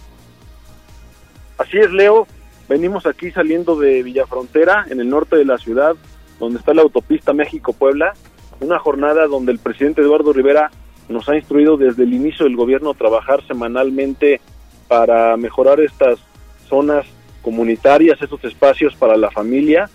Así 1.57 1.77
es, 1.77 1.91
Leo. 1.91 2.27
Venimos 2.69 3.05
aquí 3.05 3.31
saliendo 3.31 3.75
de 3.75 4.03
Villafrontera, 4.03 4.85
en 4.89 4.99
el 4.99 5.09
norte 5.09 5.35
de 5.35 5.45
la 5.45 5.57
ciudad, 5.57 5.95
donde 6.39 6.59
está 6.59 6.73
la 6.73 6.83
autopista 6.83 7.33
México-Puebla. 7.33 8.13
Una 8.59 8.79
jornada 8.79 9.27
donde 9.27 9.51
el 9.51 9.59
presidente 9.59 10.01
Eduardo 10.01 10.31
Rivera 10.31 10.71
nos 11.09 11.27
ha 11.27 11.35
instruido 11.35 11.75
desde 11.75 12.03
el 12.03 12.13
inicio 12.13 12.45
del 12.45 12.55
gobierno 12.55 12.91
a 12.91 12.95
trabajar 12.95 13.45
semanalmente 13.47 14.41
para 14.87 15.35
mejorar 15.37 15.79
estas 15.79 16.19
zonas 16.67 17.05
comunitarias, 17.41 18.21
estos 18.21 18.43
espacios 18.45 18.95
para 18.95 19.17
la 19.17 19.31
familia. 19.31 19.89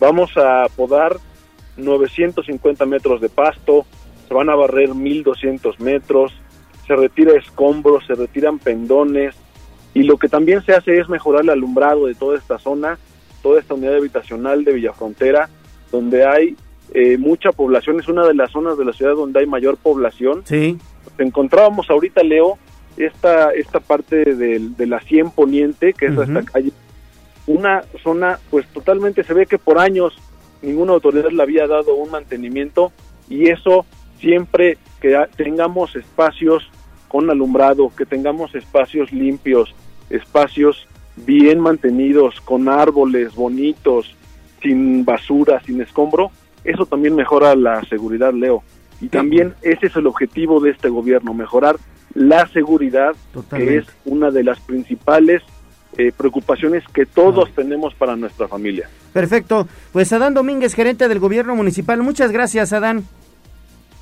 Vamos 0.00 0.36
a 0.36 0.66
podar 0.74 1.16
950 1.76 2.86
metros 2.86 3.20
de 3.20 3.28
pasto, 3.28 3.86
se 4.26 4.34
van 4.34 4.48
a 4.48 4.54
barrer 4.54 4.94
1200 4.94 5.80
metros, 5.80 6.32
se 6.86 6.96
retira 6.96 7.38
escombros, 7.38 8.06
se 8.06 8.14
retiran 8.14 8.58
pendones 8.58 9.34
y 9.92 10.02
lo 10.02 10.16
que 10.16 10.28
también 10.28 10.62
se 10.64 10.72
hace 10.72 10.98
es 10.98 11.08
mejorar 11.08 11.42
el 11.42 11.50
alumbrado 11.50 12.06
de 12.06 12.14
toda 12.14 12.36
esta 12.36 12.58
zona, 12.58 12.98
toda 13.42 13.60
esta 13.60 13.74
unidad 13.74 13.96
habitacional 13.96 14.64
de 14.64 14.72
Villafrontera, 14.72 15.48
donde 15.92 16.26
hay 16.26 16.56
eh, 16.92 17.16
mucha 17.16 17.52
población, 17.52 18.00
es 18.00 18.08
una 18.08 18.26
de 18.26 18.34
las 18.34 18.50
zonas 18.50 18.76
de 18.76 18.84
la 18.84 18.92
ciudad 18.92 19.14
donde 19.14 19.40
hay 19.40 19.46
mayor 19.46 19.76
población. 19.76 20.42
Sí. 20.44 20.76
Encontrábamos 21.18 21.88
ahorita, 21.90 22.22
Leo, 22.22 22.58
esta, 22.96 23.52
esta 23.52 23.80
parte 23.80 24.34
del- 24.34 24.76
de, 24.76 24.86
la 24.86 25.00
100 25.00 25.30
Poniente, 25.30 25.92
que 25.92 26.06
es 26.06 26.12
esta 26.24 26.42
calle, 26.44 26.72
una 27.46 27.82
zona, 28.02 28.38
pues 28.50 28.66
totalmente 28.68 29.22
se 29.24 29.34
ve 29.34 29.46
que 29.46 29.58
por 29.58 29.78
años 29.78 30.16
ninguna 30.62 30.92
autoridad 30.92 31.30
le 31.30 31.42
había 31.42 31.66
dado 31.66 31.94
un 31.94 32.10
mantenimiento 32.10 32.92
y 33.28 33.48
eso 33.50 33.84
siempre 34.18 34.78
que 35.00 35.16
tengamos 35.36 35.94
espacios 35.96 36.66
con 37.08 37.28
alumbrado, 37.30 37.92
que 37.96 38.06
tengamos 38.06 38.54
espacios 38.54 39.12
limpios, 39.12 39.74
espacios 40.10 40.86
bien 41.16 41.60
mantenidos, 41.60 42.40
con 42.40 42.68
árboles 42.68 43.34
bonitos, 43.34 44.14
sin 44.62 45.04
basura, 45.04 45.60
sin 45.64 45.80
escombro, 45.82 46.30
eso 46.64 46.86
también 46.86 47.14
mejora 47.14 47.54
la 47.54 47.82
seguridad, 47.84 48.32
Leo. 48.32 48.62
Y 49.00 49.08
también 49.08 49.54
ese 49.62 49.86
es 49.88 49.96
el 49.96 50.06
objetivo 50.06 50.60
de 50.60 50.70
este 50.70 50.88
gobierno, 50.88 51.34
mejorar 51.34 51.76
la 52.14 52.46
seguridad, 52.48 53.14
que 53.50 53.78
es 53.78 53.86
una 54.04 54.30
de 54.30 54.44
las 54.44 54.60
principales 54.60 55.42
eh, 55.96 56.12
preocupaciones 56.16 56.84
que 56.92 57.06
todos 57.06 57.52
tenemos 57.54 57.94
para 57.94 58.16
nuestra 58.16 58.48
familia. 58.48 58.88
Perfecto. 59.12 59.68
Pues 59.92 60.12
Adán 60.12 60.34
Domínguez, 60.34 60.74
gerente 60.74 61.08
del 61.08 61.20
gobierno 61.20 61.54
municipal. 61.54 62.02
Muchas 62.02 62.32
gracias, 62.32 62.72
Adán. 62.72 63.04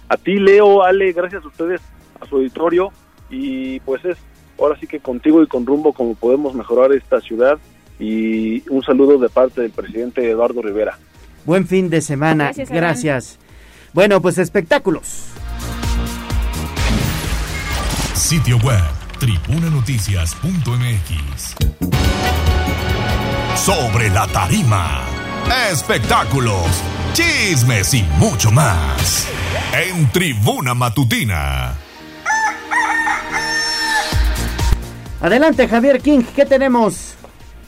A 0.08 0.16
ti, 0.16 0.38
Leo, 0.38 0.82
Ale, 0.82 1.12
gracias 1.12 1.44
a 1.44 1.48
ustedes, 1.48 1.80
a 2.20 2.26
su 2.26 2.36
auditorio, 2.36 2.92
y 3.30 3.80
pues 3.80 4.04
es 4.04 4.18
ahora 4.58 4.78
sí 4.78 4.86
que 4.86 5.00
contigo 5.00 5.42
y 5.42 5.46
con 5.46 5.66
rumbo 5.66 5.92
como 5.92 6.14
podemos 6.14 6.54
mejorar 6.54 6.92
esta 6.92 7.20
ciudad, 7.20 7.58
y 7.98 8.68
un 8.68 8.82
saludo 8.82 9.18
de 9.18 9.28
parte 9.28 9.62
del 9.62 9.70
presidente 9.70 10.30
Eduardo 10.30 10.60
Rivera. 10.60 10.98
Buen 11.44 11.66
fin 11.66 11.88
de 11.88 12.00
semana. 12.00 12.44
Gracias, 12.44 12.70
Gracias. 12.70 13.38
Bueno, 13.92 14.20
pues 14.22 14.38
espectáculos. 14.38 15.31
Sitio 18.14 18.58
web 18.58 18.82
tribunanoticias.mx. 19.18 21.54
Sobre 23.56 24.10
la 24.10 24.26
tarima. 24.26 25.00
Espectáculos, 25.70 26.66
chismes 27.14 27.94
y 27.94 28.02
mucho 28.18 28.50
más. 28.50 29.26
En 29.72 30.10
Tribuna 30.12 30.74
Matutina. 30.74 31.74
Adelante, 35.20 35.66
Javier 35.66 36.02
King, 36.02 36.24
¿qué 36.36 36.44
tenemos? 36.44 37.14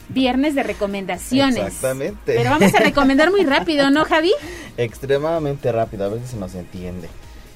Viernes 0.09 0.53
de 0.53 0.61
recomendaciones. 0.61 1.57
Exactamente. 1.57 2.35
Pero 2.35 2.51
vamos 2.51 2.71
a 2.73 2.79
recomendar 2.79 3.31
muy 3.31 3.43
rápido, 3.45 3.89
¿no, 3.89 4.05
Javi? 4.05 4.31
Extremadamente 4.77 5.71
rápido, 5.71 6.05
a 6.05 6.09
veces 6.09 6.29
se 6.31 6.37
nos 6.37 6.53
entiende. 6.53 7.09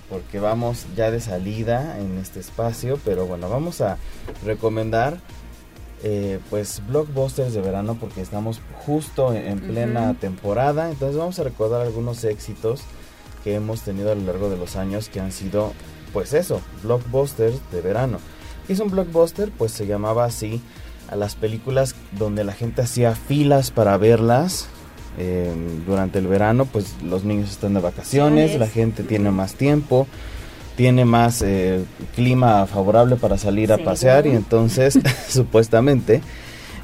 Porque 0.09 0.39
vamos 0.39 0.85
ya 0.95 1.11
de 1.11 1.19
salida 1.19 1.99
en 1.99 2.17
este 2.17 2.39
espacio, 2.39 2.99
pero 3.05 3.25
bueno, 3.25 3.49
vamos 3.49 3.81
a 3.81 3.97
recomendar 4.43 5.19
eh, 6.03 6.39
pues 6.49 6.81
blockbusters 6.87 7.53
de 7.53 7.61
verano 7.61 7.97
porque 7.99 8.21
estamos 8.21 8.61
justo 8.85 9.33
en, 9.33 9.47
en 9.47 9.59
plena 9.59 10.13
temporada. 10.15 10.89
Entonces 10.89 11.17
vamos 11.17 11.37
a 11.39 11.43
recordar 11.43 11.81
algunos 11.81 12.23
éxitos 12.23 12.81
que 13.43 13.55
hemos 13.55 13.81
tenido 13.81 14.11
a 14.11 14.15
lo 14.15 14.23
largo 14.23 14.49
de 14.49 14.57
los 14.57 14.75
años 14.75 15.09
que 15.09 15.19
han 15.19 15.31
sido 15.31 15.73
pues 16.13 16.33
eso, 16.33 16.61
blockbusters 16.83 17.59
de 17.71 17.81
verano. 17.81 18.19
¿Qué 18.65 18.73
es 18.73 18.79
un 18.79 18.89
blockbuster? 18.89 19.51
Pues 19.51 19.71
se 19.71 19.87
llamaba 19.87 20.25
así 20.25 20.61
a 21.09 21.15
las 21.15 21.35
películas 21.35 21.95
donde 22.11 22.43
la 22.43 22.53
gente 22.53 22.81
hacía 22.81 23.15
filas 23.15 23.71
para 23.71 23.97
verlas 23.97 24.67
eh, 25.17 25.51
durante 25.85 26.19
el 26.19 26.27
verano, 26.27 26.65
pues 26.65 26.95
los 27.03 27.23
niños 27.23 27.49
están 27.51 27.73
de 27.73 27.81
vacaciones, 27.81 28.57
la 28.59 28.67
gente 28.67 29.03
tiene 29.03 29.31
más 29.31 29.55
tiempo, 29.55 30.07
tiene 30.77 31.03
más 31.05 31.41
eh, 31.41 31.83
clima 32.15 32.65
favorable 32.67 33.15
para 33.17 33.37
salir 33.37 33.73
a 33.73 33.77
Sí. 33.77 33.83
pasear 33.83 34.27
y 34.27 34.31
entonces 34.31 34.97
supuestamente 35.27 36.21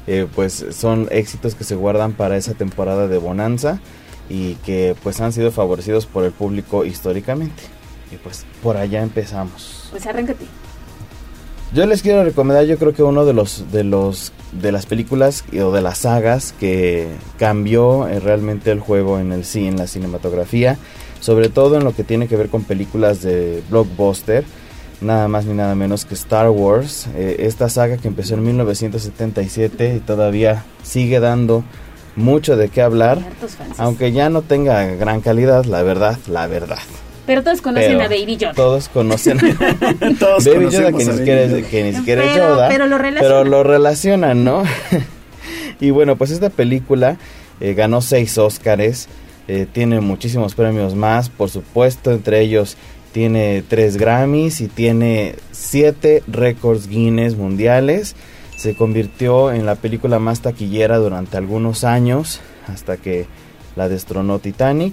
eh, 0.06 0.26
pues 0.34 0.66
son 0.70 1.08
éxitos 1.10 1.54
que 1.54 1.64
se 1.64 1.74
guardan 1.76 2.12
para 2.12 2.36
esa 2.36 2.54
temporada 2.54 3.08
de 3.08 3.18
bonanza 3.18 3.80
y 4.28 4.54
que 4.56 4.94
pues 5.02 5.20
han 5.20 5.32
sido 5.32 5.50
favorecidos 5.52 6.06
por 6.06 6.24
el 6.24 6.32
público 6.32 6.84
históricamente. 6.84 7.62
Y 8.12 8.16
pues 8.16 8.44
por 8.62 8.76
allá 8.76 9.02
empezamos. 9.02 9.88
Pues 9.90 10.06
arráncate. 10.06 10.44
Yo 11.74 11.84
les 11.84 12.02
quiero 12.02 12.24
recomendar, 12.24 12.64
yo 12.64 12.78
creo 12.78 12.94
que 12.94 13.02
uno 13.02 13.24
de 13.24 13.32
los 13.32 13.70
de 13.72 13.82
los 13.82 14.32
de 14.52 14.72
las 14.72 14.86
películas 14.86 15.44
o 15.52 15.72
de 15.72 15.82
las 15.82 15.98
sagas 15.98 16.54
que 16.58 17.08
cambió 17.38 18.08
eh, 18.08 18.20
realmente 18.20 18.70
el 18.70 18.80
juego 18.80 19.18
en 19.18 19.32
el 19.32 19.44
sí, 19.44 19.66
en 19.66 19.76
la 19.76 19.86
cinematografía, 19.86 20.78
sobre 21.20 21.48
todo 21.48 21.76
en 21.76 21.84
lo 21.84 21.94
que 21.94 22.04
tiene 22.04 22.28
que 22.28 22.36
ver 22.36 22.48
con 22.48 22.62
películas 22.62 23.20
de 23.20 23.62
blockbuster, 23.68 24.44
nada 25.00 25.26
más 25.26 25.44
ni 25.44 25.54
nada 25.54 25.74
menos 25.74 26.04
que 26.04 26.14
Star 26.14 26.48
Wars, 26.50 27.08
eh, 27.16 27.36
esta 27.40 27.68
saga 27.68 27.96
que 27.96 28.08
empezó 28.08 28.34
en 28.34 28.44
1977 28.44 29.96
y 29.96 30.00
todavía 30.00 30.64
sigue 30.84 31.18
dando 31.18 31.64
mucho 32.14 32.56
de 32.56 32.68
qué 32.68 32.80
hablar, 32.80 33.18
aunque 33.76 34.12
ya 34.12 34.30
no 34.30 34.42
tenga 34.42 34.86
gran 34.94 35.20
calidad, 35.20 35.64
la 35.64 35.82
verdad, 35.82 36.16
la 36.28 36.46
verdad. 36.46 36.78
Pero 37.26 37.42
todos 37.42 37.60
conocen 37.60 37.92
Pero 37.98 38.04
a 38.04 38.08
Baby 38.08 38.36
Yoda. 38.36 38.52
Todos 38.54 38.88
conocen 38.88 39.38
Todos 40.18 40.44
Baby 40.44 40.70
Yoda 40.70 40.92
que 40.92 41.02
a 41.02 41.06
ni 41.06 41.12
siquiera 41.18 41.40
Baby 41.46 41.60
es, 41.60 41.66
que 41.66 41.82
ni 41.84 41.92
siquiera 41.92 42.24
es 42.24 42.32
Pero- 42.32 42.48
Yoda, 42.54 42.68
pero 42.68 42.86
lo 42.86 42.98
relacionan. 42.98 43.22
pero 43.42 43.44
lo 43.44 43.62
relacionan, 43.64 44.44
¿no? 44.44 44.62
y 45.80 45.90
bueno, 45.90 46.16
pues 46.16 46.30
esta 46.30 46.50
película 46.50 47.16
eh, 47.60 47.74
ganó 47.74 48.00
seis 48.00 48.38
Óscares, 48.38 49.08
eh, 49.48 49.66
tiene 49.70 50.00
muchísimos 50.00 50.54
premios 50.54 50.94
más, 50.94 51.28
por 51.30 51.50
supuesto, 51.50 52.12
entre 52.12 52.40
ellos 52.40 52.76
tiene 53.12 53.64
tres 53.66 53.96
Grammys 53.96 54.60
y 54.60 54.68
tiene 54.68 55.36
siete 55.50 56.22
récords 56.26 56.86
Guinness 56.86 57.34
mundiales. 57.36 58.14
Se 58.58 58.74
convirtió 58.74 59.52
en 59.52 59.64
la 59.64 59.74
película 59.76 60.18
más 60.18 60.40
taquillera 60.42 60.98
durante 60.98 61.36
algunos 61.38 61.82
años, 61.84 62.40
hasta 62.68 62.98
que 62.98 63.26
la 63.74 63.88
destronó 63.88 64.38
Titanic. 64.38 64.92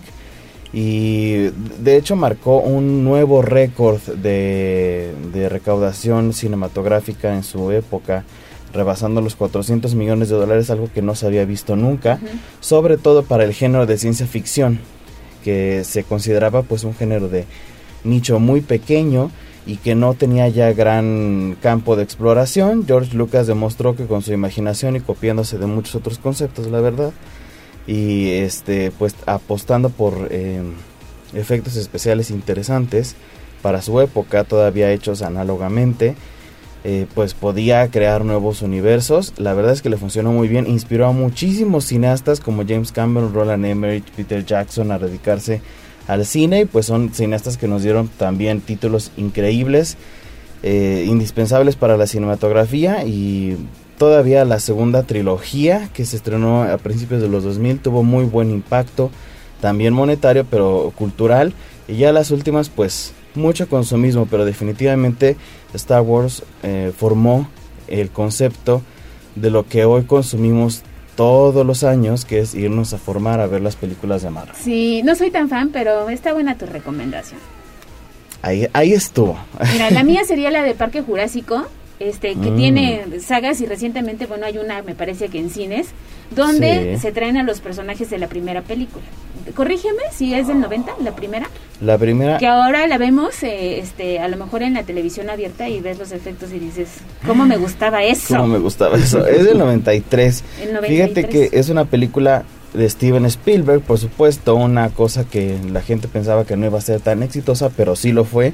Y 0.74 1.50
de 1.80 1.98
hecho 1.98 2.16
marcó 2.16 2.58
un 2.58 3.04
nuevo 3.04 3.44
récord 3.44 4.02
de, 4.02 5.14
de 5.32 5.48
recaudación 5.48 6.34
cinematográfica 6.34 7.36
en 7.36 7.44
su 7.44 7.72
época, 7.72 8.24
rebasando 8.74 9.22
los 9.22 9.36
400 9.36 9.94
millones 9.94 10.30
de 10.30 10.36
dólares, 10.36 10.72
algo 10.72 10.90
que 10.92 11.04
no 11.04 11.14
se 11.14 11.28
había 11.28 11.46
visto 11.46 11.76
nunca, 11.76 12.20
sobre 12.60 12.98
todo 12.98 13.24
para 13.24 13.44
el 13.44 13.54
género 13.54 13.86
de 13.86 14.00
ciencia 14.00 14.26
ficción, 14.26 14.80
que 15.44 15.84
se 15.84 16.04
consideraba 16.04 16.64
pues 16.64 16.84
un 16.84 16.96
género 16.96 17.30
de 17.30 17.46
nicho 18.04 18.40
muy 18.40 18.62
pequeño 18.62 19.30
y 19.66 19.78
que 19.78 19.96
no 19.96 20.14
tenía 20.14 20.48
ya 20.50 20.74
gran 20.74 21.56
campo 21.62 21.96
de 21.96 22.04
exploración. 22.04 22.86
George 22.86 23.16
Lucas 23.16 23.48
demostró 23.48 23.96
que 23.96 24.06
con 24.06 24.22
su 24.22 24.34
imaginación 24.34 24.96
y 24.96 25.02
copiándose 25.02 25.58
de 25.58 25.68
muchos 25.68 25.96
otros 25.96 26.18
conceptos, 26.18 26.68
la 26.68 26.82
verdad, 26.82 27.12
y 27.88 28.30
este 28.32 28.92
pues 28.92 29.16
apostando 29.26 29.90
por 29.90 30.28
eh, 30.32 30.62
efectos 31.34 31.76
especiales 31.76 32.32
interesantes 32.32 33.16
para 33.62 33.82
su 33.82 34.00
época, 34.02 34.44
todavía 34.44 34.92
hechos 34.92 35.22
análogamente, 35.22 36.16
eh, 36.84 37.08
pues 37.16 37.34
podía 37.34 37.90
crear 37.90 38.26
nuevos 38.26 38.62
universos. 38.62 39.34
La 39.38 39.54
verdad 39.54 39.72
es 39.72 39.82
que 39.82 39.90
le 39.90 39.98
funcionó 39.98 40.34
muy 40.34 40.50
bien, 40.50 40.68
inspiró 40.68 41.08
a 41.08 41.14
muchísimos 41.14 41.86
cineastas 41.86 42.42
como 42.42 42.66
James 42.68 42.92
Cameron, 42.92 43.34
Roland 43.34 43.66
Emmerich, 43.66 44.04
Peter 44.12 44.46
Jackson 44.46 44.92
a 44.92 45.00
dedicarse 45.00 45.62
al 46.08 46.26
cine 46.26 46.62
y 46.62 46.66
pues 46.66 46.86
son 46.86 47.14
cineastas 47.14 47.58
que 47.58 47.70
nos 47.70 47.84
dieron 47.84 48.10
también 48.10 48.60
títulos 48.60 49.12
increíbles, 49.16 49.96
eh, 50.62 51.06
indispensables 51.08 51.78
para 51.78 51.96
la 51.96 52.06
cinematografía 52.06 53.06
y 53.06 53.58
todavía 53.98 54.46
la 54.46 54.60
segunda 54.60 55.04
trilogía 55.04 55.90
que 55.94 56.06
se 56.06 56.16
estrenó 56.16 56.64
a 56.64 56.78
principios 56.78 57.22
de 57.22 57.30
los 57.30 57.44
2000 57.44 57.80
tuvo 57.80 58.04
muy 58.04 58.26
buen 58.26 58.50
impacto, 58.52 59.12
también 59.62 59.94
monetario 59.94 60.46
pero 60.50 60.92
cultural 60.96 61.54
y 61.88 61.98
ya 61.98 62.12
las 62.12 62.32
últimas 62.32 62.70
pues 62.70 63.14
mucho 63.36 63.68
consumismo 63.68 64.28
pero 64.30 64.46
definitivamente 64.46 65.38
Star 65.74 66.02
Wars 66.02 66.44
eh, 66.64 66.92
formó 66.96 67.48
el 67.88 68.10
concepto 68.10 68.82
de 69.36 69.50
lo 69.50 69.68
que 69.68 69.86
hoy 69.86 70.04
consumimos 70.04 70.84
todos 71.16 71.66
los 71.66 71.84
años 71.84 72.26
que 72.26 72.40
es 72.40 72.56
irnos 72.56 72.94
a 72.94 72.98
formar 72.98 73.40
a 73.40 73.48
ver 73.48 73.62
las 73.62 73.76
películas 73.76 74.24
de 74.24 74.30
Marvel. 74.30 74.56
Sí, 74.56 75.02
no 75.04 75.16
soy 75.16 75.32
tan 75.32 75.50
fan, 75.50 75.70
pero 75.70 76.10
está 76.10 76.34
buena 76.34 76.58
tu 76.58 76.66
recomendación. 76.66 77.40
Ahí, 78.42 78.68
ahí 78.74 78.94
estuvo. 78.94 79.38
Mira, 79.72 79.90
la 79.92 80.04
mía 80.04 80.24
sería 80.28 80.52
la 80.52 80.64
de 80.64 80.74
Parque 80.74 81.02
Jurásico, 81.02 81.66
este, 82.00 82.36
que 82.36 82.52
Mm. 82.52 82.56
tiene 82.56 83.02
sagas 83.26 83.62
y 83.62 83.66
recientemente, 83.66 84.26
bueno, 84.26 84.46
hay 84.46 84.58
una, 84.58 84.82
me 84.82 84.96
parece 84.96 85.30
que 85.30 85.40
en 85.40 85.50
cines, 85.50 85.88
donde 86.32 86.96
Sí. 86.96 87.02
se 87.02 87.12
traen 87.12 87.38
a 87.38 87.44
los 87.44 87.60
personajes 87.62 88.10
de 88.10 88.18
la 88.18 88.28
primera 88.28 88.62
película. 88.62 89.04
Corrígeme 89.56 90.02
si 90.12 90.34
es 90.34 90.48
del 90.48 90.60
90, 90.62 90.94
la 91.04 91.16
primera. 91.16 91.48
La 91.82 91.98
primera 91.98 92.38
Que 92.38 92.48
ahora 92.48 92.88
la 92.88 92.98
vemos, 92.98 93.44
eh, 93.44 93.80
este, 93.80 94.20
a 94.20 94.28
lo 94.30 94.38
mejor 94.38 94.64
en 94.64 94.74
la 94.74 94.84
televisión 94.84 95.30
abierta 95.30 95.68
y 95.70 95.82
ves 95.82 96.00
los 96.00 96.12
efectos 96.12 96.52
y 96.54 96.60
dices, 96.60 96.90
¿cómo 97.28 97.46
me 97.46 97.58
gustaba 97.58 98.04
eso? 98.04 98.36
Cómo 98.36 98.48
me 98.48 98.60
gustaba 98.60 98.98
eso. 98.98 99.26
Es 99.28 99.44
del 99.46 99.58
93. 99.58 100.44
El 100.62 100.74
93. 100.74 100.90
Fíjate 100.90 101.30
que 101.30 101.50
es 101.58 101.70
una 101.70 101.86
película 101.86 102.44
de 102.74 102.90
Steven 102.90 103.26
Spielberg, 103.26 103.82
por 103.82 104.00
supuesto, 104.00 104.56
una 104.56 104.90
cosa 104.90 105.26
que 105.26 105.58
la 105.72 105.82
gente 105.82 106.08
pensaba 106.08 106.46
que 106.46 106.56
no 106.58 106.66
iba 106.66 106.80
a 106.80 106.82
ser 106.82 107.02
tan 107.02 107.22
exitosa, 107.22 107.70
pero 107.70 107.96
sí 107.96 108.12
lo 108.12 108.24
fue. 108.26 108.54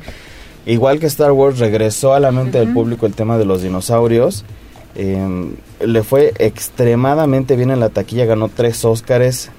Igual 0.66 1.00
que 1.00 1.08
Star 1.08 1.32
Wars 1.32 1.60
regresó 1.60 2.14
a 2.14 2.20
la 2.20 2.32
mente 2.32 2.60
del 2.60 2.74
público 2.74 3.06
el 3.06 3.14
tema 3.14 3.38
de 3.38 3.46
los 3.46 3.62
dinosaurios. 3.62 4.46
Eh, 4.96 5.52
le 5.80 6.04
fue 6.04 6.34
extremadamente 6.38 7.56
bien 7.56 7.72
en 7.72 7.80
la 7.80 7.90
taquilla, 7.90 8.26
ganó 8.26 8.50
tres 8.50 8.84
Óscares. 8.86 9.50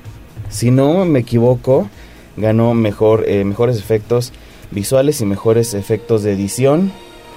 Si 0.50 0.70
no 0.70 1.04
me 1.04 1.20
equivoco, 1.20 1.88
ganó 2.36 2.74
mejor, 2.74 3.24
eh, 3.26 3.44
mejores 3.44 3.78
efectos 3.78 4.32
visuales 4.70 5.20
y 5.20 5.26
mejores 5.26 5.74
efectos 5.74 6.22
de 6.22 6.32
edición 6.32 6.92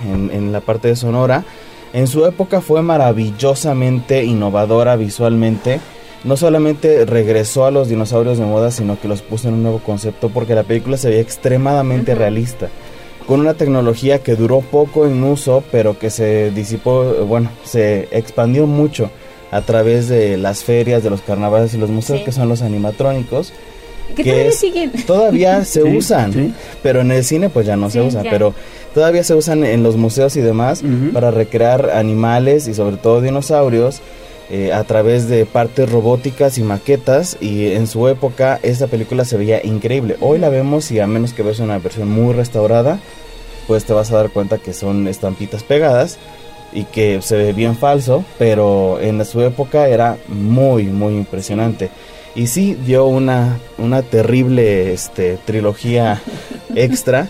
en, 0.07 0.31
en 0.31 0.51
la 0.51 0.61
parte 0.61 0.89
de 0.89 0.95
sonora. 0.95 1.45
En 1.93 2.07
su 2.07 2.25
época 2.25 2.61
fue 2.61 2.81
maravillosamente 2.81 4.23
innovadora 4.23 4.95
visualmente. 4.95 5.79
No 6.23 6.37
solamente 6.37 7.05
regresó 7.05 7.65
a 7.65 7.71
los 7.71 7.89
dinosaurios 7.89 8.37
de 8.37 8.45
moda, 8.45 8.71
sino 8.71 8.99
que 8.99 9.07
los 9.07 9.21
puso 9.21 9.47
en 9.47 9.55
un 9.55 9.63
nuevo 9.63 9.79
concepto 9.79 10.29
porque 10.29 10.55
la 10.55 10.63
película 10.63 10.97
se 10.97 11.09
veía 11.09 11.21
extremadamente 11.21 12.15
realista. 12.15 12.69
Con 13.27 13.39
una 13.39 13.53
tecnología 13.53 14.19
que 14.19 14.35
duró 14.35 14.59
poco 14.61 15.05
en 15.07 15.23
uso, 15.23 15.63
pero 15.71 15.97
que 15.97 16.09
se 16.09 16.51
disipó, 16.51 17.03
bueno, 17.25 17.49
se 17.63 18.09
expandió 18.11 18.67
mucho 18.67 19.09
a 19.51 19.61
través 19.61 20.07
de 20.09 20.35
las 20.37 20.63
ferias, 20.63 21.03
de 21.03 21.09
los 21.09 21.21
carnavales 21.21 21.73
y 21.73 21.77
los 21.77 21.89
museos, 21.89 22.19
Sí. 22.19 22.25
que 22.25 22.31
son 22.31 22.49
los 22.49 22.61
animatrónicos. 22.61 23.53
Que 24.15 24.23
todavía 24.23 24.45
es- 24.47 24.59
siguen. 24.59 24.91
todavía 25.07 25.63
se 25.65 25.81
Sí, 25.83 25.97
usan, 25.97 26.33
sí. 26.33 26.53
pero 26.83 27.01
en 27.01 27.11
el 27.11 27.23
cine 27.23 27.49
pues 27.49 27.65
ya 27.65 27.75
no 27.77 27.89
se 27.89 28.01
usa, 28.01 28.21
ya. 28.23 28.29
pero 28.29 28.53
todavía 28.93 29.23
se 29.23 29.33
usan 29.33 29.63
en 29.63 29.81
los 29.81 29.95
museos 29.95 30.35
y 30.35 30.41
demás 30.41 30.83
para 31.13 31.31
recrear 31.31 31.91
animales 31.91 32.67
y 32.67 32.73
sobre 32.73 32.97
todo 32.97 33.21
dinosaurios 33.21 34.01
eh, 34.55 34.71
a 34.71 34.83
través 34.83 35.27
de 35.27 35.47
partes 35.47 35.91
robóticas 35.91 36.59
y 36.59 36.61
maquetas 36.61 37.37
y 37.41 37.71
en 37.71 37.87
su 37.87 38.07
época 38.07 38.59
esta 38.61 38.85
película 38.85 39.25
se 39.25 39.35
veía 39.35 39.65
increíble. 39.65 40.15
Hoy 40.19 40.37
la 40.37 40.49
vemos 40.49 40.91
y 40.91 40.99
a 40.99 41.07
menos 41.07 41.33
que 41.33 41.41
veas 41.41 41.57
una 41.57 41.79
versión 41.79 42.07
muy 42.07 42.35
restaurada, 42.35 42.99
pues 43.65 43.83
te 43.85 43.93
vas 43.93 44.11
a 44.11 44.17
dar 44.17 44.29
cuenta 44.29 44.59
que 44.59 44.73
son 44.73 45.07
estampitas 45.07 45.63
pegadas 45.63 46.19
y 46.71 46.83
que 46.83 47.19
se 47.23 47.35
ve 47.35 47.53
bien 47.53 47.75
falso, 47.75 48.23
pero 48.37 48.99
en 49.01 49.25
su 49.25 49.41
época 49.41 49.87
era 49.87 50.17
muy, 50.27 50.83
muy 50.83 51.15
impresionante. 51.15 51.89
Y 52.35 52.45
sí 52.45 52.75
dio 52.75 53.07
una, 53.07 53.57
una 53.79 54.03
terrible 54.03 54.93
este, 54.93 55.39
trilogía 55.45 56.21
extra 56.75 57.27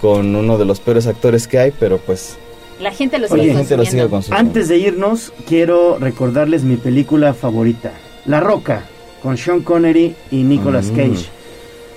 con 0.00 0.34
uno 0.34 0.56
de 0.56 0.64
los 0.64 0.80
peores 0.80 1.06
actores 1.06 1.46
que 1.46 1.58
hay, 1.58 1.70
pero 1.78 1.98
pues 1.98 2.38
La 2.80 2.90
gente 2.92 3.18
lo 3.18 3.26
Oye, 3.28 3.42
sigue 3.42 3.52
la 3.54 3.58
gente 3.60 3.76
lo 3.76 3.84
sigue 3.84 4.02
consumiendo. 4.02 4.10
consumiendo. 4.10 4.48
Antes 4.48 4.68
de 4.68 4.78
irnos, 4.78 5.32
quiero 5.48 5.98
recordarles 5.98 6.62
mi 6.64 6.76
película 6.76 7.32
favorita, 7.34 7.92
La 8.26 8.40
Roca, 8.40 8.84
con 9.22 9.36
Sean 9.38 9.62
Connery 9.62 10.14
y 10.30 10.42
Nicolas 10.42 10.90
Mm. 10.90 10.96
Cage. 10.96 11.26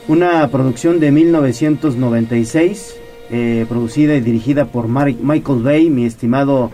Una 0.07 0.47
producción 0.49 0.99
de 0.99 1.11
1996, 1.11 2.95
eh, 3.29 3.65
producida 3.67 4.15
y 4.15 4.21
dirigida 4.21 4.65
por 4.65 4.87
Mar- 4.87 5.13
Michael 5.21 5.59
Bay, 5.61 5.89
mi 5.89 6.05
estimado, 6.05 6.71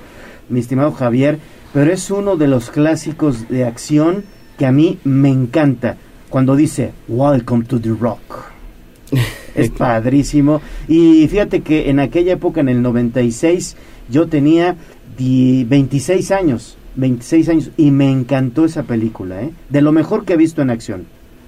mi 0.50 0.59
estimado 0.59 0.92
Javier, 0.93 1.40
pero 1.74 1.92
es 1.92 2.09
uno 2.11 2.38
de 2.38 2.48
los 2.48 2.69
clásicos 2.69 3.50
de 3.50 3.66
acción 3.66 4.24
que 4.58 4.66
a 4.66 4.72
mí 4.72 5.00
me 5.03 5.30
encanta. 5.30 5.98
Cuando 6.30 6.56
dice, 6.56 6.92
Welcome 7.08 7.66
to 7.66 7.80
the 7.82 7.90
Rock. 7.90 8.45
Es 9.56 9.69
padrísimo. 9.69 10.61
Y 10.88 11.27
fíjate 11.27 11.61
que 11.61 11.90
en 11.90 12.00
aquella 12.00 12.34
época, 12.34 12.61
en 12.61 12.69
el 12.69 12.82
96, 12.82 13.75
yo 14.09 14.27
tenía 14.27 14.75
di- 15.17 15.64
26 15.64 16.32
años. 16.32 16.77
26 16.98 17.50
años. 17.50 17.72
Y 17.77 17.92
me 17.92 18.09
encantó 18.11 18.66
esa 18.66 18.84
película, 18.84 19.42
¿eh? 19.42 19.51
De 19.69 19.82
lo 19.82 19.92
mejor 19.92 20.25
que 20.25 20.34
he 20.34 20.38
visto 20.38 20.61
en 20.61 20.69
acción. 20.69 21.06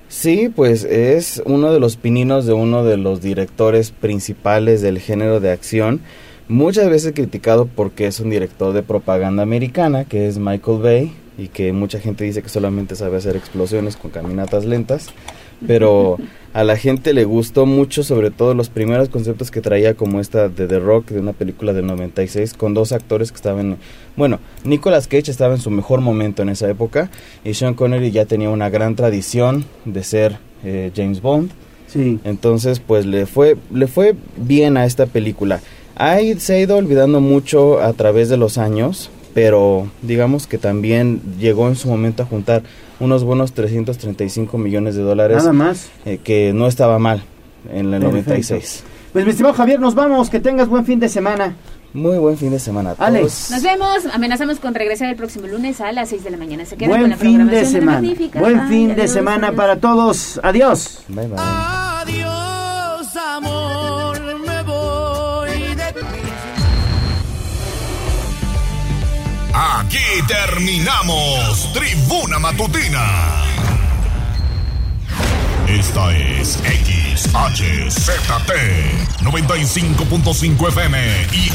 Sí, 0.09 0.49
pues 0.55 0.85
es 0.85 1.41
uno 1.45 1.71
de 1.73 1.79
los 1.81 1.97
pininos 1.97 2.45
de 2.45 2.53
uno 2.53 2.83
de 2.85 2.95
los 2.97 3.21
directores 3.21 3.91
principales 3.91 4.81
del 4.81 4.99
género 4.99 5.39
de 5.41 5.51
acción. 5.51 5.99
Muchas 6.47 6.89
veces 6.89 7.11
criticado 7.13 7.67
porque 7.67 8.07
es 8.07 8.21
un 8.21 8.29
director 8.29 8.73
de 8.73 8.83
propaganda 8.83 9.43
americana, 9.43 10.05
que 10.05 10.27
es 10.27 10.37
Michael 10.37 10.81
Bay, 10.81 11.11
y 11.37 11.49
que 11.49 11.73
mucha 11.73 11.99
gente 11.99 12.23
dice 12.23 12.41
que 12.41 12.47
solamente 12.49 12.95
sabe 12.95 13.17
hacer 13.17 13.35
explosiones 13.35 13.97
con 13.97 14.11
caminatas 14.11 14.63
lentas. 14.63 15.07
Pero 15.65 16.17
a 16.53 16.63
la 16.63 16.75
gente 16.75 17.13
le 17.13 17.23
gustó 17.23 17.65
mucho, 17.65 18.03
sobre 18.03 18.31
todo 18.31 18.53
los 18.53 18.69
primeros 18.69 19.09
conceptos 19.09 19.51
que 19.51 19.61
traía, 19.61 19.93
como 19.93 20.19
esta 20.19 20.49
de 20.49 20.67
The 20.67 20.79
Rock, 20.79 21.09
de 21.09 21.19
una 21.19 21.33
película 21.33 21.73
del 21.73 21.87
96, 21.87 22.53
con 22.53 22.73
dos 22.73 22.91
actores 22.91 23.31
que 23.31 23.35
estaban. 23.35 23.77
Bueno, 24.15 24.39
Nicolas 24.63 25.07
Cage 25.07 25.31
estaba 25.31 25.53
en 25.53 25.61
su 25.61 25.69
mejor 25.69 26.01
momento 26.01 26.41
en 26.41 26.49
esa 26.49 26.69
época, 26.69 27.09
y 27.43 27.53
Sean 27.53 27.73
Connery 27.73 28.11
ya 28.11 28.25
tenía 28.25 28.49
una 28.49 28.69
gran 28.69 28.95
tradición 28.95 29.65
de 29.85 30.03
ser 30.03 30.39
eh, 30.63 30.91
James 30.95 31.21
Bond. 31.21 31.51
Sí. 31.87 32.19
Entonces, 32.23 32.79
pues 32.79 33.05
le 33.05 33.25
fue, 33.25 33.57
le 33.71 33.87
fue 33.87 34.15
bien 34.35 34.77
a 34.77 34.85
esta 34.85 35.05
película. 35.05 35.61
Ahí 35.95 36.39
se 36.39 36.53
ha 36.53 36.59
ido 36.59 36.77
olvidando 36.77 37.21
mucho 37.21 37.81
a 37.81 37.93
través 37.93 38.29
de 38.29 38.37
los 38.37 38.57
años, 38.57 39.09
pero 39.33 39.89
digamos 40.01 40.47
que 40.47 40.57
también 40.57 41.21
llegó 41.39 41.67
en 41.67 41.75
su 41.75 41.87
momento 41.87 42.23
a 42.23 42.25
juntar 42.25 42.63
unos 42.99 43.23
buenos 43.23 43.53
335 43.53 44.57
millones 44.57 44.95
de 44.95 45.01
dólares. 45.03 45.37
Nada 45.37 45.53
más. 45.53 45.89
eh, 46.05 46.19
que 46.23 46.51
no 46.53 46.67
estaba 46.67 46.99
mal 46.99 47.23
en 47.71 47.93
el 47.93 48.01
Perfecto. 48.01 48.09
96. 48.11 48.83
Pues 49.13 49.25
mi 49.25 49.31
estimado 49.31 49.53
Javier, 49.55 49.79
nos 49.79 49.95
vamos. 49.95 50.29
Que 50.29 50.39
tengas 50.39 50.67
buen 50.67 50.85
fin 50.85 50.99
de 50.99 51.09
semana. 51.09 51.55
Muy 51.93 52.17
buen 52.17 52.37
fin 52.37 52.51
de 52.51 52.59
semana 52.59 52.93
a 52.99 53.05
Alex. 53.05 53.21
todos. 53.47 53.51
Nos 53.51 53.63
vemos. 53.63 54.05
Amenazamos 54.13 54.59
con 54.59 54.75
regresar 54.75 55.09
el 55.09 55.15
próximo 55.15 55.47
lunes 55.47 55.79
a 55.81 55.91
las 55.91 56.09
6 56.09 56.23
de 56.25 56.29
la 56.31 56.37
mañana. 56.37 56.65
Se 56.65 56.75
quedan 56.75 56.91
con 56.91 56.99
Buen 56.99 57.11
la 57.11 57.17
fin 57.17 57.31
de 57.31 57.43
programación 57.45 57.63
la 57.73 57.79
semana. 57.79 58.01
Magnífica. 58.01 58.39
Buen 58.39 58.67
fin 58.67 58.95
de 58.95 59.07
semana 59.07 59.47
adiós. 59.47 59.57
para 59.57 59.75
todos. 59.77 60.39
Adiós. 60.43 60.99
Bye, 61.07 61.27
bye. 61.27 61.35
Adiós, 61.39 62.16
Aquí 69.59 70.21
terminamos 70.27 71.73
Tribuna 71.73 72.37
Matutina. 72.37 73.43
Esta 75.67 76.15
es 76.15 76.59
XHZT 76.59 78.51
95.5 79.23 80.67
FM 80.67 81.27
y 81.31 81.49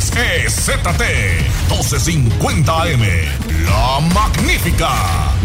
XEZT 0.00 1.02
1250 1.68 2.82
AM. 2.84 3.02
La 3.66 4.00
magnífica, 4.14 4.90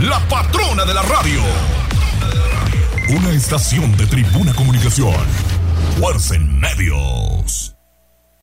la 0.01 0.25
patrona 0.29 0.85
de 0.85 0.93
la 0.93 1.01
radio. 1.01 1.41
Una 3.09 3.31
estación 3.31 3.97
de 3.97 4.07
Tribuna 4.07 4.53
Comunicación. 4.53 5.13
Fuerza 5.99 6.35
en 6.35 6.57
medios. 6.57 7.76